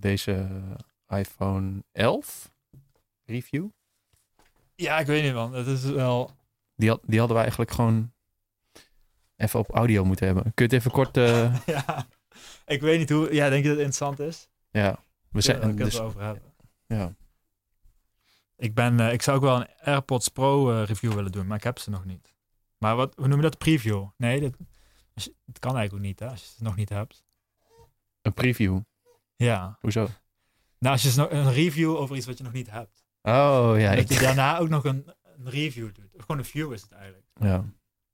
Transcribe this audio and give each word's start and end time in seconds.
deze 0.00 0.48
iPhone 1.08 1.84
11 1.92 2.52
review. 3.24 3.66
Ja, 4.74 4.98
ik 4.98 5.06
weet 5.06 5.22
niet 5.22 5.34
man. 5.34 5.52
Het 5.54 5.66
is 5.66 5.82
wel... 5.84 6.30
Die, 6.76 6.88
had, 6.88 7.00
die 7.06 7.18
hadden 7.18 7.36
we 7.36 7.42
eigenlijk 7.42 7.70
gewoon 7.72 8.12
even 9.36 9.58
op 9.60 9.70
audio 9.70 10.04
moeten 10.04 10.26
hebben. 10.26 10.42
Kun 10.42 10.52
je 10.54 10.62
het 10.62 10.72
even 10.72 10.90
kort... 10.90 11.16
eh, 11.16 11.58
ja, 11.66 12.06
ik 12.66 12.80
weet 12.80 12.98
niet 12.98 13.10
hoe... 13.10 13.34
Ja, 13.34 13.48
denk 13.48 13.62
je 13.62 13.68
dat 13.68 13.78
het 13.78 13.86
interessant 13.86 14.18
is? 14.20 14.48
ja, 14.70 15.04
we 15.30 15.40
zijn... 15.40 15.62
het 15.62 15.76
Dus, 15.76 16.00
over 16.00 16.22
hebben. 16.22 16.54
ja. 16.86 17.14
Ik, 18.56 18.74
ben, 18.74 19.00
eh, 19.00 19.12
ik 19.12 19.22
zou 19.22 19.36
ook 19.36 19.42
wel 19.42 19.56
een 19.60 19.68
AirPods 19.80 20.28
Pro 20.28 20.72
eh, 20.72 20.86
review 20.86 21.12
willen 21.12 21.32
doen, 21.32 21.46
maar 21.46 21.56
ik 21.56 21.64
heb 21.64 21.78
ze 21.78 21.90
nog 21.90 22.04
niet. 22.04 22.34
Maar 22.78 22.96
wat, 22.96 23.14
hoe 23.16 23.26
noem 23.28 23.36
je 23.36 23.42
dat? 23.42 23.58
Preview? 23.58 24.06
Nee, 24.16 24.40
dat, 24.40 24.54
je- 25.14 25.34
het 25.46 25.58
kan 25.58 25.76
eigenlijk 25.76 25.92
ook 25.92 26.08
niet, 26.10 26.20
hè, 26.20 26.28
als 26.28 26.40
je 26.40 26.46
ze 26.56 26.62
nog 26.62 26.76
niet 26.76 26.88
hebt. 26.88 27.24
Een 28.22 28.34
preview. 28.34 28.80
Ja. 29.46 29.76
Hoezo? 29.80 30.08
Nou, 30.78 30.92
als 30.92 31.02
je 31.02 31.12
nog- 31.16 31.30
een 31.30 31.52
review 31.52 31.96
over 31.96 32.16
iets 32.16 32.26
wat 32.26 32.38
je 32.38 32.44
nog 32.44 32.52
niet 32.52 32.70
hebt. 32.70 33.04
Oh, 33.22 33.72
ja. 33.76 33.90
dat 33.94 33.98
Ik, 34.10 34.12
je 34.12 34.18
daarna 34.24 34.58
ook 34.58 34.68
nog 34.68 34.84
een, 34.84 35.12
een 35.36 35.50
review 35.50 35.84
doet. 35.94 36.14
Of 36.14 36.20
gewoon 36.20 36.38
een 36.38 36.44
view 36.44 36.72
is 36.72 36.82
het 36.82 36.92
eigenlijk. 36.92 37.26
ja. 37.40 37.64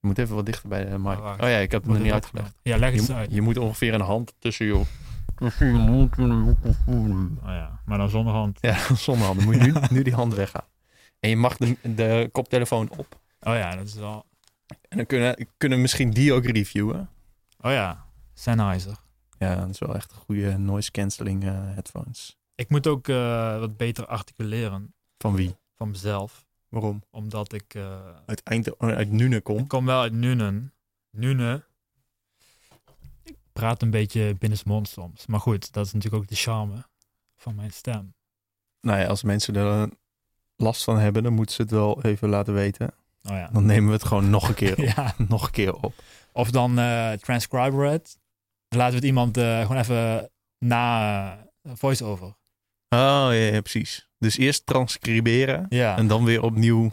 Je 0.01 0.07
moet 0.12 0.19
even 0.19 0.34
wat 0.34 0.47
dichter 0.47 0.69
bij 0.69 0.84
de 0.84 0.98
mic. 0.98 1.19
Oh. 1.19 1.33
Oh 1.41 1.48
ja, 1.48 1.57
ik 1.57 1.70
heb 1.70 1.83
het 1.83 1.93
nog 1.93 2.03
niet 2.03 2.12
uitgelegd. 2.12 2.55
Ja, 2.62 2.77
leg 2.77 2.95
Je, 2.95 3.01
het 3.01 3.11
uit. 3.11 3.33
je 3.33 3.41
moet 3.41 3.57
ongeveer 3.57 3.95
een 3.95 4.01
hand 4.01 4.34
tussen 4.39 4.67
je... 4.67 4.75
Oh 4.75 5.51
ja, 7.43 7.81
maar 7.84 7.98
dan 7.98 8.09
zonder 8.09 8.33
hand. 8.33 8.59
Ja, 8.61 8.77
zonder 8.95 9.27
handen. 9.27 9.45
Moet 9.45 9.55
je 9.55 9.61
nu, 9.61 9.73
nu 9.91 10.03
die 10.03 10.15
hand 10.15 10.34
weggaan. 10.34 10.65
En 11.20 11.31
je 11.31 11.37
mag 11.37 11.56
de, 11.56 11.77
de 11.83 12.29
koptelefoon 12.33 12.91
op. 12.97 13.20
Oh 13.41 13.55
ja, 13.55 13.77
dat 13.77 13.87
is 13.87 13.95
wel... 13.95 14.27
En 14.89 14.97
dan 14.97 15.06
kunnen, 15.06 15.48
kunnen 15.56 15.79
we 15.79 15.83
misschien 15.83 16.11
die 16.11 16.33
ook 16.33 16.45
reviewen. 16.45 17.09
Oh 17.61 17.70
ja, 17.70 18.05
Sennheiser. 18.34 18.97
Ja, 19.39 19.55
dat 19.57 19.69
is 19.69 19.79
wel 19.79 19.95
echt 19.95 20.11
een 20.13 20.19
goede 20.19 20.59
noise 20.59 20.91
cancelling 20.91 21.45
eh, 21.45 21.51
headphones. 21.55 22.37
Ik 22.55 22.69
moet 22.69 22.87
ook 22.87 23.09
eh, 23.09 23.59
wat 23.59 23.77
beter 23.77 24.07
articuleren 24.07 24.95
Van 25.19 25.34
wie? 25.34 25.56
van 25.75 25.91
mezelf. 25.91 26.45
Waarom? 26.69 27.03
Omdat 27.11 27.53
ik... 27.53 27.75
eh, 27.75 27.98
Uit, 28.27 28.43
Eind 28.43 28.78
uit 28.78 29.11
Nune 29.11 29.37
Ik 29.37 29.45
kom. 29.45 29.67
kom 29.67 29.84
wel 29.87 30.01
uit 30.01 30.12
Nuenen. 30.12 30.73
Nuenen. 31.11 31.65
Ik 33.23 33.37
praat 33.53 33.83
een 33.83 33.91
beetje 33.91 34.34
binnensmond 34.39 34.89
soms. 34.89 35.27
Maar 35.27 35.41
goed, 35.41 35.73
dat 35.73 35.87
is 35.87 35.93
natuurlijk 35.93 36.23
ook 36.23 36.28
de 36.28 36.37
charme 36.37 36.84
van 37.37 37.55
mijn 37.55 37.73
stem. 37.73 38.15
Nou 38.81 38.98
ja, 39.00 39.06
als 39.06 39.23
mensen 39.23 39.56
er 39.56 39.89
last 40.56 40.84
van 40.84 40.98
hebben, 40.98 41.23
dan 41.23 41.33
moeten 41.33 41.55
ze 41.55 41.62
het 41.62 41.71
wel 41.71 42.03
even 42.03 42.28
laten 42.28 42.55
weten. 42.55 42.87
Oh 43.23 43.33
ja. 43.37 43.48
Dan 43.53 43.67
nemen 43.67 43.87
we 43.87 43.93
het 43.95 44.05
gewoon 44.05 44.31
nog 44.31 44.48
een 44.48 44.55
keer 44.55 44.73
op. 44.78 44.84
ja. 44.84 45.15
Nog 45.28 45.45
een 45.47 45.50
keer 45.53 45.75
op. 45.75 45.95
Of 46.33 46.50
dan 46.50 46.78
eh 46.78 47.12
transcriber 47.12 47.91
het. 47.91 48.19
Dan 48.69 48.78
laten 48.78 48.91
we 48.95 48.98
het 48.98 49.05
iemand 49.09 49.36
eh, 49.36 49.61
gewoon 49.61 49.77
even 49.77 50.31
na 50.59 51.33
eh, 51.62 51.72
voice-over. 51.75 52.27
Oh 52.89 53.28
ja, 53.28 53.33
ja, 53.33 53.61
precies. 53.61 54.09
Dus 54.19 54.36
eerst 54.36 54.67
transcriberen 54.67 55.67
Ja. 55.69 55.97
en 55.97 56.06
dan 56.06 56.25
weer 56.25 56.42
opnieuw. 56.42 56.91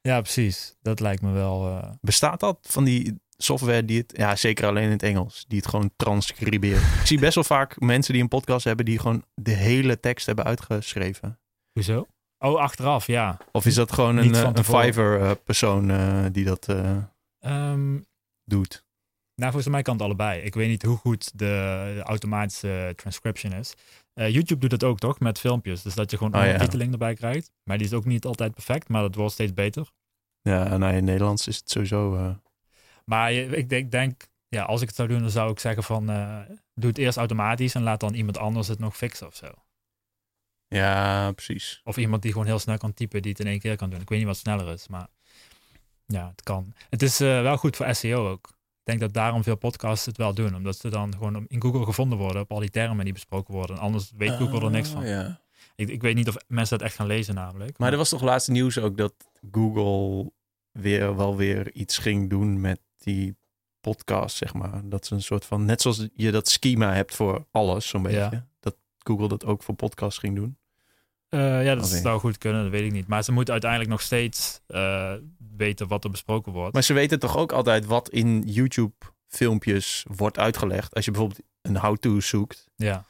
ja, 0.00 0.20
precies. 0.20 0.74
Dat 0.80 1.00
lijkt 1.00 1.22
me 1.22 1.30
wel... 1.32 1.66
eh, 1.68 1.90
Bestaat 2.00 2.40
dat 2.40 2.58
van 2.62 2.84
die 2.84 3.20
software 3.36 3.84
die 3.84 3.98
het, 3.98 4.12
ja 4.16 4.36
zeker 4.36 4.66
alleen 4.66 4.84
in 4.84 4.90
het 4.90 5.02
Engels, 5.02 5.44
die 5.48 5.58
het 5.58 5.68
gewoon 5.68 5.90
transcribeert? 5.96 6.80
Ik 7.00 7.06
zie 7.06 7.18
best 7.18 7.34
wel 7.34 7.44
vaak 7.44 7.80
mensen 7.80 8.12
die 8.12 8.22
een 8.22 8.28
podcast 8.28 8.64
hebben 8.64 8.84
die 8.84 8.98
gewoon 8.98 9.24
de 9.34 9.50
hele 9.52 10.00
tekst 10.00 10.26
hebben 10.26 10.44
uitgeschreven. 10.44 11.40
hoezo? 11.72 12.06
Oh, 12.38 12.58
achteraf, 12.60 13.06
ja. 13.06 13.38
Of 13.52 13.66
is 13.66 13.74
dat 13.74 13.92
gewoon 13.92 14.16
een, 14.16 14.24
Niet 14.26 14.36
eh, 14.36 14.50
een. 14.54 14.64
Fiverr-persoon 14.64 15.86
die 16.32 16.44
dat 16.44 16.68
eh, 16.68 16.96
Ehm, 17.38 17.98
doet? 18.44 18.84
Nou, 19.36 19.50
volgens 19.52 19.72
mij 19.72 19.82
kan 19.82 19.94
het 19.94 20.02
allebei. 20.02 20.40
Ik 20.40 20.54
weet 20.54 20.68
niet 20.68 20.82
hoe 20.82 20.96
goed 20.96 21.38
de, 21.38 21.92
de 21.94 22.02
automatische 22.02 22.92
transcription 22.96 23.52
is. 23.52 23.74
Eh, 24.14 24.28
YouTube 24.30 24.60
doet 24.60 24.70
het 24.70 24.84
ook 24.84 24.98
toch 24.98 25.20
met 25.20 25.38
filmpjes. 25.40 25.82
Dus 25.82 25.94
dat 25.94 26.10
je 26.10 26.16
gewoon 26.16 26.32
Oh, 26.34 26.38
ja. 26.40 26.46
ondertiteling 26.46 26.92
erbij 26.92 27.14
krijgt. 27.14 27.50
Maar 27.64 27.78
die 27.78 27.86
is 27.86 27.92
ook 27.92 28.04
niet 28.04 28.24
altijd 28.24 28.54
perfect, 28.54 28.88
maar 28.88 29.02
dat 29.02 29.14
wordt 29.14 29.32
steeds 29.32 29.54
beter. 29.54 29.90
Ja, 30.40 30.76
nou 30.76 30.94
in 30.96 31.04
Nederlands 31.04 31.46
is 31.46 31.56
het 31.56 31.70
sowieso. 31.70 32.16
eh, 32.16 32.30
Maar 33.04 33.32
ik 33.32 33.68
denk, 33.68 33.90
denk, 33.90 34.26
ja, 34.48 34.62
als 34.62 34.80
ik 34.80 34.86
het 34.86 34.96
zou 34.96 35.08
doen, 35.08 35.20
dan 35.20 35.30
zou 35.30 35.50
ik 35.50 35.58
zeggen 35.58 35.82
van 35.82 36.10
eh, 36.10 36.40
doe 36.74 36.88
het 36.90 36.98
eerst 36.98 37.18
automatisch 37.18 37.74
en 37.74 37.82
laat 37.82 38.00
dan 38.00 38.14
iemand 38.14 38.38
anders 38.38 38.68
het 38.68 38.78
nog 38.78 38.96
fixen 38.96 39.26
of 39.26 39.34
zo. 39.36 39.46
ja, 40.68 41.32
precies. 41.32 41.80
Of 41.84 41.96
iemand 41.96 42.22
die 42.22 42.32
gewoon 42.32 42.46
heel 42.46 42.58
snel 42.58 42.78
kan 42.78 42.94
typen, 42.94 43.22
die 43.22 43.30
het 43.30 43.40
in 43.40 43.46
één 43.46 43.58
keer 43.58 43.76
kan 43.76 43.90
doen. 43.90 44.00
Ik 44.00 44.08
weet 44.08 44.18
niet 44.18 44.26
wat 44.28 44.36
sneller 44.36 44.72
is, 44.72 44.88
maar 44.88 45.06
ja, 46.06 46.28
het 46.28 46.42
kan. 46.42 46.72
Het 46.90 47.02
is 47.02 47.18
wel 47.18 47.56
goed 47.56 47.76
voor 47.76 47.94
SEO 47.94 48.30
ook. 48.30 48.54
Ik 48.86 48.92
denk 48.92 49.12
dat 49.12 49.22
daarom 49.22 49.42
veel 49.42 49.56
podcasts 49.56 50.06
het 50.06 50.16
wel 50.16 50.34
doen. 50.34 50.54
Omdat 50.54 50.76
ze 50.76 50.88
dan 50.88 51.12
gewoon 51.12 51.44
in 51.48 51.62
Google 51.62 51.84
gevonden 51.84 52.18
worden 52.18 52.42
op 52.42 52.50
al 52.52 52.58
die 52.58 52.70
termen 52.70 53.04
die 53.04 53.12
besproken 53.12 53.54
worden. 53.54 53.76
En 53.76 53.82
anders 53.82 54.12
weet 54.16 54.30
Google 54.30 54.64
er 54.64 54.70
niks 54.70 54.88
van. 54.88 55.06
Ja. 55.06 55.40
Ik, 55.76 55.88
ik 55.88 56.02
weet 56.02 56.14
niet 56.14 56.28
of 56.28 56.36
mensen 56.48 56.78
dat 56.78 56.86
echt 56.86 56.96
gaan 56.96 57.06
lezen 57.06 57.34
namelijk. 57.34 57.78
Maar 57.78 57.92
er 57.92 57.98
was 57.98 58.08
toch 58.08 58.22
laatste 58.22 58.50
nieuws 58.50 58.78
ook 58.78 58.96
dat 58.96 59.14
Google 59.50 60.32
weer 60.72 61.16
wel 61.16 61.36
weer 61.36 61.72
iets 61.72 61.98
ging 61.98 62.30
doen 62.30 62.60
met 62.60 62.80
die 62.98 63.36
podcast, 63.80 64.36
zeg 64.36 64.54
maar. 64.54 64.80
Dat 64.84 65.06
ze 65.06 65.14
een 65.14 65.22
soort 65.22 65.44
van, 65.44 65.64
net 65.64 65.80
zoals 65.80 66.08
je 66.14 66.30
dat 66.30 66.48
schema 66.48 66.92
hebt 66.92 67.14
voor 67.14 67.46
alles, 67.50 67.88
zo'n 67.88 68.02
beetje. 68.02 68.18
Ja. 68.18 68.46
Dat 68.60 68.76
Google 68.98 69.28
dat 69.28 69.44
ook 69.44 69.62
voor 69.62 69.74
podcasts 69.74 70.18
ging 70.18 70.36
doen. 70.36 70.58
Eh, 71.36 71.64
ja, 71.64 71.74
dat 71.74 71.86
zou 71.88 72.20
goed 72.20 72.38
kunnen, 72.38 72.62
dat 72.62 72.70
weet 72.70 72.84
ik 72.84 72.92
niet. 72.92 73.06
Maar 73.06 73.24
ze 73.24 73.32
moeten 73.32 73.52
uiteindelijk 73.52 73.90
nog 73.90 74.00
steeds 74.02 74.60
eh, 74.66 75.12
weten 75.56 75.88
wat 75.88 76.04
er 76.04 76.10
besproken 76.10 76.52
wordt. 76.52 76.72
Maar 76.72 76.82
ze 76.82 76.92
weten 76.92 77.18
toch 77.18 77.36
ook 77.36 77.52
altijd 77.52 77.86
wat 77.86 78.08
in 78.08 78.42
YouTube 78.46 78.94
filmpjes 79.28 80.04
wordt 80.16 80.38
uitgelegd. 80.38 80.94
Als 80.94 81.04
je 81.04 81.10
bijvoorbeeld 81.10 81.40
een 81.62 81.76
how-to 81.78 82.20
zoekt. 82.20 82.66
ja. 82.76 83.04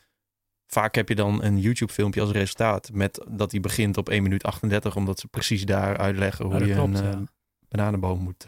Vaak 0.68 0.94
heb 0.94 1.08
je 1.08 1.14
dan 1.14 1.42
een 1.42 1.60
YouTube 1.60 1.92
filmpje 1.92 2.20
als 2.20 2.30
resultaat. 2.30 2.90
Met 2.92 3.24
dat 3.28 3.50
die 3.50 3.60
begint 3.60 3.96
op 3.96 4.08
1 4.08 4.22
minuut 4.22 4.42
38. 4.42 4.96
Omdat 4.96 5.18
ze 5.20 5.28
precies 5.28 5.64
daar 5.64 5.96
uitleggen 5.96 6.44
hoe 6.44 6.66
je 6.66 6.74
klopt, 6.74 6.98
een 6.98 7.04
ja. 7.04 7.10
eh, 7.10 7.18
bananenboom 7.68 8.20
moet 8.20 8.44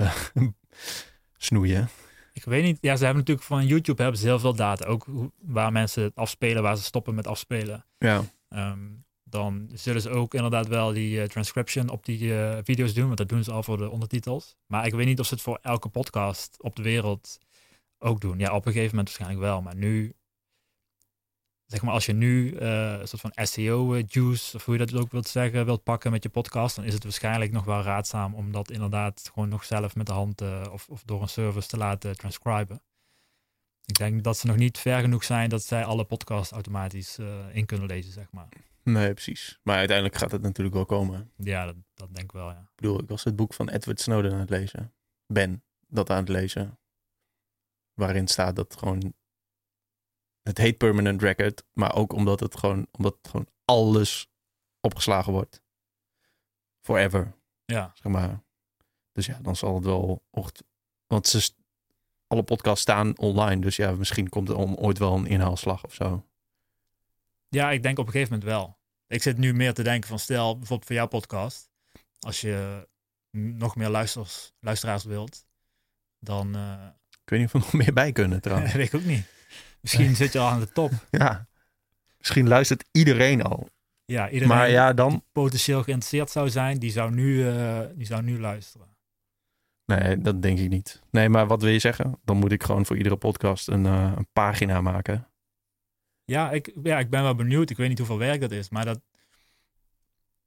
snoeien. 1.37 1.88
Ik 2.33 2.44
weet 2.44 2.62
niet. 2.62 2.78
Ja, 2.81 2.97
ze 2.97 3.05
hebben 3.05 3.21
natuurlijk 3.21 3.47
van 3.47 3.67
YouTube 3.67 4.03
hebben 4.03 4.21
ze 4.21 4.27
heel 4.27 4.38
veel 4.38 4.55
data. 4.55 4.84
Ook 4.84 5.06
waar 5.43 5.72
mensen 5.72 6.03
het 6.03 6.15
afspelen, 6.15 6.62
waar 6.62 6.77
ze 6.77 6.83
stoppen 6.83 7.15
met 7.15 7.27
afspelen. 7.27 7.84
Ja. 7.99 8.22
Ehm, 8.49 8.78
dan 9.31 9.71
zullen 9.72 10.03
ze 10.03 10.11
ook 10.11 10.34
inderdaad 10.34 10.66
wel 10.66 10.93
die 10.93 11.21
eh, 11.21 11.28
transcription 11.28 11.89
op 11.89 12.05
die 12.05 12.39
eh, 12.39 12.59
video's 12.62 12.94
doen. 12.94 13.06
Want 13.06 13.19
dat 13.19 13.28
doen 13.28 13.44
ze 13.44 13.53
al 13.53 13.62
voor 13.62 13.77
de 13.77 13.91
ondertitels. 13.91 14.56
Maar 14.66 14.87
ik 14.87 14.94
weet 14.94 15.06
niet 15.06 15.21
of 15.21 15.27
ze 15.27 15.34
het 15.34 15.43
voor 15.43 15.59
elke 15.62 15.89
podcast 15.89 16.62
op 16.62 16.77
de 16.77 16.83
wereld 16.83 17.38
ook 17.99 18.21
doen. 18.21 18.38
Ja, 18.38 18.55
op 18.55 18.67
een 18.67 18.72
gegeven 18.72 18.97
moment 18.97 19.09
waarschijnlijk 19.09 19.41
wel. 19.41 19.62
Maar 19.62 19.77
nu, 19.77 20.15
zeg 21.67 21.83
maar, 21.83 21.93
als 21.93 22.06
je 22.06 22.12
nu 22.12 22.56
eh, 22.56 22.99
een 22.99 23.09
soort 23.09 23.22
van 23.22 23.33
SEO-juice, 23.34 24.56
of 24.56 24.65
hoe 24.65 24.78
je 24.78 24.87
dat 24.87 25.00
ook 25.00 25.12
wilt 25.12 25.28
zeggen, 25.28 25.65
wilt 25.65 25.83
pakken 25.83 26.11
met 26.11 26.22
je 26.22 26.28
podcast, 26.28 26.77
dan 26.77 26.84
is 26.84 26.94
het 26.94 27.03
waarschijnlijk 27.03 27.53
nog 27.53 27.65
wel 27.65 27.83
raadzaam 27.83 28.34
om 28.34 28.53
dat 28.53 28.71
inderdaad 28.71 29.31
gewoon 29.33 29.49
nog 29.49 29.65
zelf 29.65 29.97
met 29.97 30.06
de 30.06 30.12
hand 30.12 30.43
of, 30.71 30.88
of 30.88 31.03
door 31.05 31.22
een 31.22 31.28
service 31.28 31.69
te 31.69 31.77
laten 31.77 32.17
transcriben. 32.17 32.83
Ik 33.84 33.99
denk 33.99 34.25
dat 34.25 34.37
ze 34.37 34.47
nog 34.47 34.56
niet 34.56 34.78
ver 34.78 35.00
genoeg 35.00 35.25
zijn 35.25 35.49
dat 35.49 35.62
zij 35.62 35.84
alle 35.84 36.05
podcasts 36.05 36.53
automatisch 36.53 37.19
in 37.53 37.67
kunnen 37.67 37.87
lezen, 37.87 38.12
zeg 38.12 38.33
maar. 38.33 38.49
Nee, 38.93 39.12
precies. 39.12 39.59
Maar 39.62 39.76
uiteindelijk 39.76 40.16
gaat 40.16 40.31
het 40.31 40.43
natuurlijk 40.43 40.76
wel 40.76 40.87
komen. 40.87 41.32
Ja, 41.37 41.65
dat, 41.65 41.76
dat 41.94 42.15
denk 42.15 42.25
ik 42.25 42.32
wel, 42.32 42.50
ja. 42.50 42.60
Ik 42.60 42.75
bedoel, 42.75 43.00
ik 43.00 43.09
was 43.09 43.25
het 43.25 43.37
boek 43.37 43.54
van 43.54 43.69
Edward 43.69 44.00
Snowden 44.00 44.32
aan 44.32 44.38
het 44.38 44.50
lezen. 44.50 44.94
Ben 45.26 45.65
dat 45.87 46.10
aan 46.10 46.16
het 46.16 46.28
lezen. 46.28 46.78
Waarin 47.94 48.28
staat 48.28 48.56
dat 48.56 48.76
gewoon... 48.78 49.15
Het 50.43 50.59
heet 50.59 50.78
Permanent 50.78 51.22
Record. 51.22 51.65
Maar 51.72 51.94
ook 51.94 52.12
omdat 52.12 52.41
het 52.41 52.56
gewoon, 52.56 52.87
omdat 52.93 53.16
het 53.22 53.28
gewoon 53.31 53.49
alles 53.65 54.31
opgeslagen 54.81 55.32
wordt. 55.32 55.62
Forever, 56.81 57.34
Ja, 57.65 57.93
zeg 57.94 58.12
maar. 58.12 58.43
Dus 59.12 59.26
ja, 59.26 59.38
dan 59.43 59.56
zal 59.56 59.75
het 59.75 59.84
wel... 59.84 60.25
Want 61.06 61.26
ze, 61.26 61.53
alle 62.26 62.43
podcasts 62.43 62.82
staan 62.82 63.19
online. 63.19 63.60
Dus 63.60 63.76
ja, 63.76 63.93
misschien 63.93 64.28
komt 64.28 64.49
er 64.49 64.56
om, 64.56 64.75
ooit 64.75 64.99
wel 64.99 65.15
een 65.15 65.26
inhaalslag 65.26 65.84
of 65.84 65.94
zo. 65.94 66.26
ja 67.49 67.70
ik 67.70 67.82
denk 67.82 67.99
op 67.99 68.06
een 68.06 68.12
gegeven 68.12 68.32
moment 68.32 68.50
wel. 68.50 68.77
Ik 69.08 69.22
zit 69.22 69.38
nu 69.38 69.55
meer 69.55 69.75
te 69.75 69.82
denken 69.82 70.08
van, 70.08 70.19
stel 70.19 70.56
bijvoorbeeld 70.56 70.87
voor 70.87 70.96
jouw 70.96 71.06
podcast, 71.06 71.70
als 72.20 72.40
je 72.40 72.87
nog 73.31 73.76
meer 73.76 73.88
luisters, 73.88 74.52
luisteraars 74.60 75.05
wilt, 75.05 75.46
dan 76.19 76.55
eh, 76.55 76.87
Ik 77.25 77.31
weet 77.31 77.38
niet 77.38 77.49
of 77.49 77.52
we 77.52 77.58
nog 77.58 77.72
meer 77.72 77.93
bij 77.93 78.12
kunnen 78.12 78.40
trouwens. 78.40 78.72
weet 78.75 78.87
ik 78.87 79.00
ook 79.00 79.06
niet. 79.06 79.26
Misschien 79.81 80.16
zit 80.16 80.32
je 80.32 80.38
al 80.38 80.49
aan 80.49 80.60
de 80.60 80.72
top. 80.72 80.93
ja. 81.10 81.46
Misschien 82.19 82.49
luistert 82.49 82.84
iedereen 82.93 83.43
al. 83.43 83.69
Ja, 84.05 84.26
iedereen 84.26 84.49
Maar 84.49 84.70
ja, 84.70 84.93
dan... 84.93 85.11
die 85.11 85.22
potentieel 85.32 85.82
geïnteresseerd 85.82 86.31
zou 86.31 86.50
zijn, 86.50 86.78
die 86.78 86.90
zou 86.90 87.14
nu, 87.14 87.49
eh, 87.49 87.81
die 87.94 88.06
zou 88.06 88.22
nu 88.22 88.40
luisteren. 88.40 88.96
Nee, 89.84 90.19
dat 90.19 90.43
denk 90.43 90.58
ik 90.58 90.69
niet. 90.69 91.02
Nee, 91.11 91.28
maar 91.28 91.46
wat 91.46 91.62
wil 91.62 91.70
je 91.70 91.78
zeggen? 91.78 92.19
Dan 92.25 92.37
moet 92.37 92.52
ik 92.52 92.62
gewoon 92.62 92.87
voor 92.87 92.96
iedere 92.96 93.16
podcast 93.16 93.69
een, 93.69 93.87
eh, 93.87 94.12
een 94.16 94.28
pagina 94.32 94.81
maken. 94.81 95.27
Ja 96.28 96.50
ik, 96.50 96.72
ja, 96.82 96.98
ik 96.98 97.10
ben 97.10 97.22
wel 97.22 97.34
benieuwd. 97.34 97.70
Ik 97.70 97.76
weet 97.76 97.88
niet 97.88 97.98
hoeveel 97.98 98.19
werk 98.19 98.40
dat 98.40 98.50
is, 98.50 98.69
maar 98.69 98.84
dat, 98.84 99.00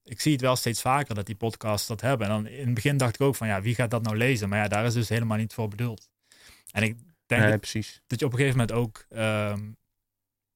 ik 0.03 0.21
zie 0.21 0.31
het 0.31 0.41
wel 0.41 0.55
steeds 0.55 0.81
vaker 0.81 1.15
dat 1.15 1.25
die 1.25 1.35
podcasts 1.35 1.87
dat 1.87 2.01
hebben. 2.01 2.27
En 2.27 2.33
dan 2.33 2.47
in 2.47 2.65
het 2.65 2.73
begin 2.73 2.97
dacht 2.97 3.15
ik 3.15 3.21
ook 3.21 3.35
van, 3.35 3.47
ja, 3.47 3.61
wie 3.61 3.75
gaat 3.75 3.91
dat 3.91 4.03
nou 4.03 4.17
lezen? 4.17 4.49
Maar 4.49 4.59
ja, 4.59 4.67
daar 4.67 4.85
is 4.85 4.93
dus 4.93 5.09
helemaal 5.09 5.37
niet 5.37 5.53
voor 5.53 5.67
bedoeld. 5.67 6.09
En 6.71 6.83
ik 6.83 6.97
denk 7.25 7.41
Nee, 7.41 7.51
dat, 7.51 7.59
precies. 7.59 8.01
dat 8.07 8.19
je 8.19 8.25
op 8.25 8.31
een 8.31 8.37
gegeven 8.37 8.59
moment 8.59 8.77
ook, 8.77 9.05
ehm, 9.09 9.59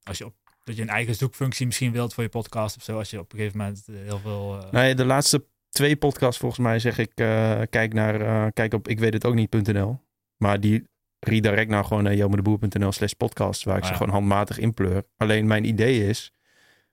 als 0.03 0.17
je 0.17 0.25
op 0.25 0.33
dat 0.63 0.75
je 0.75 0.81
een 0.81 0.89
eigen 0.89 1.15
zoekfunctie 1.15 1.65
misschien 1.65 1.91
wilt 1.91 2.13
voor 2.13 2.23
je 2.23 2.29
podcast 2.29 2.77
of 2.77 2.83
zo. 2.83 2.97
Als 2.97 3.09
je 3.09 3.19
op 3.19 3.31
een 3.31 3.37
gegeven 3.37 3.57
moment 3.57 3.87
eh, 3.87 3.95
heel 3.95 4.19
veel... 4.19 4.59
eh, 4.61 4.71
Nee, 4.71 4.95
de 4.95 5.05
laatste 5.05 5.45
twee 5.69 5.95
podcasts 5.95 6.39
volgens 6.39 6.61
mij 6.61 6.79
zeg 6.79 6.97
ik, 6.97 7.11
eh, 7.15 7.61
kijk 7.69 7.93
naar, 7.93 8.51
kijk 8.51 8.73
op 8.73 8.87
ik 8.87 8.99
weet 8.99 9.13
het 9.13 9.25
ook 9.25 9.33
niet.nl. 9.33 9.99
Maar 10.37 10.59
die 10.59 10.87
redirect 11.27 11.69
nou 11.69 11.85
gewoon 11.85 12.03
naar 12.03 12.15
jelmedeboer.nl 12.15 12.91
slash 12.91 13.11
podcast, 13.11 13.63
waar 13.63 13.77
ik 13.77 13.81
Ah, 13.81 13.87
ze 13.87 13.93
ja. 13.93 13.99
gewoon 13.99 14.13
handmatig 14.13 14.57
inpleur. 14.57 15.03
Alleen 15.17 15.47
mijn 15.47 15.65
idee 15.65 16.07
is, 16.07 16.31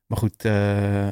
maar 0.06 0.18
goed, 0.18 0.44
eh, 0.44 1.08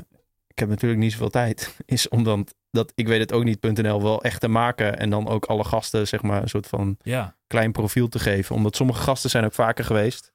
ik 0.47 0.59
heb 0.59 0.69
natuurlijk 0.69 1.01
niet 1.01 1.13
zoveel 1.13 1.31
tijd, 1.31 1.77
is 1.87 2.09
om 2.09 2.25
dan 2.25 2.47
dat 2.71 2.93
ik 2.95 3.07
weet 3.07 3.21
het 3.21 3.33
ook 3.33 3.45
niet.nl 3.45 4.03
wel 4.03 4.23
echt 4.23 4.41
te 4.41 4.49
maken 4.49 4.99
en 4.99 5.11
dan 5.11 5.29
ook 5.29 5.45
alle 5.45 5.65
gasten 5.65 6.09
zeg 6.09 6.23
maar 6.23 6.43
een 6.43 6.49
soort 6.49 6.67
van 6.67 6.97
ja, 7.03 7.37
klein 7.47 7.73
profiel 7.73 8.09
te 8.09 8.19
geven. 8.19 8.55
Omdat 8.55 8.77
sommige 8.77 9.03
gasten 9.03 9.31
zijn 9.31 9.45
ook 9.45 9.53
vaker 9.55 9.85
geweest. 9.85 10.33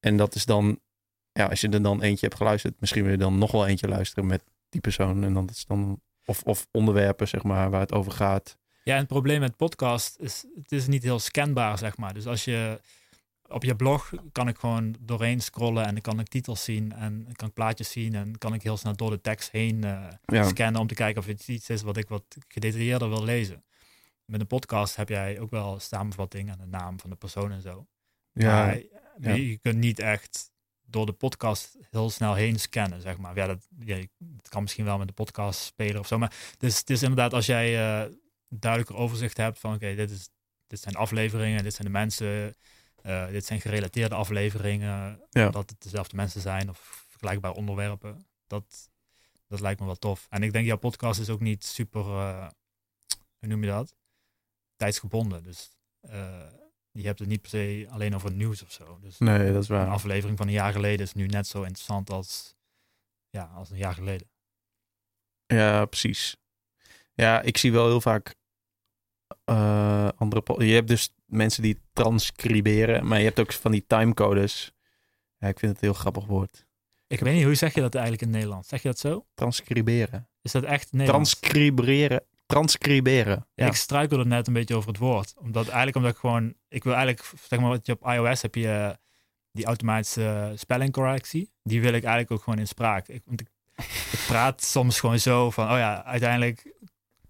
En 0.00 0.16
dat 0.16 0.34
is 0.34 0.44
dan, 0.44 0.78
ja, 1.32 1.46
als 1.46 1.60
je 1.60 1.68
er 1.68 1.82
dan 1.82 2.02
eentje 2.02 2.26
hebt 2.26 2.38
geluisterd, 2.38 2.74
misschien 2.80 3.02
wil 3.02 3.12
je 3.12 3.18
dan 3.18 3.38
nog 3.38 3.50
wel 3.50 3.66
eentje 3.66 3.88
luisteren 3.88 4.26
met 4.26 4.44
die 4.68 4.80
persoon. 4.80 5.24
En 5.24 5.34
dan 5.34 5.48
is 5.48 5.64
dan, 5.66 6.00
of, 6.24 6.42
of 6.42 6.66
onderwerpen, 6.70 7.28
zeg 7.28 7.42
maar, 7.42 7.70
waar 7.70 7.80
het 7.80 7.92
over 7.92 8.12
gaat. 8.12 8.58
Ja, 8.84 8.92
en 8.92 8.98
het 8.98 9.08
probleem 9.08 9.40
met 9.40 9.56
podcast 9.56 10.16
is, 10.18 10.44
het 10.62 10.72
is 10.72 10.86
niet 10.86 11.02
heel 11.02 11.18
scanbaar, 11.18 11.78
zeg 11.78 11.96
maar. 11.96 12.14
Dus 12.14 12.26
als 12.26 12.44
je 12.44 12.80
op 13.48 13.62
je 13.64 13.76
blog 13.76 14.10
kan 14.32 14.48
ik 14.48 14.58
gewoon 14.58 14.96
doorheen 15.00 15.40
scrollen 15.40 15.84
en 15.86 15.92
dan 15.92 16.00
kan 16.02 16.20
ik 16.20 16.28
titels 16.28 16.64
zien 16.64 16.92
en 16.92 17.28
kan 17.32 17.48
ik 17.48 17.54
plaatjes 17.54 17.90
zien 17.90 18.14
en 18.14 18.38
kan 18.38 18.54
ik 18.54 18.62
heel 18.62 18.76
snel 18.76 18.96
door 18.96 19.10
de 19.10 19.20
tekst 19.20 19.50
heen 19.50 19.84
eh, 19.84 20.06
Ja. 20.24 20.48
scannen 20.48 20.80
om 20.80 20.86
te 20.86 20.94
kijken 20.94 21.20
of 21.20 21.26
het 21.26 21.48
iets 21.48 21.68
is 21.70 21.82
wat 21.82 21.96
ik 21.96 22.08
wat 22.08 22.24
gedetailleerder 22.48 23.08
wil 23.08 23.24
lezen. 23.24 23.64
Met 24.24 24.40
een 24.40 24.46
podcast 24.46 24.96
heb 24.96 25.08
jij 25.08 25.40
ook 25.40 25.50
wel 25.50 25.78
samenvatting 25.80 26.50
en 26.50 26.58
de 26.58 26.66
naam 26.66 27.00
van 27.00 27.10
de 27.10 27.16
persoon 27.16 27.52
en 27.52 27.60
zo. 27.62 27.86
Ja, 28.32 28.64
Maar 28.64 28.80
ja. 29.20 29.32
je 29.34 29.58
kunt 29.58 29.78
niet 29.78 29.98
echt 29.98 30.50
door 30.86 31.06
de 31.06 31.12
podcast 31.12 31.76
heel 31.90 32.10
snel 32.10 32.34
heen 32.34 32.58
scannen, 32.60 33.00
zeg 33.00 33.16
maar. 33.18 33.36
Ja, 33.36 33.46
dat, 33.46 33.66
ja, 33.78 33.96
dat 34.18 34.48
kan 34.48 34.62
misschien 34.62 34.84
wel 34.84 34.98
met 34.98 35.06
de 35.08 35.12
podcast 35.14 35.60
spelen 35.60 36.00
of 36.00 36.06
zo. 36.06 36.18
Maar 36.18 36.34
dus, 36.58 36.78
het 36.78 36.90
is 36.90 37.02
inderdaad 37.02 37.32
als 37.32 37.46
jij 37.46 38.02
eh, 38.04 38.10
duidelijker 38.60 38.96
overzicht 39.00 39.36
hebt 39.36 39.58
van 39.58 39.74
oké, 39.74 39.94
dit 39.94 40.10
is 40.10 40.28
dit 40.66 40.80
zijn 40.80 40.94
afleveringen, 40.94 41.62
dit 41.62 41.74
zijn 41.74 41.86
de 41.86 41.92
mensen, 41.92 42.54
eh, 43.02 43.26
dit 43.28 43.44
zijn 43.44 43.60
gerelateerde 43.60 44.14
afleveringen, 44.14 45.20
Ja. 45.30 45.50
dat 45.50 45.70
het 45.70 45.82
dezelfde 45.82 46.16
mensen 46.16 46.40
zijn 46.40 46.68
of 46.68 47.04
vergelijkbare 47.08 47.54
onderwerpen. 47.54 48.26
Dat, 48.46 48.90
dat 49.48 49.60
lijkt 49.60 49.80
me 49.80 49.86
wel 49.86 49.96
tof. 49.96 50.26
En 50.30 50.42
ik 50.42 50.52
denk, 50.52 50.66
jouw 50.66 50.76
podcast 50.76 51.20
is 51.20 51.28
ook 51.30 51.40
niet 51.40 51.64
super, 51.64 52.00
eh, 52.00 52.48
hoe 53.38 53.48
noem 53.48 53.62
je 53.64 53.70
dat? 53.70 53.94
Tijdsgebonden. 54.76 55.42
Dus 55.42 55.70
eh, 56.00 56.46
je 56.90 57.06
hebt 57.06 57.18
het 57.18 57.28
niet 57.28 57.40
per 57.40 57.50
se 57.50 57.86
alleen 57.90 58.14
over 58.14 58.32
nieuws 58.32 58.62
of 58.62 58.72
zo. 58.72 58.98
Dus 59.00 59.18
nee, 59.18 59.52
dat 59.52 59.62
is 59.62 59.68
een 59.68 59.76
waar. 59.76 59.88
aflevering 59.88 60.38
van 60.38 60.46
een 60.46 60.52
jaar 60.52 60.72
geleden 60.72 61.06
is 61.06 61.12
nu 61.12 61.26
net 61.26 61.46
zo 61.46 61.62
interessant 61.62 62.10
als, 62.10 62.54
ja, 63.30 63.44
als 63.44 63.70
een 63.70 63.76
jaar 63.76 63.94
geleden. 63.94 64.28
Ja, 65.46 65.84
precies. 65.84 66.36
Ja, 67.14 67.40
ik 67.42 67.56
zie 67.58 67.72
wel 67.72 67.86
heel 67.86 68.00
vaak 68.00 68.34
eh, 69.44 70.08
andere... 70.16 70.66
Je 70.66 70.74
hebt 70.74 70.88
dus 70.88 71.14
mensen 71.26 71.62
die 71.62 71.80
transcriberen, 71.92 73.06
maar 73.06 73.18
je 73.18 73.24
hebt 73.24 73.40
ook 73.40 73.52
van 73.52 73.72
die 73.72 73.84
timecodes. 73.86 74.72
Ja, 75.38 75.48
ik 75.48 75.58
vind 75.58 75.72
het 75.72 75.82
een 75.82 75.88
heel 75.88 75.98
grappig 75.98 76.24
woord. 76.24 76.66
Ik 77.06 77.20
weet 77.20 77.34
niet, 77.34 77.44
hoe 77.44 77.54
zeg 77.54 77.74
je 77.74 77.80
dat 77.80 77.94
eigenlijk 77.94 78.22
in 78.22 78.28
het 78.28 78.36
Nederlands? 78.36 78.68
Zeg 78.68 78.82
je 78.82 78.88
dat 78.88 78.98
zo? 78.98 79.26
Transcriberen. 79.34 80.28
Is 80.42 80.52
dat 80.52 80.62
echt 80.62 80.92
Nederlands? 80.92 81.30
Transcriberen. 81.30 82.22
Transcriberen. 82.46 83.46
Ja. 83.54 83.66
Ik 83.66 83.74
struikelde 83.74 84.24
net 84.24 84.46
een 84.46 84.52
beetje 84.52 84.74
over 84.74 84.88
het 84.88 84.98
woord. 84.98 85.34
Omdat 85.36 85.66
eigenlijk 85.66 85.96
omdat 85.96 86.12
ik 86.12 86.18
gewoon, 86.18 86.54
ik 86.68 86.84
wil 86.84 86.94
eigenlijk, 86.94 87.32
zeg 87.48 87.58
maar 87.58 87.68
wat 87.68 87.86
je 87.86 87.92
op 87.92 88.06
iOS 88.08 88.42
heb 88.42 88.54
je 88.54 88.68
eh, 88.68 88.90
die 89.52 89.64
automatische 89.64 90.52
spellingcorrectie. 90.54 91.52
Die 91.62 91.80
wil 91.80 91.92
ik 91.92 92.02
eigenlijk 92.02 92.30
ook 92.30 92.42
gewoon 92.42 92.58
in 92.58 92.66
spraak. 92.66 93.08
Ik, 93.08 93.22
want 93.24 93.40
ik, 93.40 93.48
ik 94.12 94.24
praat 94.26 94.62
soms 94.62 95.00
gewoon 95.00 95.18
zo 95.18 95.50
van, 95.50 95.64
oh 95.64 95.76
ja, 95.76 96.04
uiteindelijk, 96.04 96.73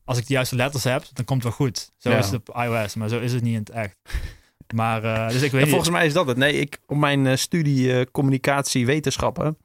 als 0.05 0.19
ik 0.19 0.27
de 0.27 0.33
juiste 0.33 0.57
letters 0.57 0.85
heb, 0.85 1.05
dan 1.13 1.25
komt 1.25 1.43
het 1.43 1.57
wel 1.57 1.67
goed. 1.67 1.93
Zo 1.97 2.11
Ja. 2.11 2.19
is 2.19 2.31
het 2.31 2.49
op 2.49 2.57
iOS, 2.57 2.95
maar 2.95 3.09
zo 3.09 3.21
is 3.21 3.33
het 3.33 3.43
niet 3.43 3.53
in 3.53 3.59
het 3.59 3.71
echt. 3.71 3.97
Maar, 4.75 5.05
eh, 5.05 5.29
dus 5.29 5.43
ik 5.43 5.51
weet 5.51 5.61
niet. 5.61 5.71
volgens 5.71 5.91
mij 5.91 6.07
is 6.07 6.13
dat 6.13 6.27
het. 6.27 6.37
Nee, 6.37 6.53
ik, 6.53 6.79
op 6.87 6.97
mijn 6.97 7.27
eh, 7.27 7.37
studie 7.37 7.99
eh, 7.99 8.07
communicatie 8.13 8.87
wetenschappen 8.87 9.59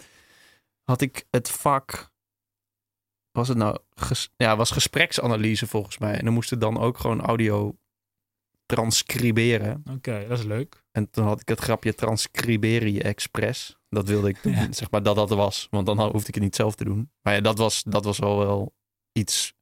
had 0.83 1.01
ik 1.01 1.25
het 1.29 1.49
vak. 1.51 2.11
Was 3.31 3.47
het 3.47 3.57
nou? 3.57 3.77
Ges, 3.95 4.29
ja, 4.37 4.55
was 4.55 4.71
gespreksanalyse 4.71 5.67
volgens 5.67 5.97
mij. 5.97 6.17
En 6.17 6.25
dan 6.25 6.33
moest 6.33 6.49
het 6.49 6.61
dan 6.61 6.79
ook 6.79 6.97
gewoon 6.97 7.21
audio 7.21 7.77
transcriberen. 8.65 9.83
Oké, 9.91 10.25
dat 10.27 10.39
is 10.39 10.45
leuk. 10.45 10.83
En 10.91 11.09
toen 11.09 11.25
had 11.25 11.41
ik 11.41 11.47
het 11.47 11.59
grapje 11.59 11.95
transcriberen 11.95 12.93
je 12.93 13.03
expres. 13.03 13.77
Dat 13.89 14.07
wilde 14.07 14.29
ik 14.29 14.43
doen. 14.43 14.53
Ja. 14.53 14.71
Zeg 14.71 14.91
maar 14.91 15.03
dat 15.03 15.15
dat 15.15 15.29
was. 15.29 15.67
Want 15.69 15.85
dan 15.85 15.99
hoefde 16.01 16.27
ik 16.27 16.33
het 16.33 16.43
niet 16.43 16.55
zelf 16.55 16.75
te 16.75 16.83
doen. 16.83 17.11
Maar 17.21 17.33
ja, 17.33 17.41
dat 17.41 17.57
was, 17.57 17.83
dat 17.83 18.05
was 18.05 18.17
wel 18.17 18.37
wel 18.37 18.73
iets 19.11 19.53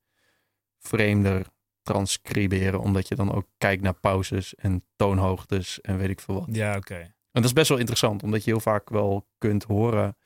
vreemder 0.87 1.45
transcriberen. 1.83 2.79
Omdat 2.79 3.07
je 3.07 3.15
dan 3.15 3.33
ook 3.33 3.45
kijkt 3.57 3.83
naar 3.83 3.93
pauzes 3.93 4.55
en 4.55 4.83
toonhoogtes 4.95 5.81
en 5.81 5.97
weet 5.97 6.09
ik 6.09 6.19
veel 6.19 6.35
wat. 6.35 6.47
Ja, 6.51 6.75
oké. 6.75 6.95
En 6.95 7.43
dat 7.43 7.43
is 7.43 7.53
best 7.53 7.69
wel 7.69 7.77
interessant, 7.77 8.23
omdat 8.23 8.43
je 8.43 8.51
heel 8.51 8.59
vaak 8.59 8.89
wel 8.89 9.27
kunt 9.37 9.63
horen 9.63 10.17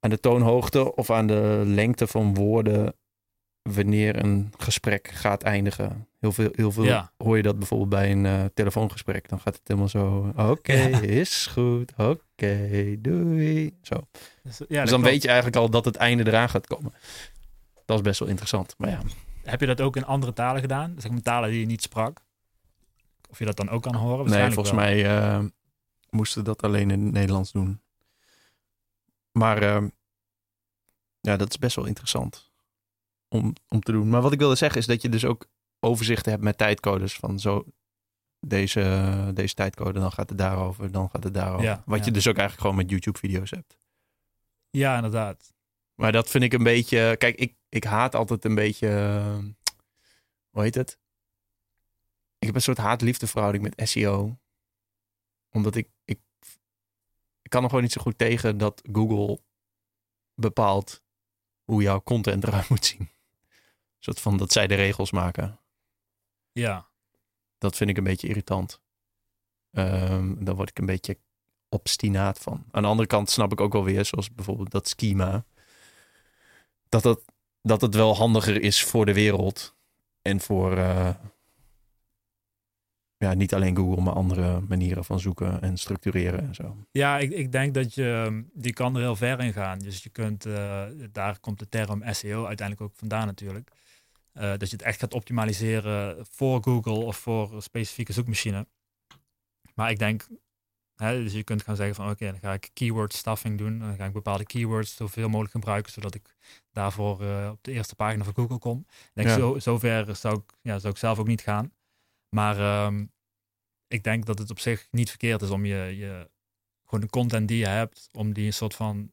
aan 0.00 0.10
de 0.10 0.20
toonhoogte 0.20 0.94
of 0.94 1.10
aan 1.10 1.26
de 1.26 1.62
lengte 1.64 2.06
van 2.06 2.34
woorden 2.34 2.94
wanneer 3.62 4.24
een 4.24 4.52
gesprek 4.56 5.08
gaat 5.08 5.42
eindigen. 5.42 6.08
Heel 6.20 6.32
veel, 6.32 6.48
heel 6.52 6.72
veel 6.72 6.84
Ja. 6.84 7.12
hoor 7.16 7.36
je 7.36 7.42
dat 7.42 7.58
bijvoorbeeld 7.58 7.88
bij 7.90 8.10
een 8.12 8.26
eh, 8.26 8.44
telefoongesprek. 8.54 9.28
Dan 9.28 9.40
gaat 9.40 9.54
het 9.54 9.62
helemaal 9.68 9.88
zo, 9.88 10.32
oké, 10.36 10.72
Ja. 10.72 11.00
is 11.00 11.46
goed, 11.46 11.92
oké, 11.96 12.96
doei. 12.98 13.78
Zo. 13.82 13.94
Dus, 14.42 14.58
ja, 14.58 14.80
dus 14.80 14.90
dan 14.90 15.00
klopt. 15.00 15.02
weet 15.04 15.22
je 15.22 15.28
eigenlijk 15.28 15.56
al 15.56 15.70
dat 15.70 15.84
het 15.84 15.96
einde 15.96 16.26
eraan 16.26 16.48
gaat 16.48 16.66
komen. 16.66 16.92
Dat 17.84 17.96
is 17.96 18.02
best 18.02 18.18
wel 18.18 18.28
interessant. 18.28 18.74
Maar 18.78 18.90
ja, 18.90 19.00
Heb 19.46 19.60
je 19.60 19.66
dat 19.66 19.80
ook 19.80 19.96
in 19.96 20.04
andere 20.04 20.32
talen 20.32 20.60
gedaan? 20.60 20.94
Zeg 20.98 21.10
maar 21.10 21.22
talen 21.22 21.50
die 21.50 21.60
je 21.60 21.66
niet 21.66 21.82
sprak? 21.82 22.20
Of 23.30 23.38
je 23.38 23.44
dat 23.44 23.56
dan 23.56 23.68
ook 23.68 23.82
kan 23.82 23.94
horen? 23.94 24.30
nee, 24.30 24.52
volgens 24.52 24.70
wel. 24.70 24.84
mij 24.84 25.18
eh, 25.18 25.44
moesten 26.10 26.44
dat 26.44 26.62
alleen 26.62 26.90
in 26.90 27.04
het 27.04 27.12
Nederlands 27.12 27.52
doen. 27.52 27.80
Maar 29.32 29.62
eh, 29.62 29.84
ja, 31.20 31.36
dat 31.36 31.50
is 31.50 31.58
best 31.58 31.76
wel 31.76 31.86
interessant 31.86 32.50
om, 33.28 33.52
om 33.68 33.80
te 33.80 33.92
doen. 33.92 34.08
Maar 34.08 34.22
wat 34.22 34.32
ik 34.32 34.38
wilde 34.38 34.54
zeggen 34.54 34.80
is 34.80 34.86
dat 34.86 35.02
je 35.02 35.08
dus 35.08 35.24
ook 35.24 35.46
overzichten 35.80 36.32
hebt 36.32 36.44
met 36.44 36.58
tijdcodes 36.58 37.14
van 37.14 37.38
zo 37.38 37.64
deze, 38.40 39.30
deze 39.34 39.54
tijdcode, 39.54 40.00
dan 40.00 40.12
gaat 40.12 40.28
het 40.28 40.38
daarover, 40.38 40.92
dan 40.92 41.10
gaat 41.10 41.24
het 41.24 41.34
daarover. 41.34 41.64
Ja, 41.64 41.82
Wat 41.86 41.98
ja. 41.98 42.04
je 42.04 42.10
dus 42.10 42.28
ook 42.28 42.36
eigenlijk 42.36 42.60
gewoon 42.60 42.76
met 42.76 42.90
YouTube-video's 42.90 43.50
hebt. 43.50 43.78
Ja, 44.70 44.96
inderdaad. 44.96 45.54
Maar 45.94 46.12
dat 46.12 46.30
vind 46.30 46.44
ik 46.44 46.52
een 46.52 46.62
beetje. 46.62 47.16
Kijk, 47.18 47.36
ik, 47.36 47.54
ik 47.68 47.84
haat 47.84 48.14
altijd 48.14 48.44
een 48.44 48.54
beetje. 48.54 48.88
eh, 48.88 49.38
hoe 50.50 50.62
heet 50.62 50.74
het? 50.74 50.98
Ik 52.38 52.46
heb 52.46 52.54
een 52.54 52.62
soort 52.62 52.78
haat-liefde 52.78 53.26
verhouding 53.26 53.62
met 53.62 53.88
SEO. 53.88 54.38
Omdat 55.50 55.74
ik, 55.74 55.88
ik. 56.04 56.20
Ik 57.42 57.50
kan 57.50 57.62
er 57.62 57.68
gewoon 57.68 57.84
niet 57.84 57.92
zo 57.92 58.00
goed 58.00 58.18
tegen 58.18 58.58
dat 58.58 58.82
Google 58.92 59.40
bepaalt 60.34 61.02
hoe 61.64 61.82
jouw 61.82 62.02
content 62.02 62.44
eruit 62.44 62.68
moet 62.68 62.84
zien. 62.84 63.00
Een 63.00 63.08
soort 63.98 64.20
van 64.20 64.36
dat 64.36 64.52
zij 64.52 64.66
de 64.66 64.74
regels 64.74 65.10
maken. 65.10 65.60
Ja. 66.52 66.88
Dat 67.58 67.76
vind 67.76 67.90
ik 67.90 67.96
een 67.96 68.04
beetje 68.04 68.28
irritant. 68.28 68.80
Ehm 69.72 70.44
daar 70.44 70.54
word 70.54 70.68
ik 70.70 70.78
een 70.78 70.86
beetje 70.86 71.18
obstinaat 71.68 72.38
van. 72.38 72.64
Aan 72.70 72.82
de 72.82 72.88
andere 72.88 73.08
kant 73.08 73.30
snap 73.30 73.52
ik 73.52 73.60
ook 73.60 73.72
wel 73.72 73.84
weer, 73.84 74.04
zoals 74.04 74.32
bijvoorbeeld 74.34 74.70
dat 74.70 74.88
schema, 74.88 75.44
dat 76.88 77.04
het, 77.04 77.20
dat 77.66 77.80
het 77.80 77.94
wel 77.94 78.16
handiger 78.16 78.62
is 78.62 78.84
voor 78.84 79.06
de 79.06 79.12
wereld 79.12 79.76
en 80.22 80.40
voor 80.40 80.76
eh, 80.76 81.14
ja, 83.16 83.34
niet 83.34 83.54
alleen 83.54 83.76
Google, 83.76 84.02
maar 84.02 84.14
andere 84.14 84.60
manieren 84.60 85.04
van 85.04 85.20
zoeken 85.20 85.62
en 85.62 85.76
structureren 85.76 86.40
en 86.40 86.54
zo. 86.54 86.76
Ja, 86.90 87.18
ik, 87.18 87.30
ik 87.30 87.52
denk 87.52 87.74
dat 87.74 87.94
je, 87.94 88.22
ehm, 88.26 88.42
die 88.52 88.72
kan 88.72 88.94
er 88.94 89.00
heel 89.00 89.16
ver 89.16 89.40
in 89.40 89.52
gaan. 89.52 89.78
Dus 89.78 90.02
je 90.02 90.10
kunt, 90.10 90.46
eh, 90.46 90.84
daar 91.12 91.38
komt 91.40 91.58
de 91.58 91.68
term 91.68 92.02
SEO 92.14 92.46
uiteindelijk 92.46 92.90
ook 92.90 92.96
vandaan 92.96 93.26
natuurlijk. 93.26 93.70
Eh, 94.32 94.42
dat 94.42 94.70
je 94.70 94.76
het 94.76 94.82
echt 94.82 95.00
gaat 95.00 95.14
optimaliseren 95.14 96.26
voor 96.30 96.62
Google 96.62 97.04
of 97.04 97.16
voor 97.16 97.54
een 97.54 97.62
specifieke 97.62 98.12
zoekmachine. 98.12 98.66
Maar 99.74 99.90
ik 99.90 99.98
denk, 99.98 100.26
hè, 100.96 101.22
dus 101.22 101.32
je 101.32 101.42
kunt 101.42 101.62
gaan 101.62 101.76
zeggen 101.76 101.94
van 101.94 102.10
oké, 102.10 102.24
dan 102.30 102.38
ga 102.40 102.52
ik 102.52 102.70
keyword 102.72 103.12
stuffing 103.12 103.58
doen. 103.58 103.78
Dan 103.78 103.96
ga 103.96 104.04
ik 104.04 104.12
bepaalde 104.12 104.44
keywords 104.44 104.94
zoveel 104.96 105.28
mogelijk 105.28 105.50
gebruiken, 105.52 105.92
zodat 105.92 106.14
ik 106.14 106.34
daarvoor 106.72 107.22
eh, 107.22 107.48
op 107.52 107.58
de 107.64 107.72
eerste 107.72 107.94
pagina 107.94 108.24
van 108.24 108.34
Google 108.34 108.58
kom. 108.58 108.78
Ik 108.88 109.10
denk, 109.14 109.28
Ja. 109.28 109.34
zo, 109.34 109.58
zover 109.58 110.16
zou 110.16 110.36
ik, 110.38 110.52
ja, 110.62 110.78
zou 110.78 110.92
ik 110.92 110.98
zelf 110.98 111.18
ook 111.18 111.26
niet 111.26 111.40
gaan. 111.42 111.72
Maar 112.28 112.58
ehm, 112.58 113.04
ik 113.88 114.02
denk 114.04 114.26
dat 114.26 114.38
het 114.38 114.50
op 114.50 114.58
zich 114.58 114.86
niet 114.90 115.08
verkeerd 115.08 115.42
is 115.42 115.50
om 115.50 115.64
je, 115.64 115.96
je 115.96 116.30
gewoon 116.84 117.00
de 117.00 117.10
content 117.10 117.48
die 117.48 117.58
je 117.58 117.66
hebt, 117.66 118.08
om 118.12 118.32
die 118.32 118.46
een 118.46 118.52
soort 118.52 118.74
van, 118.74 119.10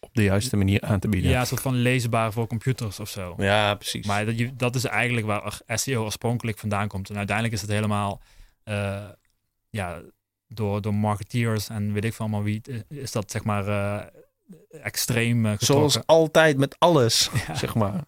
Op 0.00 0.14
de 0.14 0.22
juiste 0.22 0.56
manier 0.56 0.80
aan 0.80 1.00
te 1.00 1.08
bieden. 1.08 1.30
ja, 1.30 1.40
een 1.40 1.46
soort 1.46 1.60
van 1.60 1.74
leesbaar 1.74 2.32
voor 2.32 2.46
computers 2.46 3.00
of 3.00 3.08
zo. 3.08 3.34
Ja, 3.38 3.74
precies. 3.74 4.06
Maar 4.06 4.24
dat, 4.26 4.38
je, 4.38 4.56
dat 4.56 4.74
is 4.74 4.84
eigenlijk 4.84 5.26
waar 5.26 5.60
SEO 5.66 6.04
oorspronkelijk 6.04 6.58
vandaan 6.58 6.88
komt. 6.88 7.10
En 7.10 7.16
uiteindelijk 7.16 7.56
is 7.56 7.62
het 7.62 7.70
helemaal, 7.70 8.20
eh, 8.62 9.08
ja, 9.70 10.02
door, 10.48 10.80
door 10.82 10.94
marketeers 10.94 11.68
en 11.68 11.92
weet 11.92 12.04
ik 12.04 12.12
van 12.14 12.26
allemaal 12.26 12.44
wie, 12.44 12.60
het 12.62 12.84
is 12.88 13.12
dat 13.12 13.30
zeg 13.30 13.44
maar, 13.44 13.68
eh, 13.68 14.06
extreem 14.82 15.46
eh, 15.46 15.52
getrokken. 15.52 15.90
Zoals 15.90 16.06
altijd 16.06 16.56
met 16.58 16.76
alles, 16.78 17.30
Ja. 17.46 17.54
zeg 17.54 17.74
maar. 17.74 18.04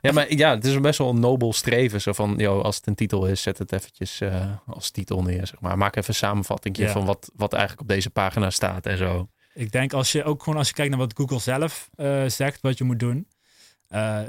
Ja, 0.00 0.12
maar 0.12 0.32
ja, 0.34 0.50
het 0.54 0.64
is 0.64 0.80
best 0.80 0.98
wel 0.98 1.08
een 1.08 1.20
nobel 1.20 1.52
streven. 1.52 2.00
Zo 2.00 2.12
van, 2.12 2.34
joh, 2.36 2.62
als 2.64 2.76
het 2.76 2.86
een 2.86 2.94
titel 2.94 3.26
is, 3.26 3.42
zet 3.42 3.58
het 3.58 3.72
eventjes 3.72 4.20
eh, 4.20 4.50
als 4.66 4.90
titel 4.90 5.22
neer, 5.22 5.46
zeg 5.46 5.60
maar. 5.60 5.78
Maak 5.78 5.96
even 5.96 6.08
een 6.08 6.14
samenvatting 6.14 6.76
Ja. 6.76 6.90
van 6.92 7.04
wat, 7.04 7.30
wat 7.34 7.52
eigenlijk 7.52 7.82
op 7.82 7.88
deze 7.88 8.10
pagina 8.10 8.50
staat 8.50 8.86
en 8.86 8.96
zo. 8.96 9.28
Ik 9.54 9.72
denk 9.72 9.92
als 9.92 10.12
je 10.12 10.24
ook 10.24 10.42
gewoon 10.42 10.58
als 10.58 10.68
je 10.68 10.74
kijkt 10.74 10.90
naar 10.90 11.00
wat 11.00 11.16
Google 11.16 11.38
zelf 11.38 11.88
eh, 11.94 12.24
zegt 12.26 12.60
wat 12.60 12.78
je 12.78 12.84
moet 12.84 12.98
doen, 12.98 13.28
eh, 13.88 14.20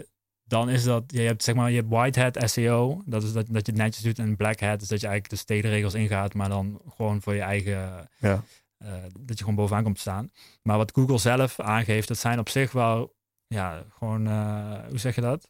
dan 0.48 0.70
is 0.70 0.84
dat 0.84 1.04
je 1.08 1.20
hebt 1.22 1.44
zeg 1.44 1.56
maar 1.56 1.70
je 1.70 1.76
hebt 1.76 1.90
white 1.90 2.20
hat 2.22 2.50
SEO, 2.50 3.02
dat 3.06 3.24
is 3.24 3.34
dat, 3.34 3.46
dat 3.50 3.66
je 3.66 3.72
het 3.72 3.82
netjes 3.82 4.04
doet 4.04 4.20
en 4.20 4.36
black 4.36 4.60
hat 4.60 4.82
is 4.82 4.88
dat 4.88 5.00
je 5.02 5.08
eigenlijk 5.08 5.30
de 5.30 5.36
stedenregels 5.36 5.94
ingaat, 5.94 6.34
maar 6.34 6.50
dan 6.50 6.82
gewoon 6.96 7.22
voor 7.22 7.34
je 7.34 7.42
eigen 7.42 8.10
Ja. 8.18 8.44
eh, 8.78 8.92
dat 9.20 9.38
je 9.38 9.44
gewoon 9.44 9.56
bovenaan 9.56 9.84
komt 9.84 10.00
staan. 10.00 10.32
Maar 10.62 10.78
wat 10.78 10.92
Google 10.94 11.18
zelf 11.18 11.60
aangeeft, 11.60 12.08
dat 12.08 12.18
zijn 12.18 12.40
op 12.40 12.50
zich 12.50 12.72
wel 12.72 13.16
ja 13.48 13.84
gewoon 13.98 14.28
eh, 14.28 14.80
hoe 14.90 14.98
zeg 15.00 15.16
je 15.16 15.22
dat? 15.22 15.50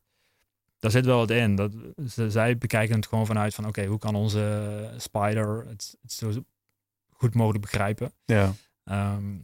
Daar 0.79 0.91
zit 0.91 1.05
wel 1.05 1.17
wat 1.17 1.29
in. 1.29 1.55
Dat, 1.55 1.71
ze, 2.09 2.31
zij 2.31 2.57
bekijken 2.57 2.95
het 2.95 3.07
gewoon 3.07 3.25
vanuit 3.25 3.55
van 3.55 3.67
oké, 3.67 3.85
hoe 3.85 3.99
kan 3.99 4.15
onze 4.15 4.93
spider 4.97 5.65
het, 5.67 5.97
het 6.01 6.11
zo 6.11 6.31
goed 7.09 7.33
mogelijk 7.35 7.61
begrijpen. 7.63 8.11
Ja. 8.25 8.53
Ehm, 8.83 9.35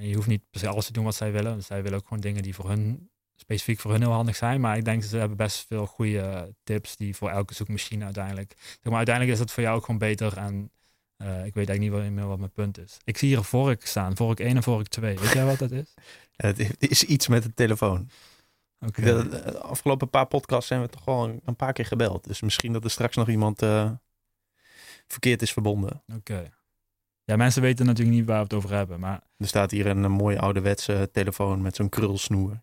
je 0.00 0.14
hoeft 0.14 0.26
niet 0.28 0.42
per 0.50 0.60
se 0.60 0.68
alles 0.68 0.86
te 0.86 0.92
doen 0.92 1.04
wat 1.04 1.14
zij 1.14 1.32
willen. 1.32 1.62
Zij 1.62 1.82
willen 1.82 1.98
ook 1.98 2.04
gewoon 2.06 2.22
dingen 2.22 2.42
die 2.42 2.54
voor 2.54 2.68
hun 2.68 3.10
specifiek 3.52 3.80
voor 3.80 3.90
hun 3.90 4.00
heel 4.00 4.10
handig 4.12 4.36
zijn. 4.36 4.60
Maar 4.60 4.76
ik 4.76 4.84
denk 4.84 5.00
dat 5.00 5.10
ze 5.10 5.16
hebben 5.16 5.36
best 5.36 5.66
veel 5.66 5.86
goede 5.86 6.54
tips 6.62 6.96
die 6.96 7.16
voor 7.16 7.30
elke 7.30 7.54
zoekmachine 7.54 8.04
uiteindelijk. 8.04 8.54
Zeg 8.58 8.78
maar, 8.84 8.96
uiteindelijk 8.96 9.34
is 9.34 9.40
het 9.42 9.50
voor 9.52 9.62
jou 9.62 9.76
ook 9.76 9.84
gewoon 9.84 9.98
beter. 10.00 10.36
En 10.36 10.70
eh, 11.16 11.28
ik 11.28 11.54
weet 11.54 11.68
eigenlijk 11.68 11.80
niet 11.80 11.90
wat- 11.90 12.10
meer 12.10 12.26
wat 12.26 12.38
mijn 12.38 12.50
punt 12.52 12.78
is. 12.78 12.96
Ik 13.04 13.18
zie 13.18 13.28
hier 13.28 13.38
een 13.38 13.44
vork 13.44 13.86
staan, 13.86 14.16
vork 14.16 14.40
1 14.40 14.56
en 14.56 14.62
vork 14.62 14.88
2. 14.88 15.18
Weet 15.18 15.32
jij 15.32 15.44
wat 15.44 15.58
dat 15.58 15.70
is? 15.70 15.94
Ja, 16.36 16.46
Het 16.48 16.76
is 16.90 17.04
iets 17.04 17.28
met 17.28 17.42
de 17.42 17.54
telefoon. 17.54 18.08
Oké. 18.80 19.02
De, 19.02 19.28
de 19.28 19.58
afgelopen 19.58 20.10
paar 20.10 20.26
podcasts 20.26 20.66
zijn 20.68 20.80
we 20.80 20.88
toch 20.88 21.06
een, 21.06 21.40
een 21.44 21.56
paar 21.56 21.72
keer 21.72 21.86
gebeld. 21.86 22.24
Dus 22.24 22.40
misschien 22.40 22.72
dat 22.72 22.84
er 22.84 22.90
straks 22.90 23.16
nog 23.16 23.28
iemand 23.28 23.62
eh, 23.62 23.90
verkeerd 25.06 25.42
is 25.42 25.52
verbonden. 25.52 26.02
Oké. 26.16 26.50
Ja, 27.24 27.36
mensen 27.36 27.62
weten 27.62 27.86
natuurlijk 27.86 28.16
niet 28.16 28.26
waar 28.26 28.36
we 28.36 28.42
het 28.42 28.54
over 28.54 28.72
hebben. 28.72 29.00
Maar 29.00 29.20
Er 29.36 29.46
staat 29.46 29.70
hier 29.70 29.86
een, 29.86 30.02
een 30.02 30.10
mooie 30.12 30.38
ouderwetse 30.40 31.08
telefoon 31.12 31.62
met 31.62 31.76
zo'n 31.76 31.88
krulsnoer. 31.88 32.62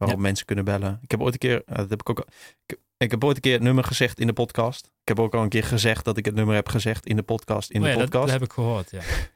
Waarop 0.00 0.18
Ja. 0.18 0.24
mensen 0.24 0.46
kunnen 0.46 0.64
bellen. 0.64 0.98
Ik 1.02 1.10
heb 1.10 1.20
ooit 1.20 1.32
een 1.32 1.38
keer, 1.38 1.62
eh, 1.66 1.76
dat 1.76 1.90
heb 1.90 2.00
ik 2.00 2.10
ook 2.10 2.26
ik, 2.66 2.78
ik 2.96 3.10
heb 3.10 3.24
ooit 3.24 3.36
een 3.36 3.42
keer 3.42 3.52
het 3.52 3.62
nummer 3.62 3.84
gezegd 3.84 4.18
in 4.20 4.26
de 4.26 4.32
podcast. 4.32 4.84
Ik 4.86 5.08
heb 5.08 5.18
ook 5.20 5.34
al 5.34 5.42
een 5.42 5.48
keer 5.48 5.64
gezegd 5.64 6.04
dat 6.04 6.16
ik 6.16 6.24
het 6.24 6.34
nummer 6.34 6.54
heb 6.54 6.68
gezegd 6.68 7.06
in 7.06 7.16
de 7.16 7.22
podcast. 7.22 7.70
In 7.70 7.80
Oh 7.80 7.86
de 7.86 7.92
ja, 7.92 7.96
dat, 7.96 8.04
podcast. 8.04 8.30
dat 8.30 8.40
heb 8.40 8.48
ik 8.48 8.52
gehoord. 8.54 8.90
Ja. 8.90 9.00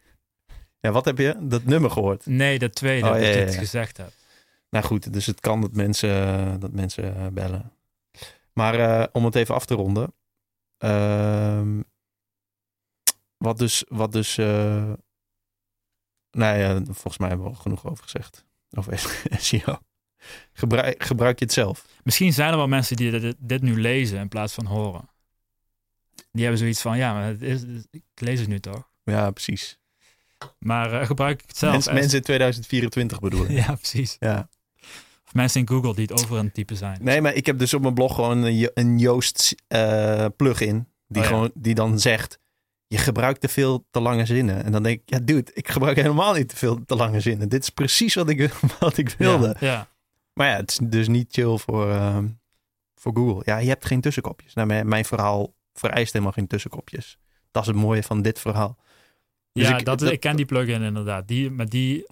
Ja, 0.80 0.92
wat 0.92 1.04
heb 1.04 1.18
je? 1.18 1.36
Dat 1.40 1.64
nummer 1.64 1.90
gehoord? 1.90 2.26
Nee, 2.26 2.58
de 2.58 2.70
tweede, 2.70 3.06
Oh, 3.06 3.12
dat 3.12 3.22
ja, 3.22 3.28
je 3.28 3.34
het 3.36 3.54
gezegd 3.54 3.96
hebt. 3.96 4.14
Nou 4.70 4.84
goed, 4.84 5.12
dus 5.12 5.26
het 5.26 5.40
kan 5.40 5.60
dat 5.60 5.72
mensen, 5.72 6.60
dat 6.60 6.72
mensen 6.72 7.16
eh, 7.16 7.26
bellen. 7.26 7.72
Maar 8.52 8.74
eh, 8.74 9.06
om 9.12 9.24
het 9.24 9.34
even 9.34 9.54
af 9.54 9.64
te 9.66 9.74
ronden. 9.74 10.14
ehm, 10.78 11.80
wat 13.36 13.58
dus, 13.58 13.84
wat 13.88 14.12
dus 14.12 14.38
eh, 14.38 14.92
nou 16.30 16.58
ja, 16.58 16.80
volgens 16.84 17.18
mij 17.18 17.28
hebben 17.28 17.46
we 17.46 17.52
al 17.52 17.58
genoeg 17.60 17.86
over 17.86 18.02
gezegd. 18.04 18.44
Over 18.70 18.98
SEO. 19.38 19.78
Gebruik, 20.52 21.02
gebruik 21.02 21.38
je 21.38 21.44
het 21.44 21.54
zelf? 21.54 21.86
Misschien 22.02 22.32
zijn 22.32 22.50
er 22.50 22.56
wel 22.56 22.68
mensen 22.68 22.96
die 22.96 23.10
dit, 23.20 23.34
dit 23.38 23.62
nu 23.62 23.80
lezen 23.80 24.18
in 24.18 24.28
plaats 24.28 24.52
van 24.54 24.66
horen. 24.66 25.08
Die 26.32 26.42
hebben 26.42 26.60
zoiets 26.60 26.80
van, 26.80 26.96
ja, 26.96 27.12
maar 27.12 27.24
het 27.24 27.42
is, 27.42 27.62
ik 27.90 28.02
lees 28.14 28.40
het 28.40 28.48
nu 28.48 28.60
toch. 28.60 28.88
Ja, 29.04 29.30
precies. 29.30 29.78
Maar 30.58 31.00
eh, 31.00 31.06
gebruik 31.06 31.42
ik 31.42 31.48
het 31.48 31.56
zelf. 31.58 31.92
Mensen, 31.92 32.16
in 32.18 32.22
2024 32.22 33.20
bedoel 33.20 33.44
ik. 33.44 33.50
Ja, 33.50 33.74
precies. 33.74 34.16
Ja. 34.20 34.48
Of 35.26 35.34
mensen 35.34 35.60
in 35.60 35.68
Google 35.68 35.94
die 35.94 36.06
het 36.10 36.22
over 36.22 36.38
een 36.38 36.52
type 36.52 36.74
zijn. 36.74 36.98
Nee, 37.00 37.20
maar 37.20 37.34
ik 37.34 37.46
heb 37.46 37.58
dus 37.58 37.74
op 37.74 37.82
mijn 37.82 37.94
blog 37.94 38.14
gewoon 38.14 38.42
een, 38.42 38.70
een 38.74 38.98
Joost 38.98 39.54
eh, 39.68 40.26
plugin. 40.36 40.88
Die, 41.08 41.22
Oh 41.22 41.28
ja. 41.28 41.34
gewoon, 41.34 41.50
die 41.54 41.74
dan 41.74 41.98
zegt, 41.98 42.38
je 42.86 42.98
gebruikt 42.98 43.40
te 43.40 43.48
veel 43.48 43.86
te 43.90 44.00
lange 44.00 44.26
zinnen. 44.26 44.64
En 44.64 44.72
dan 44.72 44.82
denk 44.82 45.00
ik, 45.00 45.02
ja 45.04 45.18
dude, 45.18 45.50
ik 45.54 45.68
gebruik 45.68 45.96
helemaal 45.96 46.34
niet 46.34 46.48
te 46.48 46.56
veel 46.56 46.84
te 46.86 46.96
lange 46.96 47.20
zinnen. 47.20 47.48
Dit 47.48 47.62
is 47.62 47.70
precies 47.70 48.14
wat 48.14 48.28
ik, 48.28 48.52
wat 48.80 48.96
ik 48.96 49.08
wilde. 49.08 49.56
Ja, 49.60 49.66
ja. 49.66 49.88
Maar 50.34 50.48
ja, 50.48 50.56
het 50.56 50.70
is 50.70 50.78
dus 50.82 51.08
niet 51.08 51.32
chill 51.32 51.56
voor, 51.58 51.90
ehm, 51.90 52.28
voor 53.00 53.12
Google. 53.16 53.42
Ja, 53.44 53.56
je 53.58 53.68
hebt 53.68 53.84
geen 53.84 54.00
tussenkopjes. 54.00 54.54
Nou, 54.54 54.66
mijn, 54.66 54.88
mijn 54.88 55.04
verhaal 55.04 55.54
vereist 55.72 56.12
helemaal 56.12 56.32
geen 56.34 56.46
tussenkopjes. 56.46 57.18
Dat 57.50 57.62
is 57.62 57.68
het 57.68 57.76
mooie 57.78 58.02
van 58.02 58.22
dit 58.22 58.38
verhaal. 58.40 58.76
Dus 59.52 59.68
ja 59.68 59.78
ik- 59.78 59.84
dat, 59.84 59.98
dat- 59.98 60.10
ik 60.12 60.20
ken 60.20 60.36
die 60.36 60.44
plugin 60.46 60.82
inderdaad. 60.82 61.28
Die, 61.28 61.50
maar 61.50 61.68
die, 61.68 62.06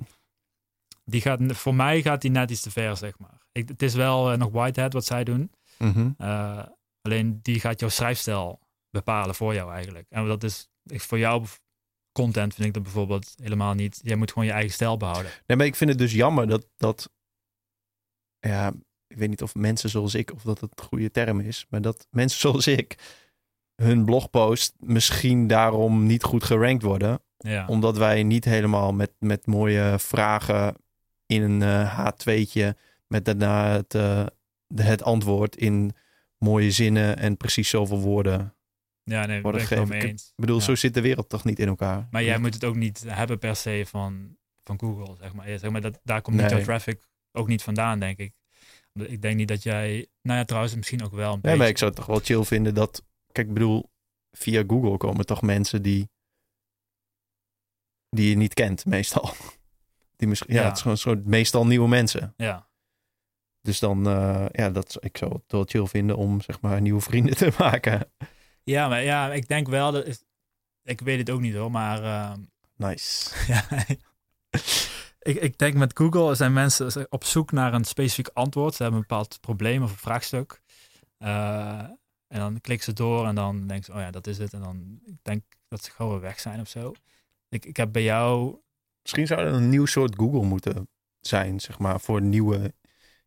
die 1.05 1.21
gaat, 1.21 1.39
voor 1.47 1.75
mij 1.75 2.03
gaat 2.03 2.21
die 2.21 2.31
net 2.31 2.51
iets 2.51 2.61
te 2.61 2.71
ver, 2.71 2.97
zeg 2.97 3.19
maar. 3.19 3.41
Ik, 3.53 3.69
het 3.69 3.83
is 3.83 3.95
wel 3.95 4.33
eh, 4.33 4.39
nog 4.39 4.51
Whitehead 4.51 4.93
wat 4.93 5.05
zij 5.05 5.25
doen. 5.25 5.51
Mhm. 5.79 6.11
Eh, 6.19 6.63
alleen 7.01 7.39
die 7.43 7.61
gaat 7.61 7.81
jouw 7.81 7.89
schrijfstijl 7.89 8.61
bepalen 8.91 9.35
voor 9.35 9.55
jou 9.55 9.73
eigenlijk. 9.73 10.07
En 10.09 10.27
dat 10.27 10.43
is 10.45 10.69
voor 10.87 11.19
jou 11.19 11.45
content 12.13 12.55
vind 12.55 12.67
ik 12.69 12.75
dat 12.75 12.83
bijvoorbeeld 12.83 13.35
helemaal 13.43 13.75
niet. 13.75 14.01
Jij 14.03 14.17
moet 14.17 14.33
gewoon 14.33 14.47
je 14.47 14.53
eigen 14.55 14.73
stijl 14.73 14.97
behouden. 14.97 15.33
Nee, 15.47 15.57
maar 15.57 15.67
ik 15.67 15.77
vind 15.77 15.91
het 15.91 15.99
dus 15.99 16.13
jammer 16.13 16.47
dat, 16.49 16.67
dat 16.77 17.11
ja, 18.49 18.73
ik 19.07 19.17
weet 19.17 19.29
niet 19.29 19.43
of 19.43 19.55
mensen 19.55 19.91
zoals 19.91 20.15
ik, 20.15 20.33
of 20.35 20.43
dat 20.43 20.61
het 20.61 20.71
een 20.81 20.85
goede 20.87 21.11
term 21.11 21.41
is, 21.41 21.67
maar 21.71 21.81
dat 21.83 22.07
mensen 22.11 22.41
zoals 22.41 22.67
ik 22.67 23.21
hun 23.83 24.05
blogpost 24.05 24.75
misschien 24.79 25.47
daarom 25.47 26.07
niet 26.07 26.23
goed 26.23 26.45
gerankt 26.45 26.83
worden, 26.83 27.21
Ja, 27.39 27.67
omdat 27.67 27.97
wij 27.97 28.23
niet 28.23 28.45
helemaal 28.45 28.93
met, 28.93 29.13
met 29.19 29.47
mooie 29.47 29.95
vragen 29.99 30.75
in 31.27 31.43
een 31.43 31.63
eh, 31.63 32.11
H2'tje 32.11 32.69
met 33.07 33.25
daarna 33.25 33.69
het, 33.71 33.95
eh, 33.95 34.27
het 34.75 35.03
antwoord 35.03 35.57
in 35.57 35.93
mooie 36.39 36.71
zinnen 36.71 37.17
en 37.17 37.37
precies 37.37 37.69
zoveel 37.69 38.01
woorden. 38.01 38.55
ja 39.05 39.27
nee, 39.27 39.43
worden 39.43 39.69
ben 39.69 39.83
ik 39.83 39.89
mee 39.89 40.01
eens. 40.09 40.33
Bedoel, 40.37 40.57
Ja. 40.59 40.63
zo 40.63 40.75
zit 40.75 40.95
de 40.95 41.01
wereld 41.01 41.29
toch 41.29 41.45
niet 41.45 41.59
in 41.59 41.69
elkaar. 41.69 42.09
Maar 42.11 42.23
jij 42.23 42.39
moet 42.39 42.55
het 42.55 42.65
ook 42.65 42.77
niet 42.77 43.05
hebben 43.07 43.39
per 43.39 43.57
se 43.57 43.85
van, 43.89 44.37
van 44.65 44.79
Google, 44.81 45.17
zeg 45.21 45.33
maar. 45.33 45.51
Ja, 45.51 45.59
zeg 45.59 45.71
maar 45.71 45.81
dat, 45.81 46.01
daar 46.03 46.23
komt 46.23 46.37
niet 46.37 46.45
Nee. 46.47 46.55
jouw 46.55 46.65
traffic 46.65 47.09
ook 47.33 47.49
niet 47.49 47.63
vandaan, 47.63 47.99
denk 47.99 48.19
ik. 48.19 48.33
Ik 48.93 49.23
denk 49.23 49.37
niet 49.37 49.49
dat 49.49 49.63
jij... 49.63 50.09
Nou 50.23 50.39
ja, 50.39 50.45
trouwens 50.45 50.75
misschien 50.75 51.03
ook 51.05 51.13
wel 51.13 51.27
een 51.27 51.33
Nee, 51.33 51.41
beetje. 51.43 51.59
maar 51.59 51.69
ik 51.69 51.79
zou 51.79 51.91
het 51.91 51.99
toch 51.99 52.09
wel 52.09 52.21
chill 52.21 52.45
vinden 52.45 52.75
dat... 52.75 53.03
Kijk, 53.33 53.47
ik 53.47 53.53
bedoel, 53.53 53.91
via 54.31 54.65
Google 54.67 54.97
komen 54.97 55.27
toch 55.27 55.43
mensen 55.43 55.83
die... 55.83 56.11
die 58.09 58.29
je 58.29 58.37
niet 58.37 58.55
kent, 58.55 58.85
meestal. 58.87 59.31
Die 60.17 60.29
misschien, 60.29 60.55
ja. 60.55 60.61
Ja. 60.61 60.67
het 60.67 60.77
is 60.77 60.83
gewoon 60.83 60.97
soort 60.97 61.25
meestal 61.27 61.67
nieuwe 61.67 61.89
mensen. 61.89 62.35
Ja, 62.37 62.69
Dus 63.61 63.79
dan, 63.79 64.07
eh, 64.07 64.47
ja, 64.53 64.71
dat, 64.71 64.97
ik 65.01 65.17
zou 65.17 65.33
het 65.33 65.43
wel 65.53 65.65
chill 65.65 65.87
vinden 65.87 66.17
om, 66.17 66.41
zeg 66.41 66.61
maar, 66.61 66.81
nieuwe 66.81 67.01
vrienden 67.01 67.37
te 67.43 67.53
maken. 67.59 68.13
ja 68.65 68.89
maar 68.89 69.03
ja, 69.03 69.33
ik 69.33 69.49
denk 69.49 69.69
wel 69.69 69.93
dat... 69.93 70.07
is- 70.07 70.25
Ik 70.83 71.01
weet 71.01 71.19
het 71.19 71.31
ook 71.31 71.41
niet 71.41 71.55
hoor, 71.55 71.71
maar... 71.71 72.03
ehm, 72.03 72.41
Nice. 72.77 73.31
Ja. 73.53 73.67
Ik, 75.23 75.37
ik 75.37 75.59
denk 75.59 75.75
met 75.75 75.97
Google 75.99 76.35
zijn 76.35 76.53
mensen 76.53 77.07
op 77.11 77.25
zoek 77.25 77.53
naar 77.53 77.75
een 77.75 77.85
specifiek 77.85 78.29
antwoord. 78.33 78.75
Ze 78.75 78.83
hebben 78.83 79.01
een 79.01 79.07
bepaald 79.09 79.41
probleem 79.41 79.83
of 79.83 79.91
een 79.91 79.97
vraagstuk. 79.97 80.61
Eh, 81.19 81.79
en 82.27 82.39
dan 82.39 82.61
klikken 82.61 82.85
ze 82.85 82.93
door 82.93 83.27
en 83.27 83.35
dan 83.35 83.67
denken 83.67 83.85
ze, 83.85 83.93
oh 83.93 83.99
ja, 83.99 84.11
dat 84.11 84.27
is 84.27 84.39
het. 84.39 84.53
En 84.53 84.61
dan 84.61 85.01
ik 85.05 85.19
denk 85.23 85.43
dat 85.69 85.85
ze 85.85 85.91
gewoon 85.91 86.13
weer 86.13 86.21
weg 86.21 86.41
zijn 86.41 86.61
of 86.61 86.69
zo. 86.69 86.93
Ik, 87.49 87.65
ik 87.65 87.77
heb 87.77 87.93
bij 87.93 88.03
jou... 88.03 88.59
Misschien 89.03 89.27
zou 89.27 89.41
er 89.41 89.53
een 89.53 89.69
nieuw 89.69 89.87
soort 89.87 90.17
Google 90.17 90.43
moeten 90.43 90.89
zijn, 91.21 91.61
zeg 91.61 91.79
maar, 91.79 92.01
voor 92.01 92.23
nieuwe, 92.23 92.75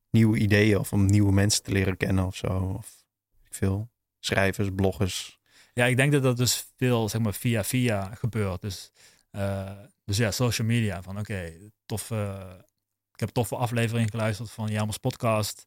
nieuwe 0.10 0.38
ideeën 0.38 0.78
of 0.78 0.94
om 0.94 1.06
nieuwe 1.06 1.32
mensen 1.32 1.64
te 1.64 1.72
leren 1.72 1.98
kennen 1.98 2.26
of 2.26 2.36
zo. 2.36 2.48
Of 2.78 3.06
veel. 3.50 3.90
Schrijvers, 4.20 4.70
bloggers. 4.76 5.40
Ja, 5.74 5.86
ik 5.86 5.96
denk 5.96 6.12
dat 6.12 6.24
dat 6.24 6.38
dus 6.38 6.68
veel, 6.76 7.10
zeg 7.10 7.22
maar, 7.22 7.34
via 7.34 7.64
via 7.64 8.16
gebeurt. 8.16 8.62
Dus, 8.62 8.92
eh, 9.32 9.72
dus 10.06 10.18
ja, 10.18 10.32
social 10.32 10.68
media. 10.68 11.02
Van 11.02 11.20
oké, 11.20 11.54
tof. 11.86 12.12
eh, 12.12 12.50
ik 13.14 13.20
heb 13.20 13.28
een 13.28 13.34
toffe 13.34 13.56
aflevering 13.56 14.10
geluisterd 14.10 14.52
van 14.52 14.68
Jamers 14.72 14.98
podcast. 14.98 15.66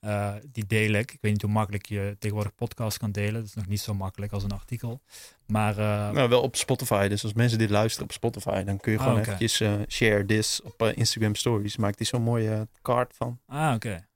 Eh, 0.00 0.34
die 0.52 0.66
deel 0.66 0.92
ik. 0.92 1.12
Ik 1.12 1.18
weet 1.20 1.32
niet 1.32 1.42
hoe 1.42 1.50
makkelijk 1.50 1.86
je 1.86 2.16
tegenwoordig 2.18 2.54
podcast 2.54 2.98
kan 2.98 3.12
delen. 3.12 3.32
Dat 3.34 3.44
is 3.44 3.54
nog 3.54 3.66
niet 3.66 3.80
zo 3.80 3.94
makkelijk 3.94 4.32
als 4.32 4.42
een 4.42 4.50
artikel. 4.52 5.00
Maar 5.46 5.78
eh, 5.78 6.10
Nou, 6.10 6.28
wel 6.28 6.42
op 6.42 6.56
Spotify. 6.56 7.08
Dus 7.08 7.22
als 7.24 7.32
mensen 7.32 7.58
dit 7.58 7.70
luisteren 7.70 8.06
op 8.08 8.12
Spotify, 8.12 8.62
dan 8.62 8.78
kun 8.80 8.92
je 8.92 8.98
Ah, 8.98 9.04
gewoon 9.04 9.18
oké. 9.18 9.26
eventjes 9.28 9.60
eh, 9.60 9.74
share 9.88 10.24
this 10.24 10.62
op 10.62 10.82
Instagram 10.82 11.34
Stories. 11.34 11.76
Maakt 11.76 11.98
die 11.98 12.06
zo'n 12.06 12.22
mooie 12.22 12.68
kaart 12.82 13.16
van. 13.16 13.40
Ah, 13.46 13.74
oké. 13.74 14.08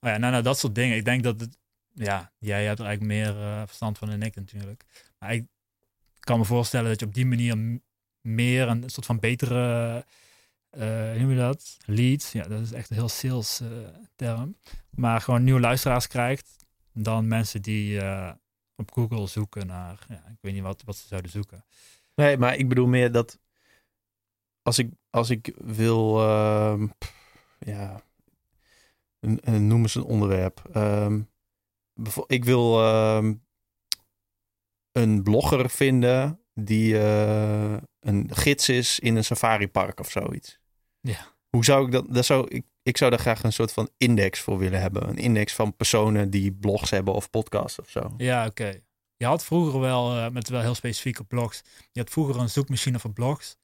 Oh 0.00 0.10
ja, 0.10 0.16
nou, 0.16 0.32
nou, 0.32 0.42
dat 0.42 0.58
soort 0.58 0.74
dingen. 0.74 0.96
Ik 0.96 1.04
denk 1.04 1.22
dat 1.22 1.40
het, 1.40 1.56
ja, 1.92 2.32
jij 2.38 2.64
hebt 2.64 2.78
er 2.78 2.86
eigenlijk 2.86 3.14
meer 3.14 3.34
verstand 3.66 3.98
van 3.98 4.08
dan 4.08 4.22
ik 4.22 4.34
natuurlijk. 4.36 4.84
Maar 5.18 5.34
ik 5.34 5.46
kan 6.20 6.38
me 6.38 6.44
voorstellen 6.44 6.88
dat 6.90 7.00
je 7.00 7.06
op 7.06 7.14
die 7.14 7.26
manier 7.26 7.80
meer 8.20 8.68
een 8.68 8.90
soort 8.90 9.06
van 9.06 9.18
betere, 9.18 10.04
hoe 10.70 11.16
noem 11.18 11.30
je 11.30 11.36
dat? 11.36 11.76
Leads. 11.84 12.32
Ja, 12.32 12.48
dat 12.48 12.60
is 12.60 12.72
echt 12.72 12.90
een 12.90 12.96
heel 12.96 13.08
sales 13.08 13.60
eh, 13.60 13.68
term. 14.16 14.56
Maar 14.90 15.20
gewoon 15.20 15.44
nieuwe 15.44 15.60
luisteraars 15.60 16.06
krijgt 16.06 16.66
dan 16.92 17.28
mensen 17.28 17.62
die 17.62 18.00
eh, 18.00 18.32
op 18.76 18.92
Google 18.92 19.26
zoeken 19.26 19.66
naar, 19.66 20.06
ja, 20.08 20.24
ik 20.28 20.38
weet 20.40 20.52
niet 20.52 20.62
wat, 20.62 20.82
wat 20.84 20.96
ze 20.96 21.06
zouden 21.06 21.30
zoeken. 21.30 21.64
Nee, 22.14 22.38
maar 22.38 22.56
ik 22.56 22.68
bedoel 22.68 22.86
meer 22.86 23.12
dat 23.12 23.38
als 24.62 24.78
ik 24.78 24.90
als 25.10 25.30
ik 25.30 25.54
wil, 25.56 26.20
ehm, 26.20 26.86
ja, 27.58 28.02
noem 29.20 29.82
eens 29.82 29.94
een 29.94 30.02
onderwerp. 30.02 30.68
Ehm, 30.72 31.20
ik 32.26 32.44
wil 32.44 32.82
ehm, 32.82 33.34
een 34.92 35.22
blogger 35.22 35.70
vinden 35.70 36.40
die 36.64 36.98
eh, 36.98 37.76
een 38.00 38.28
gids 38.32 38.68
is 38.68 38.98
in 38.98 39.16
een 39.16 39.24
safaripark 39.24 40.00
of 40.00 40.10
zoiets. 40.10 40.58
Ja. 41.00 41.26
Hoe 41.48 41.64
zou 41.64 41.86
ik 41.86 41.92
dat? 41.92 42.14
dat 42.14 42.24
zou, 42.24 42.48
ik, 42.48 42.64
ik 42.82 42.96
zou 42.96 43.10
daar 43.10 43.18
graag 43.20 43.42
een 43.42 43.52
soort 43.52 43.72
van 43.72 43.88
index 43.96 44.40
voor 44.40 44.58
willen 44.58 44.80
hebben. 44.80 45.08
Een 45.08 45.16
index 45.18 45.52
van 45.54 45.76
personen 45.76 46.30
die 46.30 46.52
blogs 46.52 46.90
hebben 46.90 47.14
of 47.14 47.30
podcasts 47.30 47.78
of 47.78 47.88
zo. 47.90 48.14
Ja, 48.16 48.46
oké. 48.46 48.80
Je 49.16 49.26
had 49.26 49.44
vroeger 49.44 49.80
wel, 49.80 50.16
eh, 50.16 50.28
met 50.28 50.48
wel 50.48 50.60
heel 50.60 50.74
specifieke 50.74 51.24
blogs. 51.24 51.62
Je 51.92 52.00
had 52.00 52.10
vroeger 52.10 52.36
een 52.36 52.50
zoekmachine 52.50 52.98
voor 52.98 53.12
blogs. 53.12 53.56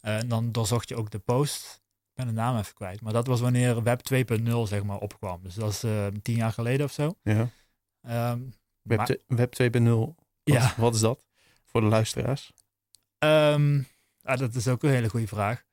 Eh, 0.00 0.16
en 0.18 0.28
dan 0.28 0.52
doorzocht 0.52 0.88
je 0.88 0.96
ook 0.96 1.10
de 1.10 1.18
post. 1.18 1.80
Ik 2.08 2.24
ben 2.24 2.26
de 2.26 2.32
naam 2.40 2.58
even 2.58 2.74
kwijt. 2.74 3.00
Maar 3.00 3.12
dat 3.12 3.26
was 3.26 3.40
wanneer 3.40 3.82
Web 3.82 4.00
2.0 4.02 4.66
zeg 4.66 4.82
maar 4.82 4.98
opkwam. 4.98 5.42
Dus 5.42 5.54
dat 5.54 5.72
is 5.72 5.80
tien 6.22 6.36
jaar 6.36 6.52
geleden 6.52 6.86
of 6.86 6.92
zo. 6.92 7.14
Ja. 7.22 7.50
Ehm, 8.02 8.40
Web, 8.82 8.98
Maar- 8.98 9.16
Web 9.26 9.52
2.0. 9.52 10.14
Wat, 10.44 10.56
ja, 10.56 10.74
wat 10.76 10.94
is 10.94 11.00
dat? 11.00 11.26
Voor 11.70 11.80
de 11.80 11.86
luisteraars. 11.86 12.52
Ehm, 13.18 13.82
ah, 14.22 14.38
dat 14.38 14.54
is 14.54 14.68
ook 14.68 14.82
een 14.82 14.90
hele 14.90 15.08
goede 15.08 15.26
vraag. 15.26 15.64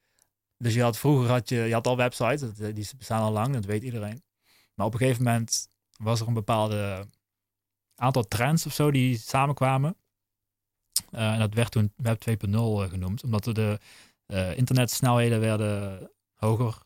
Dus 0.57 0.73
je 0.73 0.81
had 0.81 0.97
vroeger 0.97 1.29
had 1.29 1.49
je, 1.49 1.55
je 1.55 1.73
had 1.73 1.87
al 1.87 1.97
websites, 1.97 2.41
eh, 2.41 2.75
die 2.75 2.89
bestaan 2.97 3.21
al 3.21 3.31
lang, 3.31 3.53
dat 3.53 3.65
weet 3.65 3.83
iedereen. 3.83 4.23
Maar 4.73 4.85
op 4.85 4.93
een 4.93 4.99
gegeven 4.99 5.23
moment 5.23 5.69
was 5.97 6.21
er 6.21 6.27
een 6.27 6.33
bepaalde 6.33 7.07
aantal 7.95 8.23
trends 8.23 8.65
of 8.65 8.73
zo 8.73 8.91
die 8.91 9.17
samenkwamen. 9.17 9.95
Eh, 11.11 11.33
en 11.33 11.39
dat 11.39 11.53
werd 11.53 11.71
toen 11.71 11.93
Web 11.95 12.19
2.0 12.19 12.83
eh, 12.83 12.89
genoemd, 12.89 13.23
omdat 13.23 13.43
de 13.43 13.79
eh, 14.25 14.57
internetsnelheden 14.57 15.39
werden 15.39 16.11
hoger. 16.35 16.83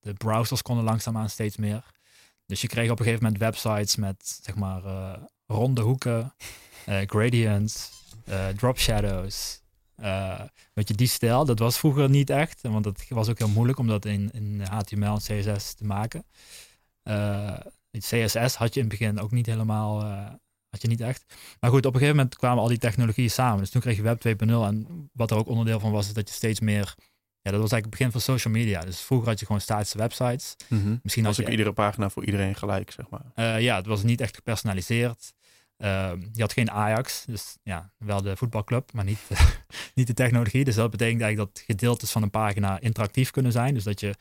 De 0.00 0.14
browsers 0.14 0.62
konden 0.62 0.84
langzaamaan 0.84 1.30
steeds 1.30 1.56
meer. 1.56 1.84
Dus 2.46 2.60
je 2.60 2.68
kreeg 2.68 2.90
op 2.90 2.98
een 2.98 3.04
gegeven 3.04 3.24
moment 3.24 3.42
websites 3.42 3.96
met 3.96 4.40
zeg 4.42 4.54
maar 4.54 4.82
ronde 5.46 5.80
hoeken, 5.80 6.34
gradients, 7.06 7.90
eh, 8.24 8.48
drop 8.48 8.78
shadows. 8.78 9.60
eh 9.96 10.40
weet 10.74 10.88
je, 10.88 10.94
die 10.94 11.06
stijl, 11.08 11.44
dat 11.44 11.58
was 11.58 11.78
vroeger 11.78 12.10
niet 12.10 12.30
echt. 12.30 12.60
Want 12.62 12.84
het 12.84 13.06
was 13.08 13.28
ook 13.28 13.38
heel 13.38 13.48
moeilijk 13.48 13.78
om 13.78 13.86
dat 13.86 14.04
in, 14.04 14.30
in 14.32 14.60
HTML 14.70 15.18
en 15.28 15.44
CSS 15.44 15.74
te 15.74 15.84
maken. 15.84 16.24
Eh, 17.02 17.54
CSS 17.98 18.54
had 18.54 18.74
je 18.74 18.80
in 18.80 18.88
het 18.88 18.98
begin 18.98 19.20
ook 19.20 19.30
niet 19.30 19.46
helemaal, 19.46 20.02
eh, 20.02 20.26
had 20.70 20.82
je 20.82 20.88
niet 20.88 21.00
echt. 21.00 21.24
Maar 21.60 21.70
goed, 21.70 21.86
op 21.86 21.92
een 21.94 22.00
gegeven 22.00 22.16
moment 22.16 22.36
kwamen 22.36 22.62
al 22.62 22.68
die 22.68 22.78
technologieën 22.78 23.30
samen. 23.30 23.58
Dus 23.58 23.70
toen 23.70 23.80
kreeg 23.80 23.96
je 23.96 24.02
Web 24.02 24.20
2.0 24.20 24.64
en 24.66 25.08
wat 25.12 25.30
er 25.30 25.36
ook 25.36 25.48
onderdeel 25.48 25.80
van 25.80 25.90
was, 25.90 26.06
is 26.06 26.12
dat 26.12 26.28
je 26.28 26.34
steeds 26.34 26.60
meer... 26.60 26.94
Ja, 27.42 27.52
dat 27.52 27.60
was 27.60 27.72
eigenlijk 27.72 27.84
het 27.84 27.90
begin 27.90 28.10
van 28.10 28.20
social 28.20 28.54
media. 28.54 28.80
Dus 28.80 29.00
vroeger 29.00 29.28
had 29.28 29.40
je 29.40 29.46
gewoon 29.46 29.60
statische 29.60 29.98
websites. 29.98 30.56
Misschien 31.02 31.24
Was 31.24 31.40
ook 31.40 31.44
je 31.44 31.50
iedere 31.50 31.72
pagina 31.72 32.08
voor 32.10 32.24
iedereen 32.24 32.54
gelijk, 32.54 32.90
zeg 32.90 33.08
maar. 33.08 33.24
eh, 33.34 33.60
ja, 33.60 33.76
het 33.76 33.86
was 33.86 34.02
niet 34.02 34.20
echt 34.20 34.34
gepersonaliseerd. 34.34 35.32
Ehm, 35.76 36.20
je 36.32 36.40
had 36.40 36.52
geen 36.52 36.70
Ajax, 36.70 37.24
dus 37.26 37.56
ja, 37.62 37.90
wel 37.98 38.22
de 38.22 38.36
voetbalclub, 38.36 38.92
maar 38.92 39.04
niet, 39.04 39.18
niet 39.94 40.06
de 40.06 40.14
technologie. 40.14 40.64
Dus 40.64 40.74
dat 40.74 40.90
betekent 40.90 41.20
eigenlijk 41.20 41.54
dat 41.54 41.64
gedeeltes 41.66 42.10
van 42.10 42.22
een 42.22 42.30
pagina 42.30 42.80
interactief 42.80 43.30
kunnen 43.30 43.52
zijn. 43.52 43.74
Dus 43.74 43.84
dat 43.84 44.00
je, 44.00 44.14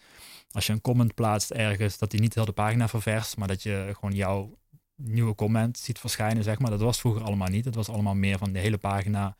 als 0.52 0.66
je 0.68 0.74
een 0.74 0.82
comment 0.82 1.14
plaatst 1.14 1.52
ergens, 1.52 1.98
dat 1.98 2.12
die 2.12 2.20
niet 2.20 2.36
heel 2.36 2.46
de 2.46 2.52
pagina 2.52 2.88
ververst, 2.88 3.38
maar 3.38 3.48
dat 3.48 3.64
je 3.64 3.92
gewoon 3.94 4.16
jouw 4.16 4.58
nieuwe 4.96 5.36
comment 5.36 5.78
ziet 5.78 6.00
verschijnen, 6.00 6.44
zeg 6.44 6.60
maar. 6.60 6.70
Dat 6.70 6.80
was 6.80 7.00
vroeger 7.00 7.24
allemaal 7.24 7.48
niet. 7.48 7.66
Het 7.66 7.76
was 7.76 7.90
allemaal 7.90 8.16
meer 8.16 8.38
van 8.38 8.54
de 8.54 8.60
hele 8.60 8.78
pagina 8.78 9.36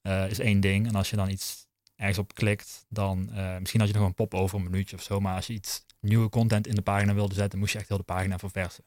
eh, 0.00 0.30
is 0.30 0.38
één 0.38 0.60
ding. 0.60 0.88
En 0.88 0.94
als 0.94 1.10
je 1.10 1.16
dan 1.16 1.30
iets 1.30 1.66
ergens 1.96 2.18
op 2.18 2.34
klikt, 2.34 2.86
dan 2.88 3.30
eh, 3.32 3.58
misschien 3.58 3.80
had 3.80 3.88
je 3.88 3.96
nog 3.96 4.06
een 4.06 4.14
pop-over 4.14 4.58
een 4.58 4.64
minuutje 4.64 4.96
of 4.96 5.02
zo. 5.02 5.20
Maar 5.20 5.34
als 5.34 5.46
je 5.46 5.52
iets 5.52 5.84
nieuwe 6.00 6.28
content 6.28 6.66
in 6.66 6.74
de 6.74 6.82
pagina 6.82 7.14
wilde 7.14 7.34
zetten, 7.34 7.58
moest 7.58 7.72
je 7.72 7.78
echt 7.78 7.88
heel 7.88 7.96
de 7.96 8.02
pagina 8.02 8.38
verversen. 8.38 8.84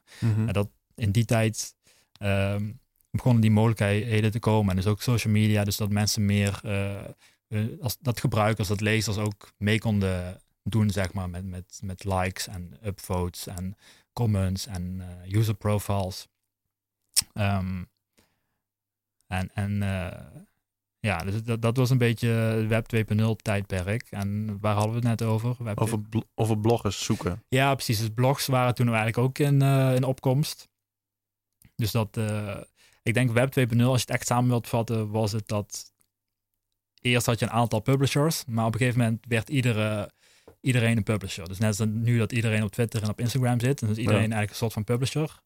En 0.48 0.54
dat 0.54 0.70
in 0.96 1.12
die 1.12 1.26
tijd 1.26 1.76
ehm, 2.20 2.72
begonnen 3.12 3.42
die 3.42 3.52
mogelijkheden 3.52 4.32
te 4.32 4.40
komen. 4.40 4.70
En 4.70 4.76
dus 4.76 4.88
ook 4.88 5.02
social 5.02 5.34
media, 5.34 5.64
dus 5.64 5.78
dat 5.78 5.90
mensen 5.90 6.26
meer, 6.26 6.60
eh, 6.64 7.04
eh, 7.48 7.82
als, 7.82 7.98
dat 8.00 8.20
gebruikers, 8.20 8.68
dat 8.68 8.82
lezers 8.82 9.18
ook 9.18 9.52
mee 9.58 9.80
konden 9.80 10.42
doen, 10.64 10.90
zeg 10.90 11.14
maar, 11.14 11.30
met, 11.30 11.46
met, 11.46 11.80
met 11.84 12.04
likes 12.04 12.48
en 12.48 12.78
upvotes 12.84 13.48
en 13.48 13.76
comments 14.14 14.66
en 14.68 15.02
eh, 15.24 15.34
user 15.40 15.54
profiles. 15.56 16.28
Ehm, 17.34 17.84
en 19.28 19.50
en 19.54 19.80
ja, 21.02 21.18
dus 21.18 21.44
dat, 21.44 21.62
dat 21.62 21.78
was 21.78 21.90
een 21.90 21.98
beetje 21.98 22.28
Web 22.68 22.86
2.0 22.96 23.36
tijdperk. 23.42 24.08
En 24.10 24.58
waar 24.62 24.74
hadden 24.74 24.92
we 24.92 24.98
het 25.08 25.20
net 25.20 25.22
over? 25.22 25.56
Web 25.60 25.80
Over, 25.80 26.02
bl- 26.02 26.24
over 26.36 26.60
bloggers 26.60 27.04
zoeken. 27.04 27.44
ja, 27.48 27.74
precies. 27.74 28.00
Dus 28.00 28.10
blogs 28.16 28.48
waren 28.48 28.76
toen 28.76 28.88
eigenlijk 28.88 29.18
ook 29.18 29.38
in, 29.40 29.62
in 29.96 30.04
opkomst. 30.04 30.69
Dus 31.80 31.92
dat, 31.92 32.18
eh, 32.18 32.58
ik 33.04 33.14
denk 33.14 33.32
Web 33.32 33.52
2.0, 33.52 33.92
als 33.92 34.02
je 34.02 34.06
het 34.08 34.10
echt 34.10 34.28
samen 34.28 34.50
wilt 34.50 34.68
vatten, 34.68 35.10
was 35.10 35.32
het 35.32 35.48
dat 35.48 35.94
eerst 37.02 37.26
had 37.26 37.40
je 37.40 37.46
een 37.46 37.52
aantal 37.52 37.80
publishers, 37.80 38.46
maar 38.46 38.66
op 38.66 38.74
een 38.74 38.80
gegeven 38.80 39.00
moment 39.00 39.26
werd 39.28 39.50
iedere, 39.50 40.12
iedereen 40.62 40.98
een 40.98 41.04
publisher. 41.04 41.48
Dus 41.48 41.58
net 41.58 41.80
als 41.80 41.88
nu 41.92 42.18
dat 42.18 42.32
iedereen 42.32 42.64
op 42.64 42.72
Twitter 42.72 43.04
en 43.04 43.10
op 43.10 43.20
Instagram 43.20 43.60
zit, 43.60 43.82
is 43.82 43.88
iedereen 43.88 44.06
Ja. 44.14 44.18
eigenlijk 44.20 44.50
een 44.50 44.56
soort 44.56 44.74
van 44.74 44.84
publisher. 44.84 45.40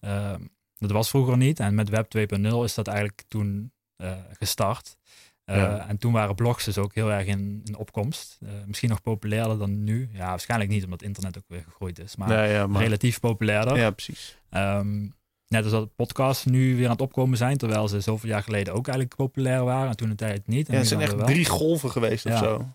Ehm, 0.00 0.40
dat 0.78 0.90
was 0.90 1.08
vroeger 1.08 1.36
niet. 1.36 1.60
En 1.60 1.74
met 1.74 1.88
Web 1.88 2.08
2.0 2.08 2.64
is 2.64 2.74
dat 2.74 2.86
eigenlijk 2.86 3.22
toen 3.28 3.72
eh, 3.96 4.12
gestart. 4.38 4.96
Eh, 5.44 5.56
Ja. 5.56 5.88
En 5.88 5.98
toen 5.98 6.12
waren 6.12 6.34
blogs 6.34 6.64
dus 6.64 6.78
ook 6.78 6.94
heel 6.94 7.12
erg 7.12 7.26
in, 7.26 7.60
in 7.64 7.76
opkomst. 7.76 8.38
Misschien 8.66 8.88
nog 8.88 9.02
populairder 9.02 9.58
dan 9.58 9.84
nu. 9.84 10.08
Ja, 10.12 10.28
waarschijnlijk 10.28 10.70
niet, 10.70 10.84
omdat 10.84 11.02
internet 11.02 11.38
ook 11.38 11.44
weer 11.48 11.62
gegroeid 11.62 11.98
is. 11.98 12.16
Maar 12.16 12.30
ja, 12.32 12.44
ja, 12.44 12.66
maar, 12.66 12.82
relatief 12.82 13.20
populairder. 13.20 13.76
ja, 13.76 13.90
precies. 13.90 14.38
Ehm, 14.50 15.08
net 15.48 15.62
als 15.62 15.72
dat 15.72 15.94
podcasts 15.94 16.44
nu 16.44 16.76
weer 16.76 16.84
aan 16.84 16.92
het 16.92 17.00
opkomen 17.00 17.38
zijn, 17.38 17.56
terwijl 17.56 17.88
ze 17.88 18.00
zoveel 18.00 18.28
jaar 18.28 18.42
geleden 18.42 18.74
ook 18.74 18.86
eigenlijk 18.86 19.16
populair 19.16 19.64
waren. 19.64 19.88
En 19.88 19.96
toen 19.96 20.08
de 20.08 20.14
tijd 20.14 20.46
niet. 20.46 20.66
En 20.66 20.72
Ja, 20.72 20.78
het 20.78 20.88
zijn 20.88 21.00
echt 21.00 21.26
drie 21.26 21.46
golven 21.46 21.90
geweest 21.90 22.26
of 22.26 22.38
zo. 22.38 22.68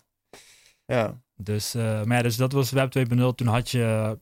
Ja. 0.86 1.20
Dus, 1.36 1.74
eh, 1.74 2.02
maar 2.02 2.16
ja, 2.16 2.22
dus 2.22 2.36
dat 2.36 2.52
was 2.52 2.70
Web 2.70 2.90
2.0. 2.90 3.34
Toen 3.34 3.46
had 3.46 3.70
je, 3.70 4.18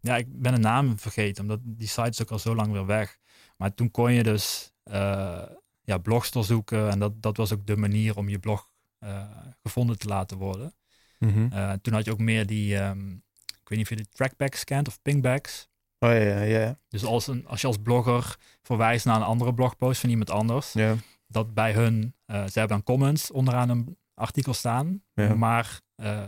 ja, 0.00 0.16
ik 0.16 0.40
ben 0.40 0.54
de 0.54 0.60
naam 0.60 0.98
vergeten, 0.98 1.42
omdat 1.42 1.60
die 1.62 1.88
site 1.88 2.08
is 2.08 2.22
ook 2.22 2.30
al 2.30 2.38
zo 2.38 2.54
lang 2.54 2.72
weer 2.72 2.86
weg. 2.86 3.18
Maar 3.56 3.74
toen 3.74 3.90
kon 3.90 4.12
je 4.12 4.22
dus 4.22 4.72
eh, 4.82 5.42
ja, 5.82 5.98
blogs 5.98 6.30
doorzoeken 6.30 6.90
en 6.90 6.98
dat, 6.98 7.22
dat 7.22 7.36
was 7.36 7.52
ook 7.52 7.66
de 7.66 7.76
manier 7.76 8.16
om 8.16 8.28
je 8.28 8.38
blog 8.38 8.72
eh, 8.98 9.30
gevonden 9.62 9.98
te 9.98 10.08
laten 10.08 10.36
worden. 10.36 10.74
Mhm. 11.18 11.52
Eh, 11.52 11.72
toen 11.72 11.92
had 11.92 12.04
je 12.04 12.12
ook 12.12 12.18
meer 12.18 12.46
die, 12.46 12.76
ehm, 12.78 13.10
ik 13.46 13.68
weet 13.68 13.78
niet 13.78 13.82
of 13.82 13.88
je 13.88 13.96
de 13.96 14.08
trackbacks 14.12 14.64
kent 14.64 14.88
of 14.88 15.02
pingbacks. 15.02 15.68
Oh 16.02 16.10
ja, 16.10 16.18
ja, 16.18 16.40
ja. 16.40 16.78
Dus 16.88 17.04
als, 17.04 17.26
een, 17.26 17.46
als 17.46 17.60
je 17.60 17.66
als 17.66 17.76
blogger 17.82 18.36
verwijst 18.62 19.04
naar 19.04 19.16
een 19.16 19.22
andere 19.22 19.54
blogpost 19.54 20.00
van 20.00 20.10
iemand 20.10 20.30
anders, 20.30 20.72
ja. 20.72 20.94
dat 21.26 21.54
bij 21.54 21.72
hun, 21.72 22.14
eh, 22.26 22.36
ze 22.36 22.58
hebben 22.58 22.68
dan 22.68 22.82
comments 22.82 23.30
onderaan 23.30 23.68
een 23.68 23.96
artikel 24.14 24.54
staan. 24.54 25.02
Ja. 25.14 25.34
Maar 25.34 25.80
eh, 25.94 26.22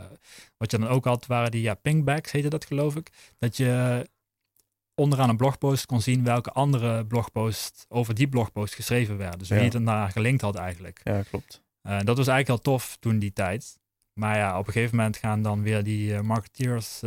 wat 0.57 0.71
je 0.71 0.79
dan 0.79 0.89
ook 0.89 1.05
had, 1.05 1.27
waren 1.27 1.51
die 1.51 1.63
ja, 1.63 1.75
pingbacks, 1.75 2.33
heette 2.33 2.49
dat 2.49 2.65
geloof 2.65 2.97
ik. 2.97 3.11
Dat 3.39 3.57
je 3.57 4.07
onderaan 4.95 5.29
een 5.29 5.37
blogpost 5.37 5.87
kon 5.87 6.01
zien 6.03 6.25
welke 6.25 6.51
andere 6.51 7.07
blogpost 7.07 7.87
over 7.89 8.15
die 8.15 8.29
blogpost 8.29 8.75
geschreven 8.75 9.17
werd. 9.17 9.39
Dus 9.39 9.49
wie 9.49 9.59
Ja. 9.59 9.65
het 9.65 9.75
ernaar 9.75 10.11
gelinkt 10.11 10.43
had 10.43 10.57
eigenlijk. 10.57 11.01
ja, 11.05 11.23
klopt. 11.23 11.63
Eh, 11.83 11.99
dat 11.99 12.17
was 12.17 12.27
eigenlijk 12.27 12.49
heel 12.49 12.59
tof 12.75 12.97
toen 13.01 13.19
die 13.19 13.33
tijd. 13.33 13.79
Maar 14.13 14.37
ja, 14.37 14.59
op 14.59 14.67
een 14.67 14.73
gegeven 14.73 14.97
moment 14.97 15.17
gaan 15.17 15.43
dan 15.43 15.63
weer 15.63 15.83
die 15.83 16.21
marketeers... 16.23 17.01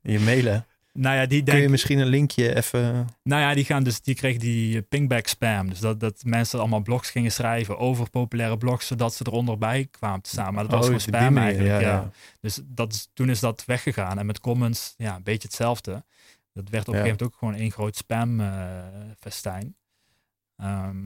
Je 0.00 0.20
mailen. 0.20 0.66
Nou 0.98 1.16
ja, 1.16 1.26
die 1.26 1.42
Kun 1.42 1.60
je 1.60 1.68
misschien 1.68 1.98
een 1.98 2.06
linkje 2.06 2.54
even... 2.56 3.08
Nou 3.22 3.42
ja, 3.42 3.54
die 3.54 3.64
gaan 3.64 3.84
dus, 3.84 4.00
die 4.00 4.14
kregen 4.14 4.40
die 4.40 4.82
pingback 4.82 5.26
spam. 5.26 5.68
Dus 5.68 5.80
dat, 5.80 6.00
dat 6.00 6.22
mensen 6.24 6.58
allemaal 6.58 6.80
blogs 6.82 7.10
gingen 7.10 7.32
schrijven 7.32 7.78
over 7.78 8.10
populaire 8.10 8.56
blogs, 8.58 8.86
zodat 8.86 9.14
ze 9.14 9.24
eronder 9.26 9.58
bij 9.58 9.88
kwamen 9.90 10.20
te 10.20 10.30
staan. 10.30 10.54
Maar 10.54 10.62
dat 10.62 10.72
was 10.72 10.80
Oh, 10.80 10.86
gewoon 10.86 11.00
spam 11.00 11.32
manier, 11.32 11.38
eigenlijk. 11.38 11.80
Ja, 11.80 11.90
ja. 11.90 12.10
Dus 12.40 12.60
dat 12.64 12.92
is, 12.92 13.08
toen 13.14 13.30
is 13.30 13.40
dat 13.40 13.64
weggegaan. 13.64 14.18
En 14.18 14.26
met 14.26 14.40
comments, 14.40 14.94
ja, 14.96 15.16
een 15.16 15.22
beetje 15.22 15.48
hetzelfde. 15.48 16.04
Dat 16.52 16.68
werd 16.68 16.88
op 16.88 16.94
een 16.94 17.00
gegeven 17.00 17.18
moment 17.18 17.22
ook 17.22 17.38
gewoon 17.38 17.54
één 17.54 17.72
groot 17.72 17.96
spam 17.96 18.40
eh, 18.40 18.84
festijn. 19.18 19.76
Ehm, 20.56 20.96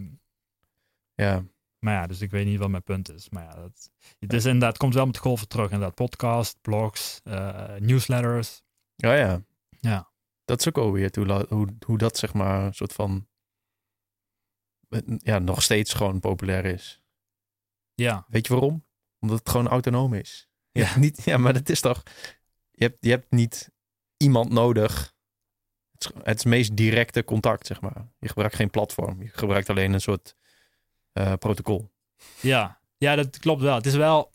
Ja. 1.15 1.43
maar 1.79 1.95
ja, 1.95 2.07
dus 2.07 2.21
ik 2.21 2.31
weet 2.31 2.47
niet 2.47 2.59
wat 2.59 2.69
mijn 2.69 2.83
punt 2.83 3.15
is. 3.15 3.29
Maar 3.31 3.45
ja, 3.45 3.55
dat, 3.55 3.91
het 4.19 4.33
is 4.33 4.45
inderdaad, 4.45 4.69
het 4.69 4.79
komt 4.79 4.95
wel 4.95 5.07
met 5.07 5.19
golven 5.19 5.49
terug. 5.49 5.71
Inderdaad, 5.71 5.95
podcast, 5.95 6.57
blogs, 6.61 7.21
eh, 7.25 7.65
newsletters. 7.79 8.63
Oh 8.97 9.11
ja. 9.17 9.41
Ja. 9.81 10.11
Dat 10.45 10.61
is 10.61 10.69
ook 10.69 10.77
wel 10.77 10.93
weer 10.93 11.11
hoe, 11.19 11.47
hoe, 11.49 11.77
hoe 11.87 11.99
dat 11.99 12.17
zeg 12.19 12.35
maar 12.35 12.65
een 12.65 12.75
soort 12.75 12.93
van... 12.93 13.29
Ja, 15.19 15.39
nog 15.39 15.63
steeds 15.63 15.93
gewoon 15.95 16.21
populair 16.21 16.65
is. 16.65 17.03
Ja, 17.95 18.27
Weet 18.29 18.47
je 18.47 18.53
waarom? 18.53 18.87
Omdat 19.19 19.39
het 19.39 19.49
gewoon 19.49 19.69
autonoom 19.69 20.15
is. 20.15 20.49
Je 20.71 20.81
Ja. 20.81 20.99
niet, 20.99 21.25
ja, 21.25 21.37
maar 21.37 21.53
dat 21.53 21.69
is 21.69 21.81
toch... 21.81 22.03
Je 22.71 22.85
hebt, 22.85 22.97
je 23.01 23.11
hebt 23.11 23.31
niet 23.31 23.71
iemand 24.17 24.51
nodig. 24.51 25.15
Het 25.91 26.05
is, 26.05 26.11
het 26.23 26.39
is 26.39 26.45
meest 26.45 26.77
directe 26.77 27.25
contact, 27.25 27.67
zeg 27.67 27.81
maar. 27.81 28.09
Je 28.19 28.29
gebruikt 28.29 28.55
geen 28.55 28.71
platform. 28.71 29.23
Je 29.23 29.29
gebruikt 29.29 29.71
alleen 29.71 29.93
een 29.93 30.01
soort 30.01 30.35
eh, 31.13 31.33
protocol. 31.35 31.91
Ja, 32.41 32.81
ja, 32.97 33.17
dat 33.17 33.39
klopt 33.39 33.63
wel. 33.63 33.75
Het 33.75 33.87
is 33.87 33.95
wel, 33.95 34.33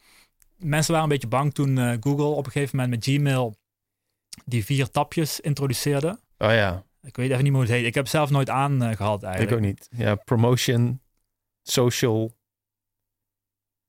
mensen 0.56 0.92
waren 0.92 1.08
een 1.08 1.14
beetje 1.14 1.28
bang 1.28 1.54
toen 1.54 1.78
eh, 1.78 1.98
Google 2.00 2.26
op 2.26 2.46
een 2.46 2.52
gegeven 2.52 2.78
moment 2.78 2.96
met 2.96 3.16
Gmail 3.16 3.58
die 4.46 4.66
vier 4.66 4.90
tapjes 4.90 5.40
introduceerde. 5.40 6.20
Oh 6.38 6.52
ja, 6.52 6.84
Ik 7.02 7.16
weet 7.16 7.30
even 7.32 7.44
niet 7.44 7.52
meer 7.52 7.62
hoe 7.62 7.70
het 7.70 7.78
heet. 7.80 7.86
Ik 7.86 7.94
heb 7.94 8.08
zelf 8.08 8.30
nooit 8.30 8.50
aangehad 8.50 9.24
eigenlijk. 9.24 9.52
ik 9.52 9.58
ook 9.58 9.64
niet. 9.64 9.88
Ja, 9.96 10.16
promotion, 10.16 11.02
social. 11.64 12.36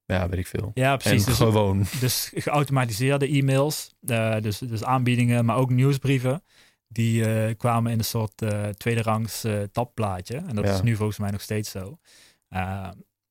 Ja, 0.04 0.28
weet 0.28 0.38
ik 0.38 0.46
veel. 0.46 0.70
Ja, 0.74 0.96
precies. 0.96 1.20
en 1.22 1.28
Dus, 1.28 1.36
gewoon. 1.36 1.84
dus 2.00 2.32
geautomatiseerde 2.34 3.26
e-mails, 3.28 3.94
eh, 4.06 4.40
dus, 4.40 4.58
dus 4.58 4.84
aanbiedingen, 4.84 5.44
maar 5.44 5.56
ook 5.56 5.70
nieuwsbrieven. 5.70 6.42
Die 6.88 7.24
eh, 7.34 7.54
kwamen 7.56 7.92
in 7.92 7.98
een 7.98 8.04
soort 8.04 8.42
eh 8.42 8.68
tweede 8.68 9.02
rangs 9.02 9.44
tabplaatje. 9.72 10.36
En 10.36 10.54
dat 10.54 10.64
Ja. 10.64 10.72
is 10.74 10.82
nu 10.82 10.96
volgens 10.96 11.18
mij 11.18 11.30
nog 11.30 11.40
steeds 11.40 11.70
zo. 11.70 11.98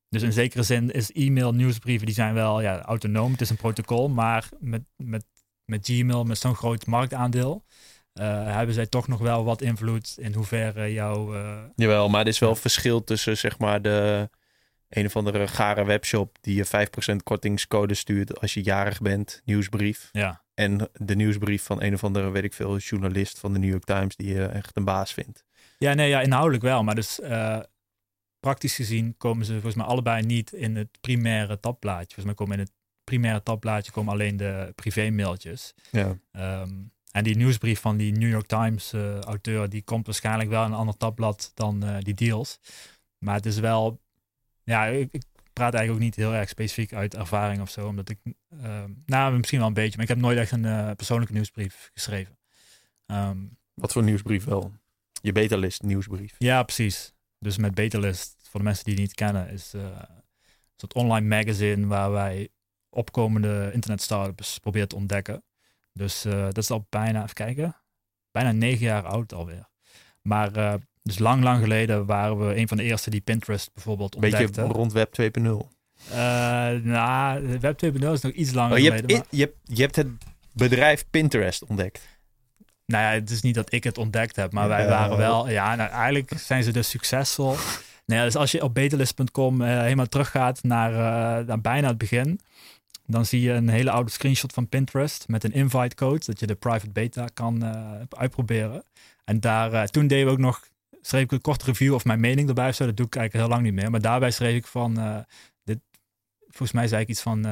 Dus 0.08 0.22
in 0.22 0.32
zekere 0.32 0.62
zin 0.62 0.90
is 0.90 1.12
e-mail, 1.12 1.52
nieuwsbrieven, 1.54 2.06
die 2.06 2.14
zijn 2.14 2.34
wel 2.34 2.60
ja, 2.60 2.80
autonoom. 2.82 3.32
Het 3.32 3.40
is 3.40 3.50
een 3.50 3.56
protocol, 3.56 4.08
maar 4.08 4.48
met, 4.58 4.82
met, 4.96 5.24
met 5.64 5.86
Gmail, 5.86 6.24
met 6.24 6.38
zo'n 6.38 6.54
groot 6.54 6.86
marktaandeel, 6.86 7.64
eh, 8.12 8.54
hebben 8.56 8.74
zij 8.74 8.86
toch 8.86 9.08
nog 9.08 9.20
wel 9.20 9.44
wat 9.44 9.62
invloed 9.62 10.14
in 10.18 10.34
hoeverre 10.34 10.92
jouw... 10.92 11.34
eh, 11.34 11.58
Jawel, 11.76 12.08
maar 12.08 12.20
er 12.20 12.26
is 12.26 12.38
wel 12.38 12.48
Ja. 12.48 12.56
verschil 12.56 13.04
tussen 13.04 13.36
zeg 13.36 13.58
maar 13.58 13.82
de 13.82 14.30
een 14.88 15.06
of 15.06 15.16
andere 15.16 15.48
gare 15.48 15.84
webshop 15.84 16.36
die 16.40 16.54
je 16.54 16.64
5% 16.64 17.22
kortingscode 17.22 17.94
stuurt 17.94 18.40
als 18.40 18.54
je 18.54 18.62
jarig 18.62 19.00
bent, 19.00 19.40
nieuwsbrief. 19.44 20.08
ja, 20.12 20.42
En 20.54 20.88
de 20.92 21.16
nieuwsbrief 21.16 21.62
van 21.62 21.82
een 21.82 21.94
of 21.94 22.04
andere, 22.04 22.30
weet 22.30 22.44
ik 22.44 22.52
veel, 22.52 22.76
journalist 22.76 23.38
van 23.38 23.52
de 23.52 23.58
New 23.58 23.70
York 23.70 23.84
Times 23.84 24.16
die 24.16 24.34
je 24.34 24.44
echt 24.44 24.76
een 24.76 24.84
baas 24.84 25.12
vindt. 25.12 25.44
Ja, 25.78 25.94
nee, 25.94 26.08
ja, 26.08 26.20
inhoudelijk 26.20 26.62
wel. 26.62 26.82
Maar 26.82 26.94
dus 26.94 27.20
eh, 27.20 27.58
praktisch 28.40 28.74
gezien 28.74 29.14
komen 29.16 29.44
ze 29.46 29.52
volgens 29.52 29.74
mij 29.74 29.84
allebei 29.86 30.22
niet 30.26 30.52
in 30.52 30.76
het 30.76 30.88
primaire 31.00 31.60
tabblaadje. 31.60 32.04
Volgens 32.14 32.24
mij 32.24 32.34
komen 32.34 32.54
in 32.58 32.60
het 32.64 32.72
primaire 33.04 33.42
tabblaadje 33.42 33.92
komen 33.92 34.12
alleen 34.12 34.36
de 34.36 34.72
privé-mailtjes. 34.74 35.74
Ja. 35.90 36.18
Ehm, 36.32 36.70
en 37.10 37.24
die 37.24 37.36
nieuwsbrief 37.36 37.80
van 37.80 37.96
die 37.96 38.12
New 38.12 38.30
York 38.30 38.46
Times 38.46 38.92
eh, 38.92 39.18
auteur, 39.20 39.68
die 39.68 39.82
komt 39.82 40.06
waarschijnlijk 40.06 40.50
wel 40.50 40.64
in 40.64 40.70
een 40.70 40.78
ander 40.78 40.96
tabblad 40.96 41.50
dan 41.54 41.82
eh, 41.84 41.96
die 41.98 42.14
deals. 42.14 42.60
Maar 43.18 43.34
het 43.34 43.46
is 43.46 43.58
wel, 43.58 44.00
ja, 44.64 44.84
ik, 44.84 45.08
ik 45.10 45.22
praat 45.52 45.74
eigenlijk 45.74 46.04
ook 46.04 46.10
niet 46.10 46.16
heel 46.16 46.34
erg 46.34 46.48
specifiek 46.48 46.92
uit 46.92 47.14
ervaring 47.14 47.60
of 47.60 47.70
zo. 47.70 47.86
Omdat 47.86 48.08
ik, 48.08 48.18
ehm, 48.62 48.90
nou 49.06 49.36
misschien 49.36 49.58
wel 49.58 49.68
een 49.68 49.74
beetje, 49.74 49.92
maar 49.96 50.02
ik 50.02 50.08
heb 50.08 50.18
nooit 50.18 50.38
echt 50.38 50.50
een 50.52 50.64
eh, 50.64 50.90
persoonlijke 50.96 51.32
nieuwsbrief 51.32 51.90
geschreven. 51.94 52.38
Ehm, 53.06 53.38
Wat 53.74 53.92
voor 53.92 54.02
nieuwsbrief 54.02 54.44
wel? 54.44 54.72
Je 55.22 55.32
betalist 55.32 55.82
nieuwsbrief. 55.82 56.34
Ja, 56.38 56.62
precies. 56.62 57.14
Dus 57.38 57.56
met 57.56 57.74
Betalist, 57.74 58.36
voor 58.50 58.60
de 58.60 58.66
mensen 58.66 58.84
die 58.84 58.94
het 58.94 59.02
niet 59.02 59.14
kennen, 59.14 59.48
is 59.48 59.72
een 59.72 59.92
soort 60.76 60.94
online 60.94 61.26
magazine 61.36 61.86
waar 61.86 62.10
wij 62.10 62.48
opkomende 62.94 63.70
internet 63.72 64.02
startups 64.02 64.58
proberen 64.58 64.88
te 64.88 64.96
ontdekken. 64.96 65.44
Dus 65.92 66.24
eh, 66.24 66.42
dat 66.44 66.58
is 66.58 66.70
al 66.70 66.86
bijna, 66.90 67.22
even 67.22 67.34
kijken, 67.34 67.76
bijna 68.30 68.52
negen 68.52 68.84
jaar 68.86 69.04
oud 69.06 69.32
alweer. 69.32 69.68
Maar 70.22 70.52
eh, 70.56 70.74
dus 71.02 71.18
lang, 71.18 71.42
lang 71.42 71.62
geleden 71.62 72.06
waren 72.06 72.46
we 72.48 72.56
een 72.56 72.68
van 72.68 72.76
de 72.76 72.82
eerste 72.82 73.10
die 73.10 73.20
Pinterest 73.20 73.70
bijvoorbeeld 73.74 74.18
Beetje 74.20 74.46
ontdekte. 74.46 74.72
rond 74.72 74.92
web 74.92 75.14
2.0. 75.20 75.72
Eh 76.10 76.16
nou, 76.82 77.58
Web 77.58 77.84
2.0 77.84 78.12
is 78.12 78.20
nog 78.20 78.32
iets 78.32 78.52
langer 78.52 78.72
Oh, 78.72 78.78
je, 78.78 78.84
hebt, 78.90 79.00
geleden. 79.00 79.16
maar- 79.16 79.26
je, 79.30 79.40
hebt, 79.44 79.56
je 79.62 79.82
hebt 79.82 79.96
het 79.96 80.06
bedrijf 80.52 81.04
Pinterest 81.10 81.64
ontdekt. 81.64 82.08
Nou 82.86 83.02
ja, 83.04 83.10
het 83.20 83.30
is 83.30 83.42
niet 83.42 83.54
dat 83.54 83.72
ik 83.72 83.84
het 83.84 83.98
ontdekt 83.98 84.36
heb, 84.36 84.52
maar 84.52 84.68
wij 84.68 84.88
waren 84.88 85.16
wel. 85.16 85.48
Ja, 85.48 85.74
nou, 85.74 85.90
eigenlijk 85.90 86.32
zijn 86.36 86.62
ze 86.62 86.72
dus 86.72 86.88
succesvol. 86.90 87.54
Nou 88.06 88.18
ja, 88.20 88.24
dus 88.26 88.36
als 88.36 88.50
je 88.50 88.62
op 88.62 88.74
betalist.com 88.74 89.62
helemaal 89.62 90.06
teruggaat 90.06 90.62
naar, 90.62 90.90
eh, 90.92 91.46
naar 91.46 91.60
bijna 91.60 91.88
het 91.88 91.98
begin, 91.98 92.40
dan 93.06 93.26
zie 93.26 93.40
je 93.40 93.52
een 93.52 93.68
hele 93.68 93.90
oude 93.90 94.10
screenshot 94.10 94.52
van 94.52 94.68
Pinterest 94.68 95.28
met 95.28 95.44
een 95.44 95.52
invite 95.52 95.94
code, 95.94 96.22
dat 96.26 96.40
je 96.40 96.46
de 96.46 96.54
private 96.54 96.90
beta 96.90 97.26
kan 97.34 97.62
eh, 97.64 97.92
uitproberen. 98.08 98.84
En 99.24 99.40
daar, 99.40 99.72
eh, 99.72 99.82
toen 99.82 100.06
deden 100.06 100.26
we 100.26 100.32
ook 100.32 100.38
nog, 100.38 100.68
schreef 101.00 101.22
ik 101.22 101.32
een 101.32 101.40
korte 101.40 101.64
review 101.64 101.94
of 101.94 102.04
mijn 102.04 102.20
mening 102.20 102.48
erbij 102.48 102.68
of 102.68 102.74
zo. 102.74 102.86
Dat 102.86 102.96
doe 102.96 103.06
ik 103.06 103.16
eigenlijk 103.16 103.46
heel 103.46 103.54
lang 103.56 103.66
niet 103.70 103.80
meer. 103.82 103.90
Maar 103.90 104.00
daarbij 104.00 104.30
schreef 104.30 104.56
ik 104.56 104.66
van, 104.66 104.98
eh, 104.98 105.18
dit, 105.64 105.78
volgens 106.46 106.72
mij 106.72 106.88
zei 106.88 107.02
ik 107.02 107.08
iets 107.08 107.22
van, 107.22 107.46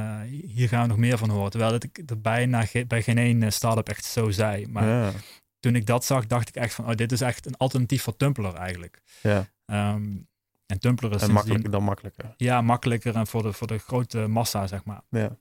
hier 0.46 0.68
gaan 0.68 0.82
we 0.82 0.88
nog 0.88 0.96
meer 0.96 1.18
van 1.18 1.30
horen. 1.30 1.50
Terwijl 1.50 1.72
dat 1.72 1.84
ik 1.84 2.08
dat 2.08 2.22
bijna 2.22 2.64
ge- 2.64 2.86
bij 2.86 3.02
geen 3.02 3.18
één 3.18 3.52
start-up 3.52 3.88
echt 3.88 4.04
zo 4.04 4.30
zei. 4.30 4.66
Maar 4.66 4.86
ja. 4.88 5.12
toen 5.60 5.74
ik 5.74 5.86
dat 5.86 6.04
zag, 6.04 6.26
dacht 6.26 6.48
ik 6.48 6.54
echt 6.54 6.74
van, 6.74 6.88
oh, 6.88 6.94
dit 6.94 7.12
is 7.12 7.20
echt 7.20 7.46
een 7.46 7.56
alternatief 7.56 8.02
voor 8.02 8.16
Tumblr 8.16 8.54
eigenlijk. 8.54 9.00
ja. 9.22 9.48
Ehm, 9.64 10.02
en 10.72 10.78
Tumblr 10.78 11.14
is 11.14 11.22
En 11.22 11.32
makkelijker 11.32 11.70
dan 11.70 11.82
makkelijker. 11.82 12.35
ja, 12.37 12.61
makkelijker 12.61 13.14
en 13.16 13.26
voor 13.26 13.42
de, 13.42 13.52
voor 13.52 13.66
de 13.66 13.78
grote 13.78 14.18
massa, 14.26 14.66
zeg 14.66 14.85
maar. 14.85 15.02
Ja. 15.08 15.37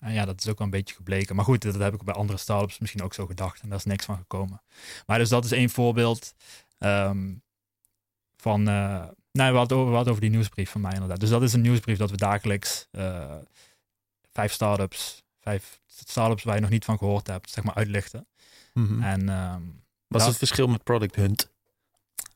En 0.00 0.12
ja, 0.12 0.24
dat 0.24 0.40
is 0.40 0.48
ook 0.48 0.58
wel 0.58 0.66
een 0.66 0.72
beetje 0.72 0.94
gebleken. 0.94 1.36
Maar 1.36 1.44
goed, 1.44 1.62
dat 1.62 1.74
heb 1.74 1.94
ik 1.94 2.02
bij 2.02 2.14
andere 2.14 2.38
startups 2.38 2.78
misschien 2.78 3.02
ook 3.02 3.14
zo 3.14 3.26
gedacht. 3.26 3.62
En 3.62 3.68
daar 3.68 3.78
is 3.78 3.84
niks 3.84 4.04
van 4.04 4.16
gekomen. 4.16 4.62
Maar 5.06 5.18
dus 5.18 5.28
dat 5.28 5.44
is 5.44 5.52
één 5.52 5.70
voorbeeld 5.70 6.34
ehm, 6.78 7.34
van... 8.36 8.68
eh 8.68 9.04
nou, 9.32 9.52
we 9.52 9.58
hadden, 9.58 9.76
over, 9.76 9.88
we 9.90 9.94
hadden 9.94 10.10
over 10.12 10.24
die 10.24 10.30
nieuwsbrief 10.34 10.70
van 10.70 10.80
mij 10.80 10.92
inderdaad. 10.92 11.20
Dus 11.20 11.30
dat 11.30 11.42
is 11.42 11.52
een 11.52 11.60
nieuwsbrief 11.60 11.98
dat 11.98 12.10
we 12.10 12.16
dagelijks 12.16 12.88
eh, 12.90 13.36
vijf 14.32 14.52
startups, 14.52 15.22
vijf 15.40 15.80
startups 15.86 16.42
waar 16.42 16.54
je 16.54 16.60
nog 16.60 16.70
niet 16.70 16.84
van 16.84 16.98
gehoord 16.98 17.26
hebt, 17.26 17.50
zeg 17.50 17.64
maar 17.64 17.74
uitlichten. 17.74 18.26
Mhm. 18.74 19.02
En 19.02 19.28
ehm, 19.28 19.62
Wat 20.06 20.20
is 20.20 20.26
het 20.26 20.36
verschil 20.36 20.66
met 20.66 20.82
Product 20.82 21.16
Hunt? 21.16 21.50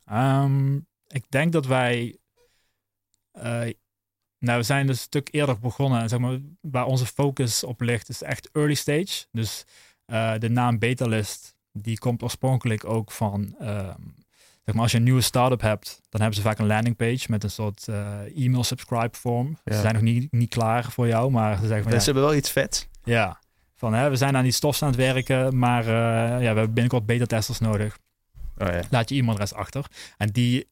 Ehm, 0.07 0.79
ik 1.15 1.25
denk 1.29 1.53
dat 1.53 1.67
wij. 1.67 2.17
eh, 3.33 3.61
nou, 4.39 4.59
we 4.59 4.63
zijn 4.65 4.87
dus 4.87 4.97
een 4.97 5.03
stuk 5.03 5.29
eerder 5.33 5.59
begonnen. 5.59 6.01
En 6.01 6.09
zeg 6.09 6.19
maar, 6.19 6.39
waar 6.61 6.87
onze 6.87 7.07
focus 7.07 7.65
op 7.65 7.81
ligt, 7.81 8.09
is 8.09 8.23
echt 8.23 8.51
early 8.53 8.75
stage. 8.75 9.25
Dus 9.33 9.65
eh, 10.07 10.33
de 10.39 10.49
naam 10.49 10.79
Betalist, 10.79 11.55
die 11.73 11.99
komt 11.99 12.23
oorspronkelijk 12.23 12.85
ook 12.85 13.11
van. 13.13 13.55
ehm, 13.59 14.01
zeg 14.65 14.75
maar, 14.75 14.83
als 14.83 14.93
je 14.93 14.99
een 14.99 15.05
nieuwe 15.05 15.21
start-up 15.21 15.61
hebt, 15.61 16.01
dan 16.09 16.21
hebben 16.21 16.39
ze 16.39 16.45
vaak 16.47 16.59
een 16.59 16.67
landingpage 16.67 17.27
met 17.31 17.43
een 17.45 17.51
soort 17.51 17.89
eh, 17.89 18.21
e-mail 18.45 18.65
subscribe 18.65 19.17
form. 19.17 19.59
Ja. 19.65 19.75
Ze 19.75 19.81
zijn 19.81 19.95
nog 19.95 20.03
niet, 20.03 20.33
niet 20.33 20.49
klaar 20.51 20.85
voor 20.91 21.07
jou, 21.07 21.31
maar 21.31 21.59
ze 21.59 21.67
zeggen 21.67 21.91
van 21.91 21.99
Ze 22.01 22.05
hebben 22.05 22.23
wel 22.23 22.35
iets 22.35 22.51
vets. 22.51 22.87
ja, 23.05 23.41
van 23.75 23.93
hè, 23.95 24.11
we 24.11 24.17
zijn 24.17 24.37
aan 24.37 24.43
die 24.43 24.53
stofs 24.53 24.83
aan 24.83 24.89
het 24.89 24.97
werken, 24.97 25.59
maar 25.59 25.85
ja, 25.85 26.39
we 26.39 26.45
hebben 26.45 26.73
binnenkort 26.73 27.07
beta-testers 27.07 27.59
nodig 27.59 27.99
Oh 28.59 28.69
ja. 28.69 28.83
laat 28.91 29.09
je 29.09 29.15
e-mailadres 29.15 29.55
achter. 29.55 29.87
En 30.17 30.29
die, 30.31 30.69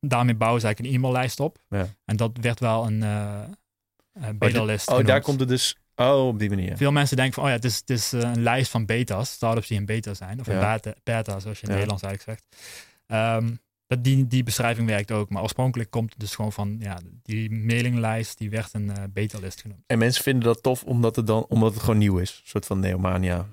daarmee 0.00 0.34
bouwen 0.34 0.60
ze 0.60 0.66
eigenlijk 0.66 0.96
een 0.96 1.02
e-maillijst 1.02 1.40
op. 1.40 1.58
Ja. 1.68 1.86
En 2.04 2.16
dat 2.16 2.30
werd 2.40 2.60
wel 2.60 2.86
een 2.86 3.02
uh, 3.02 4.28
beta-list 4.34 4.88
Oh, 4.88 5.06
daar 5.06 5.22
komt 5.22 5.40
het 5.40 5.48
dus... 5.48 5.76
Oh, 5.96 6.26
op 6.26 6.38
die 6.38 6.48
manier. 6.48 6.76
Veel 6.76 6.92
mensen 6.92 7.16
denken 7.16 7.34
van, 7.34 7.42
oh 7.42 7.48
ja, 7.48 7.54
het 7.54 7.64
is, 7.64 7.76
het 7.76 7.90
is 7.90 8.12
eh, 8.12 8.20
een 8.20 8.42
lijst 8.42 8.70
van 8.70 8.86
beta's, 8.86 9.30
startups 9.30 9.68
die 9.68 9.78
in 9.78 9.84
beta 9.84 10.14
zijn. 10.14 10.40
Of 10.40 10.46
Ja. 10.46 10.74
beta, 10.74 10.94
beta, 11.02 11.40
zoals 11.40 11.60
je 11.60 11.66
in 11.66 11.72
het 11.72 11.78
Nederlands 11.78 12.02
eigenlijk 12.02 12.40
zegt. 12.40 12.64
Ehm, 13.06 13.54
dat 13.86 14.04
die, 14.04 14.26
die 14.26 14.42
beschrijving 14.42 14.88
werkt 14.88 15.10
ook. 15.10 15.30
Maar 15.30 15.42
oorspronkelijk 15.42 15.90
komt 15.90 16.10
het 16.10 16.20
dus 16.20 16.34
gewoon 16.34 16.52
van, 16.52 16.76
ja, 16.78 16.98
die 17.22 17.50
mailinglijst, 17.50 18.38
die 18.38 18.50
werd 18.50 18.74
een 18.74 18.96
eh, 18.96 19.04
beta-list 19.12 19.60
genoemd. 19.60 19.82
En 19.86 19.98
mensen 19.98 20.22
vinden 20.22 20.44
dat 20.44 20.62
tof 20.62 20.84
omdat 20.84 21.16
het, 21.16 21.26
dan, 21.26 21.46
omdat 21.48 21.72
het 21.72 21.82
gewoon 21.82 21.98
nieuw 21.98 22.18
is. 22.18 22.30
Een 22.30 22.48
soort 22.48 22.66
van 22.66 22.80
Neomania. 22.80 23.46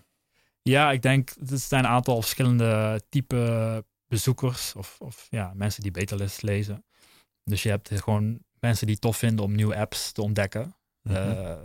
Ja, 0.61 0.91
ik 0.91 1.01
denk, 1.01 1.29
er 1.49 1.57
zijn 1.57 1.83
een 1.83 1.89
aantal 1.89 2.21
verschillende 2.21 3.01
type 3.09 3.85
bezoekers 4.07 4.73
of, 4.75 4.95
of 4.99 5.27
ja, 5.29 5.51
mensen 5.55 5.81
die 5.83 5.91
betalist 5.91 6.41
lezen. 6.41 6.85
Dus 7.43 7.63
je 7.63 7.69
hebt 7.69 8.01
gewoon 8.01 8.39
mensen 8.59 8.85
die 8.85 8.95
het 8.95 9.03
tof 9.03 9.17
vinden 9.17 9.45
om 9.45 9.55
nieuwe 9.55 9.75
apps 9.75 10.11
te 10.11 10.21
ontdekken. 10.21 10.75
Mhm. 11.01 11.15
Eh, 11.15 11.55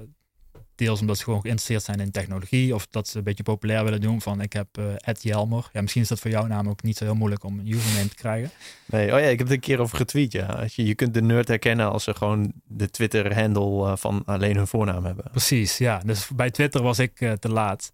deels 0.74 1.00
omdat 1.00 1.16
ze 1.18 1.24
gewoon 1.24 1.40
geïnteresseerd 1.40 1.82
zijn 1.82 2.00
in 2.00 2.10
technologie 2.10 2.74
of 2.74 2.86
dat 2.86 3.08
ze 3.08 3.18
een 3.18 3.24
beetje 3.24 3.42
populair 3.42 3.84
willen 3.84 4.00
doen 4.00 4.20
van 4.20 4.40
ik 4.40 4.52
heb 4.52 4.78
eh 4.78 4.84
Ed 4.96 5.22
Jelmer. 5.22 5.70
Ja, 5.72 5.80
misschien 5.80 6.02
is 6.02 6.08
dat 6.08 6.20
voor 6.20 6.30
jouw 6.30 6.46
naam 6.46 6.68
ook 6.68 6.82
niet 6.82 6.96
zo 6.96 7.04
heel 7.04 7.14
moeilijk 7.14 7.44
om 7.44 7.58
een 7.58 7.66
username 7.66 8.08
te 8.08 8.14
krijgen. 8.14 8.50
Nee, 8.86 9.12
oh 9.12 9.20
ja, 9.20 9.26
ik 9.26 9.38
heb 9.38 9.46
het 9.46 9.56
een 9.56 9.60
keer 9.60 9.78
over 9.80 9.96
getweet. 9.96 10.32
Ja. 10.32 10.46
Als 10.46 10.76
je, 10.76 10.84
je 10.84 10.94
kunt 10.94 11.14
de 11.14 11.22
nerd 11.22 11.48
herkennen 11.48 11.90
als 11.90 12.04
ze 12.04 12.14
gewoon 12.14 12.52
de 12.64 12.90
Twitter-handle 12.90 13.90
eh, 13.90 13.96
van 13.96 14.22
alleen 14.24 14.56
hun 14.56 14.66
voornaam 14.66 15.04
hebben. 15.04 15.24
Precies, 15.30 15.78
ja. 15.78 15.98
Dus 15.98 16.28
bij 16.28 16.50
Twitter 16.50 16.82
was 16.82 16.98
ik 16.98 17.16
te 17.38 17.48
laat. 17.48 17.92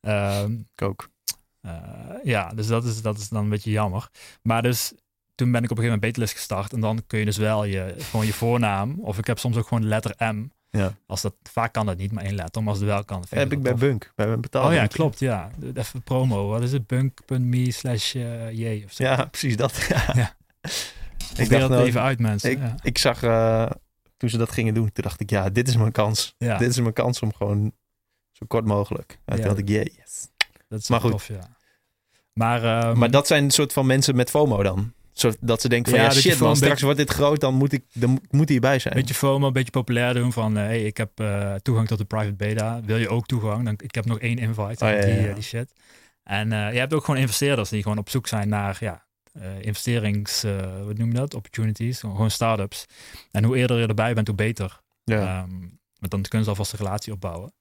Ehm, 0.00 0.52
Ik 0.52 0.82
ook. 0.82 1.12
Uh, 1.66 1.72
ja, 2.22 2.48
dus 2.48 2.66
dat 2.66 2.84
is, 2.84 3.02
dat 3.02 3.18
is 3.18 3.28
dan 3.28 3.42
een 3.42 3.48
beetje 3.48 3.70
jammer. 3.70 4.08
Maar 4.42 4.62
dus 4.62 4.92
toen 5.34 5.52
ben 5.52 5.62
ik 5.62 5.70
op 5.70 5.76
een 5.76 5.82
gegeven 5.82 6.00
moment 6.00 6.00
Betalist 6.00 6.32
gestart. 6.32 6.72
En 6.72 6.80
dan 6.80 7.02
kun 7.06 7.18
je 7.18 7.24
dus 7.24 7.36
wel 7.36 7.64
je, 7.64 7.94
gewoon 7.98 8.26
je 8.26 8.32
voornaam. 8.32 8.98
Of 9.00 9.18
ik 9.18 9.26
heb 9.26 9.38
soms 9.38 9.56
ook 9.56 9.66
gewoon 9.66 9.82
de 9.82 9.88
letter 9.88 10.34
M. 10.34 10.48
Ja. 10.70 10.96
Als 11.06 11.22
dat, 11.22 11.34
vaak 11.42 11.72
kan 11.72 11.86
dat 11.86 11.96
niet, 11.96 12.12
maar 12.12 12.24
één 12.24 12.34
letter. 12.34 12.62
Maar 12.62 12.70
als 12.70 12.80
het 12.80 12.88
wel 12.88 13.04
kan. 13.04 13.24
heb 13.28 13.52
ik 13.52 13.62
bij 13.62 13.74
Bunk. 13.74 14.12
Bij 14.14 14.26
mijn 14.26 14.40
betaald. 14.40 14.66
Oh 14.66 14.74
ja, 14.74 14.86
klopt. 14.86 15.18
Ja. 15.18 15.50
Even 15.74 16.02
promo. 16.02 16.48
Wat 16.48 16.62
is 16.62 16.72
het? 16.72 16.86
Bunk.me 16.86 17.70
slash 17.70 18.14
uh, 18.14 18.52
j 18.52 18.84
of 18.84 18.92
zo. 18.92 19.04
Ja, 19.04 19.24
precies 19.30 19.56
dat. 19.56 19.86
Ja. 19.88 20.12
ja. 20.14 20.36
Ik 21.36 21.48
dacht 21.48 21.68
het 21.68 21.80
even 21.80 22.00
uit, 22.00 22.18
mensen. 22.18 22.50
Ik, 22.50 22.58
ja. 22.58 22.74
ik 22.82 22.98
zag 22.98 23.22
uh, 23.22 23.70
toen 24.16 24.28
ze 24.28 24.38
dat 24.38 24.50
gingen 24.50 24.74
doen, 24.74 24.92
toen 24.92 25.04
dacht 25.04 25.20
ik, 25.20 25.30
ja, 25.30 25.50
dit 25.50 25.68
is 25.68 25.76
mijn 25.76 25.92
kans. 25.92 26.34
Dit 26.38 26.60
is 26.60 26.80
mijn 26.80 26.92
kans 26.92 27.20
om 27.20 27.32
gewoon 27.34 27.72
zo 28.32 28.46
kort 28.48 28.64
mogelijk. 28.64 29.18
En 29.24 29.36
toen 29.36 29.44
dacht 29.44 29.58
ik, 29.58 29.68
yes. 29.68 30.28
Dat 30.68 30.78
is 30.78 30.88
maar 30.88 31.00
goed. 31.00 31.10
tof, 31.10 31.28
ja. 31.28 31.53
Maar, 32.34 32.88
um, 32.88 32.98
maar 32.98 33.10
dat 33.10 33.26
zijn 33.26 33.44
een 33.44 33.50
soort 33.50 33.72
van 33.72 33.86
mensen 33.86 34.16
met 34.16 34.30
FOMO 34.30 34.62
dan? 34.62 34.92
Zodat 35.12 35.60
ze 35.60 35.68
denken 35.68 35.92
van, 35.92 36.00
Ja, 36.00 36.08
dat 36.08 36.16
shit 36.16 36.38
man, 36.38 36.56
straks 36.56 36.82
wordt 36.82 36.98
dit 36.98 37.10
groot, 37.10 37.40
dan 37.40 37.54
moet, 37.54 37.72
ik, 37.72 37.84
dan 37.92 38.20
moet 38.30 38.48
hij 38.48 38.58
bij 38.58 38.78
zijn. 38.78 38.94
Beetje 38.94 39.14
FOMO, 39.14 39.46
een 39.46 39.52
beetje 39.52 39.70
populair 39.70 40.14
doen 40.14 40.32
van, 40.32 40.56
eh, 40.56 40.64
hey, 40.64 40.82
ik 40.82 40.96
heb 40.96 41.20
eh, 41.20 41.54
toegang 41.54 41.88
tot 41.88 41.98
de 41.98 42.04
private 42.04 42.34
beta. 42.34 42.80
Wil 42.84 42.96
je 42.96 43.08
ook 43.08 43.26
toegang? 43.26 43.64
Dan, 43.64 43.74
ik 43.82 43.94
heb 43.94 44.04
nog 44.04 44.18
één 44.18 44.38
invite. 44.38 44.84
Oh, 44.84 44.90
ja, 44.90 45.00
die, 45.00 45.14
ja, 45.14 45.28
eh, 45.28 45.34
die 45.34 45.42
shit. 45.42 45.72
En 46.22 46.48
je 46.50 46.78
hebt 46.78 46.94
ook 46.94 47.04
gewoon 47.04 47.20
investeerders 47.20 47.68
die 47.68 47.82
gewoon 47.82 47.98
op 47.98 48.10
zoek 48.10 48.26
zijn 48.26 48.48
naar 48.48 48.76
ja, 48.80 49.04
investerings, 49.60 50.42
wat 50.84 50.98
noem 50.98 51.08
je 51.08 51.14
dat? 51.14 51.34
Opportunities, 51.34 52.00
gewoon 52.00 52.30
start-ups. 52.30 52.84
En 53.30 53.44
hoe 53.44 53.56
eerder 53.56 53.78
je 53.78 53.86
erbij 53.86 54.14
bent, 54.14 54.26
hoe 54.26 54.36
beter. 54.36 54.80
ja. 55.04 55.16
Ehm, 55.16 55.50
want 55.98 56.10
dan 56.10 56.22
kunnen 56.22 56.44
ze 56.44 56.48
alvast 56.48 56.72
een 56.72 56.78
relatie 56.78 57.12
opbouwen. 57.12 57.52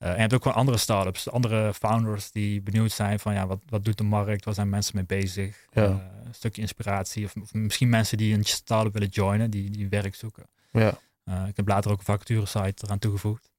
Eh, 0.00 0.08
en 0.08 0.14
je 0.14 0.20
hebt 0.20 0.34
ook 0.34 0.42
gewoon 0.42 0.56
andere 0.56 0.78
start-ups, 0.78 1.30
andere 1.30 1.74
founders 1.74 2.30
die 2.30 2.60
benieuwd 2.60 2.92
zijn 2.92 3.18
van 3.18 3.34
ja, 3.34 3.46
wat, 3.46 3.60
wat 3.68 3.84
doet 3.84 3.98
de 3.98 4.04
markt, 4.04 4.44
waar 4.44 4.54
zijn 4.54 4.68
mensen 4.68 4.96
mee 4.96 5.04
bezig? 5.04 5.66
Ja. 5.70 5.82
Eh, 5.82 5.96
een 6.24 6.34
stukje 6.34 6.60
inspiratie. 6.60 7.24
Of, 7.24 7.34
of 7.42 7.54
misschien 7.54 7.88
mensen 7.88 8.18
die 8.18 8.34
een 8.34 8.44
start-up 8.44 8.92
willen 8.92 9.08
joinen, 9.08 9.50
die, 9.50 9.70
die 9.70 9.88
werk 9.88 10.14
zoeken. 10.14 10.46
ja. 10.70 10.98
Eh, 11.24 11.46
ik 11.48 11.56
heb 11.56 11.68
later 11.68 11.90
ook 11.90 11.98
een 11.98 12.04
vacaturesite 12.04 12.84
eraan 12.84 12.98
toegevoegd. 12.98 13.50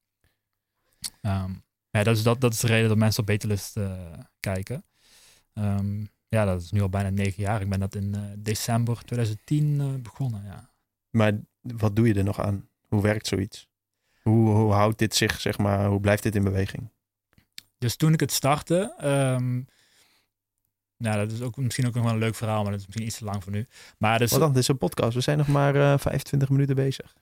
Ehm, 1.20 1.52
ja, 1.90 2.02
dat 2.02 2.16
is, 2.16 2.22
dat, 2.22 2.40
dat 2.40 2.52
is 2.52 2.60
de 2.60 2.66
reden 2.66 2.88
dat 2.88 2.98
mensen 2.98 3.20
op 3.20 3.26
Betelist 3.26 3.78
kijken. 4.40 4.84
Ehm, 5.52 6.04
ja, 6.28 6.44
dat 6.44 6.60
is 6.60 6.70
nu 6.70 6.80
al 6.80 6.88
bijna 6.88 7.10
negen 7.10 7.42
jaar. 7.42 7.60
Ik 7.60 7.68
ben 7.68 7.80
dat 7.80 7.94
in 7.94 8.34
december 8.38 9.04
2010 9.04 9.80
eh, 9.80 9.94
begonnen. 10.02 10.44
Ja. 10.44 10.70
Maar 11.10 11.32
wat 11.60 11.96
doe 11.96 12.06
je 12.06 12.14
er 12.14 12.24
nog 12.24 12.40
aan? 12.40 12.68
Hoe 12.88 13.02
werkt 13.02 13.26
zoiets? 13.26 13.68
Hoe, 14.22 14.48
hoe 14.50 14.72
houdt 14.72 14.98
dit 14.98 15.14
zich, 15.14 15.40
zeg 15.40 15.58
maar, 15.58 15.86
hoe 15.86 16.00
blijft 16.00 16.22
dit 16.22 16.34
in 16.34 16.44
beweging? 16.44 16.90
Dus 17.78 17.96
toen 17.96 18.12
ik 18.12 18.20
het 18.20 18.32
startte, 18.32 18.94
ehm, 18.98 19.60
nou, 20.96 21.16
dat 21.18 21.30
is 21.32 21.40
ook 21.40 21.56
misschien 21.56 21.86
ook 21.86 21.94
nog 21.94 22.04
wel 22.04 22.12
een 22.12 22.18
leuk 22.18 22.34
verhaal, 22.34 22.62
maar 22.62 22.70
dat 22.70 22.80
is 22.80 22.86
misschien 22.86 23.06
iets 23.06 23.18
te 23.18 23.24
lang 23.24 23.42
voor 23.42 23.52
nu. 23.52 23.66
Maar 23.98 24.18
dus, 24.18 24.30
Wat 24.30 24.40
dan? 24.40 24.52
Dit 24.52 24.62
is 24.62 24.68
een 24.68 24.78
podcast. 24.78 25.14
We 25.14 25.20
zijn 25.20 25.38
nog 25.38 25.48
maar 25.48 25.74
eh 25.74 25.98
25 25.98 26.48
minuten 26.48 26.74
bezig. 26.74 27.14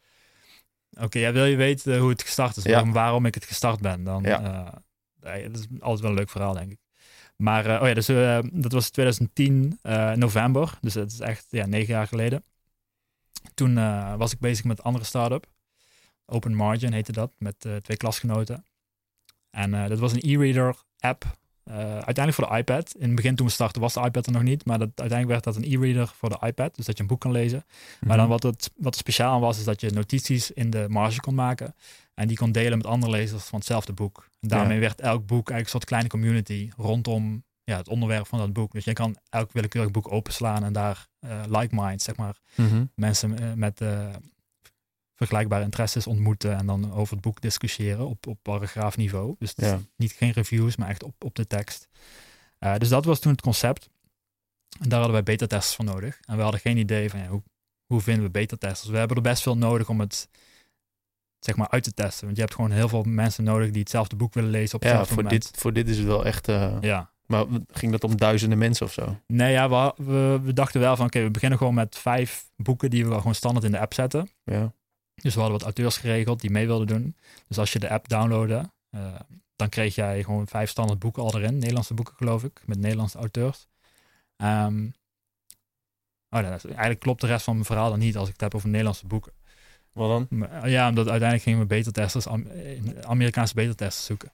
oké, 1.01 1.19
ja, 1.19 1.33
wil 1.33 1.45
je 1.45 1.57
weten 1.57 1.99
hoe 1.99 2.11
het 2.11 2.23
gestart 2.23 2.57
is, 2.57 2.63
Ja. 2.65 2.87
waarom, 2.91 3.27
ik 3.27 3.35
het 3.35 3.45
gestart 3.45 3.81
ben, 3.81 4.05
dan 4.05 4.23
Ja. 4.23 4.43
eh, 4.43 4.73
nee, 5.21 5.51
dat 5.51 5.59
is 5.61 5.67
altijd 5.81 6.01
wel 6.01 6.11
een 6.11 6.17
leuk 6.17 6.31
verhaal, 6.31 6.55
denk 6.55 6.71
ik. 6.73 6.79
Maar 7.37 7.67
eh, 7.67 7.83
oh 7.83 7.89
ja, 7.89 7.95
dus, 7.95 8.07
dat 8.53 8.73
was 8.73 8.91
2010 8.91 9.79
eh, 9.83 10.13
november, 10.13 10.79
dus 10.81 10.93
dat 10.93 11.11
is 11.13 11.21
echt 11.21 11.47
ja, 11.51 11.67
negen 11.67 11.95
jaar 11.95 12.07
geleden. 12.07 12.45
Toen 13.55 13.75
was 14.19 14.33
ik 14.33 14.39
bezig 14.39 14.65
met 14.65 14.79
een 14.79 14.85
andere 14.85 15.05
start-up. 15.05 15.47
Open 16.31 16.55
Margin 16.55 16.93
heette 16.93 17.13
dat, 17.13 17.33
met 17.39 17.65
eh, 17.65 17.77
twee 17.77 17.97
klasgenoten. 17.97 18.65
En 19.51 19.75
eh, 19.75 19.89
dat 19.89 19.99
was 19.99 20.13
een 20.13 20.23
e-reader 20.23 20.77
app. 20.99 21.39
eh, 21.65 21.77
uiteindelijk 21.77 22.35
voor 22.35 22.49
de 22.49 22.57
iPad. 22.57 22.95
In 22.99 23.07
het 23.07 23.15
begin 23.15 23.35
toen 23.35 23.47
we 23.47 23.53
startten 23.53 23.81
was 23.83 23.95
de 23.95 24.01
iPad 24.01 24.27
er 24.27 24.33
nog 24.33 24.43
niet. 24.43 24.65
Maar 24.65 24.79
dat, 24.79 24.89
uiteindelijk 24.95 25.29
werd 25.29 25.45
dat 25.45 25.57
een 25.65 25.73
e-reader 25.73 26.09
voor 26.17 26.29
de 26.29 26.47
iPad. 26.47 26.75
Dus 26.77 26.87
dat 26.87 26.97
je 26.97 27.03
een 27.03 27.09
boek 27.09 27.21
kan 27.21 27.31
lezen. 27.33 27.65
Maar 28.01 28.17
dan 28.17 28.29
wat, 28.29 28.43
het, 28.43 28.71
wat 28.77 28.93
er 28.95 28.99
speciaal 29.01 29.35
aan 29.35 29.41
was, 29.41 29.59
is 29.59 29.65
dat 29.65 29.81
je 29.81 29.91
notities 29.91 30.51
in 30.51 30.71
de 30.71 30.87
marge 30.89 31.21
kon 31.21 31.35
maken. 31.35 31.75
En 32.15 32.29
die 32.29 32.37
kon 32.37 32.53
delen 32.53 32.79
met 32.79 32.87
andere 32.87 33.13
lezers 33.13 33.45
van 33.45 33.59
hetzelfde 33.59 33.93
boek. 33.93 34.29
En 34.41 34.49
daarmee 34.49 34.75
Ja. 34.75 34.81
werd 34.81 35.01
elk 35.01 35.27
boek 35.27 35.51
eigenlijk 35.51 35.65
een 35.65 35.71
soort 35.71 35.85
kleine 35.85 36.09
community 36.09 36.71
rondom 36.77 37.45
ja, 37.65 37.77
het 37.77 37.89
onderwerp 37.89 38.27
van 38.27 38.39
dat 38.39 38.53
boek. 38.53 38.73
Dus 38.73 38.85
je 38.85 38.93
kan 38.93 39.17
elk 39.29 39.53
willekeurig 39.53 39.91
boek 39.91 40.13
openslaan 40.13 40.65
en 40.65 40.73
daar 40.73 41.07
like 41.49 41.75
minds, 41.75 42.05
zeg 42.05 42.17
maar, 42.17 42.37
Mhm. 42.55 42.85
mensen 42.95 43.59
met 43.59 43.81
eh, 43.81 44.09
vergelijkbare 45.21 45.65
interesses 45.65 46.07
ontmoeten 46.07 46.57
en 46.57 46.67
dan 46.67 46.93
over 46.93 47.13
het 47.13 47.23
boek 47.23 47.41
discussiëren 47.41 48.07
op, 48.09 48.27
op 48.27 48.39
paragraafniveau. 48.43 49.35
Dus 49.39 49.53
Ja. 49.57 49.79
niet 49.97 50.13
geen 50.13 50.31
reviews, 50.33 50.77
maar 50.77 50.89
echt 50.89 51.03
op, 51.03 51.25
op 51.25 51.35
de 51.35 51.47
tekst. 51.47 51.89
Eh, 52.59 52.75
dus 52.77 52.89
dat 52.89 53.05
was 53.05 53.19
toen 53.21 53.33
het 53.33 53.41
concept. 53.41 53.89
En 54.81 54.89
daar 54.89 54.99
hadden 54.99 55.13
wij 55.13 55.23
beta-testers 55.23 55.75
voor 55.77 55.85
nodig. 55.85 56.19
En 56.25 56.37
we 56.37 56.43
hadden 56.43 56.61
geen 56.61 56.77
idee 56.77 57.11
van 57.11 57.21
ja, 57.21 57.27
hoe, 57.27 57.43
hoe 57.87 58.01
vinden 58.01 58.25
we 58.25 58.31
beta-testers. 58.31 58.91
We 58.91 58.97
hebben 58.97 59.17
er 59.17 59.23
best 59.23 59.43
veel 59.43 59.57
nodig 59.57 59.89
om 59.89 60.01
het 60.01 60.29
zeg 61.39 61.57
maar 61.57 61.69
uit 61.69 61.83
te 61.83 61.93
testen. 61.95 62.25
Want 62.25 62.37
je 62.37 62.43
hebt 62.43 62.55
gewoon 62.55 62.71
heel 62.71 62.89
veel 62.89 63.03
mensen 63.03 63.45
nodig 63.45 63.71
die 63.71 63.81
hetzelfde 63.81 64.17
boek 64.17 64.35
willen 64.35 64.51
lezen 64.51 64.75
op 64.75 64.83
Ja, 64.83 64.89
hetzelfde 64.89 65.15
voor 65.15 65.23
moment. 65.23 65.43
dit, 65.43 65.61
voor 65.61 65.73
dit 65.73 65.89
is 65.89 65.97
het 65.99 66.07
wel 66.07 66.25
echt... 66.25 66.49
eh, 66.49 66.77
Ja. 66.81 67.11
Maar 67.27 67.45
ging 67.69 67.93
dat 67.93 68.05
om 68.05 68.17
duizenden 68.17 68.59
mensen 68.59 68.87
of 68.87 68.93
zo? 68.93 69.17
Nee, 69.27 69.53
ja, 69.53 69.69
we, 69.69 70.05
we, 70.05 70.41
we 70.43 70.53
dachten 70.53 70.81
wel 70.81 70.97
van 70.97 71.07
oké, 71.07 71.23
we 71.23 71.31
beginnen 71.31 71.59
gewoon 71.59 71.75
met 71.75 71.97
vijf 71.99 72.51
boeken 72.57 72.91
die 72.91 73.07
we 73.07 73.15
gewoon 73.15 73.35
standaard 73.35 73.65
in 73.65 73.71
de 73.71 73.79
app 73.79 73.95
zetten. 73.95 74.29
Ja. 74.45 74.73
Dus 75.23 75.35
we 75.35 75.41
hadden 75.41 75.59
wat 75.59 75.63
auteurs 75.67 75.97
geregeld 75.97 76.41
die 76.41 76.51
mee 76.51 76.67
wilden 76.67 76.87
doen. 76.87 77.17
Dus 77.49 77.59
als 77.59 77.73
je 77.73 77.79
de 77.79 77.91
app 77.91 78.09
downloadde, 78.09 78.71
eh, 78.91 79.15
dan 79.57 79.69
kreeg 79.69 79.95
jij 79.95 80.23
gewoon 80.23 80.47
vijf 80.49 80.71
standaard 80.71 80.99
boeken 80.99 81.23
al 81.23 81.35
erin. 81.37 81.59
Nederlandse 81.59 81.95
boeken 81.95 82.15
geloof 82.17 82.45
ik, 82.45 82.63
met 82.67 82.79
Nederlandse 82.79 83.19
auteurs. 83.19 83.67
Ehm, 84.37 84.85
oh, 86.31 86.43
dat 86.43 86.53
is, 86.57 86.65
eigenlijk 86.65 87.01
klopt 87.01 87.21
de 87.21 87.27
rest 87.27 87.45
van 87.45 87.55
mijn 87.55 87.67
verhaal 87.67 87.91
dan 87.91 87.99
niet 87.99 88.17
als 88.17 88.27
ik 88.27 88.33
het 88.33 88.43
heb 88.43 88.55
over 88.55 88.69
Nederlandse 88.69 89.07
boeken. 89.07 89.33
Wat 89.93 90.09
dan? 90.29 90.49
Eh, 90.49 90.71
ja, 90.71 90.89
omdat 90.89 91.09
uiteindelijk 91.09 91.43
gingen 91.43 91.61
we 91.61 91.67
beta-testers, 91.67 92.27
Am- 92.27 92.47
eh, 92.47 92.81
Amerikaanse 93.03 93.55
beta-testers 93.55 94.07
zoeken. 94.07 94.33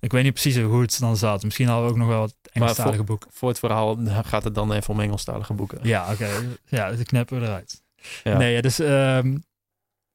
Ik 0.00 0.12
weet 0.12 0.22
niet 0.22 0.32
precies 0.32 0.56
hoe 0.62 0.80
het 0.80 0.98
dan 0.98 1.16
zat. 1.16 1.42
Misschien 1.42 1.66
hadden 1.66 1.84
we 1.84 1.90
ook 1.90 1.98
nog 1.98 2.08
wel 2.08 2.18
wat 2.20 2.34
Engelstalige 2.52 3.02
boeken. 3.02 3.30
Voor 3.32 3.48
het 3.48 3.58
verhaal 3.58 3.98
gaat 4.06 4.44
het 4.44 4.54
dan 4.54 4.72
even 4.72 4.94
om 4.94 5.00
Engelstalige 5.00 5.52
boeken. 5.52 5.78
Ja, 5.82 6.12
oké. 6.12 6.28
Ja, 6.64 6.90
dus 6.90 7.02
knippen 7.02 7.40
we 7.40 7.46
eruit. 7.46 7.82
Ja. 8.24 8.36
Nee, 8.38 8.62
dus, 8.62 8.78
ehm, 8.78 9.36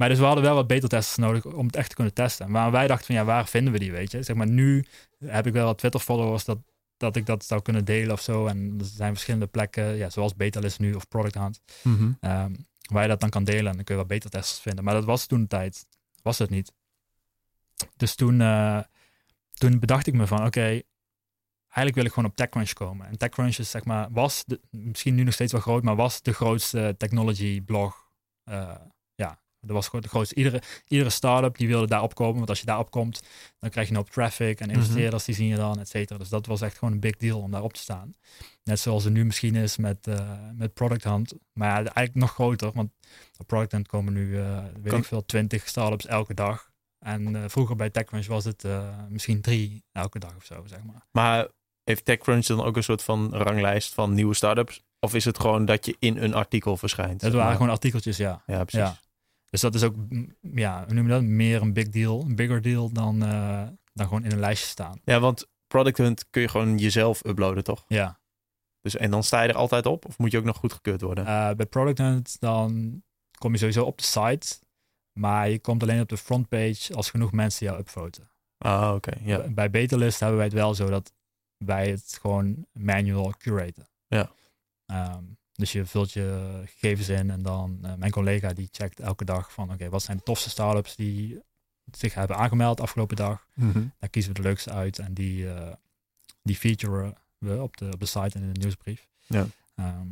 maar 0.03 0.11
dus 0.11 0.21
we 0.21 0.27
hadden 0.27 0.43
wel 0.43 0.55
wat 0.55 0.67
beta-testers 0.67 1.17
nodig 1.17 1.45
om 1.45 1.65
het 1.65 1.75
echt 1.75 1.89
te 1.89 1.95
kunnen 1.95 2.13
testen. 2.13 2.51
Maar 2.51 2.71
wij 2.71 2.87
dachten 2.87 3.05
van 3.05 3.15
ja, 3.15 3.23
waar 3.23 3.47
vinden 3.47 3.73
we 3.73 3.79
die, 3.79 3.91
weet 3.91 4.11
je? 4.11 4.23
Zeg 4.23 4.35
maar, 4.35 4.47
nu 4.47 4.85
heb 5.25 5.47
ik 5.47 5.53
wel 5.53 5.65
wat 5.65 5.77
Twitter-followers 5.77 6.45
dat, 6.45 6.57
dat 6.97 7.15
ik 7.15 7.25
dat 7.25 7.45
zou 7.45 7.61
kunnen 7.61 7.85
delen 7.85 8.11
of 8.11 8.21
zo. 8.21 8.45
En 8.47 8.75
er 8.79 8.85
zijn 8.85 9.11
verschillende 9.11 9.47
plekken, 9.47 9.95
ja, 9.95 10.09
zoals 10.09 10.35
Betalist 10.35 10.79
nu 10.79 10.93
of 10.93 11.07
Product 11.07 11.33
Hunt, 11.35 11.61
ehm, 12.19 12.53
waar 12.89 13.01
je 13.01 13.07
dat 13.07 13.19
dan 13.19 13.29
kan 13.29 13.43
delen. 13.43 13.65
En 13.69 13.75
dan 13.75 13.83
kun 13.83 13.95
je 13.95 14.01
wel 14.01 14.05
beta-testers 14.09 14.59
vinden. 14.59 14.83
Maar 14.83 14.93
dat 14.93 15.05
was 15.05 15.25
toen 15.25 15.41
de 15.41 15.47
tijd, 15.47 15.85
was 16.21 16.37
het 16.37 16.49
niet. 16.49 16.73
Dus 17.95 18.15
toen, 18.15 18.41
eh, 18.41 18.79
toen 19.53 19.79
bedacht 19.79 20.07
ik 20.07 20.13
me 20.13 20.27
van, 20.27 20.45
oké, 20.45 20.81
eigenlijk 21.65 21.95
wil 21.95 22.05
ik 22.05 22.13
gewoon 22.13 22.29
op 22.29 22.35
TechCrunch 22.35 22.73
komen. 22.73 23.07
En 23.07 23.17
TechCrunch 23.17 23.57
is 23.57 23.69
zeg 23.71 23.85
maar, 23.85 24.07
was, 24.11 24.43
de, 24.45 24.59
misschien 24.69 25.15
nu 25.15 25.23
nog 25.23 25.33
steeds 25.33 25.51
wel 25.51 25.61
groot, 25.61 25.83
maar 25.83 25.95
was 25.95 26.21
de 26.21 26.33
grootste 26.33 26.95
technology 26.97 27.61
blog. 27.61 28.01
eh, 28.43 28.75
dat 29.67 29.75
was 29.75 29.85
gewoon 29.85 30.01
de 30.01 30.07
grootste. 30.07 30.35
Iedere, 30.35 30.61
iedere 30.87 31.09
start-up 31.09 31.57
die 31.57 31.67
wilde 31.67 31.87
daarop 31.87 32.15
komen, 32.15 32.35
want 32.35 32.49
als 32.49 32.59
je 32.59 32.65
daarop 32.65 32.91
komt, 32.91 33.21
dan 33.59 33.69
krijg 33.69 33.87
je 33.87 33.93
een 33.93 33.99
hoop 33.99 34.09
traffic 34.09 34.59
en 34.59 34.69
investeerders 34.69 35.25
die 35.25 35.35
zien 35.35 35.47
je 35.47 35.55
dan, 35.55 35.79
et 35.79 35.89
cetera. 35.89 36.19
Dus 36.19 36.29
dat 36.29 36.45
was 36.45 36.61
echt 36.61 36.77
gewoon 36.77 36.93
een 36.93 36.99
big 36.99 37.17
deal 37.17 37.39
om 37.39 37.51
daarop 37.51 37.73
te 37.73 37.79
staan. 37.79 38.15
Net 38.63 38.79
zoals 38.79 39.03
het 39.03 39.13
nu 39.13 39.25
misschien 39.25 39.55
is 39.55 39.77
met, 39.77 40.07
eh, 40.07 40.29
met 40.53 40.73
Product 40.73 41.03
Hunt. 41.03 41.33
Maar 41.53 41.67
ja, 41.67 41.75
eigenlijk 41.75 42.15
nog 42.15 42.31
groter, 42.31 42.71
want 42.73 42.91
op 43.37 43.47
Product 43.47 43.71
Hunt 43.71 43.87
komen 43.87 44.13
nu, 44.13 44.39
eh, 44.39 44.63
weet 44.81 44.93
ik 44.93 45.05
veel, 45.05 45.25
20 45.25 45.67
startups 45.67 46.05
elke 46.05 46.33
dag. 46.33 46.71
En 46.99 47.35
eh, 47.35 47.43
vroeger 47.47 47.75
bij 47.75 47.89
TechCrunch 47.89 48.27
was 48.27 48.45
het 48.45 48.65
misschien 49.09 49.41
drie 49.41 49.83
elke 49.91 50.19
dag 50.19 50.35
of 50.35 50.45
zo, 50.45 50.63
zeg 50.65 50.83
maar. 50.83 51.07
Maar 51.11 51.47
heeft 51.83 52.05
TechCrunch 52.05 52.45
dan 52.45 52.63
ook 52.63 52.75
een 52.75 52.83
soort 52.83 53.03
van 53.03 53.35
ranglijst 53.35 53.93
van 53.93 54.13
nieuwe 54.13 54.33
startups? 54.33 54.83
Of 54.99 55.13
is 55.13 55.25
het 55.25 55.39
gewoon 55.39 55.65
dat 55.65 55.85
je 55.85 55.95
in 55.99 56.17
een 56.17 56.33
artikel 56.33 56.77
verschijnt? 56.77 57.21
Het 57.21 57.31
waren 57.31 57.47
maar? 57.47 57.55
gewoon 57.55 57.71
artikeltjes, 57.71 58.17
ja. 58.17 58.43
Ja, 58.45 58.63
precies. 58.63 58.89
Ja. 58.89 58.97
Dus 59.53 59.61
dat 59.61 59.75
is 59.75 59.83
ook, 59.83 59.95
ja, 60.41 60.85
hoe 60.85 60.93
noem 60.93 61.03
je 61.05 61.09
dat? 61.11 61.23
Meer 61.23 61.61
een 61.61 61.73
big 61.73 61.89
deal, 61.89 62.21
een 62.21 62.35
bigger 62.35 62.61
deal 62.61 62.91
dan, 62.91 63.23
eh, 63.23 63.67
dan 63.93 64.07
gewoon 64.07 64.23
in 64.23 64.31
een 64.31 64.39
lijstje 64.39 64.67
staan. 64.67 64.99
Ja, 65.03 65.19
want 65.19 65.47
Product 65.67 65.97
Hunt 65.97 66.29
kun 66.29 66.41
je 66.41 66.47
gewoon 66.47 66.77
jezelf 66.77 67.25
uploaden, 67.25 67.63
toch? 67.63 67.85
Ja. 67.87 68.19
Dus, 68.81 68.95
en 68.95 69.11
dan 69.11 69.23
sta 69.23 69.41
je 69.41 69.49
er 69.49 69.55
altijd 69.55 69.85
op? 69.85 70.05
Of 70.05 70.17
moet 70.17 70.31
je 70.31 70.37
ook 70.37 70.43
nog 70.43 70.57
goedgekeurd 70.57 71.01
worden? 71.01 71.25
Eh, 71.25 71.51
bij 71.51 71.65
Product 71.65 71.97
Hunt 71.97 72.39
dan 72.39 73.01
kom 73.37 73.51
je 73.51 73.57
sowieso 73.57 73.83
op 73.83 73.97
de 73.97 74.03
site, 74.03 74.59
maar 75.19 75.49
je 75.49 75.59
komt 75.59 75.83
alleen 75.83 76.01
op 76.01 76.09
de 76.09 76.17
frontpage 76.17 76.93
als 76.93 77.09
genoeg 77.09 77.31
mensen 77.31 77.65
jou 77.65 77.79
upvoten. 77.79 78.31
ah, 78.57 78.91
oké. 78.95 79.11
Ja. 79.21 79.37
Bij- 79.37 79.53
Bij 79.53 79.69
Betalist 79.69 80.19
hebben 80.19 80.37
wij 80.37 80.45
het 80.47 80.55
wel 80.55 80.75
zo 80.75 80.89
dat 80.89 81.13
wij 81.57 81.89
het 81.89 82.17
gewoon 82.21 82.65
manual 82.71 83.33
curaten. 83.37 83.87
Ja. 84.07 84.31
Ehm, 84.85 85.23
dus 85.63 85.71
je 85.71 85.85
vult 85.85 86.11
je 86.11 86.61
gegevens 86.65 87.09
in 87.09 87.29
en 87.29 87.41
dan 87.41 87.79
eh, 87.81 87.93
mijn 87.93 88.11
collega 88.11 88.53
die 88.53 88.69
checkt 88.71 88.99
elke 88.99 89.25
dag 89.25 89.53
van 89.53 89.71
oké, 89.71 89.89
wat 89.89 90.03
zijn 90.03 90.17
de 90.17 90.23
tofste 90.23 90.49
startups 90.49 90.95
die 90.95 91.41
zich 91.91 92.13
hebben 92.13 92.37
aangemeld 92.37 92.81
afgelopen 92.81 93.15
dag. 93.15 93.47
Mhm. 93.53 93.85
Daar 93.99 94.09
kiezen 94.09 94.33
we 94.33 94.41
de 94.41 94.47
leukste 94.47 94.71
uit 94.71 94.99
en 94.99 95.13
die, 95.13 95.53
eh, 95.53 95.73
die 96.41 96.55
featuren 96.55 97.15
we 97.37 97.61
op 97.61 97.77
de, 97.77 97.89
op 97.93 97.99
de 97.99 98.05
site 98.05 98.37
en 98.37 98.41
in 98.41 98.53
de 98.53 98.59
nieuwsbrief. 98.59 99.07
Ja. 99.25 99.47
Ehm, 99.75 100.07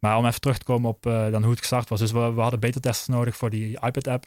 maar 0.00 0.16
om 0.16 0.26
even 0.26 0.40
terug 0.40 0.58
te 0.58 0.64
komen 0.64 0.90
op 0.90 1.06
eh, 1.06 1.30
dan 1.30 1.42
hoe 1.42 1.50
het 1.50 1.60
gestart 1.60 1.88
was. 1.88 1.98
Dus 1.98 2.12
we, 2.12 2.32
we 2.32 2.40
hadden 2.40 2.60
beta-testers 2.60 3.08
nodig 3.08 3.36
voor 3.36 3.50
die 3.50 3.80
iPad-app. 3.80 4.26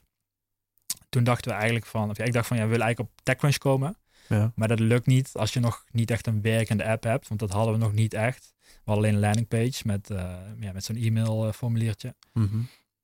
Toen 1.09 1.23
dachten 1.23 1.51
we 1.51 1.57
eigenlijk 1.57 1.85
van, 1.85 2.09
of 2.09 2.17
ja, 2.17 2.23
ik 2.23 2.33
dacht 2.33 2.47
van, 2.47 2.57
ja, 2.57 2.63
we 2.63 2.69
willen 2.69 2.85
eigenlijk 2.85 3.15
op 3.15 3.23
TechCrunch 3.23 3.57
komen. 3.57 3.97
Ja. 4.27 4.51
Maar 4.55 4.67
dat 4.67 4.79
lukt 4.79 5.05
niet 5.05 5.31
als 5.33 5.53
je 5.53 5.59
nog 5.59 5.85
niet 5.91 6.11
echt 6.11 6.27
een 6.27 6.41
werkende 6.41 6.85
app 6.85 7.03
hebt, 7.03 7.27
want 7.27 7.39
dat 7.39 7.51
hadden 7.51 7.73
we 7.73 7.79
nog 7.79 7.93
niet 7.93 8.13
echt. 8.13 8.53
We 8.63 8.91
hadden 8.91 9.03
alleen 9.03 9.13
een 9.13 9.19
landingpage 9.19 9.81
met, 9.85 10.09
eh, 10.09 10.35
ja, 10.59 10.71
met 10.71 10.83
zo'n 10.83 10.95
e-mailformuliertje. 10.95 12.15
Mhm. 12.33 12.59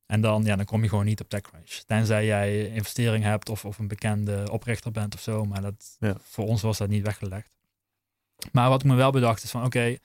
En 0.05 0.21
dan, 0.21 0.43
ja, 0.43 0.55
dan 0.55 0.65
kom 0.65 0.83
je 0.83 0.89
gewoon 0.89 1.05
niet 1.05 1.21
op 1.21 1.29
TechCrunch. 1.29 1.69
Tenzij 1.69 2.25
jij 2.25 2.67
investering 2.67 3.23
hebt 3.23 3.49
of, 3.49 3.65
of 3.65 3.77
een 3.77 3.87
bekende 3.87 4.47
oprichter 4.51 4.91
bent 4.91 5.13
of 5.13 5.21
zo. 5.21 5.45
Maar 5.45 5.61
dat, 5.61 5.95
Ja. 5.99 6.17
voor 6.21 6.45
ons 6.47 6.61
was 6.61 6.77
dat 6.77 6.89
niet 6.89 7.03
weggelegd. 7.03 7.49
Maar 8.51 8.69
wat 8.69 8.81
ik 8.83 8.87
me 8.89 8.95
wel 8.95 9.11
bedacht 9.11 9.43
is 9.43 9.51
van, 9.51 9.65
oké, 9.65 9.97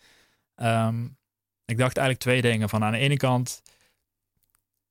ehm, 0.55 1.05
ik 1.65 1.79
dacht 1.79 1.97
eigenlijk 1.97 2.19
twee 2.19 2.43
dingen. 2.43 2.69
Van 2.69 2.85
aan 2.85 2.93
de 2.93 2.99
ene 2.99 3.17
kant, 3.17 3.63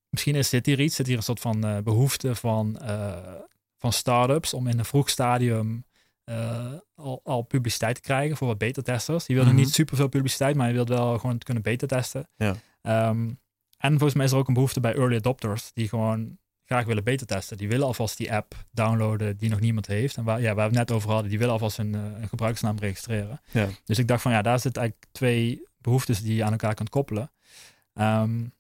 misschien 0.10 0.36
is 0.36 0.50
dit 0.50 0.66
hier 0.66 0.80
iets, 0.80 0.96
zit 0.96 1.08
hier 1.08 1.18
een 1.18 1.24
soort 1.24 1.40
van 1.40 1.66
uh, 1.66 1.78
behoefte 1.80 2.36
van, 2.36 2.80
uh, 2.82 3.36
van 3.78 3.94
start-ups 3.94 4.54
om 4.54 4.68
in 4.68 4.80
een 4.80 4.86
vroeg 4.86 5.10
stadium 5.10 5.86
al, 6.96 7.22
al, 7.24 7.42
publiciteit 7.42 7.96
te 7.96 8.02
krijgen 8.02 8.38
voor 8.38 8.48
wat 8.48 8.58
beta-testers. 8.58 9.26
Die 9.26 9.36
willen 9.36 9.52
mm 9.52 9.58
-hmm. 9.58 9.66
niet 9.66 9.74
super 9.74 9.96
veel 9.96 10.08
publiciteit, 10.08 10.56
maar 10.56 10.68
je 10.68 10.74
wilt 10.74 10.90
wel 10.90 11.20
gewoon 11.20 11.36
het 11.36 11.44
kunnen 11.44 11.64
beta-testen. 11.64 12.30
Ja. 12.36 12.56
Um, 13.10 13.40
en 13.78 13.92
volgens 13.92 14.14
mij 14.14 14.26
is 14.26 14.32
er 14.32 14.38
ook 14.38 14.48
een 14.48 14.54
behoefte 14.54 14.80
bij 14.80 14.94
early 14.96 15.16
adopters 15.16 15.72
die 15.74 15.90
gewoon 15.90 16.38
graag 16.66 16.86
willen 16.86 17.04
beta-testen. 17.04 17.58
Die 17.58 17.68
willen 17.68 17.86
alvast 17.86 18.18
die 18.18 18.34
app 18.34 18.56
downloaden 18.72 19.38
die 19.38 19.50
nog 19.50 19.60
niemand 19.60 19.88
heeft. 19.88 20.18
En 20.18 20.24
waar, 20.24 20.42
ja, 20.42 20.54
waar 20.54 20.70
we 20.70 20.78
het 20.78 20.88
net 20.88 20.98
over 20.98 21.10
hadden, 21.10 21.30
die 21.30 21.38
willen 21.38 21.54
alvast 21.54 21.78
een, 21.78 21.94
een 21.94 22.30
gebruiksnaam 22.30 22.78
registreren. 22.78 23.42
Ja. 23.52 23.68
Dus 23.86 24.00
ik 24.00 24.08
dacht 24.08 24.22
van 24.22 24.32
ja, 24.32 24.42
daar 24.42 24.60
zitten 24.60 24.82
eigenlijk 24.82 25.12
twee 25.14 25.68
behoeftes 25.78 26.22
die 26.22 26.36
je 26.36 26.44
aan 26.44 26.52
elkaar 26.52 26.74
kunt 26.74 26.90
koppelen. 26.90 27.32
Um, 27.94 28.54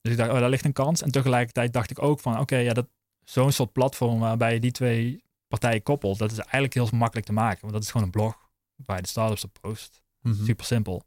dus 0.00 0.12
ik 0.12 0.18
dacht, 0.18 0.30
oh, 0.30 0.38
daar 0.38 0.50
ligt 0.50 0.64
een 0.64 0.72
kans. 0.72 1.02
En 1.02 1.10
tegelijkertijd 1.10 1.72
dacht 1.72 1.90
ik 1.90 2.02
ook 2.02 2.20
van, 2.20 2.32
oké, 2.32 2.42
okay, 2.42 2.64
ja, 2.64 2.72
dat 2.72 2.86
zo'n 3.24 3.52
soort 3.52 3.72
platform 3.72 4.18
waarbij 4.18 4.54
je 4.54 4.60
die 4.60 4.70
twee 4.70 5.24
partijen 5.58 5.82
koppelt, 5.82 6.18
dat 6.18 6.30
is 6.30 6.38
eigenlijk 6.38 6.74
heel 6.74 6.88
makkelijk 6.92 7.26
te 7.26 7.32
maken. 7.32 7.60
Want 7.60 7.72
dat 7.72 7.82
is 7.82 7.90
gewoon 7.90 8.06
een 8.06 8.12
blog 8.12 8.48
waar 8.76 8.96
je 8.96 9.02
de 9.02 9.08
startups 9.08 9.44
op 9.44 9.58
post. 9.60 10.02
Mm 10.20 10.32
-hmm. 10.32 10.44
Super 10.44 10.64
simpel. 10.64 11.04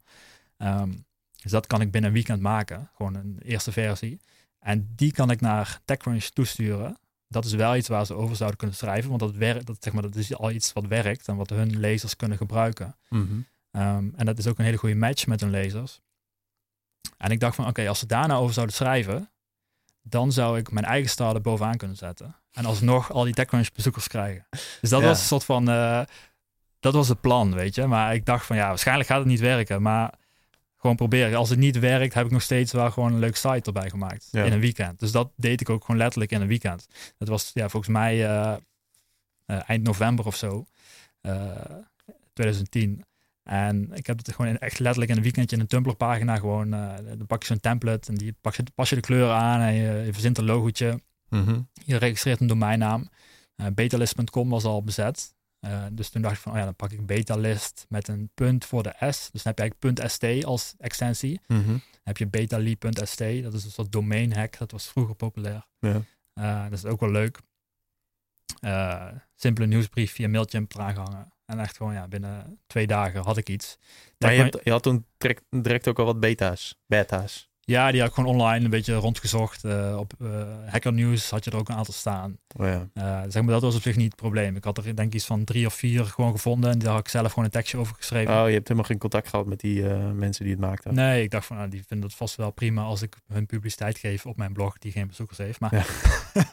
Um, 0.58 1.04
dus 1.42 1.50
dat 1.50 1.66
kan 1.66 1.80
ik 1.80 1.90
binnen 1.90 2.10
een 2.10 2.16
weekend 2.16 2.40
maken. 2.40 2.90
Gewoon 2.94 3.14
een 3.14 3.38
eerste 3.42 3.72
versie. 3.72 4.20
En 4.58 4.92
die 4.94 5.12
kan 5.12 5.30
ik 5.30 5.40
naar 5.40 5.80
TechCrunch 5.84 6.24
toesturen. 6.24 6.98
Dat 7.28 7.44
is 7.44 7.52
wel 7.52 7.76
iets 7.76 7.88
waar 7.88 8.06
ze 8.06 8.14
over 8.14 8.36
zouden 8.36 8.58
kunnen 8.58 8.76
schrijven. 8.76 9.08
Want 9.08 9.20
dat, 9.20 9.34
werkt, 9.34 9.66
dat, 9.66 9.76
zeg 9.80 9.92
maar, 9.92 10.02
dat 10.02 10.14
is 10.14 10.34
al 10.34 10.50
iets 10.50 10.72
wat 10.72 10.86
werkt 10.86 11.28
en 11.28 11.36
wat 11.36 11.50
hun 11.50 11.78
lezers 11.78 12.16
kunnen 12.16 12.36
gebruiken. 12.36 12.96
Mm 13.08 13.26
-hmm. 13.28 13.82
um, 13.82 14.12
en 14.16 14.26
dat 14.26 14.38
is 14.38 14.46
ook 14.46 14.58
een 14.58 14.64
hele 14.64 14.76
goede 14.76 14.94
match 14.94 15.26
met 15.26 15.40
hun 15.40 15.50
lezers. 15.50 16.00
En 17.16 17.30
ik 17.30 17.40
dacht 17.40 17.54
van, 17.54 17.64
oké, 17.64 17.72
okay, 17.72 17.88
als 17.88 17.98
ze 17.98 18.06
daar 18.06 18.28
nou 18.28 18.40
over 18.40 18.54
zouden 18.54 18.74
schrijven, 18.74 19.30
dan 20.08 20.32
zou 20.32 20.58
ik 20.58 20.70
mijn 20.70 20.84
eigen 20.84 21.10
start 21.10 21.42
bovenaan 21.42 21.76
kunnen 21.76 21.96
zetten. 21.96 22.36
En 22.52 22.64
alsnog 22.64 23.12
al 23.12 23.24
die 23.24 23.34
TechCrunch 23.34 23.72
bezoekers 23.72 24.08
krijgen. 24.08 24.46
Dus 24.80 24.90
dat 24.90 25.00
Ja. 25.00 25.06
was 25.06 25.18
een 25.18 25.26
soort 25.26 25.44
van, 25.44 25.70
uh, 25.70 26.00
dat 26.80 26.94
was 26.94 27.08
het 27.08 27.20
plan, 27.20 27.54
weet 27.54 27.74
je. 27.74 27.86
Maar 27.86 28.14
ik 28.14 28.24
dacht 28.26 28.46
van, 28.46 28.56
ja, 28.56 28.68
waarschijnlijk 28.68 29.08
gaat 29.08 29.18
het 29.18 29.26
niet 29.26 29.40
werken. 29.40 29.82
Maar 29.82 30.14
gewoon 30.76 30.96
proberen. 30.96 31.38
Als 31.38 31.50
het 31.50 31.58
niet 31.58 31.78
werkt, 31.78 32.14
heb 32.14 32.24
ik 32.26 32.32
nog 32.32 32.42
steeds 32.42 32.72
wel 32.72 32.90
gewoon 32.90 33.12
een 33.12 33.18
leuk 33.18 33.36
site 33.36 33.60
erbij 33.62 33.90
gemaakt. 33.90 34.28
Ja. 34.30 34.44
In 34.44 34.52
een 34.52 34.60
weekend. 34.60 34.98
Dus 34.98 35.12
dat 35.12 35.30
deed 35.36 35.60
ik 35.60 35.70
ook 35.70 35.84
gewoon 35.84 36.00
letterlijk 36.00 36.30
in 36.32 36.40
een 36.40 36.46
weekend. 36.48 36.86
Dat 37.18 37.28
was 37.28 37.50
ja, 37.54 37.68
volgens 37.68 37.92
mij 37.92 38.16
uh, 38.16 38.56
uh, 39.46 39.68
eind 39.68 39.82
november 39.82 40.26
of 40.26 40.36
zo. 40.36 40.66
Uh, 41.22 41.50
2010. 42.32 43.04
En 43.46 43.92
ik 43.92 44.06
heb 44.06 44.18
het 44.18 44.34
gewoon 44.34 44.50
in, 44.50 44.58
echt 44.58 44.78
letterlijk 44.78 45.10
in 45.10 45.16
een 45.16 45.22
weekendje 45.22 45.56
in 45.56 45.62
een 45.62 45.68
Tumblr 45.68 45.96
pagina 45.96 46.36
gewoon, 46.36 46.74
uh, 46.74 46.94
dan 46.96 47.26
pak 47.26 47.40
je 47.40 47.46
zo'n 47.46 47.60
template 47.60 48.08
en 48.08 48.14
die 48.14 48.34
pak 48.40 48.54
je, 48.54 48.62
pas 48.74 48.88
je 48.88 48.94
de 48.94 49.00
kleuren 49.00 49.34
aan 49.34 49.60
en 49.60 49.74
je, 49.74 50.04
je 50.04 50.12
verzint 50.12 50.38
een 50.38 50.44
logootje. 50.44 51.00
Mm 51.28 51.44
-hmm. 51.44 51.68
Je 51.84 51.96
registreert 51.96 52.40
een 52.40 52.46
domeinnaam. 52.46 53.08
Uh, 53.56 53.66
betalist.com 53.74 54.48
was 54.48 54.64
al 54.64 54.82
bezet. 54.82 55.34
Uh, 55.60 55.84
dus 55.92 56.08
toen 56.08 56.22
dacht 56.22 56.34
ik 56.34 56.40
van, 56.40 56.52
oh 56.52 56.58
ja, 56.58 56.64
dan 56.64 56.74
pak 56.74 56.92
ik 56.92 57.06
betalist 57.06 57.86
met 57.88 58.08
een 58.08 58.30
punt 58.34 58.64
voor 58.64 58.82
de 58.82 58.94
S. 58.98 59.30
Dus 59.30 59.42
dan 59.42 59.54
heb 59.54 59.58
je 59.58 59.62
eigenlijk 59.62 60.08
.st 60.08 60.44
als 60.44 60.74
extensie. 60.78 61.40
Mm 61.46 61.56
-hmm. 61.56 61.66
Dan 61.66 62.00
heb 62.02 62.16
je 62.16 62.26
betalie.st, 62.26 63.18
dat 63.42 63.54
is 63.54 63.64
een 63.64 63.70
soort 63.70 63.92
domain 63.92 64.32
hack. 64.32 64.58
Dat 64.58 64.70
was 64.70 64.86
vroeger 64.86 65.14
populair. 65.14 65.66
Ja. 65.78 66.02
Uh, 66.34 66.62
dat 66.62 66.72
is 66.72 66.84
ook 66.84 67.00
wel 67.00 67.10
leuk. 67.10 67.40
Simpele 69.34 69.66
nieuwsbrief 69.66 70.12
via 70.12 70.28
Mailchimp 70.28 70.74
eraan 70.74 70.94
gehangen. 70.94 71.32
En 71.46 71.60
echt 71.60 71.76
gewoon, 71.76 71.92
ja, 71.92 72.08
binnen 72.08 72.58
twee 72.66 72.86
dagen 72.86 73.24
had 73.24 73.36
ik 73.36 73.48
iets. 73.48 73.78
Maar 74.18 74.34
je, 74.34 74.42
hebt, 74.42 74.60
je 74.64 74.70
had 74.70 74.82
toen 74.82 75.06
direct, 75.18 75.42
direct 75.50 75.88
ook 75.88 75.98
al 75.98 76.04
wat 76.04 76.20
beta's, 76.20 76.78
beta's. 76.86 77.48
Ja, 77.60 77.90
die 77.90 78.00
had 78.00 78.08
ik 78.08 78.14
gewoon 78.14 78.30
online 78.30 78.64
een 78.64 78.70
beetje 78.70 78.94
rondgezocht. 78.94 79.64
Uh, 79.64 79.96
op 79.98 80.12
uh, 80.18 80.44
Hacker 80.66 80.92
News 80.92 81.30
had 81.30 81.44
je 81.44 81.50
er 81.50 81.56
ook 81.56 81.68
een 81.68 81.74
aantal 81.74 81.94
staan. 81.94 82.38
Oh 82.56 82.66
ja. 82.66 82.88
uh, 82.94 83.22
zeg 83.28 83.42
maar, 83.42 83.52
dat 83.52 83.62
was 83.62 83.76
op 83.76 83.82
zich 83.82 83.96
niet 83.96 84.06
het 84.06 84.16
probleem. 84.16 84.56
Ik 84.56 84.64
had 84.64 84.78
er 84.78 84.84
denk 84.84 84.98
ik 84.98 85.14
iets 85.14 85.26
van 85.26 85.44
drie 85.44 85.66
of 85.66 85.74
vier 85.74 86.04
gewoon 86.04 86.30
gevonden. 86.30 86.70
En 86.70 86.78
daar 86.78 86.90
had 86.90 87.00
ik 87.00 87.08
zelf 87.08 87.28
gewoon 87.28 87.44
een 87.44 87.50
tekstje 87.50 87.78
over 87.78 87.94
geschreven. 87.94 88.40
Oh, 88.40 88.46
je 88.46 88.54
hebt 88.54 88.68
helemaal 88.68 88.88
geen 88.88 88.98
contact 88.98 89.28
gehad 89.28 89.46
met 89.46 89.60
die 89.60 89.82
mensen 90.14 90.44
die 90.44 90.52
het 90.52 90.62
maakten? 90.62 90.94
Nee, 90.94 91.22
ik 91.22 91.30
dacht 91.30 91.46
van, 91.46 91.56
nou, 91.56 91.68
die 91.68 91.84
vinden 91.86 92.06
het 92.06 92.16
vast 92.16 92.36
wel 92.36 92.50
prima 92.50 92.82
als 92.82 93.02
ik 93.02 93.16
hun 93.32 93.46
publiciteit 93.46 93.98
geef 93.98 94.26
op 94.26 94.36
mijn 94.36 94.52
blog 94.52 94.78
die 94.78 94.92
geen 94.92 95.06
bezoekers 95.06 95.38
heeft. 95.38 95.60
Maar 95.60 95.74
Ja. 95.74 95.84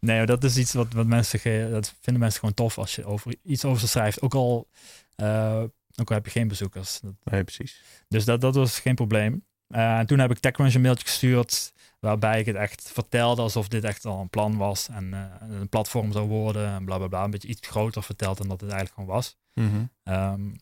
nee, 0.00 0.26
dat 0.26 0.44
is 0.44 0.56
iets 0.56 0.72
wat, 0.72 0.92
wat 0.92 1.06
mensen, 1.06 1.70
dat 1.70 1.94
vinden 2.00 2.22
mensen 2.22 2.40
gewoon 2.40 2.54
tof 2.54 2.78
als 2.78 2.94
je 2.94 3.04
over 3.04 3.34
iets 3.42 3.64
over 3.64 3.80
ze 3.80 3.88
schrijft. 3.88 4.22
Ook 4.22 4.34
al, 4.34 4.68
uh, 5.16 5.62
ook 5.96 6.08
al 6.08 6.14
heb 6.14 6.24
je 6.24 6.30
geen 6.30 6.48
bezoekers. 6.48 7.00
Dat, 7.00 7.12
nee, 7.24 7.44
precies. 7.44 7.82
Dus 8.08 8.24
dat, 8.24 8.40
dat 8.40 8.54
was 8.54 8.80
geen 8.80 8.94
probleem. 8.94 9.44
Uh, 9.68 9.98
en 9.98 10.06
toen 10.06 10.18
heb 10.18 10.30
ik 10.30 10.38
TechCrunch 10.38 10.74
een 10.74 10.80
mailtje 10.80 11.06
gestuurd 11.06 11.72
waarbij 12.00 12.40
ik 12.40 12.46
het 12.46 12.56
echt 12.56 12.90
vertelde 12.92 13.42
alsof 13.42 13.68
dit 13.68 13.84
echt 13.84 14.04
al 14.04 14.20
een 14.20 14.28
plan 14.28 14.56
was 14.56 14.88
en 14.88 15.04
uh, 15.12 15.58
een 15.58 15.68
platform 15.68 16.12
zou 16.12 16.28
worden 16.28 16.68
en 16.68 16.84
bla 16.84 16.96
bla 16.96 17.06
bla. 17.06 17.24
Een 17.24 17.30
beetje 17.30 17.48
iets 17.48 17.68
groter 17.68 18.02
verteld 18.02 18.38
dan 18.38 18.48
dat 18.48 18.60
het 18.60 18.70
eigenlijk 18.70 19.00
gewoon 19.00 19.14
was. 19.14 19.36
Mm 19.54 19.70
-hmm. 19.70 20.14
um, 20.14 20.56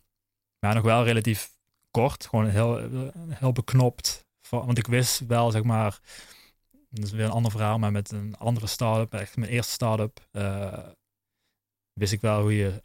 maar 0.59 0.75
nog 0.75 0.85
wel 0.85 1.05
relatief 1.05 1.51
kort, 1.91 2.27
gewoon 2.27 2.49
heel, 2.49 2.81
heel 3.29 3.53
beknopt. 3.53 4.27
Want 4.49 4.79
ik 4.79 4.87
wist 4.87 5.27
wel, 5.27 5.51
zeg 5.51 5.63
maar, 5.63 6.01
dat 6.97 7.05
is 7.05 7.13
weer 7.13 7.25
een 7.25 7.31
ander 7.31 7.51
verhaal, 7.51 7.79
maar 7.79 7.93
met 7.93 8.11
een 8.11 8.37
andere 8.37 8.67
start-up, 8.67 9.13
echt 9.13 9.37
mijn 9.37 9.51
eerste 9.51 9.73
start-up, 9.73 10.29
uh, 10.33 10.79
wist 11.93 12.13
ik 12.13 12.21
wel 12.21 12.41
hoe 12.41 12.57
je 12.57 12.83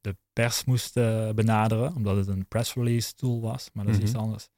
de 0.00 0.16
pers 0.32 0.64
moest 0.64 0.96
uh, 0.96 1.30
benaderen, 1.30 1.94
omdat 1.94 2.16
het 2.16 2.26
een 2.26 2.46
press 2.46 2.74
release 2.74 3.14
tool 3.14 3.40
was, 3.40 3.70
maar 3.72 3.84
dat 3.84 3.94
is 3.94 4.00
mm 4.00 4.06
-hmm. 4.06 4.14
iets 4.14 4.24
anders. 4.24 4.48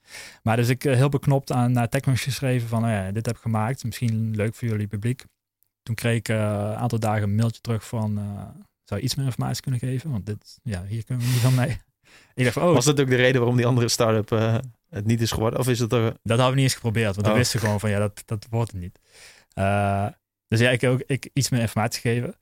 Maar 0.43 0.57
dus 0.57 0.69
ik 0.69 0.85
uh, 0.85 0.95
heel 0.95 1.09
beknopt 1.09 1.53
aan 1.53 1.73
naar 1.73 1.89
TechCrunch 1.89 2.23
geschreven 2.23 2.69
van, 2.69 2.85
oh 2.85 2.91
ja, 2.91 3.11
dit 3.11 3.27
heb 3.27 3.37
ik 3.37 3.43
gemaakt, 3.43 3.85
misschien 3.85 4.37
leuk 4.37 4.55
voor 4.55 4.69
jullie 4.69 4.87
publiek. 4.87 5.25
Toen 5.83 5.95
kreeg 5.95 6.17
ik 6.17 6.29
een 6.29 6.37
aantal 6.77 6.99
dagen 6.99 7.23
een 7.23 7.35
mailtje 7.35 7.61
terug 7.61 7.87
van, 7.87 8.15
zou 8.85 9.01
je 9.01 9.07
iets 9.07 9.15
meer 9.15 9.27
informatie 9.27 9.63
kunnen 9.63 9.81
geven? 9.81 10.11
Want 10.11 10.27
dit, 10.27 10.59
ja, 10.63 10.85
hier 10.85 11.05
kunnen 11.05 11.27
we 11.27 11.33
niet 11.33 11.41
van 11.41 11.55
mee. 11.55 11.81
Ik 12.35 12.45
dacht 12.45 12.57
van, 12.57 12.69
oh, 12.69 12.75
was 12.75 12.85
dat 12.85 13.01
ook 13.01 13.09
de 13.09 13.17
reden 13.17 13.37
waarom 13.41 13.57
die 13.57 13.67
andere 13.67 13.89
start-up 13.89 14.31
uh, 14.31 14.57
het 14.89 15.07
niet 15.07 15.21
is 15.21 15.31
geworden? 15.31 15.59
Of 15.59 15.69
is 15.69 15.79
het 15.79 15.93
er... 15.93 16.03
Dat 16.03 16.39
hadden 16.39 16.49
we 16.49 16.55
niet 16.55 16.65
eens 16.65 16.75
geprobeerd, 16.75 17.15
want 17.15 17.27
oh. 17.27 17.33
we 17.33 17.39
wisten 17.39 17.61
gewoon 17.61 17.81
van, 17.81 17.91
ja, 17.91 17.99
dat, 17.99 18.23
dat 18.25 18.47
wordt 18.51 18.73
het 18.73 18.81
niet. 18.81 18.99
Uh, 19.55 20.07
dus 20.49 20.61
ja, 20.61 20.71
ik 20.71 20.81
heb 20.81 20.93
ook 20.93 21.03
ik, 21.07 21.31
iets 21.33 21.49
meer 21.49 21.61
informatie 21.61 22.01
gegeven. 22.01 22.35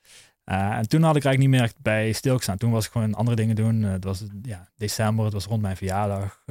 Uh, 0.44 0.76
en 0.76 0.88
toen 0.88 1.02
had 1.02 1.16
ik 1.16 1.24
eigenlijk 1.24 1.38
niet 1.38 1.48
meer 1.48 1.62
echt 1.62 1.80
bij 1.80 2.12
stilgestaan. 2.12 2.56
Toen 2.56 2.70
was 2.70 2.86
ik 2.86 2.92
gewoon 2.92 3.14
andere 3.14 3.36
dingen 3.36 3.56
doen. 3.56 3.82
Het 3.82 4.04
was 4.04 4.24
ja, 4.42 4.68
december, 4.76 5.24
het 5.24 5.34
was 5.34 5.46
rond 5.46 5.62
mijn 5.62 5.76
verjaardag. 5.76 6.44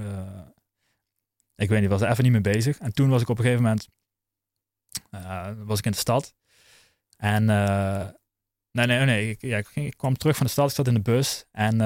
Ik 1.56 1.70
weet 1.70 1.82
niet, 1.82 1.90
was 1.90 2.02
er 2.02 2.10
even 2.10 2.24
niet 2.24 2.32
mee 2.32 2.42
bezig. 2.42 2.78
En 2.78 2.94
toen 2.94 3.10
was 3.10 3.22
ik 3.22 3.30
op 3.30 3.38
een 3.38 3.44
gegeven 3.44 3.64
moment 3.64 3.88
was 5.66 5.78
ik 5.78 5.86
in 5.86 5.92
de 5.92 5.98
stad. 5.98 6.34
En 7.18 7.46
nee, 8.72 8.86
nee, 8.86 9.06
nee. 9.06 9.30
Ik, 9.30 9.42
ja, 9.42 9.58
ik, 9.58 9.68
ging, 9.68 9.86
ik, 9.86 9.98
kwam 9.98 10.18
terug 10.18 10.36
van 10.38 10.46
de 10.46 10.52
stad, 10.52 10.70
ik 10.70 10.76
zat 10.76 10.88
in 10.88 10.94
de 10.94 11.02
bus. 11.02 11.46
En 11.52 11.78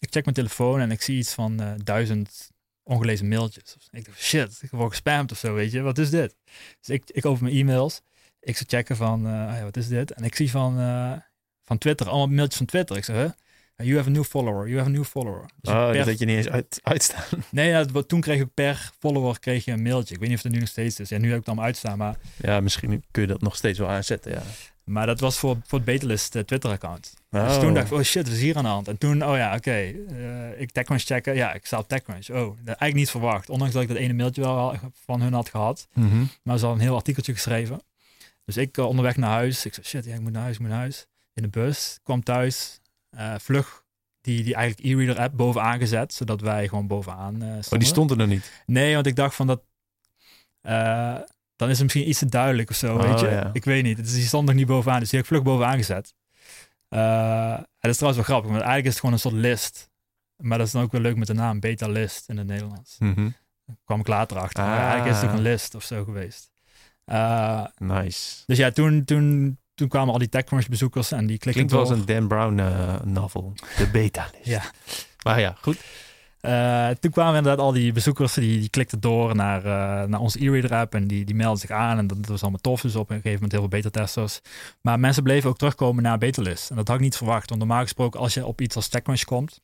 ik 0.00 0.10
check 0.10 0.24
mijn 0.24 0.36
telefoon 0.36 0.80
en 0.80 0.90
ik 0.90 1.02
zie 1.02 1.18
iets 1.18 1.34
van 1.34 1.78
duizend 1.84 2.50
ongelezen 2.82 3.28
mailtjes. 3.28 3.76
Ik 3.90 4.04
dacht, 4.04 4.20
shit, 4.20 4.58
ik 4.62 4.70
word 4.70 4.90
gespamd 4.90 5.32
of 5.32 5.38
zo, 5.38 5.54
weet 5.54 5.72
je. 5.72 5.80
Wat 5.80 5.98
is 5.98 6.10
dit? 6.10 6.36
Dus 6.80 6.88
ik, 6.88 7.10
ik 7.10 7.26
open 7.26 7.44
mijn 7.44 7.56
e-mails. 7.56 8.00
Ik 8.40 8.56
zou 8.56 8.68
checken 8.68 8.96
van, 8.96 9.22
ja, 9.22 9.62
wat 9.62 9.76
is 9.76 9.88
dit? 9.88 10.12
En 10.12 10.24
ik 10.24 10.34
zie 10.34 10.50
van 10.50 10.76
van 11.70 11.78
Twitter, 11.78 12.08
allemaal 12.08 12.26
mailtjes 12.26 12.56
van 12.56 12.66
Twitter. 12.66 12.96
Ik 12.96 13.04
zeg, 13.04 13.16
huh? 13.16 13.30
You 13.86 13.96
have 13.96 14.08
a 14.08 14.12
new 14.12 14.24
follower, 14.24 14.68
you 14.68 14.78
have 14.78 14.90
a 14.90 14.92
new 14.92 15.04
follower. 15.04 15.50
Dus 15.60 15.72
oh, 15.72 15.90
per... 15.90 16.04
dat 16.04 16.18
je 16.18 16.24
niet 16.24 16.36
eens 16.36 16.48
uit, 16.48 16.80
uitstaan. 16.82 17.24
Nee, 17.50 17.68
ja, 17.68 17.84
toen 18.06 18.20
kreeg 18.20 18.40
ik 18.40 18.54
per 18.54 18.90
follower 18.98 19.40
kreeg 19.40 19.64
je 19.64 19.72
een 19.72 19.82
mailtje. 19.82 20.14
Ik 20.14 20.20
weet 20.20 20.28
niet 20.28 20.38
of 20.38 20.44
het 20.44 20.52
nu 20.52 20.58
nog 20.58 20.68
steeds 20.68 21.00
is. 21.00 21.08
Ja, 21.08 21.18
nu 21.18 21.24
heb 21.24 21.32
ik 21.32 21.38
het 21.38 21.46
allemaal 21.46 21.64
uitstaan, 21.64 21.98
maar... 21.98 22.16
Ja, 22.36 22.60
misschien 22.60 23.04
kun 23.10 23.22
je 23.22 23.28
dat 23.28 23.40
nog 23.40 23.56
steeds 23.56 23.78
wel 23.78 23.88
aanzetten, 23.88 24.32
ja. 24.32 24.42
Maar 24.90 25.06
dat 25.06 25.20
was 25.20 25.38
voor, 25.38 25.56
voor 25.66 25.78
het 25.78 25.86
Betelist 25.86 26.34
uh, 26.34 26.42
Twitter-account. 26.42 27.14
Oh. 27.30 27.46
Dus 27.46 27.58
toen 27.58 27.74
dacht 27.74 27.86
ik, 27.86 27.92
oh 27.92 28.02
shit, 28.02 28.26
wat 28.26 28.36
is 28.36 28.40
hier 28.40 28.56
aan 28.56 28.62
de 28.62 28.68
hand? 28.68 28.88
En 28.88 28.98
toen, 28.98 29.24
oh 29.24 29.36
ja, 29.36 29.48
oké, 29.48 29.56
okay, 29.56 29.92
uh, 29.92 30.60
ik 30.60 30.70
TechCrunch 30.70 31.02
checken. 31.02 31.34
Ja, 31.34 31.52
ik 31.52 31.66
sta 31.66 31.78
op 31.78 31.88
TechCrunch. 31.88 32.30
Oh, 32.30 32.56
dat 32.56 32.66
eigenlijk 32.66 32.94
niet 32.94 33.10
verwacht. 33.10 33.50
Ondanks 33.50 33.74
dat 33.74 33.82
ik 33.82 33.88
dat 33.88 33.96
ene 33.96 34.12
mailtje 34.12 34.40
wel 34.40 34.74
van 35.04 35.20
hun 35.20 35.32
had 35.32 35.48
gehad. 35.48 35.88
Mm 35.94 36.10
-hmm. 36.10 36.30
Maar 36.42 36.58
ze 36.58 36.64
hadden 36.64 36.82
een 36.82 36.88
heel 36.88 36.96
artikeltje 36.98 37.32
geschreven. 37.32 37.82
Dus 38.44 38.56
ik 38.56 38.76
uh, 38.76 38.86
onderweg 38.86 39.16
naar 39.16 39.30
huis. 39.30 39.66
Ik 39.66 39.74
zei, 39.74 39.86
shit, 39.86 40.04
ja, 40.04 40.14
ik 40.14 40.20
moet 40.20 40.32
naar 40.32 40.42
huis, 40.42 40.54
ik 40.54 40.60
moet 40.60 40.70
naar 40.70 40.78
huis 40.78 41.06
in 41.34 41.42
de 41.42 41.48
bus, 41.48 41.98
kwam 42.02 42.22
thuis, 42.22 42.80
uh, 43.14 43.34
vlug 43.38 43.84
die, 44.20 44.44
die 44.44 44.54
eigenlijk 44.54 44.88
e-reader 44.88 45.22
app 45.22 45.36
bovenaan 45.36 45.78
gezet, 45.78 46.14
zodat 46.14 46.40
wij 46.40 46.68
gewoon 46.68 46.86
bovenaan 46.86 47.34
stonden. 47.34 47.72
Oh, 47.72 47.78
die 47.78 47.88
stond 47.88 48.10
er 48.10 48.26
niet? 48.26 48.62
Nee, 48.66 48.94
want 48.94 49.06
ik 49.06 49.16
dacht 49.16 49.34
van 49.34 49.46
dat, 49.46 49.62
dan 51.60 51.68
is 51.68 51.74
het 51.74 51.82
misschien 51.82 52.08
iets 52.08 52.18
te 52.18 52.26
duidelijk 52.26 52.70
of 52.70 52.76
zo, 52.76 52.94
oh, 52.94 53.02
weet 53.02 53.20
je. 53.20 53.28
Ja. 53.28 53.50
Ik 53.52 53.64
weet 53.64 53.82
niet, 53.82 53.96
dus 53.96 54.12
die 54.12 54.26
stond 54.26 54.46
nog 54.46 54.56
niet 54.56 54.66
bovenaan, 54.66 55.00
dus 55.00 55.10
die 55.10 55.18
heb 55.18 55.28
ik 55.28 55.34
vlug 55.34 55.44
bovenaan 55.44 55.76
gezet. 55.76 56.14
Uh, 56.90 57.52
en 57.52 57.66
dat 57.80 57.90
is 57.90 57.96
trouwens 57.96 58.26
wel 58.26 58.34
grappig, 58.34 58.50
want 58.50 58.62
eigenlijk 58.62 58.84
is 58.84 58.90
het 58.90 59.00
gewoon 59.00 59.14
een 59.14 59.20
soort 59.20 59.34
list. 59.34 59.90
Maar 60.36 60.58
dat 60.58 60.66
is 60.66 60.72
dan 60.72 60.82
ook 60.82 60.92
wel 60.92 61.00
leuk 61.00 61.16
met 61.16 61.26
de 61.26 61.34
naam 61.34 61.60
Beta 61.60 61.88
List 61.88 62.28
in 62.28 62.36
het 62.36 62.46
Nederlands. 62.46 62.96
Mm 62.98 63.14
-hmm. 63.14 63.34
Daar 63.66 63.76
kwam 63.84 64.00
ik 64.00 64.06
later 64.06 64.38
achter. 64.38 64.62
Ah. 64.62 64.68
Maar 64.68 64.78
eigenlijk 64.78 65.10
is 65.10 65.20
het 65.20 65.30
ook 65.30 65.36
een 65.36 65.42
list 65.42 65.74
of 65.74 65.84
zo 65.84 66.04
geweest. 66.04 66.50
Uh, 67.06 67.64
nice. 67.76 68.42
Dus 68.46 68.58
ja, 68.58 68.70
toen, 68.70 69.04
toen, 69.04 69.58
toen 69.74 69.88
kwamen 69.88 70.12
al 70.12 70.18
die 70.18 70.28
TechCrunch 70.28 70.68
bezoekers 70.68 71.12
en 71.12 71.26
die 71.26 71.38
klikten 71.38 71.52
Klinkt 71.52 71.72
wel 71.72 71.80
als 71.80 71.90
een 71.90 72.14
Dan 72.16 72.28
Brown 72.28 72.58
uh, 72.58 73.00
novel. 73.00 73.52
De 73.76 73.88
beta 73.92 74.28
list. 74.32 74.46
ja. 74.46 74.62
Maar 75.22 75.40
ja, 75.40 75.56
goed. 75.60 75.78
Eh, 76.40 76.88
toen 76.88 77.10
kwamen 77.10 77.36
inderdaad 77.36 77.64
al 77.64 77.72
die 77.72 77.92
bezoekers, 77.92 78.32
die, 78.32 78.58
die 78.58 78.68
klikten 78.68 79.00
door 79.00 79.34
naar, 79.34 79.64
uh, 79.64 80.08
naar 80.08 80.20
onze 80.20 80.44
e-reader 80.44 80.74
app 80.74 80.94
en 80.94 81.06
die, 81.06 81.24
die 81.24 81.34
melden 81.34 81.60
zich 81.60 81.70
aan. 81.70 81.98
En 81.98 82.06
dat, 82.06 82.26
was 82.26 82.42
allemaal 82.42 82.60
tof, 82.60 82.80
dus 82.80 82.96
op 82.96 83.10
een 83.10 83.16
gegeven 83.16 83.32
moment 83.32 83.52
heel 83.52 83.60
veel 83.60 83.70
beta-testers. 83.70 84.40
Maar 84.80 85.00
mensen 85.00 85.22
bleven 85.22 85.50
ook 85.50 85.58
terugkomen 85.58 86.02
naar 86.02 86.18
betalist. 86.18 86.70
En 86.70 86.76
dat 86.76 86.88
had 86.88 86.96
ik 86.96 87.02
niet 87.02 87.16
verwacht, 87.16 87.48
want 87.48 87.60
normaal 87.60 87.82
gesproken 87.82 88.20
als 88.20 88.34
je 88.34 88.46
op 88.46 88.60
iets 88.60 88.76
als 88.76 88.88
TechCrunch 88.88 89.24
komt, 89.24 89.60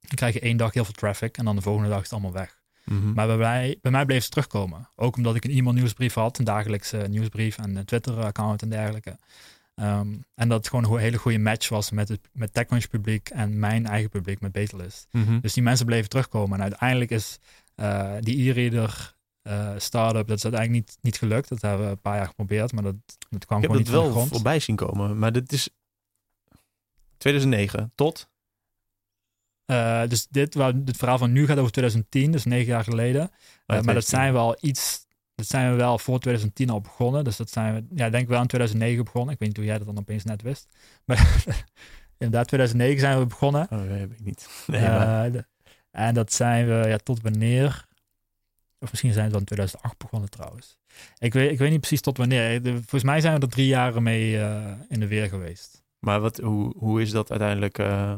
dan 0.00 0.14
krijg 0.14 0.34
je 0.34 0.40
één 0.40 0.56
dag 0.56 0.74
heel 0.74 0.84
veel 0.84 0.94
traffic 0.94 1.36
en 1.36 1.44
dan 1.44 1.56
de 1.56 1.62
volgende 1.62 1.88
dag 1.88 1.98
is 1.98 2.04
het 2.04 2.12
allemaal 2.12 2.32
weg. 2.32 2.58
Mhm. 2.84 3.12
Maar 3.12 3.26
bij 3.26 3.36
mij, 3.36 3.78
bij 3.80 3.90
mij 3.92 4.04
bleef 4.04 4.22
ze 4.22 4.30
terugkomen. 4.30 4.88
Ook 4.96 5.16
omdat 5.16 5.34
ik 5.34 5.44
een 5.44 5.50
e-mail 5.50 5.74
nieuwsbrief 5.74 6.14
had, 6.14 6.38
een 6.38 6.44
dagelijkse 6.44 7.06
nieuwsbrief 7.08 7.58
en 7.58 7.76
een 7.76 7.84
Twitter-account 7.84 8.62
en 8.62 8.68
dergelijke. 8.68 9.16
Ehm, 9.80 10.14
en 10.34 10.48
dat 10.48 10.58
het 10.58 10.68
gewoon 10.68 10.92
een 10.92 11.00
hele 11.00 11.18
goede 11.18 11.38
match 11.38 11.68
was 11.68 11.90
met 11.90 12.08
het 12.08 12.20
met 12.32 12.54
TechCrunch 12.54 12.88
publiek 12.88 13.28
en 13.28 13.58
mijn 13.58 13.86
eigen 13.86 14.10
publiek 14.10 14.40
met 14.40 14.52
Betalist. 14.52 15.06
Mhm. 15.10 15.40
Dus 15.40 15.52
die 15.52 15.62
mensen 15.62 15.86
bleven 15.86 16.08
terugkomen. 16.08 16.56
En 16.56 16.62
uiteindelijk 16.62 17.10
is 17.10 17.38
uh, 17.76 18.14
die 18.20 18.50
e-reader 18.50 19.14
uh, 19.42 19.72
startup, 19.76 20.28
dat 20.28 20.36
is 20.36 20.44
uiteindelijk 20.44 20.86
niet, 20.86 20.98
niet 21.00 21.18
gelukt. 21.18 21.48
Dat 21.48 21.62
hebben 21.62 21.86
we 21.86 21.92
een 21.92 22.00
paar 22.00 22.16
jaar 22.16 22.26
geprobeerd, 22.26 22.72
maar 22.72 22.82
dat, 22.82 22.94
dat 23.30 23.46
kwam 23.46 23.60
gewoon 23.60 23.76
niet 23.76 23.88
van 23.88 24.04
de 24.04 24.10
grond. 24.10 24.14
Ik 24.14 24.14
heb 24.14 24.20
het 24.20 24.28
wel 24.28 24.38
voorbij 24.38 24.60
zien 24.60 24.76
komen, 24.76 25.18
maar 25.18 25.32
dit 25.32 25.52
is 25.52 25.68
2009 27.16 27.92
tot? 27.94 28.28
Uh, 29.66 30.06
dus 30.08 30.26
dit, 30.26 30.54
waar 30.54 30.72
het 30.84 30.96
verhaal 30.96 31.18
van 31.18 31.32
nu 31.32 31.46
gaat 31.46 31.58
over 31.58 31.72
2010, 31.72 32.30
dus 32.32 32.44
negen 32.44 32.66
jaar 32.66 32.84
geleden. 32.84 33.30
maar 33.66 33.94
dat 33.94 34.06
zijn 34.06 34.32
wel 34.32 34.56
iets 34.60 35.06
dat 35.40 35.48
zijn 35.48 35.70
we 35.70 35.76
wel 35.76 35.98
voor 35.98 36.18
2010 36.18 36.70
al 36.70 36.80
begonnen. 36.80 37.24
Dus 37.24 37.36
dat 37.36 37.50
zijn 37.50 37.74
we, 37.74 37.84
ja, 37.94 38.10
denk 38.10 38.22
ik 38.22 38.28
wel 38.28 38.40
in 38.40 38.46
2009 38.46 39.04
begonnen. 39.04 39.32
Ik 39.32 39.38
weet 39.38 39.48
niet 39.48 39.56
hoe 39.56 39.66
jij 39.66 39.78
dat 39.78 39.86
dan 39.86 39.98
opeens 39.98 40.24
net 40.24 40.42
wist. 40.42 40.68
Maar 41.06 41.44
inderdaad, 42.18 42.48
2009 42.48 43.00
zijn 43.00 43.18
we 43.18 43.26
begonnen. 43.26 43.62
Oh, 43.62 43.78
dat 43.78 43.86
weet 43.86 44.10
ik 44.10 44.24
niet. 44.24 44.48
Nee, 44.66 44.80
uh, 44.80 45.40
en 45.90 46.14
dat 46.14 46.32
zijn 46.32 46.66
we 46.66 46.88
ja, 46.88 46.96
tot 46.96 47.22
wanneer? 47.22 47.88
Of 48.78 48.90
misschien 48.90 49.12
zijn 49.12 49.24
we 49.24 49.30
dan 49.30 49.40
in 49.40 49.46
2008 49.46 49.98
begonnen 49.98 50.30
trouwens. 50.30 50.78
Ik 51.18 51.32
weet, 51.32 51.50
ik 51.50 51.58
weet 51.58 51.70
niet 51.70 51.80
precies 51.80 52.00
tot 52.00 52.16
wanneer. 52.16 52.60
Volgens 52.62 53.02
mij 53.02 53.20
zijn 53.20 53.34
we 53.34 53.40
er 53.40 53.48
drie 53.48 53.66
jaren 53.66 54.02
mee 54.02 54.32
uh, 54.32 54.72
in 54.88 55.00
de 55.00 55.06
weer 55.06 55.28
geweest. 55.28 55.82
Maar 55.98 56.20
wat, 56.20 56.36
hoe, 56.36 56.74
hoe 56.78 57.00
is 57.00 57.10
dat 57.10 57.30
uiteindelijk... 57.30 57.78
Uh... 57.78 58.14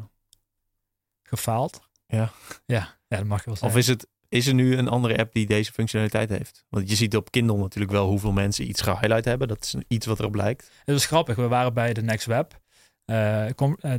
Gefaald? 1.22 1.88
Ja. 2.06 2.32
ja. 2.66 2.96
Ja, 3.08 3.16
dat 3.18 3.26
mag 3.26 3.38
je 3.38 3.46
wel 3.46 3.56
zeggen. 3.56 3.68
Of 3.68 3.76
is 3.76 3.86
het 3.86 4.06
is 4.32 4.46
er 4.46 4.54
nu 4.54 4.76
een 4.76 4.88
andere 4.88 5.18
app 5.18 5.32
die 5.32 5.46
deze 5.46 5.72
functionaliteit 5.72 6.28
heeft? 6.28 6.64
Want 6.68 6.90
je 6.90 6.96
ziet 6.96 7.16
op 7.16 7.30
Kindle 7.30 7.56
natuurlijk 7.56 7.92
wel 7.92 8.08
hoeveel 8.08 8.32
mensen 8.32 8.68
iets 8.68 8.80
gehighlight 8.80 9.24
hebben. 9.24 9.48
Dat 9.48 9.62
is 9.62 9.74
iets 9.88 10.06
wat 10.06 10.18
erop 10.18 10.34
lijkt. 10.34 10.70
Het 10.84 10.94
was 10.94 11.06
grappig. 11.06 11.36
We 11.36 11.48
waren 11.48 11.74
bij 11.74 11.92
de 11.92 12.02
Next 12.02 12.26
Web 12.26 12.60
uh, 13.06 13.46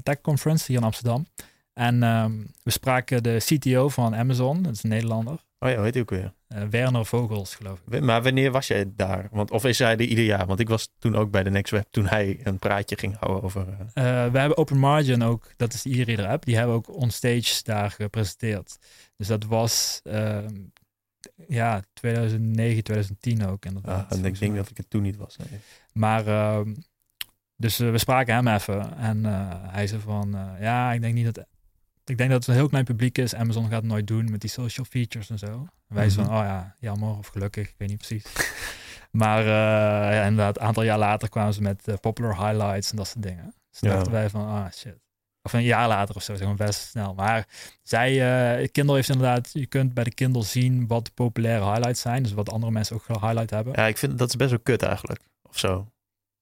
Tech 0.04 0.22
Conference 0.22 0.66
hier 0.68 0.78
in 0.78 0.84
Amsterdam. 0.84 1.26
En 1.74 2.04
um, 2.04 2.52
we 2.64 2.72
spraken 2.72 3.24
de 3.24 3.38
CTO 3.40 3.90
van 3.90 4.16
Amazon. 4.16 4.62
Dat 4.62 4.74
is 4.74 4.84
een 4.84 4.90
Nederlander. 4.90 5.44
Oh 5.60 5.70
ja, 5.70 5.82
weet 5.82 5.94
je 5.94 6.02
ook 6.02 6.10
weer. 6.10 6.34
Uh, 6.56 6.64
Werner 6.70 7.06
Vogels, 7.06 7.56
geloof 7.56 7.82
ik. 7.90 8.02
Maar 8.02 8.24
wanneer 8.24 8.52
was 8.52 8.68
jij 8.68 8.92
daar? 8.96 9.28
Want, 9.32 9.52
of 9.52 9.66
is 9.66 9.80
hij 9.80 9.92
er 9.92 10.02
ieder 10.02 10.26
jaar? 10.26 10.46
Want 10.46 10.60
ik 10.60 10.70
was 10.70 10.90
toen 11.00 11.16
ook 11.16 11.32
bij 11.32 11.44
de 11.44 11.50
Next 11.50 11.72
Web 11.72 11.88
toen 11.90 12.06
hij 12.06 12.40
een 12.44 12.60
praatje 12.60 12.98
ging 12.98 13.16
houden 13.20 13.44
over... 13.44 13.68
Uh... 13.68 14.04
we 14.32 14.40
hebben 14.40 14.58
Open 14.58 14.78
Margin 14.78 15.24
ook, 15.24 15.54
dat 15.58 15.74
is 15.74 15.82
de 15.82 16.00
e-reader 16.00 16.28
app. 16.28 16.46
Die 16.46 16.56
hebben 16.56 16.76
we 16.76 16.80
ook 16.80 16.96
onstage 16.96 17.64
daar 17.64 17.92
gepresenteerd. 17.92 18.78
Dus 19.24 19.32
dat 19.40 19.46
was 19.46 20.02
uh, 20.04 20.46
ja, 21.48 21.82
2009, 21.94 22.84
2010 22.84 23.46
ook. 23.46 23.66
Inderdaad, 23.66 24.12
ah, 24.12 24.18
en 24.18 24.26
ik 24.26 24.40
denk 24.40 24.56
dat 24.56 24.70
ik 24.70 24.78
het 24.78 24.90
toen 24.90 25.02
niet 25.02 25.16
was. 25.16 25.38
Nee. 25.38 25.60
Maar 25.94 26.28
uh, 26.28 26.60
dus 27.56 27.80
uh, 27.80 27.92
we 27.92 27.98
spraken 27.98 28.36
hem 28.36 28.48
even 28.48 28.98
en 28.98 29.24
hij 29.72 29.88
zei 29.88 30.02
van 30.02 30.36
ja, 30.60 30.94
ik 30.94 31.02
denk 31.02 31.14
niet 31.14 31.36
dat. 31.36 31.46
Ik 32.06 32.18
denk 32.18 32.30
dat 32.30 32.40
het 32.40 32.48
een 32.48 32.54
heel 32.54 32.70
klein 32.70 32.86
publiek 32.86 33.18
is. 33.18 33.36
Amazon 33.36 33.64
gaat 33.64 33.82
het 33.82 33.92
nooit 33.92 34.08
doen 34.08 34.32
met 34.32 34.42
die 34.42 34.50
social 34.50 34.86
features 34.86 35.30
en 35.30 35.40
zo. 35.40 35.48
En 35.48 35.70
wij 35.88 36.08
mm 36.08 36.14
-hmm. 36.14 36.26
van, 36.26 36.36
oh 36.36 36.44
ja, 36.44 36.76
jammer 36.80 37.18
of 37.18 37.28
gelukkig, 37.28 37.70
ik 37.70 37.76
weet 37.78 37.90
niet 37.90 37.98
precies. 37.98 38.26
maar 39.22 39.44
ja, 40.14 40.24
inderdaad, 40.24 40.58
een 40.58 40.64
aantal 40.64 40.84
jaar 40.84 40.98
later 40.98 41.30
kwamen 41.30 41.54
ze 41.54 41.62
met 41.62 41.98
popular 42.02 42.38
highlights 42.38 42.92
en 42.92 42.98
dat 42.98 43.08
soort 43.08 43.24
dingen. 43.24 43.54
Dus 43.70 43.80
ja. 43.80 43.90
dachten 43.90 44.12
wij 44.12 44.30
van, 44.30 44.48
ah 44.48 44.72
shit. 44.72 45.03
Of 45.46 45.54
een 45.54 45.64
jaar 45.64 45.88
later 45.88 46.16
of 46.16 46.24
zo, 46.24 46.36
zeg 46.36 46.48
maar 46.48 46.56
best 46.56 46.90
snel. 46.90 47.14
Maar 47.14 47.48
zij, 47.82 48.12
uh, 48.62 48.68
Kindle 48.72 48.96
heeft 48.96 49.10
inderdaad, 49.10 49.50
je 49.54 49.66
kunt 49.66 49.94
bij 49.94 50.04
de 50.04 50.14
Kindle 50.14 50.44
zien 50.44 50.88
wat 50.88 51.06
de 51.06 51.12
populaire 51.14 51.66
highlights 51.66 52.02
zijn. 52.02 52.24
Dus 52.24 52.34
wat 52.34 52.52
andere 52.52 52.72
mensen 52.72 52.96
ook 52.96 53.04
gehighlight 53.04 53.50
hebben. 53.50 53.74
Ja, 53.76 53.88
ik 53.88 53.98
vind 53.98 54.18
dat 54.18 54.30
is 54.30 54.36
best 54.36 54.50
wel 54.50 54.60
kut 54.60 54.82
eigenlijk. 54.82 55.22
Of 55.50 55.60
zo. 55.60 55.88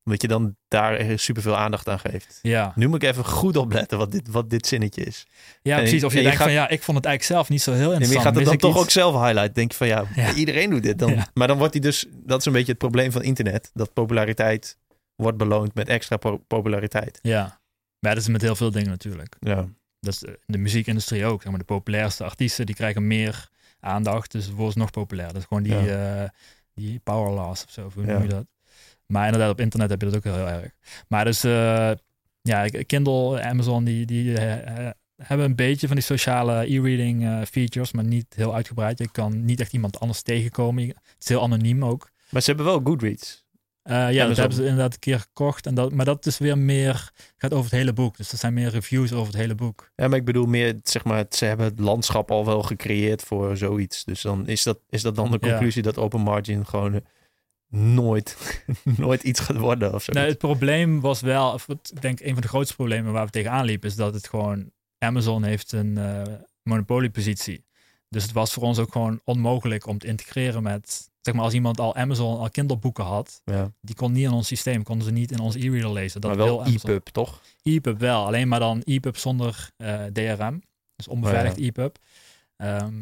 Omdat 0.06 0.22
je 0.22 0.28
dan 0.28 0.56
daar 0.68 1.20
superveel 1.20 1.58
aandacht 1.58 1.89
aan 1.89 1.99
geeft. 1.99 2.39
Ja. 2.41 2.72
Nu 2.76 2.88
moet 2.88 3.04
ik 3.04 3.10
even 3.10 3.26
goed 3.26 3.56
opletten 3.58 3.97
wat 3.97 4.12
dit, 4.12 4.28
wat 4.28 4.49
dit 4.49 4.68
zinnetje 4.68 5.04
is. 5.04 5.26
Ja, 5.62 5.76
en 5.76 5.82
precies. 5.82 6.04
Of 6.04 6.12
je, 6.12 6.18
je 6.18 6.24
denkt 6.24 6.38
gaat, 6.38 6.47
van 6.47 6.56
ja, 6.56 6.70
ik 6.70 6.84
vond 6.84 6.97
het 6.97 7.06
eigenlijk 7.06 7.36
zelf 7.36 7.49
niet 7.49 7.62
zo 7.62 7.72
heel 7.72 7.91
interessant. 7.91 8.12
En 8.12 8.18
je 8.18 8.26
gaat 8.26 8.36
het 8.36 8.45
dan 8.45 8.58
toch 8.58 8.72
iets? 8.72 8.84
ook 8.84 8.89
zelf 8.89 9.24
highlight. 9.24 9.56
Denk 9.56 9.72
je 9.72 9.78
van 9.78 9.88
ja, 9.88 10.04
ja. 10.16 10.34
iedereen 10.34 10.70
doet 10.70 10.84
dit. 10.84 10.99
Dan, 10.99 11.14
Ja. 11.14 11.28
Maar 11.34 11.47
dan 11.47 11.58
wordt 11.58 11.74
hij 11.74 11.82
dus, 11.82 12.06
dat 12.12 12.39
is 12.39 12.45
een 12.45 12.52
beetje 12.54 12.72
het 12.72 12.78
probleem 12.78 13.12
van 13.12 13.24
internet. 13.24 13.72
Dat 13.74 13.93
populariteit 13.93 14.78
wordt 15.16 15.38
beloond 15.38 15.74
met 15.74 15.88
extra 15.88 16.18
po- 16.18 16.43
populariteit. 16.47 17.20
Ja. 17.22 17.61
Maar 18.02 18.14
dat 18.16 18.24
is 18.24 18.30
met 18.30 18.41
heel 18.41 18.56
veel 18.56 18.72
dingen 18.72 18.89
natuurlijk. 18.89 19.36
Ja. 19.39 19.68
Dat 19.99 20.14
is 20.14 20.24
in 20.24 20.36
de 20.45 20.58
muziekindustrie 20.58 21.26
ook. 21.26 21.41
Zeg 21.41 21.49
maar, 21.52 21.60
de 21.60 21.66
populairste 21.66 22.24
artiesten 22.24 22.66
die 22.66 22.76
krijgen 22.76 23.08
meer 23.08 23.49
aandacht. 23.80 24.32
Dus 24.32 24.45
het 24.45 24.56
wordt 24.56 24.76
nog 24.76 24.91
populair. 24.91 25.28
Dat 25.28 25.38
is 25.41 25.45
gewoon 25.47 25.64
die, 25.64 25.74
Ja. 25.74 26.24
eh, 26.24 26.30
die 26.74 26.99
power 27.04 27.32
loss 27.34 27.64
of 27.66 27.72
zo. 27.72 27.86
of 27.86 27.93
Hoe 27.93 28.06
Ja. 28.06 28.12
noem 28.14 28.22
je 28.22 28.28
dat? 28.28 28.45
Maar 29.06 29.26
inderdaad, 29.26 29.52
op 29.52 29.60
internet 29.60 29.89
heb 29.89 30.02
je 30.02 30.08
dat 30.10 30.16
ook 30.16 30.24
heel 30.24 30.47
erg. 30.47 30.72
Maar 31.08 31.26
dus, 31.26 31.43
eh, 31.43 31.91
ja, 32.41 32.66
Kindle, 32.86 33.41
Amazon, 33.43 33.84
die, 33.84 34.06
die 34.06 34.38
eh, 34.38 34.88
eh, 34.88 34.91
hebben 35.24 35.45
een 35.45 35.56
beetje 35.56 35.88
van 35.88 35.95
die 35.95 36.06
sociale 36.06 36.54
e-reading 36.74 37.24
eh, 37.26 37.41
features, 37.52 37.91
maar 37.91 38.04
niet 38.04 38.26
heel 38.36 38.56
uitgebreid. 38.56 38.99
Je 38.99 39.12
kan 39.12 39.45
niet 39.45 39.60
echt 39.60 39.74
iemand 39.74 39.99
anders 39.99 40.22
tegenkomen. 40.22 40.88
Het 40.88 40.97
is 41.20 41.28
heel 41.28 41.41
anoniem 41.43 41.86
ook. 41.86 42.10
Maar 42.30 42.41
ze 42.41 42.47
hebben 42.47 42.66
wel 42.66 42.82
Goodreads. 42.84 43.41
Eh, 43.84 43.94
ja, 43.96 44.04
Amazon. 44.06 44.28
dat 44.28 44.38
hebben 44.38 44.58
ze 44.58 44.64
inderdaad 44.64 44.94
een 44.94 45.00
keer 45.00 45.20
gekocht. 45.20 45.66
En 45.66 45.76
dat, 45.76 45.92
maar 45.92 46.06
dat 46.06 46.26
is 46.26 46.38
weer 46.38 46.58
meer, 46.58 47.12
gaat 47.38 47.52
over 47.54 47.64
het 47.66 47.80
hele 47.80 47.94
boek. 47.94 48.18
Dus 48.18 48.30
dat 48.30 48.40
zijn 48.40 48.54
meer 48.54 48.70
reviews 48.70 49.14
over 49.14 49.28
het 49.28 49.42
hele 49.42 49.56
boek. 49.56 49.92
Ja, 49.96 50.08
maar 50.08 50.18
ik 50.18 50.26
bedoel 50.26 50.46
meer, 50.46 50.80
zeg 50.84 51.04
maar, 51.04 51.26
ze 51.30 51.46
hebben 51.46 51.66
het 51.66 51.80
landschap 51.80 52.32
al 52.32 52.46
wel 52.46 52.64
gecreëerd 52.64 53.22
voor 53.22 53.58
zoiets. 53.58 54.04
Dus 54.04 54.22
dan 54.22 54.48
is 54.48 54.64
dat, 54.64 54.80
is 54.90 55.02
dat 55.02 55.16
dan 55.16 55.32
de 55.32 55.38
Ja. 55.42 55.48
conclusie 55.50 55.82
dat 55.82 55.98
Open 55.98 56.22
Margin 56.22 56.66
gewoon 56.66 56.94
eh, 56.94 57.00
nooit, 57.80 58.38
nooit 58.98 59.24
iets 59.24 59.40
gaat 59.40 59.58
worden 59.58 59.94
of 59.94 60.04
zo. 60.04 60.12
Nee, 60.12 60.28
het 60.28 60.38
probleem 60.38 61.00
was 61.02 61.22
wel, 61.22 61.52
of 61.54 61.68
het- 61.68 61.92
ik 61.96 62.02
denk 62.02 62.20
een 62.20 62.34
van 62.34 62.42
de 62.42 62.48
grootste 62.48 62.76
problemen 62.76 63.12
waar 63.14 63.26
we 63.26 63.32
tegenaan 63.32 63.66
liepen, 63.66 63.90
is 63.90 63.96
dat 63.96 64.14
het 64.14 64.28
gewoon, 64.28 64.72
Amazon 64.98 65.44
heeft 65.44 65.72
een 65.72 65.98
eh 65.98 66.22
monopoliepositie. 66.64 67.66
Dus 68.12 68.24
het 68.24 68.32
was 68.32 68.53
voor 68.53 68.64
ons 68.64 68.80
ook 68.80 68.91
gewoon 68.91 69.22
onmogelijk 69.24 69.86
om 69.86 69.97
te 69.97 70.07
integreren 70.07 70.64
met, 70.64 71.09
zeg 71.22 71.34
maar 71.34 71.43
als 71.43 71.53
iemand 71.53 71.80
al 71.80 71.95
Amazon, 71.95 72.39
al 72.39 72.49
Kindle 72.49 72.78
boeken 72.78 73.03
had, 73.03 73.41
ja. 73.45 73.72
die 73.82 73.95
kon 73.95 74.12
niet 74.12 74.24
in 74.24 74.32
ons 74.32 74.47
systeem, 74.47 74.84
konden 74.84 75.05
ze 75.05 75.12
niet 75.12 75.32
in 75.32 75.39
ons 75.39 75.55
e-reader 75.55 75.91
lezen. 75.91 76.22
Dat 76.22 76.36
maar 76.36 76.45
wel. 76.45 76.66
EPUB, 76.66 77.07
toch? 77.07 77.41
EPUB 77.64 77.99
wel, 77.99 78.26
alleen 78.26 78.47
maar 78.47 78.59
dan 78.59 78.82
EPUB 78.82 79.18
zonder 79.18 79.70
eh, 79.78 80.03
DRM. 80.03 80.62
Dus 80.95 81.07
onbeveiligd 81.07 81.57
Oh 81.57 81.64
EPUB. 81.64 81.97
Ehm, 82.55 83.01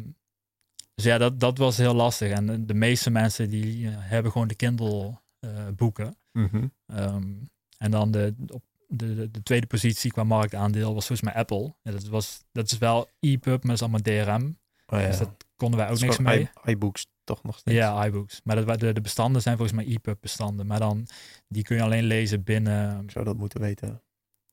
dus 0.94 1.04
ja, 1.04 1.18
dat, 1.18 1.40
dat 1.40 1.58
was 1.58 1.76
heel 1.76 1.94
lastig. 1.94 2.30
En 2.30 2.66
de, 2.66 2.74
meeste 2.74 3.10
mensen 3.10 3.50
die 3.50 3.86
eh, 3.86 3.94
hebben 3.96 4.32
gewoon 4.32 4.48
de 4.48 4.54
Kindle 4.54 5.20
eh, 5.38 5.50
boeken. 5.76 6.16
Ehm, 6.86 7.32
en 7.78 7.90
dan 7.90 8.10
de, 8.10 8.34
op 8.46 8.62
de, 8.86 9.14
de, 9.14 9.30
de 9.30 9.42
tweede 9.42 9.66
positie 9.66 10.12
qua 10.12 10.24
marktaandeel 10.24 10.94
was 10.94 11.06
volgens 11.06 11.32
mij 11.32 11.40
Apple. 11.40 11.74
Ja, 11.82 11.90
dat, 11.90 12.04
was, 12.04 12.44
dat 12.52 12.70
is 12.70 12.78
wel 12.78 13.08
EPUB, 13.20 13.64
maar 13.64 13.76
dat 13.76 13.88
is 13.88 14.02
allemaal 14.04 14.24
DRM. 14.24 14.58
Oh, 14.90 15.00
ja. 15.00 15.06
Dus 15.06 15.18
dat 15.18 15.30
konden 15.56 15.78
wij 15.78 15.88
ook 15.88 15.98
Dat 15.98 16.02
is 16.10 16.18
niks 16.18 16.18
mee. 16.18 16.50
iBooks 16.64 17.06
toch 17.24 17.42
nog 17.42 17.58
steeds? 17.58 17.76
Ja, 17.76 18.06
iBooks. 18.06 18.40
Maar 18.44 18.64
dat, 18.64 18.80
de, 18.80 18.92
de 18.92 19.00
bestanden 19.00 19.42
zijn 19.42 19.56
volgens 19.56 19.76
mij 19.76 19.86
EPUB 19.94 20.16
bestanden. 20.20 20.66
Maar 20.66 20.78
dan, 20.78 21.06
die 21.48 21.62
kun 21.62 21.76
je 21.76 21.82
alleen 21.82 22.04
lezen 22.04 22.42
binnen... 22.42 23.02
Ik 23.02 23.10
zou 23.10 23.24
dat 23.24 23.36
moeten 23.36 23.60
weten. 23.60 24.02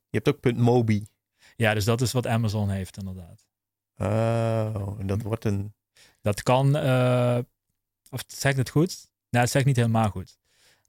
Je 0.09 0.21
hebt 0.23 0.27
ook 0.27 0.53
.mobi. 0.55 1.07
Ja, 1.55 1.73
dus 1.73 1.85
dat 1.85 2.01
is 2.01 2.11
wat 2.11 2.27
Amazon 2.27 2.69
heeft 2.69 2.97
inderdaad. 2.97 3.45
Oh, 3.97 4.95
en 4.99 5.07
dat 5.07 5.21
wordt 5.21 5.45
een... 5.45 5.73
Dat 6.21 6.43
kan, 6.43 6.75
eh, 6.75 7.37
of 8.09 8.23
zeg 8.27 8.51
ik 8.51 8.57
het 8.57 8.69
goed? 8.69 9.07
Nou, 9.29 9.43
dat 9.43 9.49
zeg 9.49 9.61
ik 9.61 9.67
niet 9.67 9.75
helemaal 9.75 10.09
goed. 10.09 10.37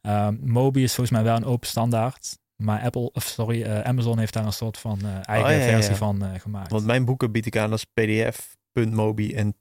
Ehm, 0.00 0.36
Mobi 0.40 0.82
is 0.82 0.94
volgens 0.94 1.16
mij 1.16 1.24
wel 1.24 1.36
een 1.36 1.44
open 1.44 1.68
standaard. 1.68 2.38
Maar 2.56 2.80
Apple, 2.80 3.10
of 3.12 3.24
sorry, 3.24 3.62
eh, 3.62 3.80
Amazon 3.80 4.18
heeft 4.18 4.32
daar 4.32 4.46
een 4.46 4.52
soort 4.52 4.78
van 4.78 5.00
eh, 5.02 5.28
eigen 5.28 5.50
Oh, 5.50 5.56
ja, 5.56 5.64
ja, 5.64 5.70
versie 5.70 5.90
ja. 5.92 5.96
van 5.96 6.24
eh, 6.24 6.40
gemaakt. 6.40 6.70
Want 6.70 6.84
mijn 6.84 7.04
boeken 7.04 7.32
bied 7.32 7.46
ik 7.46 7.56
aan 7.56 7.70
als 7.70 7.84
pdf, 7.84 8.56
.mobi 8.72 9.34
en 9.34 9.54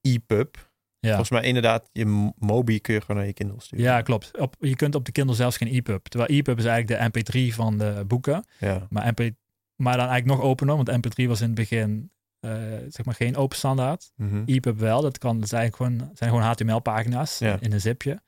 .epub. 0.00 0.70
ja. 1.00 1.08
Volgens 1.08 1.30
mij 1.30 1.42
inderdaad, 1.42 1.88
je 1.92 2.32
Mobi 2.38 2.80
kun 2.80 2.94
je 2.94 3.00
gewoon 3.00 3.16
naar 3.16 3.26
je 3.26 3.32
Kindle 3.32 3.60
sturen. 3.60 3.84
ja, 3.84 4.02
klopt. 4.02 4.38
Op, 4.38 4.56
je 4.58 4.76
kunt 4.76 4.94
op 4.94 5.04
de 5.04 5.12
Kindle 5.12 5.34
zelfs 5.34 5.56
geen 5.56 5.68
EPUB. 5.68 6.04
Terwijl 6.06 6.30
EPUB 6.30 6.58
is 6.58 6.64
eigenlijk 6.64 7.12
de 7.12 7.20
MP3 7.50 7.54
van 7.54 7.78
de 7.78 8.04
boeken. 8.06 8.44
Ja. 8.58 8.86
Maar, 8.90 9.12
MP, 9.16 9.30
maar 9.76 9.96
dan 9.96 10.08
eigenlijk 10.08 10.40
nog 10.40 10.50
opener, 10.50 10.76
want 10.76 10.90
MP3 10.90 11.24
was 11.26 11.40
in 11.40 11.46
het 11.46 11.54
begin 11.54 12.10
eh, 12.40 12.50
zeg 12.88 13.04
maar 13.04 13.14
geen 13.14 13.36
open 13.36 13.56
standaard. 13.56 14.12
Mhm. 14.16 14.42
EPUB 14.46 14.78
wel, 14.78 15.02
dat 15.02 15.18
kan, 15.18 15.40
dat 15.40 15.48
zijn 15.48 15.74
gewoon, 15.74 16.10
zijn 16.14 16.30
gewoon 16.30 16.44
HTML-pagina's 16.44 17.38
Ja. 17.38 17.56
in 17.60 17.72
een 17.72 17.80
zipje. 17.80 18.20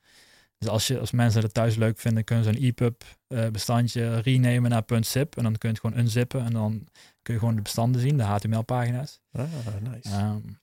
Dus 0.57 0.69
als, 0.69 0.87
je, 0.87 0.99
als 0.99 1.11
mensen 1.11 1.41
het 1.41 1.53
thuis 1.53 1.75
leuk 1.75 1.97
vinden, 1.99 2.23
kunnen 2.23 2.43
ze 2.45 2.49
een 2.49 2.63
EPUB 2.63 3.03
uh, 3.27 3.47
bestandje 3.47 4.19
renamen 4.19 4.69
naar 4.69 4.83
.zip. 4.99 5.37
En 5.37 5.43
dan 5.43 5.57
kun 5.57 5.69
je 5.69 5.75
het 5.75 5.79
gewoon 5.85 5.99
unzippen. 6.03 6.45
En 6.45 6.53
dan 6.53 6.87
kun 7.21 7.33
je 7.33 7.39
gewoon 7.39 7.55
de 7.55 7.61
bestanden 7.61 8.01
zien, 8.01 8.17
de 8.17 8.23
HTML-pagina's. 8.23 9.21
Ah, 9.31 9.43
nice. 9.81 10.15
Um, 10.15 10.59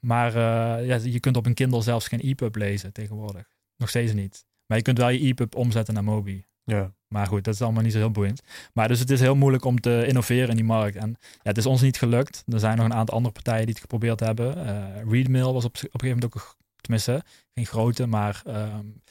maar 0.00 0.28
uh, 0.28 0.86
ja, 0.86 0.98
je 1.02 1.20
kunt 1.20 1.36
op 1.36 1.46
een 1.46 1.54
Kindle 1.54 1.82
zelfs 1.82 2.08
geen 2.08 2.20
EPUB 2.20 2.56
lezen 2.56 2.92
tegenwoordig. 2.92 3.48
Nog 3.76 3.88
steeds 3.88 4.12
niet. 4.12 4.46
Maar 4.66 4.76
je 4.76 4.82
kunt 4.82 4.98
wel 4.98 5.08
je 5.08 5.18
EPUB 5.18 5.54
omzetten 5.54 5.94
naar 5.94 6.04
Mobi. 6.04 6.44
Ja. 6.64 6.92
Maar 7.08 7.26
goed, 7.26 7.44
dat 7.44 7.54
is 7.54 7.62
allemaal 7.62 7.82
niet 7.82 7.92
zo 7.92 7.98
heel 7.98 8.10
boeiend. 8.10 8.42
Maar 8.72 8.88
dus 8.88 8.98
het 8.98 9.10
is 9.10 9.20
heel 9.20 9.36
moeilijk 9.36 9.64
om 9.64 9.80
te 9.80 10.04
innoveren 10.06 10.48
in 10.48 10.56
die 10.56 10.64
markt. 10.64 10.96
En 10.96 11.16
ja, 11.20 11.40
het 11.42 11.58
is 11.58 11.66
ons 11.66 11.80
niet 11.80 11.98
gelukt. 11.98 12.42
Er 12.46 12.58
zijn 12.58 12.76
nog 12.76 12.86
een 12.86 12.94
aantal 12.94 13.14
andere 13.14 13.34
partijen 13.34 13.60
die 13.60 13.70
het 13.70 13.80
geprobeerd 13.80 14.20
hebben. 14.20 14.58
Uh, 14.58 15.12
Readmail 15.12 15.52
was 15.52 15.64
op, 15.64 15.76
op 15.76 15.82
een 15.82 15.90
gegeven 15.90 16.08
moment 16.08 16.24
ook, 16.24 16.56
tenminste, 16.80 17.22
geen 17.54 17.66
grote, 17.66 18.06
maar 18.06 18.42
um, 18.46 19.02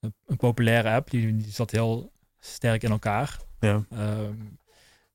een, 0.00 0.14
een, 0.26 0.36
populaire 0.36 0.90
app. 0.90 1.10
Die, 1.10 1.36
die, 1.36 1.52
zat 1.52 1.70
heel 1.70 2.12
sterk 2.38 2.82
in 2.82 2.90
elkaar. 2.90 3.38
Ja. 3.60 3.84
Um, 3.92 4.58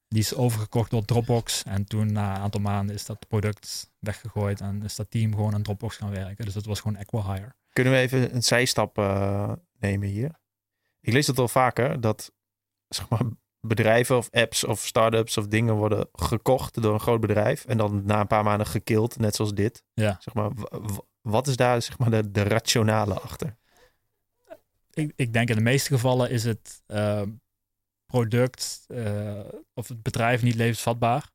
die 0.10 0.22
is 0.22 0.36
overgekocht 0.36 0.92
door 0.92 1.06
Dropbox. 1.06 1.64
En 1.64 1.86
toen 1.86 2.12
na 2.12 2.36
een 2.36 2.42
aantal 2.42 2.62
maanden 2.62 2.96
is 2.96 3.06
dat 3.06 3.28
product 3.28 3.92
weggegooid. 4.00 4.62
En 4.62 4.84
is 4.84 4.96
dat 4.96 5.12
team 5.12 5.36
gewoon 5.36 5.54
aan 5.54 5.62
Dropbox 5.62 5.96
gaan 5.96 6.12
werken. 6.12 6.46
Dus 6.46 6.54
dat 6.54 6.66
was 6.66 6.80
gewoon 6.80 6.98
Equihire. 6.98 7.56
Kunnen 7.74 7.94
we 7.94 8.00
even 8.00 8.36
een 8.36 8.44
zijstap 8.44 8.98
uh, 8.98 9.52
nemen 9.80 10.08
hier? 10.08 10.40
Ik 11.02 11.14
lees 11.14 11.28
het 11.28 11.40
al 11.40 11.48
vaker 11.48 12.02
dat 12.02 12.32
zeg 12.88 13.10
maar, 13.10 13.22
bedrijven 13.60 14.18
of 14.18 14.30
apps 14.32 14.64
of 14.64 14.86
startups 14.86 15.38
of 15.38 15.48
dingen 15.48 15.76
worden 15.76 16.10
gekocht 16.12 16.82
door 16.82 16.94
een 16.94 17.00
groot 17.00 17.20
bedrijf. 17.20 17.66
En 17.66 17.78
dan 17.78 18.06
na 18.06 18.20
een 18.20 18.28
paar 18.28 18.44
maanden 18.44 18.68
gekild, 18.68 19.18
net 19.18 19.36
zoals 19.36 19.54
dit. 19.54 19.84
Ja. 19.94 20.18
Zeg 20.20 20.34
maar, 20.34 20.52
wat 21.22 21.48
is 21.48 21.56
daar 21.56 21.82
zeg 21.82 21.98
maar, 21.98 22.10
de, 22.10 22.32
de 22.32 22.44
rationale 22.44 23.20
achter? 23.20 23.58
Ik, 24.94 25.14
ik 25.16 25.34
denk 25.34 25.50
in 25.50 25.56
de 25.56 25.62
meeste 25.62 25.94
gevallen 25.94 26.30
is 26.30 26.44
het 26.44 26.82
uh, 26.88 27.22
product 28.10 28.86
uh, 28.88 29.40
of 29.74 29.88
het 29.88 30.02
bedrijf 30.02 30.42
niet 30.42 30.56
levensvatbaar. 30.56 31.30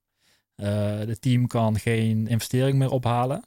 Uh, 0.56 0.98
het 0.98 1.20
team 1.20 1.46
kan 1.46 1.78
geen 1.78 2.26
investering 2.26 2.78
meer 2.78 2.90
ophalen. 2.90 3.42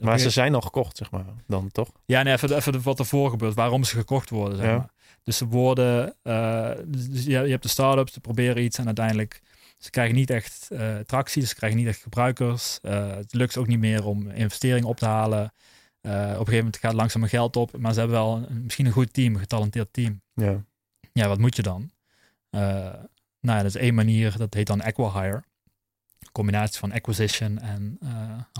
Maar 0.00 0.18
ze 0.18 0.30
zijn 0.30 0.54
al 0.54 0.60
gekocht, 0.60 0.96
zeg 0.96 1.10
maar, 1.10 1.24
dan 1.46 1.70
toch? 1.70 1.90
Ja, 2.04 2.22
nee, 2.22 2.32
even, 2.32 2.56
even 2.56 2.82
wat 2.82 2.98
ervoor 2.98 3.30
gebeurt, 3.30 3.54
waarom 3.54 3.84
ze 3.84 3.96
gekocht 3.96 4.30
worden, 4.30 4.56
zeg 4.56 4.66
Ja. 4.66 4.76
maar. 4.76 4.90
Dus 5.22 5.36
ze 5.36 5.46
worden, 5.46 6.14
uh, 6.22 6.70
dus 6.86 7.24
je, 7.24 7.30
je 7.30 7.50
hebt 7.50 7.62
de 7.62 7.68
start-ups, 7.68 8.12
ze 8.12 8.20
proberen 8.20 8.62
iets 8.62 8.78
en 8.78 8.86
uiteindelijk, 8.86 9.40
ze 9.78 9.90
krijgen 9.90 10.14
niet 10.14 10.30
echt 10.30 10.70
tractie, 11.06 11.46
ze 11.46 11.54
krijgen 11.54 11.78
niet 11.78 11.88
echt 11.88 12.02
gebruikers. 12.02 12.78
Het 12.82 13.34
lukt 13.34 13.56
ook 13.56 13.66
niet 13.66 13.78
meer 13.78 14.04
om 14.06 14.30
investering 14.30 14.84
op 14.84 14.96
te 14.96 15.06
halen. 15.06 15.44
op 15.44 16.10
een 16.10 16.34
gegeven 16.36 16.56
moment 16.56 16.76
gaat 16.76 16.92
langzaam 16.92 17.24
geld 17.24 17.56
op, 17.56 17.76
maar 17.78 17.92
ze 17.92 17.98
hebben 17.98 18.16
wel 18.18 18.36
een, 18.48 18.62
misschien 18.62 18.86
een 18.86 18.92
goed 18.92 19.12
team, 19.12 19.34
een 19.34 19.40
getalenteerd 19.40 19.92
team. 19.92 20.22
Ja. 20.34 20.64
Ja, 21.12 21.28
wat 21.28 21.38
moet 21.38 21.56
je 21.56 21.62
dan? 21.62 21.90
Nou 23.40 23.56
ja, 23.56 23.56
dat 23.56 23.64
is 23.64 23.76
één 23.76 23.94
manier, 23.94 24.36
dat 24.36 24.54
heet 24.54 24.66
dan 24.66 24.80
Equihire. 24.80 25.42
Een 26.18 26.32
combinatie 26.32 26.78
van 26.78 26.92
acquisition 26.92 27.58
en 27.58 27.98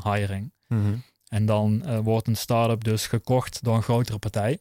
hiring. 0.04 0.52
Mm 0.68 0.82
-hmm. 0.82 1.02
En 1.32 1.46
dan 1.46 1.82
uh, 1.86 1.98
wordt 1.98 2.28
een 2.28 2.36
start-up 2.36 2.84
dus 2.84 3.06
gekocht 3.06 3.64
door 3.64 3.76
een 3.76 3.82
grotere 3.82 4.18
partij. 4.18 4.58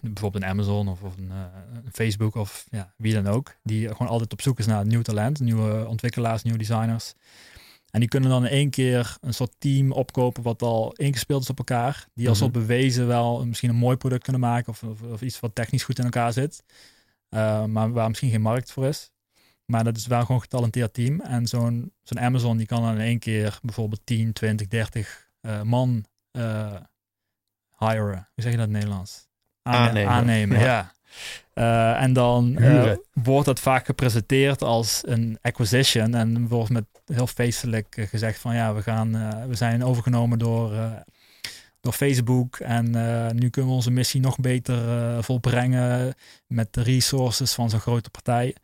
Bijvoorbeeld 0.00 0.42
een 0.42 0.48
Amazon 0.48 0.88
of, 0.88 1.02
of 1.02 1.16
een, 1.16 1.30
uh, 1.30 1.44
Facebook 1.92 2.34
of 2.34 2.66
ja, 2.70 2.94
wie 2.96 3.14
dan 3.14 3.26
ook. 3.26 3.56
Die 3.62 3.88
gewoon 3.88 4.08
altijd 4.08 4.32
op 4.32 4.40
zoek 4.42 4.58
is 4.58 4.66
naar 4.66 4.86
nieuw 4.86 5.02
talent, 5.02 5.40
nieuwe 5.40 5.86
ontwikkelaars, 5.88 6.42
nieuwe 6.42 6.58
designers. 6.58 7.14
En 7.90 8.00
die 8.00 8.08
kunnen 8.08 8.30
dan 8.30 8.44
in 8.44 8.50
één 8.50 8.70
keer 8.70 9.16
een 9.20 9.34
soort 9.34 9.54
team 9.58 9.92
opkopen 9.92 10.42
wat 10.42 10.62
al 10.62 10.92
ingespeeld 10.92 11.42
is 11.42 11.50
op 11.50 11.58
elkaar. 11.58 12.06
Die 12.14 12.28
al 12.28 12.34
mm 12.34 12.40
-hmm. 12.40 12.52
bewezen 12.52 13.06
wel 13.06 13.46
misschien 13.46 13.70
een 13.70 13.76
mooi 13.76 13.96
product 13.96 14.22
kunnen 14.22 14.40
maken 14.40 14.72
of, 14.72 14.82
of, 14.82 15.02
of 15.02 15.22
iets 15.22 15.40
wat 15.40 15.54
technisch 15.54 15.84
goed 15.84 15.98
in 15.98 16.04
elkaar 16.04 16.32
zit. 16.32 16.64
Uh, 17.34 17.64
maar 17.64 17.92
waar 17.92 18.08
misschien 18.08 18.30
geen 18.30 18.40
markt 18.40 18.72
voor 18.72 18.86
is. 18.86 19.10
Maar 19.64 19.84
dat 19.84 19.96
is 19.96 20.06
wel 20.06 20.20
gewoon 20.20 20.36
een 20.36 20.42
getalenteerd 20.42 20.94
team. 20.94 21.20
En 21.20 21.46
zo'n 21.46 21.92
zo'n 22.02 22.20
Amazon 22.20 22.56
die 22.56 22.66
kan 22.66 22.82
dan 22.82 22.94
in 22.94 23.00
één 23.00 23.18
keer 23.18 23.58
bijvoorbeeld 23.62 24.00
10, 24.04 24.32
20, 24.32 24.68
30 24.68 25.28
uh, 25.40 25.62
man 25.62 26.04
uh, 26.32 26.76
hiren. 27.78 28.28
Hoe 28.34 28.42
zeg 28.42 28.52
je 28.52 28.58
dat 28.58 28.66
in 28.68 28.74
het 28.74 28.82
Nederlands? 28.82 29.28
Aane 29.62 29.88
aannemen. 29.88 30.12
aannemen. 30.12 30.58
ja. 30.58 30.64
ja. 30.64 30.92
Uh, 31.54 32.02
en 32.02 32.12
dan 32.12 32.58
wordt 33.12 33.46
dat 33.46 33.60
vaak 33.60 33.86
gepresenteerd 33.86 34.62
als 34.62 35.00
een 35.04 35.38
acquisition. 35.42 36.14
En 36.14 36.48
wordt 36.48 36.70
met 36.70 36.84
heel 37.06 37.26
feestelijk 37.26 38.06
gezegd 38.10 38.38
van 38.38 38.54
ja, 38.54 38.74
we, 38.74 38.82
gaan, 38.82 39.10
we 39.48 39.54
zijn 39.54 39.84
overgenomen 39.84 40.38
door, 40.38 40.72
door 41.82 41.92
Facebook. 41.92 42.56
En 42.56 42.90
nu 43.34 43.50
kunnen 43.50 43.70
we 43.70 43.76
onze 43.76 43.90
missie 43.90 44.20
nog 44.20 44.36
beter 44.36 45.24
volbrengen 45.24 46.14
met 46.46 46.72
de 46.72 46.82
resources 46.82 47.52
van 47.52 47.70
zo'n 47.70 47.80
grote 47.80 48.10
partij. 48.10 48.56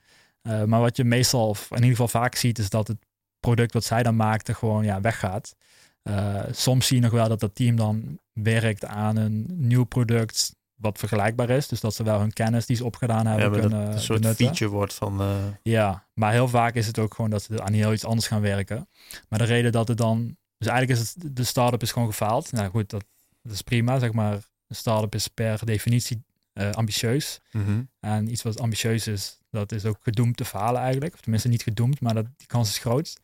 maar 0.43 0.81
wat 0.81 0.97
je 0.97 1.05
meestal, 1.05 1.49
of 1.49 1.67
in 1.71 1.77
ieder 1.77 1.91
geval 1.91 2.09
vaak 2.09 2.35
ziet, 2.35 2.59
is 2.59 2.71
dat 2.71 2.89
het 2.89 2.99
product 3.41 3.73
wat 3.73 3.85
zij 3.85 4.03
dan 4.03 4.17
maakten 4.17 4.55
gewoon 4.55 4.85
ja, 4.85 5.01
weggaat. 5.01 5.55
Uh, 6.03 6.43
soms 6.51 6.87
zie 6.87 6.97
je 6.97 7.03
nog 7.03 7.13
wel 7.13 7.29
dat 7.29 7.41
dat 7.41 7.55
team 7.55 7.77
dan 7.77 8.19
werkt 8.33 8.85
aan 8.85 9.17
een 9.17 9.47
nieuw 9.49 9.85
product 9.85 10.57
wat 10.75 10.99
vergelijkbaar 10.99 11.51
is. 11.51 11.69
Dus 11.69 11.81
dat 11.81 11.95
ze 11.95 12.03
wel 12.03 12.21
hun 12.21 12.33
kennis 12.33 12.67
die 12.67 12.77
ze 12.77 12.85
opgedaan 12.85 13.27
hebben 13.27 13.53
ja, 13.53 13.61
kunnen 13.61 13.85
dat 13.85 13.95
een 13.95 14.01
soort 14.01 14.21
benutten. 14.21 14.47
feature 14.47 14.71
wordt 14.71 14.95
van... 14.95 15.21
Uh... 15.21 15.37
Ja, 15.63 16.07
maar 16.15 16.33
heel 16.33 16.49
vaak 16.49 16.75
is 16.75 16.87
het 16.87 16.99
ook 16.99 17.15
gewoon 17.15 17.31
dat 17.31 17.43
ze 17.43 17.63
aan 17.63 17.73
heel 17.73 17.93
iets 17.93 18.05
anders 18.05 18.27
gaan 18.27 18.41
werken. 18.41 18.89
Maar 19.29 19.39
de 19.39 19.45
reden 19.45 19.73
dat 19.73 19.89
het 19.89 19.99
dan... 19.99 20.37
Dus 20.59 20.69
eigenlijk 20.69 21.01
is 21.01 21.15
het, 21.15 21.37
de 21.37 21.45
start-up 21.45 21.83
is 21.83 21.93
gewoon 21.93 22.09
gefaald. 22.09 22.53
Nou 22.53 22.71
goed, 22.71 22.91
dat, 22.91 23.05
dat 23.43 23.53
is 23.53 23.63
prima. 23.63 23.99
Zeg 23.99 24.13
maar, 24.13 24.33
een 24.67 24.77
start-up 24.77 25.15
is 25.15 25.29
per 25.29 25.67
definitie 25.67 26.23
uh, 26.55 26.71
ambitieus. 26.71 27.41
Mm 27.53 27.65
-hmm. 27.65 27.89
En 28.01 28.31
iets 28.31 28.43
wat 28.43 28.61
ambitieus 28.61 29.07
is, 29.07 29.39
dat 29.51 29.73
is 29.73 29.85
ook 29.85 29.99
gedoemd 30.01 30.37
te 30.37 30.45
falen 30.45 30.81
eigenlijk. 30.81 31.15
Of 31.15 31.21
tenminste 31.21 31.49
niet 31.49 31.63
gedoemd, 31.63 32.01
maar 32.01 32.15
dat, 32.15 32.27
die 32.37 32.47
kans 32.47 32.69
is 32.69 32.79
groot 32.79 33.17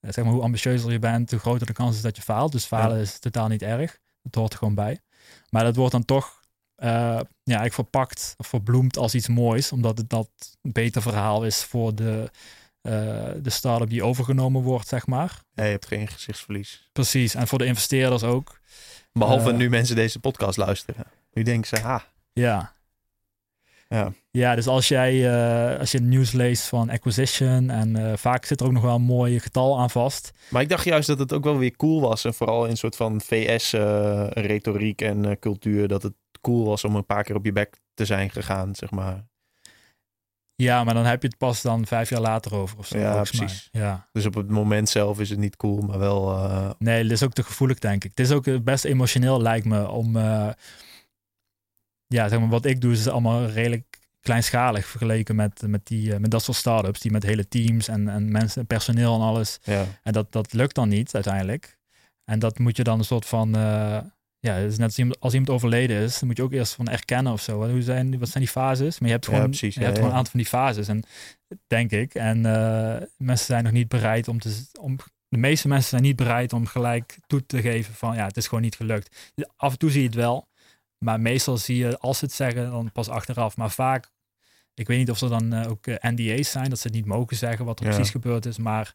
zeg 0.00 0.24
maar, 0.24 0.32
hoe 0.32 0.42
ambitieuzer 0.42 0.90
je 0.92 0.98
bent, 0.98 1.30
hoe 1.30 1.40
groter 1.40 1.66
de 1.66 1.72
kans 1.72 1.96
is 1.96 2.02
dat 2.02 2.16
je 2.16 2.22
faalt. 2.22 2.52
Dus 2.52 2.64
falen 2.64 2.96
ja. 2.96 3.02
is 3.02 3.18
totaal 3.18 3.48
niet 3.48 3.62
erg. 3.62 3.98
Dat 4.22 4.34
hoort 4.34 4.52
er 4.52 4.58
gewoon 4.58 4.74
bij. 4.74 5.00
Maar 5.48 5.64
dat 5.64 5.76
wordt 5.76 5.92
dan 5.92 6.04
toch 6.04 6.40
uh, 6.76 6.86
ja, 6.86 7.26
eigenlijk 7.42 7.74
verpakt 7.74 8.34
of 8.36 8.46
verbloemd 8.46 8.96
als 8.96 9.14
iets 9.14 9.28
moois. 9.28 9.72
Omdat 9.72 9.98
het 9.98 10.10
dat 10.10 10.28
een 10.62 10.72
beter 10.72 11.02
verhaal 11.02 11.44
is 11.44 11.64
voor 11.64 11.94
de, 11.94 12.30
de 12.82 13.50
start-up 13.50 13.90
die 13.90 14.02
overgenomen 14.02 14.62
wordt, 14.62 14.88
zeg 14.88 15.06
maar. 15.06 15.42
Ja, 15.54 15.64
je 15.64 15.70
hebt 15.70 15.86
geen 15.86 16.08
gezichtsverlies. 16.08 16.88
Precies. 16.92 17.34
En 17.34 17.48
voor 17.48 17.58
de 17.58 17.64
investeerders 17.64 18.22
ook. 18.22 18.60
Behalve 19.12 19.50
uh, 19.50 19.56
nu 19.56 19.68
mensen 19.68 19.96
deze 19.96 20.18
podcast 20.18 20.56
luisteren. 20.56 21.04
Nu 21.32 21.42
denken 21.42 21.68
ze, 21.68 21.82
ha. 21.84 22.04
Ja. 22.32 22.72
Ja. 23.88 24.12
Ja, 24.30 24.54
dus 24.54 24.66
als 24.66 24.88
jij 24.88 25.14
uh, 25.14 25.78
als 25.78 25.90
je 25.90 26.00
nieuws 26.00 26.32
leest 26.32 26.62
van 26.68 26.90
acquisition 26.90 27.70
en 27.70 27.96
uh, 27.96 28.12
vaak 28.16 28.44
zit 28.44 28.60
er 28.60 28.66
ook 28.66 28.72
nog 28.72 28.82
wel 28.82 28.94
een 28.94 29.02
mooi 29.02 29.40
getal 29.40 29.78
aan 29.78 29.90
vast. 29.90 30.32
Maar 30.50 30.62
ik 30.62 30.68
dacht 30.68 30.84
juist 30.84 31.06
dat 31.06 31.18
het 31.18 31.32
ook 31.32 31.44
wel 31.44 31.58
weer 31.58 31.76
cool 31.76 32.00
was 32.00 32.24
en 32.24 32.34
vooral 32.34 32.64
in 32.64 32.70
een 32.70 32.76
soort 32.76 32.96
van 32.96 33.20
VS 33.20 33.72
uh, 33.72 34.26
retoriek 34.30 35.00
en 35.00 35.38
cultuur 35.38 35.88
dat 35.88 36.02
het 36.02 36.14
cool 36.40 36.64
was 36.64 36.84
om 36.84 36.96
een 36.96 37.06
paar 37.06 37.24
keer 37.24 37.36
op 37.36 37.44
je 37.44 37.52
bek 37.52 37.80
te 37.94 38.04
zijn 38.04 38.30
gegaan, 38.30 38.74
zeg 38.74 38.90
maar. 38.90 39.26
Ja, 40.62 40.84
maar 40.84 40.94
dan 40.94 41.04
heb 41.04 41.22
je 41.22 41.28
het 41.28 41.38
pas 41.38 41.62
dan 41.62 41.86
vijf 41.86 42.10
jaar 42.10 42.20
later 42.20 42.54
over 42.54 42.78
of 42.78 42.86
zo. 42.86 42.98
Ja, 42.98 43.22
precies. 43.22 43.68
Mij. 43.72 43.82
Ja. 43.82 44.08
Dus 44.12 44.26
op 44.26 44.34
het 44.34 44.48
moment 44.48 44.88
zelf 44.88 45.20
is 45.20 45.30
het 45.30 45.38
niet 45.38 45.56
cool, 45.56 45.80
maar 45.80 45.98
wel. 45.98 46.32
Uh... 46.32 46.70
Nee, 46.78 47.02
dat 47.02 47.12
is 47.12 47.22
ook 47.22 47.32
te 47.32 47.42
gevoelig, 47.42 47.78
denk 47.78 48.04
ik. 48.04 48.10
Het 48.10 48.20
is 48.20 48.32
ook 48.32 48.64
best 48.64 48.84
emotioneel, 48.84 49.42
lijkt 49.42 49.66
me, 49.66 49.88
om. 49.88 50.16
Uh, 50.16 50.48
ja, 52.06 52.28
zeg 52.28 52.38
maar, 52.38 52.48
wat 52.48 52.64
ik 52.64 52.80
doe 52.80 52.92
is 52.92 53.08
allemaal 53.08 53.46
redelijk 53.46 53.98
kleinschalig 54.20 54.86
vergeleken 54.86 55.36
met, 55.36 55.62
met, 55.66 55.86
die, 55.86 56.18
met 56.18 56.30
dat 56.30 56.42
soort 56.42 56.56
startups 56.56 57.00
die 57.00 57.12
met 57.12 57.22
hele 57.22 57.48
teams 57.48 57.88
en, 57.88 58.08
en 58.08 58.32
mensen, 58.32 58.66
personeel 58.66 59.14
en 59.14 59.20
alles. 59.20 59.58
Ja. 59.62 59.84
En 60.02 60.12
dat, 60.12 60.32
dat 60.32 60.52
lukt 60.52 60.74
dan 60.74 60.88
niet 60.88 61.14
uiteindelijk. 61.14 61.78
En 62.24 62.38
dat 62.38 62.58
moet 62.58 62.76
je 62.76 62.84
dan 62.84 62.98
een 62.98 63.04
soort 63.04 63.26
van. 63.26 63.54
Ja, 64.40 64.54
het 64.54 64.72
is 64.72 64.78
net 64.78 64.86
als 64.86 64.98
iemand, 64.98 65.20
als 65.20 65.32
iemand 65.32 65.50
overleden 65.50 65.96
is, 65.96 66.18
dan 66.18 66.28
moet 66.28 66.36
je 66.36 66.42
ook 66.42 66.52
eerst 66.52 66.74
van 66.74 66.88
erkennen 66.88 67.32
of 67.32 67.40
zo. 67.42 67.70
Hoe 67.70 67.82
zijn, 67.82 68.18
wat 68.18 68.28
zijn 68.28 68.44
die 68.44 68.52
fases? 68.52 68.98
Maar 68.98 69.08
je 69.08 69.14
hebt 69.14 69.26
gewoon, 69.26 69.40
ja, 69.40 69.46
precies, 69.46 69.74
je 69.74 69.80
hebt 69.80 69.92
ja, 69.92 69.96
gewoon 69.96 70.10
een 70.10 70.16
aantal 70.16 70.30
van 70.30 70.40
die 70.40 70.48
fases. 70.48 70.88
En 70.88 71.02
denk 71.66 71.90
ik. 71.90 72.14
En 72.14 72.38
uh, 72.38 72.96
mensen 73.16 73.46
zijn 73.46 73.64
nog 73.64 73.72
niet 73.72 73.88
bereid 73.88 74.28
om 74.28 74.38
te. 74.38 74.66
Om, 74.80 74.96
de 75.28 75.38
meeste 75.38 75.68
mensen 75.68 75.88
zijn 75.88 76.02
niet 76.02 76.16
bereid 76.16 76.52
om 76.52 76.66
gelijk 76.66 77.18
toe 77.26 77.46
te 77.46 77.60
geven 77.60 77.94
van 77.94 78.14
ja, 78.14 78.26
het 78.26 78.36
is 78.36 78.46
gewoon 78.46 78.62
niet 78.62 78.76
gelukt. 78.76 79.32
Af 79.56 79.72
en 79.72 79.78
toe 79.78 79.90
zie 79.90 80.00
je 80.00 80.06
het 80.06 80.16
wel. 80.16 80.48
Maar 80.98 81.20
meestal 81.20 81.56
zie 81.56 81.76
je, 81.76 81.98
als 81.98 82.18
ze 82.18 82.24
het 82.24 82.34
zeggen, 82.34 82.70
dan 82.70 82.92
pas 82.92 83.08
achteraf. 83.08 83.56
Maar 83.56 83.70
vaak, 83.70 84.10
ik 84.74 84.86
weet 84.86 84.98
niet 84.98 85.10
of 85.10 85.20
er 85.20 85.28
dan 85.28 85.54
uh, 85.54 85.70
ook 85.70 85.86
uh, 85.86 85.94
NDA's 86.00 86.50
zijn, 86.50 86.70
dat 86.70 86.78
ze 86.78 86.86
het 86.86 86.96
niet 86.96 87.06
mogen 87.06 87.36
zeggen 87.36 87.64
wat 87.64 87.80
er 87.80 87.86
precies 87.86 88.10
gebeurd 88.10 88.46
is. 88.46 88.58
Maar 88.58 88.94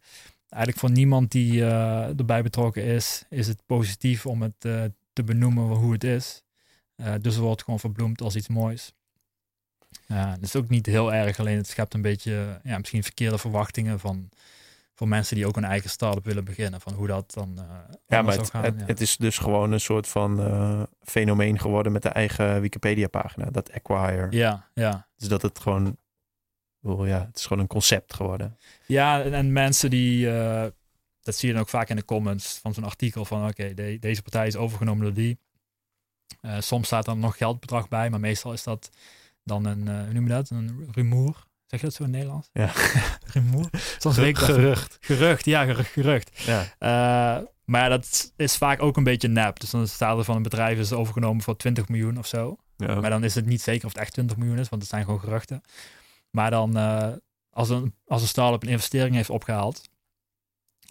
eigenlijk 0.50 0.82
voor 0.82 0.92
niemand 0.92 1.32
die 1.32 1.54
uh, 1.54 2.20
erbij 2.20 2.44
betrokken 2.44 2.84
is, 2.84 3.24
is 3.30 3.48
het 3.48 3.66
positief 3.66 4.26
om 4.26 4.42
het 4.42 4.66
uh, 4.66 4.84
te 5.14 5.24
benoemen 5.24 5.64
hoe 5.64 5.94
het 5.94 6.04
is. 6.04 6.44
Uh, 6.96 7.14
dus 7.22 7.34
het 7.34 7.44
wordt 7.44 7.64
gewoon 7.64 7.80
verbloemd 7.80 8.22
als 8.22 8.36
iets 8.36 8.48
moois. 8.48 8.94
Ja, 10.06 10.32
dat 10.32 10.44
is 10.44 10.56
ook 10.56 10.70
niet 10.70 10.86
heel 10.86 11.14
erg, 11.14 11.40
alleen 11.40 11.58
het 11.58 11.68
schept 11.68 11.94
een 11.94 12.02
beetje, 12.02 12.60
ja, 12.64 12.78
misschien 12.78 13.04
verkeerde 13.04 13.38
verwachtingen 13.38 14.00
van 14.00 14.30
voor 14.96 15.08
mensen 15.08 15.36
die 15.36 15.48
ook 15.48 15.58
een 15.58 15.64
eigen 15.64 15.90
start-up 15.90 16.26
willen 16.26 16.44
beginnen. 16.44 16.82
Van 16.82 16.94
hoe 16.94 17.08
dat 17.08 17.34
dan 17.34 17.56
uh, 17.58 17.64
ja, 18.08 18.22
maar 18.22 18.38
het, 18.38 18.50
gaan, 18.50 18.64
het, 18.64 18.80
ja. 18.80 18.86
het, 18.86 19.02
is 19.02 19.18
dus 19.18 19.38
gewoon 19.38 19.72
een 19.72 19.80
soort 19.80 20.08
van 20.08 20.40
uh, 20.40 20.84
fenomeen 21.02 21.60
geworden 21.60 21.92
met 21.92 22.02
de 22.02 22.10
eigen 22.10 22.62
Wikipedia-pagina. 22.62 23.50
Dat 23.52 23.72
Acquire. 23.72 24.28
Ja, 24.30 24.70
ja. 24.74 25.08
Dus 25.16 25.28
dat 25.28 25.42
het 25.42 25.60
gewoon... 25.60 25.98
Ja, 26.82 27.26
het 27.26 27.38
is 27.38 27.46
gewoon 27.46 27.62
een 27.62 27.68
concept 27.68 28.14
geworden. 28.14 28.58
Ja, 28.86 29.24
en, 29.24 29.34
en 29.34 29.52
mensen 29.52 29.90
die... 29.90 30.30
Uh, 31.24 31.30
dat 31.30 31.36
zie 31.36 31.48
je 31.48 31.54
dan 31.54 31.64
ook 31.64 31.70
vaak 31.70 31.90
in 31.90 31.96
de 31.96 32.06
comments 32.06 32.58
van 32.58 32.74
zo'n 32.74 32.84
artikel 32.84 33.26
van... 33.26 33.48
Oké, 33.48 33.74
de, 33.74 33.98
deze 34.00 34.22
partij 34.22 34.48
is 34.48 34.56
overgenomen 34.56 35.04
door 35.04 35.14
die. 35.14 35.38
soms 36.60 36.86
staat 36.86 37.08
er 37.08 37.18
nog 37.18 37.38
geldbedrag 37.38 37.88
bij, 37.88 38.10
maar 38.10 38.20
meestal 38.20 38.54
is 38.54 38.64
dat 38.64 38.90
dan 39.44 39.66
een... 39.66 39.88
hoe 40.06 40.14
noem 40.14 40.24
je 40.24 40.30
dat? 40.30 40.50
Een 40.50 40.90
rumoer. 40.92 41.46
Zeg 41.74 41.82
je 41.82 41.88
dat 41.88 41.96
zo 41.96 42.04
in 42.04 42.10
Nederlands? 42.10 42.50
Ja. 42.54 42.72
Rumoer? 43.34 43.70
Soms 43.98 44.18
weet 44.18 44.38
gerucht. 44.38 44.98
Gerucht, 45.00 45.46
ja, 45.46 45.66
gerucht. 45.66 45.92
gerucht. 45.92 46.32
Ja. 46.46 46.62
Uh, 46.62 47.46
maar 47.66 47.82
ja, 47.82 47.90
dat 47.90 48.34
is 48.36 48.58
vaak 48.58 48.82
ook 48.82 48.98
een 48.98 49.04
beetje 49.04 49.28
nep. 49.28 49.60
Dus 49.60 49.70
dan 49.70 49.88
staat 49.88 50.18
er 50.18 50.24
van 50.24 50.36
een 50.36 50.44
bedrijf 50.44 50.80
is 50.80 50.94
overgenomen 50.94 51.44
voor 51.44 51.58
20 51.58 51.88
miljoen 51.88 52.18
of 52.18 52.28
zo. 52.28 52.58
Ja. 52.78 53.00
Maar 53.00 53.10
dan 53.10 53.24
is 53.24 53.36
het 53.36 53.46
niet 53.46 53.62
zeker 53.62 53.86
of 53.86 53.94
het 53.94 54.02
echt 54.02 54.14
20 54.14 54.38
miljoen 54.38 54.60
is, 54.60 54.70
want 54.70 54.82
het 54.82 54.92
zijn 54.92 55.04
gewoon 55.04 55.20
geruchten. 55.20 55.62
Maar 56.32 56.52
dan, 56.52 56.78
uh, 56.78 57.12
als 57.50 57.70
een, 57.70 57.96
als 58.08 58.22
een 58.22 58.28
start-up 58.28 58.64
een 58.64 58.70
investering 58.70 59.16
heeft 59.16 59.30
opgehaald, 59.30 59.90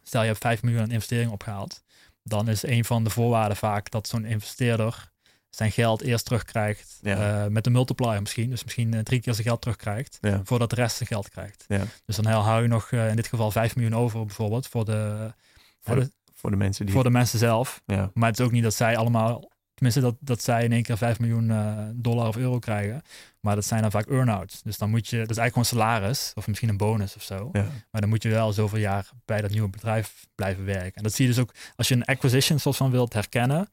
stel 0.02 0.20
je 0.20 0.26
hebt 0.26 0.40
5 0.40 0.62
miljoen 0.62 0.82
aan 0.82 0.90
investering 0.90 1.30
opgehaald, 1.30 1.82
dan 2.22 2.48
is 2.48 2.62
een 2.62 2.84
van 2.84 3.04
de 3.04 3.10
voorwaarden 3.10 3.56
vaak 3.56 3.90
dat 3.90 4.08
zo'n 4.08 4.24
investeerder 4.24 5.10
zijn 5.50 5.72
geld 5.72 6.02
eerst 6.02 6.24
terugkrijgt. 6.24 6.98
Ja. 7.00 7.44
Uh, 7.44 7.50
met 7.50 7.66
een 7.66 7.72
multiplier 7.72 8.20
misschien. 8.20 8.50
Dus 8.50 8.64
misschien 8.64 8.94
uh, 8.94 9.00
drie 9.00 9.20
keer 9.20 9.34
zijn 9.34 9.46
geld 9.46 9.60
terugkrijgt. 9.60 10.18
Ja. 10.20 10.40
Voordat 10.44 10.70
de 10.70 10.76
rest 10.76 10.96
zijn 10.96 11.08
geld 11.08 11.28
krijgt. 11.28 11.64
Ja. 11.68 11.84
Dus 12.04 12.16
dan 12.16 12.26
hou 12.26 12.62
je 12.62 12.68
nog 12.68 12.90
uh, 12.90 13.08
in 13.08 13.16
dit 13.16 13.26
geval 13.26 13.50
5 13.50 13.76
miljoen 13.76 13.96
over 13.96 14.26
bijvoorbeeld. 14.26 14.66
Voor 14.66 14.84
de, 14.84 15.32
voor 15.80 15.96
de, 15.96 16.10
voor 16.34 16.50
de 16.50 16.56
mensen 16.56 16.84
die... 16.84 16.94
Voor 16.94 17.04
de 17.04 17.10
mensen 17.10 17.38
zelf. 17.38 17.82
Ja. 17.86 18.10
Maar 18.14 18.28
het 18.28 18.38
is 18.38 18.44
ook 18.44 18.52
niet 18.52 18.62
dat 18.62 18.74
zij 18.74 18.96
allemaal... 18.96 19.50
Tenminste, 19.82 20.00
dat, 20.00 20.16
dat 20.20 20.42
zij 20.42 20.64
in 20.64 20.72
één 20.72 20.82
keer 20.82 20.96
5 20.96 21.18
miljoen 21.18 21.52
dollar 21.94 22.28
of 22.28 22.36
euro 22.36 22.58
krijgen. 22.58 23.02
Maar 23.40 23.54
dat 23.54 23.64
zijn 23.64 23.82
dan 23.82 23.90
vaak 23.90 24.06
earn-outs. 24.06 24.62
Dus 24.62 24.78
dan 24.78 24.90
moet 24.90 25.08
je... 25.08 25.18
Dat 25.18 25.30
is 25.30 25.36
eigenlijk 25.36 25.68
gewoon 25.68 25.86
salaris. 25.86 26.32
Of 26.34 26.46
misschien 26.46 26.68
een 26.68 26.76
bonus 26.76 27.16
of 27.16 27.22
zo. 27.22 27.48
Ja. 27.52 27.66
Maar 27.90 28.00
dan 28.00 28.10
moet 28.10 28.22
je 28.22 28.28
wel 28.28 28.52
zoveel 28.52 28.78
jaar 28.78 29.10
bij 29.24 29.40
dat 29.40 29.50
nieuwe 29.50 29.68
bedrijf 29.68 30.26
blijven 30.34 30.64
werken. 30.64 30.94
En 30.94 31.02
dat 31.02 31.12
zie 31.12 31.26
je 31.26 31.32
dus 31.32 31.42
ook... 31.42 31.54
Als 31.76 31.88
je 31.88 31.94
een 31.94 32.04
acquisition 32.04 32.58
soort 32.58 32.76
van 32.76 32.90
wilt 32.90 33.12
herkennen 33.12 33.68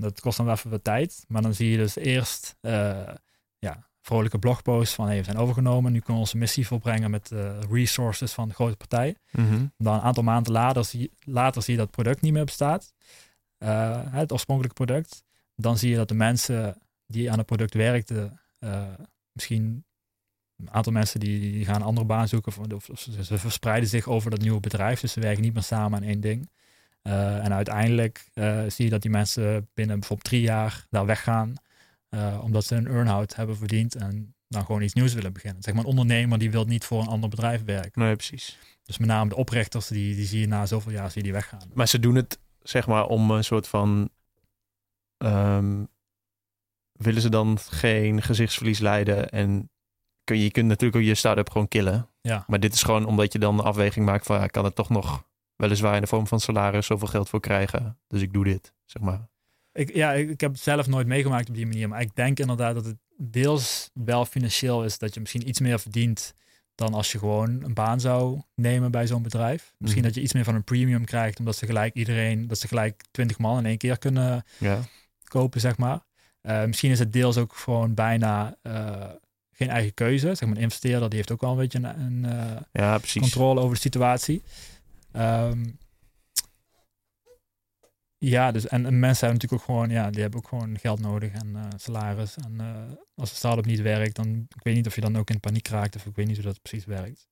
dat 0.00 0.20
kost 0.20 0.36
dan 0.36 0.46
wel 0.46 0.54
even 0.54 0.70
wat 0.70 0.84
tijd. 0.84 1.24
Maar 1.28 1.42
dan 1.42 1.54
zie 1.54 1.70
je 1.70 1.76
dus 1.76 1.96
eerst 1.96 2.56
uh, 2.60 3.08
ja, 3.58 3.88
vrolijke 4.00 4.38
blogposts 4.38 4.94
van 4.94 5.06
hey, 5.06 5.18
we 5.18 5.24
zijn 5.24 5.36
overgenomen. 5.36 5.92
Nu 5.92 5.98
kunnen 5.98 6.14
we 6.14 6.28
onze 6.28 6.36
missie 6.36 6.66
volbrengen 6.66 7.10
met 7.10 7.30
uh, 7.30 7.60
resources 7.70 8.32
van 8.32 8.48
de 8.48 8.54
grote 8.54 8.76
partij. 8.76 9.16
Mm 9.30 9.48
-hmm. 9.48 9.72
Dan 9.76 9.94
een 9.94 10.00
aantal 10.00 10.22
maanden 10.22 10.52
later 10.52 10.84
zie, 10.84 11.12
later 11.20 11.62
zie 11.62 11.74
je 11.74 11.80
dat 11.80 11.90
product 11.90 12.20
niet 12.20 12.32
meer 12.32 12.44
bestaat. 12.44 12.92
Uh, 13.58 14.00
het 14.04 14.32
oorspronkelijke 14.32 14.84
product. 14.84 15.24
Dan 15.60 15.78
zie 15.78 15.90
je 15.90 15.96
dat 15.96 16.08
de 16.08 16.14
mensen 16.14 16.76
die 17.06 17.30
aan 17.30 17.38
het 17.38 17.46
product 17.46 17.74
werkten, 17.74 18.40
misschien 19.32 19.84
een 20.56 20.70
aantal 20.70 20.92
mensen 20.92 21.20
die, 21.20 21.64
gaan 21.64 21.74
een 21.74 21.82
andere 21.82 22.06
baan 22.06 22.28
zoeken. 22.28 22.52
Of, 22.74 22.88
of 22.88 23.00
ze, 23.00 23.38
verspreiden 23.38 23.88
zich 23.88 24.08
over 24.08 24.30
dat 24.30 24.40
nieuwe 24.40 24.60
bedrijf. 24.60 25.00
Dus 25.00 25.12
ze 25.12 25.20
werken 25.20 25.42
niet 25.42 25.54
meer 25.54 25.62
samen 25.62 25.98
aan 25.98 26.08
één 26.08 26.20
ding. 26.20 26.50
Uh, 27.02 27.44
en 27.44 27.52
uiteindelijk 27.52 28.24
uh, 28.34 28.62
zie 28.68 28.84
je 28.84 28.90
dat 28.90 29.02
die 29.02 29.10
mensen 29.10 29.68
binnen 29.74 29.98
bijvoorbeeld 29.98 30.28
drie 30.28 30.40
jaar 30.40 30.86
daar 30.90 31.06
weggaan. 31.06 31.54
Omdat 32.40 32.64
ze 32.64 32.74
een 32.76 32.86
earn-out 32.86 33.36
hebben 33.36 33.56
verdiend 33.56 33.94
en 33.94 34.34
dan 34.48 34.64
gewoon 34.64 34.82
iets 34.82 34.94
nieuws 34.94 35.14
willen 35.14 35.32
beginnen. 35.32 35.62
Zeg 35.62 35.74
maar 35.74 35.82
een 35.82 35.90
ondernemer 35.90 36.38
die 36.38 36.50
wil 36.50 36.64
niet 36.64 36.84
voor 36.84 37.00
een 37.00 37.08
ander 37.08 37.28
bedrijf 37.28 37.64
werken. 37.64 38.02
Nee, 38.02 38.16
precies. 38.16 38.58
Dus 38.82 38.98
met 38.98 39.08
name 39.08 39.28
de 39.28 39.36
oprichters, 39.36 39.86
die, 39.86 40.14
die 40.14 40.26
zie 40.26 40.40
je 40.40 40.46
na 40.46 40.66
zoveel 40.66 40.92
jaar 40.92 41.10
zie 41.10 41.16
je 41.16 41.22
die 41.22 41.32
weggaan. 41.32 41.70
Maar 41.74 41.88
ze 41.88 41.98
doen 41.98 42.14
het 42.14 42.38
zeg 42.62 42.86
maar 42.86 43.06
om 43.06 43.30
een 43.30 43.44
soort 43.44 43.68
van... 43.68 44.10
Um, 45.24 45.88
willen 46.92 47.22
ze 47.22 47.28
dan 47.28 47.58
geen 47.58 48.22
gezichtsverlies 48.22 48.78
leiden 48.78 49.30
en 49.30 49.70
kun 50.24 50.36
je, 50.36 50.42
je 50.42 50.50
kunt 50.50 50.66
natuurlijk 50.66 51.02
ook 51.02 51.08
je 51.08 51.14
start-up 51.14 51.50
gewoon 51.50 51.68
killen. 51.68 52.08
Ja. 52.20 52.44
Maar 52.46 52.60
dit 52.60 52.72
is 52.74 52.82
gewoon 52.82 53.04
omdat 53.04 53.32
je 53.32 53.38
dan 53.38 53.56
de 53.56 53.62
afweging 53.62 54.06
maakt 54.06 54.26
van 54.26 54.40
ja, 54.40 54.46
kan 54.46 54.64
het 54.64 54.74
toch 54.74 54.88
nog 54.88 55.24
weliswaar 55.56 55.94
in 55.94 56.00
de 56.00 56.06
vorm 56.06 56.26
van 56.26 56.40
salaris 56.40 56.86
zoveel 56.86 57.08
geld 57.08 57.28
voor 57.28 57.40
krijgen. 57.40 57.98
Dus 58.06 58.22
ik 58.22 58.32
doe 58.32 58.44
dit, 58.44 58.74
zeg 58.84 59.02
maar. 59.02 59.28
Ik, 59.72 59.94
ja, 59.94 60.12
ik, 60.12 60.30
ik 60.30 60.40
heb 60.40 60.52
het 60.52 60.60
zelf 60.60 60.86
nooit 60.86 61.06
meegemaakt 61.06 61.48
op 61.48 61.54
die 61.54 61.66
manier. 61.66 61.88
Maar 61.88 62.00
ik 62.00 62.14
denk 62.14 62.38
inderdaad 62.38 62.74
dat 62.74 62.84
het 62.84 62.96
deels 63.16 63.90
wel 63.94 64.24
financieel 64.24 64.84
is 64.84 64.98
dat 64.98 65.14
je 65.14 65.20
misschien 65.20 65.48
iets 65.48 65.60
meer 65.60 65.78
verdient 65.80 66.34
dan 66.74 66.94
als 66.94 67.12
je 67.12 67.18
gewoon 67.18 67.62
een 67.62 67.74
baan 67.74 68.00
zou 68.00 68.40
nemen 68.54 68.90
bij 68.90 69.06
zo'n 69.06 69.22
bedrijf. 69.22 69.74
Misschien 69.78 70.02
Mhm. 70.02 70.08
dat 70.10 70.16
je 70.18 70.22
iets 70.24 70.32
meer 70.32 70.44
van 70.44 70.54
een 70.54 70.64
premium 70.64 71.04
krijgt, 71.04 71.38
omdat 71.38 71.56
ze 71.56 71.66
gelijk 71.66 71.94
iedereen, 71.94 72.46
dat 72.46 72.58
ze 72.58 72.68
gelijk 72.68 73.02
twintig 73.10 73.38
man 73.38 73.58
in 73.58 73.66
één 73.66 73.78
keer 73.78 73.98
kunnen 73.98 74.44
Ja. 74.58 74.80
Kopen, 75.30 75.60
zeg 75.60 75.76
maar. 75.76 76.00
Uh, 76.42 76.64
misschien 76.64 76.90
is 76.90 76.98
het 76.98 77.12
deels 77.12 77.36
ook 77.36 77.54
gewoon 77.54 77.94
bijna 77.94 78.56
uh, 78.62 79.06
geen 79.52 79.68
eigen 79.68 79.94
keuze. 79.94 80.34
Zeg 80.34 80.40
maar, 80.40 80.56
een 80.56 80.62
investeerder 80.62 81.08
die 81.08 81.18
heeft 81.18 81.30
ook 81.30 81.40
wel 81.40 81.50
een 81.50 81.56
beetje 81.56 81.78
een, 81.78 82.00
een 82.00 82.24
uh, 82.24 82.56
ja, 82.72 82.98
precies. 82.98 83.20
controle 83.20 83.60
over 83.60 83.74
de 83.74 83.80
situatie. 83.80 84.42
Um, 85.16 85.78
ja, 88.18 88.50
dus 88.50 88.66
en, 88.66 88.86
en, 88.86 88.98
mensen 88.98 89.26
hebben 89.26 89.42
natuurlijk 89.42 89.52
ook 89.52 89.76
gewoon, 89.76 89.90
ja, 89.90 90.10
die 90.10 90.20
hebben 90.20 90.40
ook 90.40 90.48
gewoon 90.48 90.78
geld 90.78 91.00
nodig 91.00 91.32
en 91.32 91.56
salaris. 91.76 92.36
En 92.36 92.60
als 93.14 93.30
de 93.30 93.36
start-up 93.36 93.66
niet 93.66 93.80
werkt, 93.80 94.16
dan 94.16 94.46
ik 94.56 94.62
weet 94.62 94.74
niet 94.74 94.86
of 94.86 94.94
je 94.94 95.00
dan 95.00 95.16
ook 95.16 95.30
in 95.30 95.40
paniek 95.40 95.68
raakt 95.68 95.96
of 95.96 96.06
ik 96.06 96.16
weet 96.16 96.26
niet 96.26 96.36
hoe 96.36 96.44
dat 96.44 96.62
precies 96.62 96.84
werkt. 96.84 97.28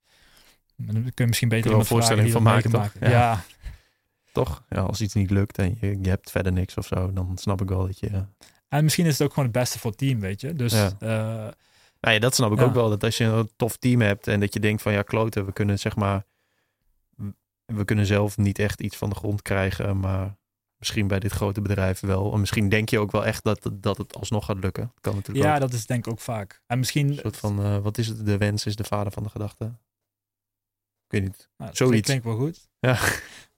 Dan 0.76 1.03
kun 1.03 1.12
je 1.14 1.26
misschien 1.26 1.49
beter 1.49 1.72
een 1.72 1.84
voorstelling 1.84 2.30
van 2.30 2.42
maken? 2.42 2.70
Ja. 3.01 3.09
ja. 3.09 3.44
Toch? 4.45 4.64
Ja, 4.68 4.80
als 4.80 5.01
iets 5.01 5.14
niet 5.14 5.30
lukt 5.30 5.59
en 5.59 5.76
je, 5.80 5.99
je 6.03 6.09
hebt 6.09 6.30
verder 6.30 6.53
niks 6.53 6.76
of 6.76 6.86
zo, 6.86 7.12
dan 7.12 7.39
snap 7.39 7.61
ik 7.61 7.68
wel 7.68 7.86
dat 7.86 7.99
je. 7.99 8.24
En 8.68 8.84
misschien 8.84 9.07
is 9.07 9.12
het 9.12 9.22
ook 9.22 9.32
gewoon 9.34 9.49
het 9.49 9.59
beste 9.59 9.78
voor 9.78 9.91
het 9.91 9.99
team, 9.99 10.20
weet 10.20 10.41
je. 10.41 10.55
Dus. 10.55 10.72
Ja. 10.72 10.93
Uh, 11.01 11.09
nou 12.01 12.14
ja, 12.14 12.18
dat 12.18 12.34
snap 12.34 12.53
ik 12.53 12.59
ja. 12.59 12.64
ook 12.64 12.74
wel. 12.74 12.89
Dat 12.89 13.05
als 13.05 13.16
je 13.16 13.24
een 13.24 13.51
tof 13.57 13.76
team 13.76 14.01
hebt 14.01 14.26
en 14.26 14.41
dat 14.41 14.55
je 14.55 14.61
denkt 14.61 14.82
van 14.82 14.93
ja, 14.93 15.03
kloten, 15.03 15.47
we 15.47 15.53
kunnen 15.53 15.78
zeg 15.78 15.97
maar. 15.97 16.24
We 17.64 17.84
kunnen 17.84 18.07
zelf 18.07 18.36
niet 18.36 18.59
echt 18.59 18.80
iets 18.80 18.97
van 18.97 19.09
de 19.09 19.14
grond 19.14 19.43
krijgen, 19.43 20.01
maar 20.01 20.36
misschien 20.76 21.09
bij 21.09 21.18
dit 21.18 21.32
grote 21.32 21.61
bedrijf 21.61 22.01
wel. 22.01 22.32
En 22.32 22.41
misschien 22.41 22.68
denk 22.68 22.89
je 22.89 22.99
ook 22.99 23.11
wel 23.11 23.24
echt 23.24 23.45
dat, 23.45 23.70
dat 23.72 23.99
het 23.99 24.14
alsnog 24.14 24.45
gaat 24.45 24.59
lukken. 24.59 24.82
Dat 24.82 25.01
kan 25.01 25.14
natuurlijk 25.14 25.47
ja, 25.47 25.55
ook. 25.55 25.61
dat 25.61 25.72
is 25.72 25.86
denk 25.86 26.07
ik 26.07 26.12
ook 26.12 26.20
vaak. 26.20 26.62
En 26.66 26.78
misschien... 26.78 27.09
Een 27.09 27.14
soort 27.14 27.36
van, 27.36 27.61
uh, 27.61 27.78
wat 27.78 27.99
is 27.99 28.07
het? 28.07 28.26
De 28.26 28.36
wens 28.36 28.66
is 28.66 28.76
de 28.76 28.84
vader 28.84 29.12
van 29.12 29.22
de 29.22 29.28
gedachte. 29.28 29.72
Weet 31.09 31.22
niet. 31.22 31.48
Nou, 31.56 31.70
Zoiets. 31.74 32.06
klinkt 32.06 32.24
wel 32.24 32.36
goed. 32.36 32.68
Ja. 32.78 32.98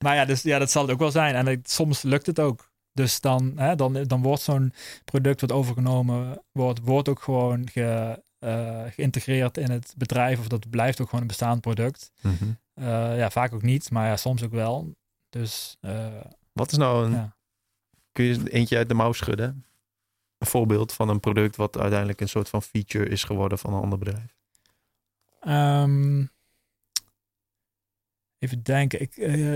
Maar 0.01 0.15
ja, 0.15 0.25
dus, 0.25 0.41
ja, 0.41 0.59
dat 0.59 0.71
zal 0.71 0.81
het 0.81 0.91
ook 0.91 0.99
wel 0.99 1.11
zijn. 1.11 1.35
En 1.35 1.45
het, 1.45 1.71
soms 1.71 2.01
lukt 2.01 2.25
het 2.25 2.39
ook. 2.39 2.71
Dus 2.93 3.19
dan, 3.19 3.53
hè, 3.55 3.75
dan, 3.75 4.03
dan 4.03 4.21
wordt 4.21 4.41
zo'n 4.41 4.73
product 5.05 5.41
wat 5.41 5.51
overgenomen 5.51 6.43
wordt, 6.51 6.79
wordt 6.79 7.09
ook 7.09 7.21
gewoon 7.21 7.69
ge, 7.69 8.21
uh, 8.39 8.83
geïntegreerd 8.89 9.57
in 9.57 9.71
het 9.71 9.93
bedrijf. 9.97 10.39
Of 10.39 10.47
dat 10.47 10.69
blijft 10.69 11.01
ook 11.01 11.05
gewoon 11.05 11.21
een 11.21 11.27
bestaand 11.27 11.61
product. 11.61 12.11
Mm 12.21 12.35
-hmm. 12.39 12.57
uh, 12.75 13.17
ja, 13.17 13.29
vaak 13.29 13.53
ook 13.53 13.61
niet, 13.61 13.91
maar 13.91 14.07
ja, 14.07 14.17
soms 14.17 14.43
ook 14.43 14.51
wel. 14.51 14.95
Dus 15.29 15.77
uh, 15.81 16.07
wat 16.53 16.71
is 16.71 16.77
nou 16.77 17.05
een. 17.05 17.11
Ja. 17.11 17.35
Kun 18.11 18.25
je 18.25 18.49
eentje 18.49 18.77
uit 18.77 18.87
de 18.87 18.93
mouw 18.93 19.11
schudden? 19.11 19.65
Een 20.37 20.47
voorbeeld 20.47 20.93
van 20.93 21.09
een 21.09 21.19
product 21.19 21.55
wat 21.55 21.77
uiteindelijk 21.77 22.21
een 22.21 22.29
soort 22.29 22.49
van 22.49 22.61
feature 22.61 23.09
is 23.09 23.23
geworden 23.23 23.57
van 23.57 23.73
een 23.73 23.81
ander 23.81 23.99
bedrijf. 23.99 24.35
Um, 25.47 26.31
even 28.41 28.63
denken. 28.63 29.01
Ik, 29.01 29.17
uh, 29.17 29.55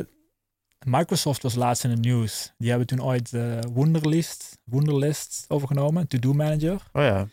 Microsoft 0.85 1.41
was 1.41 1.55
laatst 1.55 1.83
in 1.83 1.89
het 1.89 1.99
nieuws. 1.99 2.53
Die 2.57 2.69
hebben 2.69 2.87
toen 2.87 3.03
ooit 3.03 3.31
uh, 3.31 3.59
Wunderlist, 3.59 4.57
Wunderlist 4.63 5.45
overgenomen, 5.47 6.07
To 6.07 6.19
Do 6.19 6.33
Manager. 6.33 6.81
Oh 6.93 7.01
ja. 7.01 7.27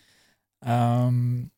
Um, 1.07 1.53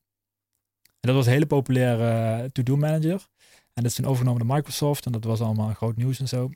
dat 1.01 1.15
was 1.15 1.27
een 1.27 1.33
hele 1.33 1.47
populaire 1.47 2.43
uh, 2.43 2.51
To 2.51 2.63
Do 2.63 2.77
Manager. 2.77 3.29
En 3.49 3.83
dat 3.83 3.85
is 3.85 3.95
toen 3.95 4.07
overgenomen 4.07 4.47
door 4.47 4.57
Microsoft. 4.57 5.07
En 5.07 5.13
dat 5.13 5.25
was 5.25 5.41
allemaal 5.41 5.75
groot 5.75 5.97
nieuws 5.97 6.21
en 6.21 6.29
zo. 6.29 6.51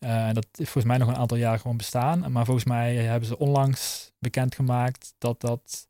Uh, 0.00 0.32
dat 0.32 0.46
is 0.52 0.64
volgens 0.64 0.84
mij 0.84 0.96
nog 0.96 1.08
een 1.08 1.16
aantal 1.16 1.36
jaar 1.36 1.58
gewoon 1.58 1.76
bestaan. 1.76 2.32
Maar 2.32 2.44
volgens 2.44 2.66
mij 2.66 2.96
hebben 2.96 3.28
ze 3.28 3.38
onlangs 3.38 4.12
bekendgemaakt 4.18 5.14
dat 5.18 5.40
dat, 5.40 5.88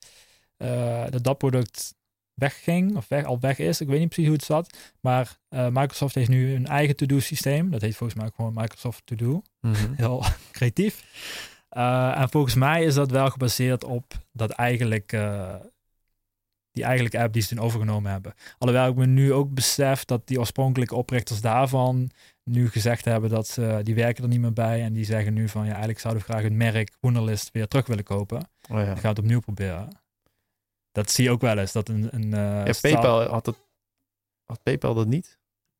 uh, 0.58 1.10
dat, 1.10 1.24
dat 1.24 1.38
product 1.38 1.94
wegging. 2.38 2.96
Of 2.96 3.08
weg, 3.08 3.24
al 3.24 3.40
weg 3.40 3.58
is. 3.58 3.80
Ik 3.80 3.88
weet 3.88 3.98
niet 3.98 4.08
precies 4.08 4.26
hoe 4.26 4.36
het 4.36 4.44
zat. 4.44 4.78
Maar 5.00 5.38
uh, 5.50 5.68
Microsoft 5.68 6.14
heeft 6.14 6.28
nu 6.28 6.54
een 6.54 6.66
eigen 6.66 6.96
to-do 6.96 7.20
systeem. 7.20 7.70
Dat 7.70 7.80
heet 7.80 7.96
volgens 7.96 8.20
mij 8.20 8.30
gewoon 8.34 8.52
Microsoft 8.54 9.02
To-Do. 9.04 9.42
Mm 9.60 9.72
-hmm. 9.72 9.94
Heel 9.96 10.24
creatief. 10.52 11.04
Uh, 11.76 12.20
en 12.20 12.30
volgens 12.30 12.54
mij 12.54 12.84
is 12.84 12.94
dat 12.94 13.10
wel 13.10 13.30
gebaseerd 13.30 13.84
op 13.84 14.12
dat 14.32 14.50
eigenlijk 14.50 15.12
uh, 15.12 15.54
die 16.72 16.84
eigenlijke 16.84 17.18
app 17.18 17.32
die 17.32 17.42
ze 17.42 17.48
toen 17.48 17.64
overgenomen 17.64 18.10
hebben. 18.10 18.34
Alhoewel 18.58 18.88
ik 18.88 18.96
me 18.96 19.06
nu 19.06 19.32
ook 19.32 19.54
besef 19.54 20.04
dat 20.04 20.26
die 20.26 20.38
oorspronkelijke 20.38 20.94
oprichters 20.94 21.40
daarvan 21.40 22.10
nu 22.44 22.68
gezegd 22.68 23.04
hebben 23.04 23.30
dat 23.30 23.46
ze, 23.46 23.80
die 23.82 23.94
werken 23.94 24.22
er 24.22 24.28
niet 24.28 24.40
meer 24.40 24.52
bij. 24.52 24.82
En 24.82 24.92
die 24.92 25.04
zeggen 25.04 25.34
nu 25.34 25.48
van 25.48 25.62
ja, 25.62 25.70
eigenlijk 25.70 26.00
zouden 26.00 26.22
we 26.22 26.32
graag 26.32 26.42
het 26.42 26.52
merk 26.52 26.96
Wunderlist 27.00 27.50
weer 27.52 27.68
terug 27.68 27.86
willen 27.86 28.04
kopen. 28.04 28.38
Oh 28.70 28.78
ja. 28.78 28.84
Dan 28.84 28.86
gaan 28.86 29.02
we 29.02 29.08
het 29.08 29.18
opnieuw 29.18 29.40
proberen. 29.40 29.88
Dat 30.98 31.10
zie 31.10 31.24
je 31.24 31.30
ook 31.30 31.40
wel 31.40 31.58
eens. 31.58 31.72
Dat 31.72 31.88
een, 31.88 32.08
een 32.10 32.24
uh, 32.24 32.66
ja, 32.66 32.72
PayPal 32.80 33.28
had, 33.28 33.46
het, 33.46 33.56
had 34.44 34.62
PayPal 34.62 34.94
dat 34.94 35.06
niet? 35.06 35.38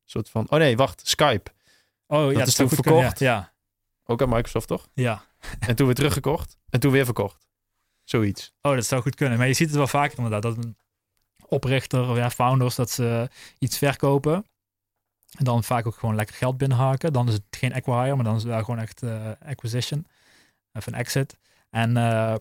soort 0.09 0.29
van... 0.29 0.45
Oh 0.49 0.59
nee, 0.59 0.77
wacht, 0.77 1.07
Skype. 1.07 1.51
Oh 2.07 2.31
ja, 2.31 2.41
is 2.41 2.55
toen 2.55 2.67
kunnen, 2.67 2.83
verkocht. 2.83 3.19
Ja, 3.19 3.53
Ook 4.05 4.21
aan 4.21 4.29
Microsoft, 4.29 4.67
toch? 4.67 4.89
ja. 4.93 5.27
En 5.59 5.75
toen 5.75 5.85
weer 5.85 5.95
teruggekocht. 5.95 6.57
En 6.69 6.79
toen 6.79 6.91
weer 6.91 7.05
verkocht. 7.05 7.47
Zoiets. 8.03 8.53
Oh, 8.61 8.75
dat 8.75 8.85
zou 8.85 9.01
goed 9.01 9.15
kunnen. 9.15 9.37
Maar 9.37 9.47
je 9.47 9.53
ziet 9.53 9.67
het 9.67 9.77
wel 9.77 9.87
vaker 9.87 10.17
inderdaad. 10.17 10.41
Dat 10.41 10.57
een 10.57 10.77
oprichter 11.45 12.09
of 12.09 12.17
ja, 12.17 12.29
founders, 12.29 12.75
dat 12.75 12.89
ze 12.89 13.29
iets 13.59 13.77
verkopen. 13.77 14.45
En 15.37 15.43
dan 15.43 15.63
vaak 15.63 15.87
ook 15.87 15.95
gewoon 15.95 16.15
lekker 16.15 16.35
geld 16.35 16.57
binnenhaken. 16.57 17.13
Dan 17.13 17.27
is 17.27 17.33
het 17.33 17.43
geen 17.49 17.73
acquire, 17.73 18.15
maar 18.15 18.23
dan 18.23 18.35
is 18.35 18.43
het 18.43 18.51
wel 18.51 18.63
gewoon 18.63 18.79
echt 18.79 19.03
eh, 19.03 19.31
acquisition. 19.45 20.07
Of 20.73 20.87
een 20.87 20.93
exit. 20.93 21.37
En 21.69 21.97
eh, 21.97 22.35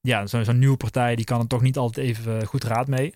ja, 0.00 0.26
zo- 0.26 0.42
zo'n 0.42 0.58
nieuwe 0.58 0.76
partij, 0.76 1.16
die 1.16 1.24
kan 1.24 1.40
er 1.40 1.46
toch 1.46 1.62
niet 1.62 1.76
altijd 1.78 2.06
even 2.06 2.46
goed 2.46 2.64
raad 2.64 2.86
mee. 2.88 3.14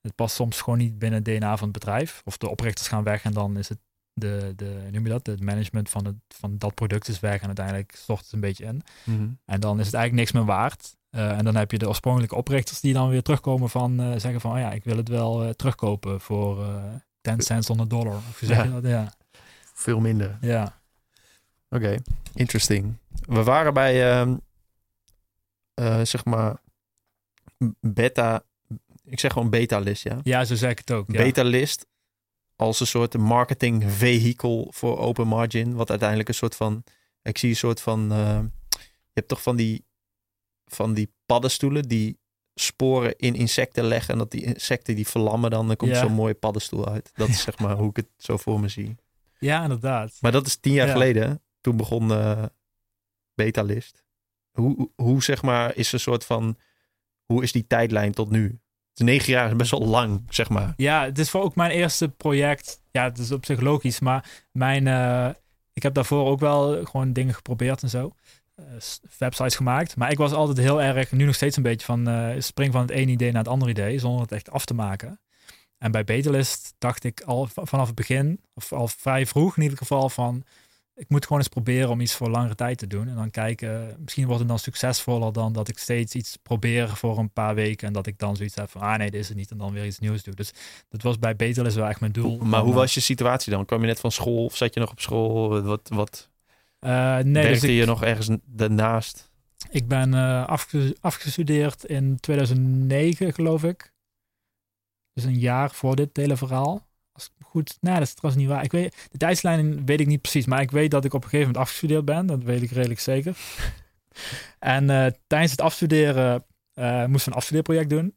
Het 0.00 0.14
past 0.14 0.34
soms 0.34 0.60
gewoon 0.60 0.78
niet 0.78 0.98
binnen 0.98 1.22
het 1.24 1.28
DNA 1.38 1.56
van 1.56 1.68
het 1.68 1.78
bedrijf. 1.78 2.22
Of 2.24 2.36
de 2.36 2.48
oprichters 2.48 2.88
gaan 2.88 3.02
weg 3.04 3.22
en 3.24 3.32
dan 3.32 3.56
is 3.56 3.68
het 3.68 3.78
de, 4.12 4.52
de 4.56 4.88
noem 4.92 5.02
je 5.04 5.10
dat? 5.10 5.26
Het 5.26 5.40
management 5.42 5.88
van, 5.90 6.04
het, 6.04 6.14
van 6.28 6.58
dat 6.58 6.74
product 6.74 7.08
is 7.08 7.20
weg 7.20 7.40
en 7.40 7.46
uiteindelijk 7.46 7.94
stort 7.96 8.20
het 8.20 8.32
een 8.32 8.40
beetje 8.40 8.64
in. 8.64 8.82
En 9.44 9.60
dan 9.60 9.80
is 9.80 9.86
het 9.86 9.94
eigenlijk 9.94 10.12
niks 10.14 10.32
meer 10.32 10.44
waard. 10.56 10.96
Eh, 11.10 11.38
en 11.38 11.44
dan 11.44 11.56
heb 11.56 11.70
je 11.70 11.78
de 11.78 11.88
oorspronkelijke 11.88 12.34
oprichters 12.34 12.80
die 12.80 12.92
dan 12.92 13.08
weer 13.08 13.22
terugkomen 13.22 13.70
van 13.70 14.00
eh, 14.00 14.10
zeggen 14.18 14.40
van 14.40 14.52
oh 14.52 14.58
ja, 14.58 14.72
ik 14.72 14.84
wil 14.84 14.96
het 14.96 15.08
wel 15.08 15.44
eh, 15.44 15.50
terugkopen 15.50 16.20
voor 16.20 16.64
eh 16.64 16.84
10 17.20 17.40
cents 17.40 17.70
on 17.70 17.76
the 17.76 17.86
dollar. 17.86 18.16
Of 18.16 18.40
Ja. 18.40 18.62
dat? 18.64 18.84
Ja. 18.84 19.12
Veel 19.74 20.00
minder. 20.00 20.38
ja. 20.40 20.80
Oké, 21.70 21.96
interesting. 22.34 22.94
We 23.26 23.42
waren 23.42 23.74
bij, 23.74 24.10
ehm, 24.20 24.36
eh, 25.76 26.00
zeg 26.04 26.24
maar, 26.24 26.60
beta, 27.80 28.42
ik 29.04 29.20
zeg 29.20 29.32
gewoon 29.32 29.50
beta-list, 29.50 30.02
ja. 30.02 30.18
Ja, 30.22 30.44
zo 30.44 30.54
zeg 30.54 30.70
ik 30.70 30.78
het 30.78 30.90
ook. 30.90 31.10
Ja. 31.12 31.22
Beta-list 31.22 31.86
als 32.56 32.80
een 32.80 32.86
soort 32.86 33.16
marketing 33.16 33.84
vehicle 33.92 34.66
voor 34.70 34.98
open 34.98 35.26
margin, 35.26 35.74
wat 35.74 35.90
uiteindelijk 35.90 36.28
een 36.28 36.34
soort 36.34 36.56
van, 36.56 36.84
ik 37.22 37.38
zie 37.38 37.50
een 37.50 37.56
soort 37.56 37.80
van, 37.80 38.12
eh, 38.12 38.40
je 38.68 39.12
hebt 39.12 39.28
toch 39.28 39.42
van 39.42 39.56
die, 39.56 39.84
van 40.64 40.94
die 40.94 41.12
paddenstoelen 41.26 41.82
die 41.88 42.18
sporen 42.54 43.16
in 43.16 43.34
insecten 43.34 43.84
leggen 43.84 44.12
en 44.12 44.18
dat 44.18 44.30
die 44.30 44.42
insecten 44.42 44.94
die 44.94 45.06
verlammen 45.06 45.50
dan, 45.50 45.66
dan 45.66 45.76
komt 45.76 45.90
Ja. 45.90 46.00
zo'n 46.00 46.12
mooie 46.12 46.34
paddenstoel 46.34 46.88
uit. 46.88 47.10
Dat 47.14 47.28
is 47.28 47.40
zeg 47.42 47.58
maar 47.58 47.76
hoe 47.76 47.88
ik 47.90 47.96
het 47.96 48.08
zo 48.16 48.36
voor 48.36 48.60
me 48.60 48.68
zie. 48.68 48.96
ja, 49.38 49.62
inderdaad. 49.62 50.18
Maar 50.20 50.32
dat 50.32 50.46
is 50.46 50.56
tien 50.56 50.72
jaar 50.72 50.86
Ja. 50.86 50.92
geleden. 50.92 51.42
Toen 51.60 51.76
begon 51.76 52.10
eh 52.12 52.44
Betalist. 53.34 54.04
Hoe, 54.56 54.88
hoe- 54.96 55.22
zeg 55.22 55.42
maar 55.42 55.76
is 55.76 55.92
een 55.92 56.00
soort 56.00 56.24
van... 56.24 56.56
Hoe 57.24 57.42
is 57.42 57.52
die 57.52 57.66
tijdlijn 57.66 58.12
tot 58.12 58.30
nu? 58.30 58.58
Negen 58.94 59.32
jaar 59.32 59.46
is 59.50 59.56
best 59.56 59.70
wel 59.70 59.84
lang, 59.86 60.22
zeg 60.28 60.48
maar. 60.48 60.72
Ja, 60.76 61.04
het 61.04 61.18
is 61.18 61.30
voor 61.30 61.42
ook 61.42 61.54
mijn 61.54 61.70
eerste 61.70 62.08
project. 62.08 62.80
Ja, 62.90 63.04
het 63.04 63.18
is 63.18 63.32
op 63.32 63.44
zich 63.44 63.60
logisch, 63.60 64.00
maar 64.00 64.44
mijn, 64.52 64.86
eh, 64.86 65.28
ik 65.72 65.82
heb 65.82 65.94
daarvoor 65.94 66.26
ook 66.26 66.40
wel 66.40 66.84
gewoon 66.84 67.12
dingen 67.12 67.34
geprobeerd 67.34 67.82
en 67.82 67.88
zo. 67.88 68.14
Eh, 68.54 68.64
websites 69.18 69.56
gemaakt. 69.56 69.96
Maar 69.96 70.10
ik 70.10 70.18
was 70.18 70.32
altijd 70.32 70.58
heel 70.58 70.82
erg, 70.82 71.12
nu 71.12 71.24
nog 71.24 71.34
steeds 71.34 71.56
een 71.56 71.62
beetje 71.62 71.86
van 71.86 72.08
eh, 72.08 72.34
spring 72.38 72.72
van 72.72 72.80
het 72.82 72.90
ene 72.90 73.10
idee 73.12 73.30
naar 73.32 73.42
het 73.42 73.50
andere 73.52 73.70
idee, 73.70 73.98
zonder 73.98 74.20
het 74.22 74.32
echt 74.32 74.50
af 74.50 74.64
te 74.64 74.74
maken. 74.74 75.20
En 75.78 75.90
bij 75.90 76.04
Betalist 76.04 76.74
dacht 76.78 77.04
ik 77.04 77.20
al 77.20 77.48
vanaf 77.54 77.86
het 77.86 77.94
begin, 77.94 78.40
of 78.54 78.72
al 78.72 78.88
vrij 78.88 79.26
vroeg 79.26 79.56
in 79.56 79.62
ieder 79.62 79.78
geval, 79.78 80.08
van 80.08 80.44
ik 80.96 81.08
moet 81.08 81.22
gewoon 81.22 81.38
eens 81.38 81.48
proberen 81.48 81.90
om 81.90 82.00
iets 82.00 82.14
voor 82.14 82.30
langere 82.30 82.54
tijd 82.54 82.78
te 82.78 82.86
doen. 82.86 83.08
En 83.08 83.14
dan 83.14 83.30
kijken, 83.30 83.96
misschien 83.98 84.24
wordt 84.24 84.38
het 84.38 84.48
dan 84.48 84.58
succesvoller 84.58 85.32
dan 85.32 85.52
dat 85.52 85.68
ik 85.68 85.78
steeds 85.78 86.14
iets 86.14 86.36
probeer 86.42 86.88
voor 86.88 87.18
een 87.18 87.32
paar 87.32 87.54
weken. 87.54 87.86
En 87.86 87.92
dat 87.92 88.06
ik 88.06 88.18
dan 88.18 88.36
zoiets 88.36 88.54
heb 88.54 88.70
van, 88.70 88.80
ah 88.80 88.98
nee, 88.98 89.10
dit 89.10 89.20
is 89.20 89.28
het 89.28 89.36
niet. 89.36 89.50
En 89.50 89.58
dan 89.58 89.72
weer 89.72 89.86
iets 89.86 89.98
nieuws 89.98 90.22
doe. 90.22 90.34
Dus 90.34 90.52
dat 90.88 91.02
was 91.02 91.18
bij 91.18 91.36
Betalist 91.36 91.76
wel 91.76 91.88
echt 91.88 92.00
mijn 92.00 92.12
doel. 92.12 92.38
Maar 92.38 92.60
hoe 92.60 92.72
Van, 92.72 92.80
was 92.80 92.94
je 92.94 93.00
situatie 93.00 93.52
dan? 93.52 93.64
Kwam 93.64 93.80
je 93.80 93.86
net 93.86 94.00
van 94.00 94.12
school 94.12 94.44
of 94.44 94.56
zat 94.56 94.74
je 94.74 94.80
nog 94.80 94.90
op 94.90 95.00
school? 95.00 95.62
Wat, 95.62 95.88
wat 95.88 96.30
eh, 96.78 96.90
nee, 97.16 97.32
werkte 97.32 97.52
dus 97.52 97.62
ik, 97.62 97.70
je 97.70 97.84
nog 97.84 98.02
ergens 98.02 98.28
daarnaast? 98.44 99.30
ik 99.70 99.88
ben 99.88 100.14
eh, 100.14 100.46
afge- 100.46 100.96
afgestudeerd 101.00 101.84
in 101.84 102.20
2009, 102.20 103.32
geloof 103.32 103.64
ik. 103.64 103.94
Dus 105.12 105.24
een 105.24 105.38
jaar 105.38 105.70
voor 105.70 105.96
dit 105.96 106.16
hele 106.16 106.36
verhaal. 106.36 106.85
Goed, 107.56 107.76
nee, 107.80 107.94
dat 107.94 108.02
is 108.02 108.14
trouwens 108.14 108.44
niet 108.44 108.52
waar. 108.52 108.64
Ik 108.64 108.72
weet, 108.72 109.08
de 109.10 109.18
tijdslijn 109.18 109.86
weet 109.86 110.00
ik 110.00 110.06
niet 110.06 110.20
precies, 110.20 110.46
maar 110.46 110.60
ik 110.60 110.70
weet 110.70 110.90
dat 110.90 111.04
ik 111.04 111.14
op 111.14 111.22
een 111.22 111.28
gegeven 111.28 111.46
moment 111.46 111.64
afgestudeerd 111.64 112.04
ben. 112.04 112.26
Dat 112.26 112.42
weet 112.42 112.62
ik 112.62 112.70
redelijk 112.70 113.00
zeker. 113.00 113.36
en 114.58 114.90
eh, 114.90 115.12
tijdens 115.26 115.50
het 115.50 115.60
afstuderen 115.60 116.44
eh 116.74 117.04
moesten 117.04 117.24
we 117.24 117.30
een 117.30 117.36
afstudeerproject 117.36 117.90
doen. 117.90 118.16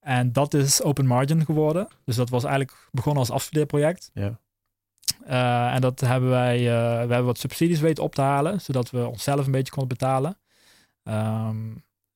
En 0.00 0.32
dat 0.32 0.54
is 0.54 0.82
Open 0.82 1.06
Margin 1.06 1.44
geworden. 1.44 1.88
Dus 2.04 2.16
dat 2.16 2.30
was 2.30 2.44
eigenlijk 2.44 2.88
begonnen 2.90 3.20
als 3.20 3.30
afstudeerproject. 3.30 4.10
Ja. 4.14 4.38
Eh, 5.24 5.74
en 5.74 5.80
dat 5.80 6.00
hebben 6.00 6.30
wij, 6.30 6.58
we 6.62 6.68
hebben 7.12 7.24
wat 7.24 7.38
subsidies 7.38 7.80
weten 7.80 8.04
op 8.04 8.14
te 8.14 8.20
halen, 8.20 8.60
zodat 8.60 8.90
we 8.90 9.06
onszelf 9.06 9.46
een 9.46 9.52
beetje 9.52 9.72
konden 9.72 9.98
betalen. 9.98 10.38
Ehm, 11.02 11.68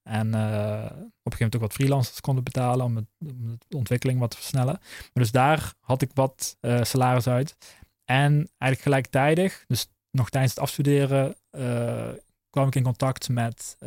en 0.04 0.34
eh, 0.34 0.84
op 0.84 1.32
een 1.32 1.32
gegeven 1.32 1.38
moment 1.38 1.54
ook 1.54 1.60
wat 1.60 1.72
freelancers 1.72 2.20
konden 2.20 2.44
betalen 2.44 2.84
om, 2.86 2.96
het, 2.96 3.06
om 3.18 3.58
de 3.68 3.76
ontwikkeling 3.76 4.18
wat 4.20 4.30
te 4.30 4.36
versnellen. 4.36 4.78
Maar 4.82 5.10
dus 5.12 5.30
daar 5.30 5.72
had 5.80 6.02
ik 6.02 6.10
wat 6.14 6.56
eh, 6.60 6.82
salaris 6.82 7.26
uit. 7.26 7.56
En 8.04 8.32
eigenlijk 8.32 8.80
gelijktijdig, 8.80 9.64
dus 9.66 9.88
nog 10.10 10.30
tijdens 10.30 10.54
het 10.54 10.62
afstuderen, 10.62 11.36
eh, 11.50 12.08
kwam 12.50 12.66
ik 12.66 12.74
in 12.74 12.82
contact 12.82 13.28
met 13.28 13.78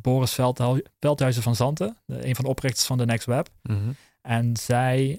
Boris 0.00 0.32
Veldhu- 0.32 0.82
Veldhuizen 1.00 1.42
van 1.42 1.56
Zanten, 1.56 1.96
een 2.06 2.34
van 2.34 2.44
de 2.44 2.50
oprichters 2.50 2.86
van 2.86 2.98
de 2.98 3.04
Next 3.04 3.26
Web. 3.26 3.48
Mhm. 3.62 3.90
En 4.20 4.56
zij... 4.56 5.18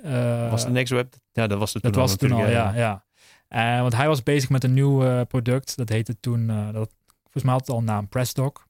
was 0.50 0.64
de 0.64 0.70
Next 0.70 0.94
Web? 0.94 1.16
Ja, 1.32 1.48
dat 1.48 1.60
was 1.60 1.74
het 1.74 1.84
toen 1.84 1.92
dat 1.92 2.02
was 2.02 2.16
toen 2.16 2.32
al, 2.32 2.48
ja. 2.48 2.74
ja. 2.76 3.82
Want 3.82 3.96
hij 3.96 4.08
was 4.08 4.24
bezig 4.24 4.50
met 4.50 4.64
een 4.64 4.74
nieuw 4.74 5.26
product. 5.26 5.78
Dat 5.78 5.90
heette 5.90 6.20
toen, 6.20 6.48
dat, 6.48 6.94
volgens 7.22 7.44
mij 7.44 7.54
had 7.54 7.62
het 7.62 7.70
al 7.70 7.78
een 7.78 7.84
naam, 7.84 8.08
PressDoc. 8.08 8.67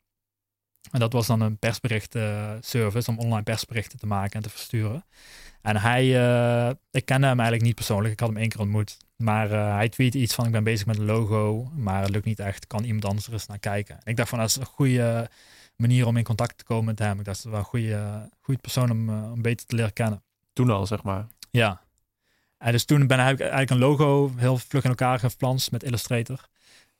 En 0.91 0.99
dat 0.99 1.13
was 1.13 1.27
dan 1.27 1.41
een 1.41 1.57
persbericht 1.57 2.15
eh, 2.15 2.51
service 2.59 3.09
om 3.09 3.19
online 3.19 3.43
persberichten 3.43 3.99
te 3.99 4.05
maken 4.05 4.35
en 4.35 4.41
te 4.41 4.49
versturen. 4.49 5.05
En 5.61 5.77
hij, 5.77 6.03
eh, 6.03 6.75
ik 6.91 7.05
kende 7.05 7.27
hem 7.27 7.37
eigenlijk 7.37 7.67
niet 7.67 7.75
persoonlijk. 7.75 8.13
Ik 8.13 8.19
had 8.19 8.29
hem 8.29 8.37
één 8.37 8.49
keer 8.49 8.59
ontmoet. 8.59 8.97
Maar 9.15 9.51
eh, 9.51 9.73
hij 9.73 9.89
tweette 9.89 10.17
iets 10.17 10.33
van, 10.33 10.45
ik 10.45 10.51
ben 10.51 10.63
bezig 10.63 10.85
met 10.85 10.97
een 10.97 11.05
logo, 11.05 11.71
maar 11.75 12.01
het 12.01 12.09
lukt 12.09 12.25
niet 12.25 12.39
echt. 12.39 12.67
Kan 12.67 12.83
iemand 12.83 13.05
anders 13.05 13.27
er 13.27 13.33
eens 13.33 13.47
naar 13.47 13.59
kijken? 13.59 13.95
En 13.95 14.11
ik 14.11 14.15
dacht 14.15 14.29
van, 14.29 14.39
dat 14.39 14.49
is 14.49 14.55
een 14.55 14.65
goede 14.65 15.29
manier 15.75 16.05
om 16.05 16.17
in 16.17 16.23
contact 16.23 16.57
te 16.57 16.63
komen 16.63 16.85
met 16.85 16.99
hem. 16.99 17.19
Ik 17.19 17.25
dacht, 17.25 17.43
dat 17.43 17.45
is 17.45 17.51
wel 17.51 17.59
een 17.59 17.65
goede, 17.65 18.29
goede 18.41 18.61
persoon 18.61 18.91
om, 18.91 19.09
om 19.09 19.41
beter 19.41 19.65
te 19.65 19.75
leren 19.75 19.93
kennen. 19.93 20.23
Toen 20.53 20.69
al, 20.69 20.85
zeg 20.85 21.03
maar. 21.03 21.27
Ja. 21.51 21.81
En 22.57 22.71
dus 22.71 22.85
toen 22.85 23.07
ben 23.07 23.19
ik 23.19 23.39
eigenlijk 23.39 23.69
een 23.69 23.77
logo 23.77 24.31
heel 24.35 24.57
vlug 24.57 24.83
in 24.83 24.89
elkaar 24.89 25.19
geflanst 25.19 25.71
met 25.71 25.83
Illustrator. 25.83 26.47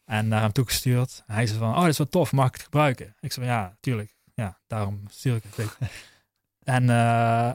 En 0.08 0.28
naar 0.28 0.42
hem 0.42 0.52
toegestuurd. 0.52 1.24
En 1.28 1.36
hij 1.36 1.48
zei 1.48 1.60
van, 1.60 1.70
oh, 1.70 1.80
dat 1.80 1.88
is 1.88 1.98
wel 1.98 2.10
tof, 2.10 2.32
mag 2.32 2.48
ik 2.48 2.54
het 2.54 2.64
gebruiken? 2.64 3.16
Ik 3.20 3.32
zei 3.32 3.46
van, 3.46 3.56
ja, 3.56 3.78
tuurlijk. 3.80 4.16
Ja, 4.34 4.60
daarom 4.68 5.04
stuur 5.10 5.36
ik 5.36 5.44
het. 5.56 5.78
en 6.78 6.90
eh, 6.90 7.52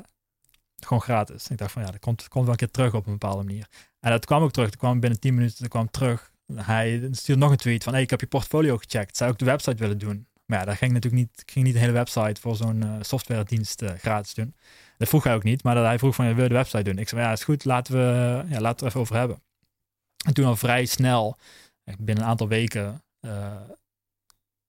gewoon 0.78 1.02
gratis. 1.02 1.48
Ik 1.48 1.58
dacht 1.58 1.72
van, 1.72 1.82
ja, 1.82 1.90
dat 1.90 2.00
komt, 2.00 2.28
komt 2.28 2.44
wel 2.44 2.52
een 2.52 2.58
keer 2.58 2.70
terug 2.70 2.94
op 2.94 3.06
een 3.06 3.12
bepaalde 3.12 3.44
manier. 3.44 3.66
En 4.00 4.10
dat 4.10 4.24
kwam 4.24 4.42
ook 4.42 4.52
terug. 4.52 4.68
Dat 4.68 4.78
kwam 4.78 5.00
binnen 5.00 5.20
10 5.20 5.34
minuten, 5.34 5.56
dat 5.58 5.68
kwam 5.68 5.90
terug. 5.90 6.32
Hij 6.54 7.08
stuurde 7.10 7.40
nog 7.40 7.50
een 7.50 7.56
tweet 7.56 7.82
van, 7.84 7.92
hey, 7.92 8.02
ik 8.02 8.10
heb 8.10 8.20
je 8.20 8.26
portfolio 8.26 8.76
gecheckt. 8.76 9.16
Zou 9.16 9.30
ik 9.30 9.38
de 9.38 9.44
website 9.44 9.76
willen 9.76 9.98
doen? 9.98 10.26
Maar 10.46 10.58
ja, 10.58 10.64
daar 10.64 10.76
ging 10.76 10.92
natuurlijk 10.92 11.22
niet, 11.22 11.40
ik 11.40 11.50
ging 11.50 11.64
niet 11.64 11.74
de 11.74 11.80
hele 11.80 11.92
website 11.92 12.40
voor 12.40 12.56
zo'n 12.56 12.82
eh 12.82 12.96
software 13.00 13.44
dienst 13.44 13.82
eh, 13.82 13.90
gratis 13.98 14.34
doen. 14.34 14.54
Dat 14.98 15.08
vroeg 15.08 15.24
hij 15.24 15.34
ook 15.34 15.42
niet, 15.42 15.62
maar 15.62 15.74
dat 15.74 15.84
hij 15.84 15.98
vroeg 15.98 16.14
van, 16.14 16.34
wil 16.34 16.42
je 16.42 16.48
de 16.48 16.54
website 16.54 16.82
doen? 16.82 16.98
Ik 16.98 17.08
zei, 17.08 17.20
ja, 17.20 17.32
is 17.32 17.44
goed, 17.44 17.64
laten 17.64 17.94
we, 17.94 18.44
ja, 18.48 18.60
laten 18.60 18.78
we 18.78 18.82
er 18.82 18.86
even 18.86 19.00
over 19.00 19.16
hebben. 19.16 19.42
En 20.24 20.34
toen 20.34 20.44
al 20.44 20.56
vrij 20.56 20.84
snel, 20.84 21.36
binnen 21.84 22.24
een 22.24 22.30
aantal 22.30 22.48
weken, 22.48 23.02
eh, 23.20 23.60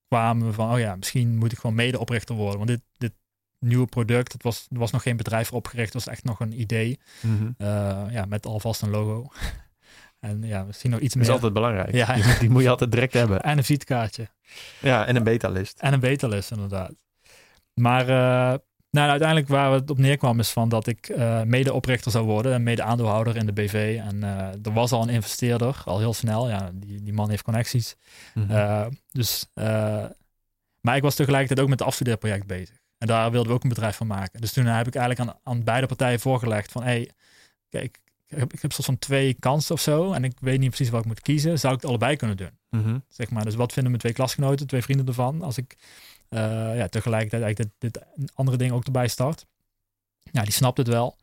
kwamen 0.08 0.48
we 0.48 0.54
van, 0.54 0.72
oh 0.74 0.80
ja, 0.80 0.96
misschien 0.96 1.38
moet 1.38 1.52
ik 1.52 1.58
gewoon 1.58 1.76
medeoprichter 1.76 2.36
worden. 2.36 2.58
Want 2.58 2.70
dit, 2.70 2.82
dit 2.98 3.14
nieuwe 3.60 3.86
product, 3.86 4.32
het 4.34 4.44
was, 4.44 4.68
er 4.72 4.80
was 4.80 4.92
nog 4.92 5.02
geen 5.02 5.18
bedrijf 5.18 5.52
opgericht, 5.52 5.94
het 5.94 6.04
was 6.06 6.14
echt 6.14 6.24
nog 6.24 6.40
een 6.40 6.60
idee. 6.60 7.00
Mhm. 7.22 7.52
Eh, 7.58 8.04
ja, 8.10 8.26
met 8.26 8.46
alvast 8.46 8.82
een 8.82 8.90
logo. 8.90 9.32
en 10.20 10.44
ja, 10.44 10.64
misschien 10.64 10.90
nog 10.92 11.00
iets 11.00 11.14
Dat 11.14 11.22
is 11.22 11.28
meer. 11.28 11.36
altijd 11.36 11.54
belangrijk. 11.54 11.92
Ja. 11.92 12.14
Die, 12.14 12.38
die 12.40 12.50
moet 12.50 12.64
je 12.64 12.70
altijd 12.70 12.92
direct 12.92 13.14
hebben. 13.14 13.42
En 13.50 13.58
een 13.58 13.64
visitekaartje. 13.64 14.28
Ja, 14.80 15.06
en 15.06 15.16
een 15.16 15.24
betalist. 15.24 15.80
En 15.80 15.94
een 15.94 16.00
betalist, 16.00 16.52
inderdaad. 16.52 16.94
Maar 17.74 18.10
eh, 18.10 18.60
nou, 18.94 19.10
uiteindelijk 19.10 19.50
waar 19.50 19.72
het 19.72 19.90
op 19.90 19.98
neerkwam 19.98 20.40
is 20.40 20.50
van 20.50 20.70
dat 20.70 20.88
ik 20.88 21.10
eh 21.10 21.42
mede-oprichter 21.42 22.12
zou 22.12 22.26
worden 22.26 22.54
en 22.54 22.64
mede-aandeelhouder 22.64 23.36
in 23.36 23.46
de 23.46 23.54
BV. 23.54 24.02
En 24.04 24.24
eh, 24.24 24.66
er 24.66 24.74
was 24.74 24.92
al 24.92 25.02
een 25.02 25.10
investeerder, 25.10 25.82
al 25.86 26.00
heel 26.00 26.14
snel. 26.14 26.50
Ja, 26.50 26.72
die, 26.74 27.04
die 27.04 27.14
man 27.14 27.30
heeft 27.30 27.44
connecties. 27.44 27.96
Mhm. 28.34 28.52
Eh, 28.52 28.86
dus, 29.12 29.46
maar 30.82 30.96
ik 30.96 31.02
was 31.02 31.16
tegelijkertijd 31.16 31.60
ook 31.60 31.70
met 31.70 31.80
het 31.80 31.88
afstudeerproject 31.88 32.48
bezig. 32.48 32.78
En 32.98 33.08
daar 33.08 33.32
wilden 33.32 33.50
we 33.50 33.56
ook 33.56 33.64
een 33.64 33.70
bedrijf 33.70 33.96
van 33.96 34.08
maken. 34.08 34.42
Dus 34.42 34.54
toen 34.54 34.66
heb 34.66 34.88
ik 34.88 34.96
eigenlijk 34.96 35.30
aan, 35.30 35.40
aan 35.44 35.64
beide 35.64 35.88
partijen 35.88 36.20
voorgelegd 36.20 36.72
van, 36.72 36.84
hey, 36.84 37.10
kijk, 37.70 38.00
ik 38.28 38.40
heb, 38.40 38.54
ik 38.54 38.62
heb 38.62 38.72
soort 38.72 38.86
van 38.86 38.98
twee 38.98 39.34
kansen 39.34 39.76
of 39.76 39.82
zo. 39.82 40.14
En 40.14 40.24
ik 40.24 40.38
weet 40.40 40.60
niet 40.60 40.70
precies 40.70 40.90
wat 40.90 41.00
ik 41.00 41.06
moet 41.06 41.22
kiezen. 41.22 41.60
Zou 41.60 41.74
ik 41.74 41.82
het 41.82 41.90
allebei 41.90 42.16
kunnen 42.16 42.38
doen? 42.38 42.58
Mhm. 42.70 42.98
Zeg 43.08 43.30
maar. 43.30 43.44
Dus 43.44 43.56
wat 43.56 43.74
vinden 43.74 43.92
mijn 43.92 44.04
twee 44.04 44.14
klasgenoten, 44.14 44.68
twee 44.68 44.82
vrienden 44.82 45.08
ervan, 45.08 45.42
als 45.42 45.58
ik 45.58 45.76
ja, 46.76 46.88
tegelijkertijd 46.88 47.44
eigenlijk 47.44 47.74
dit, 47.80 47.94
dit 47.94 48.06
andere 48.34 48.58
ding 48.58 48.72
ook 48.72 48.86
erbij 48.86 49.08
start? 49.08 49.46
Ja, 50.32 50.44
die 50.44 50.52
snapt 50.52 50.78
het 50.78 50.88
wel. 50.88 51.18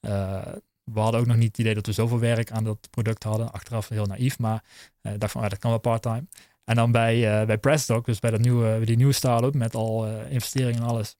Eh, 0.00 0.46
we 0.84 1.00
hadden 1.00 1.20
ook 1.20 1.26
nog 1.26 1.36
niet 1.36 1.46
het 1.46 1.58
idee 1.58 1.74
dat 1.74 1.86
we 1.86 1.92
zoveel 1.92 2.18
werk 2.18 2.50
aan 2.50 2.64
dat 2.64 2.90
product 2.90 3.22
hadden. 3.22 3.52
Achteraf 3.52 3.88
heel 3.88 4.06
naïef, 4.06 4.38
maar 4.38 4.64
uh, 5.02 5.12
dacht 5.18 5.32
van, 5.32 5.42
ah, 5.42 5.50
dat 5.50 5.58
kan 5.58 5.70
wel 5.70 5.78
part-time. 5.78 6.24
En 6.64 6.74
dan 6.74 6.92
bij, 6.92 7.40
uh, 7.40 7.46
bij 7.46 7.58
PressDoc, 7.58 8.04
dus 8.04 8.18
bij, 8.18 8.30
dat 8.30 8.40
nieuwe, 8.40 8.84
die 8.84 8.96
nieuwe 8.96 9.12
start-up 9.12 9.54
met 9.54 9.74
al 9.74 10.08
uh, 10.08 10.30
investeringen 10.30 10.82
en 10.82 10.88
alles, 10.88 11.16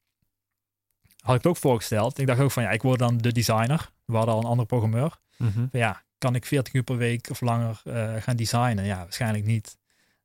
had 1.21 1.35
ik 1.35 1.43
het 1.43 1.47
ook 1.47 1.57
voorgesteld. 1.57 2.19
Ik 2.19 2.27
dacht 2.27 2.41
ook 2.41 2.51
van, 2.51 2.63
ja, 2.63 2.71
ik 2.71 2.83
word 2.83 2.99
dan 2.99 3.17
de 3.17 3.33
designer. 3.33 3.91
We 4.05 4.17
hadden 4.17 4.35
al 4.35 4.41
een 4.41 4.47
andere 4.47 4.67
programmeur. 4.67 5.19
Mhm. 5.37 5.67
Ja, 5.73 6.03
kan 6.19 6.35
ik 6.35 6.47
40 6.47 6.73
uur 6.73 6.83
per 6.83 6.97
week 6.97 7.31
of 7.31 7.41
langer 7.41 7.83
gaan 8.19 8.37
designen? 8.37 8.85
Ja, 8.85 8.97
waarschijnlijk 8.97 9.45
niet. 9.45 9.79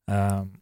Um, 0.05 0.60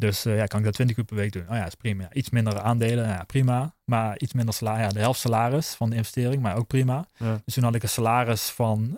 dus 0.00 0.22
ja, 0.22 0.46
kan 0.46 0.58
ik 0.58 0.64
dat 0.64 0.74
20 0.74 0.96
uur 0.96 1.04
per 1.04 1.16
week 1.16 1.32
doen? 1.32 1.48
Oh 1.48 1.56
ja, 1.56 1.66
is 1.66 1.74
prima. 1.74 2.12
Iets 2.12 2.30
minder 2.30 2.60
aandelen, 2.60 3.08
ja, 3.08 3.24
prima. 3.24 3.74
Maar 3.84 4.18
iets 4.18 4.32
minder 4.32 4.54
salaris, 4.54 4.86
ja, 4.86 4.88
de 4.88 4.98
helft 4.98 5.20
salaris 5.20 5.74
van 5.74 5.90
de 5.90 5.96
investering, 5.96 6.42
maar 6.42 6.56
ook 6.56 6.66
prima. 6.66 7.06
Ja. 7.16 7.40
Dus 7.44 7.54
toen 7.54 7.64
had 7.64 7.74
ik 7.74 7.82
een 7.82 7.88
salaris 7.88 8.50
van 8.50 8.96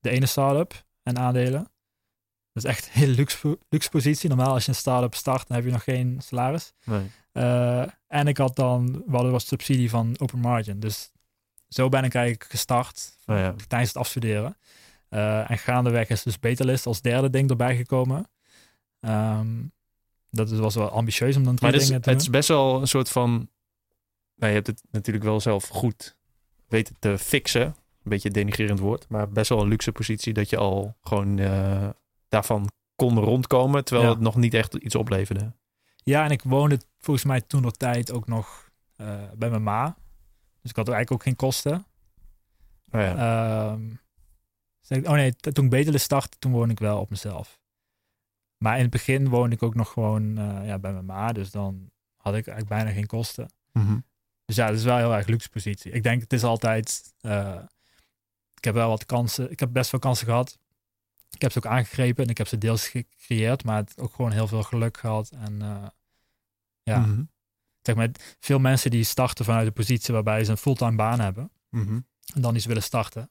de 0.00 0.10
ene 0.10 0.26
start-up 0.26 0.84
en 1.02 1.18
aandelen. 1.18 1.68
Dat 2.52 2.64
is 2.64 2.70
echt 2.70 2.86
een 2.86 3.00
hele 3.00 3.12
luxe, 3.12 3.58
luxe 3.68 3.90
positie. 3.90 4.28
Normaal 4.28 4.52
als 4.52 4.64
je 4.64 4.70
een 4.70 4.76
start-up 4.76 5.14
start, 5.14 5.48
dan 5.48 5.56
heb 5.56 5.66
je 5.66 5.72
nog 5.72 5.84
geen 5.84 6.20
salaris. 6.22 6.72
Nee. 6.84 7.10
Uh, 7.32 7.84
en 8.06 8.26
ik 8.26 8.36
had 8.36 8.56
dan, 8.56 8.92
we 8.92 9.12
hadden 9.12 9.32
was 9.32 9.46
subsidie 9.46 9.90
van 9.90 10.14
Open 10.18 10.38
Margin. 10.38 10.80
Dus 10.80 11.12
zo 11.68 11.88
ben 11.88 12.04
ik 12.04 12.14
eigenlijk 12.14 12.50
gestart 12.50 13.16
Oh 13.26 13.36
ja. 13.36 13.54
tijdens 13.68 13.92
het 13.92 14.00
afstuderen. 14.00 14.56
En 15.48 15.58
gaandeweg 15.58 16.08
is 16.08 16.22
dus 16.22 16.38
Betalist 16.38 16.86
als 16.86 17.00
derde 17.00 17.30
ding 17.30 17.50
erbij 17.50 17.76
gekomen. 17.76 18.28
Um, 19.00 19.72
dat 20.34 20.50
was 20.50 20.74
wel 20.74 20.88
ambitieus 20.90 21.36
om 21.36 21.44
dan 21.44 21.54
drie 21.54 21.62
Maar 21.70 21.72
het 21.72 21.80
is, 21.80 21.86
dingen 21.86 22.02
te 22.02 22.10
het 22.10 22.18
doen. 22.18 22.26
is 22.28 22.32
best 22.36 22.48
wel 22.48 22.80
een 22.80 22.88
soort 22.88 23.08
van... 23.08 23.30
Nou, 24.36 24.48
je 24.52 24.54
hebt 24.54 24.66
het 24.66 24.82
natuurlijk 24.90 25.24
wel 25.24 25.40
zelf 25.40 25.68
goed 25.68 26.16
weten 26.68 26.96
te 26.98 27.18
fixen. 27.18 27.62
Een 27.64 27.74
beetje 28.10 28.28
een 28.28 28.34
denigrerend 28.34 28.78
woord. 28.78 29.08
Maar 29.08 29.28
best 29.28 29.48
wel 29.48 29.60
een 29.60 29.68
luxe 29.68 29.92
positie 29.92 30.32
dat 30.32 30.50
je 30.50 30.56
al 30.56 30.96
gewoon 31.02 31.38
uh, 31.38 31.88
daarvan 32.28 32.70
kon 32.96 33.18
rondkomen. 33.18 33.84
Terwijl 33.84 34.08
Ja. 34.08 34.14
het 34.14 34.22
nog 34.24 34.36
niet 34.36 34.54
echt 34.54 34.74
iets 34.74 34.94
opleverde. 34.94 35.52
Ja, 36.02 36.24
en 36.24 36.30
ik 36.30 36.42
woonde 36.42 36.80
volgens 36.98 37.24
mij 37.26 37.40
toen 37.40 37.62
nog 37.62 37.72
tijd 37.72 38.12
ook 38.12 38.26
nog 38.26 38.70
uh, 39.00 39.22
bij 39.36 39.50
mijn 39.50 39.62
ma. 39.62 39.96
Dus 40.60 40.70
ik 40.70 40.76
had 40.76 40.88
eigenlijk 40.88 41.10
ook 41.12 41.22
geen 41.22 41.36
kosten. 41.36 41.86
Oh 42.90 43.00
ja. 43.00 43.16
Ehm, 44.88 45.04
oh 45.06 45.12
nee, 45.12 45.34
toen 45.36 45.64
ik 45.64 45.70
Betelist 45.70 46.04
startte, 46.04 46.38
toen 46.38 46.52
woonde 46.52 46.72
ik 46.72 46.78
wel 46.78 47.00
op 47.00 47.10
mezelf. 47.10 47.60
Maar 48.64 48.76
in 48.76 48.82
het 48.82 48.90
begin 48.90 49.28
woonde 49.28 49.54
ik 49.54 49.62
ook 49.62 49.74
nog 49.74 49.92
gewoon 49.92 50.38
eh, 50.38 50.66
ja, 50.66 50.78
bij 50.78 50.92
mijn 50.92 51.04
ma. 51.04 51.32
Dus 51.32 51.50
dan 51.50 51.90
had 52.16 52.34
ik 52.34 52.46
eigenlijk 52.46 52.68
bijna 52.68 52.90
geen 52.98 53.06
kosten. 53.06 53.48
Mhm. 53.72 53.98
Dus 54.44 54.56
ja, 54.56 54.66
dat 54.66 54.76
is 54.76 54.84
wel 54.84 54.96
heel 54.96 55.14
erg 55.14 55.26
luxe 55.26 55.48
positie. 55.48 55.92
Ik 55.92 56.02
denk, 56.02 56.20
het 56.20 56.32
is 56.32 56.44
altijd... 56.44 57.14
eh, 57.20 57.58
ik 58.54 58.64
heb 58.64 58.74
wel 58.74 58.88
wat 58.88 59.06
kansen. 59.06 59.50
Ik 59.50 59.60
heb 59.60 59.72
best 59.72 59.90
veel 59.90 59.98
kansen 59.98 60.26
gehad. 60.26 60.58
Ik 61.30 61.42
heb 61.42 61.52
ze 61.52 61.58
ook 61.58 61.66
aangegrepen 61.66 62.24
en 62.24 62.30
ik 62.30 62.38
heb 62.38 62.46
ze 62.46 62.58
deels 62.58 62.88
gecreëerd. 62.88 63.64
Maar 63.64 63.76
het 63.76 63.98
ook 64.00 64.14
gewoon 64.14 64.32
heel 64.32 64.46
veel 64.46 64.62
geluk 64.62 64.96
gehad. 64.96 65.30
En 65.30 65.62
eh, 65.62 65.86
ja, 66.82 66.98
Mhm. 66.98 67.22
zeg 67.82 67.94
maar, 67.94 68.08
veel 68.40 68.58
mensen 68.58 68.90
die 68.90 69.04
starten 69.04 69.44
vanuit 69.44 69.66
een 69.66 69.72
positie 69.72 70.14
waarbij 70.14 70.44
ze 70.44 70.50
een 70.50 70.56
fulltime 70.56 70.96
baan 70.96 71.20
hebben. 71.20 71.50
Mhm. 71.70 72.00
en 72.34 72.40
dan 72.40 72.54
iets 72.54 72.66
willen 72.66 72.82
starten. 72.82 73.30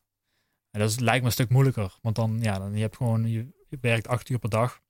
En 0.71 0.79
dat 0.79 0.89
is, 0.89 0.99
lijkt 0.99 1.19
me 1.21 1.25
een 1.25 1.31
stuk 1.31 1.49
moeilijker. 1.49 1.97
Want 2.01 2.15
dan, 2.15 2.37
ja, 2.41 2.57
dan 2.59 2.73
je 2.75 2.81
hebt 2.81 2.95
gewoon, 2.95 3.27
je, 3.29 3.47
je 3.69 3.77
werkt 3.81 4.07
acht 4.07 4.29
uur 4.29 4.39
per 4.39 4.49
dag. 4.49 4.81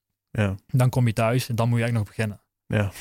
Ja. 0.42 0.56
Dan 0.68 0.90
kom 0.90 1.08
je 1.08 1.14
thuis 1.14 1.50
en 1.50 1.56
dan 1.56 1.70
moet 1.70 1.78
je 1.78 1.84
eigenlijk 1.84 2.08
nog 2.08 2.16
beginnen. 2.16 2.42
Ja. 2.66 2.92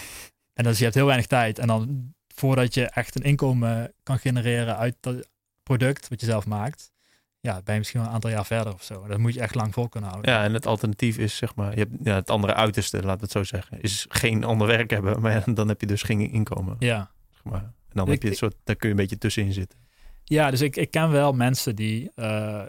En 0.53 0.65
dus 0.65 0.79
je 0.79 0.85
hebt 0.85 0.97
heel 0.97 1.07
weinig 1.07 1.27
tijd. 1.27 1.59
En 1.59 1.67
dan 1.67 2.15
voordat 2.35 2.75
je 2.75 2.85
echt 2.85 3.15
een 3.15 3.23
inkomen 3.23 3.93
kan 4.03 4.19
genereren 4.19 4.77
uit 4.77 4.97
dat 5.01 5.29
product 5.63 6.09
wat 6.09 6.21
je 6.21 6.27
zelf 6.27 6.47
maakt. 6.47 6.93
Ja, 7.41 7.63
ben 7.63 7.73
je 7.73 7.79
misschien 7.79 8.01
wel 8.01 8.09
een 8.09 8.15
aantal 8.15 8.31
jaar 8.31 8.47
verder 8.47 8.75
of 8.75 8.83
zo. 8.83 9.07
Dat 9.07 9.19
moet 9.19 9.35
je 9.35 9.41
echt 9.41 9.55
lang 9.55 9.73
vol 9.73 9.89
kunnen 9.89 10.11
houden. 10.11 10.33
ja, 10.33 10.45
en 10.45 10.55
het 10.55 10.67
alternatief 10.67 11.19
is 11.19 11.37
zeg 11.37 11.55
maar... 11.55 11.71
Je 11.71 11.79
hebt, 11.79 11.93
ja, 12.03 12.15
het 12.15 12.31
andere 12.31 12.55
uiterste, 12.55 12.97
laten 12.97 13.17
we 13.17 13.23
het 13.23 13.33
zo 13.33 13.45
zeggen. 13.45 13.81
Is 13.81 14.07
geen 14.09 14.45
ander 14.45 14.67
werk 14.67 14.91
hebben. 14.91 15.21
Maar 15.21 15.33
ja, 15.33 15.53
dan 15.55 15.69
heb 15.69 15.81
je 15.81 15.87
dus 15.87 16.03
geen 16.03 16.31
inkomen. 16.31 16.77
Ja, 16.79 17.11
Zeg 17.31 17.45
maar. 17.45 17.63
En 17.63 17.99
dan, 17.99 18.09
heb 18.09 18.23
je 18.23 18.29
een 18.29 18.37
soort, 18.37 18.55
daar 18.65 18.77
kun 18.77 18.89
je 18.89 18.95
een 18.95 19.01
beetje 19.01 19.19
tussenin 19.19 19.53
zitten. 19.53 19.79
ja 20.25 20.51
dus 20.51 20.61
ik, 20.61 20.77
ik 20.77 20.91
ken 20.91 21.11
wel 21.11 21.33
mensen 21.33 21.77
die 21.77 22.11
eh, 22.15 22.63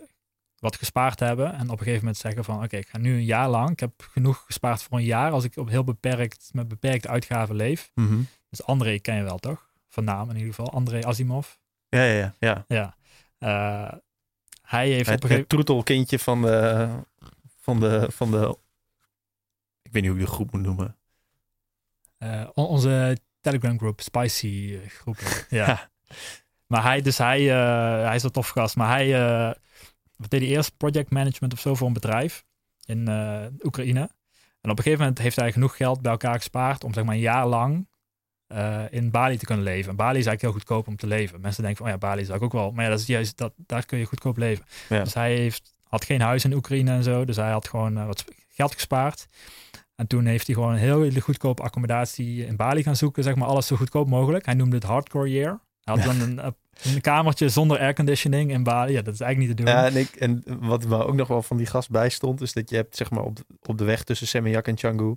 wat 0.64 0.76
gespaard 0.76 1.20
hebben. 1.20 1.54
En 1.54 1.64
op 1.64 1.72
een 1.72 1.78
gegeven 1.78 2.00
moment 2.00 2.18
zeggen 2.18 2.44
van 2.44 2.64
oké, 2.64 2.78
ik 2.78 2.88
ga 2.90 2.98
nu 2.98 3.14
een 3.14 3.26
jaar 3.26 3.50
lang. 3.50 3.70
Ik 3.70 3.80
heb 3.80 4.08
genoeg 4.12 4.44
gespaard 4.46 4.84
voor 4.84 4.98
een 4.98 5.04
jaar. 5.04 5.32
Als 5.32 5.44
ik 5.44 5.58
op 5.58 5.70
heel 5.70 5.84
beperkt, 5.84 6.50
met 6.54 6.68
beperkte 6.68 7.08
uitgaven 7.08 7.56
leef. 7.56 7.92
Mhm. 7.96 8.22
Dus 8.50 8.64
André 8.64 9.00
ken 9.00 9.16
je 9.16 9.24
wel 9.24 9.38
toch? 9.38 9.70
Van 9.90 10.04
naam 10.04 10.30
in 10.30 10.36
ieder 10.36 10.54
geval. 10.54 10.72
André 10.72 11.04
Asimov. 11.06 11.48
Ja, 11.90 12.04
ja, 12.04 12.14
ja. 12.14 12.34
ja. 12.40 12.66
Ja. 12.68 12.96
Eh, 13.38 13.98
hij 14.62 14.90
heeft 14.90 15.10
op 15.10 15.16
een 15.16 15.22
gegeven 15.22 15.48
troetelkindje 15.48 16.20
van 16.20 16.42
de, 16.42 16.90
van 17.62 17.80
de, 17.80 18.08
van 18.12 18.32
de... 18.32 18.58
Ik 19.82 19.92
weet 19.92 20.02
niet 20.02 20.12
hoe 20.12 20.20
je 20.20 20.26
de 20.26 20.32
groep 20.32 20.52
moet 20.52 20.62
noemen. 20.62 20.96
Eh, 22.18 22.48
on- 22.54 22.68
onze 22.68 23.18
Telegram 23.42 23.78
groep, 23.78 24.02
Spicy 24.02 24.80
eh, 24.84 24.90
groepen. 24.90 25.28
ja. 25.50 25.66
Ja. 25.68 25.92
Maar 26.68 26.84
hij, 26.84 27.02
dus 27.02 27.18
hij, 27.18 27.40
eh, 27.52 28.06
hij 28.06 28.16
is 28.16 28.24
een 28.24 28.32
tof 28.32 28.48
gast. 28.50 28.76
Maar 28.76 28.90
hij 28.90 29.14
eh, 29.26 29.54
wat 30.16 30.30
deed 30.30 30.42
hij 30.42 30.50
eerst 30.50 30.78
project 30.78 31.10
management 31.12 31.54
of 31.54 31.60
zo 31.60 31.76
voor 31.76 31.88
een 31.88 31.94
bedrijf 31.94 32.46
in 32.86 33.08
eh, 33.08 33.46
Oekraïne. 33.64 34.00
En 34.62 34.70
op 34.70 34.78
een 34.78 34.84
gegeven 34.84 35.00
moment 35.00 35.20
heeft 35.20 35.36
hij 35.36 35.52
genoeg 35.52 35.78
geld 35.78 36.02
bij 36.02 36.12
elkaar 36.12 36.36
gespaard 36.36 36.84
om 36.84 36.94
zeg 36.94 37.04
maar 37.04 37.16
een 37.16 37.20
jaar 37.22 37.48
lang 37.48 37.88
eh, 38.48 38.84
in 38.90 39.12
Bali 39.12 39.38
te 39.38 39.46
kunnen 39.46 39.64
leven. 39.64 39.90
En 39.90 39.96
Bali 39.96 40.20
is 40.20 40.26
eigenlijk 40.26 40.42
heel 40.42 40.52
goedkoop 40.52 40.88
om 40.88 40.96
te 40.96 41.08
leven. 41.08 41.42
Mensen 41.42 41.64
denken 41.64 41.78
van, 41.86 41.94
oh 41.94 42.00
ja, 42.00 42.08
Bali 42.08 42.22
is 42.22 42.32
ook 42.32 42.52
wel. 42.52 42.72
Maar 42.72 42.84
ja, 42.84 42.90
dat 42.90 43.00
is 43.00 43.06
juist, 43.06 43.38
dat, 43.38 43.54
daar 43.58 43.86
kun 43.86 43.98
je 43.98 44.06
goedkoop 44.06 44.38
leven. 44.38 44.66
Ja. 44.90 45.04
Dus 45.04 45.14
hij 45.14 45.36
heeft, 45.36 45.74
had 45.84 46.06
geen 46.06 46.22
huis 46.22 46.44
in 46.44 46.54
Oekraïne 46.54 46.92
en 46.92 47.04
zo. 47.04 47.26
Dus 47.26 47.36
hij 47.36 47.52
had 47.52 47.68
gewoon 47.68 47.98
eh, 47.98 48.06
wat 48.06 48.26
geld 48.48 48.74
gespaard. 48.74 49.28
En 49.96 50.08
toen 50.08 50.26
heeft 50.26 50.46
hij 50.48 50.56
gewoon 50.56 50.72
een 50.74 50.80
heel 50.80 51.12
goedkope 51.12 51.64
accommodatie 51.64 52.46
in 52.46 52.56
Bali 52.56 52.84
gaan 52.84 52.96
zoeken. 52.96 53.24
Zeg 53.24 53.36
maar 53.36 53.48
alles 53.48 53.68
zo 53.68 53.76
goedkoop 53.76 54.08
mogelijk. 54.10 54.46
Hij 54.46 54.54
noemde 54.54 54.76
het 54.76 54.86
hardcore 54.86 55.30
year. 55.30 55.60
Hij 55.84 55.96
had 55.96 56.04
Ja. 56.04 56.10
dan 56.14 56.22
een, 56.22 56.56
een 56.84 57.02
kamertje 57.02 57.50
zonder 57.50 57.80
airconditioning 57.80 58.52
in 58.52 58.64
Bali. 58.64 58.94
Ja, 58.94 59.02
dat 59.02 59.14
is 59.14 59.20
eigenlijk 59.20 59.50
niet 59.50 59.58
te 59.58 59.64
doen. 59.74 59.74
Ja, 59.82 59.86
en, 59.86 59.96
ik, 59.96 60.10
en 60.16 60.44
wat 60.60 60.86
me 60.86 61.06
ook 61.06 61.16
nog 61.16 61.28
wel 61.28 61.42
van 61.42 61.58
die 61.58 61.66
gast 61.66 61.90
bijstond, 61.90 62.42
is 62.42 62.54
dat 62.54 62.70
je 62.70 62.76
hebt 62.76 62.96
zeg 62.96 63.10
maar 63.12 63.24
op, 63.24 63.36
de- 63.36 63.46
op 63.62 63.78
de 63.78 63.84
weg 63.84 64.04
tussen 64.04 64.28
Seminyak 64.28 64.68
en 64.68 64.76
Canggu. 64.76 65.16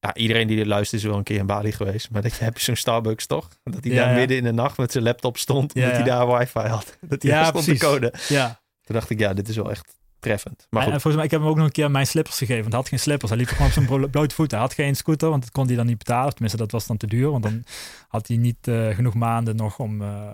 Ja, 0.00 0.14
iedereen 0.14 0.46
die 0.46 0.56
dit 0.56 0.66
luistert 0.66 1.02
is 1.02 1.08
wel 1.08 1.16
een 1.16 1.22
keer 1.22 1.38
in 1.38 1.46
Bali 1.46 1.72
geweest. 1.72 2.10
Maar 2.10 2.22
dat 2.22 2.36
je 2.36 2.44
hebt 2.44 2.60
zo'n 2.60 2.76
Starbucks 2.76 3.26
toch? 3.26 3.48
Dat 3.62 3.84
hij 3.84 3.92
Ja, 3.92 4.00
daar 4.02 4.10
ja. 4.12 4.18
midden 4.18 4.36
in 4.36 4.44
de 4.44 4.52
nacht 4.52 4.78
met 4.78 4.92
zijn 4.92 5.04
laptop 5.04 5.36
stond. 5.38 5.74
Omdat 5.74 5.90
hij 5.90 6.02
daar 6.02 6.38
wifi 6.38 6.58
had. 6.58 6.96
Dat 7.00 7.22
hij 7.22 7.30
Ja, 7.30 7.36
daar 7.36 7.46
stond 7.46 7.64
precies. 7.64 7.80
de 7.80 7.86
code. 7.86 8.12
Ja, 8.28 8.60
Toen 8.82 8.94
dacht 8.94 9.10
ik, 9.10 9.18
ja, 9.18 9.32
dit 9.34 9.48
is 9.48 9.56
wel 9.56 9.70
echt 9.70 9.96
treffend. 10.24 10.66
Maar 10.70 10.80
en, 10.80 10.86
en 10.86 10.92
goed, 10.92 11.02
volgens 11.02 11.14
mij, 11.14 11.24
ik 11.24 11.30
heb 11.30 11.40
hem 11.40 11.48
ook 11.48 11.56
nog 11.56 11.66
een 11.66 11.72
keer 11.72 11.90
mijn 11.90 12.06
slippers 12.06 12.38
gegeven. 12.38 12.60
Want 12.60 12.72
hij 12.72 12.80
had 12.80 12.90
geen 12.90 12.98
slippers. 12.98 13.30
Hij 13.30 13.40
liep 13.40 13.48
gewoon 13.48 13.66
op 13.66 13.72
zijn 13.72 13.86
blo- 13.86 14.08
blote 14.08 14.34
voeten. 14.34 14.58
Hij 14.58 14.66
had 14.66 14.76
geen 14.76 14.96
scooter, 14.96 15.28
want 15.28 15.42
dat 15.42 15.52
kon 15.52 15.66
hij 15.66 15.76
dan 15.76 15.86
niet 15.86 15.98
betalen. 15.98 16.32
Tenminste, 16.32 16.58
dat 16.58 16.70
was 16.70 16.86
dan 16.86 16.96
te 16.96 17.06
duur. 17.06 17.30
Want 17.30 17.42
dan 17.42 17.64
had 18.08 18.28
hij 18.28 18.36
niet 18.36 18.68
eh, 18.68 18.88
genoeg 18.88 19.14
maanden 19.14 19.56
nog 19.56 19.78
om 19.78 20.02
eh, 20.02 20.28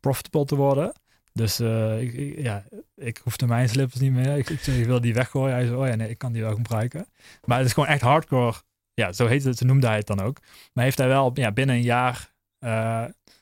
profitable 0.00 0.44
te 0.44 0.56
worden. 0.56 0.92
Dus 1.32 1.60
eh, 1.60 2.00
ik, 2.00 2.38
ja, 2.38 2.64
ik 2.96 3.20
hoefde 3.24 3.46
mijn 3.46 3.68
slippers 3.68 4.00
niet 4.00 4.12
meer. 4.12 4.36
Ik, 4.36 4.50
ik, 4.50 4.66
ik 4.66 4.86
wil 4.86 5.00
die 5.00 5.14
weggooien. 5.14 5.54
Hij 5.54 5.66
zei, 5.66 5.76
oh 5.76 5.86
ja, 5.86 5.94
nee, 5.94 6.08
ik 6.08 6.18
kan 6.18 6.32
die 6.32 6.42
wel 6.42 6.54
gebruiken. 6.54 7.06
Maar 7.44 7.58
het 7.58 7.66
is 7.66 7.72
gewoon 7.72 7.88
echt 7.88 8.00
hardcore. 8.00 8.54
Ja, 8.94 9.12
zo 9.12 9.26
heette 9.26 9.48
het, 9.48 9.58
zo 9.58 9.66
noemde 9.66 9.86
hij 9.86 9.96
het 9.96 10.06
dan 10.06 10.20
ook. 10.20 10.38
Maar 10.72 10.84
heeft 10.84 10.98
hij 10.98 11.08
wel 11.08 11.30
ja, 11.34 11.52
binnen 11.52 11.76
een 11.76 11.82
jaar... 11.82 12.32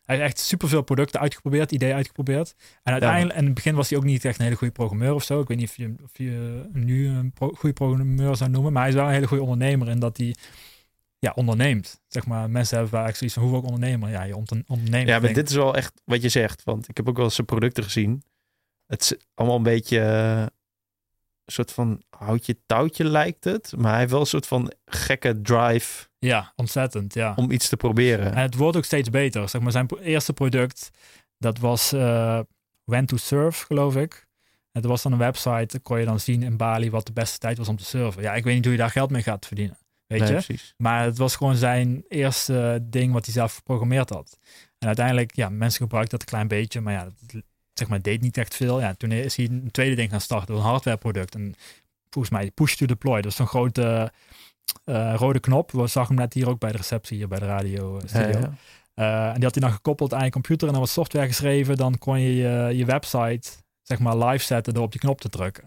eh, 0.08 0.16
hij 0.16 0.16
heeft 0.16 0.36
echt 0.36 0.38
superveel 0.38 0.82
producten 0.82 1.20
uitgeprobeerd, 1.20 1.72
ideeën 1.72 1.94
uitgeprobeerd. 1.94 2.54
En 2.82 2.92
uiteindelijk, 2.92 3.38
in 3.38 3.44
het 3.44 3.54
begin 3.54 3.74
was 3.74 3.88
hij 3.88 3.98
ook 3.98 4.04
niet 4.04 4.24
echt 4.24 4.38
een 4.38 4.44
hele 4.44 4.56
goede 4.56 4.72
programmeur 4.72 5.14
of 5.14 5.24
zo. 5.24 5.40
Ik 5.40 5.48
weet 5.48 5.56
niet 5.56 5.68
of 5.68 5.76
je, 5.76 5.94
of 6.04 6.10
je 6.12 6.30
hem 6.72 6.84
nu 6.84 7.08
een 7.08 7.32
pro, 7.32 7.48
goede 7.48 7.72
programmeur 7.72 8.36
zou 8.36 8.50
noemen. 8.50 8.72
Maar 8.72 8.82
hij 8.82 8.90
is 8.90 8.96
wel 8.96 9.06
een 9.06 9.12
hele 9.12 9.26
goede 9.26 9.42
ondernemer 9.42 9.88
in 9.88 9.98
dat 9.98 10.16
hij 10.16 10.34
ja, 11.18 11.32
onderneemt. 11.34 12.00
Zeg 12.06 12.26
maar, 12.26 12.50
mensen 12.50 12.78
hebben 12.78 12.98
vaak 12.98 13.14
zoiets 13.14 13.36
van, 13.36 13.46
hoe 13.46 13.56
ook 13.56 13.64
ondernemer? 13.64 14.10
Ja, 14.10 14.22
je 14.22 14.36
onderneemt. 14.36 15.08
ja, 15.08 15.18
maar 15.18 15.32
dit 15.32 15.48
is 15.48 15.54
wel 15.54 15.74
echt 15.74 16.02
wat 16.04 16.22
je 16.22 16.28
zegt. 16.28 16.64
Want 16.64 16.88
ik 16.88 16.96
heb 16.96 17.08
ook 17.08 17.16
wel 17.16 17.24
eens 17.24 17.34
zijn 17.34 17.46
producten 17.46 17.84
gezien. 17.84 18.22
Het 18.86 19.00
is 19.00 19.14
allemaal 19.34 19.56
een 19.56 19.62
beetje 19.62 20.00
eh, 20.00 20.40
een 20.40 21.52
soort 21.52 21.72
van 21.72 22.02
houtje 22.10 22.56
touwtje 22.66 23.04
lijkt 23.04 23.44
het. 23.44 23.72
Maar 23.76 23.90
hij 23.90 23.98
heeft 23.98 24.10
wel 24.10 24.20
een 24.20 24.26
soort 24.26 24.46
van 24.46 24.72
gekke 24.84 25.40
drive 25.40 26.07
Ja, 26.18 26.52
ontzettend, 26.56 27.14
ja. 27.14 27.32
om 27.36 27.50
iets 27.50 27.68
te 27.68 27.76
proberen. 27.76 28.32
En 28.34 28.42
het 28.42 28.54
wordt 28.54 28.76
ook 28.76 28.84
steeds 28.84 29.10
beter. 29.10 29.48
Zeg 29.48 29.60
maar, 29.60 29.72
zijn 29.72 29.88
eerste 30.02 30.32
product, 30.32 30.90
dat 31.38 31.58
was 31.58 31.92
eh 31.92 32.40
When 32.84 33.06
to 33.06 33.16
Surf, 33.16 33.60
geloof 33.60 33.96
ik. 33.96 34.26
Het 34.72 34.84
was 34.84 35.02
dan 35.02 35.12
een 35.12 35.18
website, 35.18 35.66
daar 35.66 35.80
kon 35.82 35.98
je 35.98 36.04
dan 36.04 36.20
zien 36.20 36.42
in 36.42 36.56
Bali 36.56 36.90
wat 36.90 37.06
de 37.06 37.12
beste 37.12 37.38
tijd 37.38 37.58
was 37.58 37.68
om 37.68 37.76
te 37.76 37.84
surfen. 37.84 38.22
Ja, 38.22 38.34
ik 38.34 38.44
weet 38.44 38.54
niet 38.54 38.64
hoe 38.64 38.72
je 38.72 38.78
daar 38.78 38.90
geld 38.90 39.10
mee 39.10 39.22
gaat 39.22 39.46
verdienen. 39.46 39.78
Weet 40.06 40.20
Nee, 40.20 40.28
je? 40.28 40.34
precies. 40.34 40.74
Maar 40.76 41.04
het 41.04 41.18
was 41.18 41.36
gewoon 41.36 41.56
zijn 41.56 42.04
eerste 42.08 42.78
ding 42.82 43.12
wat 43.12 43.24
hij 43.24 43.34
zelf 43.34 43.54
geprogrammeerd 43.54 44.08
had. 44.10 44.38
En 44.78 44.86
uiteindelijk, 44.86 45.36
ja, 45.36 45.48
mensen 45.48 45.80
gebruikten 45.82 46.18
dat 46.18 46.20
een 46.20 46.34
klein 46.34 46.48
beetje, 46.48 46.80
maar 46.80 46.92
ja, 46.92 47.04
dat, 47.04 47.42
zeg 47.72 47.88
maar, 47.88 48.02
deed 48.02 48.20
niet 48.20 48.36
echt 48.36 48.54
veel. 48.54 48.80
Ja, 48.80 48.94
toen 48.94 49.12
is 49.12 49.36
hij 49.36 49.46
een 49.46 49.70
tweede 49.70 49.94
ding 49.94 50.10
gaan 50.10 50.20
starten, 50.20 50.54
een 50.54 50.60
hardwareproduct. 50.60 51.34
En 51.34 51.54
volgens 52.10 52.34
mij 52.34 52.50
push 52.50 52.74
to 52.74 52.86
deploy, 52.86 53.20
dat 53.20 53.30
is 53.30 53.36
zo'n 53.36 53.46
grote 53.46 54.12
eh, 54.84 55.14
rode 55.16 55.40
knop. 55.40 55.70
We 55.70 55.86
zagen 55.86 56.10
hem 56.14 56.22
net 56.24 56.34
hier 56.34 56.48
ook 56.48 56.58
bij 56.58 56.70
de 56.72 56.76
receptie, 56.76 57.16
hier 57.16 57.28
bij 57.28 57.38
de 57.38 57.46
radio 57.46 57.96
eh, 57.96 58.02
Ja, 58.02 58.08
studio. 58.08 58.38
ja. 58.40 58.52
Eh, 58.94 59.26
en 59.28 59.34
die 59.34 59.44
had 59.44 59.54
hij 59.54 59.62
dan 59.62 59.72
gekoppeld 59.72 60.14
aan 60.14 60.24
je 60.24 60.30
computer 60.30 60.66
en 60.66 60.72
dan 60.72 60.82
wat 60.82 60.90
software 60.92 61.26
geschreven. 61.26 61.76
Dan 61.76 61.98
kon 61.98 62.20
je 62.20 62.34
je, 62.36 62.76
je 62.76 62.84
website 62.84 63.48
zeg 63.82 63.98
maar 63.98 64.16
live 64.16 64.44
zetten 64.44 64.74
door 64.74 64.82
op 64.84 64.90
die 64.92 65.00
knop 65.00 65.20
te 65.20 65.28
drukken. 65.28 65.64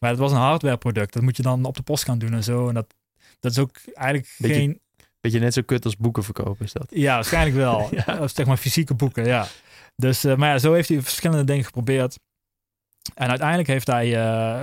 Maar 0.00 0.10
het 0.10 0.18
was 0.18 0.32
een 0.32 0.38
hardware 0.38 0.76
product. 0.76 1.12
Dat 1.12 1.22
moet 1.22 1.36
je 1.36 1.42
dan 1.42 1.64
op 1.64 1.76
de 1.76 1.82
post 1.82 2.04
gaan 2.04 2.18
doen 2.18 2.32
en 2.32 2.44
zo. 2.44 2.68
En 2.68 2.74
dat, 2.74 2.94
dat 3.40 3.50
is 3.50 3.58
ook 3.58 3.76
eigenlijk 3.94 4.34
Beetje- 4.38 4.56
geen... 4.56 4.80
Beetje 5.20 5.38
net 5.40 5.52
zo 5.54 5.62
kut 5.62 5.84
als 5.84 5.96
boeken 5.96 6.22
verkopen 6.24 6.64
is 6.64 6.72
dat. 6.72 6.86
Ja, 6.90 7.14
waarschijnlijk 7.14 7.56
wel. 7.56 7.88
Ja. 8.06 8.18
Of 8.20 8.30
zeg 8.34 8.46
maar 8.46 8.56
fysieke 8.56 8.94
boeken, 8.94 9.24
ja. 9.26 9.46
Dus, 9.96 10.22
maar 10.22 10.48
ja, 10.48 10.58
zo 10.58 10.72
heeft 10.72 10.88
hij 10.88 11.00
verschillende 11.02 11.44
dingen 11.44 11.64
geprobeerd. 11.64 12.18
En 13.14 13.28
uiteindelijk 13.28 13.68
heeft 13.68 13.86
hij 13.86 14.10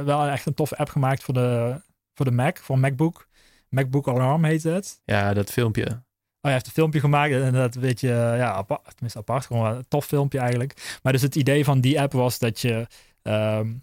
wel 0.05 0.27
echt 0.27 0.45
een 0.45 0.53
toffe 0.53 0.77
app 0.77 0.89
gemaakt 0.89 1.23
voor 1.23 1.33
de, 1.33 1.81
voor 2.13 2.25
de 2.25 2.31
Mac, 2.31 2.57
voor 2.57 2.79
MacBook. 2.79 3.27
MacBook 3.71 4.07
Alarm 4.07 4.43
heet 4.43 4.63
het. 4.63 5.01
Ja, 5.05 5.33
dat 5.33 5.51
filmpje. 5.51 5.85
Oh, 5.85 5.97
hij 6.41 6.51
heeft 6.51 6.65
een 6.65 6.71
filmpje 6.71 6.99
gemaakt 6.99 7.33
en 7.33 7.53
dat 7.53 7.73
weet 7.75 7.99
je, 7.99 8.07
ja, 8.07 8.51
apart, 8.51 8.83
tenminste 8.91 9.19
apart, 9.19 9.45
gewoon 9.45 9.75
een 9.75 9.85
tof 9.87 10.05
filmpje 10.05 10.39
eigenlijk. 10.39 10.99
Maar 11.03 11.11
dus 11.13 11.21
het 11.21 11.35
idee 11.35 11.63
van 11.63 11.81
die 11.81 12.01
app 12.01 12.13
was 12.13 12.39
dat 12.39 12.59
je, 12.59 12.87
ehm, 13.21 13.73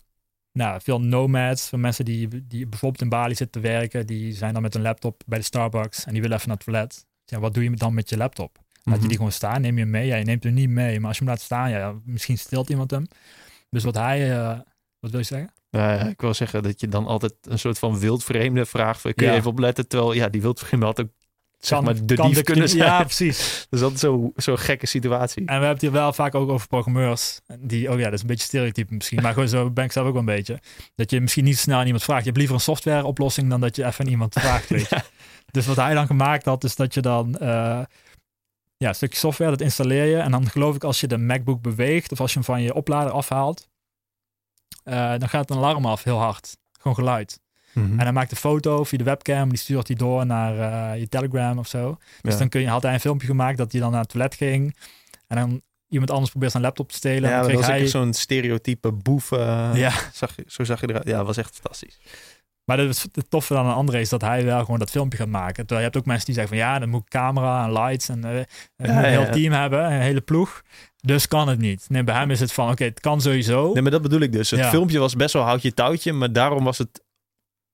nou, 0.53 0.81
veel 0.83 1.01
nomads, 1.01 1.69
van 1.69 1.81
mensen 1.81 2.05
die, 2.05 2.47
die 2.47 2.67
bijvoorbeeld 2.67 3.03
in 3.03 3.09
Bali 3.09 3.35
zitten 3.35 3.63
te 3.63 3.69
werken, 3.69 4.07
die 4.07 4.33
zijn 4.35 4.53
dan 4.53 4.63
met 4.63 4.75
een 4.75 4.83
laptop 4.83 5.23
bij 5.27 5.39
de 5.39 5.45
Starbucks 5.45 6.05
en 6.05 6.13
die 6.13 6.21
willen 6.21 6.37
even 6.37 6.49
naar 6.49 6.57
het 6.57 6.67
toilet. 6.67 7.07
Ja, 7.25 7.39
wat 7.39 7.55
doe 7.55 7.63
je 7.63 7.71
dan 7.71 7.95
met 7.95 8.09
je 8.09 8.17
laptop? 8.17 8.57
Laat 8.57 8.95
je 8.95 9.01
Mhm. 9.01 9.09
die 9.09 9.17
gewoon 9.17 9.33
staan, 9.33 9.61
neem 9.61 9.75
je 9.75 9.81
hem 9.81 9.91
mee? 9.91 10.07
Ja, 10.07 10.17
je 10.17 10.25
neemt 10.25 10.45
hem 10.45 10.55
niet 10.55 10.69
mee, 10.69 10.99
maar 11.01 11.09
als 11.09 11.19
je 11.19 11.25
hem 11.25 11.33
laat 11.33 11.43
staan, 11.43 11.71
ja, 11.71 11.95
misschien 12.05 12.39
stilt 12.39 12.69
iemand 12.71 12.91
hem. 12.91 13.07
Dus 13.71 13.85
wat 13.85 13.95
hij, 13.95 14.33
eh, 14.39 14.59
wat 15.01 15.11
wil 15.11 15.21
je 15.21 15.27
zeggen? 15.27 15.51
Ja, 15.71 15.93
ik 16.09 16.21
wil 16.21 16.35
zeggen 16.35 16.63
dat 16.63 16.81
je 16.81 16.89
dan 16.89 17.07
altijd 17.07 17.35
een 17.43 17.59
soort 17.59 17.79
van 17.79 17.99
wildvreemde 17.99 18.67
vraagt. 18.67 19.03
Kun 19.03 19.13
je 19.17 19.25
Ja. 19.25 19.35
even 19.35 19.51
opletten? 19.51 19.89
Terwijl 19.89 20.13
ja, 20.13 20.29
die 20.29 20.41
wildvreemde 20.43 20.87
had 20.87 21.01
ook 21.01 21.09
zeg 21.59 21.81
maar 21.81 21.95
de 21.95 22.15
dief 22.15 22.35
de- 22.35 22.43
kunnen 22.43 22.69
zijn. 22.69 22.83
Ja, 22.83 23.03
precies. 23.05 23.67
Dus 23.71 23.81
dat 23.87 23.93
is 23.93 24.01
zo- 24.01 24.33
zo'n 24.37 24.59
gekke 24.59 24.87
situatie. 24.87 25.39
En 25.41 25.45
we 25.47 25.51
hebben 25.53 25.69
het 25.71 25.81
hier 25.81 25.93
wel 25.93 26.13
vaak 26.13 26.35
ook 26.35 26.49
over 26.51 26.67
programmeurs. 26.69 27.41
Die, 27.59 27.91
oh 27.93 27.99
ja, 27.99 28.05
dat 28.05 28.13
is 28.13 28.21
een 28.21 28.27
beetje 28.27 28.45
stereotype 28.47 28.95
misschien. 28.95 29.23
Maar 29.23 29.33
gewoon 29.33 29.49
zo 29.49 29.71
ben 29.71 29.85
ik 29.85 29.93
zelf 29.93 30.07
ook 30.07 30.13
wel 30.13 30.21
een 30.21 30.27
beetje. 30.37 30.59
Dat 30.95 31.11
je 31.11 31.21
misschien 31.21 31.45
niet 31.45 31.59
snel 31.59 31.79
aan 31.79 31.85
iemand 31.85 32.03
vraagt. 32.05 32.21
Je 32.21 32.27
hebt 32.27 32.37
liever 32.39 32.55
een 32.57 32.63
software 32.63 33.05
oplossing 33.05 33.51
dan 33.51 33.61
dat 33.61 33.77
je 33.77 33.85
even 33.85 34.05
aan 34.05 34.11
iemand 34.11 34.35
vraagt. 34.35 34.69
Weet 34.79 34.89
je. 34.89 35.01
Dus 35.51 35.67
wat 35.67 35.77
hij 35.77 35.95
dan 35.95 36.07
gemaakt 36.07 36.45
had, 36.45 36.65
is 36.65 36.77
dat 36.77 36.95
je 36.95 37.01
dan 37.01 37.39
eh, 37.39 37.81
ja, 38.77 38.89
een 38.89 38.95
stukje 38.95 39.19
software, 39.19 39.51
dat 39.51 39.61
installeer 39.61 40.05
je. 40.05 40.17
En 40.17 40.31
dan 40.31 40.51
geloof 40.51 40.75
ik 40.75 40.85
als 40.85 41.01
je 41.01 41.07
de 41.07 41.19
MacBook 41.19 41.63
beweegt 41.63 42.13
of 42.13 42.21
als 42.21 42.31
je 42.33 42.37
hem 42.39 42.45
van 42.47 42.63
je 42.63 42.75
oplader 42.75 43.13
afhaalt, 43.13 43.69
eh, 44.85 45.11
dan 45.19 45.29
gaat 45.29 45.51
een 45.51 45.57
alarm 45.57 45.87
af 45.87 46.03
heel 46.05 46.19
hard. 46.19 46.57
Gewoon 46.81 46.97
geluid. 46.97 47.41
Mhm. 47.73 47.91
En 47.93 47.99
hij 48.01 48.13
maakt 48.13 48.31
een 48.31 48.37
foto 48.37 48.85
via 48.85 48.99
de 48.99 49.05
webcam, 49.05 49.49
die 49.49 49.59
stuurt 49.59 49.87
hij 49.89 49.97
door 49.97 50.27
naar 50.27 50.59
eh, 50.93 51.01
je 51.01 51.09
Telegram 51.09 51.59
of 51.59 51.67
zo. 51.67 51.97
Dus 52.23 52.33
Ja. 52.33 52.39
dan 52.39 52.49
kun 52.49 52.61
je, 52.61 52.69
had 52.69 52.83
hij 52.83 52.95
een 52.95 53.01
filmpje 53.01 53.27
gemaakt 53.27 53.59
dat 53.59 53.73
hij 53.73 53.81
dan 53.81 53.91
naar 53.91 54.01
het 54.01 54.09
toilet 54.11 54.35
ging. 54.35 54.77
En 55.27 55.37
dan 55.37 55.61
iemand 55.89 56.11
anders 56.11 56.31
probeert 56.31 56.51
zijn 56.53 56.63
laptop 56.63 56.89
te 56.89 56.95
stelen. 56.97 57.31
ja, 57.31 57.37
en 57.37 57.43
dan 57.43 57.43
maar 57.43 57.51
dat 57.53 57.61
was 57.61 57.67
hij... 57.71 57.87
zo'n 57.87 58.13
stereotype 58.13 58.93
boef. 58.93 59.33
eh, 59.33 59.71
Ja, 59.75 59.93
zag 60.13 60.37
je, 60.37 60.45
zo 60.47 60.65
zag 60.65 60.81
je 60.81 60.89
eruit. 60.89 61.07
Ja, 61.07 61.17
dat 61.17 61.27
was 61.27 61.37
echt 61.37 61.55
fantastisch. 61.55 61.99
Maar 62.69 62.77
dat 62.77 62.89
is 62.89 63.03
het 63.13 63.31
toffe 63.31 63.55
dan 63.55 63.67
aan 63.67 63.75
André 63.75 64.01
is 64.01 64.09
dat 64.09 64.21
hij 64.21 64.45
wel 64.45 64.61
gewoon 64.61 64.79
dat 64.79 64.91
filmpje 64.91 65.19
gaat 65.19 65.29
maken. 65.29 65.55
Terwijl 65.55 65.79
je 65.79 65.85
hebt 65.85 65.97
ook 65.97 66.05
mensen 66.07 66.27
die 66.27 66.35
zeggen 66.35 66.57
van 66.57 66.67
ja, 66.67 66.79
dan 66.79 66.89
moet 66.89 67.01
ik 67.03 67.09
camera 67.09 67.65
en 67.65 67.73
lights 67.73 68.09
en 68.09 68.25
eh, 68.25 68.35
moet 68.77 68.89
een 68.89 69.05
heel 69.05 69.21
ja. 69.21 69.31
team 69.31 69.53
hebben, 69.53 69.85
een 69.85 70.01
hele 70.01 70.21
ploeg. 70.21 70.63
Dus 71.01 71.29
kan 71.29 71.49
het 71.49 71.59
niet. 71.59 71.85
Nee, 71.89 72.05
bij 72.05 72.15
hem 72.15 72.31
is 72.31 72.41
het 72.41 72.53
van 72.53 72.71
oké, 72.71 72.85
het 72.85 73.01
kan 73.01 73.21
sowieso. 73.21 73.73
Nee, 73.73 73.83
maar 73.83 73.91
dat 73.91 74.03
bedoel 74.03 74.21
ik 74.21 74.33
dus. 74.33 74.51
Het 74.51 74.61
Ja. 74.61 74.71
filmpje 74.71 74.99
was 74.99 75.15
best 75.17 75.33
wel 75.33 75.43
houtje 75.43 75.75
touwtje, 75.75 76.13
maar 76.13 76.33
daarom 76.33 76.65
was 76.65 76.79
het 76.79 77.03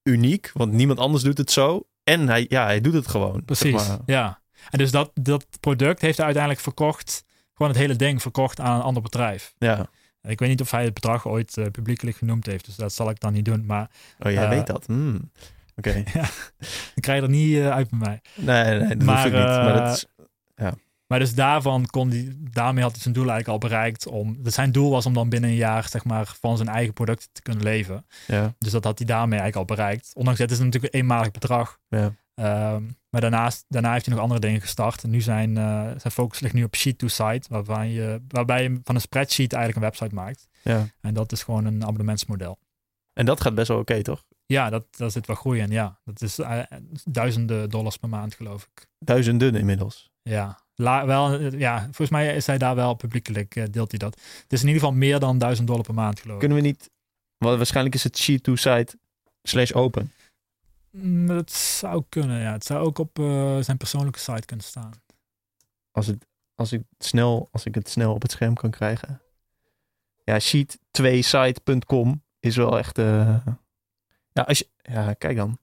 uniek, 0.02 0.50
want 0.54 0.72
niemand 0.72 0.98
anders 0.98 1.22
doet 1.22 1.38
het 1.38 1.50
zo. 1.50 1.86
En 2.04 2.28
hij, 2.28 2.46
ja, 2.48 2.64
hij 2.64 2.80
doet 2.80 2.94
het 2.94 3.08
gewoon. 3.08 3.44
Precies, 3.44 3.70
zeg 3.70 3.88
maar. 3.88 3.98
ja. 4.06 4.40
En 4.70 4.78
dus 4.78 4.90
dat, 4.90 5.10
dat 5.14 5.46
product 5.60 6.00
heeft 6.00 6.16
hij 6.16 6.24
uiteindelijk 6.26 6.62
verkocht, 6.64 7.24
gewoon 7.54 7.72
het 7.72 7.80
hele 7.80 7.96
ding 7.96 8.22
verkocht 8.22 8.60
aan 8.60 8.76
een 8.76 8.82
ander 8.82 9.02
bedrijf. 9.02 9.54
Ja. 9.58 9.86
Ik 10.26 10.38
weet 10.38 10.48
niet 10.48 10.60
of 10.60 10.70
hij 10.70 10.84
het 10.84 10.94
bedrag 10.94 11.26
ooit 11.28 11.56
eh, 11.56 11.66
publiekelijk 11.66 12.16
genoemd 12.16 12.46
heeft, 12.46 12.64
dus 12.64 12.76
dat 12.76 12.92
zal 12.92 13.10
ik 13.10 13.20
dan 13.20 13.32
niet 13.32 13.44
doen. 13.44 13.66
Maar 13.66 13.90
Oh, 14.18 14.32
jij 14.32 14.42
Eh, 14.44 14.48
weet 14.48 14.66
dat. 14.66 14.86
Hmm. 14.86 15.30
Oké. 15.76 15.90
ik 16.94 17.02
krijg 17.02 17.22
er 17.22 17.28
niet 17.28 17.56
eh, 17.56 17.70
uit 17.70 17.90
bij 17.90 17.98
mij. 17.98 18.20
Nee, 18.34 18.78
nee, 18.78 18.96
dat 18.96 19.06
Maar, 19.06 19.26
ik 19.26 19.32
niet. 19.32 19.42
Maar 19.42 19.72
dat 19.74 19.96
is, 19.96 20.06
Maar 21.06 21.18
dus 21.18 21.34
daarvan 21.34 21.86
kon 21.86 22.10
hij, 22.10 22.32
daarmee 22.38 22.82
had 22.82 22.92
hij 22.92 23.00
zijn 23.00 23.14
doel 23.14 23.30
eigenlijk 23.30 23.62
al 23.62 23.68
bereikt. 23.68 24.06
Om, 24.06 24.42
dat 24.42 24.52
zijn 24.52 24.72
doel 24.72 24.90
was 24.90 25.06
om 25.06 25.14
dan 25.14 25.28
binnen 25.28 25.50
een 25.50 25.56
jaar 25.56 25.88
zeg 25.88 26.04
maar, 26.04 26.34
van 26.40 26.56
zijn 26.56 26.68
eigen 26.68 26.94
product 26.94 27.28
te 27.32 27.42
kunnen 27.42 27.62
leven. 27.62 28.06
ja, 28.26 28.54
Dus 28.58 28.72
dat 28.72 28.84
had 28.84 28.98
hij 28.98 29.06
daarmee 29.06 29.38
eigenlijk 29.40 29.70
al 29.70 29.76
bereikt. 29.76 30.10
Ondanks 30.14 30.40
dat 30.40 30.50
is 30.50 30.56
het 30.56 30.64
natuurlijk 30.66 30.94
een 30.94 31.00
eenmalig 31.00 31.30
bedrag. 31.30 31.78
ja. 31.88 32.12
Ehm, 32.34 32.82
maar 33.10 33.20
daarnaast, 33.20 33.64
daarna 33.68 33.92
heeft 33.92 34.04
hij 34.04 34.14
nog 34.14 34.22
andere 34.22 34.40
dingen 34.40 34.60
gestart. 34.60 35.02
En 35.02 35.10
nu 35.10 35.20
zijn, 35.20 35.56
eh, 35.56 35.82
zijn 35.82 36.12
focus 36.12 36.40
ligt 36.40 36.54
nu 36.54 36.64
op 36.64 36.76
Sheet 36.76 36.98
to 36.98 37.08
Site. 37.08 37.48
Waarbij 37.48 37.90
je, 37.90 38.20
waarbij 38.28 38.62
je 38.62 38.80
van 38.84 38.94
een 38.94 39.00
spreadsheet 39.00 39.52
eigenlijk 39.52 39.84
een 39.84 39.90
website 39.90 40.14
maakt. 40.14 40.48
ja. 40.62 40.86
En 41.00 41.14
dat 41.14 41.32
is 41.32 41.42
gewoon 41.42 41.64
een 41.64 41.82
abonnementsmodel. 41.82 42.58
En 43.12 43.26
dat 43.26 43.40
gaat 43.40 43.54
best 43.54 43.68
wel 43.68 43.78
oké, 43.78 44.02
toch? 44.02 44.24
Ja, 44.46 44.70
dat, 44.70 44.86
daar 44.90 45.10
zit 45.10 45.26
wel 45.26 45.36
groei 45.36 45.60
in. 45.60 45.70
Ja, 45.70 46.00
dat 46.04 46.22
is 46.22 46.38
eh, 46.38 46.60
duizenden 47.04 47.70
dollars 47.70 47.96
per 47.96 48.08
maand 48.08 48.34
geloof 48.34 48.68
ik. 48.74 48.86
Duizenden 48.98 49.54
inmiddels. 49.54 50.10
Ja, 50.22 50.64
La, 50.76 51.06
wel, 51.06 51.38
eh, 51.38 51.58
ja, 51.58 51.80
volgens 51.82 52.10
mij 52.10 52.34
is 52.34 52.46
hij 52.46 52.58
daar 52.58 52.74
wel 52.74 52.94
publiekelijk, 52.94 53.72
deelt 53.72 53.90
hij 53.90 53.98
dat. 53.98 54.14
Het 54.42 54.52
is 54.52 54.60
in 54.60 54.66
ieder 54.66 54.82
geval 54.82 54.96
meer 54.96 55.18
dan 55.18 55.38
1000 55.38 55.66
dollar 55.66 55.84
per 55.84 55.94
maand, 55.94 56.20
geloof 56.20 56.34
ik. 56.34 56.40
Kunnen 56.40 56.58
we 56.58 56.64
niet... 56.64 56.90
Waarschijnlijk 57.38 57.94
is 57.94 58.04
het 58.04 58.18
sheet 58.18 58.42
to 58.42 58.56
site 58.56 58.98
slash 59.42 59.72
open. 59.72 60.12
Mm, 60.94 61.26
Dat 61.26 61.52
zou 61.52 62.04
kunnen, 62.08 62.40
ja. 62.40 62.52
Het 62.52 62.64
zou 62.64 62.86
ook 62.86 62.98
op 62.98 63.18
eh, 63.18 63.58
zijn 63.60 63.76
persoonlijke 63.76 64.18
site 64.18 64.44
kunnen 64.46 64.64
staan. 64.64 64.90
Als, 65.90 66.06
het, 66.06 66.26
als, 66.54 66.72
ik 66.72 66.82
snel, 66.98 67.48
als 67.52 67.64
ik 67.64 67.74
het 67.74 67.88
snel 67.88 68.14
op 68.14 68.22
het 68.22 68.30
scherm 68.30 68.54
kan 68.54 68.70
krijgen. 68.70 69.20
Ja, 70.24 70.40
sheet2site.com 70.40 72.22
is 72.40 72.56
wel 72.56 72.78
echt... 72.78 72.98
eh, 72.98 73.46
ja, 74.32 74.42
als 74.42 74.58
je, 74.58 74.68
ja, 74.82 75.12
kijk 75.12 75.36
dan. 75.36 75.58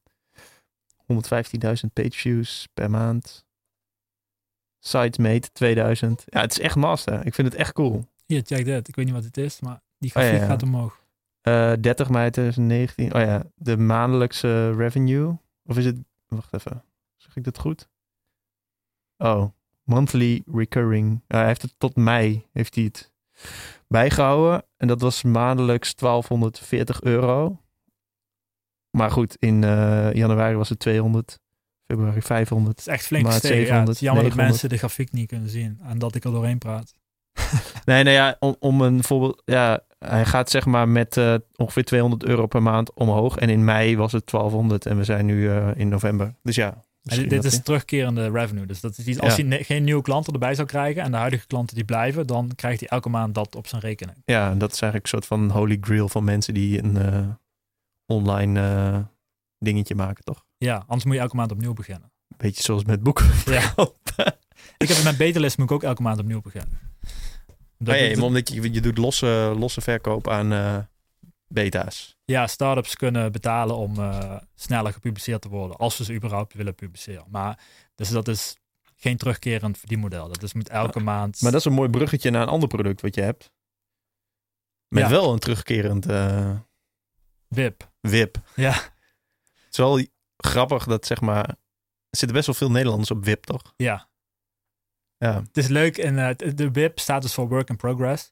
115.000 1.13 1.93
page 1.93 2.11
views 2.11 2.67
per 2.73 2.89
maand. 2.89 3.45
Sitesmate 4.79 5.51
2000. 5.51 6.23
Ja, 6.25 6.41
het 6.41 6.51
is 6.51 6.59
echt 6.59 6.75
master. 6.75 7.25
Ik 7.25 7.33
vind 7.33 7.47
het 7.47 7.57
echt 7.57 7.73
cool. 7.73 8.05
Hier, 8.25 8.41
check 8.45 8.65
dit. 8.65 8.87
Ik 8.87 8.95
weet 8.95 9.05
niet 9.05 9.13
wat 9.13 9.23
het 9.23 9.37
is, 9.37 9.59
maar 9.59 9.81
die 9.97 10.09
Oh, 10.15 10.15
ja, 10.15 10.21
grafiek 10.21 10.41
ja. 10.41 10.47
gaat 10.47 10.63
omhoog. 10.63 11.00
Eh 11.41 11.73
30 11.79 12.09
mei 12.09 12.29
2019. 12.29 13.13
Oh 13.15 13.21
ja, 13.21 13.43
de 13.55 13.77
maandelijkse 13.77 14.71
revenue. 14.75 15.37
Of 15.65 15.77
is 15.77 15.85
het... 15.85 15.97
Wacht 16.27 16.53
even. 16.53 16.83
Zeg 17.17 17.35
ik 17.35 17.43
dat 17.43 17.57
goed? 17.57 17.89
Oh, 19.17 19.49
monthly 19.83 20.43
recurring. 20.53 21.21
Ja, 21.27 21.37
hij 21.37 21.47
heeft 21.47 21.61
het 21.61 21.73
tot 21.77 21.95
mei 21.95 22.47
heeft 22.51 22.75
hij 22.75 22.83
het 22.83 23.11
bijgehouden. 23.87 24.65
En 24.77 24.87
dat 24.87 25.01
was 25.01 25.23
maandelijks 25.23 25.95
1240 25.95 27.01
euro. 27.01 27.61
Maar 28.89 29.11
goed, 29.11 29.35
in 29.39 29.63
eh, 29.63 30.13
januari 30.13 30.55
was 30.55 30.69
het 30.69 30.79
200. 30.79 31.39
Februari 31.87 32.21
500. 32.21 32.77
Het 32.77 32.87
is 32.87 32.93
echt 32.93 33.05
flink 33.05 33.23
Maar 33.23 33.33
gestegen. 33.33 33.57
Ja, 33.57 33.61
het 33.61 33.69
700, 33.69 33.95
is 33.95 34.03
jammer 34.03 34.23
dat 34.23 34.33
900. 34.33 34.51
mensen 34.51 34.69
de 34.69 34.77
grafiek 34.77 35.11
niet 35.11 35.27
kunnen 35.27 35.49
zien. 35.49 35.79
En 35.83 35.99
dat 35.99 36.15
ik 36.15 36.23
er 36.23 36.31
doorheen 36.31 36.57
praat. 36.57 36.93
Nee, 37.85 38.03
nou 38.03 38.15
ja, 38.15 38.35
om, 38.39 38.55
om 38.59 38.81
een 38.81 39.03
voorbeeld. 39.03 39.41
Ja, 39.45 39.85
hij 40.05 40.25
gaat 40.25 40.49
zeg 40.49 40.65
maar 40.65 40.89
met 40.89 41.17
eh, 41.17 41.35
ongeveer 41.55 41.83
200 41.83 42.23
euro 42.23 42.45
per 42.47 42.61
maand 42.61 42.93
omhoog. 42.93 43.37
En 43.37 43.49
in 43.49 43.63
mei 43.63 43.97
was 43.97 44.11
het 44.11 44.29
1200 44.29 44.85
en 44.85 44.97
we 44.97 45.03
zijn 45.03 45.25
nu 45.25 45.49
eh, 45.49 45.67
in 45.75 45.89
november. 45.89 46.35
Dus 46.43 46.55
ja. 46.55 46.83
Dit, 47.01 47.29
dit 47.29 47.43
is 47.43 47.63
terugkerende 47.63 48.29
revenue. 48.29 48.65
Dus 48.65 48.79
dat 48.81 48.97
is 48.97 49.05
iets, 49.07 49.19
als 49.19 49.35
Ja. 49.35 49.45
hij 49.45 49.63
geen 49.63 49.83
nieuwe 49.83 50.01
klanten 50.01 50.33
erbij 50.33 50.55
zou 50.55 50.67
krijgen 50.67 51.01
en 51.03 51.11
de 51.11 51.17
huidige 51.17 51.47
klanten 51.47 51.75
die 51.75 51.85
blijven, 51.85 52.27
dan 52.27 52.51
krijgt 52.55 52.79
hij 52.79 52.89
elke 52.89 53.09
maand 53.09 53.35
dat 53.35 53.55
op 53.55 53.67
zijn 53.67 53.81
rekening. 53.81 54.17
Ja, 54.25 54.49
en 54.51 54.57
dat 54.57 54.71
is 54.73 54.81
eigenlijk 54.81 55.13
een 55.13 55.19
soort 55.19 55.25
van 55.39 55.49
holy 55.57 55.77
grail 55.81 56.09
van 56.09 56.23
mensen 56.23 56.53
die 56.53 56.83
een 56.83 56.97
eh, 56.97 57.27
online 58.05 59.07
dingetje 59.59 59.95
maken, 59.95 60.23
toch? 60.23 60.45
Ja, 60.57 60.75
anders 60.75 61.03
moet 61.05 61.13
je 61.15 61.19
elke 61.21 61.35
maand 61.35 61.51
opnieuw 61.51 61.73
beginnen. 61.73 62.11
Beetje 62.37 62.63
zoals 62.63 62.85
met 62.85 63.03
boeken. 63.03 63.25
Ja. 63.45 63.73
Ik 64.77 64.87
heb 64.87 65.03
met 65.03 65.17
Betelist 65.17 65.57
moet 65.57 65.69
ik 65.69 65.75
ook 65.75 65.83
elke 65.83 66.01
maand 66.01 66.19
opnieuw 66.19 66.41
beginnen. 66.41 66.79
Dat- 67.83 67.99
dat- 67.99 68.15
maar 68.15 68.25
omdat 68.25 68.49
je, 68.53 68.73
je 68.73 68.81
doet 68.81 68.97
losse, 68.97 69.53
losse 69.57 69.81
verkoop 69.81 70.27
aan 70.27 70.51
eh, 70.51 70.77
beta's. 71.47 72.17
ja, 72.25 72.47
startups 72.47 72.95
kunnen 72.95 73.31
betalen 73.31 73.75
om 73.75 73.99
eh, 73.99 74.37
sneller 74.55 74.93
gepubliceerd 74.93 75.41
te 75.41 75.49
worden, 75.49 75.77
als 75.77 75.95
ze 75.95 76.03
ze 76.03 76.13
überhaupt 76.13 76.53
willen 76.53 76.75
publiceren. 76.75 77.25
Maar 77.29 77.59
dus 77.95 78.09
dat 78.09 78.27
is 78.27 78.55
geen 78.95 79.17
terugkerend 79.17 79.77
verdienmodel. 79.77 80.27
Dat 80.27 80.43
is 80.43 80.53
moet 80.53 80.69
elke 80.69 80.99
maand. 80.99 81.41
Maar 81.41 81.51
dat 81.51 81.59
is 81.59 81.65
een 81.65 81.73
mooi 81.73 81.89
bruggetje 81.89 82.29
naar 82.31 82.41
een 82.41 82.47
ander 82.47 82.67
product 82.69 83.01
wat 83.01 83.15
je 83.15 83.21
hebt. 83.21 83.51
Met 84.87 85.03
Ja. 85.03 85.09
wel 85.09 85.33
een 85.33 85.39
terugkerend 85.39 86.05
eh, 86.05 86.59
WIP. 87.47 87.91
WIP. 87.99 88.37
Ja, 88.55 88.71
Het 88.73 89.71
is 89.71 89.77
wel 89.77 90.05
grappig 90.37 90.85
dat 90.85 91.05
zeg 91.05 91.21
maar... 91.21 91.47
Er 92.09 92.17
zitten 92.17 92.37
best 92.37 92.45
wel 92.47 92.55
veel 92.55 92.71
Nederlanders 92.71 93.11
op 93.11 93.25
WIP, 93.25 93.43
toch? 93.43 93.73
ja. 93.77 94.09
Ja. 95.29 95.41
Het 95.41 95.57
is 95.57 95.67
leuk 95.67 95.97
en 95.97 96.17
eh, 96.27 96.53
de 96.55 96.71
WIP 96.71 96.99
staat 96.99 97.21
dus 97.21 97.33
voor 97.33 97.47
Work 97.47 97.69
in 97.69 97.75
Progress. 97.75 98.31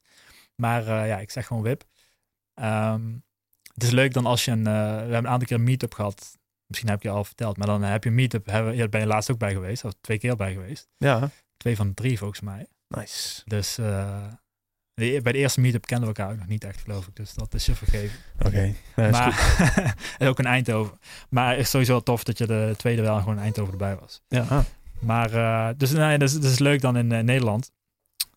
Maar 0.56 0.86
eh, 0.86 1.06
ja, 1.06 1.18
ik 1.18 1.30
zeg 1.30 1.46
gewoon 1.46 1.62
WIP. 1.62 1.84
Ehm, 2.54 3.12
het 3.74 3.82
is 3.82 3.90
leuk 3.90 4.12
dan 4.12 4.26
als 4.26 4.44
je 4.44 4.50
een... 4.50 4.66
eh, 4.66 4.72
we 4.74 4.78
hebben 4.80 5.16
een 5.16 5.28
aantal 5.28 5.46
keer 5.48 5.56
een 5.56 5.64
meetup 5.64 5.94
gehad. 5.94 6.38
Misschien 6.66 6.90
heb 6.90 7.02
je 7.02 7.08
al 7.10 7.24
verteld. 7.24 7.56
Maar 7.56 7.66
dan 7.66 7.82
heb 7.82 8.02
je 8.04 8.08
een 8.08 8.14
meetup. 8.14 8.46
Hebben, 8.46 8.72
ja, 8.72 8.78
daar 8.78 8.88
ben 8.88 9.00
je 9.00 9.06
laatst 9.06 9.30
ook 9.30 9.38
bij 9.38 9.52
geweest. 9.52 9.84
Of 9.84 9.92
twee 10.00 10.18
keer 10.18 10.36
bij 10.36 10.52
geweest. 10.52 10.88
Ja. 10.96 11.30
Twee 11.56 11.76
van 11.76 11.88
de 11.88 11.94
drie 11.94 12.18
volgens 12.18 12.40
mij. 12.40 12.66
Nice. 12.88 13.42
Dus 13.44 13.78
eh, 13.78 14.24
De- 14.94 15.20
bij 15.22 15.32
de 15.32 15.38
eerste 15.38 15.60
meetup 15.60 15.86
kenden 15.86 16.08
we 16.08 16.14
elkaar 16.14 16.32
ook 16.32 16.38
nog 16.38 16.48
niet 16.48 16.64
echt, 16.64 16.80
geloof 16.80 17.06
ik. 17.06 17.16
Dus 17.16 17.34
dat 17.34 17.54
is 17.54 17.66
je 17.66 17.74
vergeven. 17.74 18.18
Oké. 18.46 18.74
Ja, 18.96 19.04
is 19.06 19.10
maar 19.10 19.32
goed. 19.32 19.94
en 20.18 20.28
ook 20.28 20.38
in 20.38 20.46
Eindhoven. 20.46 20.98
Maar 21.30 21.50
het 21.50 21.58
is 21.60 21.70
sowieso 21.70 21.92
wel 21.92 22.02
tof 22.02 22.24
dat 22.24 22.38
je 22.38 22.46
de 22.46 22.74
tweede 22.76 23.02
wel 23.02 23.18
gewoon 23.18 23.36
in 23.36 23.42
Eindhoven 23.42 23.72
erbij 23.72 23.96
was. 23.96 24.22
Ja. 24.28 24.64
Ah. 25.00 25.06
Maar 25.06 25.32
eh, 25.32 25.68
dus 25.76 25.90
nee, 25.90 26.18
dat 26.18 26.28
is, 26.28 26.34
dat 26.34 26.44
is 26.50 26.58
leuk 26.58 26.80
dan 26.80 26.96
in 26.96 27.12
eh, 27.12 27.22
Nederland. 27.22 27.72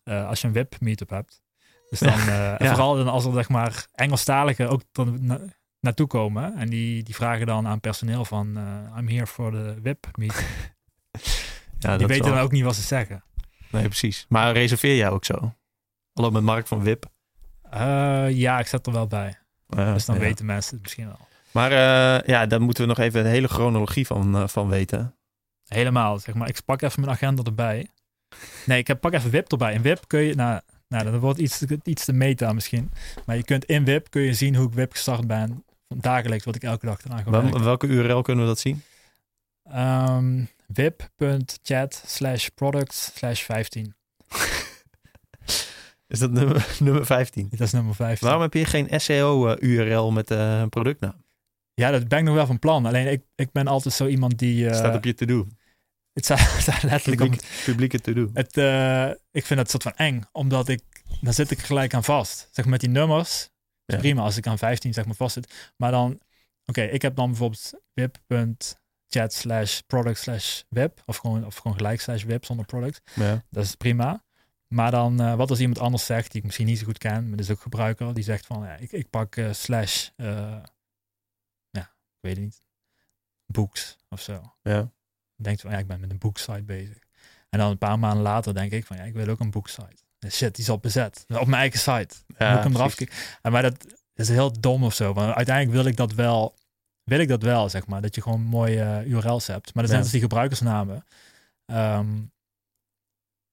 eh, 0.04 0.28
als 0.28 0.42
je 0.42 0.48
een 0.48 0.54
web 0.54 0.76
meetup 0.80 1.10
hebt. 1.10 1.42
Dus 1.90 2.00
dan, 2.00 2.20
Ja. 2.26 2.58
vooral 2.58 2.96
dan 2.96 3.08
als 3.08 3.26
er 3.26 3.34
zeg 3.34 3.50
maar 3.50 3.86
Engelstaligen 3.96 4.70
ook 4.70 4.82
dan 4.92 5.26
na- 5.26 5.40
naartoe 5.80 6.08
komen. 6.08 6.56
En 6.58 6.70
die, 6.70 7.04
die 7.04 7.16
vragen 7.16 7.46
dan 7.46 7.68
aan 7.68 7.80
personeel 7.80 8.26
van 8.26 8.48
I'm 8.98 9.08
here 9.08 9.28
for 9.28 9.52
the 9.52 9.76
web 9.84 10.08
meetup. 10.16 10.46
ja 11.80 11.98
die 11.98 12.08
weten 12.08 12.32
dan 12.32 12.40
ook 12.40 12.52
niet 12.52 12.64
wat 12.64 12.76
ze 12.76 12.82
zeggen. 12.82 13.24
Nee, 13.72 13.84
precies. 13.88 14.26
Maar 14.30 14.54
reserveer 14.54 14.96
jij 14.96 15.10
ook 15.10 15.26
zo? 15.26 15.54
Hallo 16.14 16.32
met 16.32 16.44
Mark 16.44 16.68
van 16.68 16.84
Wip. 16.84 17.06
Ja, 18.30 18.60
ik 18.60 18.68
zet 18.68 18.88
er 18.88 18.94
wel 18.94 19.08
bij. 19.08 19.38
Uh, 19.78 19.94
Dus 19.94 20.06
dan 20.06 20.16
ja. 20.16 20.22
weten 20.22 20.46
mensen 20.46 20.74
het 20.74 20.82
misschien 20.82 21.06
wel. 21.08 21.28
Maar 21.52 21.72
ja, 22.30 22.46
daar 22.46 22.62
moeten 22.62 22.84
we 22.84 22.90
nog 22.90 23.00
even 23.00 23.20
een 23.20 23.26
hele 23.32 23.48
chronologie 23.48 24.06
van, 24.08 24.50
van 24.50 24.70
weten. 24.70 25.16
Helemaal, 25.68 26.20
zeg 26.20 26.36
maar. 26.36 26.48
Ik 26.48 26.62
pak 26.66 26.82
even 26.82 27.02
mijn 27.02 27.14
agenda 27.14 27.44
erbij. 27.44 27.88
Nee, 28.66 28.78
ik 28.78 28.88
heb, 28.88 29.00
pak 29.00 29.14
even 29.14 29.30
WIP 29.30 29.52
erbij. 29.52 29.74
In 29.74 29.82
WIP 29.82 30.04
kun 30.08 30.20
je, 30.20 30.36
nou, 30.36 30.62
nou 30.88 31.12
dat 31.12 31.22
wordt 31.22 31.40
iets, 31.40 31.64
iets 31.84 32.06
te 32.06 32.14
meta 32.14 32.54
misschien. 32.54 32.92
Maar 33.26 33.36
je 33.36 33.44
kunt 33.44 33.66
in 33.66 33.84
WIP 33.84 34.10
kun 34.10 34.22
je 34.22 34.34
zien 34.34 34.56
hoe 34.56 34.68
ik 34.68 34.74
WIP 34.74 34.92
gestart 34.92 35.28
ben. 35.28 35.64
Van 35.88 35.98
dagelijks 36.00 36.46
wat 36.46 36.56
ik 36.56 36.64
elke 36.64 36.86
dag 36.86 37.06
eraan 37.06 37.24
werken. 37.32 37.64
welke 37.64 37.88
URL 37.88 38.22
kunnen 38.22 38.44
we 38.44 38.50
dat 38.50 38.60
zien? 38.60 38.84
Ehm, 39.64 40.44
wip.chat 40.68 42.04
slash 42.06 42.48
products 42.48 43.12
slash 43.16 43.42
15. 43.42 43.96
Is 46.08 46.20
dat 46.20 46.32
nummer, 46.32 46.76
nummer 46.80 47.06
15? 47.06 47.48
Dat 47.50 47.60
is 47.60 47.72
nummer 47.72 47.96
15. 47.96 48.28
Waarom 48.28 48.44
heb 48.44 48.54
je 48.54 48.66
geen 48.66 49.02
SEO-URL 49.02 50.12
met 50.12 50.32
eh, 50.32 50.60
een 50.60 50.70
productnaam? 50.70 51.23
Ja, 51.74 51.92
dat 51.92 52.08
ben 52.08 52.20
ik 52.20 52.26
nog 52.26 52.36
wel 52.36 52.46
van 52.46 52.60
plan. 52.60 52.86
Alleen 52.86 53.08
ik, 53.08 53.24
ik 53.36 53.52
ben 53.52 53.68
altijd 53.68 53.94
zo 53.94 54.08
iemand 54.08 54.40
die... 54.40 54.70
eh, 54.70 54.76
staat 54.76 54.96
op 54.96 55.04
je 55.04 55.14
to-do. 55.14 55.48
Het 56.14 56.26
staat, 56.26 56.40
het 56.54 56.62
staat 56.62 56.84
letterlijk 56.84 57.22
op 57.22 57.28
Publiek, 57.30 57.62
publieke 57.66 58.00
to-do. 58.00 58.30
Het, 58.34 58.58
eh, 58.58 59.10
ik 59.32 59.46
vind 59.46 59.60
het 59.60 59.70
soort 59.70 59.84
van 59.84 59.94
eng, 59.96 60.24
omdat 60.32 60.68
ik, 60.70 60.82
dan 61.22 61.34
zit 61.34 61.52
ik 61.52 61.60
gelijk 61.60 61.94
aan 61.94 62.04
vast. 62.04 62.38
Zeg 62.52 62.66
maar 62.66 62.74
met 62.74 62.80
die 62.80 62.90
nummers, 62.90 63.50
Ja. 63.86 63.98
prima 63.98 64.22
als 64.22 64.38
ik 64.38 64.48
aan 64.48 64.58
15 64.58 64.94
zeg 64.94 65.06
maar 65.06 65.16
vast 65.16 65.34
zit. 65.34 65.72
Maar 65.78 65.92
dan, 65.92 66.20
oké, 66.66 66.82
ik 66.82 67.02
heb 67.02 67.16
dan 67.16 67.28
bijvoorbeeld 67.30 67.72
web.chat 67.94 69.34
slash 69.34 69.80
product 69.88 70.18
slash 70.20 70.62
web, 70.70 71.02
of 71.06 71.18
gewoon, 71.18 71.46
of 71.46 71.56
gewoon 71.56 71.78
gelijk 71.78 72.02
slash 72.02 72.24
web 72.24 72.46
zonder 72.46 72.66
product. 72.66 73.02
Ja. 73.16 73.44
Dat 73.50 73.64
is 73.64 73.76
prima. 73.76 74.24
Maar 74.68 74.92
dan, 74.92 75.22
eh, 75.22 75.36
wat 75.36 75.50
als 75.50 75.60
iemand 75.60 75.80
anders 75.80 76.06
zegt, 76.06 76.28
die 76.32 76.38
ik 76.40 76.44
misschien 76.46 76.66
niet 76.68 76.80
zo 76.80 76.86
goed 76.86 76.98
ken, 76.98 77.22
maar 77.28 77.38
dat 77.38 77.46
is 77.46 77.52
ook 77.52 77.62
gebruiker, 77.62 78.14
die 78.14 78.24
zegt 78.24 78.46
van, 78.46 78.64
ja, 78.64 78.76
ik, 78.76 78.92
ik 78.92 79.10
pak 79.10 79.36
eh, 79.36 79.52
slash, 79.54 80.10
eh, 80.16 80.58
weet 82.24 82.36
het 82.36 82.44
niet, 82.44 82.62
books 83.46 83.98
of 84.10 84.22
zo 84.22 84.56
Ja. 84.62 84.92
denkt 85.36 85.62
van 85.62 85.72
ja, 85.72 85.78
ik 85.78 85.88
ben 85.88 86.00
met 86.00 86.12
een 86.12 86.18
boeksite 86.18 86.64
bezig. 86.64 86.98
En 87.50 87.60
dan 87.60 87.72
een 87.72 87.78
paar 87.78 88.00
maanden 88.00 88.24
later 88.24 88.54
denk 88.54 88.72
ik 88.72 88.86
van 88.86 88.98
ja, 88.98 89.04
ik 89.04 89.14
wil 89.14 89.28
ook 89.28 89.40
een 89.40 89.52
boeksite. 89.52 90.02
Shit, 90.30 90.56
die 90.56 90.64
is 90.64 90.70
al 90.70 90.78
bezet. 90.80 91.26
Op 91.28 91.48
mijn 91.48 91.62
eigen 91.62 91.80
site. 91.80 92.16
Ja, 92.38 92.50
Moet 92.50 92.58
ik 92.58 92.64
hem 92.64 92.76
eraf. 92.76 93.00
En 93.42 93.52
maar 93.52 93.62
dat 93.62 93.86
is 94.16 94.30
heel 94.30 94.60
dom 94.60 94.84
of 94.84 94.94
zo. 94.94 95.14
Want 95.14 95.36
uiteindelijk 95.36 95.76
wil 95.76 95.86
ik 95.86 95.98
dat 95.98 96.14
wel, 96.14 96.56
wil 97.04 97.20
ik 97.20 97.28
dat 97.28 97.42
wel, 97.44 97.70
zeg 97.70 97.88
maar. 97.88 98.02
Dat 98.02 98.16
je 98.16 98.22
gewoon 98.22 98.42
mooie 98.42 98.82
eh, 98.82 99.08
URL's 99.12 99.48
hebt. 99.48 99.74
Maar 99.74 99.84
dat 99.84 99.92
zijn 99.92 99.98
Ja. 99.98 100.02
dus 100.02 100.12
die 100.12 100.22
gebruikersnamen. 100.22 101.06
Ehm, 101.66 102.22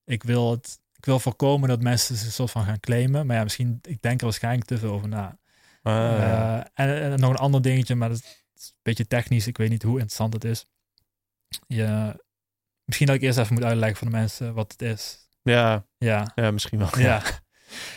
ik 0.05 0.23
wil 0.23 0.51
het, 0.51 0.79
ik 0.97 1.05
wil 1.05 1.19
voorkomen 1.21 1.69
dat 1.69 1.83
mensen 1.83 2.17
ze 2.17 2.31
soort 2.33 2.51
van 2.51 2.65
gaan 2.65 2.81
claimen. 2.81 3.27
Maar 3.27 3.37
ja, 3.37 3.43
misschien, 3.43 3.79
ik 3.83 4.03
denk 4.03 4.19
er 4.21 4.27
waarschijnlijk 4.27 4.67
te 4.67 4.79
veel 4.79 4.93
over 4.93 5.09
na. 5.09 5.39
Ah, 5.83 5.93
ja. 5.95 6.67
Eh, 6.75 6.85
en, 6.87 7.13
en 7.13 7.21
nog 7.21 7.31
een 7.31 7.37
ander 7.37 7.63
dingetje, 7.63 7.95
maar 7.95 8.09
dat 8.09 8.23
een 8.69 8.79
beetje 8.83 9.07
technisch. 9.07 9.47
Ik 9.47 9.57
weet 9.57 9.71
niet 9.71 9.83
hoe 9.83 9.93
interessant 9.93 10.33
het 10.33 10.45
is. 10.45 10.67
Je, 11.67 12.15
misschien 12.85 13.07
dat 13.07 13.17
ik 13.17 13.23
eerst 13.23 13.39
even 13.39 13.55
moet 13.55 13.65
uitleggen 13.65 13.97
voor 13.99 14.07
de 14.11 14.17
mensen 14.17 14.55
wat 14.55 14.73
het 14.73 14.83
is. 14.83 15.29
ja, 15.43 15.87
Ja, 15.99 16.33
ja, 16.35 16.51
misschien 16.51 16.79
wel. 16.79 16.99
ja. 16.99 17.23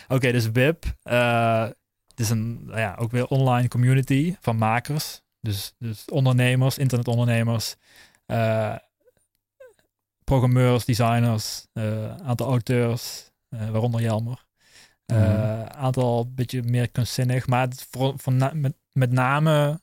Oké, 0.08 0.32
dus 0.32 0.50
WIP. 0.50 0.84
eh, 1.02 1.62
het 2.06 2.20
is 2.20 2.30
een, 2.30 2.64
nou 2.64 2.78
ja, 2.78 2.94
ook 2.94 3.10
weer 3.10 3.26
online 3.26 3.68
community 3.68 4.36
van 4.40 4.56
makers. 4.56 5.22
Dus, 5.40 5.74
dus 5.78 6.04
ondernemers, 6.04 6.78
internetondernemers, 6.78 7.74
eh, 8.26 8.76
programmeurs, 10.24 10.84
designers, 10.84 11.66
eh 11.72 12.16
aantal 12.16 12.48
auteurs, 12.48 13.30
waaronder 13.48 14.00
Jelmer. 14.00 14.44
Mhm. 15.06 15.62
Aantal 15.68 16.32
beetje 16.34 16.62
meer 16.62 16.90
kunstzinnig, 16.90 17.46
maar 17.46 17.60
het, 17.60 17.86
voor, 17.90 18.18
voor 18.18 18.32
na- 18.32 18.52
met, 18.54 18.76
met 18.92 19.10
name 19.12 19.80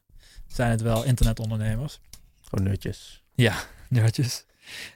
zijn 0.53 0.71
het 0.71 0.81
wel 0.81 1.03
internetondernemers. 1.03 1.99
Gewoon 2.41 2.67
nutjes. 2.67 3.23
Nerdjes. 3.89 4.45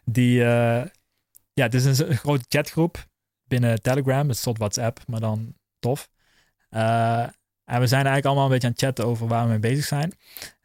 Die, 0.06 0.44
eh, 0.44 0.86
ja, 1.54 1.64
het 1.64 1.74
is 1.74 1.86
een, 2.00 2.18
grote 2.18 2.46
chatgroep 2.48 3.08
binnen 3.44 3.82
Telegram. 3.82 4.28
Het 4.28 4.38
is 4.38 4.42
soort 4.42 4.58
WhatsApp, 4.58 5.00
maar 5.08 5.20
dan 5.20 5.54
tof. 5.80 6.10
Eh, 6.70 7.28
en 7.64 7.80
we 7.80 7.88
zijn 7.88 8.06
eigenlijk 8.06 8.26
allemaal 8.26 8.46
een 8.46 8.52
beetje 8.52 8.68
aan 8.68 8.74
het 8.74 8.82
chatten 8.82 9.06
over 9.06 9.28
waar 9.28 9.44
we 9.44 9.50
mee 9.50 9.60
bezig 9.60 9.86
zijn. 9.86 10.14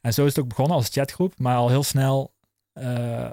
En 0.00 0.14
zo 0.14 0.22
is 0.24 0.34
het 0.34 0.42
ook 0.42 0.48
begonnen 0.48 0.76
als 0.76 0.88
chatgroep, 0.88 1.38
maar 1.38 1.56
al 1.56 1.68
heel 1.68 1.82
snel 1.82 2.34
eh, 2.72 3.30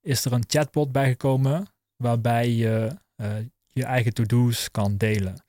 is 0.00 0.24
er 0.24 0.32
een 0.32 0.44
chatbot 0.46 0.92
bijgekomen 0.92 1.66
waarbij 1.96 2.50
je 2.50 3.00
je 3.72 3.84
eigen 3.84 4.14
to-do's 4.14 4.70
kan 4.70 4.96
delen. 4.96 5.44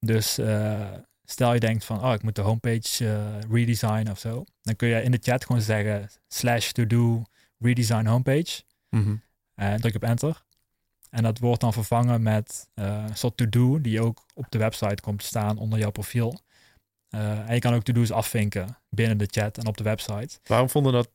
Dus 0.00 0.38
eh, 0.38 0.92
stel 1.24 1.54
je 1.54 1.60
denkt 1.60 1.84
van, 1.84 2.04
oh, 2.04 2.12
ik 2.12 2.22
moet 2.22 2.34
de 2.34 2.42
homepage 2.42 3.08
eh 3.08 3.50
redesignen 3.50 4.12
of 4.12 4.18
zo. 4.18 4.44
Dan 4.62 4.76
kun 4.76 4.88
je 4.88 5.02
in 5.02 5.10
de 5.10 5.18
chat 5.22 5.44
gewoon 5.44 5.62
zeggen 5.62 6.08
slash 6.28 6.70
to-do 6.70 7.22
redesign 7.58 8.06
homepage. 8.06 8.62
Mhm. 8.90 9.16
En 9.54 9.80
druk 9.80 9.94
op 9.94 10.02
enter. 10.02 10.42
En 11.10 11.22
dat 11.22 11.38
wordt 11.38 11.60
dan 11.60 11.72
vervangen 11.72 12.22
met 12.22 12.68
eh, 12.74 13.04
een 13.08 13.16
soort 13.16 13.36
to-do 13.36 13.80
die 13.80 14.00
ook 14.00 14.24
op 14.34 14.46
de 14.48 14.58
website 14.58 15.02
komt 15.02 15.18
te 15.18 15.26
staan 15.26 15.58
onder 15.58 15.78
jouw 15.78 15.90
profiel. 15.90 16.40
Eh, 17.08 17.48
en 17.48 17.54
je 17.54 17.60
kan 17.60 17.74
ook 17.74 17.82
to-do's 17.82 18.10
afvinken 18.10 18.78
binnen 18.88 19.18
de 19.18 19.28
chat 19.30 19.58
en 19.58 19.66
op 19.66 19.76
de 19.76 19.84
website. 19.84 20.38
Waarom 20.44 20.70
vonden 20.70 20.92
dat 20.92 21.10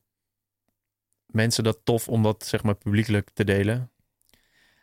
mensen 1.26 1.64
dat 1.64 1.80
tof 1.84 2.08
om 2.08 2.22
dat 2.22 2.46
zeg 2.46 2.62
maar 2.62 2.74
publiekelijk 2.74 3.30
te 3.34 3.44
delen? 3.44 3.90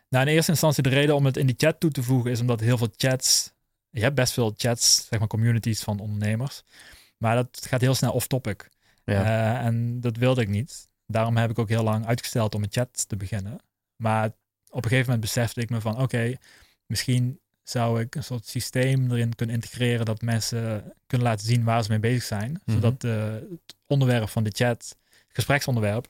Nou, 0.08 0.26
in 0.26 0.32
eerste 0.32 0.50
instantie 0.50 0.82
de 0.82 0.88
reden 0.88 1.14
om 1.14 1.24
het 1.24 1.36
in 1.36 1.46
die 1.46 1.54
chat 1.58 1.80
toe 1.80 1.90
te 1.90 2.02
voegen 2.02 2.30
is 2.30 2.40
omdat 2.40 2.60
heel 2.60 2.78
veel 2.78 2.92
chats, 2.96 3.52
je 3.90 4.00
hebt 4.00 4.14
best 4.14 4.32
veel 4.32 4.54
chats, 4.56 5.06
zeg 5.08 5.18
maar 5.18 5.28
communities 5.28 5.82
van 5.82 5.98
ondernemers, 5.98 6.62
maar 7.16 7.34
dat 7.34 7.66
gaat 7.68 7.80
heel 7.80 7.94
snel 7.94 8.12
off-topic. 8.12 8.68
Ja. 9.04 9.24
Eh, 9.24 9.66
en 9.66 10.00
dat 10.00 10.16
wilde 10.16 10.40
ik 10.40 10.48
niet. 10.48 10.88
Daarom 11.06 11.36
heb 11.36 11.50
ik 11.50 11.58
ook 11.58 11.68
heel 11.68 11.82
lang 11.82 12.06
uitgesteld 12.06 12.54
om 12.54 12.62
een 12.62 12.72
chat 12.72 13.08
te 13.08 13.16
beginnen. 13.16 13.58
Maar 13.96 14.26
op 14.68 14.84
een 14.84 14.90
gegeven 14.90 15.04
moment 15.04 15.20
besefte 15.20 15.60
ik 15.60 15.70
me 15.70 15.80
van, 15.80 16.00
oké, 16.00 16.34
misschien 16.86 17.40
zou 17.62 18.00
ik 18.00 18.14
een 18.14 18.24
soort 18.24 18.46
systeem 18.46 19.10
erin 19.10 19.34
kunnen 19.34 19.54
integreren 19.54 20.04
dat 20.04 20.22
mensen 20.22 20.92
kunnen 21.06 21.26
laten 21.26 21.46
zien 21.46 21.64
waar 21.64 21.82
ze 21.82 21.90
mee 21.90 21.98
bezig 21.98 22.22
zijn. 22.22 22.60
Mhm. 22.64 22.72
Zodat 22.72 23.04
eh, 23.04 23.32
het 23.32 23.76
onderwerp 23.86 24.28
van 24.28 24.44
de 24.44 24.52
chat, 24.54 24.96
het 25.08 25.26
gespreksonderwerp, 25.28 26.06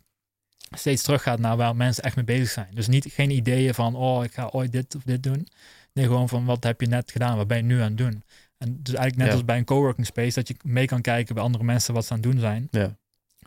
steeds 0.70 1.02
teruggaat 1.02 1.38
naar 1.38 1.56
waar 1.56 1.76
mensen 1.76 2.02
echt 2.04 2.16
mee 2.16 2.24
bezig 2.24 2.50
zijn. 2.50 2.68
Dus 2.74 2.86
niet 2.86 3.06
geen 3.12 3.30
ideeën 3.30 3.74
van, 3.74 3.94
oh, 3.94 4.24
ik 4.24 4.32
ga 4.32 4.48
ooit 4.52 4.72
dit 4.72 4.94
of 4.94 5.02
dit 5.02 5.22
doen. 5.22 5.48
Nee, 5.92 6.04
gewoon 6.06 6.28
van, 6.28 6.44
wat 6.44 6.64
heb 6.64 6.80
je 6.80 6.86
net 6.86 7.10
gedaan? 7.10 7.36
Wat 7.36 7.46
ben 7.46 7.56
je 7.56 7.62
nu 7.62 7.76
aan 7.80 7.88
het 7.88 7.96
doen? 7.98 8.22
En 8.58 8.68
dus 8.82 8.94
eigenlijk 8.94 9.16
net 9.16 9.26
Ja. 9.26 9.32
als 9.32 9.44
bij 9.44 9.56
een 9.58 9.64
coworking 9.64 10.06
space, 10.06 10.34
dat 10.34 10.48
je 10.48 10.56
mee 10.62 10.86
kan 10.86 11.00
kijken 11.00 11.34
bij 11.34 11.44
andere 11.44 11.64
mensen 11.64 11.94
wat 11.94 12.04
ze 12.06 12.12
aan 12.12 12.20
het 12.20 12.30
doen 12.30 12.40
zijn. 12.40 12.68
Ja. 12.70 12.96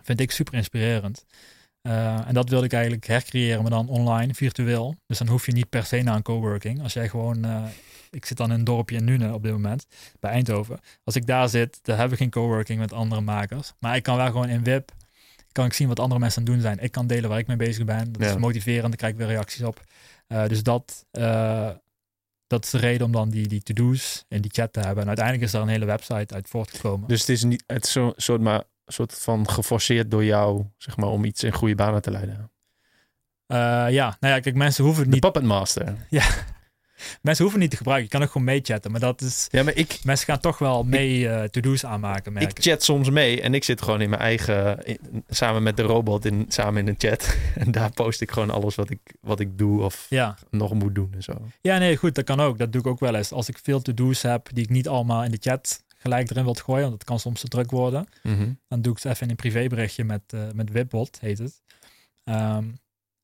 Vind 0.02 0.20
ik 0.20 0.32
super 0.32 0.54
inspirerend. 0.54 1.26
Eh, 1.82 2.28
en 2.28 2.34
dat 2.34 2.50
wilde 2.50 2.66
ik 2.66 2.74
eigenlijk 2.74 3.06
hercreëren, 3.08 3.62
maar 3.62 3.72
dan 3.72 3.88
online, 3.90 4.34
virtueel. 4.34 4.96
Dus 5.08 5.18
dan 5.18 5.28
hoef 5.28 5.46
je 5.46 5.52
niet 5.52 5.70
per 5.70 5.86
se 5.86 6.02
naar 6.02 6.16
een 6.16 6.22
coworking. 6.22 6.82
Als 6.84 6.94
jij 6.94 7.10
gewoon, 7.10 7.46
eh, 7.46 7.64
ik 8.10 8.26
zit 8.26 8.38
dan 8.38 8.52
in 8.52 8.58
een 8.60 8.64
dorpje 8.64 8.96
in 8.96 9.04
Nune 9.04 9.34
op 9.34 9.44
dit 9.44 9.52
moment, 9.52 9.86
bij 10.20 10.32
Eindhoven. 10.32 10.80
Als 11.04 11.16
ik 11.16 11.26
daar 11.26 11.50
zit, 11.50 11.80
dan 11.82 11.96
hebben 11.98 12.18
we 12.18 12.24
geen 12.24 12.32
coworking 12.32 12.80
met 12.80 12.94
andere 12.94 13.22
makers. 13.22 13.74
Maar 13.80 13.96
ik 13.96 14.04
kan 14.04 14.18
wel 14.18 14.26
gewoon 14.26 14.50
in 14.50 14.64
WIP, 14.64 14.92
kan 15.52 15.66
ik 15.66 15.74
zien 15.74 15.88
wat 15.88 16.00
andere 16.00 16.20
mensen 16.20 16.40
aan 16.42 16.48
het 16.48 16.54
doen 16.54 16.64
zijn. 16.64 16.80
Ik 16.80 16.92
kan 16.92 17.08
delen 17.08 17.30
waar 17.30 17.40
ik 17.40 17.48
mee 17.48 17.58
bezig 17.58 17.86
ben. 17.86 18.12
Dat 18.12 18.22
Ja. 18.22 18.30
is 18.30 18.38
motiverend, 18.38 18.88
daar 18.88 18.96
krijg 18.96 19.14
ik 19.14 19.20
weer 19.20 19.28
reacties 19.28 19.64
op. 19.64 19.82
Eh, 20.28 20.48
dus 20.48 20.64
dat, 20.64 21.06
dat 22.52 22.64
is 22.64 22.70
de 22.70 22.78
reden 22.78 23.06
om 23.06 23.12
dan 23.12 23.30
die, 23.30 23.48
die 23.48 23.62
to-do's 23.62 24.26
in 24.28 24.42
die 24.42 24.52
chat 24.54 24.74
te 24.74 24.80
hebben. 24.80 25.02
En 25.02 25.08
uiteindelijk 25.08 25.46
is 25.46 25.52
daar 25.52 25.62
een 25.62 25.68
hele 25.68 25.86
website 25.86 26.34
uit 26.34 26.48
voortgekomen. 26.48 27.08
Dus 27.08 27.20
het 27.20 27.30
is 27.30 27.44
niet 27.44 27.64
het 27.68 27.86
is 27.86 27.98
soort, 28.16 28.42
maar, 28.42 28.64
soort 28.86 29.20
van 29.20 29.50
geforceerd 29.50 30.12
door 30.12 30.24
jou, 30.24 30.66
zeg 30.78 30.98
maar, 30.98 31.10
om 31.10 31.24
iets 31.24 31.44
in 31.44 31.54
goede 31.54 31.76
banen 31.76 32.02
te 32.02 32.12
leiden. 32.12 32.52
Eh, 33.48 33.58
ja, 33.90 34.18
nou 34.20 34.34
ja, 34.34 34.40
kijk, 34.40 34.56
mensen 34.56 34.84
hoeven 34.84 35.02
het 35.02 35.12
De 35.12 35.18
niet 35.20 35.32
Puppet 35.32 35.50
Master. 35.50 35.96
Mensen 37.22 37.44
hoeven 37.44 37.62
niet 37.62 37.70
te 37.72 37.78
gebruiken. 37.78 38.08
Je 38.12 38.12
kan 38.18 38.24
ook 38.24 38.32
gewoon 38.32 38.48
meechatten. 38.48 38.92
Maar 38.92 39.00
dat 39.00 39.22
is... 39.22 39.48
Ja, 39.52 39.64
maar 39.64 39.76
ik, 39.76 40.00
Mensen 40.04 40.26
gaan 40.26 40.40
toch 40.40 40.58
wel 40.58 40.84
mee 40.84 41.30
eh, 41.30 41.44
to-do's 41.44 41.86
aanmaken, 41.86 42.34
merk 42.34 42.50
ik 42.50 42.58
ik. 42.58 42.64
chat 42.64 42.84
soms 42.84 43.10
mee 43.10 43.42
en 43.42 43.54
ik 43.54 43.64
zit 43.64 43.82
gewoon 43.82 44.02
in 44.02 44.10
mijn 44.10 44.22
eigen, 44.22 44.86
in- 44.86 45.24
samen 45.30 45.64
met 45.64 45.78
de 45.78 45.84
robot, 45.84 46.26
in, 46.26 46.46
samen 46.48 46.82
in 46.82 46.88
een 46.88 46.96
chat. 46.98 47.36
En 47.56 47.72
daar 47.72 47.92
post 47.92 48.22
ik 48.22 48.32
gewoon 48.32 48.50
alles 48.50 48.76
wat 48.76 48.90
ik, 48.90 49.00
wat 49.22 49.40
ik 49.40 49.58
doe 49.58 49.82
of 49.84 50.06
Ja. 50.10 50.38
nog 50.50 50.74
moet 50.74 50.96
doen 50.96 51.10
en 51.14 51.24
zo. 51.24 51.34
ja, 51.62 51.78
nee, 51.78 51.96
goed. 51.98 52.16
Dat 52.16 52.24
kan 52.26 52.40
ook. 52.40 52.58
Dat 52.58 52.72
doe 52.72 52.82
ik 52.82 52.88
ook 52.88 53.00
wel 53.00 53.16
eens. 53.16 53.32
Als 53.32 53.50
ik 53.50 53.58
veel 53.64 53.82
to-do's 53.82 54.22
heb 54.22 54.50
die 54.54 54.64
ik 54.64 54.70
niet 54.70 54.88
allemaal 54.88 55.24
in 55.24 55.32
de 55.32 55.38
chat 55.40 55.84
gelijk 55.98 56.30
erin 56.30 56.44
wil 56.44 56.54
gooien, 56.54 56.82
want 56.82 56.92
dat 57.00 57.04
kan 57.04 57.20
soms 57.20 57.40
te 57.42 57.48
druk 57.48 57.72
worden. 57.72 58.08
dan 58.68 58.82
doe 58.82 58.92
ik 58.94 59.04
het 59.04 59.12
even 59.12 59.24
in 59.24 59.30
een 59.30 59.36
privéberichtje 59.36 60.04
met, 60.04 60.22
eh 60.28 60.40
met 60.54 60.72
Wipbot, 60.72 61.18
heet 61.20 61.38
het. 61.38 61.62
Ehm, 62.24 62.64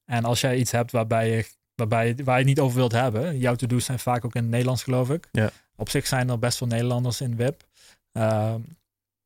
en 0.05 0.25
als 0.25 0.41
jij 0.41 0.57
iets 0.57 0.71
hebt 0.71 0.91
waarbij 0.91 1.29
je, 1.29 1.45
waarbij, 1.77 2.15
waar 2.23 2.33
je 2.33 2.39
het 2.39 2.47
niet 2.47 2.59
over 2.59 2.77
wilt 2.77 2.91
hebben, 2.91 3.37
jouw 3.37 3.55
to-do's 3.55 3.85
zijn 3.85 3.99
vaak 3.99 4.25
ook 4.25 4.35
in 4.35 4.41
het 4.41 4.51
Nederlands, 4.51 4.83
geloof 4.83 5.09
ik. 5.09 5.27
Ja. 5.31 5.51
Op 5.75 5.89
zich 5.89 6.07
zijn 6.07 6.29
er 6.29 6.39
best 6.39 6.57
veel 6.57 6.67
Nederlanders 6.67 7.21
in 7.21 7.35
Wip. 7.35 7.63
Ehm, 8.11 8.59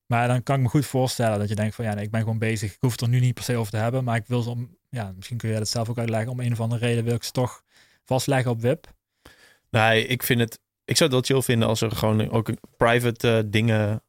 maar 0.06 0.28
dan 0.28 0.44
kan 0.44 0.56
ik 0.56 0.62
me 0.62 0.68
goed 0.68 0.86
voorstellen 0.86 1.40
dat 1.40 1.50
je 1.50 1.56
denkt 1.56 1.76
van 1.76 1.86
ja, 1.86 1.94
nee, 1.94 2.04
ik 2.04 2.12
ben 2.12 2.22
gewoon 2.22 2.38
bezig. 2.38 2.74
Ik 2.74 2.78
hoef 2.80 2.92
het 2.92 3.02
er 3.02 3.08
nu 3.08 3.20
niet 3.20 3.34
per 3.34 3.44
se 3.44 3.56
over 3.56 3.72
te 3.72 3.78
hebben, 3.78 4.04
maar 4.04 4.16
ik 4.16 4.28
wil 4.28 4.42
ze 4.42 4.50
om, 4.50 4.78
ja, 4.90 5.12
misschien 5.16 5.38
kun 5.38 5.50
je 5.50 5.58
dat 5.58 5.68
zelf 5.68 5.90
ook 5.90 5.98
uitleggen. 5.98 6.32
Om 6.32 6.40
een 6.40 6.52
of 6.52 6.60
andere 6.60 6.86
reden 6.86 7.04
wil 7.04 7.16
ik 7.16 7.24
ze 7.24 7.32
toch 7.32 7.64
vastleggen 8.04 8.52
op 8.52 8.62
Wip. 8.62 8.94
Nee, 9.70 10.06
ik 10.06 10.24
vind 10.24 10.40
het. 10.40 10.60
Ik 10.86 10.98
zou 10.98 11.10
het 11.10 11.28
wel 11.28 11.38
chill 11.38 11.46
vinden 11.46 11.68
als 11.68 11.82
er 11.82 11.92
gewoon 11.92 12.30
ook 12.30 12.52
private 12.78 13.38
eh, 13.38 13.44
dingen. 13.46 14.04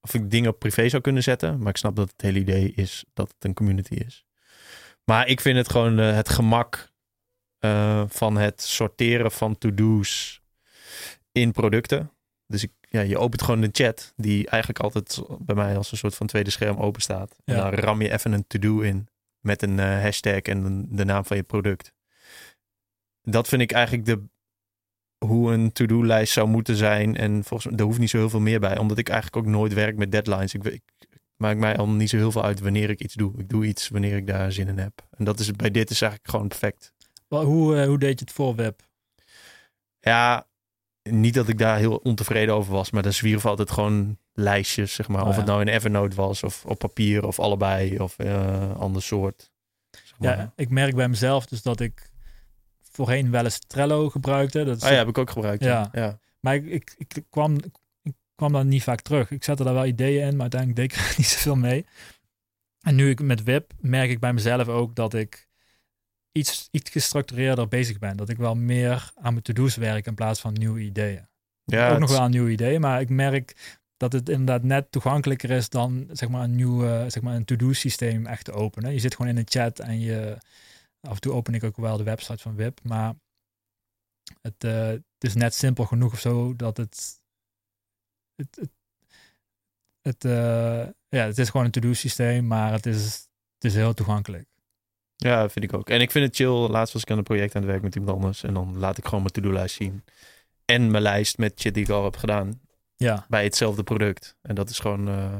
Of 0.00 0.14
ik 0.14 0.30
dingen 0.30 0.50
op 0.50 0.58
privé 0.58 0.88
zou 0.88 1.02
kunnen 1.02 1.22
zetten. 1.22 1.58
Maar 1.58 1.68
ik 1.68 1.76
snap 1.76 1.96
dat 1.96 2.10
het 2.10 2.20
hele 2.20 2.38
idee 2.38 2.72
is 2.72 3.04
dat 3.14 3.28
het 3.28 3.44
een 3.44 3.54
community 3.54 3.94
is. 3.94 4.24
Maar 5.04 5.28
ik 5.28 5.40
vind 5.40 5.56
het 5.56 5.70
gewoon 5.70 5.98
eh, 5.98 6.14
het 6.14 6.28
gemak 6.28 6.89
eh, 7.60 8.04
van 8.08 8.36
het 8.36 8.62
sorteren 8.62 9.30
van 9.30 9.58
to-do's 9.58 10.40
in 11.32 11.52
producten. 11.52 12.12
Dus 12.46 12.62
ik, 12.62 12.72
ja, 12.80 13.00
je 13.00 13.18
opent 13.18 13.42
gewoon 13.42 13.62
een 13.62 13.70
chat 13.72 14.12
die 14.16 14.48
eigenlijk 14.48 14.82
altijd 14.82 15.22
bij 15.38 15.54
mij 15.54 15.76
als 15.76 15.92
een 15.92 15.98
soort 15.98 16.14
van 16.14 16.26
tweede 16.26 16.50
scherm 16.50 16.76
open 16.78 17.02
staat. 17.02 17.36
En 17.44 17.54
Ja. 17.54 17.70
dan 17.70 17.80
ram 17.80 18.02
je 18.02 18.12
even 18.12 18.32
een 18.32 18.46
to-do 18.46 18.80
in 18.80 19.08
met 19.40 19.62
een 19.62 19.78
eh, 19.78 20.02
hashtag 20.02 20.40
en 20.40 20.62
de, 20.62 20.96
de 20.96 21.04
naam 21.04 21.24
van 21.24 21.36
je 21.36 21.42
product. 21.42 21.92
Dat 23.22 23.48
vind 23.48 23.62
ik 23.62 23.72
eigenlijk 23.72 24.06
de, 24.06 24.22
hoe 25.26 25.52
een 25.52 25.72
to-do-lijst 25.72 26.32
zou 26.32 26.48
moeten 26.48 26.76
zijn. 26.76 27.16
En 27.16 27.32
volgens 27.44 27.64
mij, 27.64 27.76
daar 27.76 27.86
hoeft 27.86 27.98
niet 27.98 28.10
zo 28.10 28.16
heel 28.18 28.30
veel 28.30 28.40
meer 28.40 28.60
bij. 28.60 28.78
Omdat 28.78 28.98
ik 28.98 29.08
eigenlijk 29.08 29.46
ook 29.46 29.52
nooit 29.52 29.72
werk 29.74 29.96
met 29.96 30.12
deadlines. 30.12 30.54
Ik, 30.54 30.64
ik, 30.64 30.82
maakt 31.36 31.58
mij 31.58 31.76
al 31.76 31.88
niet 31.88 32.10
zo 32.10 32.16
heel 32.16 32.32
veel 32.32 32.44
uit 32.44 32.60
wanneer 32.60 32.90
ik 32.90 33.00
iets 33.00 33.14
doe. 33.14 33.32
Ik 33.38 33.48
doe 33.48 33.66
iets 33.66 33.88
wanneer 33.88 34.16
ik 34.16 34.26
daar 34.26 34.52
zin 34.52 34.68
in 34.68 34.78
heb. 34.78 35.06
En 35.10 35.24
dat 35.24 35.38
is 35.38 35.52
bij 35.52 35.70
dit 35.70 35.90
is 35.90 36.00
eigenlijk 36.00 36.30
gewoon 36.30 36.48
perfect. 36.48 36.92
Hoe, 37.38 37.76
eh, 37.76 37.86
hoe 37.86 37.98
deed 37.98 38.18
je 38.18 38.24
het 38.24 38.34
voor 38.34 38.54
Wip? 38.54 38.82
Ja, 40.00 40.46
niet 41.02 41.34
dat 41.34 41.48
ik 41.48 41.58
daar 41.58 41.78
heel 41.78 41.96
ontevreden 41.96 42.54
over 42.54 42.72
was. 42.72 42.90
Maar 42.90 43.02
dan 43.02 43.12
zwierven 43.12 43.50
altijd 43.50 43.70
gewoon 43.70 44.18
lijstjes, 44.32 44.94
zeg 44.94 45.08
maar. 45.08 45.22
Oh, 45.22 45.28
of 45.28 45.32
ja. 45.32 45.38
het 45.40 45.48
nou 45.48 45.60
in 45.60 45.68
Evernote 45.68 46.16
was 46.16 46.42
of 46.42 46.64
op 46.66 46.78
papier 46.78 47.26
of 47.26 47.38
allebei. 47.38 47.98
Of 47.98 48.18
eh 48.18 48.76
ander 48.76 49.02
soort. 49.02 49.50
Zeg 49.90 50.18
maar. 50.18 50.38
Ja, 50.38 50.52
ik 50.56 50.70
merk 50.70 50.94
bij 50.94 51.08
mezelf 51.08 51.46
dus 51.46 51.62
dat 51.62 51.80
ik 51.80 52.10
voorheen 52.80 53.30
wel 53.30 53.44
eens 53.44 53.58
Trello 53.58 54.08
gebruikte. 54.08 54.64
Dat 54.64 54.76
is 54.76 54.82
Ah 54.82 54.90
ja, 54.90 54.96
heb 54.96 55.08
ik 55.08 55.18
ook 55.18 55.30
gebruikt. 55.30 55.64
Ja. 55.64 55.90
Ja. 55.92 56.02
ja. 56.02 56.18
Maar 56.40 56.54
ik, 56.54 56.66
ik, 56.66 56.94
ik, 56.98 57.24
kwam, 57.30 57.56
ik 58.02 58.14
kwam 58.34 58.52
dan 58.52 58.68
niet 58.68 58.82
vaak 58.82 59.00
terug. 59.00 59.30
Ik 59.30 59.44
zette 59.44 59.64
daar 59.64 59.74
wel 59.74 59.86
ideeën 59.86 60.26
in, 60.26 60.32
maar 60.32 60.40
uiteindelijk 60.40 60.80
deed 60.80 60.92
ik 60.92 61.06
er 61.06 61.14
niet 61.18 61.26
zoveel 61.26 61.56
mee. 61.56 61.86
En 62.80 62.94
nu 62.94 63.10
ik 63.10 63.22
met 63.22 63.42
WIP 63.42 63.72
merk 63.80 64.10
ik 64.10 64.20
bij 64.20 64.32
mezelf 64.32 64.68
ook 64.68 64.94
dat 64.94 65.14
ik 65.14 65.49
iets, 66.32 66.68
iets 66.70 66.90
gestructureerder 66.90 67.68
bezig 67.68 67.98
ben. 67.98 68.16
Dat 68.16 68.28
ik 68.28 68.36
wel 68.36 68.54
meer 68.54 69.10
aan 69.14 69.32
mijn 69.32 69.44
to-do's 69.44 69.76
werk 69.76 70.06
in 70.06 70.14
plaats 70.14 70.40
van 70.40 70.52
nieuwe 70.52 70.80
ideeën. 70.80 71.28
Ja, 71.64 71.84
ook 71.84 71.90
het 71.90 72.00
nog 72.00 72.10
wel 72.10 72.24
een 72.24 72.30
nieuw 72.30 72.48
idee, 72.48 72.78
maar 72.78 73.00
ik 73.00 73.08
merk 73.08 73.78
dat 73.96 74.12
het 74.12 74.28
inderdaad 74.28 74.62
net 74.62 74.92
toegankelijker 74.92 75.50
is 75.50 75.68
dan 75.68 76.08
zeg 76.12 76.28
maar 76.28 76.42
een 76.42 76.54
nieuw 76.54 76.80
zeg 77.08 77.20
maar 77.20 77.34
een 77.34 77.44
to-do 77.44 77.72
systeem 77.72 78.26
echt 78.26 78.44
te 78.44 78.52
openen. 78.52 78.92
Je 78.92 78.98
zit 78.98 79.14
gewoon 79.14 79.30
in 79.30 79.38
een 79.38 79.48
chat 79.48 79.78
en 79.78 80.00
je 80.00 80.38
af 81.00 81.14
en 81.14 81.20
toe 81.20 81.32
open 81.32 81.54
ik 81.54 81.64
ook 81.64 81.76
wel 81.76 81.96
de 81.96 82.02
website 82.02 82.42
van 82.42 82.56
WIP, 82.56 82.80
maar 82.82 83.14
het, 84.40 84.64
eh, 84.64 84.86
het 84.86 85.04
is 85.18 85.34
net 85.34 85.54
simpel 85.54 85.84
genoeg 85.84 86.12
of 86.12 86.20
zo 86.20 86.56
dat 86.56 86.76
het 86.76 87.20
het, 88.34 88.56
het, 88.56 88.70
het, 90.00 90.24
eh, 90.24 90.88
ja, 91.08 91.26
het 91.26 91.38
is 91.38 91.48
gewoon 91.48 91.66
een 91.66 91.72
to-do 91.72 91.92
systeem, 91.92 92.46
maar 92.46 92.72
het 92.72 92.86
is, 92.86 93.28
het 93.54 93.64
is 93.64 93.74
heel 93.74 93.94
toegankelijk. 93.94 94.48
Ja, 95.22 95.48
vind 95.48 95.64
ik 95.64 95.74
ook. 95.74 95.88
En 95.90 96.00
ik 96.00 96.10
vind 96.10 96.26
het 96.26 96.36
chill. 96.36 96.48
Laatst 96.68 96.92
was 96.92 97.02
ik 97.02 97.10
aan 97.10 97.18
een 97.18 97.24
project 97.24 97.54
aan 97.54 97.62
het 97.62 97.70
werk 97.70 97.82
met 97.82 97.94
iemand 97.94 98.16
anders. 98.16 98.42
En 98.42 98.54
dan 98.54 98.78
laat 98.78 98.98
ik 98.98 99.04
gewoon 99.04 99.20
mijn 99.20 99.32
to-do-lijst 99.32 99.74
zien. 99.76 100.04
En 100.64 100.90
mijn 100.90 101.02
lijst 101.02 101.38
met 101.38 101.60
shit 101.60 101.74
die 101.74 101.82
ik 101.82 101.88
al 101.90 102.04
heb 102.04 102.16
gedaan. 102.16 102.60
Ja, 102.96 103.26
Bij 103.28 103.44
hetzelfde 103.44 103.82
product. 103.82 104.36
En 104.42 104.54
dat 104.54 104.70
is 104.70 104.78
gewoon, 104.78 105.08
eh, 105.08 105.34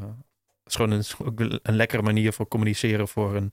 is 0.66 0.74
gewoon 0.74 0.90
een, 0.90 1.60
een 1.62 1.76
lekkere 1.76 2.02
manier 2.02 2.32
voor 2.32 2.48
communiceren 2.48 3.08
voor 3.08 3.36
een, 3.36 3.52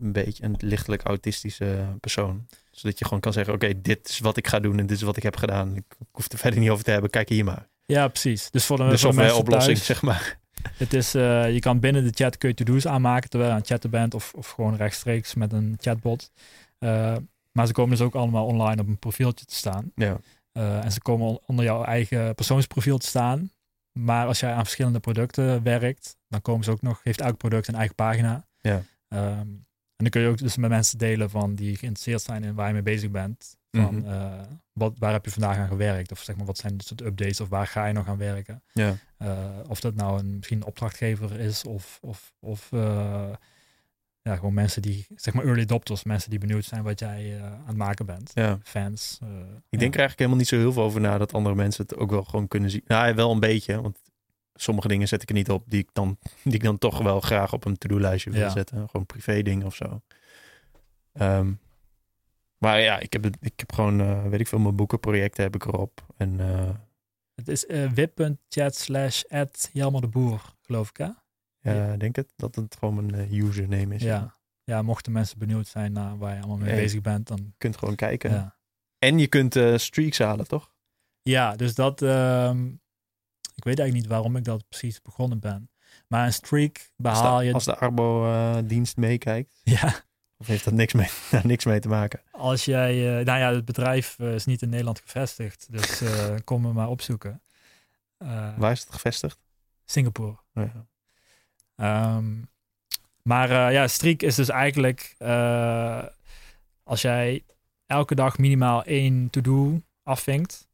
een 0.00 0.12
beetje 0.12 0.44
een 0.44 0.56
lichtelijk 0.58 1.02
autistische 1.02 1.86
persoon. 2.00 2.46
Zodat 2.70 2.98
je 2.98 3.04
gewoon 3.04 3.20
kan 3.20 3.32
zeggen, 3.32 3.54
oké, 3.54 3.80
dit 3.80 4.08
is 4.08 4.18
wat 4.18 4.36
ik 4.36 4.46
ga 4.48 4.60
doen 4.60 4.78
en 4.78 4.86
dit 4.86 4.96
is 4.96 5.02
wat 5.02 5.16
ik 5.16 5.22
heb 5.22 5.36
gedaan. 5.36 5.76
Ik, 5.76 5.84
hoef 6.10 6.32
er 6.32 6.38
verder 6.38 6.60
niet 6.60 6.70
over 6.70 6.84
te 6.84 6.90
hebben. 6.90 7.10
Kijk 7.10 7.28
hier 7.28 7.44
maar. 7.44 7.68
ja 7.86 8.08
precies. 8.08 8.50
Dus 8.50 8.64
voor 8.64 8.78
softwareoplossing, 8.98 9.76
thuis- 9.76 9.86
zeg 9.86 10.02
maar. 10.02 10.38
Het 10.76 10.92
is, 10.92 11.14
eh, 11.14 11.52
je 11.52 11.58
kan 11.60 11.80
binnen 11.80 12.04
de 12.04 12.10
chat 12.14 12.38
kun 12.38 12.48
je 12.48 12.54
to-do's 12.54 12.86
aanmaken 12.86 13.30
terwijl 13.30 13.50
je 13.50 13.56
aan 13.56 13.62
het 13.62 13.70
chatten 13.72 13.90
bent 13.90 14.14
of, 14.14 14.32
of 14.36 14.50
gewoon 14.50 14.76
rechtstreeks 14.76 15.34
met 15.34 15.52
een 15.52 15.76
chatbot. 15.80 16.30
Eh, 16.78 17.16
maar 17.52 17.66
ze 17.66 17.72
komen 17.72 17.96
dus 17.96 18.06
ook 18.06 18.14
allemaal 18.14 18.46
online 18.46 18.80
op 18.80 18.88
een 18.88 18.98
profieltje 18.98 19.44
te 19.44 19.54
staan. 19.54 19.92
Ja. 19.94 20.18
Eh, 20.52 20.84
en 20.84 20.92
ze 20.92 21.00
komen 21.00 21.26
on- 21.26 21.38
onder 21.46 21.64
jouw 21.64 21.84
eigen 21.84 22.34
persoonsprofiel 22.34 22.98
te 22.98 23.06
staan. 23.06 23.50
Maar 23.92 24.26
als 24.26 24.40
jij 24.40 24.52
aan 24.52 24.64
verschillende 24.64 25.00
producten 25.00 25.62
werkt, 25.62 26.16
dan 26.28 26.42
komen 26.42 26.64
ze 26.64 26.70
ook 26.70 26.82
nog, 26.82 27.00
heeft 27.02 27.20
elk 27.20 27.36
product 27.36 27.68
een 27.68 27.74
eigen 27.74 27.94
pagina. 27.94 28.46
Ja. 28.60 28.82
Ehm, 29.08 29.46
en 29.98 30.04
dan 30.04 30.10
kun 30.10 30.20
je 30.20 30.28
ook 30.28 30.38
dus 30.38 30.56
met 30.56 30.70
mensen 30.70 30.98
delen 30.98 31.30
van 31.30 31.54
die 31.54 31.76
geïnteresseerd 31.76 32.22
zijn 32.22 32.44
in 32.44 32.54
waar 32.54 32.66
je 32.66 32.72
mee 32.72 32.82
bezig 32.82 33.10
bent. 33.10 33.56
Van 33.70 33.94
Mhm. 33.94 34.06
eh, 34.08 34.40
wat, 34.72 34.94
waar 34.98 35.12
heb 35.12 35.24
je 35.24 35.30
vandaag 35.30 35.56
aan 35.56 35.68
gewerkt? 35.68 36.12
Of 36.12 36.18
zeg 36.20 36.36
maar, 36.36 36.46
wat 36.46 36.58
zijn 36.58 36.76
de 36.76 36.84
soort 36.84 37.00
updates 37.00 37.40
of 37.40 37.48
waar 37.48 37.66
ga 37.66 37.86
je 37.86 37.92
nog 37.92 38.08
aan 38.08 38.18
werken? 38.18 38.62
Ja. 38.72 38.96
Eh, 39.18 39.48
of 39.68 39.80
dat 39.80 39.94
nou 39.94 40.18
een, 40.18 40.36
misschien 40.36 40.56
een 40.60 40.66
opdrachtgever 40.66 41.40
is 41.40 41.64
of, 41.64 41.98
of, 42.02 42.32
of 42.40 42.72
eh, 42.72 43.28
ja, 44.22 44.34
gewoon 44.36 44.54
mensen 44.54 44.82
die, 44.82 45.06
zeg 45.16 45.34
maar 45.34 45.44
early 45.44 45.62
adopters, 45.62 46.04
mensen 46.04 46.30
die 46.30 46.38
benieuwd 46.38 46.64
zijn 46.64 46.82
wat 46.82 46.98
jij 46.98 47.40
aan 47.42 47.62
het 47.66 47.76
maken 47.76 48.06
bent. 48.06 48.30
ja. 48.34 48.58
Fans. 48.62 49.18
Ik 49.70 49.78
denk 49.78 49.94
er 49.94 49.98
eigenlijk 50.00 50.18
helemaal 50.18 50.36
niet 50.38 50.48
zo 50.48 50.56
heel 50.56 50.72
veel 50.72 50.82
over 50.82 51.00
na 51.00 51.18
dat 51.18 51.32
andere 51.32 51.54
mensen 51.54 51.82
het 51.88 51.96
ook 51.96 52.10
wel 52.10 52.24
gewoon 52.24 52.48
kunnen 52.48 52.70
zien. 52.70 52.82
Nou, 52.86 53.14
wel 53.14 53.30
een 53.32 53.40
beetje, 53.40 53.80
want 53.82 53.98
sommige 54.62 54.88
dingen 54.88 55.08
zet 55.08 55.22
ik 55.22 55.28
er 55.28 55.34
niet 55.34 55.50
op 55.50 55.64
die 55.66 55.80
ik 55.80 55.88
dan, 55.92 56.18
die 56.44 56.54
ik 56.54 56.62
dan 56.62 56.78
toch 56.78 56.98
wel 56.98 57.20
graag 57.20 57.52
op 57.52 57.64
een 57.64 57.78
to-do-lijstje 57.78 58.30
wil 58.30 58.40
Ja. 58.40 58.48
zetten. 58.50 58.88
Gewoon 58.88 59.06
privé 59.06 59.42
dingen 59.42 59.66
of 59.66 59.74
zo. 59.74 60.00
Ehm, 61.12 61.52
maar 62.58 62.80
ja, 62.80 62.98
ik 62.98 63.12
heb, 63.12 63.26
ik 63.40 63.52
heb 63.56 63.72
gewoon, 63.72 64.00
eh, 64.00 64.22
weet 64.28 64.40
ik 64.40 64.46
veel, 64.48 64.58
mijn 64.58 64.76
boekenprojecten 64.76 65.42
heb 65.42 65.54
ik 65.54 65.64
erop. 65.64 66.06
En 66.16 66.40
eh, 66.40 66.70
Het 67.34 67.48
is 67.48 67.66
eh 67.66 67.90
wip.chat 67.92 68.74
slash 68.76 69.22
at 69.28 69.70
Jelmer 69.72 70.00
de 70.00 70.06
Boer, 70.08 70.54
geloof 70.62 70.88
ik 70.88 70.96
hè? 70.96 71.08
ja, 71.60 71.92
ik 71.92 72.00
denk 72.00 72.16
het 72.16 72.32
dat 72.36 72.54
het 72.54 72.76
gewoon 72.78 73.06
mijn 73.06 73.34
username 73.34 73.94
is. 73.94 74.02
Ja. 74.02 74.34
ja, 74.64 74.82
mochten 74.82 75.12
mensen 75.12 75.38
benieuwd 75.38 75.66
zijn 75.66 75.92
naar 75.92 76.18
waar 76.18 76.34
je 76.34 76.38
allemaal 76.40 76.56
mee 76.56 76.66
Nee. 76.72 76.80
bezig 76.82 77.00
bent, 77.00 77.26
dan 77.26 77.36
Je 77.36 77.52
kunt 77.58 77.76
gewoon 77.76 77.94
kijken. 77.94 78.30
ja. 78.30 78.56
En 78.98 79.18
je 79.18 79.26
kunt 79.26 79.56
streaks 79.76 80.18
halen, 80.18 80.46
toch? 80.48 80.72
Ja, 81.22 81.56
dus 81.56 81.74
dat, 81.74 82.02
ehm, 82.02 82.68
ik 83.58 83.64
weet 83.64 83.78
eigenlijk 83.78 83.94
niet 83.94 84.06
waarom 84.06 84.36
ik 84.36 84.44
dat 84.44 84.68
precies 84.68 85.02
begonnen 85.02 85.38
ben. 85.38 85.70
Maar 86.08 86.26
een 86.26 86.32
streak 86.32 86.76
Als 86.76 86.90
behaal 86.96 87.38
de, 87.38 87.44
je, 87.44 87.52
als 87.52 87.64
de 87.64 87.76
Arbo-dienst 87.76 88.96
meekijkt. 88.96 89.60
ja, 89.78 90.04
Of 90.36 90.46
heeft 90.46 90.64
dat 90.64 90.74
niks 90.74 90.92
mee, 90.92 91.08
daar 91.30 91.46
niks 91.46 91.64
mee 91.64 91.80
te 91.80 91.88
maken? 91.88 92.20
als 92.30 92.64
jij, 92.64 93.18
eh, 93.18 93.24
nou 93.24 93.38
ja, 93.38 93.52
het 93.54 93.64
bedrijf 93.64 94.18
eh, 94.18 94.34
is 94.34 94.44
niet 94.44 94.62
in 94.62 94.68
Nederland 94.68 95.00
gevestigd, 95.00 95.66
dus 95.70 96.00
eh, 96.00 96.34
kom 96.44 96.62
me 96.62 96.72
maar 96.72 96.88
opzoeken. 96.88 97.42
Waar 98.56 98.72
is 98.72 98.80
het 98.80 98.92
gevestigd? 98.92 99.38
Singapore. 99.84 100.36
Ja. 100.52 100.86
Ehm, 101.76 102.42
maar 103.22 103.72
ja, 103.72 103.88
streak 103.88 104.22
is 104.22 104.34
dus 104.34 104.48
eigenlijk 104.48 105.14
als 106.82 107.02
jij 107.02 107.44
elke 107.86 108.14
dag 108.14 108.38
minimaal 108.38 108.84
één 108.84 109.30
to-do 109.30 109.82
afvinkt, 110.02 110.67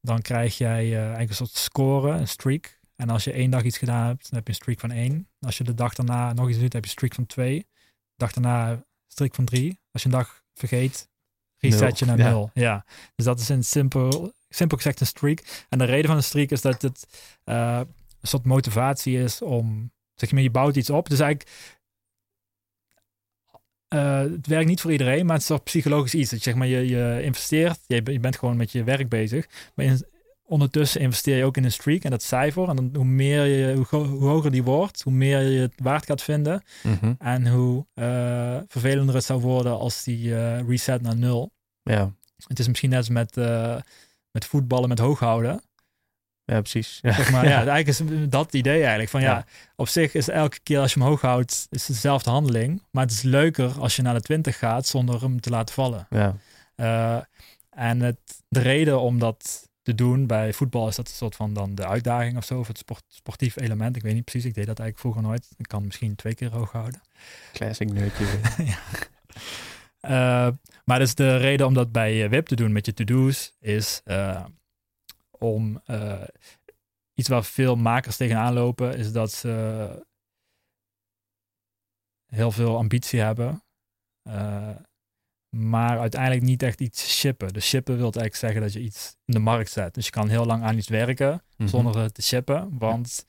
dan 0.00 0.22
krijg 0.22 0.58
jij 0.58 0.84
eh, 0.84 0.98
eigenlijk 0.98 1.30
een 1.30 1.36
soort 1.36 1.56
score, 1.56 2.10
een 2.10 2.28
streak. 2.28 2.78
En 2.96 3.10
als 3.10 3.24
je 3.24 3.32
één 3.32 3.50
dag 3.50 3.62
iets 3.62 3.78
gedaan 3.78 4.06
hebt, 4.06 4.22
dan 4.22 4.38
heb 4.38 4.46
je 4.46 4.52
een 4.52 4.58
streak 4.58 4.80
van 4.80 4.90
één. 4.90 5.28
Als 5.40 5.58
je 5.58 5.64
de 5.64 5.74
dag 5.74 5.94
daarna 5.94 6.32
nog 6.32 6.48
iets 6.48 6.58
doet, 6.58 6.72
heb 6.72 6.82
je 6.84 6.88
een 6.90 6.96
streak 6.96 7.14
van 7.14 7.26
twee. 7.26 7.58
De 7.58 8.16
dag 8.16 8.32
daarna 8.32 8.70
een 8.70 8.84
streak 9.06 9.34
van 9.34 9.44
drie. 9.44 9.80
Als 9.92 10.02
je 10.02 10.08
een 10.08 10.14
dag 10.14 10.42
vergeet, 10.54 11.08
reset 11.58 11.98
je 11.98 12.04
naar 12.04 12.18
ja. 12.18 12.28
nul. 12.28 12.50
Ja, 12.54 12.84
dus 13.14 13.24
dat 13.24 13.40
is 13.40 13.48
een 13.48 13.64
simpel, 13.64 14.32
simpel 14.48 14.76
gezegd 14.76 15.00
een 15.00 15.06
streak. 15.06 15.64
En 15.68 15.78
de 15.78 15.84
reden 15.84 16.06
van 16.06 16.16
een 16.16 16.22
streak 16.22 16.50
is 16.50 16.60
dat 16.60 16.82
het 16.82 17.06
eh, 17.44 17.80
een 18.20 18.28
soort 18.28 18.44
motivatie 18.44 19.18
is 19.18 19.42
om, 19.42 19.92
zeg 20.14 20.32
maar, 20.32 20.42
je 20.42 20.50
bouwt 20.50 20.76
iets 20.76 20.90
op. 20.90 21.08
Dus 21.08 21.20
eigenlijk, 21.20 21.50
eh, 23.90 24.18
het 24.18 24.46
werkt 24.46 24.68
niet 24.68 24.80
voor 24.80 24.92
iedereen, 24.92 25.24
maar 25.24 25.32
het 25.32 25.42
is 25.42 25.48
toch 25.48 25.62
psychologisch 25.62 26.14
iets. 26.14 26.30
Dat 26.30 26.38
je, 26.44 26.50
zeg 26.50 26.58
maar, 26.58 26.66
je, 26.66 26.88
je 26.88 27.20
investeert, 27.22 27.78
je, 27.86 28.00
je 28.04 28.20
bent 28.20 28.38
gewoon 28.38 28.56
met 28.56 28.72
je 28.72 28.84
werk 28.84 29.08
bezig. 29.08 29.46
Maar 29.74 29.86
in- 29.86 30.04
ondertussen 30.46 31.00
investeer 31.00 31.36
je 31.36 31.44
ook 31.44 31.56
in 31.56 31.64
een 31.64 31.72
streak 31.72 32.02
en 32.02 32.10
dat 32.10 32.22
cijfer. 32.22 32.68
En 32.68 32.76
dan, 32.76 32.90
hoe, 32.94 33.04
meer 33.04 33.44
je, 33.44 33.74
hoe, 33.74 34.06
hoger 34.06 34.50
die 34.50 34.62
wordt, 34.62 35.02
hoe 35.02 35.12
meer 35.12 35.40
je 35.40 35.60
het 35.60 35.72
waard 35.76 36.06
gaat 36.06 36.22
vinden. 36.22 36.62
Mhm. 36.82 37.12
En 37.18 37.46
hoe 37.48 37.86
eh, 37.94 38.58
vervelender 38.68 39.14
het 39.14 39.24
zou 39.24 39.40
worden 39.40 39.78
als 39.78 40.04
die 40.04 40.36
eh, 40.36 40.68
reset 40.68 41.02
naar 41.02 41.16
nul. 41.16 41.52
Ja. 41.82 42.12
Het 42.46 42.58
is 42.58 42.68
misschien 42.68 42.90
net 42.90 42.98
als 42.98 43.08
met, 43.08 43.34
met 44.30 44.44
voetballen 44.44 44.88
met 44.88 44.98
hooghouden. 44.98 45.60
Ja, 46.50 46.60
precies. 46.60 46.98
Ja. 47.02 47.12
Zeg 47.12 47.30
maar, 47.30 47.44
ja. 47.54 47.66
eigenlijk 47.66 47.88
is 47.88 48.28
dat 48.28 48.54
idee 48.54 48.80
eigenlijk. 48.80 49.10
Van 49.10 49.20
ja. 49.20 49.30
Ja. 49.30 49.44
op 49.76 49.88
zich 49.88 50.14
is 50.14 50.28
elke 50.28 50.60
keer 50.62 50.78
als 50.78 50.92
je 50.92 50.98
hem 50.98 51.08
hoog 51.08 51.20
houdt, 51.20 51.66
is 51.70 51.86
het 51.86 51.94
dezelfde 51.96 52.30
handeling. 52.30 52.82
Maar 52.90 53.02
het 53.02 53.12
is 53.12 53.22
leuker 53.22 53.80
als 53.80 53.96
je 53.96 54.02
naar 54.02 54.14
de 54.14 54.20
20 54.20 54.58
gaat 54.58 54.86
zonder 54.86 55.20
hem 55.20 55.40
te 55.40 55.50
laten 55.50 55.74
vallen. 55.74 56.06
Ja. 56.10 56.36
Eh, 56.74 57.20
en 57.70 58.00
het, 58.00 58.18
de 58.48 58.60
reden 58.60 59.00
om 59.00 59.18
dat 59.18 59.68
te 59.82 59.94
doen 59.94 60.26
bij 60.26 60.52
voetbal 60.52 60.88
is 60.88 60.96
dat 60.96 61.08
een 61.08 61.14
soort 61.14 61.36
van 61.36 61.52
dan 61.52 61.74
de 61.74 61.86
uitdaging 61.86 62.36
of 62.36 62.44
zo, 62.44 62.58
of 62.58 62.66
het 62.66 62.78
sport, 62.78 63.02
sportief 63.08 63.56
element. 63.56 63.96
Ik 63.96 64.02
weet 64.02 64.14
niet 64.14 64.24
precies, 64.24 64.44
ik 64.44 64.54
deed 64.54 64.66
dat 64.66 64.78
eigenlijk 64.78 64.98
vroeger 64.98 65.22
nooit. 65.22 65.48
Ik 65.56 65.68
kan 65.68 65.84
misschien 65.84 66.14
twee 66.14 66.34
keer 66.34 66.52
hoog 66.52 66.72
houden. 66.72 67.00
Classic 67.52 67.92
nerdje. 67.92 68.24
weer. 68.56 68.78
Eh, 70.00 70.48
maar 70.84 70.98
dus 70.98 71.14
de 71.14 71.36
reden 71.36 71.66
om 71.66 71.74
dat 71.74 71.92
bij 71.92 72.24
eh, 72.24 72.30
WIP 72.30 72.46
te 72.46 72.56
doen 72.56 72.72
met 72.72 72.86
je 72.86 72.94
to-do's 72.94 73.52
is 73.60 74.02
om 75.40 75.80
eh, 75.84 76.22
iets 77.14 77.28
waar 77.28 77.44
veel 77.44 77.76
makers 77.76 78.16
tegenaan 78.16 78.52
lopen, 78.52 78.96
is 78.96 79.12
dat 79.12 79.32
ze 79.32 80.06
heel 82.26 82.50
veel 82.50 82.76
ambitie 82.76 83.20
hebben, 83.20 83.62
eh, 84.22 84.76
maar 85.56 85.98
uiteindelijk 85.98 86.42
niet 86.42 86.62
echt 86.62 86.80
iets 86.80 87.18
shippen. 87.18 87.52
Dus 87.52 87.68
shippen 87.68 87.94
wil 87.96 88.02
eigenlijk 88.02 88.36
zeggen 88.36 88.60
dat 88.60 88.72
je 88.72 88.80
iets 88.80 89.16
in 89.24 89.34
de 89.34 89.38
markt 89.40 89.70
zet. 89.70 89.94
Dus 89.94 90.04
je 90.04 90.10
kan 90.10 90.28
heel 90.28 90.44
lang 90.44 90.62
aan 90.62 90.76
iets 90.76 90.88
werken 90.88 91.42
Mhm. 91.56 91.68
zonder 91.68 91.98
het 91.98 92.14
te 92.14 92.22
shippen, 92.22 92.78
want 92.78 93.26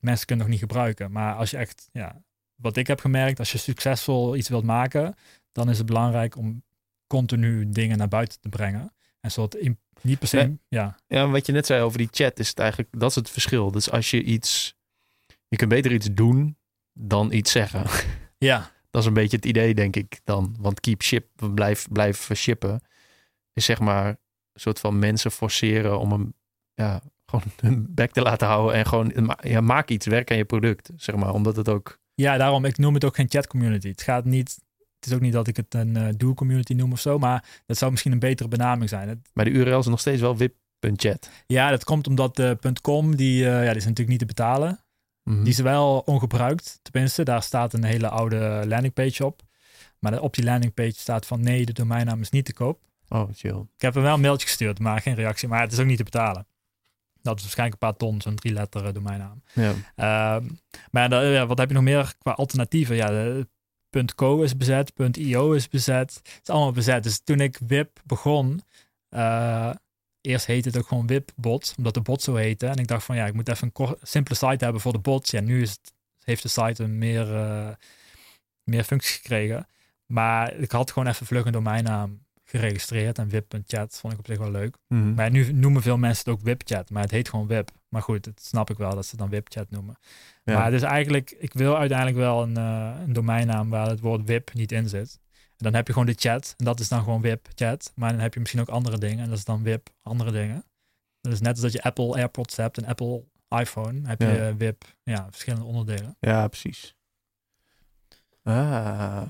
mensen 0.00 0.26
kunnen 0.26 0.44
het 0.46 0.54
nog 0.54 0.60
niet 0.60 0.70
gebruiken. 0.70 1.12
Maar 1.12 1.34
als 1.34 1.50
je 1.50 1.56
echt, 1.56 1.88
ja, 1.92 2.22
wat 2.54 2.76
ik 2.76 2.86
heb 2.86 3.00
gemerkt, 3.00 3.38
als 3.38 3.52
je 3.52 3.58
succesvol 3.58 4.36
iets 4.36 4.48
wilt 4.48 4.64
maken, 4.64 5.14
dan 5.52 5.68
is 5.70 5.78
het 5.78 5.86
belangrijk 5.86 6.36
om 6.36 6.62
continu 7.06 7.68
dingen 7.70 7.98
naar 7.98 8.08
buiten 8.08 8.40
te 8.40 8.48
brengen. 8.48 8.94
En 9.20 9.30
soort 9.30 9.54
in, 9.54 9.78
niet 10.02 10.18
per 10.18 10.28
se, 10.28 10.36
Nee. 10.36 10.58
ja, 10.68 10.96
Ja, 11.06 11.28
wat 11.28 11.46
je 11.46 11.52
net 11.52 11.66
zei 11.66 11.82
over 11.82 11.98
die 11.98 12.08
chat, 12.10 12.38
is 12.38 12.48
het 12.48 12.58
eigenlijk, 12.58 12.88
dat 12.98 13.10
is 13.10 13.16
het 13.16 13.30
verschil. 13.30 13.70
Dus 13.70 13.90
als 13.90 14.10
je 14.10 14.22
iets, 14.22 14.76
je 15.48 15.56
kunt 15.56 15.70
beter 15.70 15.92
iets 15.92 16.08
doen 16.12 16.56
dan 16.92 17.32
iets 17.32 17.50
zeggen. 17.52 17.84
ja, 18.38 18.70
Dat 18.90 19.02
is 19.02 19.08
een 19.08 19.14
beetje 19.14 19.36
het 19.36 19.46
idee, 19.46 19.74
denk 19.74 19.96
ik 19.96 20.20
dan. 20.24 20.56
Want 20.60 20.80
keep 20.80 21.02
ship, 21.02 21.26
blijf, 21.54 21.88
blijf 21.88 22.30
shippen, 22.34 22.80
is 23.52 23.64
zeg 23.64 23.80
maar 23.80 24.06
een 24.52 24.60
soort 24.60 24.80
van 24.80 24.98
mensen 24.98 25.30
forceren 25.30 25.98
om 25.98 26.12
hem, 26.12 26.34
ja, 26.74 27.02
gewoon 27.26 27.44
hun 27.60 27.86
bek 27.94 28.12
te 28.12 28.22
laten 28.22 28.46
houden 28.46 28.74
en 28.74 28.86
gewoon, 28.86 29.36
ja, 29.40 29.60
maak 29.60 29.88
iets, 29.88 30.06
werk 30.06 30.30
aan 30.30 30.36
je 30.36 30.44
product, 30.44 30.90
zeg 30.96 31.16
maar. 31.16 31.32
Omdat 31.32 31.56
het 31.56 31.68
ook, 31.68 31.98
ja, 32.14 32.36
daarom, 32.36 32.64
ik 32.64 32.78
noem 32.78 32.94
het 32.94 33.04
ook 33.04 33.14
geen 33.14 33.30
chat 33.30 33.46
community. 33.46 33.88
Het 33.88 34.02
gaat 34.02 34.24
niet, 34.24 34.58
het 35.00 35.08
is 35.08 35.14
ook 35.14 35.20
niet 35.20 35.32
dat 35.32 35.46
ik 35.46 35.56
het 35.56 35.74
een 35.74 35.96
eh 35.96 36.08
do 36.16 36.34
community 36.34 36.72
noem 36.72 36.92
of 36.92 37.00
zo, 37.00 37.18
maar 37.18 37.44
dat 37.66 37.78
zou 37.78 37.90
misschien 37.90 38.12
een 38.12 38.18
betere 38.18 38.48
benaming 38.48 38.88
zijn. 38.88 39.08
Het- 39.08 39.28
maar 39.32 39.44
de 39.44 39.50
URL 39.50 39.78
is 39.78 39.86
nog 39.86 40.00
steeds 40.00 40.20
wel 40.20 40.36
wip.chat. 40.36 41.30
ja, 41.46 41.70
dat 41.70 41.84
komt 41.84 42.06
omdat 42.06 42.36
de 42.36 42.58
.com, 42.82 43.16
die, 43.16 43.44
eh, 43.44 43.50
ja, 43.52 43.58
die 43.68 43.68
is 43.68 43.74
natuurlijk 43.84 44.08
niet 44.08 44.18
te 44.18 44.24
betalen. 44.26 44.80
Mhm. 45.22 45.38
Die 45.42 45.52
is 45.52 45.58
wel 45.58 45.98
ongebruikt, 46.04 46.78
tenminste. 46.82 47.22
Daar 47.24 47.42
staat 47.42 47.72
een 47.72 47.84
hele 47.84 48.08
oude 48.08 48.62
landingpage 48.66 49.24
op. 49.26 49.42
Maar 49.98 50.20
op 50.20 50.34
die 50.34 50.44
landingpage 50.44 50.92
staat 50.94 51.26
van 51.26 51.40
nee, 51.40 51.64
de 51.66 51.72
domeinnaam 51.72 52.20
is 52.20 52.30
niet 52.30 52.44
te 52.44 52.52
koop. 52.52 52.80
Oh, 53.08 53.28
chill. 53.34 53.56
Ik 53.76 53.80
heb 53.82 53.94
hem 53.94 54.02
wel 54.02 54.14
een 54.14 54.20
mailtje 54.20 54.46
gestuurd, 54.46 54.78
maar 54.78 55.00
geen 55.00 55.14
reactie. 55.14 55.48
Maar 55.48 55.60
het 55.60 55.72
is 55.72 55.78
ook 55.78 55.86
niet 55.86 55.96
te 55.96 56.04
betalen. 56.04 56.46
Dat 57.22 57.36
is 57.36 57.42
waarschijnlijk 57.42 57.82
een 57.82 57.88
paar 57.88 57.96
ton, 57.98 58.20
zo'n 58.20 58.34
drie 58.34 58.52
letter 58.52 58.86
eh, 58.86 58.92
domeinnaam. 58.92 59.42
Ja. 59.52 59.72
Ehm, 59.96 60.48
maar 60.90 61.10
ja, 61.24 61.46
wat 61.46 61.58
heb 61.58 61.68
je 61.68 61.74
nog 61.74 61.82
meer 61.82 62.14
qua 62.18 62.32
alternatieven? 62.32 62.96
Ja, 62.96 63.06
de, 63.08 63.48
.co 63.90 64.42
is 64.42 64.56
bezet, 64.56 64.92
.io 65.16 65.52
is 65.52 65.68
bezet. 65.68 66.20
Het 66.22 66.40
is 66.42 66.48
allemaal 66.48 66.72
bezet. 66.72 67.02
Dus 67.02 67.20
toen 67.24 67.40
ik 67.40 67.58
WIP 67.66 68.00
begon, 68.04 68.62
eh, 69.08 69.70
eerst 70.20 70.46
heette 70.46 70.68
het 70.68 70.78
ook 70.78 70.88
gewoon 70.88 71.06
WIP-bot, 71.06 71.74
omdat 71.76 71.94
de 71.94 72.00
bot 72.00 72.22
zo 72.22 72.34
heette. 72.34 72.66
En 72.66 72.76
ik 72.76 72.86
dacht 72.86 73.04
van 73.04 73.16
ja, 73.16 73.26
ik 73.26 73.34
moet 73.34 73.48
even 73.48 73.66
een 73.66 73.72
kort, 73.72 73.98
simpele 74.02 74.34
site 74.34 74.64
hebben 74.64 74.80
voor 74.80 74.92
de 74.92 74.98
bots. 74.98 75.30
Ja, 75.30 75.40
nu 75.40 75.62
is 75.62 75.70
het, 75.70 75.92
heeft 76.24 76.42
de 76.42 76.48
site 76.48 76.82
een 76.82 76.98
meer, 76.98 77.34
eh, 77.34 77.68
meer 78.64 78.84
functies 78.84 79.16
gekregen. 79.16 79.66
Maar 80.06 80.54
ik 80.54 80.70
had 80.70 80.90
gewoon 80.90 81.08
even 81.08 81.26
vlug 81.26 81.44
een 81.44 81.52
domeinnaam 81.52 82.24
geregistreerd 82.44 83.18
en 83.18 83.28
wip.chat 83.28 83.98
vond 84.00 84.12
ik 84.12 84.18
op 84.18 84.26
zich 84.26 84.38
wel 84.38 84.50
leuk. 84.50 84.76
Mhm. 84.86 85.14
Maar 85.14 85.30
nu 85.30 85.52
noemen 85.52 85.82
veel 85.82 85.96
mensen 85.96 86.24
het 86.24 86.34
ook 86.34 86.44
WIP-chat, 86.44 86.90
maar 86.90 87.02
het 87.02 87.10
heet 87.10 87.28
gewoon 87.28 87.46
WIP. 87.46 87.70
Maar 87.88 88.02
goed, 88.02 88.24
dat 88.24 88.42
snap 88.42 88.70
ik 88.70 88.76
wel 88.76 88.94
dat 88.94 89.04
ze 89.04 89.10
het 89.10 89.18
dan 89.18 89.28
WIP-chat 89.28 89.70
noemen. 89.70 89.96
Ja. 90.50 90.58
Maar 90.58 90.70
dus 90.70 90.82
eigenlijk, 90.82 91.30
ik 91.38 91.52
wil 91.52 91.76
uiteindelijk 91.76 92.18
wel 92.18 92.42
een, 92.42 92.56
eh, 92.56 92.94
een 93.06 93.12
domeinnaam 93.12 93.70
waar 93.70 93.88
het 93.88 94.00
woord 94.00 94.24
WIP 94.24 94.54
niet 94.54 94.72
in 94.72 94.88
zit. 94.88 95.18
En 95.32 95.66
dan 95.66 95.74
heb 95.74 95.86
je 95.86 95.92
gewoon 95.92 96.08
de 96.08 96.14
chat 96.18 96.54
en 96.56 96.64
dat 96.64 96.80
is 96.80 96.88
dan 96.88 97.02
gewoon 97.02 97.20
WIP-chat. 97.20 97.92
Maar 97.94 98.10
dan 98.10 98.20
heb 98.20 98.34
je 98.34 98.40
misschien 98.40 98.60
ook 98.60 98.68
andere 98.68 98.98
dingen 98.98 99.18
en 99.18 99.28
dat 99.28 99.38
is 99.38 99.44
dan 99.44 99.62
WIP 99.62 99.88
andere 100.02 100.30
dingen. 100.30 100.64
Dat 101.20 101.32
is 101.32 101.40
net 101.40 101.52
als 101.52 101.60
dat 101.60 101.72
je 101.72 101.82
Apple 101.82 102.14
AirPods 102.14 102.56
hebt 102.56 102.78
en 102.78 102.84
Apple 102.84 103.24
iPhone. 103.48 104.00
Heb 104.08 104.20
je 104.20 104.26
Ja. 104.26 104.56
WIP, 104.56 104.84
ja, 105.02 105.26
verschillende 105.30 105.66
onderdelen. 105.66 106.16
Ja, 106.20 106.48
precies. 106.48 106.94
Ah. 108.42 109.22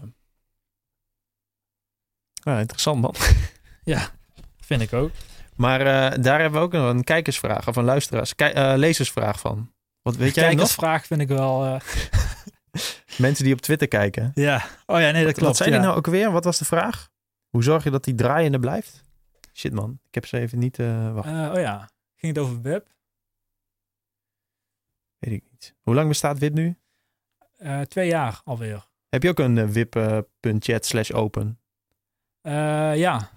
Ah, 2.43 2.59
interessant 2.59 3.01
man. 3.01 3.15
Vind 4.61 4.83
ik 4.83 4.93
ook. 4.93 5.11
Maar 5.57 5.81
eh, 5.81 6.23
daar 6.23 6.41
hebben 6.41 6.61
we 6.61 6.67
ook 6.67 6.73
nog 6.73 6.91
een 6.91 7.05
kijkersvraag 7.05 7.69
of 7.69 7.77
een 7.77 7.85
luisteraars, 7.85 8.35
eh, 8.35 8.73
lezersvraag 8.77 9.41
van. 9.41 9.73
Wat 10.03 10.17
weet 10.17 10.35
jij 10.35 10.45
nog? 10.45 10.53
Kijkersvraag 10.55 11.07
vind 11.07 11.21
ik 11.21 11.29
wel... 11.29 11.65
eh, 11.65 11.81
Mensen 13.19 13.45
die 13.45 13.53
op 13.55 13.61
Twitter 13.61 13.89
kijken. 13.89 14.31
ja. 14.35 14.65
Oh 14.87 15.01
ja, 15.01 15.11
nee, 15.11 15.25
dat 15.25 15.33
klopt. 15.33 15.47
Wat 15.47 15.57
zei 15.57 15.71
ja. 15.71 15.77
die 15.77 15.85
nou 15.87 15.97
ook 15.99 16.07
weer? 16.07 16.31
Wat 16.33 16.45
was 16.45 16.59
de 16.59 16.65
vraag? 16.65 17.09
Hoe 17.49 17.63
zorg 17.63 17.85
je 17.85 17.91
dat 17.91 18.05
die 18.05 18.15
draaiende 18.15 18.59
blijft? 18.59 19.03
Shit 19.53 19.73
man, 19.73 20.01
ik 20.09 20.15
heb 20.15 20.27
ze 20.27 20.39
even 20.39 20.59
niet. 20.59 20.79
eh 20.79 21.13
wacht, 21.13 21.29
Eh, 21.29 21.51
oh 21.55 21.61
ja, 21.61 21.91
ging 22.17 22.35
het 22.37 22.45
over 22.45 22.61
WIP? 22.63 22.89
weet 25.19 25.33
ik 25.35 25.45
niet. 25.51 25.75
Hoe 25.81 25.95
lang 25.95 26.09
bestaat 26.09 26.39
WIP 26.39 26.53
nu? 26.55 26.79
Twee 27.89 28.09
jaar 28.09 28.41
alweer. 28.45 28.89
Heb 29.09 29.23
je 29.23 29.29
ook 29.29 29.39
een 29.39 29.59
eh, 29.59 29.69
wip.chat 29.69 30.87
slash 30.87 31.11
open? 31.11 31.61
Ja, 32.43 33.31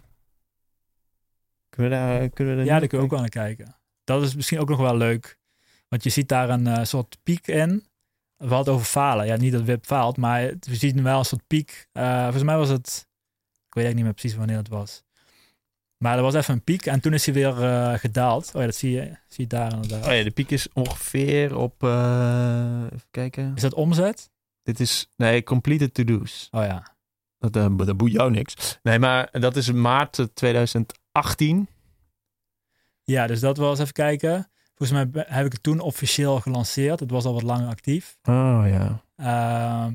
Kunnen 1.69 1.91
we 1.91 1.97
daar, 1.97 2.29
kunnen 2.29 2.53
we 2.53 2.59
daar 2.59 2.73
Ja, 2.73 2.79
daar 2.79 2.87
kun 2.87 2.97
je 2.97 3.03
ook 3.03 3.09
wel 3.11 3.19
naar 3.19 3.29
kijken. 3.29 3.75
Dat 4.03 4.23
is 4.23 4.35
misschien 4.35 4.59
ook 4.59 4.69
nog 4.69 4.79
wel 4.79 4.97
leuk. 4.97 5.39
Want 5.93 6.05
je 6.05 6.11
ziet 6.11 6.27
daar 6.29 6.49
een 6.49 6.67
eh, 6.67 6.83
soort 6.83 7.17
piek 7.23 7.47
in. 7.47 7.85
We 8.37 8.53
hadden 8.53 8.73
over 8.73 8.85
falen. 8.85 9.25
Ja, 9.25 9.35
niet 9.35 9.51
dat 9.51 9.63
WIP 9.63 9.85
faalt, 9.85 10.17
maar 10.17 10.41
het- 10.41 10.67
we 10.67 10.75
zien 10.75 11.03
wel 11.03 11.19
een 11.19 11.25
soort 11.25 11.47
piek. 11.47 11.87
Eh, 11.91 12.21
volgens 12.23 12.43
mij 12.43 12.57
was 12.57 12.69
het... 12.69 13.07
Ik 13.67 13.73
weet 13.73 13.83
eigenlijk 13.83 13.95
niet 13.95 14.03
meer 14.03 14.13
precies 14.13 14.37
wanneer 14.37 14.57
het 14.57 14.67
was. 14.67 15.03
Maar 15.97 16.17
er 16.17 16.23
was 16.23 16.33
even 16.33 16.53
een 16.53 16.63
piek 16.63 16.85
en 16.85 16.99
toen 16.99 17.13
is 17.13 17.25
hij 17.25 17.33
weer 17.33 17.63
eh, 17.63 17.93
gedaald. 17.93 18.47
Oh 18.47 18.59
ja, 18.61 18.65
dat 18.65 18.75
zie 18.75 18.91
je, 18.91 19.01
zie 19.27 19.43
je 19.43 19.47
daar 19.47 19.73
inderdaad. 19.73 20.05
Oh 20.07 20.13
ja, 20.13 20.23
de 20.23 20.31
piek 20.31 20.51
is 20.51 20.67
ongeveer 20.73 21.57
op. 21.57 21.83
even 21.83 23.07
kijken. 23.11 23.51
Is 23.55 23.61
dat 23.61 23.73
omzet? 23.73 24.31
Dit 24.63 24.79
is. 24.79 25.07
Nee, 25.15 25.43
completed 25.43 25.93
to-do's. 25.93 26.47
Oh 26.51 26.63
ja. 26.65 26.95
Dat, 27.37 27.53
dat 27.53 27.97
boeit 27.97 28.13
jou 28.13 28.31
niks. 28.31 28.79
Nee, 28.83 28.99
maar 28.99 29.29
dat 29.31 29.55
is 29.55 29.71
maart 29.71 30.19
eh, 30.19 30.25
2018. 30.33 31.67
Ja, 33.03 33.27
dus 33.27 33.39
dat 33.39 33.57
was 33.57 33.79
even 33.79 33.93
kijken. 33.93 34.47
Volgens 34.75 34.99
mij 35.13 35.23
heb 35.27 35.45
ik 35.45 35.51
het 35.51 35.63
toen 35.63 35.79
officieel 35.79 36.39
gelanceerd. 36.39 36.99
Het 36.99 37.11
was 37.11 37.25
al 37.25 37.33
wat 37.33 37.43
langer 37.43 37.67
actief. 37.67 38.17
Oh 38.23 38.63
ja. 38.65 39.01
Ehm, 39.15 39.93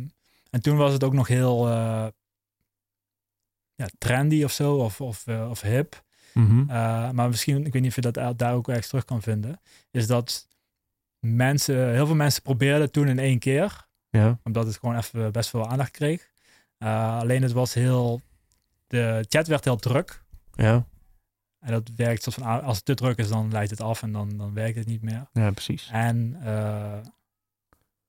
en 0.51 0.63
toen 0.63 0.77
was 0.77 0.93
het 0.93 1.05
ook 1.05 1.13
nog 1.13 1.29
heel 1.29 1.69
eh, 1.69 2.07
ja, 3.75 3.87
trendy 3.99 4.45
of 4.45 4.53
zo, 4.53 4.75
of, 4.77 5.01
of, 5.01 5.27
eh, 5.27 5.51
of 5.51 5.61
hip. 5.61 6.03
Mhm. 6.35 6.59
Uh, 6.61 7.11
maar 7.11 7.29
misschien, 7.29 7.67
ik 7.67 7.73
weet 7.73 7.83
niet 7.83 7.97
of 7.97 8.05
je 8.05 8.11
dat 8.11 8.39
daar 8.39 8.55
ook 8.55 8.69
ergens 8.69 8.89
terug 8.89 9.05
kan 9.05 9.23
vinden, 9.23 9.61
is 9.91 10.07
dat 10.07 10.49
mensen, 11.19 11.93
heel 11.93 12.07
veel 12.07 12.15
mensen 12.15 12.43
probeerden 12.43 12.91
toen 12.91 13.09
in 13.09 13.19
één 13.19 13.39
keer, 13.39 13.87
Ja. 14.11 14.39
omdat 14.45 14.67
het 14.67 14.77
gewoon 14.79 14.97
even 14.97 15.33
best 15.33 15.51
veel 15.51 15.69
aandacht 15.69 15.91
kreeg. 15.91 16.31
Alleen 16.79 17.43
het 17.43 17.53
was 17.53 17.75
heel, 17.75 18.21
de 18.87 19.25
chat 19.29 19.47
werd 19.47 19.65
heel 19.65 19.77
druk. 19.77 20.23
Ja. 20.53 20.87
En 21.61 21.73
dat 21.73 21.91
werkt 21.97 22.23
soort 22.23 22.37
van, 22.37 22.63
als 22.63 22.77
het 22.77 22.85
te 22.85 22.95
druk 22.95 23.19
is, 23.19 23.29
dan 23.29 23.51
leidt 23.51 23.71
het 23.71 23.81
af 23.81 24.03
en 24.03 24.13
dan, 24.13 24.37
dan 24.37 24.55
werkt 24.55 24.77
het 24.77 24.87
niet 24.87 25.03
meer. 25.03 25.29
Ja, 25.33 25.51
precies. 25.51 25.89
En 25.93 26.37
uh, 26.43 26.99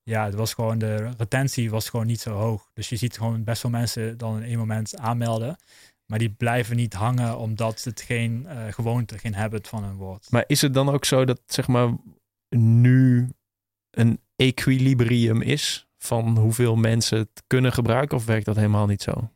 ja, 0.03 0.25
het 0.25 0.33
was 0.33 0.53
gewoon, 0.53 0.77
de 0.77 1.09
retentie 1.17 1.69
was 1.69 1.89
gewoon 1.89 2.05
niet 2.05 2.19
zo 2.21 2.31
hoog. 2.31 2.69
Dus 2.73 2.89
je 2.89 2.95
ziet 2.95 3.17
gewoon 3.17 3.43
best 3.43 3.61
veel 3.61 3.69
mensen 3.69 4.17
dan 4.17 4.37
in 4.37 4.43
één 4.43 4.57
moment 4.57 4.97
aanmelden. 4.97 5.57
Maar 6.05 6.19
die 6.19 6.29
blijven 6.29 6.75
niet 6.75 6.93
hangen 6.93 7.37
omdat 7.37 7.83
het 7.83 8.01
geen 8.01 8.45
uh, 8.47 8.63
gewoonte, 8.69 9.17
geen 9.17 9.35
habit 9.35 9.67
van 9.67 9.83
hun 9.83 9.95
wordt. 9.95 10.31
Maar 10.31 10.43
is 10.47 10.61
het 10.61 10.73
dan 10.73 10.89
ook 10.89 11.05
zo 11.05 11.25
dat 11.25 11.41
zeg 11.45 11.67
maar 11.67 11.93
nu 12.55 13.29
een 13.89 14.19
equilibrium 14.35 15.41
is 15.41 15.87
van 15.97 16.37
hoeveel 16.37 16.75
mensen 16.75 17.17
het 17.17 17.43
kunnen 17.47 17.73
gebruiken? 17.73 18.17
Of 18.17 18.25
werkt 18.25 18.45
dat 18.45 18.55
helemaal 18.55 18.85
niet 18.85 19.01
zo? 19.01 19.31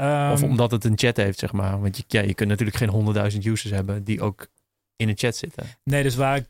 Of 0.00 0.40
Ehm, 0.40 0.50
omdat 0.50 0.70
het 0.70 0.84
een 0.84 0.98
chat 0.98 1.16
heeft, 1.16 1.38
zeg 1.38 1.52
maar. 1.52 1.80
Want 1.80 1.96
je, 1.96 2.04
ja, 2.06 2.20
je 2.20 2.34
kunt 2.34 2.48
natuurlijk 2.48 2.78
geen 2.78 2.88
honderdduizend 2.88 3.44
users 3.44 3.72
hebben 3.72 4.04
die 4.04 4.20
ook 4.22 4.46
in 4.96 5.08
een 5.08 5.18
chat 5.18 5.36
zitten. 5.36 5.64
Nee, 5.84 6.02
dus 6.02 6.14
waar 6.14 6.36
ik, 6.36 6.46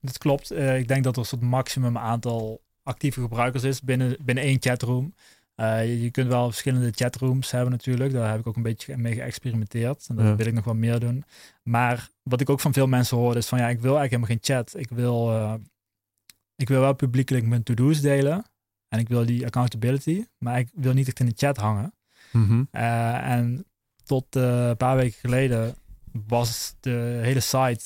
dat 0.00 0.18
klopt. 0.18 0.50
Eh, 0.50 0.78
ik 0.78 0.88
denk 0.88 1.04
dat 1.04 1.12
er 1.14 1.20
een 1.20 1.26
soort 1.26 1.42
maximum 1.42 1.98
aantal 1.98 2.60
actieve 2.82 3.20
gebruikers 3.20 3.62
is 3.64 3.80
binnen, 3.82 4.16
binnen 4.20 4.44
één 4.44 4.56
chatroom. 4.60 5.14
Eh, 5.54 5.86
je, 5.86 6.02
je 6.02 6.10
kunt 6.10 6.28
wel 6.28 6.46
verschillende 6.46 6.90
chatrooms 6.94 7.50
hebben 7.50 7.70
natuurlijk. 7.70 8.12
Daar 8.12 8.30
heb 8.30 8.40
ik 8.40 8.46
ook 8.46 8.56
een 8.56 8.62
beetje 8.62 8.96
mee 8.96 9.14
geëxperimenteerd. 9.14 10.06
En 10.08 10.16
dat 10.16 10.24
Ja. 10.24 10.36
wil 10.36 10.46
ik 10.46 10.52
nog 10.52 10.64
wel 10.64 10.74
meer 10.74 10.98
doen. 11.00 11.24
Maar 11.62 12.08
wat 12.22 12.40
ik 12.40 12.50
ook 12.50 12.60
van 12.60 12.72
veel 12.72 12.86
mensen 12.86 13.16
hoor 13.16 13.36
is 13.36 13.46
van 13.46 13.58
ja, 13.58 13.68
ik 13.68 13.80
wil 13.80 13.96
eigenlijk 13.98 14.10
helemaal 14.24 14.42
geen 14.56 14.56
chat. 14.56 14.80
Ik 14.82 14.88
wil, 14.96 15.30
eh, 15.30 15.54
ik 16.56 16.68
wil 16.68 16.80
wel 16.80 16.92
publiekelijk 16.94 17.46
mijn 17.46 17.62
to-do's 17.62 18.00
delen. 18.00 18.44
En 18.88 18.98
ik 18.98 19.08
wil 19.08 19.26
die 19.26 19.44
accountability. 19.46 20.24
Maar 20.38 20.58
ik 20.58 20.68
wil 20.74 20.92
niet 20.92 21.06
echt 21.06 21.20
in 21.20 21.26
de 21.26 21.32
chat 21.36 21.56
hangen. 21.56 21.92
Eh, 22.70 23.30
en 23.30 23.66
tot 24.04 24.36
eh, 24.36 24.68
een 24.68 24.76
paar 24.76 24.96
weken 24.96 25.18
geleden 25.20 25.74
was 26.26 26.74
de 26.80 27.18
hele 27.22 27.40
site 27.40 27.84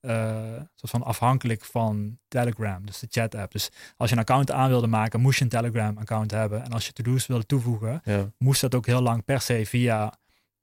eh, 0.00 0.60
soort 0.74 0.90
van 0.90 1.02
afhankelijk 1.02 1.64
van 1.64 2.18
Telegram, 2.28 2.86
dus 2.86 2.98
de 2.98 3.06
chat-app. 3.10 3.52
Dus 3.52 3.70
als 3.96 4.08
je 4.10 4.14
een 4.14 4.20
account 4.20 4.50
aan 4.50 4.68
wilde 4.68 4.86
maken, 4.86 5.20
moest 5.20 5.38
je 5.38 5.44
een 5.44 5.50
Telegram-account 5.50 6.30
hebben. 6.30 6.64
En 6.64 6.72
als 6.72 6.86
je 6.86 6.92
to-do's 6.92 7.26
wilde 7.26 7.46
toevoegen, 7.46 8.00
Ja. 8.04 8.30
moest 8.38 8.60
dat 8.60 8.74
ook 8.74 8.86
heel 8.86 9.00
lang 9.00 9.24
per 9.24 9.40
se 9.40 9.66
via 9.66 10.18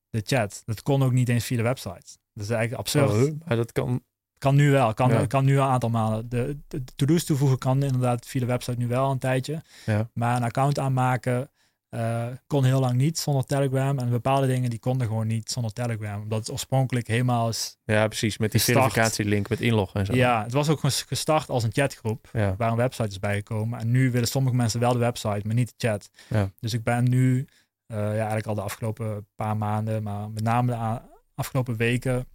de 0.10 0.22
chat. 0.26 0.61
Dat 0.65 0.82
kon 0.82 1.03
ook 1.03 1.11
niet 1.11 1.30
eens 1.30 1.45
via 1.45 1.57
de 1.57 1.64
website. 1.64 2.18
Dat 2.34 2.44
is 2.44 2.49
eigenlijk 2.49 2.80
absurd. 2.80 3.10
Oh, 3.11 3.48
maar 3.48 3.57
dat 3.57 3.72
kan. 3.72 4.03
Kan 4.38 4.56
nu 4.56 4.72
wel, 4.72 4.94
kan, 4.94 5.10
Ja. 5.10 5.26
kan 5.26 5.45
nu 5.45 5.57
een 5.57 5.68
aantal 5.68 6.24
de, 6.28 6.57
de 6.68 6.84
to-do's 6.95 7.24
toevoegen 7.24 7.57
kan 7.57 7.84
inderdaad 7.84 8.26
via 8.28 8.40
de 8.40 8.45
website 8.48 8.78
nu 8.78 8.88
wel 8.88 9.11
een 9.11 9.20
tijdje. 9.20 9.61
Ja. 9.86 10.10
Maar 10.14 10.36
een 10.36 10.44
account 10.44 10.80
aanmaken 10.80 11.49
eh, 11.94 12.28
kon 12.48 12.64
heel 12.64 12.80
lang 12.80 12.94
niet 12.94 13.20
zonder 13.20 13.45
Telegram. 13.45 13.99
En 13.99 14.10
bepaalde 14.10 14.48
dingen 14.48 14.70
die 14.70 14.80
konden 14.80 15.07
gewoon 15.07 15.28
niet 15.28 15.52
zonder 15.52 15.74
Telegram. 15.74 16.22
Omdat 16.22 16.40
het 16.40 16.52
oorspronkelijk 16.52 17.07
helemaal 17.07 17.49
is. 17.49 17.78
Ja, 17.84 18.07
precies. 18.07 18.38
Met 18.38 18.52
die 18.52 18.60
Gestart. 18.60 18.91
verificatielink 18.91 19.49
met 19.49 19.61
inloggen 19.61 19.99
en 19.99 20.06
zo. 20.06 20.14
Ja, 20.14 20.44
het 20.44 20.53
was 20.53 20.70
ook 20.70 20.80
gestart 21.07 21.49
als 21.49 21.64
een 21.64 21.72
chatgroep. 21.72 22.30
Ja. 22.32 22.56
Waar 22.57 22.72
een 22.72 22.78
website 22.78 23.07
is 23.07 23.20
bijgekomen. 23.20 23.80
En 23.80 23.91
nu 23.91 24.11
willen 24.11 24.28
sommige 24.28 24.56
mensen 24.56 24.80
wel 24.80 24.94
de 24.94 24.99
website, 24.99 25.41
maar 25.44 25.56
niet 25.56 25.74
de 25.78 25.88
chat. 25.88 26.10
Ja. 26.30 26.49
Dus 26.60 26.74
ik 26.74 26.84
ben 26.84 27.10
nu, 27.10 27.48
eh, 27.86 27.98
ja, 27.98 28.15
eigenlijk 28.15 28.48
al 28.48 28.56
de 28.56 28.61
afgelopen 28.61 29.28
paar 29.36 29.57
maanden, 29.57 30.03
maar 30.03 30.30
met 30.32 30.44
name 30.44 30.72
de 30.72 31.02
afgelopen 31.36 31.76
weken, 31.76 32.26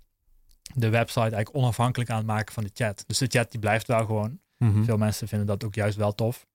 de 0.74 0.88
website 0.88 1.20
eigenlijk 1.20 1.56
onafhankelijk 1.56 2.10
aan 2.10 2.16
het 2.16 2.26
maken 2.26 2.54
van 2.54 2.64
de 2.64 2.70
chat. 2.72 3.04
Dus 3.06 3.18
de 3.18 3.26
chat 3.26 3.50
die 3.50 3.60
blijft 3.60 3.86
wel 3.86 4.04
gewoon. 4.04 4.38
Mhm. 4.58 4.84
Veel 4.84 4.98
mensen 4.98 5.28
vinden 5.28 5.46
dat 5.46 5.64
ook 5.64 5.74
juist 5.74 5.96
wel 5.96 6.14
tof. 6.14 6.46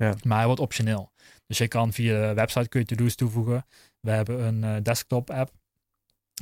Ja. 0.00 0.14
Maar 0.22 0.36
hij 0.36 0.46
wordt 0.46 0.60
optioneel. 0.60 1.12
Dus 1.46 1.58
je 1.58 1.68
kan 1.68 1.92
via 1.92 2.28
de 2.28 2.34
website 2.34 2.68
kun 2.68 2.80
je 2.80 2.86
to-do's 2.86 3.14
toevoegen. 3.14 3.66
We 4.00 4.10
hebben 4.10 4.44
een 4.44 4.64
eh, 4.64 4.82
desktop 4.82 5.30
app 5.30 5.50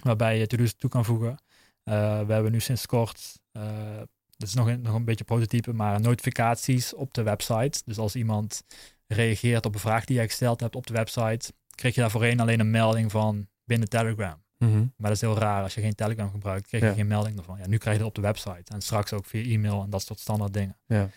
waarbij 0.03 0.39
je 0.39 0.47
to-do's 0.47 0.75
toe 0.75 0.91
kan 0.91 1.05
voegen. 1.05 1.39
Eh, 1.83 2.21
we 2.27 2.33
hebben 2.33 2.53
nu 2.53 2.61
sinds 2.61 2.87
kort, 2.87 3.41
eh, 3.53 3.97
dat 4.37 4.49
is 4.49 4.55
nog 4.55 4.67
een, 4.67 4.81
nog 4.81 4.95
een 4.95 5.05
beetje 5.05 5.25
prototype, 5.25 5.73
maar 5.73 6.01
notificaties 6.01 6.95
op 6.95 7.15
de 7.15 7.23
website. 7.23 7.83
Dus 7.85 7.99
als 7.99 8.17
iemand 8.17 8.63
reageert 9.07 9.67
op 9.67 9.75
een 9.75 9.81
vraag 9.81 10.05
die 10.05 10.17
jij 10.17 10.27
gesteld 10.27 10.61
hebt 10.61 10.77
op 10.77 10.87
de 10.87 10.93
website, 10.93 11.53
kreeg 11.75 11.95
je 11.95 12.01
daar 12.01 12.11
voorheen 12.11 12.41
alleen 12.41 12.61
een 12.61 12.71
melding 12.71 13.11
van 13.11 13.49
binnen 13.65 13.89
Telegram. 13.89 14.43
Mhm. 14.59 14.79
Maar 14.79 14.93
dat 14.97 15.11
is 15.11 15.21
heel 15.21 15.39
raar. 15.39 15.63
Als 15.63 15.75
je 15.75 15.81
geen 15.81 15.95
Telegram 15.95 16.31
gebruikt, 16.31 16.67
kreeg 16.67 16.83
je 16.83 16.95
geen 16.95 17.07
melding 17.07 17.39
ervan. 17.39 17.59
Ja, 17.59 17.67
nu 17.67 17.79
krijg 17.79 17.97
je 17.97 18.03
het 18.03 18.11
op 18.11 18.23
de 18.23 18.29
website. 18.29 18.73
En 18.73 18.81
straks 18.81 19.13
ook 19.13 19.27
via 19.27 19.43
e-mail 19.43 19.83
en 19.83 19.91
dat 19.91 20.03
soort 20.03 20.19
standaard 20.19 20.53
dingen. 20.53 20.77
Ja. 20.87 21.11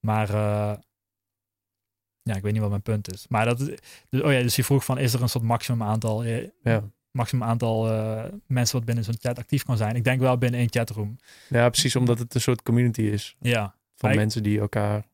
Maar 0.00 0.28
ja, 2.24 2.34
ik 2.36 2.42
weet 2.42 2.52
niet 2.52 2.60
wat 2.60 2.70
mijn 2.70 2.82
punt 2.82 3.12
is. 3.12 3.26
Maar 3.28 3.44
dat, 3.44 3.58
dus, 3.58 4.22
oh 4.22 4.32
ja, 4.32 4.42
dus 4.42 4.56
je 4.56 4.64
vroeg 4.64 4.84
van, 4.84 4.98
is 4.98 5.12
er 5.14 5.22
een 5.22 5.28
soort 5.28 5.44
maximum 5.44 5.82
aantal, 5.82 6.24
eh, 6.24 6.48
Ja. 6.62 6.82
maximum 7.10 7.48
aantal 7.48 7.90
eh, 7.90 8.24
mensen 8.46 8.76
wat 8.76 8.84
binnen 8.86 9.04
zo'n 9.04 9.16
chat 9.20 9.38
actief 9.38 9.62
kan 9.64 9.76
zijn? 9.76 9.96
Ik 9.96 10.04
denk 10.04 10.20
wel 10.20 10.38
binnen 10.38 10.60
één 10.60 10.70
chatroom. 10.70 11.16
ja, 11.48 11.68
precies. 11.68 11.96
Omdat 11.96 12.18
het 12.18 12.34
een 12.34 12.40
soort 12.40 12.62
community 12.62 13.02
is. 13.02 13.36
Ja. 13.40 13.74
Van 13.96 14.10
ik- 14.10 14.16
mensen 14.16 14.42
die 14.42 14.60
elkaar 14.60 15.06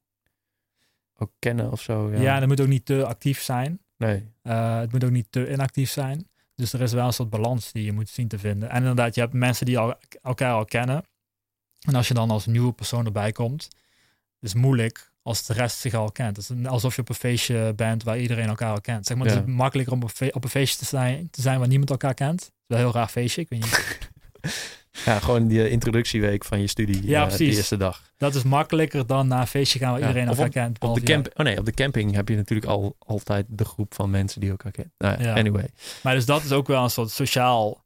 ook 1.18 1.32
kennen 1.38 1.70
of 1.72 1.80
zo. 1.82 2.10
Ja. 2.12 2.20
Ja. 2.20 2.34
en 2.34 2.40
dat 2.40 2.48
moet 2.48 2.60
ook 2.60 2.66
niet 2.68 2.84
te 2.86 3.06
actief 3.06 3.40
zijn. 3.42 3.80
Nee. 3.96 4.28
Eh, 4.42 4.78
het 4.78 4.92
moet 4.92 5.04
ook 5.04 5.10
niet 5.10 5.26
te 5.30 5.50
inactief 5.52 5.90
zijn. 5.90 6.28
Dus 6.54 6.72
er 6.72 6.80
is 6.80 6.92
wel 6.92 7.06
een 7.06 7.12
soort 7.12 7.30
balans 7.30 7.72
die 7.72 7.84
je 7.84 7.92
moet 7.92 8.08
zien 8.08 8.28
te 8.28 8.38
vinden. 8.38 8.70
En 8.70 8.76
inderdaad, 8.76 9.14
je 9.14 9.20
hebt 9.20 9.32
mensen 9.32 9.66
die 9.66 9.78
al, 9.78 9.94
elkaar 10.22 10.52
al 10.52 10.64
kennen. 10.64 11.04
En 11.80 11.94
als 11.94 12.08
je 12.08 12.14
dan 12.14 12.30
als 12.30 12.46
nieuwe 12.46 12.72
persoon 12.72 13.04
erbij 13.06 13.32
komt, 13.32 13.68
is 14.40 14.54
moeilijk 14.54 15.09
als 15.22 15.46
de 15.46 15.52
rest 15.52 15.78
zich 15.78 15.94
al 15.94 16.12
kent. 16.12 16.36
Het 16.36 16.50
is 16.58 16.66
alsof 16.66 16.94
je 16.94 17.00
op 17.00 17.08
een 17.08 17.14
feestje 17.14 17.72
bent 17.76 18.02
waar 18.02 18.18
iedereen 18.18 18.48
elkaar 18.48 18.70
al 18.72 18.80
kent. 18.80 19.06
Zeg 19.06 19.16
maar, 19.16 19.26
Ja. 19.26 19.34
Het 19.34 19.46
is 19.46 19.52
makkelijker 19.54 19.92
om 19.94 20.02
op 20.02 20.10
op 20.32 20.44
een 20.44 20.50
feestje 20.50 20.78
te 20.78 20.84
zijn, 20.84 21.30
te 21.30 21.40
zijn 21.42 21.58
waar 21.58 21.68
niemand 21.68 21.90
elkaar 21.90 22.14
kent. 22.14 22.40
Het 22.40 22.50
is 22.50 22.52
wel 22.66 22.78
een 22.78 22.84
heel 22.84 22.94
raar 22.94 23.08
feestje, 23.08 23.40
ik 23.40 23.48
weet 23.48 23.60
niet. 23.62 23.98
Ja, 25.04 25.18
gewoon 25.18 25.48
die 25.48 25.70
introductieweek 25.70 26.44
van 26.44 26.60
je 26.60 26.66
studie. 26.66 27.06
Ja, 27.06 27.28
eh. 27.30 27.36
De 27.36 27.44
eerste 27.44 27.76
dag. 27.76 28.02
Dat 28.16 28.34
is 28.34 28.42
makkelijker 28.42 29.06
dan 29.06 29.26
naar 29.28 29.40
een 29.40 29.46
feestje 29.46 29.78
gaan 29.78 29.90
waar 29.90 30.00
Ja, 30.00 30.06
iedereen 30.06 30.28
elkaar 30.28 30.46
op- 30.46 30.52
kent. 30.52 30.78
Op 30.80 30.94
de, 30.94 31.00
camp 31.02 31.28
oh 31.34 31.44
nee, 31.44 31.58
op 31.58 31.64
de 31.64 31.72
camping 31.72 32.14
heb 32.14 32.28
je 32.28 32.36
natuurlijk 32.36 32.68
al, 32.70 32.96
altijd 32.98 33.46
de 33.48 33.64
groep 33.64 33.94
van 33.94 34.10
mensen 34.10 34.40
die 34.40 34.50
elkaar 34.50 34.72
kennen. 34.72 34.92
Nou, 34.98 35.22
ja. 35.22 35.34
Anyway. 35.34 35.68
Maar 36.02 36.14
dus 36.14 36.24
dat 36.26 36.42
is 36.44 36.52
ook 36.52 36.66
wel 36.66 36.82
een 36.84 36.90
soort 36.90 37.10
sociaal 37.10 37.84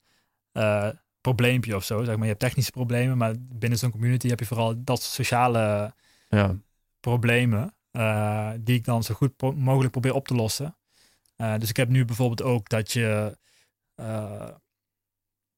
eh, 0.52 0.88
probleempje 1.20 1.76
of 1.76 1.84
zo. 1.84 1.98
Zeg 2.04 2.14
maar, 2.14 2.22
je 2.22 2.28
hebt 2.28 2.40
technische 2.40 2.70
problemen, 2.70 3.16
maar 3.16 3.34
binnen 3.38 3.78
zo'n 3.78 3.90
community 3.90 4.28
heb 4.28 4.38
je 4.40 4.46
vooral 4.46 4.74
dat 4.84 5.02
sociale 5.02 5.94
Ja. 6.28 6.54
Problemen 7.04 7.74
eh, 7.90 8.50
die 8.60 8.76
ik 8.76 8.84
dan 8.84 9.02
zo 9.02 9.14
goed 9.14 9.36
pro- 9.36 9.52
mogelijk 9.52 9.90
probeer 9.92 10.14
op 10.14 10.28
te 10.28 10.34
lossen. 10.34 10.76
Eh, 11.36 11.58
dus 11.58 11.68
ik 11.68 11.76
heb 11.76 11.88
nu 11.88 12.04
bijvoorbeeld 12.04 12.42
ook 12.42 12.68
dat 12.68 12.92
je 12.92 13.38
eh, 13.94 14.48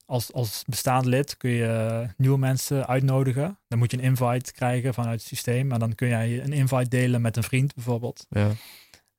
als, 0.04 0.32
als 0.32 0.64
bestaand 0.66 1.04
lid 1.04 1.36
kun 1.36 1.50
je 1.50 2.06
nieuwe 2.16 2.38
mensen 2.38 2.86
uitnodigen. 2.86 3.58
Dan 3.68 3.78
moet 3.78 3.90
je 3.90 3.96
een 3.96 4.02
invite 4.02 4.52
krijgen 4.52 4.94
vanuit 4.94 5.18
het 5.18 5.28
systeem. 5.28 5.72
En 5.72 5.78
dan 5.78 5.94
kun 5.94 6.08
jij 6.08 6.42
een 6.42 6.52
invite 6.52 6.88
delen 6.88 7.20
met 7.20 7.36
een 7.36 7.42
vriend 7.42 7.74
bijvoorbeeld. 7.74 8.26
Ja. 8.28 8.50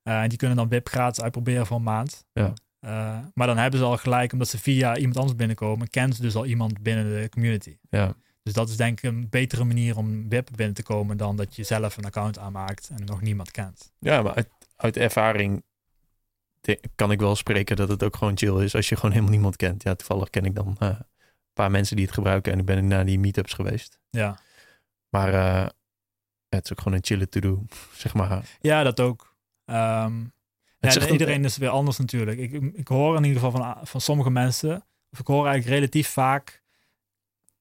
En 0.02 0.28
die 0.28 0.38
kunnen 0.38 0.56
dan 0.56 0.68
WIP 0.68 0.88
gratis 0.88 1.22
uitproberen 1.22 1.66
voor 1.66 1.76
een 1.76 1.82
maand. 1.82 2.24
Ja. 2.32 2.52
Maar 3.34 3.46
dan 3.46 3.56
hebben 3.56 3.80
ze 3.80 3.86
al 3.86 3.96
gelijk, 3.96 4.32
omdat 4.32 4.48
ze 4.48 4.58
via 4.58 4.96
iemand 4.96 5.16
anders 5.16 5.36
binnenkomen, 5.36 5.88
kennen 5.88 6.16
ze 6.16 6.22
dus 6.22 6.34
al 6.34 6.46
iemand 6.46 6.82
binnen 6.82 7.04
de 7.04 7.28
community. 7.28 7.76
Ja. 7.90 8.14
Dus 8.48 8.56
dat 8.56 8.68
is 8.68 8.76
denk 8.76 8.98
ik 8.98 9.10
een 9.10 9.28
betere 9.28 9.64
manier 9.64 9.96
om 9.96 10.28
WIP 10.28 10.48
binnen 10.54 10.74
te 10.74 10.82
komen 10.82 11.16
dan 11.16 11.36
dat 11.36 11.56
je 11.56 11.62
zelf 11.62 11.96
een 11.96 12.04
account 12.04 12.38
aanmaakt 12.38 12.88
en 12.88 13.04
nog 13.04 13.20
niemand 13.20 13.50
kent. 13.50 13.92
ja, 13.98 14.22
maar 14.22 14.34
uit, 14.34 14.48
uit 14.76 14.96
ervaring 14.96 15.62
kan 16.94 17.10
ik 17.10 17.20
wel 17.20 17.36
spreken 17.36 17.76
dat 17.76 17.88
het 17.88 18.02
ook 18.02 18.16
gewoon 18.16 18.36
chill 18.36 18.62
is 18.62 18.74
als 18.74 18.88
je 18.88 18.94
gewoon 18.94 19.10
helemaal 19.10 19.32
niemand 19.32 19.56
kent. 19.56 19.82
Ja, 19.82 19.94
toevallig 19.94 20.30
ken 20.30 20.44
ik 20.44 20.54
dan 20.54 20.76
eh, 20.78 20.88
een 20.88 21.04
paar 21.52 21.70
mensen 21.70 21.96
die 21.96 22.04
het 22.04 22.14
gebruiken 22.14 22.52
en 22.52 22.58
ik 22.58 22.64
ben 22.64 22.86
naar 22.86 23.06
die 23.06 23.18
meetups 23.18 23.52
geweest. 23.52 24.00
Ja, 24.10 24.38
Maar 25.08 25.34
eh, 25.34 25.68
het 26.48 26.64
is 26.64 26.72
ook 26.72 26.78
gewoon 26.78 26.98
een 26.98 27.04
chille 27.04 27.28
to-do, 27.28 27.64
zeg 28.02 28.14
maar. 28.14 28.44
ja 28.60 28.82
dat 28.82 29.00
ook. 29.00 29.36
Ehm, 29.64 30.24
Het 30.78 30.94
ja, 30.94 31.08
iedereen 31.08 31.44
is 31.44 31.56
weer 31.56 31.68
anders 31.68 31.98
natuurlijk. 31.98 32.38
Ik, 32.38 32.52
ik 32.52 32.88
hoor 32.88 33.16
in 33.16 33.24
ieder 33.24 33.40
geval 33.42 33.60
van, 33.60 33.86
van 33.86 34.00
sommige 34.00 34.30
mensen, 34.30 34.84
of 35.10 35.18
ik 35.18 35.26
hoor 35.26 35.46
eigenlijk 35.46 35.76
relatief 35.78 36.08
vaak 36.08 36.62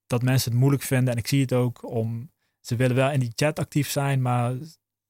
dat 0.07 0.21
mensen 0.21 0.51
het 0.51 0.59
moeilijk 0.59 0.83
vinden. 0.83 1.13
En 1.13 1.19
ik 1.19 1.27
zie 1.27 1.41
het 1.41 1.53
ook 1.53 1.89
om, 1.91 2.31
ze 2.61 2.75
willen 2.75 2.95
wel 2.95 3.11
in 3.11 3.19
die 3.19 3.31
chat 3.35 3.59
actief 3.59 3.89
zijn, 3.89 4.21
maar 4.21 4.53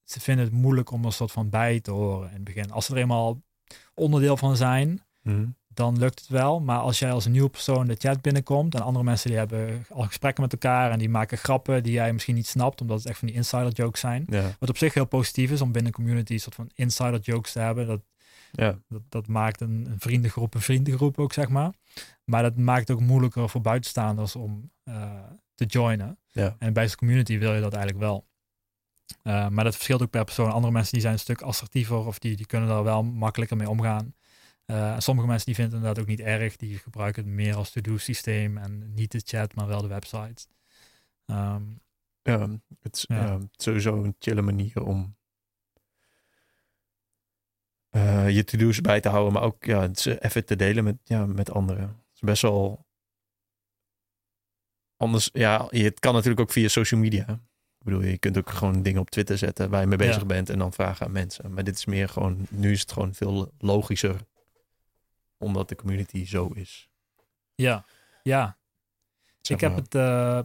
ze 0.04 0.20
vinden 0.20 0.44
het 0.44 0.54
moeilijk 0.54 0.90
om 0.90 1.00
er 1.00 1.06
een 1.06 1.12
soort 1.12 1.32
van 1.32 1.48
bij 1.48 1.80
te 1.80 1.90
horen 1.90 2.28
in 2.28 2.34
het 2.34 2.44
begin. 2.44 2.70
Als 2.70 2.86
ze 2.86 2.92
er 2.92 2.98
eenmaal 2.98 3.42
onderdeel 3.94 4.36
van 4.36 4.56
zijn, 4.56 5.02
Mhm. 5.22 5.46
dan 5.68 5.98
lukt 5.98 6.18
het 6.18 6.28
wel. 6.28 6.60
Maar 6.60 6.78
als 6.78 6.98
jij 6.98 7.12
als 7.12 7.24
een 7.24 7.32
nieuwe 7.32 7.48
persoon 7.48 7.86
de 7.86 7.94
chat 7.98 8.20
binnenkomt 8.20 8.74
en 8.74 8.80
andere 8.82 9.04
mensen 9.04 9.28
die 9.30 9.38
hebben 9.38 9.84
al 9.90 10.02
gesprekken 10.02 10.42
met 10.42 10.52
elkaar 10.52 10.90
en 10.90 10.98
die 10.98 11.08
maken 11.08 11.38
grappen 11.38 11.82
die 11.82 11.92
jij 11.92 12.12
misschien 12.12 12.34
niet 12.34 12.46
snapt, 12.46 12.80
omdat 12.80 12.98
het 12.98 13.06
echt 13.06 13.18
van 13.18 13.28
die 13.28 13.36
insider 13.36 13.72
jokes 13.72 14.00
zijn. 14.00 14.24
Ja, 14.28 14.50
Wat 14.58 14.68
op 14.68 14.76
zich 14.76 14.94
heel 14.94 15.04
positief 15.06 15.50
is 15.50 15.60
om 15.60 15.72
binnen 15.72 15.92
community 15.92 16.32
een 16.32 16.40
soort 16.40 16.54
van 16.54 16.70
insider 16.74 17.20
jokes 17.20 17.52
te 17.52 17.58
hebben. 17.58 17.86
Dat, 17.86 18.00
ja, 18.52 18.78
dat, 18.88 19.02
dat 19.08 19.26
maakt 19.26 19.60
een, 19.60 19.86
een 19.90 20.00
vriendengroep 20.00 20.54
een 20.54 20.60
vriendengroep 20.60 21.18
ook, 21.18 21.32
zeg 21.32 21.48
maar. 21.48 21.72
Maar 22.24 22.42
dat 22.42 22.56
maakt 22.56 22.88
het 22.88 22.96
ook 22.96 23.02
moeilijker 23.02 23.48
voor 23.48 23.60
buitenstaanders 23.60 24.36
om 24.36 24.70
eh, 24.84 25.12
te 25.54 25.64
joinen. 25.64 26.18
ja. 26.26 26.56
En 26.58 26.72
bij 26.72 26.88
zo'n 26.88 26.96
community 26.96 27.38
wil 27.38 27.54
je 27.54 27.60
dat 27.60 27.72
eigenlijk 27.74 28.04
wel. 28.04 28.26
Eh, 29.22 29.48
maar 29.48 29.64
dat 29.64 29.74
verschilt 29.74 30.02
ook 30.02 30.10
per 30.10 30.24
persoon. 30.24 30.52
Andere 30.52 30.72
mensen 30.72 30.92
die 30.92 31.00
zijn 31.00 31.12
een 31.12 31.18
stuk 31.18 31.40
assertiever 31.42 31.96
of 32.06 32.18
die, 32.18 32.36
die 32.36 32.46
kunnen 32.46 32.68
daar 32.68 32.84
wel 32.84 33.02
makkelijker 33.04 33.56
mee 33.56 33.68
omgaan. 33.68 34.14
Eh, 34.64 34.98
sommige 34.98 35.26
mensen 35.28 35.46
die 35.46 35.54
vinden 35.54 35.72
het 35.74 35.82
inderdaad 35.82 36.02
ook 36.02 36.18
niet 36.18 36.26
erg. 36.26 36.56
Die 36.56 36.78
gebruiken 36.78 37.24
het 37.24 37.32
meer 37.32 37.54
als 37.54 37.70
to-do 37.70 37.96
systeem 37.96 38.56
en 38.58 38.92
niet 38.94 39.10
de 39.12 39.20
chat, 39.24 39.54
maar 39.54 39.66
wel 39.66 39.82
de 39.82 39.88
website. 39.88 40.46
Ehm, 41.26 41.62
Ja, 42.22 42.48
het 42.80 42.96
is 42.96 43.04
Ja. 43.08 43.36
is 43.36 43.64
sowieso 43.64 44.04
een 44.04 44.16
chille 44.18 44.42
manier 44.42 44.82
om 44.84 45.16
eh, 47.90 48.30
je 48.30 48.44
to-do's 48.44 48.80
bij 48.80 49.00
te 49.00 49.08
houden, 49.08 49.32
maar 49.32 49.42
ook 49.42 49.64
ja, 49.64 49.90
even 50.18 50.44
te 50.44 50.56
delen 50.56 50.84
met, 50.84 50.96
ja, 51.04 51.26
met 51.26 51.50
anderen. 51.50 51.82
Het 51.82 52.14
is 52.14 52.20
best 52.20 52.42
wel 52.42 52.86
anders. 54.96 55.30
Ja, 55.32 55.66
je- 55.70 55.84
het 55.84 55.98
kan 56.00 56.12
natuurlijk 56.12 56.40
ook 56.40 56.52
via 56.52 56.68
social 56.68 57.00
media. 57.00 57.28
Ik 57.78 57.84
bedoel, 57.84 58.02
je 58.02 58.18
kunt 58.18 58.38
ook 58.38 58.50
gewoon 58.50 58.82
dingen 58.82 59.00
op 59.00 59.10
Twitter 59.10 59.38
zetten 59.38 59.70
waar 59.70 59.80
je 59.80 59.86
mee 59.86 59.98
bezig 59.98 60.20
Ja. 60.20 60.26
bent 60.26 60.50
en 60.50 60.58
dan 60.58 60.72
vragen 60.72 61.06
aan 61.06 61.12
mensen. 61.12 61.52
Maar 61.52 61.64
dit 61.64 61.74
is 61.76 61.84
meer 61.86 62.08
gewoon, 62.08 62.46
nu 62.50 62.72
is 62.72 62.80
het 62.80 62.92
gewoon 62.92 63.14
veel 63.14 63.52
logischer, 63.58 64.20
omdat 65.36 65.68
de 65.68 65.74
community 65.76 66.24
zo 66.26 66.46
is. 66.46 66.88
Ja, 67.54 67.84
ja. 68.22 68.58
Zeg 69.40 69.56
ik, 69.56 69.62
heb 69.62 69.76
het, 69.76 69.94
eh, 69.94 70.40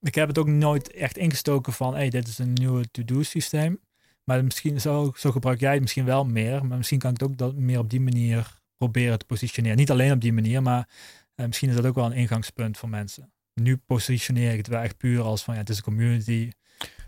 ik 0.00 0.14
heb 0.14 0.28
het 0.28 0.38
ook 0.38 0.46
nooit 0.46 0.92
echt 0.92 1.16
ingestoken 1.16 1.72
van, 1.72 1.94
hey, 1.94 2.10
dit 2.10 2.28
is 2.28 2.38
een 2.38 2.52
nieuwe 2.52 2.90
to-do 2.90 3.22
systeem. 3.22 3.80
Maar 4.28 4.44
misschien 4.44 4.80
zo, 4.80 5.12
zo 5.16 5.30
gebruik 5.30 5.60
jij 5.60 5.72
het 5.72 5.80
misschien 5.80 6.04
wel 6.04 6.24
meer. 6.24 6.66
Maar 6.66 6.76
misschien 6.76 6.98
kan 6.98 7.10
ik 7.10 7.20
het 7.20 7.28
ook 7.28 7.36
dat 7.36 7.54
meer 7.54 7.78
op 7.78 7.90
die 7.90 8.00
manier 8.00 8.60
proberen 8.76 9.18
te 9.18 9.24
positioneren. 9.24 9.76
Niet 9.76 9.90
alleen 9.90 10.12
op 10.12 10.20
die 10.20 10.32
manier, 10.32 10.62
maar 10.62 10.88
eh, 11.34 11.46
misschien 11.46 11.68
is 11.68 11.74
dat 11.74 11.86
ook 11.86 11.94
wel 11.94 12.04
een 12.04 12.12
ingangspunt 12.12 12.78
voor 12.78 12.88
mensen. 12.88 13.32
Nu 13.54 13.76
positioneer 13.76 14.50
ik 14.50 14.56
het 14.56 14.66
wel 14.66 14.80
echt 14.80 14.96
puur 14.96 15.22
als 15.22 15.42
van, 15.42 15.54
ja, 15.54 15.60
het 15.60 15.68
is 15.68 15.76
een 15.76 15.82
community. 15.82 16.50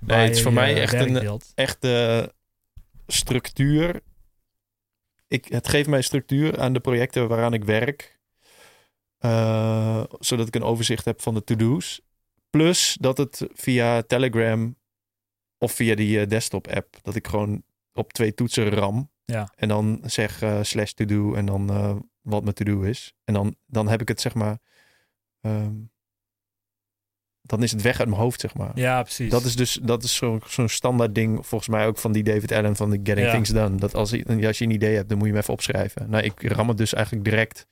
waar 0.00 0.22
het 0.22 0.36
is 0.36 0.42
voor 0.42 0.52
mij 0.52 0.80
echt 0.80 0.92
een-. 0.92 1.40
Echte 1.54 2.32
structuur. 3.06 4.00
Ik, 5.28 5.44
het 5.44 5.68
geeft 5.68 5.88
mij 5.88 6.02
structuur 6.02 6.60
aan 6.60 6.72
de 6.72 6.80
projecten 6.80 7.28
waaraan 7.28 7.54
ik 7.54 7.64
werk. 7.64 8.20
Eh, 9.18 10.04
zodat 10.18 10.46
ik 10.46 10.54
een 10.54 10.62
overzicht 10.62 11.04
heb 11.04 11.22
van 11.22 11.34
de 11.34 11.44
to-do's. 11.44 12.00
Plus 12.50 12.96
dat 13.00 13.18
het 13.18 13.46
via 13.52 14.02
Telegram 14.02 14.78
of 15.60 15.72
via 15.72 15.94
die 15.94 16.20
eh, 16.20 16.26
desktop 16.28 16.68
app, 16.68 16.96
dat 17.02 17.14
ik 17.14 17.26
gewoon 17.26 17.62
op 17.92 18.12
twee 18.12 18.34
toetsen 18.34 18.68
ram. 18.70 19.10
Ja. 19.24 19.52
En 19.56 19.68
dan 19.68 20.00
zeg 20.04 20.42
eh, 20.42 20.58
slash 20.62 20.90
to-do 20.92 21.34
en 21.34 21.46
dan 21.46 21.70
eh, 21.70 21.96
wat 22.20 22.42
mijn 22.42 22.54
to-do 22.54 22.80
is. 22.80 23.14
En 23.24 23.34
dan, 23.34 23.56
dan 23.66 23.88
heb 23.88 24.00
ik 24.00 24.08
het 24.08 24.20
zeg 24.20 24.34
maar... 24.34 24.58
ehm, 25.40 25.72
dan 27.42 27.62
is 27.62 27.70
het 27.70 27.82
weg 27.82 27.98
uit 27.98 28.08
mijn 28.08 28.20
hoofd, 28.20 28.40
zeg 28.40 28.54
maar. 28.54 28.70
Ja, 28.74 29.02
precies. 29.02 29.30
Dat 29.30 29.44
is 29.44 29.56
dus 29.56 29.78
dat 29.82 30.02
is 30.02 30.14
zo'n 30.46 30.68
standaard 30.68 31.14
ding, 31.14 31.46
volgens 31.46 31.70
mij 31.70 31.86
ook 31.86 31.98
van 31.98 32.12
die 32.12 32.22
David 32.22 32.52
Allen 32.52 32.76
van 32.76 32.90
de 32.90 33.00
Getting 33.02 33.26
Ja. 33.26 33.32
Things 33.32 33.48
Done. 33.48 33.76
Dat 33.76 33.94
als, 33.94 34.10
je- 34.10 34.46
als 34.46 34.58
je 34.58 34.64
een 34.64 34.70
idee 34.70 34.94
hebt, 34.96 35.08
dan 35.08 35.18
moet 35.18 35.26
je 35.26 35.32
hem 35.32 35.42
even 35.42 35.54
opschrijven. 35.54 36.10
Nou, 36.10 36.24
ik 36.24 36.42
ram 36.42 36.68
het 36.68 36.76
dus 36.78 36.92
eigenlijk 36.94 37.24
direct. 37.24 37.66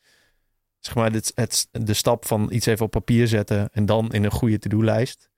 Zeg 0.79 0.95
maar, 0.95 1.13
dit, 1.13 1.33
het, 1.35 1.69
de 1.71 1.95
stap 1.95 2.25
van 2.27 2.53
iets 2.53 2.67
even 2.67 2.85
op 2.85 2.91
papier 2.91 3.29
zetten 3.29 3.69
en 3.73 3.87
dan 3.87 4.13
in 4.13 4.25
een 4.25 4.31
goede 4.31 4.59
to-do-lijst. 4.59 5.31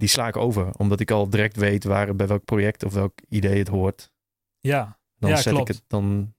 Die 0.00 0.08
sla 0.08 0.26
ik 0.28 0.36
over, 0.36 0.70
omdat 0.76 1.00
ik 1.00 1.10
al 1.10 1.30
direct 1.30 1.56
weet 1.56 1.84
waar 1.84 2.16
bij 2.16 2.26
welk 2.26 2.44
project 2.44 2.84
of 2.84 2.92
welk 2.92 3.12
idee 3.28 3.58
het 3.58 3.68
hoort. 3.68 4.12
ja. 4.60 4.98
Dan 5.18 5.30
Ja, 5.30 5.36
zet 5.36 5.52
klopt. 5.52 5.68
ik 5.68 5.74
het 5.74 5.84
dan. 5.86 6.34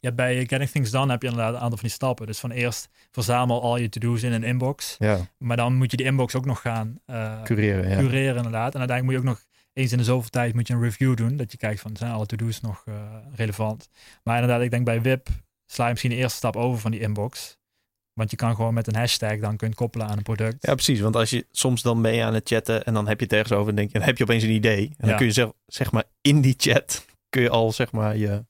ja, 0.00 0.12
bij 0.12 0.46
Getting 0.46 0.70
Things 0.70 0.90
Done 0.90 1.10
heb 1.10 1.22
je 1.22 1.28
inderdaad 1.28 1.54
een 1.54 1.60
aantal 1.60 1.78
van 1.78 1.86
die 1.86 1.96
stappen. 1.96 2.26
Dus 2.26 2.38
van 2.38 2.50
eerst 2.50 2.88
verzamel 3.10 3.62
al 3.62 3.76
je 3.76 3.88
to-do's 3.88 4.22
in 4.22 4.32
een 4.32 4.42
inbox. 4.44 4.94
Ja, 4.98 5.18
Maar 5.38 5.56
dan 5.56 5.74
moet 5.74 5.90
je 5.90 5.96
die 5.96 6.06
inbox 6.06 6.34
ook 6.34 6.44
nog 6.44 6.60
gaan 6.60 7.00
eh, 7.06 7.42
cureren. 7.42 7.88
Ja. 7.90 7.98
cureren 7.98 8.36
inderdaad. 8.36 8.74
En 8.74 8.78
uiteindelijk 8.78 9.02
moet 9.02 9.12
je 9.12 9.18
ook 9.18 9.36
nog 9.36 9.46
eens 9.72 9.92
in 9.92 9.98
de 9.98 10.04
zoveel 10.04 10.30
tijd 10.30 10.54
moet 10.54 10.66
je 10.68 10.74
een 10.74 10.82
review 10.82 11.16
doen. 11.16 11.36
Dat 11.36 11.52
je 11.52 11.58
kijkt 11.58 11.80
van 11.80 11.96
zijn 11.96 12.12
alle 12.12 12.26
to-do's 12.26 12.60
nog 12.60 12.82
eh, 12.86 12.94
relevant. 13.34 13.88
Maar 14.22 14.40
inderdaad, 14.40 14.62
ik 14.64 14.70
denk 14.70 14.84
bij 14.84 15.02
WIP 15.02 15.28
sla 15.66 15.84
je 15.84 15.90
misschien 15.90 16.10
de 16.10 16.16
eerste 16.16 16.36
stap 16.36 16.56
over 16.56 16.80
van 16.80 16.90
die 16.90 17.00
inbox. 17.00 17.58
Want 18.20 18.32
je 18.32 18.36
kan 18.36 18.54
gewoon 18.54 18.74
met 18.74 18.86
een 18.86 18.96
hashtag 18.96 19.38
dan 19.38 19.56
kun 19.56 19.68
je 19.68 19.74
koppelen 19.74 20.06
aan 20.06 20.16
een 20.16 20.22
product. 20.22 20.66
Ja, 20.66 20.74
precies. 20.74 21.00
Want 21.00 21.16
als 21.16 21.30
je 21.30 21.46
soms 21.50 21.82
dan 21.82 22.14
je 22.14 22.24
aan 22.24 22.34
het 22.34 22.48
chatten 22.48 22.84
en 22.84 22.94
dan 22.94 23.08
heb 23.08 23.18
je 23.18 23.24
het 23.24 23.34
ergens 23.34 23.52
over 23.52 23.68
en 23.68 23.76
denk 23.76 23.92
je, 23.92 23.98
dan 23.98 24.06
heb 24.06 24.18
je 24.18 24.24
opeens 24.24 24.42
een 24.42 24.50
idee. 24.50 24.92
En 24.98 25.08
dan 25.08 25.16
kun 25.16 25.26
je 25.26 25.32
zeg, 25.32 25.50
zeg 25.66 25.92
maar 25.92 26.04
in 26.20 26.40
die 26.40 26.54
chat 26.56 27.06
kun 27.28 27.42
je 27.42 27.50
al 27.50 27.72
zeg 27.72 27.92
maar 27.92 28.16
je 28.16 28.44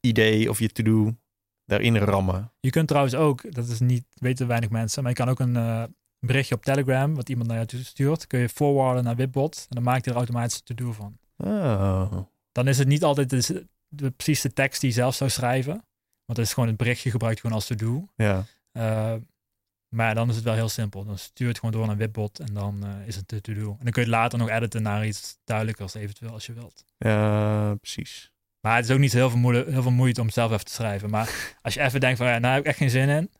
idee 0.00 0.50
of 0.50 0.58
je 0.58 0.68
to-do 0.68 1.16
daarin 1.64 1.96
rammen. 1.96 2.52
Je 2.60 2.70
kunt 2.70 2.88
trouwens 2.88 3.14
ook, 3.14 3.54
dat 3.54 3.68
is 3.68 3.80
niet, 3.80 4.04
weten 4.14 4.46
weinig 4.46 4.70
mensen, 4.70 5.02
maar 5.02 5.12
je 5.12 5.18
kan 5.18 5.28
ook 5.28 5.40
een 5.40 5.56
eh, 5.56 5.82
berichtje 6.18 6.54
op 6.54 6.64
Telegram, 6.64 7.14
wat 7.14 7.28
iemand 7.28 7.48
naar 7.48 7.64
je 7.66 7.84
stuurt, 7.84 8.26
kun 8.26 8.40
je 8.40 8.48
forwarden 8.48 9.04
naar 9.04 9.16
Wipbot 9.16 9.56
en 9.68 9.74
dan 9.74 9.82
maakt 9.82 10.04
hij 10.04 10.14
er 10.14 10.20
automatisch 10.20 10.56
een 10.56 10.76
to-do 10.76 10.92
van. 10.92 11.18
Oh. 11.36 12.12
Dan 12.52 12.68
is 12.68 12.78
het 12.78 12.88
niet 12.88 13.04
altijd 13.04 13.30
de, 13.30 13.66
de, 13.88 14.10
precies 14.10 14.40
de 14.40 14.52
tekst 14.52 14.80
die 14.80 14.90
je 14.90 14.96
zelf 14.96 15.14
zou 15.14 15.30
schrijven, 15.30 15.72
want 16.24 16.38
het 16.38 16.46
is 16.46 16.52
gewoon 16.52 16.68
het 16.68 16.78
berichtje 16.78 17.10
gebruikt 17.10 17.40
gewoon 17.40 17.56
als 17.56 17.66
to-do. 17.66 18.06
Ja. 18.16 18.44
Eh, 18.72 19.14
maar 19.88 20.14
dan 20.14 20.28
is 20.28 20.34
het 20.34 20.44
wel 20.44 20.54
heel 20.54 20.68
simpel. 20.68 21.04
Dan 21.04 21.18
stuur 21.18 21.48
het 21.48 21.58
gewoon 21.58 21.74
door 21.74 21.86
naar 21.86 21.96
Wipbot 21.96 22.40
en 22.40 22.54
dan 22.54 22.84
eh, 22.84 23.06
is 23.06 23.16
het 23.16 23.28
de 23.28 23.40
to-do. 23.40 23.70
En 23.70 23.84
dan 23.84 23.92
kun 23.92 24.02
je 24.02 24.08
het 24.08 24.18
later 24.18 24.38
nog 24.38 24.48
editen 24.48 24.82
naar 24.82 25.06
iets 25.06 25.38
duidelijkers 25.44 25.94
eventueel 25.94 26.32
als 26.32 26.46
je 26.46 26.52
wilt. 26.52 26.84
ja, 26.98 27.74
precies. 27.74 28.32
Maar 28.60 28.76
het 28.76 28.84
is 28.84 28.90
ook 28.90 28.98
niet 28.98 29.12
heel 29.12 29.30
veel, 29.30 29.38
moeite, 29.38 29.70
heel 29.70 29.82
veel 29.82 29.90
moeite 29.90 30.20
om 30.20 30.30
zelf 30.30 30.52
even 30.52 30.64
te 30.64 30.72
schrijven. 30.72 31.10
Maar 31.10 31.56
als 31.62 31.74
je 31.74 31.80
even 31.80 32.00
denkt 32.00 32.18
van, 32.18 32.26
ja, 32.26 32.38
nou 32.38 32.52
heb 32.54 32.62
ik 32.62 32.68
echt 32.68 32.78
geen 32.78 32.90
zin 32.90 33.08
in. 33.08 33.30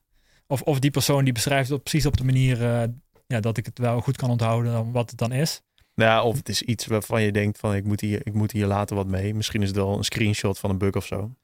Of, 0.47 0.63
of 0.63 0.79
die 0.79 0.91
persoon 0.91 1.25
die 1.25 1.33
beschrijft 1.33 1.69
het 1.69 1.79
op, 1.79 1.85
precies 1.85 2.07
op 2.07 2.17
de 2.17 2.25
manier 2.25 2.65
eh, 2.65 2.89
ja, 3.27 3.41
dat 3.41 3.57
ik 3.57 3.67
het 3.67 3.79
wel 3.79 4.01
goed 4.01 4.17
kan 4.17 4.31
onthouden 4.31 4.73
dan 4.73 4.93
wat 4.93 5.11
het 5.11 5.19
dan 5.19 5.33
is. 5.33 5.63
Ja, 5.95 6.23
of 6.23 6.37
het 6.37 6.49
is 6.49 6.63
iets 6.63 6.87
waarvan 6.87 7.23
je 7.23 7.33
denkt 7.33 7.59
van 7.59 7.75
ik 7.75 7.85
moet 7.85 8.01
hier, 8.01 8.27
ik 8.27 8.35
moet 8.35 8.53
hier 8.53 8.67
later 8.67 8.97
wat 8.97 9.07
mee. 9.07 9.35
Misschien 9.35 9.63
is 9.63 9.69
het 9.69 9.77
wel 9.77 9.97
een 9.97 10.05
screenshot 10.05 10.59
van 10.59 10.71
een 10.71 10.79
bug 10.79 10.95
of 10.95 11.07
zo. 11.07 11.35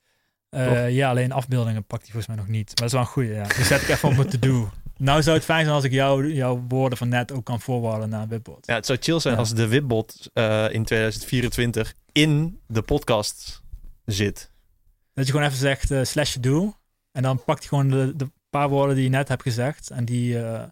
Eh, 0.56 0.90
ja, 0.90 1.10
alleen 1.10 1.32
afbeeldingen 1.32 1.84
pakt 1.84 2.02
hij 2.02 2.10
volgens 2.10 2.26
mij 2.26 2.36
nog 2.36 2.48
niet. 2.48 2.66
Maar 2.66 2.74
dat 2.74 2.84
is 2.86 2.92
wel 2.92 3.00
een 3.00 3.06
goeie, 3.06 3.32
ja. 3.32 3.46
Die 3.46 3.64
zet 3.64 3.82
ik 3.82 3.88
even 3.88 4.08
op 4.08 4.16
mijn 4.16 4.28
to-do. 4.28 4.70
Nou 4.96 5.22
zou 5.22 5.36
het 5.36 5.44
fijn 5.44 5.62
zijn 5.64 5.74
als 5.76 5.84
ik 5.84 5.92
jou, 5.92 6.32
jouw 6.32 6.64
woorden 6.68 6.98
van 6.98 7.08
net 7.08 7.32
ook 7.32 7.44
kan 7.44 7.60
voorwarden 7.60 8.08
naar 8.08 8.28
Wipbot. 8.28 8.66
Ja, 8.66 8.74
het 8.74 8.86
zou 8.86 8.98
chill 9.02 9.18
zijn 9.20 9.34
Ja. 9.34 9.40
als 9.40 9.54
de 9.54 9.66
Wipbot 9.68 10.30
eh, 10.32 10.64
in 10.72 10.84
2024 10.84 11.94
in 12.12 12.60
de 12.66 12.82
podcast 12.82 13.62
zit. 14.04 14.50
Dat 15.14 15.26
je 15.26 15.32
gewoon 15.32 15.46
even 15.46 15.58
zegt 15.58 15.90
eh, 15.90 16.02
slash 16.04 16.34
do. 16.34 16.74
En 17.12 17.22
dan 17.22 17.44
pakt 17.44 17.58
hij 17.58 17.68
gewoon 17.68 17.88
de, 17.88 18.16
de 18.16 18.30
paar 18.50 18.68
woorden 18.68 18.94
die 18.94 19.04
je 19.04 19.10
net 19.10 19.28
hebt 19.28 19.42
gezegd. 19.42 19.90
En 19.90 20.04
die, 20.04 20.42
eh, 20.42 20.62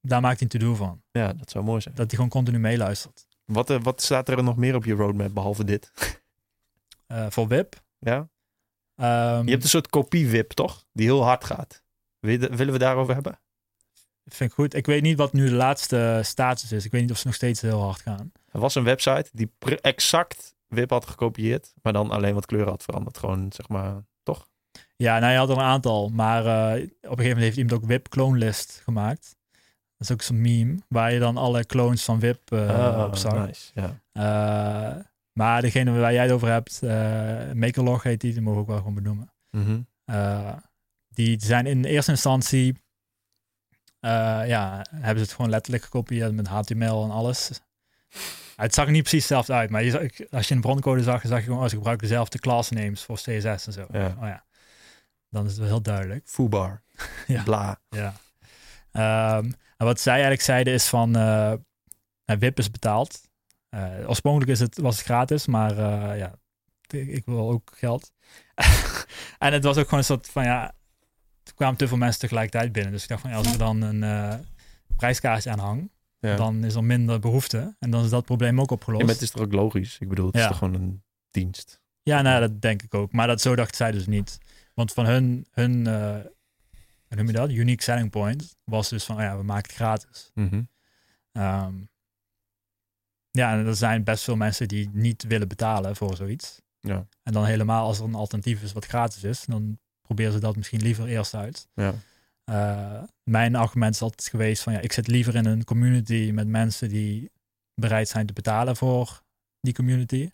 daar 0.00 0.20
maakt 0.20 0.40
hij 0.40 0.48
een 0.50 0.58
to-do 0.58 0.74
van. 0.74 1.02
Ja, 1.10 1.32
dat 1.32 1.50
zou 1.50 1.64
mooi 1.64 1.80
zijn. 1.80 1.94
Dat 1.94 2.06
hij 2.06 2.14
gewoon 2.14 2.30
continu 2.30 2.58
meeluistert. 2.58 3.26
Wat, 3.44 3.68
wat 3.82 4.02
staat 4.02 4.28
er 4.28 4.42
nog 4.42 4.56
meer 4.56 4.74
op 4.74 4.84
je 4.84 4.94
roadmap 4.94 5.34
behalve 5.34 5.64
dit? 5.64 5.90
Eh, 7.06 7.26
voor 7.28 7.48
WIP. 7.48 7.82
Ja? 7.98 8.28
Ehm, 8.96 9.44
Je 9.44 9.50
hebt 9.50 9.62
een 9.62 9.68
soort 9.68 9.88
kopie-wip, 9.90 10.50
toch? 10.52 10.84
Die 10.92 11.06
heel 11.06 11.22
hard 11.24 11.44
gaat. 11.44 11.82
Willen 12.20 12.72
we 12.72 12.78
daarover 12.78 13.14
hebben? 13.14 13.38
Vind 14.24 14.50
ik 14.50 14.56
goed. 14.56 14.74
Ik 14.74 14.86
weet 14.86 15.02
niet 15.02 15.16
wat 15.18 15.32
nu 15.32 15.48
de 15.48 15.54
laatste 15.54 16.20
status 16.24 16.72
is. 16.72 16.84
Ik 16.84 16.90
weet 16.90 17.00
niet 17.00 17.10
of 17.10 17.18
ze 17.18 17.26
nog 17.26 17.34
steeds 17.36 17.60
heel 17.60 17.80
hard 17.82 18.00
gaan. 18.00 18.32
Er 18.50 18.60
was 18.60 18.74
een 18.74 18.84
website 18.84 19.26
die 19.32 19.50
exact 19.80 20.54
WIP 20.68 20.90
had 20.90 21.06
gekopieerd, 21.06 21.72
maar 21.82 21.92
dan 21.92 22.10
alleen 22.10 22.34
wat 22.34 22.46
kleuren 22.46 22.70
had 22.70 22.82
veranderd. 22.82 23.18
Gewoon, 23.18 23.52
zeg 23.52 23.68
maar, 23.68 24.04
toch? 24.22 24.48
Ja, 24.96 25.18
nou 25.18 25.32
je 25.32 25.38
had 25.38 25.48
er 25.50 25.56
een 25.56 25.62
aantal. 25.62 26.08
Maar 26.08 26.46
eh, 26.46 26.82
op 26.82 26.82
een 26.82 26.88
gegeven 27.00 27.16
moment 27.26 27.40
heeft 27.40 27.56
iemand 27.56 27.82
ook 27.82 27.88
WIP 27.88 28.08
clone 28.08 28.38
list 28.38 28.80
gemaakt. 28.84 29.36
Dat 29.96 30.08
is 30.08 30.10
ook 30.12 30.22
zo'n 30.22 30.40
meme. 30.40 30.78
Waar 30.88 31.12
je 31.12 31.18
dan 31.18 31.36
alle 31.36 31.64
clones 31.66 32.04
van 32.04 32.20
WIP 32.20 32.52
eh 32.52 32.68
Ah, 32.98 33.04
op 33.06 33.16
zag. 33.16 33.46
nice. 33.46 33.70
Ja. 33.74 34.00
Eh, 34.12 35.02
maar 35.34 35.62
degene 35.62 35.90
waar 35.90 36.12
jij 36.12 36.22
het 36.22 36.32
over 36.32 36.48
hebt, 36.48 36.82
eh 36.82 37.52
Makerlog 37.52 38.02
heet 38.02 38.20
die, 38.20 38.32
die 38.32 38.42
mogen 38.42 38.56
we 38.56 38.62
ook 38.62 38.68
wel 38.68 38.78
gewoon 38.78 38.94
benoemen. 38.94 39.32
Mhm. 39.50 39.80
Eh, 40.04 40.56
die 41.08 41.40
zijn 41.40 41.66
in 41.66 41.84
eerste 41.84 42.10
instantie, 42.10 42.82
eh, 44.00 44.42
ja, 44.46 44.84
hebben 44.90 45.16
ze 45.18 45.22
het 45.22 45.32
gewoon 45.32 45.50
letterlijk 45.50 45.84
gekopieerd 45.84 46.34
met 46.34 46.46
HTML 46.46 47.04
en 47.04 47.10
alles. 47.10 47.50
Het 48.56 48.74
zag 48.74 48.88
niet 48.88 49.02
precies 49.02 49.18
hetzelfde 49.18 49.52
uit, 49.52 49.70
maar 49.70 49.82
je 49.82 49.90
zag, 49.90 50.30
als 50.30 50.48
je 50.48 50.54
een 50.54 50.60
broncode 50.60 51.02
zag, 51.02 51.22
zag 51.26 51.38
je 51.38 51.44
gewoon, 51.44 51.60
als 51.60 51.70
ik 51.72 51.78
gebruik 51.78 52.00
dezelfde 52.00 52.38
class 52.38 52.70
names 52.70 53.02
voor 53.02 53.16
CSS 53.16 53.66
en 53.66 53.72
zo. 53.72 53.86
Ja. 53.92 54.16
Oh 54.20 54.26
ja, 54.26 54.44
dan 55.30 55.44
is 55.44 55.50
het 55.50 55.60
wel 55.60 55.68
heel 55.68 55.82
duidelijk. 55.82 56.28
Foobar. 56.28 56.82
Ja. 57.26 57.42
Bla. 57.42 57.80
Ja. 57.88 58.14
Ehm, 58.92 59.44
en 59.76 59.86
wat 59.86 60.00
zij 60.00 60.12
eigenlijk 60.12 60.42
zeiden 60.42 60.72
is 60.72 60.86
van, 60.86 61.10
nou, 61.10 61.58
WIP 62.24 62.58
is 62.58 62.70
betaald. 62.70 63.20
Eh, 63.74 64.08
oorspronkelijk 64.08 64.50
is 64.50 64.60
het, 64.60 64.78
was 64.78 64.96
het 64.96 65.04
gratis, 65.04 65.46
maar 65.46 65.70
eh, 65.78 66.18
ja, 66.18 66.34
ik 66.88 67.24
wil 67.24 67.50
ook 67.50 67.72
geld. 67.76 68.12
en 69.38 69.52
het 69.52 69.64
was 69.64 69.76
ook 69.76 69.84
gewoon 69.84 69.98
een 69.98 70.04
soort 70.04 70.28
van, 70.28 70.44
ja, 70.44 70.74
er 71.44 71.54
kwamen 71.54 71.76
te 71.76 71.88
veel 71.88 71.96
mensen 71.96 72.20
tegelijkertijd 72.20 72.72
binnen. 72.72 72.92
Dus 72.92 73.02
ik 73.02 73.08
dacht 73.08 73.20
van, 73.20 73.30
ja, 73.30 73.36
als 73.36 73.46
ik 73.46 73.52
er 73.52 73.58
dan 73.58 73.80
een 73.82 74.02
eh 74.02 74.34
prijskaartje 74.96 75.50
aan 75.50 75.58
hang, 75.58 75.90
Ja. 76.18 76.36
dan 76.36 76.64
is 76.64 76.74
er 76.74 76.84
minder 76.84 77.18
behoefte. 77.20 77.76
En 77.78 77.90
dan 77.90 78.04
is 78.04 78.10
dat 78.10 78.24
probleem 78.24 78.60
ook 78.60 78.68
Ja, 78.70 78.74
opgelost. 78.76 79.02
maar 79.04 79.12
het 79.12 79.22
is 79.22 79.30
toch 79.30 79.42
ook 79.42 79.52
logisch? 79.52 79.98
Ik 79.98 80.08
bedoel, 80.08 80.26
het 80.26 80.34
is 80.34 80.40
Ja. 80.40 80.48
toch 80.48 80.58
gewoon 80.58 80.74
een 80.74 81.02
dienst? 81.30 81.80
Ja, 82.02 82.22
nou, 82.22 82.40
dat 82.40 82.60
denk 82.60 82.82
ik 82.82 82.94
ook. 82.94 83.12
Maar 83.12 83.26
dat, 83.26 83.40
zo 83.40 83.54
dacht 83.56 83.76
zij 83.76 83.90
dus 83.92 84.06
niet. 84.06 84.38
Want 84.74 84.92
van 84.92 85.06
hun, 85.06 85.46
hun 85.50 85.86
eh, 85.86 86.10
hoe 87.08 87.16
noem 87.16 87.26
je 87.26 87.32
dat? 87.32 87.50
Unique 87.50 87.82
selling 87.82 88.10
point 88.10 88.56
was 88.64 88.88
dus 88.88 89.04
van, 89.04 89.16
ja, 89.22 89.36
we 89.36 89.42
maken 89.42 89.66
het 89.66 89.76
gratis. 89.76 90.30
Mhm. 90.34 90.62
Ehm, 91.32 91.74
ja, 93.38 93.52
en 93.52 93.66
er 93.66 93.76
zijn 93.76 94.04
best 94.04 94.24
veel 94.24 94.36
mensen 94.36 94.68
die 94.68 94.90
niet 94.92 95.22
willen 95.22 95.48
betalen 95.48 95.96
voor 95.96 96.16
zoiets. 96.16 96.60
Ja. 96.80 97.06
En 97.22 97.32
dan 97.32 97.44
helemaal 97.44 97.86
als 97.86 97.98
er 97.98 98.04
een 98.04 98.14
alternatief 98.14 98.62
is 98.62 98.72
wat 98.72 98.86
gratis 98.86 99.24
is, 99.24 99.44
dan 99.44 99.78
proberen 100.02 100.32
ze 100.32 100.38
dat 100.38 100.56
misschien 100.56 100.82
liever 100.82 101.06
eerst 101.06 101.34
uit. 101.34 101.68
Ja. 101.74 101.94
Eh, 102.44 103.02
mijn 103.22 103.54
argument 103.54 103.94
is 103.94 104.02
altijd 104.02 104.28
geweest 104.28 104.62
van 104.62 104.72
ja, 104.72 104.80
ik 104.80 104.92
zit 104.92 105.06
liever 105.06 105.34
in 105.34 105.44
een 105.44 105.64
community 105.64 106.30
met 106.34 106.48
mensen 106.48 106.88
die 106.88 107.30
bereid 107.74 108.08
zijn 108.08 108.26
te 108.26 108.32
betalen 108.32 108.76
voor 108.76 109.22
die 109.60 109.74
community, 109.74 110.30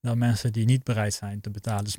dan 0.00 0.18
mensen 0.18 0.52
die 0.52 0.64
niet 0.64 0.84
bereid 0.84 1.14
zijn 1.14 1.40
te 1.40 1.50
betalen. 1.50 1.84
Dus 1.84 1.96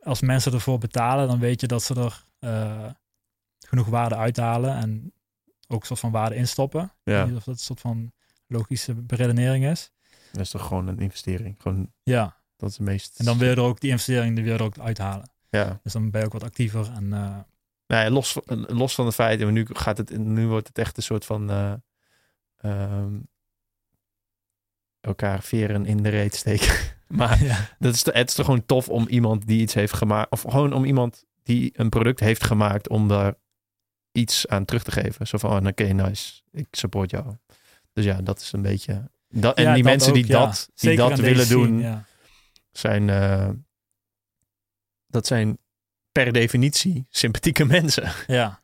als 0.00 0.20
mensen 0.20 0.52
ervoor 0.52 0.78
betalen, 0.78 1.28
dan 1.28 1.38
weet 1.38 1.60
je 1.60 1.66
dat 1.66 1.82
ze 1.82 1.94
er 1.94 2.24
eh, 2.38 2.90
genoeg 3.66 3.86
waarde 3.86 4.16
uithalen 4.16 4.76
en 4.76 5.12
ook 5.68 5.80
een 5.80 5.86
soort 5.86 6.00
van 6.00 6.10
waarde 6.10 6.34
instoppen. 6.34 6.92
Ja. 7.02 7.28
of 7.34 7.44
dat 7.44 7.60
soort 7.60 7.80
van 7.80 8.12
logische 8.46 8.94
beredenering 8.94 9.66
is. 9.66 9.90
Dat 10.32 10.40
is 10.40 10.50
toch 10.50 10.66
gewoon 10.66 10.88
een 10.88 10.98
investering. 10.98 11.56
Gewoon, 11.58 11.92
Ja, 12.02 12.36
dat 12.56 12.70
is 12.70 12.76
het 12.76 12.86
meest... 12.86 13.18
en 13.18 13.24
dan 13.24 13.38
wil 13.38 13.48
je 13.48 13.54
er 13.54 13.60
ook 13.60 13.80
die 13.80 13.90
investering 13.90 14.34
die 14.34 14.44
wil 14.44 14.52
je 14.52 14.58
er 14.58 14.64
ook 14.64 14.78
uithalen. 14.78 15.30
Ja. 15.50 15.80
Dus 15.82 15.92
dan 15.92 16.10
ben 16.10 16.20
je 16.20 16.26
ook 16.26 16.32
wat 16.32 16.42
actiever 16.44 16.90
en 16.94 17.12
eh, 17.12 17.36
Nou 17.86 18.04
ja, 18.04 18.10
los, 18.10 18.32
van- 18.32 18.66
los 18.68 18.94
van 18.94 19.06
het 19.06 19.14
feit, 19.14 19.40
en 19.40 19.52
nu, 19.52 19.66
gaat 19.72 19.98
het, 19.98 20.18
nu 20.18 20.46
wordt 20.46 20.68
het 20.68 20.78
echt 20.78 20.96
een 20.96 21.02
soort 21.02 21.24
van 21.24 21.50
eh, 21.50 21.72
ehm, 22.56 23.14
elkaar 25.00 25.42
veren 25.42 25.86
in 25.86 26.02
de 26.02 26.08
reet 26.08 26.34
steken. 26.34 26.74
maar 27.08 27.44
ja. 27.44 27.68
dat 27.78 27.94
is, 27.94 28.04
het 28.04 28.28
is 28.28 28.34
toch 28.34 28.44
gewoon 28.44 28.66
tof 28.66 28.88
om 28.88 29.06
iemand 29.08 29.46
die 29.46 29.60
iets 29.60 29.74
heeft 29.74 29.92
gemaakt, 29.92 30.30
of 30.30 30.42
gewoon 30.42 30.72
om 30.72 30.84
iemand 30.84 31.24
die 31.42 31.70
een 31.76 31.88
product 31.88 32.20
heeft 32.20 32.44
gemaakt, 32.44 32.88
om 32.88 33.08
daar 33.08 33.34
iets 34.12 34.48
aan 34.48 34.64
terug 34.64 34.82
te 34.82 34.90
geven. 34.90 35.26
Zo 35.26 35.38
van, 35.38 35.50
oh, 35.60 35.66
oké, 35.66 35.84
nice, 35.84 36.42
ik 36.52 36.66
support 36.70 37.10
jou. 37.10 37.36
Dus 37.96 38.04
ja, 38.04 38.20
dat 38.22 38.40
is 38.40 38.52
een 38.52 38.62
beetje... 38.62 39.10
Dat, 39.28 39.56
en 39.56 39.62
Ja, 39.62 39.74
die 39.74 39.82
dat 39.82 39.92
mensen 39.92 40.08
ook, 40.08 40.14
die 40.14 40.26
ja. 40.26 40.44
dat, 40.44 40.70
die 40.74 40.88
Zeker 40.88 41.08
dat 41.08 41.18
willen 41.18 41.48
doen, 41.48 41.66
scene, 41.66 41.80
ja. 41.80 42.04
zijn, 42.72 43.10
eh, 43.10 43.48
dat 45.06 45.26
zijn 45.26 45.58
per 46.12 46.32
definitie 46.32 47.06
sympathieke 47.10 47.64
mensen, 47.76 48.12
ja. 48.26 48.62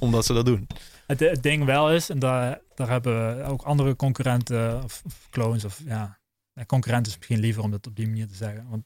omdat 0.00 0.24
ze 0.24 0.32
dat 0.32 0.46
doen. 0.46 0.66
Het, 1.06 1.20
het 1.20 1.42
ding 1.42 1.64
wel 1.64 1.92
is, 1.92 2.10
en 2.10 2.18
daar, 2.18 2.60
daar 2.74 2.88
hebben 2.88 3.44
ook 3.44 3.62
andere 3.62 3.96
concurrenten 3.96 4.82
of, 4.82 5.02
of 5.04 5.26
clones 5.30 5.64
of 5.64 5.80
ja, 5.84 6.18
ja, 6.52 6.64
concurrent 6.64 7.06
is 7.06 7.16
misschien 7.16 7.40
liever 7.40 7.62
om 7.62 7.70
dat 7.70 7.86
op 7.86 7.96
die 7.96 8.06
manier 8.06 8.28
te 8.28 8.34
zeggen. 8.34 8.68
Want 8.68 8.84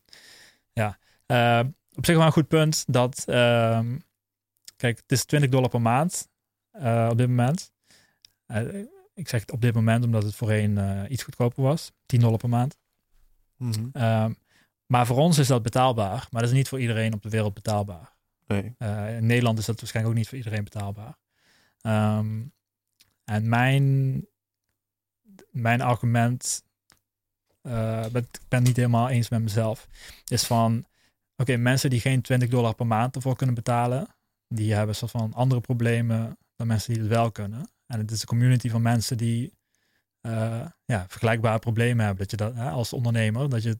ja, 0.72 0.98
eh, 1.26 1.66
op 1.94 2.06
zich 2.06 2.16
wel 2.16 2.26
een 2.26 2.32
goed 2.32 2.48
punt 2.48 2.84
dat, 2.86 3.24
ehm, 3.26 3.98
kijk, 4.76 4.96
het 4.96 5.12
is 5.12 5.24
20 5.24 5.50
dollar 5.50 5.68
per 5.68 5.82
maand 5.82 6.28
eh, 6.70 7.08
op 7.10 7.18
dit 7.18 7.28
moment. 7.28 7.72
Ik 9.16 9.28
zeg 9.28 9.40
het 9.40 9.52
op 9.52 9.60
dit 9.60 9.74
moment 9.74 10.04
omdat 10.04 10.22
het 10.22 10.34
voorheen 10.34 10.78
eh, 10.78 11.10
iets 11.10 11.22
goedkoper 11.22 11.62
was, 11.62 11.92
10 12.06 12.20
dollar 12.20 12.38
per 12.38 12.48
maand. 12.48 12.76
Ehm, 13.92 14.32
maar 14.86 15.06
voor 15.06 15.16
ons 15.16 15.38
is 15.38 15.46
dat 15.46 15.62
betaalbaar, 15.62 16.28
maar 16.30 16.40
dat 16.42 16.50
is 16.50 16.56
niet 16.56 16.68
voor 16.68 16.80
iedereen 16.80 17.12
op 17.12 17.22
de 17.22 17.28
wereld 17.28 17.54
betaalbaar. 17.54 18.14
Nee. 18.46 18.74
Eh, 18.78 19.16
in 19.16 19.26
Nederland 19.26 19.58
is 19.58 19.64
dat 19.64 19.80
waarschijnlijk 19.80 20.14
ook 20.14 20.20
niet 20.20 20.28
voor 20.28 20.38
iedereen 20.38 20.64
betaalbaar. 20.64 21.16
Ehm, 21.80 22.42
en 23.24 23.48
mijn, 23.48 24.26
mijn 25.50 25.80
argument, 25.80 26.64
eh, 27.62 28.04
ik 28.04 28.12
ben 28.48 28.58
het 28.58 28.62
niet 28.62 28.76
helemaal 28.76 29.08
eens 29.08 29.28
met 29.28 29.42
mezelf, 29.42 29.88
is 30.26 30.44
van, 30.44 30.86
oké, 31.36 31.56
mensen 31.56 31.90
die 31.90 32.00
geen 32.00 32.22
20 32.22 32.48
dollar 32.48 32.74
per 32.74 32.86
maand 32.86 33.14
ervoor 33.14 33.36
kunnen 33.36 33.54
betalen, 33.54 34.06
die 34.48 34.74
hebben 34.74 34.94
soort 34.94 35.10
van 35.10 35.34
andere 35.34 35.60
problemen 35.60 36.38
dan 36.56 36.66
mensen 36.66 36.92
die 36.92 37.02
het 37.02 37.10
wel 37.10 37.30
kunnen. 37.30 37.68
En 37.86 37.98
het 37.98 38.10
is 38.10 38.20
een 38.20 38.26
community 38.26 38.68
van 38.68 38.82
mensen 38.82 39.16
die 39.16 39.52
eh, 40.20 40.66
ja, 40.84 41.04
vergelijkbare 41.08 41.58
problemen 41.58 42.04
hebben. 42.04 42.28
Dat 42.28 42.30
je 42.30 42.36
dat 42.36 42.54
hè, 42.54 42.70
als 42.70 42.92
ondernemer, 42.92 43.48
dat 43.48 43.62
je 43.62 43.78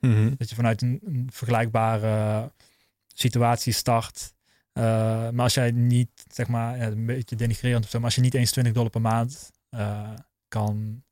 Mhm. 0.00 0.34
dat 0.36 0.48
je 0.48 0.54
vanuit 0.54 0.82
een, 0.82 1.00
een 1.04 1.28
vergelijkbare 1.32 2.52
situatie 3.06 3.72
start. 3.72 4.34
Uh, 4.74 4.84
maar 5.30 5.42
als 5.42 5.54
jij 5.54 5.70
niet, 5.70 6.08
zeg 6.32 6.48
maar, 6.48 6.76
ja, 6.76 6.86
een 6.86 7.06
beetje 7.06 7.36
denigrerend 7.36 7.84
of 7.84 7.90
zo, 7.90 7.96
maar 7.96 8.06
als 8.06 8.14
je 8.14 8.20
niet 8.20 8.34
eens 8.34 8.50
20 8.50 8.72
dollar 8.74 8.90
per 8.90 9.00
maand 9.00 9.50
uh, 9.70 10.10
kan 10.48 11.02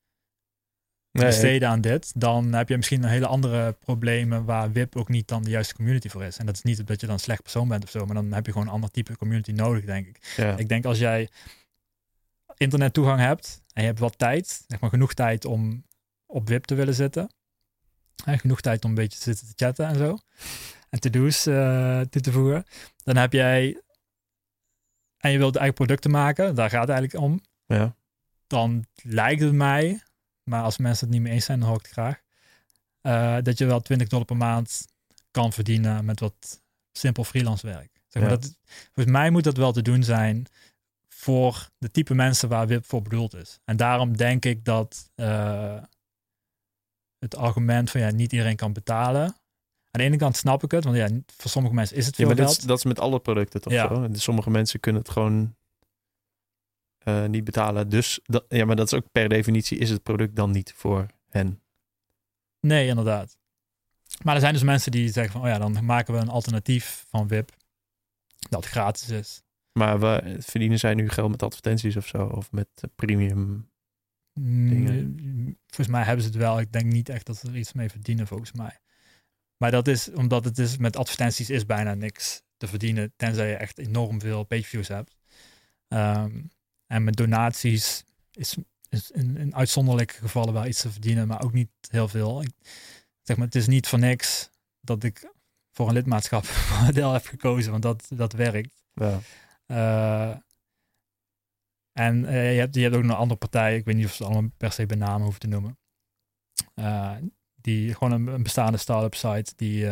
Nee, 1.10 1.26
besteden 1.26 1.68
aan 1.68 1.80
dit, 1.80 2.12
dan 2.20 2.52
heb 2.52 2.68
je 2.68 2.76
misschien 2.76 3.02
een 3.02 3.08
hele 3.08 3.26
andere 3.26 3.72
problemen 3.72 4.44
waar 4.44 4.72
WIP 4.72 4.96
ook 4.96 5.08
niet 5.08 5.28
dan 5.28 5.42
de 5.42 5.50
juiste 5.50 5.74
community 5.74 6.08
voor 6.08 6.22
is. 6.24 6.38
En 6.38 6.46
dat 6.46 6.54
is 6.54 6.62
niet 6.62 6.86
dat 6.86 7.00
je 7.00 7.06
dan 7.06 7.14
een 7.14 7.20
slecht 7.20 7.42
persoon 7.42 7.68
bent 7.68 7.84
of 7.84 7.90
zo, 7.90 8.06
maar 8.06 8.14
dan 8.14 8.32
heb 8.32 8.46
je 8.46 8.52
gewoon 8.52 8.66
een 8.66 8.72
ander 8.72 8.90
type 8.90 9.16
community 9.16 9.50
nodig, 9.52 9.84
denk 9.84 10.06
ik. 10.06 10.32
ja. 10.36 10.56
Ik 10.56 10.68
denk 10.68 10.84
als 10.84 10.98
jij 10.98 11.28
internettoegang 12.56 13.20
hebt 13.20 13.62
en 13.72 13.82
je 13.82 13.88
hebt 13.88 14.00
wat 14.00 14.18
tijd, 14.18 14.64
zeg 14.68 14.80
maar 14.80 14.90
genoeg 14.90 15.14
tijd 15.14 15.44
om 15.44 15.84
op 16.26 16.48
WIP 16.48 16.64
te 16.64 16.74
willen 16.74 16.94
zitten, 16.94 17.34
hè, 18.24 18.38
genoeg 18.38 18.60
tijd 18.60 18.84
om 18.84 18.90
een 18.90 18.96
beetje 18.96 19.18
te 19.18 19.24
zitten 19.24 19.46
te 19.46 19.64
chatten 19.64 19.86
en 19.86 19.96
zo, 19.96 20.18
en 20.90 21.00
to-do's 21.00 21.46
uh, 21.46 22.00
toe 22.00 22.22
te 22.22 22.32
voegen, 22.32 22.64
dan 22.96 23.16
heb 23.16 23.32
jij, 23.32 23.82
en 25.16 25.30
je 25.30 25.38
wilt 25.38 25.56
eigen 25.56 25.74
producten 25.74 26.10
maken, 26.10 26.54
daar 26.54 26.70
gaat 26.70 26.88
het 26.88 26.90
eigenlijk 26.90 27.24
om, 27.24 27.40
ja. 27.66 27.96
dan 28.46 28.86
lijkt 29.02 29.40
het 29.40 29.52
mij, 29.52 30.02
maar 30.42 30.62
als 30.62 30.78
mensen 30.78 31.06
het 31.06 31.14
niet 31.14 31.24
mee 31.24 31.32
eens 31.32 31.44
zijn, 31.44 31.58
dan 31.58 31.68
hoor 31.68 31.78
ik 31.78 31.84
het 31.84 31.92
graag, 31.92 32.22
uh, 33.02 33.42
dat 33.42 33.58
je 33.58 33.66
wel 33.66 33.80
20 33.80 34.08
dollar 34.08 34.26
per 34.26 34.36
maand 34.36 34.86
kan 35.30 35.52
verdienen 35.52 36.04
met 36.04 36.20
wat 36.20 36.62
simpel 36.92 37.24
freelance 37.24 37.66
werk. 37.66 38.02
Zeg 38.08 38.22
maar 38.22 38.32
Ja. 38.32 38.38
dat, 38.38 38.56
volgens 38.92 39.16
mij 39.16 39.30
moet 39.30 39.44
dat 39.44 39.56
wel 39.56 39.72
te 39.72 39.82
doen 39.82 40.02
zijn 40.02 40.46
voor 41.24 41.68
de 41.78 41.90
type 41.90 42.14
mensen 42.14 42.48
waar 42.48 42.66
WIP 42.66 42.84
voor 42.86 43.02
bedoeld 43.02 43.34
is. 43.34 43.58
En 43.64 43.76
daarom 43.76 44.16
denk 44.16 44.44
ik 44.44 44.64
dat 44.64 45.10
uh, 45.16 45.82
het 47.18 47.36
argument 47.36 47.90
van 47.90 48.00
ja, 48.00 48.10
niet 48.10 48.32
iedereen 48.32 48.56
kan 48.56 48.72
betalen. 48.72 49.22
Aan 49.24 50.00
de 50.00 50.02
ene 50.02 50.16
kant 50.16 50.36
snap 50.36 50.62
ik 50.62 50.70
het, 50.70 50.84
want 50.84 50.96
ja, 50.96 51.08
voor 51.26 51.50
sommige 51.50 51.74
mensen 51.74 51.96
is 51.96 52.06
het 52.06 52.14
veel 52.16 52.28
ja, 52.28 52.34
maar 52.34 52.44
geld. 52.44 52.54
dat 52.54 52.62
is, 52.62 52.68
dat 52.68 52.78
is 52.78 52.84
met 52.84 52.98
alle 53.00 53.20
producten 53.20 53.60
toch 53.60 53.72
Ja. 53.72 53.88
zo? 53.88 54.08
Dus 54.08 54.22
sommige 54.22 54.50
mensen 54.50 54.80
kunnen 54.80 55.02
het 55.02 55.10
gewoon 55.10 55.54
eh, 56.98 57.24
niet 57.24 57.44
betalen. 57.44 57.88
Dus 57.88 58.20
dat, 58.24 58.44
ja, 58.48 58.64
maar 58.64 58.76
dat 58.76 58.86
is 58.86 58.94
ook 58.98 59.10
per 59.12 59.28
definitie 59.28 59.78
is 59.78 59.90
het 59.90 60.02
product 60.02 60.36
dan 60.36 60.50
niet 60.50 60.72
voor 60.76 61.06
hen. 61.28 61.62
Nee, 62.60 62.88
inderdaad. 62.88 63.36
Maar 64.22 64.34
er 64.34 64.40
zijn 64.40 64.52
dus 64.52 64.62
mensen 64.62 64.90
die 64.92 65.12
zeggen 65.12 65.32
van, 65.32 65.40
oh 65.42 65.48
ja, 65.48 65.58
dan 65.58 65.84
maken 65.84 66.14
we 66.14 66.20
een 66.20 66.28
alternatief 66.28 67.04
van 67.08 67.28
WIP 67.28 67.50
dat 68.48 68.66
gratis 68.66 69.08
is. 69.08 69.43
Maar 69.78 70.00
we, 70.00 70.36
verdienen 70.38 70.78
zij 70.78 70.94
nu 70.94 71.08
geld 71.08 71.30
met 71.30 71.42
advertenties 71.42 71.96
of 71.96 72.06
zo? 72.06 72.26
Of 72.26 72.52
met 72.52 72.68
eh, 72.74 72.90
premium? 72.94 73.70
Mm, 74.40 75.56
Volgens 75.66 75.88
mij 75.88 76.04
hebben 76.04 76.24
ze 76.24 76.28
het 76.30 76.38
wel. 76.38 76.60
Ik 76.60 76.72
denk 76.72 76.92
niet 76.92 77.08
echt 77.08 77.26
dat 77.26 77.36
ze 77.36 77.48
er 77.48 77.56
iets 77.56 77.72
mee 77.72 77.90
verdienen, 77.90 78.26
volgens 78.26 78.52
mij. 78.52 78.78
Maar 79.56 79.70
dat 79.70 79.88
is 79.88 80.12
omdat 80.12 80.44
het 80.44 80.58
is 80.58 80.76
met 80.76 80.96
advertenties 80.96 81.50
is 81.50 81.66
bijna 81.66 81.94
niks 81.94 82.42
te 82.56 82.66
verdienen, 82.66 83.12
tenzij 83.16 83.48
je 83.48 83.54
echt 83.54 83.78
enorm 83.78 84.20
veel 84.20 84.44
pageviews 84.44 84.88
hebt. 84.88 85.16
Um, 85.88 86.50
en 86.86 87.04
met 87.04 87.16
donaties 87.16 88.04
is, 88.32 88.56
is 88.88 89.10
in, 89.10 89.36
in, 89.36 89.54
uitzonderlijke 89.54 90.14
gevallen 90.14 90.52
wel 90.52 90.66
iets 90.66 90.80
te 90.80 90.90
verdienen, 90.90 91.26
maar 91.26 91.42
ook 91.42 91.52
niet 91.52 91.70
heel 91.88 92.08
veel. 92.08 92.42
Ik, 92.42 92.50
zeg 93.22 93.36
maar, 93.36 93.46
het 93.46 93.54
is 93.54 93.66
niet 93.66 93.88
voor 93.88 93.98
niks 93.98 94.50
dat 94.80 95.02
ik 95.02 95.32
voor 95.72 95.88
een 95.88 95.94
lidmaatschap 95.94 96.46
model 96.84 97.12
heb 97.12 97.26
gekozen, 97.26 97.70
want 97.70 97.82
dat, 97.82 98.06
dat 98.08 98.32
werkt. 98.32 98.82
Ja. 98.92 99.20
Uh, 99.66 100.36
en 101.92 102.22
uh, 102.22 102.52
je, 102.52 102.58
hebt, 102.58 102.74
je 102.74 102.82
hebt 102.82 102.94
ook 102.94 103.02
een 103.02 103.10
andere 103.10 103.38
partij, 103.38 103.76
ik 103.76 103.84
weet 103.84 103.96
niet 103.96 104.04
of 104.04 104.14
ze 104.14 104.24
allemaal 104.24 104.50
per 104.56 104.72
se 104.72 104.86
bij 104.86 104.96
naam 104.96 105.22
hoeven 105.22 105.40
te 105.40 105.46
noemen. 105.46 105.78
Uh, 106.74 107.16
die 107.54 107.94
gewoon 107.94 108.12
een, 108.12 108.26
een 108.26 108.42
bestaande 108.42 108.78
start-up 108.78 109.14
site 109.14 109.52
die 109.56 109.90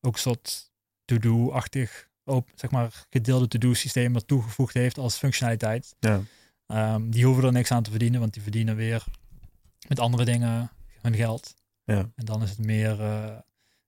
ook 0.00 0.12
een 0.14 0.18
soort 0.18 0.72
to-do-achtig, 1.04 2.08
zeg 2.54 2.70
maar 2.70 3.06
gedeelde 3.10 3.48
to-do 3.48 3.74
systeem 3.74 4.14
er 4.14 4.24
toegevoegd 4.24 4.74
heeft 4.74 4.98
als 4.98 5.16
functionaliteit. 5.16 5.94
Ja. 5.98 6.22
Um, 6.94 7.10
die 7.10 7.24
hoeven 7.24 7.44
er 7.44 7.52
niks 7.52 7.70
aan 7.70 7.82
te 7.82 7.90
verdienen, 7.90 8.20
want 8.20 8.32
die 8.32 8.42
verdienen 8.42 8.76
weer 8.76 9.04
met 9.88 9.98
andere 9.98 10.24
dingen 10.24 10.70
hun 11.00 11.14
geld. 11.14 11.54
Ja. 11.84 11.98
En 12.14 12.24
dan 12.24 12.42
is 12.42 12.50
het 12.50 12.58
meer 12.58 13.00
uh, 13.00 13.38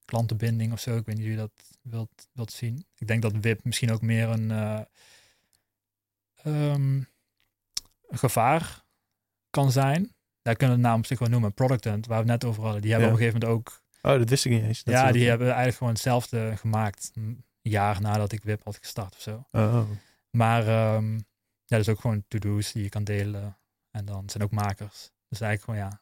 klantenbinding 0.04 0.72
of 0.72 0.80
zo. 0.80 0.96
Ik 0.96 1.06
weet 1.06 1.16
niet 1.16 1.24
hoe 1.24 1.34
je 1.34 1.40
dat 1.40 1.71
wilt, 1.82 2.28
wilt 2.32 2.52
zien. 2.52 2.86
Ik 2.98 3.06
denk 3.06 3.22
dat 3.22 3.32
WIP 3.40 3.64
misschien 3.64 3.92
ook 3.92 4.02
meer 4.02 4.28
een, 4.28 4.50
um, 6.44 7.08
een 8.08 8.18
gevaar 8.18 8.84
kan 9.50 9.72
zijn. 9.72 10.14
Daar 10.42 10.56
kunnen 10.56 10.76
we 10.76 10.82
het 10.82 10.90
naam 10.90 11.00
op 11.00 11.06
zich 11.06 11.18
wel 11.18 11.28
noemen. 11.28 11.54
Product 11.54 11.84
Hunt, 11.84 12.06
waar 12.06 12.24
we 12.24 12.30
het 12.30 12.40
net 12.40 12.50
over 12.50 12.62
hadden. 12.62 12.82
Die 12.82 12.90
hebben 12.90 13.08
Ja. 13.08 13.14
op 13.14 13.20
een 13.20 13.26
gegeven 13.26 13.48
moment 13.48 13.66
ook... 13.66 13.82
Oh, 14.02 14.18
dat 14.18 14.28
wist 14.28 14.44
ik 14.44 14.52
niet 14.52 14.62
eens. 14.62 14.84
Dat 14.84 14.94
ja, 14.94 15.12
die 15.12 15.28
hebben 15.28 15.46
eigenlijk 15.46 15.76
gewoon 15.76 15.92
hetzelfde 15.92 16.56
gemaakt. 16.56 17.10
Een 17.14 17.44
jaar 17.60 18.00
nadat 18.00 18.32
ik 18.32 18.42
WIP 18.42 18.64
had 18.64 18.78
gestart 18.78 19.14
of 19.14 19.20
zo. 19.20 19.46
Oh. 19.50 19.90
Maar 20.30 20.94
um, 20.94 21.24
ja, 21.64 21.76
dus 21.76 21.88
ook 21.88 22.00
gewoon 22.00 22.24
to-do's 22.28 22.72
die 22.72 22.82
je 22.82 22.88
kan 22.88 23.04
delen. 23.04 23.58
En 23.90 24.04
dan 24.04 24.30
zijn 24.30 24.42
ook 24.42 24.50
makers. 24.50 25.10
Dus 25.28 25.40
eigenlijk 25.40 25.62
gewoon 25.62 25.90
ja. 25.90 26.00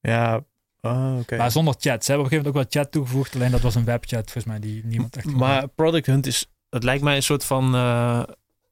Ja, 0.00 0.44
oké. 0.82 1.36
Maar 1.36 1.50
zonder 1.50 1.74
chat. 1.78 2.04
Ze 2.04 2.10
hebben 2.12 2.26
op 2.26 2.32
een 2.32 2.38
gegeven 2.38 2.44
moment 2.44 2.46
ook 2.46 2.72
wel 2.72 2.82
chat 2.82 2.92
toegevoegd. 2.92 3.34
Alleen 3.34 3.50
dat 3.50 3.60
was 3.60 3.74
een 3.74 3.84
webchat 3.84 4.22
volgens 4.22 4.44
mij 4.44 4.58
die 4.58 4.84
niemand 4.84 5.16
echt 5.16 5.26
Maar 5.26 5.68
Product 5.68 6.06
Hunt 6.06 6.26
is, 6.26 6.46
het 6.68 6.84
lijkt 6.84 7.02
mij 7.02 7.16
een 7.16 7.22
soort 7.22 7.44
van, 7.44 7.74
eh, 7.74 8.22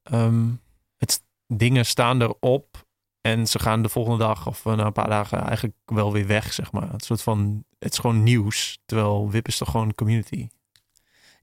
ehm, 0.02 0.48
het, 0.96 1.22
dingen 1.46 1.86
staan 1.86 2.22
erop 2.22 2.86
en 3.20 3.46
ze 3.46 3.58
gaan 3.58 3.82
de 3.82 3.88
volgende 3.88 4.18
dag 4.18 4.46
of 4.46 4.64
na 4.64 4.84
een 4.86 4.92
paar 4.92 5.08
dagen 5.08 5.42
eigenlijk 5.42 5.76
wel 5.84 6.12
weer 6.12 6.26
weg, 6.26 6.52
zeg 6.52 6.72
maar. 6.72 6.92
Het 6.92 7.04
soort 7.04 7.22
van, 7.22 7.64
het 7.78 7.92
is 7.92 7.98
gewoon 7.98 8.22
nieuws, 8.22 8.78
terwijl 8.86 9.30
WIP 9.30 9.48
is 9.48 9.56
toch 9.56 9.70
gewoon 9.70 9.94
community. 9.94 10.48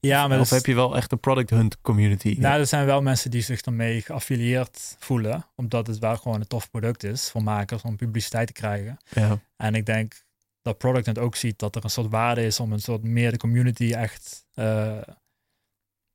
Ja, 0.00 0.28
maar 0.28 0.40
of 0.40 0.50
heb 0.50 0.66
je 0.66 0.74
wel 0.74 0.96
echt 0.96 1.12
een 1.12 1.20
Product 1.20 1.50
Hunt 1.50 1.80
community? 1.80 2.36
Nou, 2.38 2.60
er 2.60 2.66
zijn 2.66 2.86
wel 2.86 3.02
mensen 3.02 3.30
die 3.30 3.42
zich 3.42 3.60
ermee 3.60 4.00
geaffilieerd 4.00 4.96
voelen. 4.98 5.46
Omdat 5.54 5.86
het 5.86 5.98
wel 5.98 6.16
gewoon 6.16 6.40
een 6.40 6.46
tof 6.46 6.70
product 6.70 7.04
is 7.04 7.30
voor 7.30 7.42
makers 7.42 7.82
om 7.82 7.96
publiciteit 7.96 8.46
te 8.46 8.52
krijgen. 8.52 8.98
Ja. 9.08 9.38
En 9.56 9.74
ik 9.74 9.86
denk 9.86 10.26
dat 10.62 10.78
Product 10.78 11.06
Hunt 11.06 11.18
ook 11.18 11.36
ziet 11.36 11.58
dat 11.58 11.76
er 11.76 11.84
een 11.84 11.90
soort 11.90 12.10
waarde 12.10 12.44
is 12.44 12.60
om 12.60 12.72
een 12.72 12.80
soort 12.80 13.02
meer 13.02 13.30
de 13.30 13.36
community 13.36 13.92
echt 13.92 14.46
uh, 14.54 15.00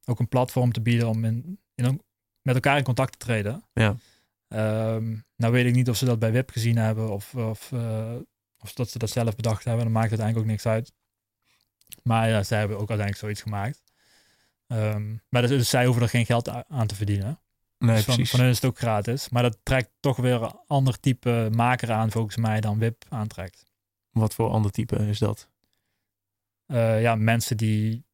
ook 0.06 0.20
een 0.20 0.28
platform 0.28 0.72
te 0.72 0.82
bieden 0.82 1.08
om 1.08 1.26
in, 1.26 1.60
in, 1.76 2.02
met 2.42 2.56
elkaar 2.56 2.78
in 2.78 2.84
contact 2.84 3.12
te 3.12 3.26
treden. 3.26 3.64
Ja. 3.74 3.96
Ehm, 4.48 5.16
nou 5.36 5.54
weet 5.54 5.66
ik 5.66 5.76
niet 5.76 5.90
of 5.90 5.98
ze 5.98 6.06
dat 6.06 6.20
bij 6.20 6.32
WIP 6.32 6.50
gezien 6.50 6.78
hebben 6.78 7.12
of, 7.12 7.36
of, 7.36 7.72
uh, 7.72 8.16
of 8.58 8.74
dat 8.74 8.90
ze 8.90 8.98
dat 8.98 9.10
zelf 9.10 9.36
bedacht 9.36 9.64
hebben. 9.64 9.84
Dan 9.84 9.94
maakt 9.94 10.12
het 10.12 10.20
eigenlijk 10.20 10.50
ook 10.50 10.52
niks 10.52 10.66
uit. 10.66 10.94
Maar 12.04 12.30
ja, 12.30 12.44
zij 12.44 12.60
hebben 12.60 12.78
ook 12.78 12.90
uiteindelijk 12.90 13.20
zoiets 13.20 13.42
gemaakt. 13.42 13.84
Um, 14.68 15.22
maar 15.30 15.42
dus, 15.42 15.50
dus, 15.50 15.70
zij 15.70 15.86
hoeven 15.86 16.04
er 16.04 16.10
geen 16.10 16.26
geld 16.26 16.50
aan 16.50 16.88
te 16.88 16.96
verdienen. 16.96 17.40
Nee, 17.78 17.96
dus 17.96 18.06
van, 18.06 18.26
van 18.26 18.40
hen 18.40 18.50
is 18.50 18.56
het 18.56 18.66
ook 18.66 18.78
gratis. 18.78 19.30
Maar 19.30 19.44
dat 19.44 19.58
trekt 19.64 19.90
toch 20.00 20.18
weer 20.18 20.42
een 20.42 20.60
ander 20.68 21.00
type 21.00 21.50
maker 21.52 21.92
aan, 21.92 22.12
volgens 22.12 22.38
mij, 22.38 22.62
dan 22.62 22.80
WIP 22.80 23.06
aantrekt. 23.10 23.66
Wat 24.14 24.34
voor 24.34 24.50
ander 24.50 24.72
type 24.72 24.96
is 24.96 25.20
dat? 25.20 25.50
Uh, 26.68 27.02
ja, 27.02 27.16
mensen 27.16 27.58
die. 27.58 28.06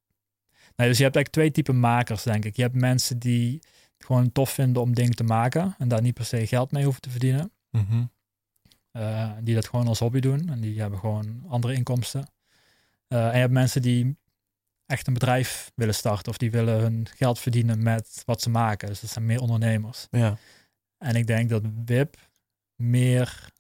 Nee, 0.76 0.88
dus 0.88 0.98
je 0.98 1.04
hebt 1.04 1.16
eigenlijk 1.16 1.30
twee 1.30 1.52
typen 1.52 1.80
makers, 1.80 2.24
denk 2.24 2.46
ik. 2.46 2.56
Je 2.56 2.62
hebt 2.62 2.76
mensen 2.76 3.20
die 3.20 3.60
gewoon 3.98 4.32
tof 4.32 4.50
vinden 4.50 4.82
om 4.82 4.94
dingen 4.94 5.16
te 5.16 5.24
maken 5.24 5.76
en 5.78 5.88
daar 5.88 6.02
niet 6.02 6.14
per 6.14 6.26
se 6.26 6.48
geld 6.48 6.72
mee 6.72 6.84
hoeven 6.84 7.02
te 7.02 7.10
verdienen. 7.10 7.52
Mm 7.70 7.86
-hmm. 7.90 8.12
uh, 8.92 9.32
die 9.42 9.56
dat 9.56 9.68
gewoon 9.68 9.88
als 9.88 10.00
hobby 10.00 10.20
doen 10.20 10.50
en 10.50 10.60
die 10.60 10.80
hebben 10.80 11.00
gewoon 11.00 11.44
andere 11.48 11.74
inkomsten. 11.74 12.32
Uh, 13.08 13.28
en 13.28 13.34
je 13.34 13.40
hebt 13.40 13.54
mensen 13.54 13.82
die 13.82 14.18
echt 14.86 15.08
een 15.08 15.14
bedrijf 15.14 15.72
willen 15.76 15.96
starten 15.96 16.32
of 16.32 16.38
die 16.38 16.52
willen 16.52 16.80
hun 16.80 17.08
geld 17.16 17.40
verdienen 17.40 17.84
met 17.84 18.24
wat 18.26 18.42
ze 18.42 18.50
maken. 18.50 18.88
Dus 18.88 19.00
dat 19.00 19.10
zijn 19.10 19.26
meer 19.26 19.42
ondernemers. 19.42 20.08
Ja. 20.12 20.38
En 20.98 21.16
ik 21.16 21.28
denk 21.28 21.50
dat 21.50 21.64
WIP 21.86 22.18
meer 22.76 23.52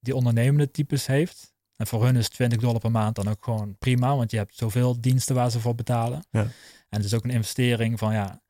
die 0.00 0.14
ondernemende 0.14 0.70
types 0.70 1.06
heeft. 1.06 1.52
En 1.76 1.86
voor 1.86 2.04
hun 2.04 2.16
is 2.16 2.28
20 2.28 2.60
dollar 2.60 2.80
per 2.80 2.90
maand 2.90 3.14
dan 3.14 3.28
ook 3.28 3.44
gewoon 3.44 3.76
prima, 3.78 4.16
want 4.16 4.30
je 4.30 4.36
hebt 4.36 4.56
zoveel 4.56 5.00
diensten 5.00 5.34
waar 5.34 5.50
ze 5.50 5.60
voor 5.60 5.74
betalen. 5.74 6.24
Ja. 6.30 6.42
En 6.88 6.96
het 6.96 7.04
is 7.04 7.14
ook 7.14 7.24
een 7.24 7.30
investering 7.30 7.98
van 7.98 8.12
ja, 8.12 8.42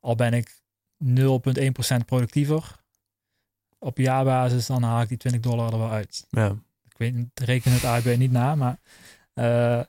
al 0.00 0.14
ben 0.14 0.32
ik 0.32 0.60
0,1% 1.04 2.04
productiever 2.06 2.78
op 3.78 3.98
jaarbasis, 3.98 4.66
dan 4.66 4.82
haal 4.82 5.02
ik 5.02 5.08
die 5.08 5.18
20 5.18 5.40
dollar 5.40 5.72
er 5.72 5.78
wel 5.78 5.90
uit. 5.90 6.26
Ja. 6.30 6.48
Ik 6.84 6.96
weet 6.96 7.14
niet, 7.14 7.40
reken 7.40 7.72
het 7.72 7.84
AIB 7.84 8.16
niet 8.16 8.32
na, 8.32 8.54
maar 8.54 8.80
uh, 9.34 9.82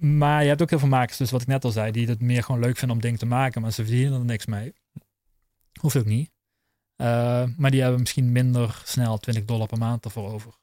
maar 0.00 0.42
je 0.42 0.48
hebt 0.48 0.62
ook 0.62 0.70
heel 0.70 0.78
veel 0.78 0.88
makers, 0.88 1.18
dus 1.18 1.30
wat 1.30 1.42
ik 1.42 1.46
net 1.46 1.64
al 1.64 1.70
zei, 1.70 1.92
die 1.92 2.06
het 2.06 2.20
meer 2.20 2.42
gewoon 2.42 2.60
leuk 2.60 2.76
vinden 2.76 2.96
om 2.96 3.02
dingen 3.02 3.18
te 3.18 3.26
maken, 3.26 3.62
maar 3.62 3.72
ze 3.72 3.84
verdienen 3.84 4.18
er 4.18 4.24
niks 4.24 4.46
mee. 4.46 4.74
Hoeft 5.80 5.96
ook 5.96 6.04
niet. 6.04 6.30
Uh, 7.00 7.44
maar 7.56 7.70
die 7.70 7.80
hebben 7.80 8.00
misschien 8.00 8.32
minder 8.32 8.82
snel 8.84 9.18
20 9.18 9.44
dollar 9.44 9.66
per 9.66 9.78
maand 9.78 10.04
ervoor 10.04 10.32
over. 10.32 10.54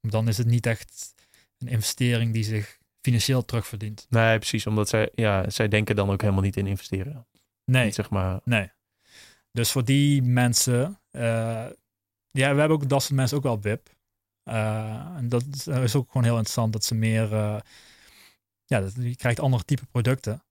Dan 0.00 0.28
is 0.28 0.38
het 0.38 0.46
niet 0.46 0.66
echt 0.66 1.14
een 1.58 1.68
investering 1.68 2.32
die 2.32 2.44
zich 2.44 2.78
financieel 3.00 3.44
terugverdient. 3.44 4.06
Nee, 4.08 4.38
precies. 4.38 4.66
Omdat 4.66 4.88
zij, 4.88 5.10
ja, 5.14 5.50
zij 5.50 5.68
denken 5.68 5.96
dan 5.96 6.10
ook 6.10 6.20
helemaal 6.20 6.42
niet 6.42 6.56
in 6.56 6.66
investeren. 6.66 7.26
Nee. 7.64 7.84
Niet, 7.84 7.94
zeg 7.94 8.10
maar. 8.10 8.40
Nee. 8.44 8.70
Dus 9.52 9.70
voor 9.70 9.84
die 9.84 10.22
mensen, 10.22 11.00
uh, 11.10 11.20
ja, 12.30 12.52
we 12.52 12.58
hebben 12.58 12.70
ook 12.70 12.88
dat 12.88 13.02
soort 13.02 13.14
mensen 13.14 13.36
ook 13.36 13.42
wel 13.42 13.60
WIP. 13.60 13.88
Uh, 14.44 15.16
en 15.16 15.28
dat 15.28 15.44
is 15.66 15.94
ook 15.94 16.06
gewoon 16.06 16.24
heel 16.24 16.36
interessant 16.36 16.72
dat 16.72 16.84
ze 16.84 16.94
meer 16.94 17.28
ja, 18.70 18.80
dat, 18.80 18.94
je 18.98 19.16
krijgt 19.16 19.40
andere 19.40 19.64
type 19.64 19.86
producten. 19.86 20.42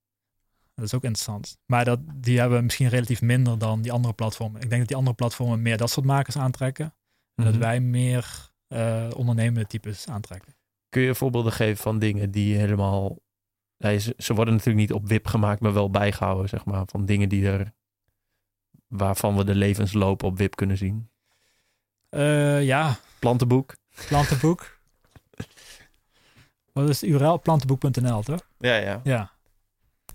Dat 0.79 0.87
is 0.87 0.93
ook 0.95 1.03
interessant. 1.03 1.57
Maar 1.65 1.85
dat, 1.85 1.99
die 2.13 2.39
hebben 2.39 2.63
misschien 2.63 2.87
relatief 2.87 3.21
minder 3.21 3.57
dan 3.57 3.81
die 3.81 3.91
andere 3.91 4.13
platformen. 4.13 4.61
Ik 4.61 4.67
denk 4.67 4.79
dat 4.79 4.87
die 4.87 4.97
andere 4.97 5.15
platformen 5.15 5.61
meer 5.61 5.77
dat 5.77 5.89
soort 5.89 6.05
makers 6.05 6.37
aantrekken. 6.37 6.85
En 6.85 7.43
Mhm. 7.43 7.51
dat 7.51 7.55
wij 7.55 7.79
meer 7.79 8.49
uh, 8.67 9.07
ondernemende 9.15 9.67
types 9.67 10.07
aantrekken. 10.07 10.55
Kun 10.89 11.01
je 11.01 11.15
voorbeelden 11.15 11.51
geven 11.51 11.77
van 11.77 11.99
dingen 11.99 12.31
die 12.31 12.57
helemaal... 12.57 13.17
Nee, 13.77 13.97
ze, 13.99 14.13
ze, 14.17 14.33
worden 14.33 14.53
natuurlijk 14.53 14.87
niet 14.89 14.93
op 14.97 15.07
wip 15.07 15.27
gemaakt, 15.27 15.61
maar 15.61 15.73
wel 15.73 15.89
bijgehouden, 15.89 16.49
zeg 16.49 16.65
maar. 16.65 16.83
Van 16.85 17.05
dingen 17.05 17.29
die 17.29 17.47
er... 17.47 17.73
Waarvan 18.87 19.35
we 19.37 19.43
de 19.43 19.55
levensloop 19.55 20.23
op 20.23 20.37
wip 20.37 20.55
kunnen 20.55 20.77
zien. 20.77 21.09
Uh, 22.09 22.63
ja. 22.63 22.97
Plantenboek. 23.19 23.75
Plantenboek. 24.07 24.79
Wat 26.73 26.89
is 26.89 26.99
de 26.99 27.07
URL? 27.07 27.39
Plantenboek.nl, 27.39 28.21
toch? 28.21 28.49
Ja, 28.57 28.75
ja. 28.75 29.01
Ja. 29.03 29.31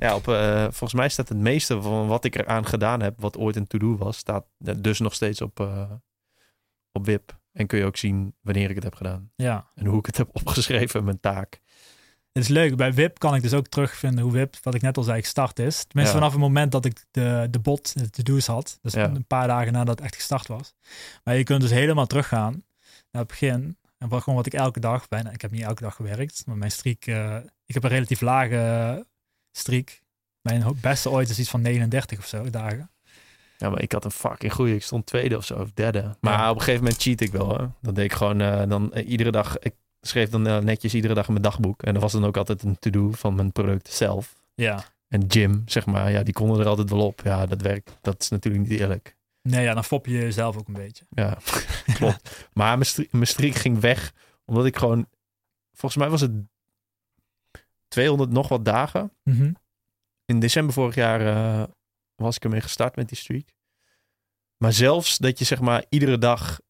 Ja, 0.05 0.14
op, 0.14 0.28
uh, 0.28 0.62
volgens 0.62 0.93
mij 0.94 1.09
staat 1.09 1.28
het 1.28 1.39
meeste 1.39 1.82
van 1.82 2.06
wat 2.06 2.24
ik 2.24 2.36
eraan 2.36 2.66
gedaan 2.66 3.01
heb, 3.01 3.20
wat 3.20 3.36
ooit 3.36 3.56
een 3.56 3.66
to-do 3.66 3.97
was, 3.97 4.16
staat 4.16 4.47
dus 4.59 4.98
nog 4.98 5.14
steeds 5.14 5.40
op, 5.40 5.60
uh, 5.60 5.90
op 6.93 7.05
WIP. 7.06 7.39
En 7.52 7.66
kun 7.66 7.78
je 7.78 7.85
ook 7.85 7.97
zien 7.97 8.35
wanneer 8.40 8.68
ik 8.68 8.74
het 8.74 8.85
heb 8.85 8.94
gedaan. 8.94 9.31
Ja. 9.36 9.70
En 9.74 9.86
hoe 9.86 9.98
ik 9.98 10.06
het 10.06 10.16
heb 10.16 10.28
opgeschreven, 10.40 11.05
mijn 11.05 11.20
taak. 11.20 11.60
Het 12.32 12.43
is 12.43 12.48
leuk. 12.48 12.76
Bij 12.76 12.93
WIP 12.94 13.18
kan 13.18 13.35
ik 13.35 13.43
dus 13.43 13.52
ook 13.52 13.66
terugvinden 13.66 14.24
hoe 14.24 14.32
WIP, 14.32 14.56
wat 14.62 14.74
ik 14.74 14.82
net 14.82 14.97
al 14.97 15.02
zei, 15.02 15.20
gestart 15.20 15.59
is. 15.59 15.85
Tenminste, 15.85 16.14
Ja. 16.14 16.20
vanaf 16.20 16.32
het 16.32 16.40
moment 16.40 16.72
dat 16.72 16.85
ik 16.85 17.05
de, 17.10 17.48
de 17.51 17.59
bot, 17.59 17.98
de 17.98 18.10
to-do's 18.10 18.47
had. 18.47 18.78
Dus 18.82 18.93
Ja. 18.93 19.05
een 19.05 19.26
paar 19.26 19.47
dagen 19.47 19.72
nadat 19.72 19.94
het 19.97 20.05
echt 20.05 20.14
gestart 20.14 20.47
was. 20.48 20.74
Maar 21.24 21.36
je 21.36 21.44
kunt 21.44 21.60
dus 21.60 21.70
helemaal 21.70 22.06
teruggaan 22.06 22.52
naar 23.10 23.22
het 23.22 23.26
begin. 23.31 23.78
En 23.98 24.09
wat, 24.09 24.22
gewoon 24.22 24.39
wat 24.39 24.47
ik 24.47 24.55
elke 24.55 24.81
dag, 24.81 25.09
bijna, 25.09 25.31
ik 25.31 25.40
heb 25.40 25.51
niet 25.51 25.62
elke 25.62 25.82
dag 25.82 25.94
gewerkt, 25.94 26.43
maar 26.47 26.56
mijn 26.56 26.70
streak, 26.70 27.06
uh, 27.06 27.36
ik 27.66 27.74
heb 27.74 27.82
een 27.85 27.90
relatief 27.90 28.20
lage 28.20 29.06
streak. 29.56 30.01
Mijn 30.40 30.64
beste 30.81 31.10
ooit 31.10 31.28
is 31.28 31.39
iets 31.39 31.51
van 31.51 31.60
39 31.62 32.18
of 32.18 32.26
zo 32.26 32.51
dagen. 32.51 32.90
Ja, 33.59 33.70
maar 33.70 33.82
ik 33.82 33.93
had 33.93 34.05
een 34.05 34.10
fucking 34.10 34.52
goeie. 34.52 34.74
Ik 34.74 34.82
stond 34.82 35.06
tweede 35.06 35.36
of 35.36 35.44
zo, 35.44 35.55
of 35.55 35.70
derde. 35.72 36.16
Maar 36.20 36.39
Ja. 36.39 36.51
op 36.51 36.55
een 36.56 36.62
gegeven 36.62 36.85
moment 36.85 37.02
cheat 37.02 37.20
ik 37.20 37.32
wel. 37.32 37.59
Hè. 37.59 37.66
Dan 37.82 37.94
deed 37.94 38.05
ik 38.05 38.12
gewoon 38.12 38.40
uh, 38.40 38.62
dan 38.68 38.90
uh, 38.94 39.09
iedere 39.09 39.31
dag. 39.31 39.59
Ik 39.59 39.74
schreef 40.01 40.28
dan 40.31 40.47
uh, 40.48 40.59
netjes 40.59 40.94
iedere 40.94 41.14
dag 41.14 41.26
in 41.26 41.32
mijn 41.32 41.44
dagboek. 41.44 41.82
En 41.82 41.93
dan 41.93 42.02
was 42.02 42.12
dan 42.12 42.24
ook 42.24 42.36
altijd 42.36 42.62
een 42.62 42.78
to-do 42.78 43.10
van 43.12 43.35
mijn 43.35 43.52
product 43.52 43.93
zelf. 43.93 44.35
Ja. 44.55 44.85
En 45.09 45.20
Jim, 45.26 45.62
zeg 45.66 45.86
maar, 45.86 46.10
ja, 46.10 46.22
die 46.22 46.35
konden 46.35 46.60
er 46.60 46.66
altijd 46.66 46.90
wel 46.90 47.06
op. 47.06 47.20
Ja, 47.24 47.47
dat 47.47 47.62
werkt. 47.62 47.97
Dat 48.01 48.20
is 48.22 48.28
natuurlijk 48.28 48.68
niet 48.68 48.81
eerlijk. 48.81 49.16
Nee, 49.43 49.62
ja, 49.64 49.74
dan 49.74 49.85
fop 49.85 50.06
je 50.06 50.12
jezelf 50.12 50.56
ook 50.56 50.68
een 50.68 50.74
beetje. 50.74 51.05
Ja, 51.10 51.39
klopt. 51.98 52.47
Maar 52.52 52.78
mijn, 52.78 53.09
mijn 53.10 53.26
streak 53.26 53.55
ging 53.55 53.81
weg. 53.81 54.12
Omdat 54.44 54.66
ik 54.66 54.76
gewoon... 54.76 55.06
Volgens 55.72 56.02
mij 56.02 56.10
was 56.10 56.20
het 56.20 56.32
200 57.94 58.30
nog 58.30 58.48
wat 58.48 58.64
dagen. 58.64 59.12
Mm 59.22 59.36
-hmm. 59.36 59.56
In 60.24 60.40
december 60.40 60.74
vorig 60.74 60.94
jaar 60.94 61.20
uh, 61.20 61.64
was 62.14 62.36
ik 62.36 62.44
ermee 62.44 62.60
gestart 62.60 62.96
met 62.96 63.08
die 63.08 63.16
streak. 63.16 63.48
Maar 64.56 64.72
zelfs 64.72 65.18
dat 65.18 65.38
je 65.38 65.44
zeg 65.44 65.60
maar 65.60 65.84
iedere 65.88 66.18
dag... 66.18 66.60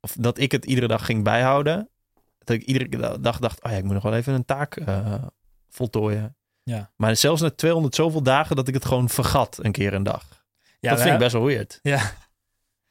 Of 0.00 0.16
dat 0.18 0.38
ik 0.38 0.52
het 0.52 0.64
iedere 0.64 0.86
dag 0.86 1.04
ging 1.04 1.24
bijhouden. 1.24 1.90
Dat 2.38 2.56
ik 2.56 2.62
iedere 2.62 3.20
dag 3.20 3.38
dacht... 3.38 3.64
Oh 3.64 3.70
ja, 3.70 3.76
ik 3.76 3.84
moet 3.84 3.94
nog 3.94 4.02
wel 4.02 4.14
even 4.14 4.34
een 4.34 4.44
taak 4.44 4.76
uh, 4.76 5.24
voltooien. 5.68 6.36
Ja. 6.62 6.92
Maar 6.96 7.16
zelfs 7.16 7.40
na 7.40 7.50
200 7.50 7.94
zoveel 7.94 8.22
dagen 8.22 8.56
dat 8.56 8.68
ik 8.68 8.74
het 8.74 8.84
gewoon 8.84 9.08
vergat 9.08 9.58
een 9.64 9.72
keer 9.72 9.94
een 9.94 10.02
dag. 10.02 10.44
Ja, 10.80 10.90
dat 10.90 11.00
vind 11.00 11.12
ik 11.12 11.18
best 11.18 11.32
wel 11.32 11.44
weird. 11.44 11.78
Ja. 11.82 11.96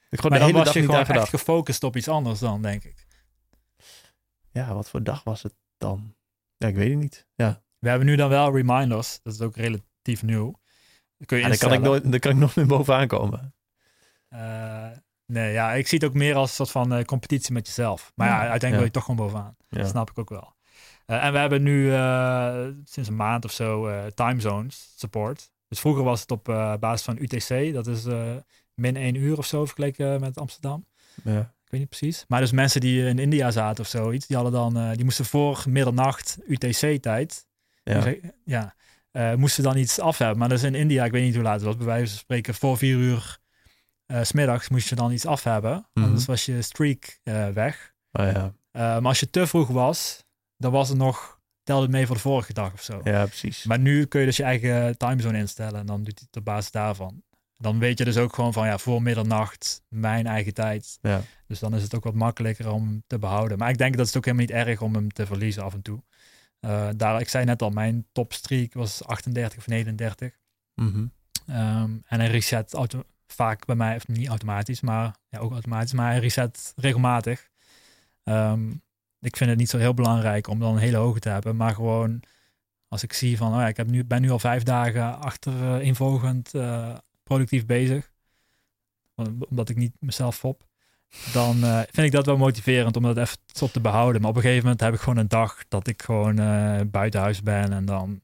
Ik 0.10 0.20
gewoon 0.20 0.32
maar 0.32 0.40
de 0.40 0.46
hele 0.46 0.58
was 0.58 0.66
dag 0.66 0.74
je 0.74 0.80
niet 0.80 0.90
gewoon 0.90 1.06
aan 1.06 1.12
gedacht. 1.12 1.34
echt 1.34 1.44
gefocust 1.44 1.84
op 1.84 1.96
iets 1.96 2.08
anders 2.08 2.40
dan, 2.40 2.62
denk 2.62 2.84
ik. 2.84 3.06
Ja, 4.52 4.74
wat 4.74 4.90
voor 4.90 5.04
dag 5.04 5.24
was 5.24 5.44
het 5.44 5.56
dan? 5.78 6.16
Ja, 6.58 6.68
ik 6.68 6.76
weet 6.76 6.90
het 6.90 7.00
niet. 7.00 7.28
Ja, 7.36 7.62
We 7.80 7.90
hebben 7.90 8.08
nu 8.08 8.16
dan 8.16 8.30
wel 8.30 8.56
reminders. 8.56 9.20
Dat 9.24 9.34
is 9.34 9.42
ook 9.42 9.56
relatief 9.56 10.24
nieuw. 10.24 10.60
Dat 11.18 11.28
kun 11.28 11.38
je 11.38 11.44
ja 11.44 11.50
dan, 11.50 11.58
kan 11.58 11.74
ik 11.74 11.82
nooit, 11.82 12.12
dan 12.12 12.20
kan 12.20 12.32
ik 12.32 12.38
nog 12.38 12.56
meer 12.56 12.66
bovenaan 12.66 13.08
komen. 13.08 13.54
Uh, 14.34 14.88
nee, 15.26 15.52
ja, 15.52 15.74
ik 15.74 15.88
zie 15.88 15.98
het 15.98 16.08
ook 16.08 16.14
meer 16.14 16.36
als 16.36 16.50
een 16.50 16.56
soort 16.56 16.72
van 16.72 16.98
uh, 16.98 17.04
competitie 17.04 17.54
met 17.54 17.68
jezelf. 17.68 18.12
Maar 18.16 18.28
ja, 18.28 18.34
ja 18.34 18.50
uiteindelijk 18.50 18.72
ja. 18.72 18.78
wil 18.78 18.86
je 18.86 18.92
toch 18.92 19.04
gewoon 19.04 19.26
bovenaan. 19.26 19.56
Dat 19.70 19.90
snap 19.90 20.10
ik 20.10 20.18
ook 20.18 20.30
wel. 20.30 20.56
Uh, 21.06 21.26
en 21.26 21.32
we 21.32 21.38
hebben 21.38 21.64
nu 21.64 21.94
eh, 21.94 22.68
sinds 22.84 23.10
een 23.10 23.16
maand 23.16 23.46
of 23.46 23.52
zo 23.52 23.90
time 24.14 24.42
zones 24.42 24.94
support. 24.96 25.52
Dus 25.68 25.80
vroeger 25.80 26.04
was 26.04 26.22
het 26.22 26.32
op 26.32 26.44
basis 26.80 27.02
van 27.02 27.18
UTC. 27.20 27.74
Dat 27.74 27.88
is 27.88 28.06
min 28.74 28.96
één 28.96 29.16
uur 29.16 29.38
of 29.38 29.46
zo 29.46 29.66
vergeleken 29.66 30.20
met 30.20 30.38
Amsterdam. 30.38 30.86
Ja. 31.24 31.40
Ik 31.40 31.74
weet 31.74 31.82
niet 31.82 32.00
precies. 32.00 32.26
Maar 32.28 32.40
dus 32.40 32.52
mensen 32.52 32.82
die 32.82 33.06
in 33.06 33.20
India 33.20 33.52
zaten 33.52 33.84
of 33.84 33.90
zoiets, 33.90 34.28
die 34.28 34.36
hadden 34.36 34.54
dan, 34.54 34.78
uh, 34.78 34.92
die 34.94 35.04
moesten 35.04 35.26
voor 35.26 35.64
middernacht 35.68 36.38
UTC-tijd, 36.46 37.47
Ja. 37.88 38.02
dus, 38.02 38.16
ja 38.44 38.76
uh, 39.12 39.34
moesten 39.34 39.64
dan 39.64 39.78
iets 39.78 40.00
af 40.00 40.18
hebben. 40.18 40.38
Maar 40.38 40.50
dus 40.50 40.64
in 40.64 40.76
India, 40.76 41.06
ik 41.06 41.12
weet 41.12 41.24
niet 41.24 41.34
hoe 41.36 41.44
laat 41.44 41.56
het 41.56 41.64
was, 41.64 41.78
bij 41.78 41.86
wijze 41.86 42.08
van 42.10 42.18
spreken 42.18 42.54
voor 42.56 42.78
vier 42.78 42.98
uur 42.98 43.38
uh, 44.12 44.24
smiddags 44.24 44.70
moest 44.70 44.90
je 44.90 44.96
dan 44.96 45.12
iets 45.12 45.26
af 45.26 45.44
hebben. 45.44 45.72
Mm 45.72 45.78
Mhm. 45.78 45.88
-hmm. 45.94 46.04
Anders 46.04 46.26
was 46.26 46.46
je 46.46 46.62
streak 46.62 47.20
uh, 47.24 47.50
weg. 47.50 47.94
Oh, 48.12 48.26
ja. 48.32 48.54
maar 48.72 49.02
als 49.06 49.20
je 49.20 49.30
te 49.30 49.48
vroeg 49.48 49.68
was, 49.68 50.26
dan 50.58 50.72
was 50.72 50.90
het 50.90 50.98
nog, 50.98 51.40
telde 51.64 51.82
het 51.82 51.92
mee 51.92 52.06
voor 52.06 52.16
de 52.16 52.22
vorige 52.22 52.54
dag 52.54 52.74
of 52.74 52.82
zo. 52.82 53.02
ja, 53.04 53.26
precies. 53.26 53.64
Maar 53.64 53.80
nu 53.80 54.06
kun 54.06 54.20
je 54.20 54.26
dus 54.26 54.38
je 54.38 54.44
eigen 54.44 54.98
timezone 54.98 55.38
instellen 55.38 55.80
en 55.80 55.86
dan 55.86 56.04
doet 56.04 56.20
hij 56.20 56.28
het 56.30 56.38
op 56.38 56.46
basis 56.46 56.72
daarvan. 56.72 57.22
Dan 57.58 57.80
weet 57.80 57.98
je 57.98 58.06
dus 58.06 58.18
ook 58.18 58.34
gewoon 58.34 58.54
van 58.54 58.66
ja, 58.68 58.78
voor 58.78 59.02
middernacht, 59.02 59.82
mijn 59.90 60.28
eigen 60.28 60.54
tijd. 60.54 60.98
Ja. 61.02 61.22
Dus 61.48 61.60
dan 61.60 61.76
is 61.76 61.82
het 61.84 61.96
ook 61.96 62.04
wat 62.04 62.14
makkelijker 62.14 62.70
om 62.72 63.04
te 63.08 63.20
behouden. 63.20 63.58
Maar 63.58 63.70
ik 63.70 63.78
denk 63.78 63.98
dat 63.98 64.08
het 64.08 64.18
ook 64.18 64.26
helemaal 64.26 64.46
niet 64.46 64.56
erg 64.56 64.82
om 64.82 64.94
hem 64.94 65.12
te 65.12 65.26
verliezen 65.26 65.64
af 65.64 65.74
en 65.74 65.82
toe. 65.82 66.04
Uh, 66.62 66.90
daar, 66.96 67.22
ik 67.22 67.30
zei 67.30 67.46
net 67.46 67.62
al, 67.62 67.70
mijn 67.70 68.06
topstreak 68.12 68.74
was 68.74 69.04
38 69.04 69.58
of 69.58 69.68
39. 69.68 70.38
Mm 70.74 70.88
-hmm. 70.88 71.12
um, 71.56 72.04
en 72.06 72.20
hij 72.20 72.28
reset 72.28 72.74
auto 72.74 73.04
vaak 73.28 73.66
bij 73.66 73.76
mij, 73.76 73.96
of 73.96 74.08
niet 74.08 74.28
automatisch, 74.28 74.82
maar 74.82 75.16
ja, 75.30 75.40
ook 75.40 75.52
automatisch, 75.52 75.94
maar 75.94 76.12
hij 76.12 76.20
reset 76.20 76.74
regelmatig. 76.76 77.50
Um, 78.24 78.82
ik 79.20 79.38
vind 79.38 79.50
het 79.50 79.60
niet 79.60 79.70
zo 79.70 79.78
heel 79.78 79.94
belangrijk 79.94 80.48
om 80.48 80.60
dan 80.60 80.74
een 80.74 80.82
hele 80.82 80.98
hoge 80.98 81.20
te 81.20 81.30
hebben, 81.30 81.56
maar 81.56 81.74
gewoon 81.74 82.24
als 82.88 83.04
ik 83.04 83.14
zie 83.14 83.38
van, 83.38 83.54
oh 83.54 83.60
ja, 83.60 83.68
ik 83.68 83.78
heb 83.78 83.88
nu, 83.88 84.06
ben 84.06 84.22
nu 84.22 84.30
al 84.30 84.40
vijf 84.40 84.64
dagen 84.64 85.20
achter 85.20 85.54
uh, 85.54 85.82
involgend 85.82 86.54
uh, 86.54 86.98
productief 87.24 87.66
bezig. 87.66 88.12
omdat 89.50 89.70
ik 89.70 89.76
niet 89.76 89.96
mezelf 90.00 90.38
fop, 90.38 90.67
dan 91.34 91.64
eh, 91.64 91.78
vind 91.78 92.08
ik 92.08 92.12
dat 92.12 92.26
wel 92.26 92.38
motiverend 92.38 92.96
om 92.96 93.04
dat 93.04 93.18
even 93.18 93.38
tot 93.46 93.74
te 93.74 93.80
behouden. 93.80 94.22
Maar 94.22 94.30
op 94.30 94.36
een 94.36 94.42
gegeven 94.42 94.64
moment 94.64 94.82
heb 94.82 94.94
ik 94.94 95.00
gewoon 95.00 95.18
een 95.18 95.28
dag 95.28 95.64
dat 95.68 95.88
ik 95.88 96.02
gewoon 96.02 96.40
uh, 96.40 96.80
buiten 96.86 97.20
huis 97.20 97.42
ben 97.42 97.74
en 97.74 97.86
dan, 97.86 98.22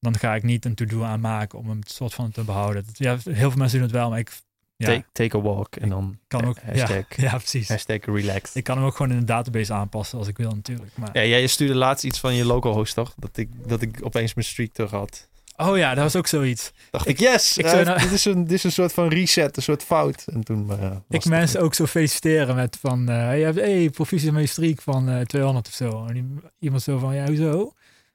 dan 0.00 0.18
ga 0.18 0.34
ik 0.34 0.42
niet 0.42 0.64
een 0.64 0.74
to-do 0.74 1.02
aanmaken 1.02 1.58
om 1.58 1.68
hem 1.68 1.80
soort 1.86 2.14
van 2.14 2.30
te 2.30 2.44
behouden. 2.44 2.84
Ja, 2.92 3.18
heel 3.24 3.50
veel 3.50 3.58
mensen 3.58 3.78
doen 3.78 3.86
het 3.86 3.96
wel, 3.96 4.10
maar 4.10 4.18
ik... 4.18 4.32
Ja, 4.76 4.86
take, 4.86 5.04
take 5.12 5.36
a 5.36 5.40
walk 5.40 5.76
en 5.76 5.88
dan 5.88 6.18
kan 6.26 6.44
ook, 6.44 6.58
hashtag, 6.60 7.16
ja, 7.16 7.24
ja, 7.30 7.36
precies. 7.36 7.68
hashtag 7.68 8.04
relax. 8.04 8.54
Ik 8.54 8.64
kan 8.64 8.76
hem 8.76 8.86
ook 8.86 8.96
gewoon 8.96 9.12
in 9.12 9.18
de 9.18 9.24
database 9.24 9.72
aanpassen 9.72 10.18
als 10.18 10.28
ik 10.28 10.36
wil 10.36 10.50
natuurlijk. 10.50 10.90
Maar... 10.96 11.10
Ja, 11.12 11.24
jij 11.24 11.46
stuurde 11.46 11.74
laatst 11.74 12.04
iets 12.04 12.18
van 12.18 12.34
je 12.34 12.44
local 12.44 12.72
host 12.72 12.94
toch? 12.94 13.14
Dat 13.16 13.36
ik, 13.36 13.48
dat 13.68 13.82
ik 13.82 13.98
opeens 14.02 14.34
mijn 14.34 14.46
streak 14.46 14.72
terug 14.72 14.90
had. 14.90 15.28
Oh 15.60 15.76
ja, 15.76 15.94
dat 15.94 16.02
was 16.02 16.16
ook 16.16 16.26
zoiets. 16.26 16.72
Dacht 16.90 17.08
ik, 17.08 17.18
yes, 17.18 17.56
ik 17.58 17.64
uh, 17.64 17.98
dit, 18.02 18.12
is 18.12 18.24
een, 18.24 18.42
dit 18.44 18.52
is 18.52 18.64
een 18.64 18.72
soort 18.72 18.92
van 18.92 19.08
reset, 19.08 19.56
een 19.56 19.62
soort 19.62 19.82
fout. 19.82 20.24
En 20.32 20.44
toen 20.44 20.66
uh, 20.70 20.90
Ik 21.08 21.24
mensen 21.24 21.60
ook 21.60 21.74
zo 21.74 21.86
feliciteren 21.86 22.54
met 22.54 22.76
van, 22.80 23.10
uh, 23.10 23.38
je 23.38 23.44
hebt, 23.44 23.56
hey, 23.56 23.90
proficiat 23.90 24.32
met 24.32 24.42
je 24.42 24.48
streak 24.48 24.82
van 24.82 25.24
200 25.26 25.66
of 25.66 25.72
zo. 25.72 26.06
En 26.06 26.42
iemand 26.58 26.82
zo 26.82 26.98
van, 26.98 27.14
ja, 27.14 27.26
hoezo? 27.26 27.72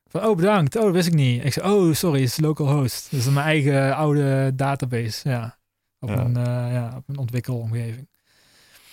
Van, 0.07 0.25
oh, 0.25 0.35
bedankt. 0.35 0.75
Oh, 0.75 0.83
dat 0.83 0.91
wist 0.91 1.07
ik 1.07 1.13
niet. 1.13 1.45
Ik 1.45 1.53
zei, 1.53 1.71
oh, 1.71 1.93
sorry, 1.93 2.19
het 2.19 2.29
is 2.29 2.39
localhost. 2.39 3.11
Dat 3.11 3.19
is 3.19 3.25
mijn 3.25 3.45
eigen 3.45 3.95
oude 3.95 4.55
database, 4.55 5.29
ja. 5.29 5.57
Op, 5.99 6.09
ja. 6.09 6.25
Een, 6.25 6.35
ja, 6.73 6.93
op 6.97 7.03
een 7.07 7.17
ontwikkelomgeving. 7.17 8.07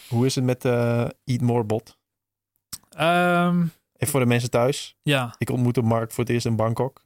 Hoe 0.08 0.26
is 0.26 0.34
het 0.34 0.44
met 0.44 0.64
Eat 0.64 1.40
More 1.40 1.64
bot? 1.64 1.98
Um, 3.00 3.72
Even 4.02 4.14
voor 4.14 4.20
de 4.20 4.26
mensen 4.26 4.50
thuis. 4.50 4.96
Ja. 5.02 5.34
Ik 5.38 5.50
ontmoette 5.50 5.82
Mark 5.82 6.12
voor 6.12 6.24
het 6.24 6.32
eerst 6.32 6.46
in 6.46 6.56
Bangkok. 6.56 7.02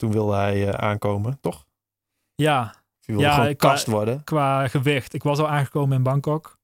Toen 0.00 0.12
wilde 0.12 0.34
hij 0.34 0.66
uh, 0.66 0.68
aankomen, 0.68 1.38
toch? 1.40 1.66
Ja. 2.34 2.74
Je 3.00 3.12
wilde 3.12 3.26
ja, 3.26 3.34
gewoon 3.34 3.56
qua, 3.56 3.68
kast 3.68 3.86
worden. 3.86 4.24
Qua 4.24 4.68
gewicht. 4.68 5.14
Ik 5.14 5.22
was 5.22 5.38
al 5.38 5.48
aangekomen 5.48 5.96
in 5.96 6.02
Bangkok. 6.02 6.58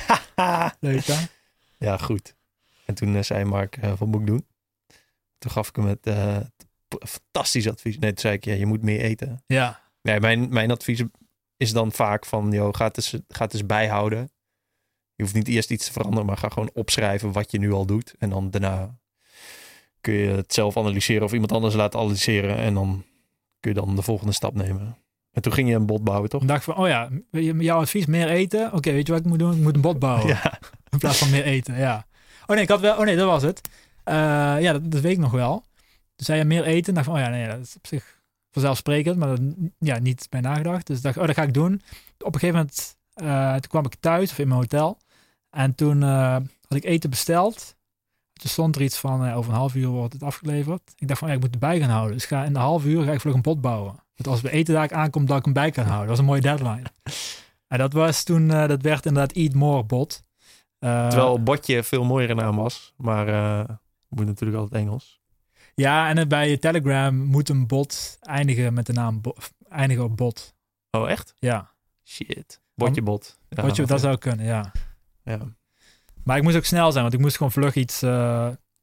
Leuk 0.80 1.04
hè? 1.04 1.26
Ja, 1.78 1.96
goed. 1.96 2.34
En 2.84 2.94
toen 2.94 3.14
uh, 3.14 3.22
zei 3.22 3.44
Mark, 3.44 3.76
uh, 3.76 3.92
wat 3.98 4.08
moet 4.08 4.20
ik 4.20 4.26
doen? 4.26 4.46
Toen 5.38 5.50
gaf 5.50 5.68
ik 5.68 5.76
hem 5.76 5.86
het 5.86 6.10
fantastisch 7.08 7.68
advies. 7.68 7.98
Nee, 7.98 8.10
toen 8.10 8.20
zei 8.20 8.34
ik, 8.34 8.44
ja, 8.44 8.54
je 8.54 8.66
moet 8.66 8.82
meer 8.82 9.00
eten. 9.00 9.42
Ja. 9.46 9.80
Nee, 10.02 10.20
mijn, 10.20 10.48
mijn 10.52 10.70
advies 10.70 11.02
is 11.56 11.72
dan 11.72 11.92
vaak 11.92 12.26
van, 12.26 12.52
joh, 12.52 12.74
ga 12.74 12.84
het, 12.84 12.96
eens, 12.96 13.16
ga 13.28 13.44
het 13.44 13.52
eens 13.52 13.66
bijhouden. 13.66 14.30
Je 15.14 15.22
hoeft 15.22 15.34
niet 15.34 15.48
eerst 15.48 15.70
iets 15.70 15.86
te 15.86 15.92
veranderen, 15.92 16.26
maar 16.26 16.36
ga 16.36 16.48
gewoon 16.48 16.70
opschrijven 16.72 17.32
wat 17.32 17.50
je 17.50 17.58
nu 17.58 17.72
al 17.72 17.86
doet. 17.86 18.14
En 18.18 18.30
dan 18.30 18.50
daarna 18.50 18.98
kun 20.02 20.14
je 20.14 20.28
het 20.28 20.54
zelf 20.54 20.76
analyseren 20.76 21.22
of 21.22 21.32
iemand 21.32 21.52
anders 21.52 21.74
laten 21.74 22.00
analyseren. 22.00 22.56
En 22.56 22.74
dan 22.74 23.04
kun 23.60 23.74
je 23.74 23.80
dan 23.80 23.96
de 23.96 24.02
volgende 24.02 24.32
stap 24.32 24.54
nemen. 24.54 24.96
En 25.32 25.42
toen 25.42 25.52
ging 25.52 25.68
je 25.68 25.74
een 25.74 25.86
bot 25.86 26.04
bouwen, 26.04 26.28
toch? 26.28 26.42
Ik 26.42 26.48
dacht 26.48 26.64
van, 26.64 26.76
oh 26.76 26.88
ja, 26.88 27.08
jouw 27.58 27.80
advies, 27.80 28.06
meer 28.06 28.28
eten. 28.28 28.72
Oké, 28.72 28.92
weet 28.92 29.06
je 29.06 29.12
wat 29.12 29.20
ik 29.20 29.28
moet 29.28 29.38
doen? 29.38 29.52
Ik 29.52 29.62
moet 29.62 29.74
een 29.74 29.80
bot 29.80 29.98
bouwen. 29.98 30.26
Ja. 30.42 30.58
In 30.90 30.98
plaats 30.98 31.18
van 31.18 31.30
meer 31.30 31.44
eten, 31.44 31.78
ja. 31.78 32.06
Oh 32.46 32.54
nee, 32.54 32.64
ik 32.64 32.68
had 32.68 32.80
wel, 32.80 32.96
oh 32.96 33.04
nee, 33.04 33.16
dat 33.16 33.26
was 33.26 33.42
het. 33.42 33.60
Uh, 34.04 34.14
ja, 34.60 34.72
dat, 34.72 34.90
dat, 34.90 35.00
weet 35.00 35.12
ik 35.12 35.18
nog 35.18 35.30
wel. 35.30 35.64
Dus 36.16 36.26
zei 36.26 36.38
je 36.38 36.44
meer 36.44 36.64
eten. 36.64 36.94
dacht 36.94 37.06
van, 37.06 37.14
oh 37.14 37.20
ja, 37.20 37.28
nee, 37.28 37.46
dat 37.46 37.58
is 37.58 37.76
op 37.76 37.86
zich 37.86 38.20
vanzelfsprekend. 38.50 39.16
Maar 39.16 39.28
dat, 39.28 39.40
ja, 39.78 39.98
niet 39.98 40.26
bij 40.30 40.40
nagedacht. 40.40 40.86
Dus 40.86 41.00
dacht, 41.00 41.16
oh, 41.16 41.26
dat 41.26 41.34
ga 41.34 41.42
ik 41.42 41.54
doen. 41.54 41.82
Op 42.18 42.34
een 42.34 42.40
gegeven 42.40 42.54
moment, 42.56 42.96
uh, 43.22 43.52
toen 43.52 43.70
kwam 43.70 43.84
ik 43.84 43.94
thuis 44.00 44.30
of 44.30 44.38
in 44.38 44.48
mijn 44.48 44.60
hotel. 44.60 44.98
En 45.50 45.74
toen 45.74 46.02
uh, 46.02 46.36
had 46.68 46.78
ik 46.78 46.84
eten 46.84 47.10
besteld. 47.10 47.76
Stond 48.48 48.76
er 48.76 48.82
iets 48.82 48.98
van 48.98 49.26
uh, 49.26 49.36
over 49.36 49.50
een 49.50 49.58
half 49.58 49.74
uur 49.74 49.88
wordt 49.88 50.12
het 50.12 50.22
afgeleverd. 50.22 50.92
Ik 50.96 51.08
dacht 51.08 51.18
van 51.18 51.28
ja, 51.28 51.34
ik 51.34 51.40
moet 51.40 51.52
erbij 51.52 51.80
gaan 51.80 51.90
houden. 51.90 52.12
Dus 52.12 52.24
ga 52.24 52.44
in 52.44 52.54
een 52.54 52.60
half 52.60 52.84
uur 52.84 53.02
ga 53.02 53.12
ik 53.12 53.20
vlug 53.20 53.34
een 53.34 53.40
pot 53.40 53.60
bouwen. 53.60 53.94
Dat 54.14 54.26
als 54.26 54.40
we 54.40 54.50
eten 54.50 54.74
daar 54.74 54.92
aankomt, 54.92 55.28
dat 55.28 55.38
ik 55.38 55.44
hem 55.44 55.52
bij 55.52 55.70
kan 55.70 55.84
houden. 55.84 56.06
Dat 56.06 56.16
was 56.16 56.18
een 56.18 56.24
mooie 56.24 56.40
deadline. 56.40 56.82
en 57.72 57.78
dat 57.78 57.92
was 57.92 58.22
toen, 58.22 58.42
uh, 58.50 58.66
dat 58.66 58.82
werd 58.82 59.06
inderdaad 59.06 59.36
Eat 59.36 59.54
More 59.54 59.84
bot. 59.84 60.22
Uh, 60.80 61.08
Terwijl 61.08 61.42
botje 61.42 61.82
veel 61.82 62.04
mooiere 62.04 62.34
naam 62.34 62.56
was. 62.56 62.94
Maar 62.96 63.26
moet 64.08 64.26
natuurlijk 64.26 64.58
altijd 64.58 64.82
Engels. 64.82 65.20
Ja, 65.74 66.08
en 66.08 66.28
bij 66.28 66.56
Telegram 66.56 67.14
moet 67.16 67.48
een 67.48 67.66
bot 67.66 68.18
eindigen 68.20 68.74
met 68.74 68.86
de 68.86 68.92
naam 68.92 69.20
eindigen 69.68 70.04
op 70.04 70.16
bot. 70.16 70.54
Oh, 70.90 71.10
echt? 71.10 71.34
Ja. 71.38 71.70
Shit. 72.04 72.60
Botje 72.74 73.02
bot. 73.02 73.38
Ja, 73.48 73.62
botje, 73.62 73.86
dat 73.86 74.00
zou 74.00 74.16
kunnen, 74.16 74.46
ja. 74.46 74.72
Ja. 75.22 75.38
Maar 76.24 76.36
ik 76.36 76.42
moest 76.42 76.56
ook 76.56 76.64
snel 76.64 76.90
zijn, 76.90 77.02
want 77.02 77.14
ik 77.14 77.20
moest 77.20 77.36
gewoon 77.36 77.52
vlug 77.52 77.74
iets. 77.74 78.02
Uh, 78.02 78.10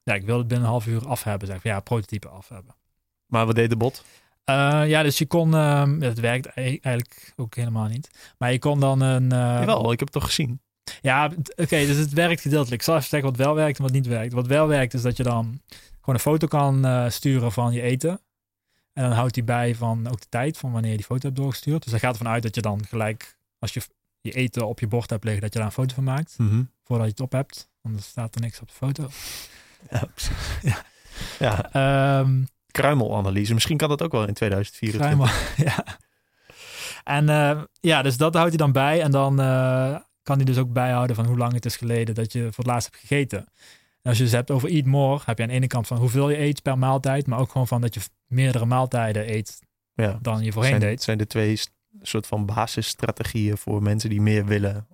ja, 0.03 0.14
ik 0.14 0.26
wilde 0.26 0.40
het 0.40 0.48
binnen 0.48 0.66
een 0.66 0.72
half 0.72 0.88
uur 0.88 1.07
af 1.07 1.24
hebben. 1.24 1.48
Zeg. 1.48 1.64
Ja, 1.64 1.80
prototype 1.80 2.28
af 2.28 2.49
hebben. 2.49 2.76
Maar 3.26 3.45
wat 3.45 3.56
deed 3.56 3.70
de 3.70 3.78
bot? 3.78 4.03
Uh, 4.45 4.84
ja, 4.88 5.03
dus 5.03 5.18
je 5.18 5.26
kon. 5.26 5.52
Uh, 5.52 5.84
het 5.99 6.20
werkt 6.20 6.48
eigenlijk 6.53 7.34
ook 7.36 7.56
helemaal 7.56 7.88
niet. 7.88 8.34
Maar 8.38 8.52
je 8.52 8.60
kon 8.60 8.80
dan 8.80 9.02
een. 9.02 9.24
Uh, 9.24 9.30
Jawel, 9.30 9.91
ik 9.91 9.99
heb 9.99 10.14
het 10.14 10.22
toch 10.22 10.26
gezien. 10.26 10.61
Ja, 11.02 11.26
oké, 11.26 11.61
okay, 11.61 11.86
dus 11.86 11.98
het 11.98 12.14
werkt 12.14 12.41
gedeeltelijk. 12.41 12.82
Ik 12.82 12.88
zal 12.88 12.95
even 12.95 13.10
zeggen 13.10 13.30
wat 13.30 13.38
wel 13.38 13.56
werkt 13.56 13.78
en 13.78 13.84
wat 13.84 13.94
niet 13.94 14.07
werkt. 14.07 14.34
Wat 14.34 14.48
wel 14.48 14.68
werkt 14.68 14.94
is 14.94 15.02
dat 15.02 15.18
je 15.18 15.24
dan 15.24 15.61
gewoon 15.99 16.16
een 16.16 16.20
foto 16.20 16.48
kan 16.48 17.11
sturen 17.11 17.52
van 17.52 17.74
je 17.74 17.82
eten. 17.82 18.22
En 18.94 19.03
dan 19.03 19.11
houdt 19.11 19.36
hij 19.36 19.44
bij 19.44 19.76
van 19.76 20.07
ook 20.07 20.20
de 20.20 20.30
tijd 20.30 20.57
van 20.57 20.72
wanneer 20.72 20.91
je 20.91 20.98
die 20.98 21.06
foto 21.06 21.28
hebt 21.28 21.40
doorgestuurd. 21.40 21.84
Dus 21.84 21.91
daar 21.91 21.99
gaat 21.99 22.11
ervan 22.11 22.32
uit 22.34 22.44
dat 22.44 22.56
je 22.56 22.61
dan 22.61 22.86
gelijk, 22.86 23.38
als 23.60 23.74
je 23.74 23.82
je 24.21 24.31
eten 24.31 24.67
op 24.67 24.79
je 24.79 24.87
bord 24.87 25.09
hebt 25.09 25.23
liggen, 25.23 25.41
dat 25.41 25.53
je 25.53 25.59
daar 25.59 25.67
een 25.67 25.73
foto 25.73 25.93
van 25.93 26.03
maakt. 26.03 26.35
Mm 26.37 26.49
-hmm. 26.49 26.71
Voordat 26.83 27.05
je 27.05 27.11
het 27.11 27.21
op 27.21 27.31
hebt. 27.31 27.69
Anders 27.81 28.07
staat 28.07 28.35
er 28.35 28.41
niks 28.41 28.61
op 28.61 28.67
de 28.67 28.73
foto. 28.73 29.09
Ja, 29.91 30.07
ja. 30.61 30.85
ja. 31.39 32.19
Um, 32.19 32.47
Kruimelanalyse. 32.71 33.53
Misschien 33.53 33.77
kan 33.77 33.89
dat 33.89 34.01
ook 34.01 34.11
wel 34.11 34.27
in 34.27 34.33
2024. 34.33 35.01
Kruimel, 35.01 35.27
ja. 35.67 35.97
En 37.03 37.29
uh, 37.29 37.63
ja, 37.79 38.01
dus 38.01 38.17
dat 38.17 38.33
houdt 38.33 38.49
hij 38.49 38.57
dan 38.57 38.71
bij. 38.71 39.01
En 39.01 39.11
dan 39.11 39.39
uh, 39.39 39.97
kan 40.23 40.35
hij 40.35 40.45
dus 40.45 40.57
ook 40.57 40.73
bijhouden 40.73 41.15
van 41.15 41.25
hoe 41.25 41.37
lang 41.37 41.53
het 41.53 41.65
is 41.65 41.75
geleden 41.75 42.15
dat 42.15 42.33
je 42.33 42.39
voor 42.39 42.63
het 42.63 42.65
laatst 42.65 42.89
hebt 42.91 43.01
gegeten. 43.01 43.39
En 44.01 44.09
als 44.09 44.17
je 44.17 44.23
het 44.23 44.33
hebt 44.33 44.51
over 44.51 44.69
eat 44.69 44.85
more, 44.85 45.21
heb 45.25 45.37
je 45.37 45.43
aan 45.43 45.49
de 45.49 45.55
ene 45.55 45.67
kant 45.67 45.87
van 45.87 45.97
hoeveel 45.97 46.29
je 46.29 46.39
eet 46.39 46.61
per 46.61 46.77
maaltijd. 46.77 47.27
Maar 47.27 47.39
ook 47.39 47.51
gewoon 47.51 47.67
van 47.67 47.81
dat 47.81 47.93
je 47.93 48.01
meerdere 48.27 48.65
maaltijden 48.65 49.33
eet 49.33 49.59
ja. 49.93 50.19
dan 50.21 50.43
je 50.43 50.51
voorheen 50.51 50.79
zijn, 50.79 50.91
deed. 50.91 51.03
zijn 51.03 51.17
de 51.17 51.27
twee 51.27 51.59
soort 52.02 52.28
van 52.28 52.45
basisstrategieën 52.45 53.57
voor 53.57 53.84
mensen 53.84 54.10
die 54.10 54.22
meer 54.22 54.45
willen 54.45 54.88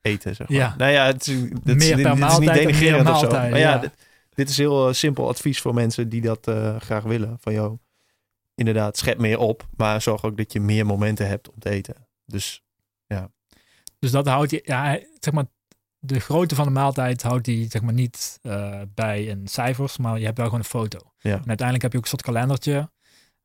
eten. 0.00 0.34
Zeg 0.34 0.48
maar. 0.48 0.58
Ja. 0.58 0.74
Nou 0.76 0.92
ja, 0.92 1.06
het 1.06 1.26
is, 1.26 1.40
dit, 1.62 1.82
is 1.82 1.94
niet 1.94 2.52
denigrerend 2.54 3.08
of 3.08 3.18
zo. 3.18 3.30
Maar 3.30 3.48
ja, 3.48 3.56
ja. 3.56 3.78
Dit, 3.78 3.92
dit, 4.30 4.48
is 4.48 4.56
heel 4.56 4.88
uh, 4.88 4.94
simpel 4.94 5.28
advies 5.28 5.60
voor 5.60 5.74
mensen 5.74 6.08
die 6.08 6.20
dat 6.20 6.48
uh, 6.48 6.76
graag 6.80 7.02
willen. 7.02 7.36
Van 7.40 7.52
jou, 7.52 7.78
inderdaad, 8.54 8.96
schep 8.96 9.18
meer 9.18 9.38
op, 9.38 9.68
maar 9.76 10.02
zorg 10.02 10.24
ook 10.24 10.36
dat 10.36 10.52
je 10.52 10.60
meer 10.60 10.86
momenten 10.86 11.28
hebt 11.28 11.50
om 11.50 11.58
te 11.58 11.70
eten. 11.70 12.08
Dus 12.24 12.62
ja. 13.06 13.30
Dus 13.98 14.10
dat 14.10 14.26
houdt 14.26 14.50
je, 14.50 14.60
ja, 14.64 15.00
zeg 15.20 15.34
maar, 15.34 15.44
de 15.98 16.20
grootte 16.20 16.54
van 16.54 16.64
de 16.64 16.70
maaltijd 16.70 17.22
houdt 17.22 17.44
die 17.44 17.70
zeg 17.70 17.82
maar 17.82 17.92
niet 17.92 18.38
uh, 18.42 18.80
bij 18.94 19.24
in 19.24 19.46
cijfers, 19.46 19.96
maar 19.96 20.18
je 20.18 20.24
hebt 20.24 20.36
wel 20.36 20.46
gewoon 20.46 20.60
een 20.60 20.66
foto. 20.66 20.98
Ja. 21.18 21.30
En 21.30 21.46
uiteindelijk 21.46 21.82
heb 21.82 21.92
je 21.92 21.98
ook 21.98 22.04
een 22.04 22.10
soort 22.10 22.22
kalendertje 22.22 22.90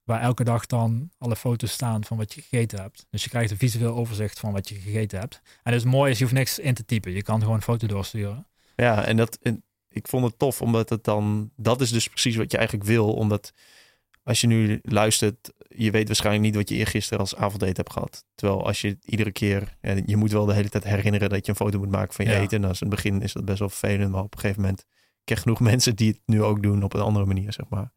waar 0.07 0.21
elke 0.21 0.43
dag 0.43 0.65
dan 0.65 1.11
alle 1.17 1.35
foto's 1.35 1.71
staan 1.71 2.03
van 2.03 2.17
wat 2.17 2.33
je 2.33 2.41
gegeten 2.41 2.81
hebt. 2.81 3.05
Dus 3.09 3.23
je 3.23 3.29
krijgt 3.29 3.51
een 3.51 3.57
visueel 3.57 3.95
overzicht 3.95 4.39
van 4.39 4.51
wat 4.51 4.69
je 4.69 4.75
gegeten 4.75 5.19
hebt. 5.19 5.41
En 5.63 5.73
het 5.73 5.81
is 5.85 5.91
mooi 5.91 6.11
is, 6.11 6.17
je 6.17 6.23
hoeft 6.23 6.35
niks 6.35 6.59
in 6.59 6.73
te 6.73 6.85
typen. 6.85 7.11
Je 7.11 7.21
kan 7.21 7.39
gewoon 7.39 7.55
een 7.55 7.61
foto 7.61 7.87
doorsturen. 7.87 8.47
Ja, 8.75 9.05
en 9.05 9.17
dat 9.17 9.37
en 9.41 9.63
ik 9.89 10.07
vond 10.07 10.25
het 10.25 10.39
tof, 10.39 10.61
omdat 10.61 10.89
het 10.89 11.03
dan, 11.03 11.51
dat 11.55 11.81
is 11.81 11.91
dus 11.91 12.07
precies 12.07 12.35
wat 12.35 12.51
je 12.51 12.57
eigenlijk 12.57 12.87
wil. 12.87 13.13
Omdat 13.13 13.53
als 14.23 14.41
je 14.41 14.47
nu 14.47 14.79
luistert, 14.83 15.53
je 15.67 15.91
weet 15.91 16.07
waarschijnlijk 16.07 16.45
niet 16.45 16.55
wat 16.55 16.69
je 16.69 16.75
eergisteren 16.75 17.19
als 17.19 17.35
avondeten 17.35 17.75
hebt 17.75 17.91
gehad. 17.91 18.25
Terwijl 18.35 18.65
als 18.65 18.81
je 18.81 18.97
iedere 19.05 19.31
keer, 19.31 19.77
ja, 19.81 19.95
je 20.05 20.17
moet 20.17 20.31
wel 20.31 20.45
de 20.45 20.53
hele 20.53 20.69
tijd 20.69 20.83
herinneren 20.83 21.29
dat 21.29 21.45
je 21.45 21.51
een 21.51 21.57
foto 21.57 21.79
moet 21.79 21.91
maken 21.91 22.13
van 22.13 22.25
je 22.25 22.31
Ja. 22.31 22.39
eten. 22.39 22.63
En 22.63 22.69
als 22.69 22.81
in 22.81 22.87
het 22.87 22.95
begin 22.95 23.21
is 23.21 23.33
dat 23.33 23.45
best 23.45 23.59
wel 23.59 23.69
vervelend, 23.69 24.11
maar 24.11 24.23
op 24.23 24.33
een 24.33 24.39
gegeven 24.39 24.61
moment 24.61 24.85
krijg 25.23 25.43
je 25.43 25.45
genoeg 25.49 25.59
mensen 25.71 25.95
die 25.95 26.07
het 26.11 26.21
nu 26.25 26.43
ook 26.43 26.63
doen 26.63 26.83
op 26.83 26.93
een 26.93 27.01
andere 27.01 27.25
manier, 27.25 27.53
zeg 27.53 27.69
maar. 27.69 27.91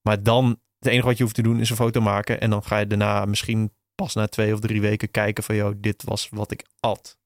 Maar 0.00 0.22
dan, 0.22 0.60
het 0.78 0.88
enige 0.88 1.06
wat 1.06 1.16
je 1.16 1.22
hoeft 1.22 1.34
te 1.34 1.42
doen 1.42 1.60
is 1.60 1.70
een 1.70 1.76
foto 1.76 2.00
maken. 2.00 2.40
En 2.40 2.50
dan 2.50 2.62
ga 2.62 2.78
je 2.78 2.86
daarna 2.86 3.24
misschien 3.24 3.72
pas 3.94 4.14
na 4.14 4.26
twee 4.26 4.52
of 4.52 4.60
drie 4.60 4.80
weken 4.80 5.10
kijken 5.10 5.44
van, 5.44 5.56
joh, 5.56 5.74
dit 5.76 6.02
was 6.04 6.28
wat 6.30 6.50
ik 6.50 6.64
at. 6.80 7.18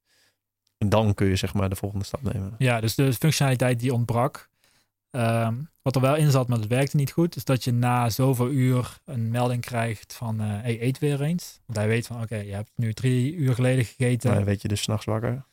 En 0.78 0.88
dan 0.88 1.14
kun 1.14 1.26
je 1.26 1.36
zeg 1.36 1.54
maar 1.54 1.68
de 1.68 1.76
volgende 1.76 2.04
stap 2.04 2.22
nemen. 2.22 2.54
Ja, 2.58 2.80
dus 2.80 2.94
de 2.94 3.12
functionaliteit 3.12 3.80
die 3.80 3.94
ontbrak. 3.94 4.48
Ehm, 5.10 5.54
wat 5.82 5.94
er 5.94 6.00
wel 6.00 6.16
in 6.16 6.30
zat, 6.30 6.48
maar 6.48 6.58
het 6.58 6.66
werkte 6.66 6.96
niet 6.96 7.12
goed, 7.12 7.36
is 7.36 7.44
dat 7.44 7.64
je 7.64 7.72
na 7.72 8.10
zoveel 8.10 8.50
uur 8.50 8.98
een 9.04 9.30
melding 9.30 9.60
krijgt 9.62 10.14
van, 10.14 10.40
eh 10.40 10.46
hey, 10.48 10.82
eet 10.82 10.98
weer 10.98 11.22
eens. 11.22 11.60
Want 11.66 11.78
hij 11.78 11.88
weet 11.88 12.06
van, 12.06 12.22
oké, 12.22 12.36
je 12.36 12.52
hebt 12.52 12.70
nu 12.74 12.92
drie 12.92 13.34
uur 13.34 13.54
geleden 13.54 13.84
gegeten. 13.84 14.34
Dan 14.34 14.44
weet 14.44 14.62
je 14.62 14.68
dus 14.68 14.82
s'nachts 14.82 15.04
wakker. 15.04 15.44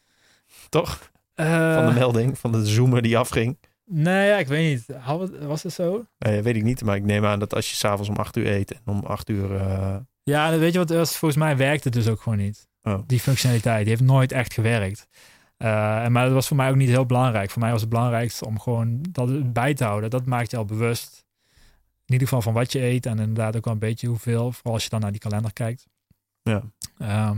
Toch? 0.70 1.12
Eh, 1.34 1.74
Van 1.74 1.86
de 1.86 1.94
melding, 1.94 2.38
van 2.38 2.52
de 2.52 2.66
zoomer 2.66 3.02
die 3.02 3.18
afging. 3.18 3.58
Nee, 3.90 4.28
ja, 4.28 4.38
ik 4.38 4.48
weet 4.48 4.88
niet. 4.88 4.98
Was 5.40 5.64
het 5.64 5.74
zo? 5.74 6.06
Nee, 6.18 6.42
weet 6.42 6.56
ik 6.56 6.64
niet, 6.64 6.84
maar 6.84 6.96
ik 6.96 7.04
neem 7.04 7.26
aan 7.26 7.40
dat 7.40 7.54
als 7.54 7.70
je 7.70 7.76
s'avonds 7.76 8.10
om 8.10 8.16
acht 8.16 8.38
uur 8.38 8.48
eet 8.48 8.72
en 8.72 8.82
om 8.86 9.00
acht 9.06 9.30
uur... 9.30 9.56
eh, 9.56 9.96
Ja, 10.24 10.58
weet 10.58 10.74
je 10.74 10.86
wat? 10.86 11.12
Volgens 11.12 11.36
mij 11.36 11.58
werkte 11.58 11.88
het 11.88 11.98
dus 11.98 12.08
ook 12.08 12.22
gewoon 12.22 12.38
niet. 12.38 12.68
Oh. 12.82 13.00
Die 13.06 13.20
functionaliteit, 13.20 13.80
die 13.80 13.90
heeft 13.90 14.02
nooit 14.10 14.32
echt 14.32 14.54
gewerkt. 14.54 15.08
Eh, 15.58 15.68
maar 16.08 16.26
dat 16.26 16.34
was 16.34 16.48
voor 16.48 16.58
mij 16.58 16.70
ook 16.70 16.76
niet 16.76 16.90
heel 16.90 17.06
belangrijk. 17.06 17.50
Voor 17.52 17.62
mij 17.62 17.72
was 17.72 17.82
het 17.82 17.90
belangrijkste 17.90 18.46
om 18.46 18.60
gewoon 18.60 19.00
dat 19.10 19.54
bij 19.54 19.74
te 19.74 19.84
houden. 19.84 20.10
Dat 20.10 20.26
maakt 20.26 20.52
je 20.52 20.58
al 20.58 20.66
bewust. 20.66 21.26
In 22.06 22.14
ieder 22.14 22.28
geval 22.28 22.42
van 22.44 22.54
wat 22.54 22.72
je 22.72 22.82
eet 22.84 23.06
en 23.06 23.20
inderdaad 23.20 23.56
ook 23.58 23.64
wel 23.66 23.74
een 23.74 23.80
beetje 23.80 24.08
hoeveel. 24.08 24.52
Vooral 24.52 24.74
als 24.74 24.84
je 24.84 24.90
dan 24.90 25.00
naar 25.02 25.12
die 25.12 25.20
kalender 25.20 25.54
kijkt. 25.54 25.86
Ja. 26.42 26.64
Ehm, 26.98 27.38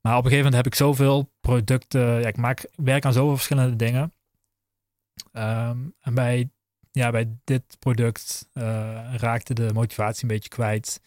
Maar 0.00 0.16
op 0.16 0.24
een 0.24 0.30
gegeven 0.30 0.44
moment 0.52 0.54
heb 0.64 0.66
ik 0.72 0.74
zoveel 0.78 1.30
producten. 1.40 2.00
Ja, 2.20 2.26
ik 2.28 2.36
maak 2.36 2.66
werk 2.74 3.04
aan 3.04 3.12
zoveel 3.12 3.34
verschillende 3.36 3.76
dingen. 3.76 4.12
Ehm, 5.32 5.78
en 6.00 6.14
bij, 6.14 6.50
ja, 6.90 7.10
bij 7.10 7.36
dit 7.44 7.76
product 7.78 8.48
eh, 8.52 9.14
raakte 9.16 9.54
de 9.54 9.70
motivatie 9.72 10.22
een 10.22 10.28
beetje 10.28 10.48
kwijt. 10.48 11.00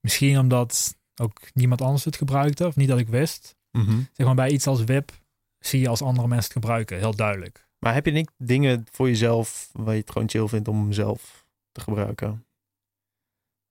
Misschien 0.00 0.38
omdat 0.38 0.96
ook 1.20 1.40
niemand 1.54 1.80
anders 1.82 2.04
het 2.04 2.16
gebruikte, 2.16 2.66
of 2.66 2.76
niet 2.76 2.88
dat 2.88 2.98
ik 2.98 3.08
wist. 3.08 3.56
Mhm. 3.70 4.00
Zeg 4.12 4.26
maar 4.26 4.34
bij 4.34 4.50
iets 4.50 4.66
als 4.66 4.84
WIP 4.84 5.12
zie 5.58 5.80
je 5.80 5.88
als 5.88 6.02
andere 6.02 6.28
mensen 6.28 6.44
het 6.44 6.62
gebruiken, 6.62 6.98
heel 6.98 7.16
duidelijk. 7.16 7.68
Maar 7.78 7.94
heb 7.94 8.06
je 8.06 8.12
niet 8.12 8.30
dingen 8.36 8.86
voor 8.90 9.08
jezelf 9.08 9.70
waar 9.72 9.94
je 9.94 10.00
het 10.00 10.10
gewoon 10.10 10.28
chill 10.28 10.48
vindt 10.48 10.68
om 10.68 10.92
zelf 10.92 11.46
te 11.72 11.80
gebruiken? 11.80 12.46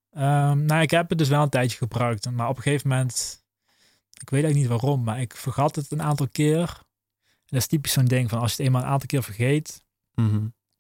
Ehm, 0.10 0.66
nou, 0.66 0.82
ik 0.82 0.92
heb 0.92 1.10
het 1.10 1.18
dus 1.18 1.30
wel 1.30 1.44
een 1.44 1.50
tijdje 1.50 1.78
gebruikt, 1.78 2.32
maar 2.32 2.50
op 2.50 2.56
een 2.58 2.62
gegeven 2.62 2.90
moment, 2.90 3.44
ik 4.22 4.30
weet 4.30 4.44
eigenlijk 4.44 4.72
niet 4.72 4.82
waarom, 4.82 5.04
maar 5.04 5.22
ik 5.22 5.36
vergat 5.36 5.76
het 5.76 5.92
een 5.92 6.02
aantal 6.02 6.28
keer. 6.28 6.80
Dat 7.52 7.60
is 7.62 7.68
typisch 7.68 7.92
zo'n 7.92 8.06
ding 8.06 8.30
van 8.30 8.40
als 8.40 8.50
je 8.52 8.58
het 8.58 8.66
eenmaal 8.66 8.82
een 8.82 8.88
aantal 8.88 9.08
keer 9.08 9.24
vergeet, 9.24 9.84
Mhm. 10.16 10.40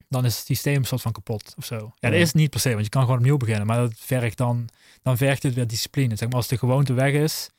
dan 0.09 0.25
is 0.25 0.37
het 0.37 0.45
systeem 0.45 0.75
een 0.75 0.83
soort 0.85 1.01
van 1.01 1.11
kapot 1.11 1.53
of 1.57 1.65
zo. 1.65 1.75
Ja, 1.75 1.91
Ja. 1.99 2.09
dat 2.09 2.19
is 2.19 2.33
niet 2.33 2.49
per 2.49 2.59
se, 2.59 2.69
want 2.71 2.83
je 2.83 2.89
kan 2.89 3.01
gewoon 3.01 3.17
opnieuw 3.17 3.37
beginnen, 3.37 3.67
maar 3.67 3.77
dat 3.77 3.93
vergt 3.95 4.37
dan, 4.37 4.69
dan 5.01 5.17
vergt 5.17 5.43
het 5.43 5.53
weer 5.53 5.67
discipline. 5.67 6.15
Zeg 6.15 6.27
maar 6.27 6.37
als 6.37 6.47
de 6.47 6.57
gewoonte 6.57 6.93
weg 6.93 7.13
is, 7.13 7.49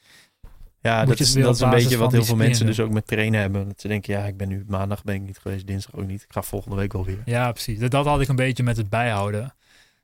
Ja, 0.80 1.04
dat 1.04 1.20
is, 1.20 1.32
dat 1.32 1.54
is 1.54 1.60
een 1.60 1.70
beetje 1.70 1.96
wat 1.96 2.12
heel 2.12 2.24
veel 2.24 2.36
mensen 2.36 2.66
dus 2.66 2.80
ook 2.80 2.90
met 2.90 3.06
trainen 3.06 3.40
hebben. 3.40 3.68
Dat 3.68 3.80
ze 3.80 3.88
denken, 3.88 4.14
ja, 4.14 4.24
ik 4.26 4.36
ben 4.36 4.48
nu 4.48 4.64
maandag 4.68 5.04
ben 5.04 5.14
ik 5.14 5.20
niet 5.20 5.38
geweest, 5.38 5.66
dinsdag 5.66 5.94
ook 6.00 6.06
niet. 6.06 6.22
Ik 6.22 6.32
ga 6.32 6.42
volgende 6.42 6.76
week 6.76 6.92
wel 6.92 7.04
weer. 7.04 7.22
ja 7.24 7.52
precies. 7.52 7.78
Dat- 7.78 7.90
Dat 7.90 8.06
had 8.06 8.20
ik 8.20 8.28
een 8.28 8.36
beetje 8.36 8.62
met 8.62 8.76
het 8.76 8.88
bijhouden. 8.88 9.54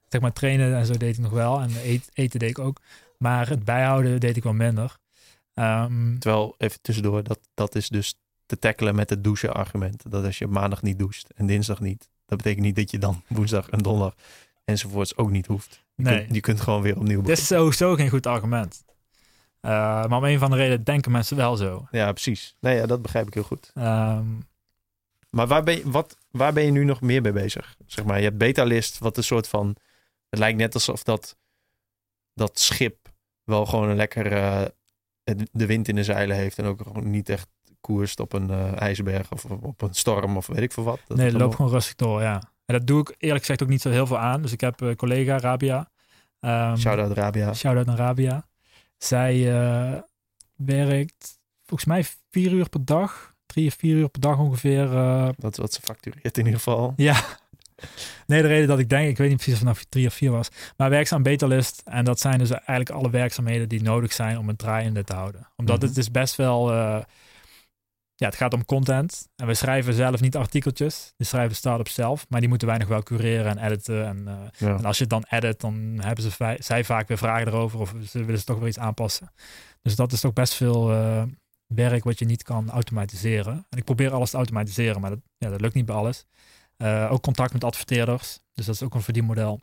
Zeg 0.08 0.20
maar 0.20 0.32
trainen 0.32 0.76
en 0.76 0.86
zo 0.86 0.96
deed 0.96 1.14
ik 1.16 1.22
nog 1.22 1.32
wel 1.32 1.60
en 1.60 1.70
eet- 1.84 2.10
eten 2.12 2.38
deed 2.38 2.50
ik 2.50 2.58
ook. 2.58 2.80
Maar 3.18 3.48
het 3.48 3.64
bijhouden 3.64 4.20
deed 4.20 4.36
ik 4.36 4.42
wel 4.42 4.52
minder. 4.52 4.96
Ehm, 5.54 6.18
Terwijl, 6.18 6.54
even 6.58 6.78
tussendoor, 6.82 7.22
dat, 7.22 7.38
dat 7.54 7.74
is 7.74 7.88
dus 7.88 8.14
te 8.48 8.58
tackelen 8.58 8.94
met 8.94 9.10
het 9.10 9.24
douchen 9.24 9.54
argument. 9.54 10.10
Dat 10.10 10.24
als 10.24 10.38
je 10.38 10.46
maandag 10.46 10.82
niet 10.82 10.98
doucht 10.98 11.32
en 11.34 11.46
dinsdag 11.46 11.80
niet, 11.80 12.08
dat 12.26 12.38
betekent 12.38 12.64
niet 12.64 12.76
dat 12.76 12.90
je 12.90 12.98
dan 12.98 13.22
woensdag 13.28 13.68
en 13.68 13.78
donderdag 13.78 14.14
enzovoorts 14.64 15.16
ook 15.16 15.30
niet 15.30 15.46
hoeft. 15.46 15.84
Je, 15.94 16.02
Nee. 16.02 16.18
kunt, 16.18 16.34
je 16.34 16.40
kunt 16.40 16.60
gewoon 16.60 16.82
weer 16.82 16.96
opnieuw 16.96 17.22
Dit 17.22 17.38
is 17.38 17.46
sowieso 17.46 17.94
geen 17.94 18.08
goed 18.08 18.26
argument. 18.26 18.84
Eh, 19.60 19.70
maar 20.06 20.16
om 20.18 20.24
een 20.24 20.38
van 20.38 20.50
de 20.50 20.56
redenen 20.56 20.84
denken 20.84 21.12
mensen 21.12 21.36
wel 21.36 21.56
zo. 21.56 21.86
Ja, 21.90 22.12
precies. 22.12 22.54
Nee, 22.60 22.76
ja, 22.76 22.86
dat 22.86 23.02
begrijp 23.02 23.26
ik 23.26 23.34
heel 23.34 23.42
goed. 23.42 23.70
Ehm, 23.74 24.26
Maar 25.30 25.46
waar 25.46 25.62
ben, 25.62 25.76
je, 25.76 25.90
wat, 25.90 26.16
waar 26.30 26.52
ben 26.52 26.64
je 26.64 26.70
nu 26.70 26.84
nog 26.84 27.00
meer 27.00 27.22
mee 27.22 27.32
bezig? 27.32 27.76
Zeg 27.86 28.04
maar, 28.04 28.18
je 28.18 28.24
hebt 28.24 28.38
betalist, 28.38 28.98
wat 28.98 29.16
een 29.16 29.24
soort 29.24 29.48
van... 29.48 29.76
Het 30.28 30.38
lijkt 30.38 30.58
net 30.58 30.74
alsof 30.74 31.02
dat, 31.02 31.36
dat 32.34 32.58
schip 32.58 33.12
wel 33.44 33.66
gewoon 33.66 33.88
een 33.88 33.96
lekker 33.96 34.32
eh, 34.32 34.62
de 35.52 35.66
wind 35.66 35.88
in 35.88 35.94
de 35.94 36.04
zeilen 36.04 36.36
heeft. 36.36 36.58
En 36.58 36.64
ook 36.64 36.82
gewoon 36.82 37.10
niet 37.10 37.28
echt 37.28 37.48
koerst 37.80 38.20
op 38.20 38.32
een 38.32 38.50
eh, 38.50 38.80
ijsberg 38.80 39.30
of 39.32 39.44
op- 39.44 39.82
een 39.82 39.94
storm 39.94 40.36
of 40.36 40.46
weet 40.46 40.62
ik 40.62 40.72
veel 40.72 40.84
wat. 40.84 41.00
Dat 41.06 41.16
nee, 41.16 41.32
loop 41.32 41.54
gewoon 41.54 41.70
rustig 41.70 41.94
door, 41.94 42.22
ja. 42.22 42.42
En 42.66 42.74
dat 42.74 42.86
doe 42.86 43.00
ik 43.00 43.14
eerlijk 43.18 43.40
gezegd 43.40 43.62
ook 43.62 43.68
niet 43.68 43.82
zo 43.82 43.90
heel 43.90 44.06
veel 44.06 44.18
aan. 44.18 44.42
Dus 44.42 44.52
ik 44.52 44.60
heb 44.60 44.80
een 44.80 44.96
collega, 44.96 45.38
Rabia. 45.38 45.90
Ehm, 46.40 46.76
Shout-out 46.76 47.12
Rabia. 47.12 47.54
Shout-out 47.54 47.86
naar 47.86 47.96
Rabia. 47.96 48.46
Zij 48.98 49.60
eh, 49.60 49.98
werkt 50.56 51.38
volgens 51.66 51.88
mij 51.88 52.04
vier 52.30 52.52
uur 52.52 52.68
per 52.68 52.84
dag. 52.84 53.34
Drie 53.46 53.66
of 53.68 53.74
vier 53.78 53.96
uur 53.96 54.08
per 54.08 54.20
dag 54.20 54.38
ongeveer. 54.38 54.96
eh, 54.96 55.28
Dat 55.36 55.52
is 55.52 55.58
wat 55.58 55.72
ze 55.72 55.80
factureert 55.82 56.38
in 56.38 56.44
ieder 56.44 56.60
geval. 56.60 56.92
ja. 56.96 57.16
Nee, 58.26 58.42
de 58.42 58.48
reden 58.48 58.68
dat 58.68 58.78
ik 58.78 58.88
denk, 58.88 59.08
ik 59.08 59.16
weet 59.16 59.28
niet 59.28 59.36
precies 59.36 59.52
of 59.62 59.66
het 59.66 59.74
nou 59.76 59.86
drie 59.88 60.06
of 60.06 60.14
vier 60.14 60.30
was. 60.30 60.48
Maar 60.76 60.90
werk 60.90 61.06
ze 61.06 61.14
aan 61.14 61.22
Betalist. 61.22 61.82
En 61.84 62.04
dat 62.04 62.20
zijn 62.20 62.38
dus 62.38 62.50
eigenlijk 62.50 62.90
alle 62.90 63.10
werkzaamheden 63.10 63.68
die 63.68 63.82
nodig 63.82 64.12
zijn 64.12 64.38
om 64.38 64.48
het 64.48 64.58
draaiende 64.58 65.04
te 65.04 65.12
houden. 65.14 65.48
Omdat 65.56 65.78
Mhm. 65.78 65.86
het 65.88 65.96
is 65.96 66.10
best 66.10 66.36
wel... 66.36 66.72
eh, 66.72 66.98
ja, 68.18 68.26
het 68.26 68.36
gaat 68.36 68.54
om 68.54 68.64
content. 68.64 69.28
En 69.36 69.46
we 69.46 69.54
schrijven 69.54 69.94
zelf 69.94 70.20
niet 70.20 70.36
artikeltjes. 70.36 71.12
Die 71.16 71.26
schrijven 71.26 71.50
de 71.50 71.56
start-up 71.56 71.88
zelf. 71.88 72.26
Maar 72.28 72.40
die 72.40 72.48
moeten 72.48 72.68
wij 72.68 72.78
nog 72.78 72.88
wel 72.88 73.02
cureren 73.02 73.58
en 73.58 73.66
editen. 73.66 74.06
En, 74.06 74.28
eh, 74.28 74.34
Ja. 74.68 74.76
en 74.76 74.84
als 74.84 74.96
je 74.96 75.02
het 75.02 75.10
dan 75.10 75.24
edit, 75.28 75.60
dan 75.60 75.74
hebben 76.00 76.24
ze 76.24 76.56
zij 76.58 76.84
vaak 76.84 77.08
weer 77.08 77.18
vragen 77.18 77.46
erover. 77.46 77.80
Of 77.80 77.94
ze 78.08 78.18
willen 78.24 78.38
ze 78.38 78.44
toch 78.44 78.58
weer 78.58 78.68
iets 78.68 78.78
aanpassen. 78.78 79.32
Dus 79.82 79.96
dat 79.96 80.12
is 80.12 80.20
toch 80.20 80.32
best 80.32 80.54
veel 80.54 80.92
eh, 80.92 81.22
werk 81.66 82.04
wat 82.04 82.18
je 82.18 82.24
niet 82.24 82.42
kan 82.42 82.70
automatiseren. 82.70 83.66
En 83.68 83.78
ik 83.78 83.84
probeer 83.84 84.12
alles 84.12 84.30
te 84.30 84.36
automatiseren, 84.36 85.00
maar 85.00 85.10
dat, 85.10 85.20
ja, 85.38 85.48
dat 85.50 85.60
lukt 85.60 85.74
niet 85.74 85.86
bij 85.86 85.94
alles. 85.94 86.24
Eh, 86.76 87.08
ook 87.12 87.22
contact 87.22 87.52
met 87.52 87.64
adverteerders. 87.64 88.38
Dus 88.54 88.66
dat 88.66 88.74
is 88.74 88.82
ook 88.82 88.94
een 88.94 89.02
verdienmodel. 89.02 89.60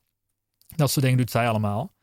Dat 0.75 0.91
soort 0.91 1.05
dingen 1.05 1.19
doet 1.19 1.31
zij 1.31 1.49
allemaal. 1.49 1.93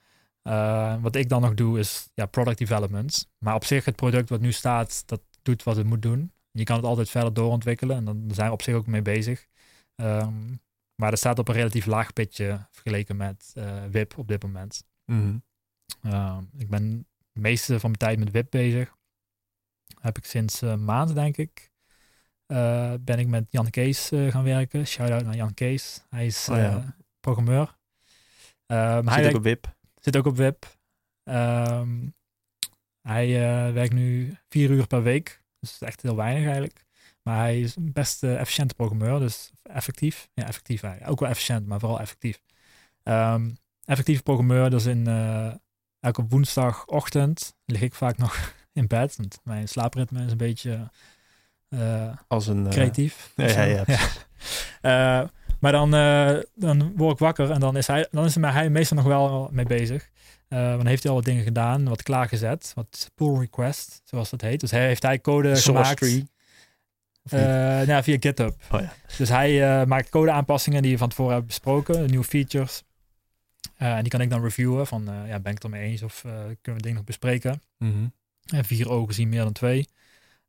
Wat 1.00 1.14
ik 1.16 1.28
dan 1.28 1.40
nog 1.40 1.54
doe 1.54 1.78
is 1.78 2.08
ja, 2.14 2.26
product 2.26 2.58
development. 2.58 3.28
Maar 3.38 3.54
op 3.54 3.64
zich 3.64 3.84
het 3.84 3.96
product 3.96 4.28
wat 4.28 4.40
nu 4.40 4.52
staat, 4.52 5.02
dat 5.06 5.20
doet 5.42 5.62
wat 5.62 5.76
het 5.76 5.86
moet 5.86 6.02
doen. 6.02 6.32
Je 6.52 6.64
kan 6.64 6.76
het 6.76 6.84
altijd 6.84 7.10
verder 7.10 7.32
doorontwikkelen 7.34 7.96
en 7.96 8.04
dan 8.04 8.24
zijn 8.32 8.46
we 8.46 8.52
op 8.52 8.62
zich 8.62 8.74
ook 8.74 8.86
mee 8.86 9.02
bezig. 9.02 9.46
Ehm, 9.94 10.54
maar 10.94 11.10
dat 11.10 11.18
staat 11.18 11.38
op 11.38 11.48
een 11.48 11.54
relatief 11.54 11.86
laag 11.86 12.12
pitje 12.12 12.66
vergeleken 12.70 13.16
met 13.16 13.52
eh, 13.54 13.84
WIP 13.90 14.18
op 14.18 14.28
dit 14.28 14.42
moment. 14.42 14.84
Mhm. 15.04 15.36
Ehm, 16.02 16.42
ik 16.58 16.68
ben 16.68 17.06
de 17.32 17.40
meeste 17.40 17.72
van 17.80 17.90
mijn 17.90 17.98
tijd 17.98 18.18
met 18.18 18.30
WIP 18.30 18.50
bezig. 18.50 18.96
Heb 20.00 20.16
ik 20.18 20.24
sinds 20.24 20.60
een 20.60 20.84
maand, 20.84 21.14
denk 21.14 21.36
ik, 21.36 21.70
eh, 22.46 22.94
ben 23.00 23.18
ik 23.18 23.26
met 23.26 23.46
Jan 23.50 23.70
Kees 23.70 24.08
gaan 24.08 24.44
werken. 24.44 24.86
Shout-out 24.86 25.24
naar 25.24 25.36
Jan 25.36 25.54
Kees. 25.54 26.04
Hij 26.08 26.26
is 26.26 26.48
Oh 26.48 26.56
ja. 26.56 26.96
programmeur. 27.20 27.76
Ehm, 28.66 29.06
hij 29.06 29.24
Zit 29.24 29.34
ook 29.34 29.34
werkt- 29.34 29.36
op 29.36 29.42
WIP. 29.42 29.74
zit 30.00 30.16
ook 30.16 30.26
op 30.26 30.36
WIP. 30.36 30.76
Ehm, 31.22 32.08
hij 33.00 33.28
werkt 33.72 33.92
nu 33.92 34.36
vier 34.48 34.70
uur 34.70 34.86
per 34.86 35.02
week. 35.02 35.41
Dus 35.62 35.78
echt 35.80 36.02
heel 36.02 36.16
weinig 36.16 36.44
eigenlijk. 36.44 36.84
Maar 37.22 37.36
hij 37.36 37.60
is 37.60 37.76
een 37.76 37.92
best 37.92 38.22
efficiënte 38.22 38.74
programmeur. 38.74 39.18
Dus 39.18 39.50
effectief. 39.62 40.28
Ja, 40.34 40.46
effectief 40.46 40.82
eigenlijk. 40.82 41.12
Ook 41.12 41.20
wel 41.20 41.28
efficiënt, 41.28 41.66
maar 41.66 41.80
vooral 41.80 42.00
effectief. 42.00 42.40
Ehm 43.02 43.50
effectieve 43.84 44.22
programmeur. 44.22 44.70
Dus 44.70 44.86
in, 44.86 45.06
eh 45.06 45.52
elke 46.00 46.24
woensdagochtend 46.28 47.54
lig 47.64 47.80
ik 47.80 47.94
vaak 47.94 48.18
nog 48.18 48.54
in 48.72 48.86
bed. 48.86 49.16
Want 49.16 49.40
mijn 49.44 49.68
slaapritme 49.68 50.24
is 50.24 50.30
een 50.30 50.36
beetje 50.36 50.90
eh, 51.68 52.12
Als 52.28 52.46
een... 52.46 52.66
eh, 52.66 52.72
creatief. 52.72 53.32
ja, 53.36 53.62
ja, 53.62 53.84
ja, 54.82 55.30
maar 55.60 55.72
dan, 55.72 55.90
dan 56.54 56.92
word 56.96 57.12
ik 57.12 57.18
wakker 57.18 57.50
en 57.50 57.60
dan 57.60 57.76
is 57.76 57.86
hij, 57.86 58.08
dan 58.10 58.24
is 58.24 58.34
hij 58.34 58.70
meestal 58.70 58.96
nog 58.96 59.06
wel 59.06 59.48
mee 59.52 59.64
bezig. 59.64 60.10
Eh, 60.52 60.76
dan 60.76 60.86
heeft 60.86 61.02
hij 61.02 61.10
al 61.12 61.16
wat 61.18 61.26
dingen 61.26 61.44
gedaan, 61.44 61.84
wat 61.84 62.02
klaargezet, 62.02 62.72
wat 62.74 63.10
pull 63.14 63.38
request, 63.38 64.02
zoals 64.04 64.30
dat 64.30 64.40
heet. 64.40 64.60
Dus 64.60 64.70
hij 64.70 64.86
heeft 64.86 65.02
hij 65.02 65.20
code 65.20 65.48
Source 65.48 65.70
gemaakt. 65.70 65.96
tree. 65.96 66.24
Eh, 67.22 67.86
ja, 67.86 68.02
via 68.02 68.16
GitHub. 68.20 68.54
Oh 68.70 68.80
ja. 68.80 68.92
Dus 69.16 69.28
hij 69.28 69.80
eh, 69.80 69.86
maakt 69.86 70.08
code 70.08 70.30
aanpassingen 70.30 70.82
die 70.82 70.92
we 70.92 70.98
van 70.98 71.08
tevoren 71.08 71.30
hebben 71.30 71.48
besproken, 71.48 72.06
nieuwe 72.06 72.24
features. 72.24 72.82
En 73.76 74.00
die 74.00 74.10
kan 74.10 74.20
ik 74.20 74.30
dan 74.30 74.42
reviewen 74.42 74.86
van, 74.86 75.04
ja, 75.04 75.40
ben 75.40 75.52
ik 75.52 75.62
het 75.62 75.64
ermee 75.64 75.90
eens 75.90 76.02
of 76.02 76.20
kunnen 76.20 76.56
we 76.62 76.70
het 76.72 76.82
ding 76.82 76.94
nog 76.94 77.04
bespreken. 77.04 77.62
Mhm. 77.78 78.06
En 78.46 78.64
vier 78.64 78.90
ogen 78.90 79.14
zien 79.14 79.28
meer 79.28 79.42
dan 79.42 79.52
twee. 79.52 79.88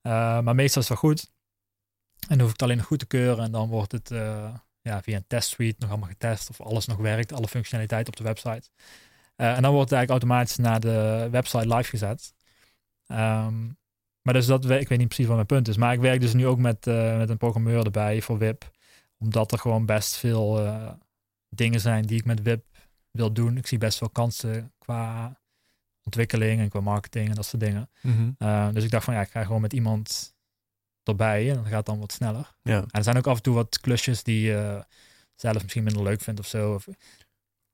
Maar 0.02 0.56
meestal 0.56 0.82
is 0.82 0.88
het 0.90 1.02
wel 1.02 1.12
goed. 1.12 1.32
En 2.20 2.28
dan 2.28 2.40
hoef 2.40 2.48
ik 2.48 2.54
het 2.54 2.62
alleen 2.62 2.78
nog 2.78 2.86
goed 2.86 3.00
te 3.00 3.06
keuren. 3.06 3.44
En 3.44 3.52
dan 3.52 3.70
wordt 3.70 3.92
het 3.92 4.10
ja, 4.82 5.02
via 5.02 5.16
een 5.16 5.28
testsuite 5.28 5.76
nog 5.80 5.90
allemaal 5.90 6.10
getest. 6.10 6.50
Of 6.50 6.62
alles 6.62 6.86
nog 6.86 6.98
werkt. 6.98 7.34
Alle 7.34 7.48
functionaliteit 7.48 8.08
op 8.08 8.16
de 8.16 8.24
website. 8.24 8.70
Eh, 9.44 9.56
en 9.56 9.62
dan 9.62 9.72
wordt 9.74 9.90
het 9.90 10.00
eigenlijk 10.00 10.10
automatisch 10.10 10.58
naar 10.58 10.80
de 10.80 11.28
website 11.32 11.76
live 11.76 11.90
gezet. 11.90 12.34
Ehm, 13.08 13.66
maar 14.22 14.34
dus 14.34 14.46
dat, 14.46 14.70
ik 14.70 14.88
weet 14.88 14.98
niet 14.98 15.08
precies 15.08 15.26
wat 15.26 15.36
mijn 15.36 15.48
punt 15.48 15.68
is. 15.68 15.78
Maar 15.78 15.94
ik 15.94 16.00
werk 16.00 16.22
dus 16.22 16.34
nu 16.34 16.48
ook 16.48 16.58
met, 16.58 16.88
eh, 16.88 17.18
met 17.18 17.30
een 17.30 17.38
programmeur 17.38 17.86
erbij 17.86 18.22
voor 18.22 18.38
WIP. 18.38 18.72
Omdat 19.18 19.52
er 19.52 19.60
gewoon 19.60 19.86
best 19.86 20.16
veel 20.16 20.66
eh, 20.66 20.92
dingen 21.50 21.80
zijn 21.80 22.06
die 22.06 22.18
ik 22.18 22.26
met 22.26 22.42
WIP 22.42 22.66
wil 23.12 23.34
doen. 23.34 23.58
Ik 23.58 23.68
zie 23.68 23.78
best 23.78 23.98
veel 23.98 24.10
kansen 24.10 24.74
qua 24.78 25.38
ontwikkeling 26.04 26.60
en 26.60 26.70
qua 26.70 26.80
marketing 26.80 27.30
en 27.30 27.36
dat 27.36 27.46
soort 27.46 27.62
dingen. 27.62 27.90
Mhm. 28.02 28.32
Uh, 28.38 28.70
dus 28.74 28.84
ik 28.84 28.90
dacht 28.90 29.06
van 29.06 29.14
ja, 29.14 29.22
ik 29.22 29.32
ga 29.32 29.44
gewoon 29.44 29.62
met 29.62 29.74
iemand 29.74 30.36
erbij 31.04 31.50
en 31.50 31.56
dan 31.56 31.66
gaat 31.66 31.78
het 31.78 31.86
dan 31.86 32.00
wat 32.00 32.12
sneller. 32.12 32.56
Ja. 32.62 32.78
En 32.78 32.88
er 32.92 33.04
zijn 33.04 33.18
ook 33.18 33.28
af 33.28 33.38
en 33.38 33.44
toe 33.44 33.56
wat 33.56 33.80
klusjes 33.80 34.24
die 34.24 34.42
je 34.42 34.86
zelf 35.36 35.62
misschien 35.62 35.84
minder 35.84 36.04
leuk 36.04 36.22
vindt 36.22 36.40
of 36.40 36.48
zo. 36.48 36.74
Of, 36.74 36.88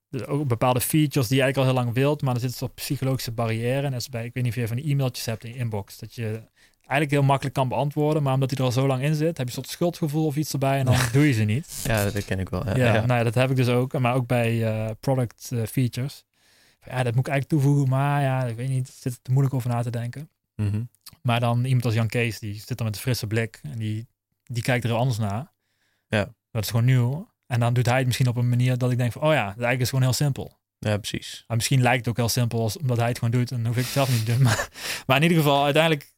dus 0.09 0.25
ook 0.25 0.47
bepaalde 0.47 0.81
features 0.81 1.27
die 1.27 1.37
je 1.37 1.43
eigenlijk 1.43 1.57
al 1.57 1.75
heel 1.75 1.83
lang 1.83 1.95
wilt, 1.95 2.21
maar 2.21 2.33
er 2.33 2.39
zit 2.39 2.49
een 2.49 2.55
soort 2.55 2.75
psychologische 2.75 3.31
barrière. 3.31 3.85
En 3.85 3.91
dat 3.91 4.01
is 4.01 4.09
bij, 4.09 4.25
ik 4.25 4.33
weet 4.33 4.43
niet 4.43 4.53
of 4.53 4.59
je 4.59 4.67
van 4.67 4.77
die 4.77 4.91
e-mailtjes 4.91 5.25
hebt 5.25 5.43
in 5.43 5.53
je 5.53 5.57
inbox, 5.57 5.97
dat 5.97 6.15
je 6.15 6.41
eigenlijk 6.89 7.11
heel 7.11 7.23
makkelijk 7.23 7.55
kan 7.55 7.67
beantwoorden, 7.67 8.23
maar 8.23 8.33
omdat 8.33 8.49
hij 8.49 8.59
er 8.59 8.65
al 8.65 8.71
zo 8.71 8.87
lang 8.87 9.03
in 9.03 9.15
zit, 9.15 9.37
heb 9.37 9.37
je 9.37 9.43
een 9.43 9.63
soort 9.63 9.69
schuldgevoel 9.69 10.25
of 10.25 10.35
iets 10.35 10.53
erbij 10.53 10.79
en 10.79 10.85
dan 10.85 10.95
doe 11.11 11.27
je 11.27 11.33
ze 11.33 11.43
niet. 11.43 11.79
ja, 11.87 12.09
dat 12.09 12.25
ken 12.25 12.39
ik 12.39 12.49
wel. 12.49 12.65
Ja, 12.65 12.75
Ja, 12.75 12.93
ja. 12.93 13.05
Nou 13.05 13.17
ja, 13.17 13.23
dat 13.23 13.35
heb 13.35 13.49
ik 13.49 13.55
dus 13.55 13.67
ook, 13.67 13.99
maar 13.99 14.13
ook 14.13 14.27
bij 14.27 14.65
eh, 14.65 14.91
product 14.99 15.49
eh, 15.51 15.63
features. 15.63 16.25
Ja, 16.85 17.03
dat 17.03 17.15
moet 17.15 17.27
ik 17.27 17.31
eigenlijk 17.31 17.47
toevoegen, 17.47 17.89
maar 17.89 18.21
ja, 18.21 18.45
ik 18.45 18.55
weet 18.55 18.69
niet, 18.69 18.87
er 18.87 18.93
zit 18.99 19.19
te 19.21 19.31
moeilijk 19.31 19.55
over 19.55 19.69
na 19.69 19.81
te 19.81 19.89
denken. 19.89 20.29
Mhm. 20.55 20.83
Maar 21.21 21.39
dan 21.39 21.63
iemand 21.63 21.85
als 21.85 21.93
Jan 21.93 22.07
Kees, 22.07 22.39
die 22.39 22.53
zit 22.53 22.79
er 22.79 22.85
met 22.85 22.95
een 22.95 23.01
frisse 23.01 23.27
blik 23.27 23.59
en 23.63 23.77
die, 23.77 24.07
die 24.43 24.63
kijkt 24.63 24.83
er 24.83 24.89
heel 24.89 24.99
anders 24.99 25.17
naar. 25.17 25.51
Ja. 26.07 26.33
Dat 26.51 26.63
is 26.63 26.69
gewoon 26.69 26.85
nieuw. 26.85 27.29
En 27.51 27.59
dan 27.59 27.73
doet 27.73 27.85
hij 27.85 27.97
het 27.97 28.05
misschien 28.05 28.27
op 28.27 28.35
een 28.35 28.49
manier 28.49 28.77
dat 28.77 28.91
ik 28.91 28.97
denk 28.97 29.11
van, 29.11 29.21
oh 29.21 29.33
ja, 29.33 29.43
dat 29.43 29.47
eigenlijk 29.47 29.81
is 29.81 29.89
gewoon 29.89 30.03
heel 30.03 30.13
simpel. 30.13 30.57
ja, 30.79 30.97
precies. 30.97 31.43
Maar 31.47 31.57
misschien 31.57 31.81
lijkt 31.81 31.99
het 31.99 32.07
ook 32.07 32.17
heel 32.17 32.29
simpel 32.29 32.61
als, 32.61 32.77
omdat 32.77 32.97
hij 32.97 33.07
het 33.07 33.19
gewoon 33.19 33.39
doet 33.39 33.51
en 33.51 33.57
dan 33.57 33.65
hoef 33.65 33.77
ik 33.77 33.83
het 33.83 33.91
zelf 33.91 34.09
niet 34.09 34.25
te 34.25 34.31
doen. 34.31 34.41
Maar, 34.43 34.69
maar 35.07 35.17
in 35.17 35.23
ieder 35.23 35.37
geval, 35.37 35.63
uiteindelijk 35.63 36.13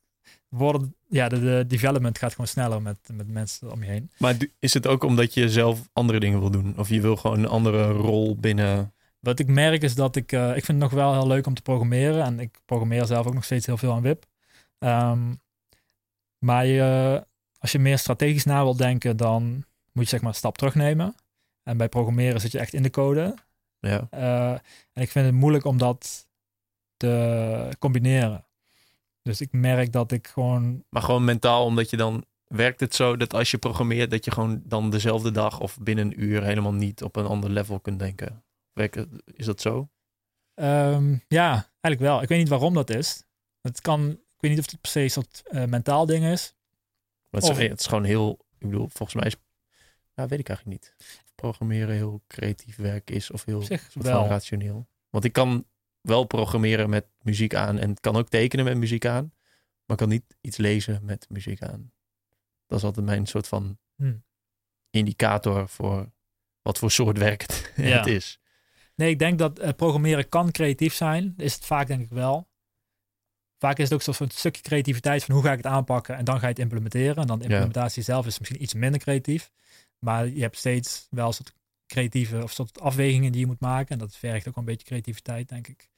worden, 0.49 0.95
ja, 1.07 1.29
de, 1.29 1.39
de 1.39 1.65
development 1.67 2.17
gaat 2.17 2.31
gewoon 2.31 2.47
sneller 2.47 2.81
met, 2.81 2.97
met 3.13 3.27
mensen 3.27 3.71
om 3.71 3.83
je 3.83 3.89
heen. 3.89 4.11
Maar 4.17 4.35
is 4.59 4.73
het 4.73 4.87
ook 4.87 5.03
omdat 5.03 5.33
je 5.33 5.49
zelf 5.49 5.89
andere 5.93 6.19
dingen 6.19 6.39
wil 6.39 6.51
doen? 6.51 6.73
Of 6.77 6.89
je 6.89 7.01
wil 7.01 7.15
gewoon 7.15 7.39
een 7.39 7.47
andere 7.47 7.91
rol 7.91 8.35
binnen... 8.35 8.93
Wat 9.19 9.39
ik 9.39 9.47
merk 9.47 9.81
is 9.81 9.95
dat 9.95 10.15
ik, 10.15 10.31
eh, 10.31 10.47
ik 10.47 10.65
vind 10.65 10.67
het 10.67 10.77
nog 10.77 10.91
wel 10.91 11.13
heel 11.13 11.27
leuk 11.27 11.47
om 11.47 11.53
te 11.53 11.61
programmeren. 11.61 12.23
En 12.23 12.39
ik 12.39 12.59
programmeer 12.65 13.05
zelf 13.05 13.27
ook 13.27 13.33
nog 13.33 13.43
steeds 13.43 13.65
heel 13.65 13.77
veel 13.77 13.93
aan 13.93 14.01
WIP. 14.01 14.25
Ehm, 14.79 15.33
maar 16.37 16.65
je, 16.65 17.23
als 17.57 17.71
je 17.71 17.79
meer 17.79 17.97
strategisch 17.97 18.45
na 18.45 18.63
wilt 18.63 18.77
denken, 18.77 19.17
dan 19.17 19.65
moet 19.91 20.03
je 20.03 20.09
zeg 20.09 20.21
maar 20.21 20.29
een 20.29 20.35
stap 20.35 20.57
terugnemen. 20.57 21.15
En 21.63 21.77
bij 21.77 21.89
programmeren 21.89 22.41
zit 22.41 22.51
je 22.51 22.59
echt 22.59 22.73
in 22.73 22.83
de 22.83 22.89
code. 22.89 23.35
Ja, 23.79 24.07
Eh, 24.09 24.51
en 24.93 25.01
ik 25.01 25.09
vind 25.11 25.25
het 25.25 25.35
moeilijk 25.35 25.65
om 25.65 25.77
dat 25.77 26.27
te 26.97 27.69
combineren. 27.79 28.45
Dus 29.21 29.41
ik 29.41 29.51
merk 29.51 29.91
dat 29.91 30.11
ik 30.11 30.27
gewoon 30.27 30.83
maar 30.89 31.01
gewoon 31.01 31.23
mentaal, 31.23 31.65
omdat 31.65 31.89
je 31.89 31.97
dan... 31.97 32.25
Werkt 32.47 32.79
het 32.79 32.95
zo 32.95 33.17
dat 33.17 33.33
als 33.33 33.51
je 33.51 33.57
programmeert, 33.57 34.11
dat 34.11 34.25
je 34.25 34.31
gewoon 34.31 34.61
dan 34.65 34.89
dezelfde 34.89 35.31
dag 35.31 35.59
of 35.59 35.77
binnen 35.79 36.05
een 36.05 36.23
uur 36.23 36.43
helemaal 36.43 36.73
niet 36.73 37.03
op 37.03 37.15
een 37.15 37.25
ander 37.25 37.49
level 37.49 37.79
kunt 37.79 37.99
denken? 37.99 38.43
Werkt 38.73 39.05
is 39.25 39.45
dat 39.45 39.61
zo? 39.61 39.89
Ehm, 40.53 41.15
ja, 41.27 41.51
eigenlijk 41.81 41.99
wel. 41.99 42.21
Ik 42.21 42.27
weet 42.27 42.39
niet 42.39 42.49
waarom 42.49 42.73
dat 42.73 42.89
is. 42.89 43.23
Het 43.61 43.81
kan, 43.81 44.09
ik 44.09 44.37
weet 44.39 44.51
niet 44.51 44.59
of 44.59 44.71
het 44.71 44.81
per 44.81 44.91
se 44.91 45.01
een 45.01 45.09
soort 45.11 45.41
eh, 45.45 45.63
mentaal 45.65 46.05
ding 46.05 46.25
is. 46.25 46.55
Maar 47.29 47.41
het, 47.41 47.49
is, 47.49 47.57
Of- 47.57 47.69
het 47.69 47.79
is 47.79 47.85
gewoon 47.87 48.03
heel... 48.03 48.39
Ik 48.57 48.67
bedoel, 48.69 48.87
volgens 48.93 49.13
mij 49.13 49.27
is... 49.27 49.35
Ja, 50.15 50.27
weet 50.27 50.39
ik 50.39 50.49
eigenlijk 50.49 50.81
niet. 50.81 50.95
Programmeren 51.41 51.95
heel 51.95 52.21
creatief 52.27 52.75
werk 52.75 53.09
is 53.09 53.31
of 53.31 53.45
heel 53.45 53.63
rationeel. 54.27 54.87
Want 55.09 55.23
ik 55.23 55.33
kan 55.33 55.65
wel 56.01 56.23
programmeren 56.23 56.89
met 56.89 57.05
muziek 57.21 57.55
aan 57.55 57.77
en 57.77 57.99
kan 57.99 58.15
ook 58.15 58.29
tekenen 58.29 58.65
met 58.65 58.77
muziek 58.77 59.05
aan. 59.05 59.33
Maar 59.85 59.97
kan 59.97 60.09
niet 60.09 60.35
iets 60.41 60.57
lezen 60.57 60.99
met 61.03 61.25
muziek 61.29 61.61
aan. 61.61 61.91
Dat 62.67 62.77
is 62.77 62.85
altijd 62.85 63.05
mijn 63.05 63.25
soort 63.25 63.47
van 63.47 63.77
Hm. 63.95 64.13
indicator 64.89 65.67
voor 65.69 66.11
wat 66.61 66.77
voor 66.77 66.91
soort 66.91 67.17
werk 67.17 67.41
het, 67.41 67.71
Ja. 67.75 67.97
het 67.97 68.07
is. 68.07 68.39
Nee, 68.95 69.09
ik 69.09 69.19
denk 69.19 69.39
dat 69.39 69.59
eh, 69.59 69.69
programmeren 69.75 70.29
kan 70.29 70.51
creatief 70.51 70.93
zijn. 70.93 71.33
Is 71.37 71.53
het 71.53 71.65
vaak 71.65 71.87
denk 71.87 72.01
ik 72.01 72.09
wel. 72.09 72.49
Vaak 73.57 73.77
is 73.77 73.89
het 73.89 73.93
ook 74.07 74.15
zo'n 74.15 74.29
stukje 74.29 74.61
creativiteit 74.61 75.23
van 75.23 75.35
hoe 75.35 75.43
ga 75.43 75.51
ik 75.51 75.57
het 75.57 75.65
aanpakken 75.65 76.15
en 76.17 76.25
dan 76.25 76.35
ga 76.35 76.41
je 76.41 76.47
het 76.47 76.59
implementeren. 76.59 77.15
En 77.15 77.27
dan 77.27 77.39
de 77.39 77.43
Ja. 77.45 77.49
implementatie 77.49 78.03
zelf 78.03 78.25
is 78.25 78.39
misschien 78.39 78.61
iets 78.61 78.73
minder 78.73 78.99
creatief. 78.99 79.51
Maar 80.05 80.27
je 80.27 80.41
hebt 80.41 80.57
steeds 80.57 81.07
wel 81.09 81.31
soort 81.31 81.53
creatieve 81.87 82.43
of 82.43 82.51
soort 82.51 82.79
afwegingen 82.79 83.31
die 83.31 83.41
je 83.41 83.47
moet 83.47 83.59
maken. 83.59 83.89
En 83.89 83.97
dat 83.97 84.15
vergt 84.15 84.47
ook 84.47 84.55
wel 84.55 84.63
een 84.63 84.69
beetje 84.69 84.85
creativiteit, 84.87 85.49
denk 85.49 85.67
ik. 85.67 85.89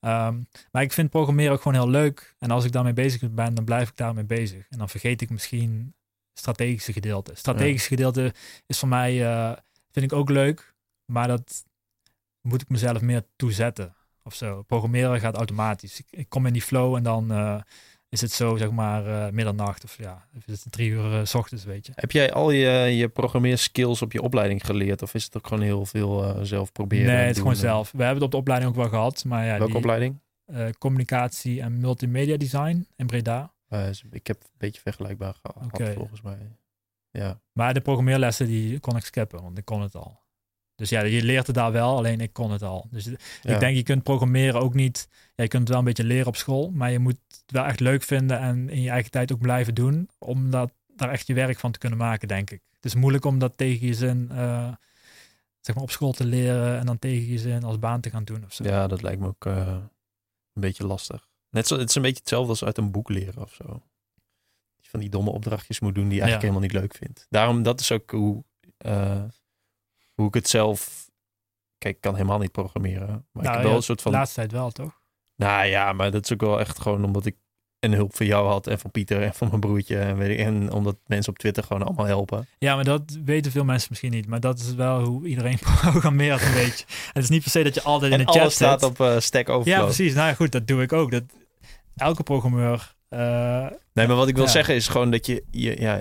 Ehm, 0.00 0.40
maar 0.70 0.82
ik 0.82 0.92
vind 0.92 1.10
programmeren 1.10 1.52
ook 1.52 1.62
gewoon 1.62 1.82
heel 1.82 1.90
leuk. 1.90 2.34
En 2.38 2.50
als 2.50 2.64
ik 2.64 2.72
daarmee 2.72 2.92
bezig 2.92 3.30
ben, 3.30 3.54
dan 3.54 3.64
blijf 3.64 3.88
ik 3.88 3.96
daarmee 3.96 4.24
bezig. 4.24 4.66
En 4.68 4.78
dan 4.78 4.88
vergeet 4.88 5.20
ik 5.20 5.30
misschien 5.30 5.94
strategische 6.32 6.92
gedeelte. 6.92 7.34
Strategische 7.34 7.88
gedeelte 7.88 8.34
is 8.66 8.78
voor 8.78 8.88
mij, 8.88 9.26
eh, 9.26 9.56
vind 9.90 10.12
ik 10.12 10.18
ook 10.18 10.30
leuk. 10.30 10.74
Maar 11.04 11.28
dat 11.28 11.64
moet 12.40 12.62
ik 12.62 12.68
mezelf 12.68 13.00
meer 13.00 13.26
toezetten 13.36 13.96
of 14.22 14.34
zo. 14.34 14.62
Programmeren 14.62 15.20
gaat 15.20 15.34
automatisch. 15.36 15.98
Ik, 15.98 16.06
ik 16.10 16.28
kom 16.28 16.46
in 16.46 16.52
die 16.52 16.62
flow 16.62 16.94
en 16.94 17.02
dan 17.02 17.30
eh, 17.32 17.60
is 18.10 18.20
het 18.20 18.32
zo, 18.32 18.56
zeg 18.56 18.70
maar, 18.70 19.06
eh, 19.06 19.32
middernacht 19.32 19.84
of 19.84 19.98
ja, 19.98 20.26
of 20.36 20.46
is 20.46 20.64
het 20.64 20.72
drie 20.72 20.90
uur 20.90 21.14
eh, 21.14 21.24
s 21.24 21.34
ochtends, 21.34 21.64
weet 21.64 21.86
je. 21.86 21.92
Heb 21.94 22.12
jij 22.12 22.32
al 22.32 22.50
je, 22.50 22.68
je 22.96 23.08
programmeerskills 23.08 24.02
op 24.02 24.12
je 24.12 24.22
opleiding 24.22 24.66
geleerd? 24.66 25.02
Of 25.02 25.14
is 25.14 25.24
het 25.24 25.36
ook 25.36 25.46
gewoon 25.46 25.62
heel 25.62 25.86
veel 25.86 26.24
eh, 26.24 26.42
zelf 26.42 26.72
proberen? 26.72 27.06
nee, 27.06 27.16
het 27.26 27.34
is 27.34 27.40
gewoon 27.40 27.56
zelf. 27.56 27.90
We 27.90 28.02
hebben 28.02 28.14
het 28.14 28.24
op 28.24 28.30
de 28.30 28.36
opleiding 28.36 28.70
ook 28.70 28.76
wel 28.76 28.88
gehad, 28.88 29.24
maar 29.24 29.44
ja, 29.44 29.50
Welke 29.50 29.66
die, 29.66 29.76
opleiding? 29.76 30.20
communicatie 30.78 31.60
en 31.60 31.80
multimedia 31.80 32.36
design 32.36 32.86
in 32.96 33.06
Breda. 33.06 33.52
Ik 34.10 34.26
heb 34.26 34.42
een 34.42 34.48
beetje 34.58 34.80
vergelijkbaar 34.80 35.34
gehad 35.42 35.94
volgens 35.94 36.22
mij. 36.22 36.38
Ja, 37.10 37.40
Maar 37.52 37.74
de 37.74 37.80
programmeerlessen 37.80 38.46
die 38.46 38.80
kon 38.80 38.96
ik 38.96 39.04
skippen, 39.04 39.42
want 39.42 39.58
ik 39.58 39.64
kon 39.64 39.80
het 39.80 39.94
al. 39.94 40.19
Dus 40.80 40.88
ja, 40.88 41.02
je 41.02 41.22
leert 41.22 41.46
het 41.46 41.56
daar 41.56 41.72
wel, 41.72 41.96
alleen 41.96 42.20
ik 42.20 42.32
kon 42.32 42.50
het 42.50 42.62
al. 42.62 42.86
Dus 42.90 43.04
Ja. 43.42 43.54
ik 43.54 43.60
denk, 43.60 43.76
je 43.76 43.82
kunt 43.82 44.02
programmeren 44.02 44.60
ook 44.60 44.74
niet. 44.74 45.08
Ja, 45.34 45.42
je 45.42 45.48
kunt 45.48 45.62
het 45.62 45.68
wel 45.68 45.78
een 45.78 45.84
beetje 45.84 46.04
leren 46.04 46.26
op 46.26 46.36
school, 46.36 46.70
maar 46.70 46.90
je 46.90 46.98
moet 46.98 47.18
het 47.28 47.42
wel 47.46 47.64
echt 47.64 47.80
leuk 47.80 48.02
vinden 48.02 48.38
en 48.38 48.68
in 48.68 48.80
je 48.82 48.90
eigen 48.90 49.10
tijd 49.10 49.32
ook 49.32 49.40
blijven 49.40 49.74
doen, 49.74 50.08
om 50.18 50.50
dat, 50.50 50.72
daar 50.96 51.10
echt 51.10 51.26
je 51.26 51.34
werk 51.34 51.58
van 51.58 51.72
te 51.72 51.78
kunnen 51.78 51.98
maken, 51.98 52.28
denk 52.28 52.50
ik. 52.50 52.60
Het 52.74 52.84
is 52.84 52.94
moeilijk 52.94 53.24
om 53.24 53.38
dat 53.38 53.52
tegen 53.56 53.86
je 53.86 53.94
zin, 53.94 54.28
eh, 54.30 54.72
zeg 55.60 55.74
maar, 55.74 55.84
op 55.84 55.90
school 55.90 56.12
te 56.12 56.24
leren 56.24 56.78
en 56.78 56.86
dan 56.86 56.98
tegen 56.98 57.26
je 57.28 57.38
zin 57.38 57.64
als 57.64 57.78
baan 57.78 58.00
te 58.00 58.10
gaan 58.10 58.24
doen 58.24 58.44
of 58.44 58.52
zo. 58.52 58.64
Ja, 58.64 58.86
dat 58.86 59.02
lijkt 59.02 59.20
me 59.20 59.26
ook 59.26 59.46
eh, 59.46 59.66
een 60.52 60.60
beetje 60.60 60.86
lastig. 60.86 61.28
Net 61.50 61.66
zo, 61.66 61.78
het 61.78 61.88
is 61.88 61.94
een 61.94 62.02
beetje 62.02 62.18
hetzelfde 62.20 62.50
als 62.50 62.64
uit 62.64 62.78
een 62.78 62.90
boek 62.90 63.08
leren 63.08 63.42
of 63.42 63.52
zo. 63.54 63.82
Van 64.80 65.00
die 65.00 65.08
domme 65.08 65.30
opdrachtjes 65.30 65.80
moet 65.80 65.94
doen 65.94 66.08
die 66.08 66.14
je 66.14 66.20
eigenlijk 66.22 66.52
Ja. 66.52 66.58
helemaal 66.58 66.80
niet 66.80 66.90
leuk 66.90 67.04
vindt. 67.04 67.26
Daarom, 67.28 67.62
dat 67.62 67.80
is 67.80 67.92
ook 67.92 68.10
hoe, 68.10 68.44
eh, 68.78 69.22
hoe 70.20 70.28
ik 70.28 70.34
het 70.34 70.48
zelf... 70.48 71.08
Kijk, 71.78 71.94
ik 71.94 72.00
kan 72.00 72.14
helemaal 72.14 72.38
niet 72.38 72.52
programmeren. 72.52 73.06
Maar 73.08 73.16
ik 73.16 73.32
Nou, 73.42 73.52
heb 73.52 73.60
wel 73.62 73.70
ja, 73.70 73.76
een 73.76 73.82
soort 73.82 74.02
van... 74.02 74.12
De 74.12 74.16
laatste 74.18 74.34
tijd 74.40 74.52
wel, 74.52 74.70
toch? 74.70 75.00
Nou 75.36 75.64
ja, 75.66 75.92
maar 75.92 76.10
dat 76.10 76.24
is 76.24 76.32
ook 76.32 76.40
wel 76.40 76.60
echt 76.60 76.78
gewoon 76.80 77.04
omdat 77.04 77.26
ik 77.26 77.36
een 77.78 77.92
hulp 77.92 78.16
van 78.16 78.26
jou 78.26 78.48
had 78.48 78.66
en 78.66 78.78
van 78.78 78.90
Pieter 78.90 79.22
en 79.22 79.34
van 79.34 79.48
mijn 79.48 79.60
broertje. 79.60 79.98
En, 79.98 80.16
weet 80.16 80.38
ik, 80.38 80.46
en 80.46 80.72
omdat 80.72 80.96
mensen 81.06 81.32
op 81.32 81.38
Twitter 81.38 81.62
gewoon 81.62 81.82
allemaal 81.82 82.06
helpen. 82.06 82.46
Ja, 82.58 82.74
maar 82.74 82.84
dat 82.84 83.18
weten 83.24 83.52
veel 83.52 83.64
mensen 83.64 83.86
misschien 83.90 84.10
niet. 84.10 84.26
Maar 84.26 84.40
dat 84.40 84.58
is 84.58 84.74
wel 84.74 85.02
hoe 85.04 85.26
iedereen 85.26 85.58
programmeert 85.80 86.42
een 86.42 86.52
beetje. 86.52 86.84
Het 87.12 87.22
is 87.22 87.28
niet 87.28 87.42
per 87.42 87.50
se 87.50 87.62
dat 87.62 87.74
je 87.74 87.82
altijd 87.82 88.12
in 88.12 88.18
de 88.18 88.24
chat 88.24 88.36
alles 88.36 88.54
staat 88.54 88.82
op 88.82 89.00
eh, 89.00 89.18
Stack 89.18 89.48
Overflow. 89.48 89.76
Ja, 89.78 89.84
precies. 89.84 90.14
Nou 90.14 90.28
ja, 90.28 90.34
goed, 90.34 90.52
dat 90.52 90.66
doe 90.66 90.82
ik 90.82 90.92
ook. 90.92 91.10
Dat, 91.10 91.24
elke 91.96 92.22
programmeur... 92.22 92.94
eh, 93.08 93.66
Nee, 93.92 94.06
maar 94.06 94.16
wat 94.16 94.28
ik 94.28 94.34
wil 94.36 94.44
Ja. 94.44 94.50
zeggen 94.50 94.74
is 94.74 94.88
gewoon 94.88 95.10
dat 95.10 95.26
je, 95.26 95.44
je... 95.50 95.80
Ja, 95.80 96.00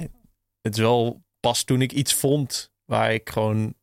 het 0.62 0.74
is 0.74 0.80
wel 0.80 1.24
pas 1.40 1.64
toen 1.64 1.82
ik 1.82 1.92
iets 1.92 2.14
vond 2.14 2.72
waar 2.86 3.14
ik 3.14 3.30
gewoon 3.30 3.74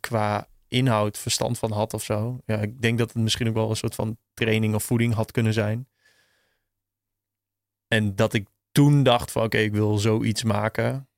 qua 0.00 0.48
inhoud 0.68 1.18
verstand 1.18 1.58
van 1.58 1.72
had 1.72 1.94
of 1.94 2.04
zo. 2.04 2.40
Ja, 2.46 2.56
ik 2.56 2.82
denk 2.82 2.98
dat 2.98 3.12
het 3.12 3.22
misschien 3.22 3.48
ook 3.48 3.54
wel 3.54 3.70
een 3.70 3.76
soort 3.76 3.94
van 3.94 4.18
training 4.34 4.74
of 4.74 4.84
voeding 4.84 5.14
had 5.14 5.30
kunnen 5.30 5.52
zijn. 5.52 5.88
En 7.88 8.14
dat 8.14 8.32
ik 8.32 8.48
toen 8.72 9.02
dacht 9.02 9.32
van 9.32 9.42
oké, 9.42 9.58
ik 9.58 9.72
wil 9.72 9.98
zoiets 9.98 10.42
maken. 10.42 11.08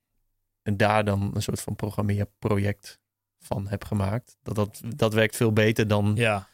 En 0.63 0.77
daar 0.77 1.05
dan 1.05 1.31
een 1.35 1.43
soort 1.43 1.61
van 1.61 1.77
programmeerproject 1.77 3.01
van 3.39 3.69
heb 3.69 3.85
gemaakt. 3.85 4.37
Dat, 4.43 4.55
dat, 4.55 4.81
dat 4.97 5.15
werkt 5.15 5.37
veel 5.37 5.53
beter 5.53 5.89
dan... 5.89 6.13
ja. 6.17 6.49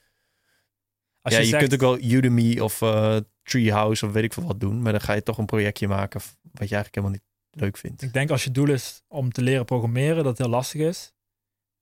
Als 1.21 1.33
ja, 1.33 1.39
je, 1.39 1.45
je, 1.45 1.51
zegt, 1.51 1.69
kunt 1.69 1.75
ook 1.75 2.01
wel 2.01 2.11
Udemy 2.11 2.59
of 2.61 2.83
eh, 2.83 3.17
Treehouse 3.43 4.07
of 4.07 4.13
weet 4.13 4.25
ik 4.25 4.33
veel 4.33 4.47
wat 4.47 4.61
doen. 4.61 4.83
Maar 4.83 4.93
dan 4.93 5.01
ga 5.01 5.13
je 5.13 5.23
toch 5.23 5.39
een 5.39 5.47
projectje 5.47 5.89
maken 5.89 6.21
wat 6.21 6.69
je 6.69 6.75
eigenlijk 6.75 6.95
helemaal 6.95 7.13
niet 7.13 7.25
leuk 7.51 7.77
vindt. 7.77 8.03
Ik 8.03 8.13
denk 8.13 8.31
als 8.31 8.45
je 8.45 8.51
doel 8.51 8.69
is 8.69 9.03
om 9.09 9.33
te 9.33 9.43
leren 9.43 9.65
programmeren, 9.65 10.17
dat 10.17 10.27
het 10.27 10.39
heel 10.39 10.49
lastig 10.49 10.81
is. 10.81 11.14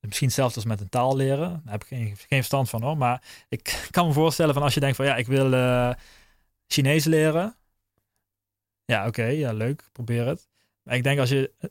Misschien 0.07 0.31
zelfs 0.31 0.55
als 0.55 0.65
met 0.65 0.81
een 0.81 0.89
taal 0.89 1.15
leren. 1.15 1.61
Daar 1.63 1.71
heb 1.73 1.81
ik 1.81 1.87
geen, 1.87 2.05
geen 2.05 2.15
verstand 2.27 2.69
van 2.69 2.81
hoor. 2.81 2.97
Maar 2.97 3.21
ik 3.49 3.83
kan 3.91 4.07
me 4.07 4.13
voorstellen 4.13 4.53
van 4.53 4.63
als 4.63 4.73
je 4.73 4.79
denkt 4.79 4.95
van 4.95 5.05
ja, 5.05 5.15
ik 5.15 5.27
wil 5.27 5.53
eh, 5.53 5.91
Chinees 6.67 7.05
leren. 7.05 7.55
Ja, 8.85 9.07
oké, 9.07 9.23
ja, 9.25 9.53
leuk, 9.53 9.83
probeer 9.91 10.25
het. 10.27 10.47
Maar 10.83 10.95
ik 10.95 11.03
denk 11.03 11.19
als 11.19 11.29
je 11.29 11.51
eh, 11.59 11.69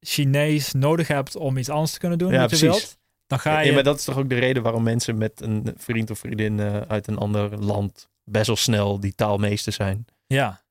Chinees 0.00 0.72
nodig 0.72 1.08
hebt 1.08 1.36
om 1.36 1.56
iets 1.56 1.68
anders 1.68 1.92
te 1.92 1.98
kunnen 1.98 2.18
doen 2.18 2.32
Ja, 2.32 2.40
wat 2.40 2.50
je 2.50 2.56
precies. 2.58 2.80
wilt, 2.80 2.98
dan 3.26 3.38
ga 3.38 3.60
je... 3.60 3.68
Ja, 3.68 3.74
maar 3.74 3.82
dat 3.82 3.98
is 3.98 4.04
toch 4.04 4.16
ook 4.18 4.28
de 4.28 4.38
reden 4.38 4.62
waarom 4.62 4.82
mensen 4.82 5.18
met 5.18 5.40
een 5.40 5.74
vriend 5.76 6.10
of 6.10 6.18
vriendin 6.18 6.60
eh, 6.60 6.80
uit 6.80 7.06
een 7.06 7.18
ander 7.18 7.58
land 7.58 8.08
best 8.24 8.46
wel 8.46 8.56
snel 8.56 9.00
die 9.00 9.14
taalmeester 9.14 9.72
zijn. 9.72 10.06
ja. 10.26 10.66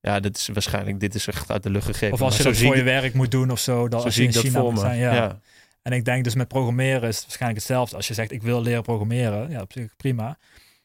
Ja, 0.00 0.20
dit 0.20 0.36
is 0.36 0.48
waarschijnlijk, 0.52 1.00
dit 1.00 1.14
is 1.14 1.26
echt 1.26 1.50
uit 1.50 1.62
de 1.62 1.70
lucht 1.70 1.86
gegeven. 1.86 2.12
Of 2.14 2.20
als 2.22 2.36
je 2.36 2.42
dat 2.42 2.56
voor 2.56 2.76
je 2.76 2.82
werk 2.82 3.14
moet 3.14 3.30
doen 3.30 3.50
of 3.50 3.58
zo. 3.58 3.88
Dan 3.88 4.00
Zo 4.00 4.06
als 4.06 4.14
zie 4.14 4.22
je 4.22 4.28
in 4.28 4.34
dat 4.34 4.44
China 4.44 4.60
voor 4.60 4.72
me. 4.72 4.78
zijn. 4.78 4.98
Ja. 4.98 5.14
ja. 5.14 5.40
En 5.84 5.92
ik 5.92 6.04
denk 6.04 6.24
dus 6.24 6.34
met 6.34 6.48
programmeren 6.48 7.08
is 7.08 7.14
het 7.16 7.24
waarschijnlijk 7.24 7.60
hetzelfde. 7.60 7.96
Als 7.96 8.08
je 8.08 8.14
zegt 8.14 8.30
ik 8.32 8.42
wil 8.42 8.62
leren 8.62 8.82
programmeren, 8.82 9.50
ja 9.50 9.60
op 9.60 9.72
zich 9.72 9.96
prima. 9.96 10.38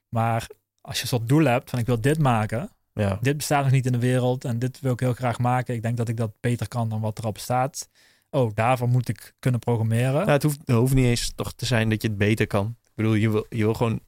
Maar 0.09 0.47
als 0.81 0.95
je 0.95 1.01
een 1.01 1.07
soort 1.07 1.27
doel 1.27 1.43
hebt 1.45 1.69
van 1.69 1.79
ik 1.79 1.85
wil 1.85 2.01
dit 2.01 2.19
maken, 2.19 2.69
Ja. 2.93 3.17
dit 3.21 3.37
bestaat 3.37 3.63
nog 3.63 3.71
niet 3.71 3.85
in 3.85 3.91
de 3.91 3.99
wereld 3.99 4.45
en 4.45 4.59
dit 4.59 4.79
wil 4.79 4.91
ik 4.93 4.99
heel 4.99 5.13
graag 5.13 5.39
maken. 5.39 5.73
Ik 5.75 5.81
denk 5.81 5.97
dat 5.97 6.07
ik 6.07 6.17
dat 6.17 6.31
beter 6.39 6.67
kan 6.67 6.89
dan 6.89 7.01
wat 7.01 7.19
erop 7.19 7.37
staat. 7.37 7.89
Oh, 8.29 8.51
daarvoor 8.53 8.87
moet 8.89 9.09
ik 9.09 9.33
kunnen 9.39 9.59
programmeren. 9.59 10.13
Nou, 10.13 10.29
het, 10.31 10.43
hoeft, 10.43 10.59
het 10.65 10.75
hoeft 10.75 10.93
niet 10.93 11.05
eens 11.05 11.31
toch 11.35 11.53
te 11.53 11.65
zijn 11.65 11.89
dat 11.89 12.01
je 12.01 12.07
het 12.07 12.17
beter 12.17 12.47
kan. 12.47 12.75
Ik 12.83 12.91
bedoel, 12.95 13.13
je 13.13 13.29
wil, 13.29 13.45
je 13.49 13.63
wil 13.63 13.73
gewoon 13.73 13.99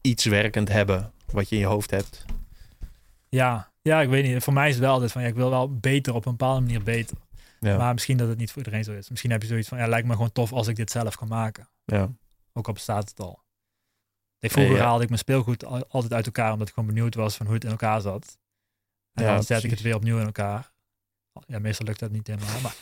iets 0.00 0.24
werkend 0.24 0.68
hebben 0.68 1.12
wat 1.32 1.48
je 1.48 1.54
in 1.54 1.60
je 1.60 1.66
hoofd 1.66 1.90
hebt. 1.90 2.24
Ja, 3.28 3.70
ja, 3.82 4.00
ik 4.00 4.08
weet 4.08 4.24
niet. 4.24 4.42
Voor 4.42 4.52
mij 4.52 4.68
is 4.68 4.74
het 4.74 4.84
wel 4.84 4.98
dit 4.98 5.12
van 5.12 5.22
ja, 5.22 5.28
ik 5.28 5.34
wil 5.34 5.50
wel 5.50 5.76
beter 5.78 6.14
op 6.14 6.24
een 6.26 6.30
bepaalde 6.36 6.60
manier 6.60 6.82
beter. 6.82 7.16
Ja. 7.60 7.76
Maar 7.76 7.92
misschien 7.92 8.16
dat 8.16 8.28
het 8.28 8.38
niet 8.38 8.48
voor 8.52 8.62
iedereen 8.62 8.84
zo 8.84 8.92
is. 8.92 9.08
Misschien 9.10 9.30
heb 9.30 9.42
je 9.42 9.48
zoiets 9.48 9.68
van 9.68 9.78
ja, 9.78 9.86
lijkt 9.86 10.06
me 10.06 10.12
gewoon 10.12 10.32
tof 10.32 10.52
als 10.52 10.66
ik 10.68 10.76
dit 10.76 10.90
zelf 10.90 11.16
kan 11.16 11.28
maken. 11.28 11.68
ja. 11.84 12.08
Ook 12.52 12.66
al 12.66 12.72
bestaat 12.72 13.08
het 13.08 13.20
al. 13.20 13.42
Ik, 14.38 14.50
vroeger 14.50 14.76
Ja. 14.76 14.82
haalde 14.84 15.02
ik 15.02 15.08
mijn 15.08 15.20
speelgoed 15.20 15.64
al- 15.64 15.86
altijd 15.88 16.12
uit 16.12 16.26
elkaar 16.26 16.52
omdat 16.52 16.68
ik 16.68 16.74
gewoon 16.74 16.88
benieuwd 16.94 17.14
was 17.14 17.36
van 17.36 17.46
hoe 17.46 17.54
het 17.54 17.64
in 17.64 17.70
elkaar 17.70 18.00
zat. 18.00 18.38
En 19.12 19.24
dan 19.24 19.42
zet 19.42 19.64
ik 19.64 19.70
het 19.70 19.80
weer 19.80 19.94
opnieuw 19.94 20.18
in 20.18 20.24
elkaar. 20.26 20.72
Ja, 21.46 21.58
meestal 21.58 21.86
lukt 21.86 21.98
dat 21.98 22.10
niet 22.10 22.26
helemaal. 22.26 22.60
Maar, 22.60 22.74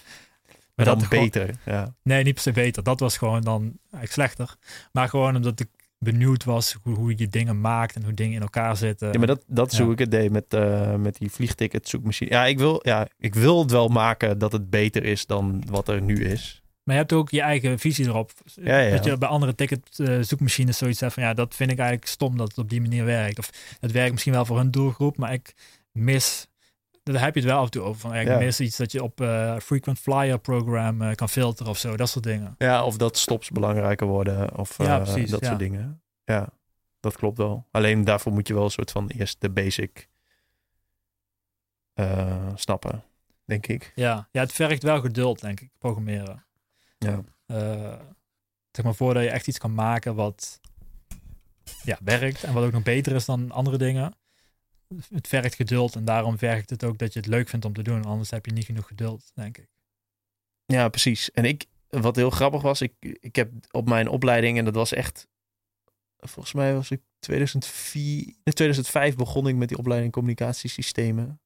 Maar 0.74 0.84
dat 0.86 1.02
gewoon- 1.02 1.24
beter. 1.24 1.54
Ja. 1.64 1.94
nee, 2.02 2.24
niet 2.24 2.34
per 2.34 2.42
se 2.42 2.52
beter. 2.52 2.82
Dat 2.82 3.00
was 3.00 3.16
gewoon 3.18 3.40
dan 3.42 3.62
eigenlijk 3.80 4.12
slechter. 4.12 4.56
Maar 4.92 5.08
gewoon 5.08 5.36
omdat 5.36 5.60
ik 5.60 5.68
benieuwd 5.98 6.44
was 6.44 6.76
hoe, 6.82 6.94
hoe 6.94 7.14
je 7.16 7.28
dingen 7.28 7.60
maakt 7.60 7.94
en 7.96 8.04
hoe 8.04 8.14
dingen 8.14 8.34
in 8.34 8.40
elkaar 8.40 8.76
zitten. 8.76 9.12
Ja, 9.12 9.18
maar 9.18 9.26
dat, 9.26 9.44
dat 9.46 9.72
is 9.72 9.78
Ja. 9.78 9.84
hoe 9.84 9.92
ik 9.92 9.98
het 9.98 10.10
deed 10.10 10.30
met, 10.30 10.54
eh, 10.54 10.94
met 10.94 11.18
die 11.18 11.30
vliegticket 11.30 11.88
zoekmachine. 11.88 12.30
Ja 12.30 12.46
ik, 12.46 12.58
wil, 12.58 12.80
ja, 12.82 13.08
ik 13.18 13.34
wil 13.34 13.58
het 13.60 13.70
wel 13.70 13.88
maken 13.88 14.38
dat 14.38 14.52
het 14.52 14.70
beter 14.70 15.04
is 15.04 15.26
dan 15.26 15.62
wat 15.70 15.88
er 15.88 16.02
nu 16.02 16.24
is. 16.24 16.62
Maar 16.82 16.94
je 16.96 17.02
hebt 17.02 17.12
ook 17.12 17.30
je 17.30 17.40
eigen 17.40 17.78
visie 17.78 18.06
erop. 18.06 18.32
Ja, 18.44 18.78
ja. 18.78 18.90
Dat 18.96 19.04
je 19.04 19.18
bij 19.18 19.28
andere 19.28 19.54
ticket 19.54 19.98
eh, 19.98 20.18
zoekmachines 20.20 20.78
zoiets 20.78 21.00
hebt 21.00 21.12
van 21.12 21.22
ja, 21.22 21.34
dat 21.34 21.54
vind 21.54 21.70
ik 21.70 21.78
eigenlijk 21.78 22.08
stom 22.08 22.36
dat 22.36 22.48
het 22.48 22.58
op 22.58 22.70
die 22.70 22.80
manier 22.80 23.04
werkt. 23.04 23.38
Of 23.38 23.50
het 23.80 23.92
werkt 23.92 24.12
misschien 24.12 24.32
wel 24.32 24.44
voor 24.44 24.56
hun 24.56 24.70
doelgroep, 24.70 25.16
maar 25.16 25.32
ik 25.32 25.54
mis. 25.92 26.47
Daar 27.12 27.22
heb 27.24 27.34
je 27.34 27.40
het 27.40 27.48
wel 27.48 27.58
af 27.58 27.64
en 27.64 27.70
toe 27.70 27.82
over. 27.82 28.00
Van, 28.00 28.24
Ja. 28.24 28.38
mis 28.38 28.60
iets 28.60 28.76
dat 28.76 28.92
je 28.92 29.02
op 29.02 29.20
eh, 29.20 29.56
frequent 29.58 29.98
flyer 29.98 30.38
program 30.38 31.02
eh, 31.02 31.14
kan 31.14 31.28
filteren 31.28 31.70
of 31.72 31.78
zo. 31.78 31.96
Dat 31.96 32.08
soort 32.08 32.24
dingen. 32.24 32.54
Ja, 32.58 32.84
of 32.84 32.96
dat 32.96 33.16
stops 33.16 33.50
belangrijker 33.50 34.06
worden. 34.06 34.56
Of 34.58 34.78
eh, 34.78 35.02
precies, 35.02 35.30
dat 35.30 35.44
soort 35.44 35.58
dingen. 35.58 36.02
Ja, 36.24 36.48
dat 37.00 37.16
klopt 37.16 37.38
wel. 37.38 37.66
Alleen 37.70 38.04
daarvoor 38.04 38.32
moet 38.32 38.48
je 38.48 38.54
wel 38.54 38.64
een 38.64 38.70
soort 38.70 38.90
van 38.90 39.08
eerst 39.08 39.40
de 39.40 39.50
basic 39.50 40.08
snappen, 42.54 43.04
denk 43.44 43.66
ik. 43.66 43.92
Ja. 43.94 44.28
ja, 44.32 44.40
het 44.40 44.52
vergt 44.52 44.82
wel 44.82 45.00
geduld, 45.00 45.40
denk 45.40 45.60
ik, 45.60 45.70
programmeren. 45.78 46.44
Ja. 46.98 47.22
Eh, 47.46 47.98
zeg 48.70 48.84
maar, 48.84 48.94
voordat 48.94 49.22
je 49.22 49.30
echt 49.30 49.46
iets 49.46 49.58
kan 49.58 49.74
maken 49.74 50.14
wat 50.14 50.60
ja, 51.84 51.98
werkt 52.04 52.44
en 52.44 52.52
wat 52.52 52.64
ook 52.64 52.72
nog 52.72 52.82
beter 52.82 53.14
is 53.14 53.24
dan 53.24 53.50
andere 53.50 53.78
dingen. 53.78 54.14
Het 55.08 55.28
vergt 55.28 55.54
geduld 55.54 55.94
en 55.94 56.04
daarom 56.04 56.38
vergt 56.38 56.70
het 56.70 56.84
ook 56.84 56.98
dat 56.98 57.12
je 57.12 57.18
het 57.18 57.28
leuk 57.28 57.48
vindt 57.48 57.64
om 57.64 57.72
te 57.72 57.82
doen. 57.82 58.04
Anders 58.04 58.30
heb 58.30 58.46
je 58.46 58.52
niet 58.52 58.64
genoeg 58.64 58.86
geduld, 58.86 59.30
denk 59.34 59.58
ik. 59.58 59.68
Ja, 60.64 60.88
precies. 60.88 61.30
En 61.30 61.44
ik, 61.44 61.66
wat 61.88 62.16
heel 62.16 62.30
grappig 62.30 62.62
was, 62.62 62.80
ik, 62.80 62.92
ik 63.00 63.36
heb 63.36 63.52
op 63.70 63.88
mijn 63.88 64.08
opleiding, 64.08 64.58
en 64.58 64.64
dat 64.64 64.74
was 64.74 64.92
echt, 64.92 65.28
volgens 66.16 66.54
mij 66.54 66.74
was 66.74 66.90
ik 66.90 67.00
2004, 67.18 68.34
in 68.42 68.52
2005 68.52 69.16
begon 69.16 69.48
ik 69.48 69.54
met 69.54 69.68
die 69.68 69.78
opleiding 69.78 70.12
communicatiesystemen. 70.12 71.40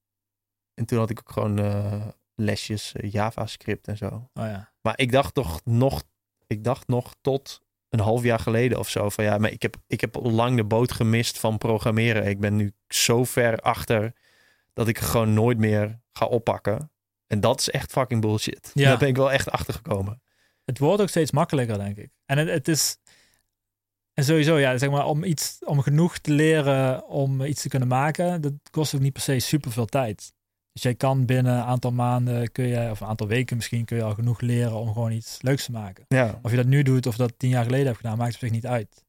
En 0.75 0.85
toen 0.85 0.99
had 0.99 1.11
ik 1.11 1.19
ook 1.19 1.33
gewoon 1.33 1.59
eh, 1.59 2.09
lesjes 2.35 2.93
eh, 2.93 3.11
JavaScript 3.11 3.89
en 3.89 3.97
zo. 3.97 4.07
Oh 4.35 4.45
ja. 4.45 4.73
Maar 4.81 4.99
ik 4.99 5.13
dacht 5.13 5.35
toch 5.35 5.61
nog, 5.65 6.03
ik 6.47 6.65
dacht 6.65 6.89
nog 6.89 7.15
tot 7.21 7.63
een 7.93 8.01
half 8.01 8.23
jaar 8.23 8.39
geleden 8.39 8.79
of 8.79 8.89
zo 8.89 9.09
van 9.09 9.25
ja, 9.25 9.39
maar 9.39 9.51
ik 9.51 9.63
heb, 9.63 9.77
ik 9.87 10.01
heb 10.01 10.19
lang 10.23 10.57
de 10.57 10.65
boot 10.65 10.93
gemist 10.93 11.39
van 11.39 11.59
programmeren. 11.59 12.27
Ik 12.27 12.41
ben 12.41 12.57
nu 12.57 12.73
zo 12.89 13.25
ver 13.25 13.59
achter 13.59 14.13
dat 14.73 14.89
ik 14.89 14.99
gewoon 14.99 15.35
nooit 15.35 15.59
meer 15.59 16.01
ga 16.13 16.27
oppakken. 16.27 16.91
En 17.27 17.41
dat 17.41 17.61
is 17.61 17.71
echt 17.71 17.93
fucking 17.93 18.21
bullshit. 18.21 18.71
Ja. 18.75 18.89
Daar 18.89 18.99
ben 18.99 19.09
ik 19.09 19.17
wel 19.17 19.33
echt 19.33 19.51
achter 19.51 19.75
gekomen. 19.75 20.23
Het 20.65 20.79
wordt 20.79 21.03
ook 21.03 21.09
steeds 21.09 21.31
makkelijker, 21.31 21.79
denk 21.79 21.97
ik. 21.97 22.11
En 22.27 22.39
het, 22.39 22.49
het 22.49 22.69
is. 22.69 22.97
En 24.13 24.25
sowieso, 24.25 24.59
ja, 24.59 24.79
zeg 24.79 24.91
maar, 24.91 25.07
om 25.07 25.25
iets, 25.25 25.59
om 25.65 25.81
genoeg 25.81 26.19
te 26.19 26.33
leren 26.33 27.07
om 27.07 27.45
iets 27.45 27.63
te 27.63 27.69
kunnen 27.69 27.89
maken, 27.89 28.41
dat 28.41 28.53
kost 28.71 28.95
ook 28.95 29.01
niet 29.01 29.13
per 29.13 29.23
se 29.23 29.39
super 29.39 29.73
veel 29.73 29.87
tijd. 29.87 30.33
Dus 30.73 30.83
jij 30.83 30.95
kan 30.95 31.27
binnen 31.27 31.53
een 31.55 31.63
aantal 31.65 31.93
maanden, 31.93 32.53
kun 32.53 32.67
je, 32.67 32.91
of 32.91 33.01
een 33.01 33.07
aantal 33.07 33.27
weken 33.27 33.57
misschien, 33.57 33.85
kun 33.85 33.97
je 33.97 34.03
al 34.03 34.15
genoeg 34.15 34.41
leren 34.41 34.75
om 34.75 34.93
gewoon 34.93 35.13
iets 35.13 35.43
leuks 35.43 35.65
te 35.65 35.73
maken. 35.73 36.05
Ja, 36.09 36.39
Of 36.43 36.51
je 36.51 36.57
dat 36.57 36.67
nu 36.67 36.83
doet 36.83 37.07
of 37.07 37.17
dat 37.17 37.33
tien 37.37 37.51
jaar 37.51 37.65
geleden 37.65 37.87
hebt 37.87 37.97
gedaan, 37.97 38.19
maakt 38.19 38.33
op 38.35 38.39
zich 38.39 38.51
niet 38.51 38.67
uit. 38.67 39.05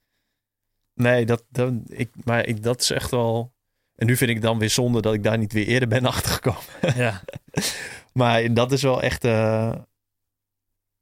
nee, 0.94 1.26
dat, 1.26 1.44
dat, 1.50 1.74
ik, 1.88 2.10
maar 2.24 2.46
ik, 2.46 2.64
dat 2.64 2.82
is 2.82 2.90
echt 2.90 3.12
wel. 3.12 3.52
En 3.96 4.06
nu 4.08 4.18
vind 4.18 4.30
ik 4.30 4.42
dan 4.42 4.60
weer 4.60 4.70
zonde 4.70 5.02
dat 5.02 5.14
ik 5.14 5.24
daar 5.24 5.38
niet 5.38 5.54
weer 5.54 5.68
eerder 5.68 5.88
ben 5.88 6.06
achtergekomen. 6.14 6.62
ja, 6.96 7.24
Maar 8.14 8.54
dat 8.54 8.72
is 8.72 8.82
wel 8.82 9.02
echt. 9.02 9.24
eh, 9.24 9.76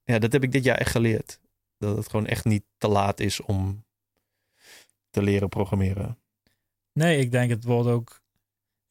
ja, 0.03 0.19
dat 0.19 0.31
heb 0.31 0.43
ik 0.43 0.51
dit 0.51 0.63
jaar 0.63 0.77
echt 0.77 0.91
geleerd. 0.91 1.39
Dat 1.77 1.97
het 1.97 2.09
gewoon 2.09 2.25
echt 2.27 2.45
niet 2.45 2.63
te 2.77 2.87
laat 2.87 3.19
is 3.19 3.41
om 3.41 3.85
te 5.09 5.21
leren 5.21 5.49
programmeren. 5.49 6.17
nee, 6.93 7.19
ik 7.19 7.31
denk 7.31 7.49
het 7.49 7.63
wordt 7.63 7.89
ook. 7.89 8.20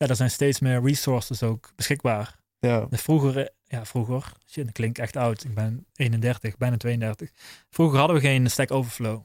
Ja, 0.00 0.06
er 0.08 0.16
zijn 0.16 0.30
steeds 0.30 0.60
meer 0.60 0.82
resources 0.82 1.42
ook 1.42 1.72
beschikbaar. 1.76 2.38
Ja, 2.58 2.86
Vroeger, 2.90 3.50
ja, 3.64 3.84
vroeger, 3.84 4.32
shit, 4.46 4.64
dat 4.64 4.72
klinkt 4.74 4.98
echt 4.98 5.16
oud. 5.16 5.44
Ik 5.44 5.54
ben 5.54 5.86
31, 5.94 6.56
bijna 6.56 6.76
32. 6.76 7.30
Vroeger 7.70 7.98
hadden 7.98 8.16
we 8.16 8.22
geen 8.22 8.50
Stack 8.50 8.70
Overflow. 8.70 9.22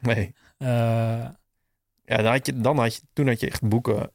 nee. 0.00 0.34
Eh, 0.58 0.68
Ja, 0.68 2.16
dan 2.16 2.24
had 2.26 2.46
je, 2.46 2.60
dan 2.60 2.78
had 2.78 2.94
je, 2.94 3.00
toen 3.12 3.26
had 3.28 3.40
je 3.40 3.46
echt 3.46 3.68
boeken 3.68 4.10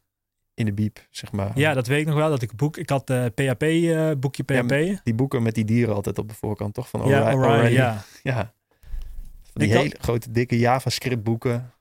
in 0.53 0.65
de 0.65 0.74
biep, 0.74 1.07
zeg 1.10 1.32
maar. 1.32 1.52
ja, 1.60 1.74
dat 1.74 1.88
weet 1.88 1.99
ik 2.02 2.06
nog 2.07 2.15
wel. 2.15 2.30
Dat 2.30 2.41
ik 2.41 2.56
boek, 2.56 2.78
ik 2.78 2.90
had 2.90 3.10
eh 3.10 3.26
PHP, 3.26 3.61
eh, 3.64 4.11
boekje 4.18 4.44
Ja, 4.45 4.61
PHP. 4.64 4.72
Ja, 4.72 4.99
Die 5.03 5.14
boeken 5.14 5.44
met 5.44 5.56
die 5.56 5.65
dieren 5.65 5.95
altijd 5.95 6.18
op 6.18 6.30
de 6.30 6.36
voorkant, 6.36 6.74
toch? 6.74 6.90
Van 6.90 7.07
ja. 7.07 7.34
Orion, 7.34 7.72
ja. 7.72 8.03
Ja. 8.24 8.53
Van 9.41 9.61
die 9.61 9.68
Ik 9.68 9.74
had- 9.74 9.84
hele 9.84 9.95
grote, 9.99 10.32
dikke 10.32 10.60
JavaScript 10.60 11.24
boeken. 11.24 11.72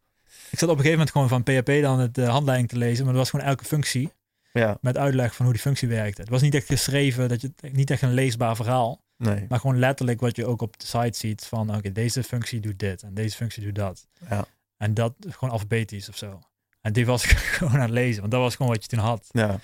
Ik 0.52 0.58
zat 0.58 0.68
op 0.68 0.78
een 0.78 0.84
gegeven 0.84 0.90
moment 1.06 1.10
gewoon 1.10 1.28
van 1.28 1.42
PHP 1.42 1.82
dan 1.82 1.98
het 2.00 2.18
eh, 2.18 2.28
handleiding 2.28 2.68
te 2.68 2.76
lezen. 2.78 3.04
Maar 3.04 3.14
dat 3.14 3.22
was 3.22 3.30
gewoon 3.30 3.46
elke 3.46 3.64
functie 3.64 4.12
Ja, 4.52 4.78
met 4.80 4.96
uitleg 4.96 5.34
van 5.34 5.44
hoe 5.44 5.54
die 5.54 5.62
functie 5.62 5.88
werkte. 5.88 6.20
Het 6.20 6.30
was 6.30 6.42
niet 6.42 6.54
echt 6.54 6.66
geschreven, 6.66 7.28
dat 7.28 7.40
je, 7.40 7.52
niet 7.72 7.90
echt 7.90 8.02
een 8.02 8.12
leesbaar 8.12 8.56
verhaal. 8.56 9.02
nee. 9.16 9.46
Maar 9.48 9.60
gewoon 9.60 9.78
letterlijk 9.78 10.20
wat 10.20 10.36
je 10.36 10.46
ook 10.46 10.62
op 10.62 10.78
de 10.78 10.86
site 10.86 11.18
ziet 11.18 11.44
van 11.44 11.76
oké, 11.76 11.92
deze 11.92 12.22
functie 12.22 12.60
doet 12.60 12.78
dit 12.78 13.02
en 13.02 13.14
deze 13.14 13.36
functie 13.36 13.62
doet 13.62 13.74
dat. 13.74 14.06
Ja. 14.28 14.44
En 14.76 14.94
dat 14.94 15.14
gewoon 15.28 15.50
alfabetisch 15.50 16.08
of 16.08 16.16
zo. 16.16 16.40
En 16.80 16.92
die 16.92 17.06
was 17.06 17.24
ik 17.24 17.30
gewoon 17.58 17.72
aan 17.74 17.80
het 17.80 17.90
lezen, 17.90 18.20
want 18.20 18.32
dat 18.32 18.40
was 18.40 18.56
gewoon 18.56 18.72
wat 18.72 18.82
je 18.82 18.88
toen 18.88 18.98
had. 18.98 19.28
Ja, 19.30 19.58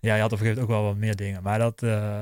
Ja, 0.00 0.14
je 0.14 0.20
had 0.20 0.32
op 0.32 0.38
een 0.38 0.44
gegeven 0.46 0.60
moment 0.60 0.60
ook 0.60 0.68
wel 0.68 0.82
wat 0.82 0.96
meer 0.96 1.16
dingen. 1.16 1.42
Maar 1.42 1.58
dat, 1.58 1.82
eh 1.82 2.20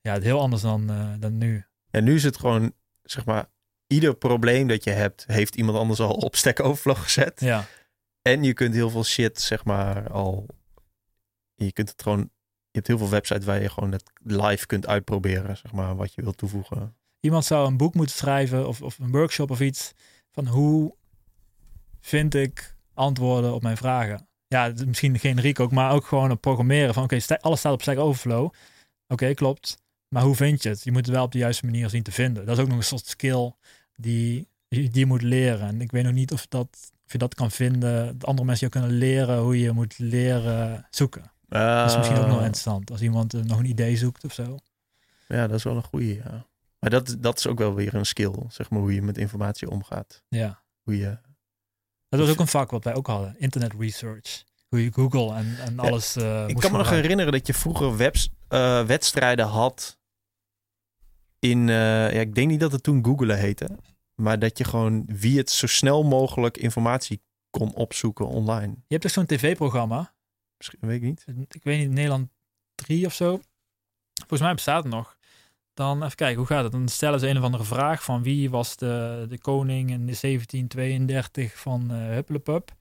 ja, 0.00 0.12
het 0.12 0.22
heel 0.22 0.40
anders 0.40 0.62
dan, 0.62 0.90
eh, 0.90 1.08
dan 1.18 1.38
nu. 1.38 1.64
En 1.90 2.04
nu 2.04 2.14
is 2.14 2.22
het 2.22 2.38
gewoon, 2.38 2.72
zeg 3.02 3.24
maar, 3.24 3.46
ieder 3.90 4.14
probleem 4.14 4.68
dat 4.68 4.84
je 4.84 4.90
hebt, 4.90 5.24
heeft 5.26 5.54
iemand 5.54 5.78
anders 5.78 6.00
al 6.00 6.12
op 6.12 6.36
Stack 6.36 6.60
Overflow 6.60 6.96
gezet. 6.96 7.40
Ja, 7.40 7.66
En 8.22 8.42
je 8.42 8.52
kunt 8.52 8.74
heel 8.74 8.90
veel 8.90 9.04
shit, 9.04 9.40
zeg 9.40 9.64
maar, 9.64 10.10
al. 10.10 10.46
Je 11.54 11.72
kunt 11.72 11.88
het 11.88 12.02
gewoon. 12.02 12.30
Je 12.70 12.76
hebt 12.76 12.86
heel 12.86 12.98
veel 12.98 13.08
websites 13.08 13.44
waar 13.44 13.62
je 13.62 13.68
gewoon 13.68 13.92
het 13.92 14.10
live 14.22 14.66
kunt 14.66 14.86
uitproberen, 14.86 15.56
zeg 15.56 15.72
maar, 15.72 15.96
wat 15.96 16.14
je 16.14 16.22
wilt 16.22 16.36
toevoegen. 16.36 16.96
iemand 17.20 17.44
zou 17.44 17.66
een 17.66 17.76
boek 17.76 17.94
moeten 17.94 18.16
schrijven 18.16 18.68
of, 18.68 18.82
of 18.82 18.98
een 18.98 19.10
workshop 19.10 19.50
of 19.50 19.60
iets 19.60 19.92
van 20.30 20.46
hoe 20.46 20.94
vind 22.00 22.34
ik 22.34 22.76
antwoorden 22.94 23.54
op 23.54 23.62
mijn 23.62 23.76
vragen. 23.76 24.28
Ja, 24.46 24.72
misschien 24.86 25.18
generiek 25.18 25.60
ook, 25.60 25.72
maar 25.72 25.92
ook 25.92 26.06
gewoon 26.06 26.30
op 26.30 26.40
programmeren. 26.40 26.94
Van 26.94 27.02
oké, 27.02 27.18
alles 27.40 27.58
staat 27.58 27.72
op 27.72 27.82
Stack 27.82 27.98
Overflow. 27.98 28.52
Oké, 29.08 29.34
klopt. 29.34 29.78
Maar 30.08 30.22
hoe 30.22 30.34
vind 30.34 30.62
je 30.62 30.68
het? 30.68 30.84
Je 30.84 30.92
moet 30.92 31.06
het 31.06 31.14
wel 31.14 31.24
op 31.24 31.32
de 31.32 31.38
juiste 31.38 31.64
manier 31.64 31.88
zien 31.88 32.02
te 32.02 32.12
vinden. 32.12 32.46
Dat 32.46 32.56
is 32.56 32.62
ook 32.62 32.68
nog 32.68 32.76
een 32.76 32.82
soort 32.82 33.06
skill 33.06 33.52
die, 34.00 34.48
die 34.68 34.90
je 34.92 35.06
moet 35.06 35.22
leren. 35.22 35.68
En 35.68 35.80
ik 35.80 35.90
weet 35.90 36.04
nog 36.04 36.12
niet 36.12 36.32
of, 36.32 36.46
dat, 36.46 36.92
of 37.06 37.12
je 37.12 37.18
dat 37.18 37.34
kan 37.34 37.50
vinden. 37.50 38.18
Dat 38.18 38.28
andere 38.28 38.46
mensen 38.46 38.66
je 38.66 38.72
kunnen 38.72 38.90
leren 38.90 39.38
hoe 39.38 39.60
je 39.60 39.72
moet 39.72 39.98
leren 39.98 40.86
zoeken. 40.90 41.32
Dat 41.48 41.90
is 41.90 41.96
misschien 41.96 42.18
ook 42.18 42.26
nog 42.26 42.38
Ah, 42.38 42.44
interessant. 42.44 42.90
Als 42.90 43.00
iemand 43.00 43.34
eh, 43.34 43.40
nog 43.42 43.58
een 43.58 43.64
idee 43.64 43.96
zoekt 43.96 44.24
of 44.24 44.32
zo. 44.32 44.58
Ja, 45.28 45.46
dat 45.46 45.56
is 45.56 45.64
wel 45.64 45.76
een 45.76 45.82
goeie, 45.82 46.14
ja. 46.14 46.46
Maar 46.78 46.90
dat, 46.90 47.16
dat 47.18 47.38
is 47.38 47.46
ook 47.46 47.58
wel 47.58 47.74
weer 47.74 47.94
een 47.94 48.06
skill, 48.06 48.34
zeg 48.48 48.70
maar, 48.70 48.80
hoe 48.80 48.94
je 48.94 49.02
met 49.02 49.18
informatie 49.18 49.70
omgaat. 49.70 50.22
Ja. 50.28 50.62
Hoe 50.82 50.96
je... 50.96 51.18
Dat 52.08 52.20
was 52.20 52.30
ook 52.30 52.38
een 52.38 52.46
vak 52.46 52.70
wat 52.70 52.84
wij 52.84 52.94
ook 52.94 53.06
hadden. 53.06 53.34
Internet 53.38 53.72
research. 53.78 54.44
Hoe 54.68 54.84
je 54.84 54.92
Google 54.92 55.34
en, 55.34 55.56
en 55.58 55.74
Ja, 55.74 55.82
alles 55.82 56.16
eh 56.16 56.44
ik 56.46 56.56
kan 56.56 56.72
me 56.72 56.78
nog 56.78 56.90
herinneren 56.90 57.32
dat 57.32 57.46
je 57.46 57.54
vroeger 57.54 57.96
webs, 57.96 58.30
eh, 58.48 58.84
wedstrijden 58.84 59.46
had 59.46 59.98
in, 61.38 61.68
ja, 61.68 62.08
ik 62.08 62.34
denk 62.34 62.48
niet 62.50 62.60
dat 62.60 62.72
het 62.72 62.82
toen 62.82 63.04
Googlen 63.04 63.38
heette, 63.38 63.68
maar 64.20 64.38
dat 64.38 64.58
je 64.58 64.64
gewoon 64.64 65.04
wie 65.06 65.38
het 65.38 65.50
zo 65.50 65.66
snel 65.66 66.02
mogelijk 66.04 66.56
informatie 66.56 67.22
kon 67.50 67.74
opzoeken 67.74 68.26
online. 68.26 68.72
Je 68.86 68.94
hebt 68.94 69.04
ook 69.04 69.10
zo'n 69.10 69.26
tv-programma. 69.26 70.12
Misschien, 70.56 70.78
weet 70.80 70.96
ik 70.96 71.02
niet. 71.02 71.24
Ik 71.50 71.62
weet 71.62 71.78
niet, 71.78 71.90
Nederland 71.90 72.28
3 72.74 73.06
of 73.06 73.14
zo. 73.14 73.40
Volgens 74.14 74.40
mij 74.40 74.54
bestaat 74.54 74.82
het 74.84 74.92
nog. 74.92 75.16
Dan 75.74 76.02
even 76.04 76.16
kijken, 76.16 76.36
hoe 76.38 76.46
gaat 76.46 76.62
het? 76.62 76.72
Dan 76.72 76.88
stellen 76.88 77.20
ze 77.20 77.28
een 77.28 77.36
of 77.38 77.42
andere 77.44 77.64
vraag 77.64 78.02
van 78.04 78.22
wie 78.22 78.50
was 78.50 78.76
de, 78.76 79.26
de 79.28 79.38
koning 79.38 79.90
in 79.90 80.06
de 80.06 80.16
1732 80.20 81.58
van 81.58 81.90
eh 81.90 81.96
Huppelepup. 81.96 82.72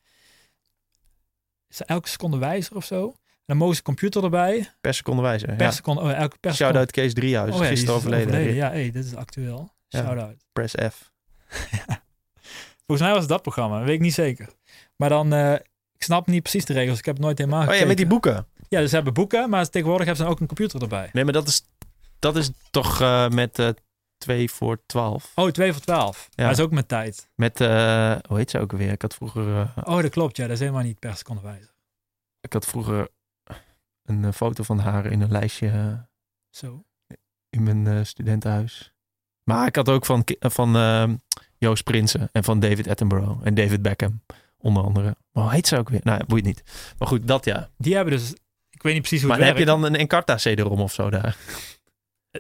Is 1.67 1.81
elke 1.81 2.09
seconde 2.09 2.37
wijzer 2.37 2.75
of 2.75 2.85
zo? 2.85 3.07
En 3.07 3.55
dan 3.55 3.57
mogen 3.57 3.75
ze 3.75 3.81
computer 3.81 4.23
erbij. 4.23 4.71
Per 4.81 4.93
seconde 4.93 5.21
wijzer. 5.21 5.47
Per 5.55 5.65
Ja. 5.65 5.71
seconde, 5.71 6.01
oh, 6.01 6.11
elke 6.11 6.37
per. 6.39 6.53
Shout-out 6.53 6.91
Kees 6.91 7.13
Driehuis, 7.13 7.55
Oh 7.55 7.61
ja, 7.61 7.67
gisteren 7.67 7.95
overleden. 7.95 8.53
Ja, 8.53 8.69
hey, 8.69 8.91
dit 8.91 9.05
is 9.05 9.15
actueel. 9.15 9.73
Ja. 9.87 9.99
Shout-out. 10.03 10.45
Press 10.53 10.73
F. 10.89 11.11
Volgens 12.85 13.07
mij 13.07 13.11
was 13.11 13.19
het 13.19 13.29
dat 13.29 13.41
programma, 13.41 13.79
weet 13.83 13.95
ik 13.95 13.99
niet 14.01 14.13
zeker. 14.13 14.49
Maar 14.95 15.09
dan, 15.09 15.33
eh, 15.33 15.53
ik 15.93 16.03
snap 16.03 16.27
niet 16.27 16.41
precies 16.41 16.65
de 16.65 16.73
regels. 16.73 16.99
Ik 16.99 17.05
heb 17.05 17.15
het 17.15 17.23
nooit 17.23 17.37
helemaal 17.37 17.59
Oh 17.59 17.65
ja, 17.65 17.71
gekeken. 17.71 17.87
met 17.87 17.97
die 17.97 18.07
boeken. 18.07 18.47
Ja, 18.69 18.79
dus 18.79 18.89
ze 18.89 18.95
hebben 18.95 19.13
boeken, 19.13 19.49
maar 19.49 19.69
tegenwoordig 19.69 20.05
hebben 20.07 20.25
ze 20.25 20.31
ook 20.31 20.39
een 20.39 20.47
computer 20.47 20.81
erbij. 20.81 21.09
Nee, 21.13 21.23
maar 21.23 21.33
dat 21.33 21.47
is, 21.47 21.61
dat 22.19 22.35
is 22.35 22.51
toch 22.71 23.01
eh, 23.01 23.29
met 23.29 23.59
eh 23.59 23.69
2 24.17 24.49
voor 24.51 24.79
12. 24.85 25.31
Oh, 25.35 25.51
2 25.51 25.71
voor 25.73 25.81
12. 25.81 26.27
Ja. 26.31 26.47
Dat 26.47 26.57
is 26.57 26.63
ook 26.63 26.71
met 26.71 26.87
tijd. 26.87 27.29
Met, 27.35 27.59
hoe 27.59 28.21
heet 28.37 28.49
ze 28.49 28.59
ook 28.59 28.71
alweer? 28.71 28.91
Ik 28.91 29.01
had 29.01 29.13
vroeger, 29.15 29.73
Oh, 29.83 30.01
dat 30.01 30.09
klopt. 30.11 30.37
Ja, 30.37 30.43
dat 30.43 30.53
is 30.53 30.59
helemaal 30.59 30.83
niet 30.83 30.99
per 30.99 31.15
seconde 31.17 31.41
wijzer. 31.41 31.73
ik 32.41 32.53
had 32.53 32.65
vroeger 32.65 33.07
een 34.03 34.33
foto 34.33 34.63
van 34.63 34.79
haar 34.79 35.05
in 35.05 35.21
een 35.21 35.31
lijstje 35.31 36.05
Zo. 36.49 36.83
in 37.49 37.63
mijn 37.63 38.05
studentenhuis. 38.05 38.93
Maar 39.43 39.67
ik 39.67 39.75
had 39.75 39.89
ook 39.89 40.05
van, 40.05 40.23
eh, 40.23 40.49
van 40.49 40.75
eh, 40.75 41.09
Joost 41.57 41.83
Prinsen 41.83 42.29
en 42.31 42.43
van 42.43 42.59
David 42.59 42.87
Attenborough 42.87 43.39
en 43.43 43.53
David 43.53 43.81
Beckham, 43.81 44.21
onder 44.57 44.83
andere. 44.83 45.15
Maar 45.31 45.43
hoe 45.43 45.53
heet 45.53 45.67
ze 45.67 45.77
ook 45.77 45.89
weer? 45.89 46.01
Nou, 46.03 46.25
boeit 46.25 46.43
niet. 46.43 46.63
Maar 46.97 47.07
goed, 47.07 47.27
dat 47.27 47.45
ja. 47.45 47.69
Die 47.77 47.95
hebben 47.95 48.13
dus, 48.13 48.33
ik 48.69 48.81
weet 48.81 48.93
niet 48.93 49.01
precies 49.01 49.21
hoe 49.21 49.29
Maar 49.29 49.39
het 49.39 49.47
heb 49.47 49.57
je 49.57 49.65
dan 49.65 49.83
een 49.83 49.95
Encarta 49.95 50.35
CD-ROM 50.35 50.79
of 50.79 50.93
zo 50.93 51.09
daar? 51.09 51.37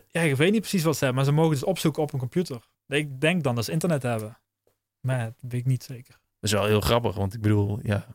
Ja, 0.07 0.21
ik 0.21 0.35
weet 0.35 0.51
niet 0.51 0.61
precies 0.61 0.83
wat 0.83 0.97
ze 0.97 1.05
hebben, 1.05 1.23
maar 1.23 1.33
ze 1.33 1.39
mogen 1.39 1.53
dus 1.53 1.63
opzoeken 1.63 2.03
op 2.03 2.13
een 2.13 2.19
computer. 2.19 2.59
Ik 2.87 3.21
denk 3.21 3.43
dan 3.43 3.55
dat 3.55 3.65
ze 3.65 3.71
internet 3.71 4.03
hebben. 4.03 4.37
Maar 4.99 5.25
dat 5.25 5.51
weet 5.51 5.59
ik 5.59 5.65
niet 5.65 5.83
zeker. 5.83 6.11
Dat 6.13 6.49
is 6.49 6.51
wel 6.51 6.65
heel 6.65 6.81
grappig, 6.81 7.15
want 7.15 7.33
ik 7.33 7.41
bedoel, 7.41 7.79
ja, 7.83 8.05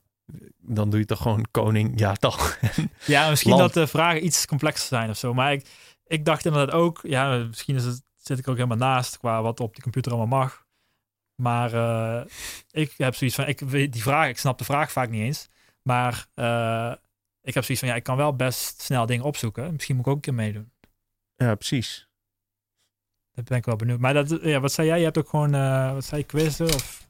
dan 0.58 0.90
doe 0.90 1.00
je 1.00 1.06
toch 1.06 1.22
gewoon 1.22 1.46
koning, 1.50 1.98
ja 1.98 2.14
toch. 2.14 2.58
Ja, 3.06 3.30
misschien 3.30 3.50
Land. 3.50 3.62
dat 3.62 3.82
de 3.82 3.90
vragen 3.90 4.24
iets 4.24 4.46
complexer 4.46 4.86
zijn 4.88 5.10
of 5.10 5.16
zo. 5.16 5.34
Maar 5.34 5.52
ik, 5.52 5.66
ik 6.06 6.24
dacht 6.24 6.44
inderdaad 6.44 6.74
ook, 6.74 7.00
ja, 7.02 7.36
misschien 7.36 7.76
is 7.76 7.84
het, 7.84 8.02
zit 8.26 8.38
ik 8.38 8.48
ook 8.48 8.56
helemaal 8.56 8.76
naast 8.76 9.18
qua 9.18 9.42
wat 9.42 9.60
op 9.60 9.74
die 9.74 9.82
computer 9.82 10.12
allemaal 10.12 10.38
mag. 10.40 10.66
Maar 11.42 11.72
eh, 11.72 12.24
ik 12.70 12.94
heb 12.96 13.14
zoiets 13.14 13.36
van, 13.36 13.46
ik 13.46 13.60
weet 13.60 13.92
die 13.92 14.02
vraag, 14.02 14.28
ik 14.28 14.38
snap 14.38 14.58
de 14.58 14.64
vraag 14.64 14.92
vaak 14.92 15.10
niet 15.10 15.22
eens. 15.22 15.48
Maar 15.82 16.26
eh, 16.34 16.94
ik 17.42 17.54
heb 17.54 17.64
zoiets 17.64 17.84
van, 17.84 17.88
ja, 17.88 17.94
ik 17.94 18.02
kan 18.02 18.16
wel 18.16 18.36
best 18.36 18.80
snel 18.80 19.06
dingen 19.06 19.24
opzoeken. 19.24 19.72
Misschien 19.72 19.96
moet 19.96 20.04
ik 20.04 20.10
ook 20.10 20.16
een 20.16 20.22
keer 20.22 20.34
meedoen. 20.34 20.72
Ja, 21.36 21.54
precies. 21.54 22.08
Dat 23.32 23.44
ben 23.44 23.58
ik 23.58 23.64
wel 23.64 23.76
benieuwd. 23.76 23.98
Maar 23.98 24.14
dat, 24.14 24.38
ja, 24.42 24.60
wat 24.60 24.72
zei 24.72 24.88
jij? 24.88 24.98
Je 24.98 25.04
hebt 25.04 25.18
ook 25.18 25.28
gewoon, 25.28 25.54
eh, 25.54 25.92
wat 25.92 26.04
zei 26.04 26.20
je, 26.20 26.26
quizzen 26.26 26.74
of 26.74 27.08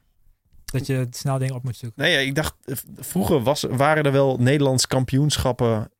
dat 0.65 0.85
je 0.85 1.07
snel 1.09 1.37
dingen 1.37 1.55
op 1.55 1.63
moet 1.63 1.75
zoeken? 1.75 2.01
Nee, 2.01 2.11
ja, 2.11 2.19
ik 2.19 2.35
dacht, 2.35 2.55
vroeger 2.95 3.43
was, 3.43 3.61
waren 3.61 4.03
er 4.03 4.11
wel 4.11 4.37
Nederlands 4.37 4.87
kampioenschappen 4.87 5.91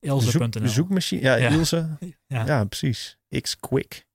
zoek, 0.00 0.22
Ilse.nl. 0.22 0.68
zoekmachine. 0.68 1.20
Ja, 1.22 1.34
Ja. 1.34 1.48
Ilse. 1.48 1.88
Ja. 2.26 2.46
Ja, 2.46 2.64
precies. 2.64 3.18
X-Quick. 3.40 4.06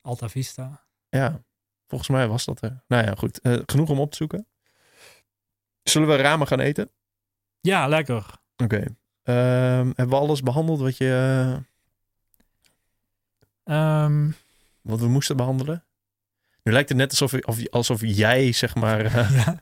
Alta 0.00 0.28
Vista. 0.28 0.84
Ja, 1.08 1.42
volgens 1.86 2.10
mij 2.10 2.28
was 2.28 2.44
dat 2.44 2.62
er. 2.62 2.82
Nou 2.88 3.04
ja, 3.04 3.14
goed. 3.14 3.40
Eh, 3.40 3.58
genoeg 3.66 3.90
om 3.90 4.00
op 4.00 4.10
te 4.10 4.16
zoeken. 4.16 4.46
Zullen 5.82 6.08
we 6.08 6.16
ramen 6.16 6.46
gaan 6.46 6.60
eten? 6.60 6.90
Ja, 7.60 7.86
lekker. 7.88 8.26
Oké. 8.56 8.84
Ehm, 9.22 9.86
hebben 9.86 10.08
we 10.08 10.14
alles 10.16 10.42
behandeld 10.42 10.80
wat, 10.80 10.96
je, 10.96 11.10
eh, 11.10 11.62
Ehm, 13.66 14.30
wat 14.82 15.00
we 15.00 15.08
moesten 15.08 15.36
behandelen? 15.36 15.84
Nu 16.62 16.72
lijkt 16.72 16.88
het 16.88 16.98
net 16.98 17.10
alsof, 17.10 17.32
of, 17.32 17.68
alsof 17.68 18.00
jij, 18.04 18.52
zeg 18.52 18.74
maar, 18.74 19.04
eh, 19.04 19.36
ja. 19.44 19.60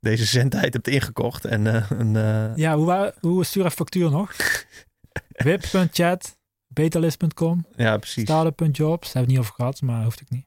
deze 0.00 0.24
zendtijd 0.24 0.72
hebt 0.72 0.88
ingekocht. 0.88 1.44
En 1.44 1.66
eh, 1.66 1.90
een, 1.90 2.16
eh, 2.16 2.56
ja, 2.56 2.76
hoe, 2.76 3.14
hoe 3.20 3.44
stuur 3.44 3.64
even 3.64 3.76
factuur 3.76 4.10
nog? 4.10 4.36
wip.chat, 5.44 6.35
betalist.com, 6.66 7.66
ja, 7.76 7.96
precies. 7.96 8.22
startup.jobs. 8.22 8.78
Daar 8.78 8.88
hebben 8.90 9.12
we 9.12 9.18
het 9.18 9.28
niet 9.28 9.38
over 9.38 9.54
gehad, 9.54 9.80
maar 9.82 10.04
hoeft 10.04 10.20
ik 10.20 10.30
niet. 10.30 10.46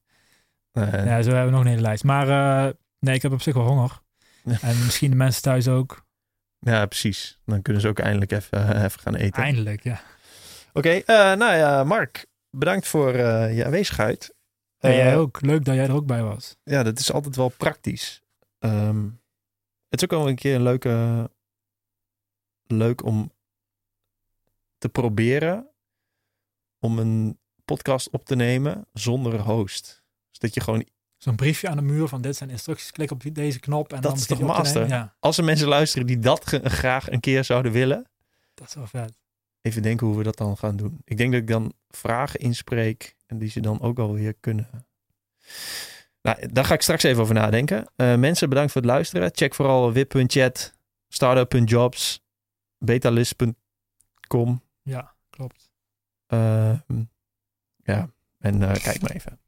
Ja, 0.73 1.21
zo 1.21 1.29
hebben 1.29 1.45
we 1.45 1.51
nog 1.51 1.61
een 1.61 1.67
hele 1.67 1.81
lijst. 1.81 2.03
Maar 2.03 2.29
eh, 2.29 2.73
nee, 2.99 3.15
ik 3.15 3.21
heb 3.21 3.31
op 3.31 3.41
zich 3.41 3.53
wel 3.53 3.65
honger. 3.65 4.01
En 4.61 4.83
misschien 4.83 5.09
de 5.09 5.15
mensen 5.15 5.41
thuis 5.41 5.67
ook. 5.67 6.05
ja, 6.59 6.85
precies. 6.85 7.39
Dan 7.45 7.61
kunnen 7.61 7.81
ze 7.81 7.87
ook 7.87 7.99
eindelijk 7.99 8.31
even, 8.31 8.75
eh, 8.75 8.83
even 8.83 8.99
gaan 8.99 9.15
eten. 9.15 9.43
Eindelijk, 9.43 9.83
ja. 9.83 10.01
Oké, 10.73 10.89
eh, 10.89 11.15
nou 11.15 11.55
ja, 11.55 11.83
Mark, 11.83 12.25
bedankt 12.49 12.87
voor 12.87 13.17
je 13.17 13.65
aanwezigheid. 13.65 14.33
En 14.79 14.93
jij 14.93 15.17
ook. 15.17 15.41
Leuk 15.41 15.65
dat 15.65 15.75
jij 15.75 15.87
er 15.87 15.93
ook 15.93 16.05
bij 16.05 16.23
was. 16.23 16.55
Ja, 16.63 16.83
dat 16.83 16.99
is 16.99 17.11
altijd 17.11 17.35
wel 17.35 17.49
praktisch. 17.49 18.21
Ehm, 18.59 19.03
het 19.89 20.01
is 20.01 20.03
ook 20.03 20.19
wel 20.19 20.27
een 20.27 20.35
keer 20.35 20.55
een 20.55 20.63
leuke, 20.63 21.29
leuk 22.65 23.03
om 23.03 23.31
te 24.77 24.89
proberen 24.89 25.68
om 26.79 26.99
een 26.99 27.37
podcast 27.65 28.09
op 28.09 28.25
te 28.25 28.35
nemen 28.35 28.85
zonder 28.93 29.39
host. 29.39 30.03
Dus 30.29 30.39
dat 30.39 30.53
je 30.53 30.61
gewoon, 30.61 30.85
Zo'n 31.17 31.35
briefje 31.35 31.69
aan 31.69 31.77
de 31.77 31.83
muur 31.83 32.07
van 32.07 32.21
dit 32.21 32.35
zijn 32.35 32.49
instructies. 32.49 32.91
Klik 32.91 33.11
op 33.11 33.23
deze 33.33 33.59
knop 33.59 33.93
en 33.93 34.01
Dat 34.01 34.11
dan 34.11 34.19
is 34.19 34.25
toch 34.25 34.39
master? 34.39 34.87
Ja, 34.87 35.15
als 35.19 35.37
er 35.37 35.43
mensen 35.43 35.67
luisteren 35.67 36.07
die 36.07 36.19
dat 36.19 36.43
graag 36.63 37.11
een 37.11 37.19
keer 37.19 37.43
zouden 37.43 37.71
willen, 37.71 38.07
dat 38.53 38.67
is 38.67 38.73
wel 38.73 38.87
vet. 38.87 39.13
even 39.61 39.81
denken 39.81 40.07
hoe 40.07 40.17
we 40.17 40.23
dat 40.23 40.37
dan 40.37 40.57
gaan 40.57 40.75
doen. 40.75 41.01
Ik 41.03 41.17
denk 41.17 41.31
dat 41.31 41.41
ik 41.41 41.47
dan 41.47 41.73
vragen 41.89 42.39
inspreek 42.39 43.15
en 43.25 43.37
die 43.37 43.49
ze 43.49 43.59
dan 43.59 43.81
ook 43.81 43.99
alweer 43.99 44.33
kunnen. 44.39 44.87
Nou, 46.21 46.47
daar 46.51 46.65
ga 46.65 46.73
ik 46.73 46.81
straks 46.81 47.03
even 47.03 47.21
over 47.21 47.33
nadenken. 47.33 47.91
Eh, 47.95 48.15
mensen, 48.15 48.49
bedankt 48.49 48.71
voor 48.71 48.81
het 48.81 48.89
luisteren. 48.89 49.29
Check 49.33 49.55
vooral 49.55 49.91
wip.chat, 49.91 50.73
startup.jobs, 51.07 52.23
betalist.com. 52.77 54.61
Ja, 54.81 55.13
klopt. 55.29 55.68
Ehm, 56.29 57.03
ja, 57.83 58.09
en 58.37 58.61
eh, 58.63 58.83
kijk 58.83 59.01
maar 59.01 59.11
even. 59.11 59.39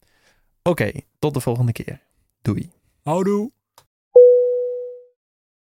Oké, 0.64 0.92
tot 1.20 1.34
de 1.34 1.40
volgende 1.42 1.72
keer. 1.72 2.02
Doei. 2.42 2.72
Houdoe. 3.04 3.52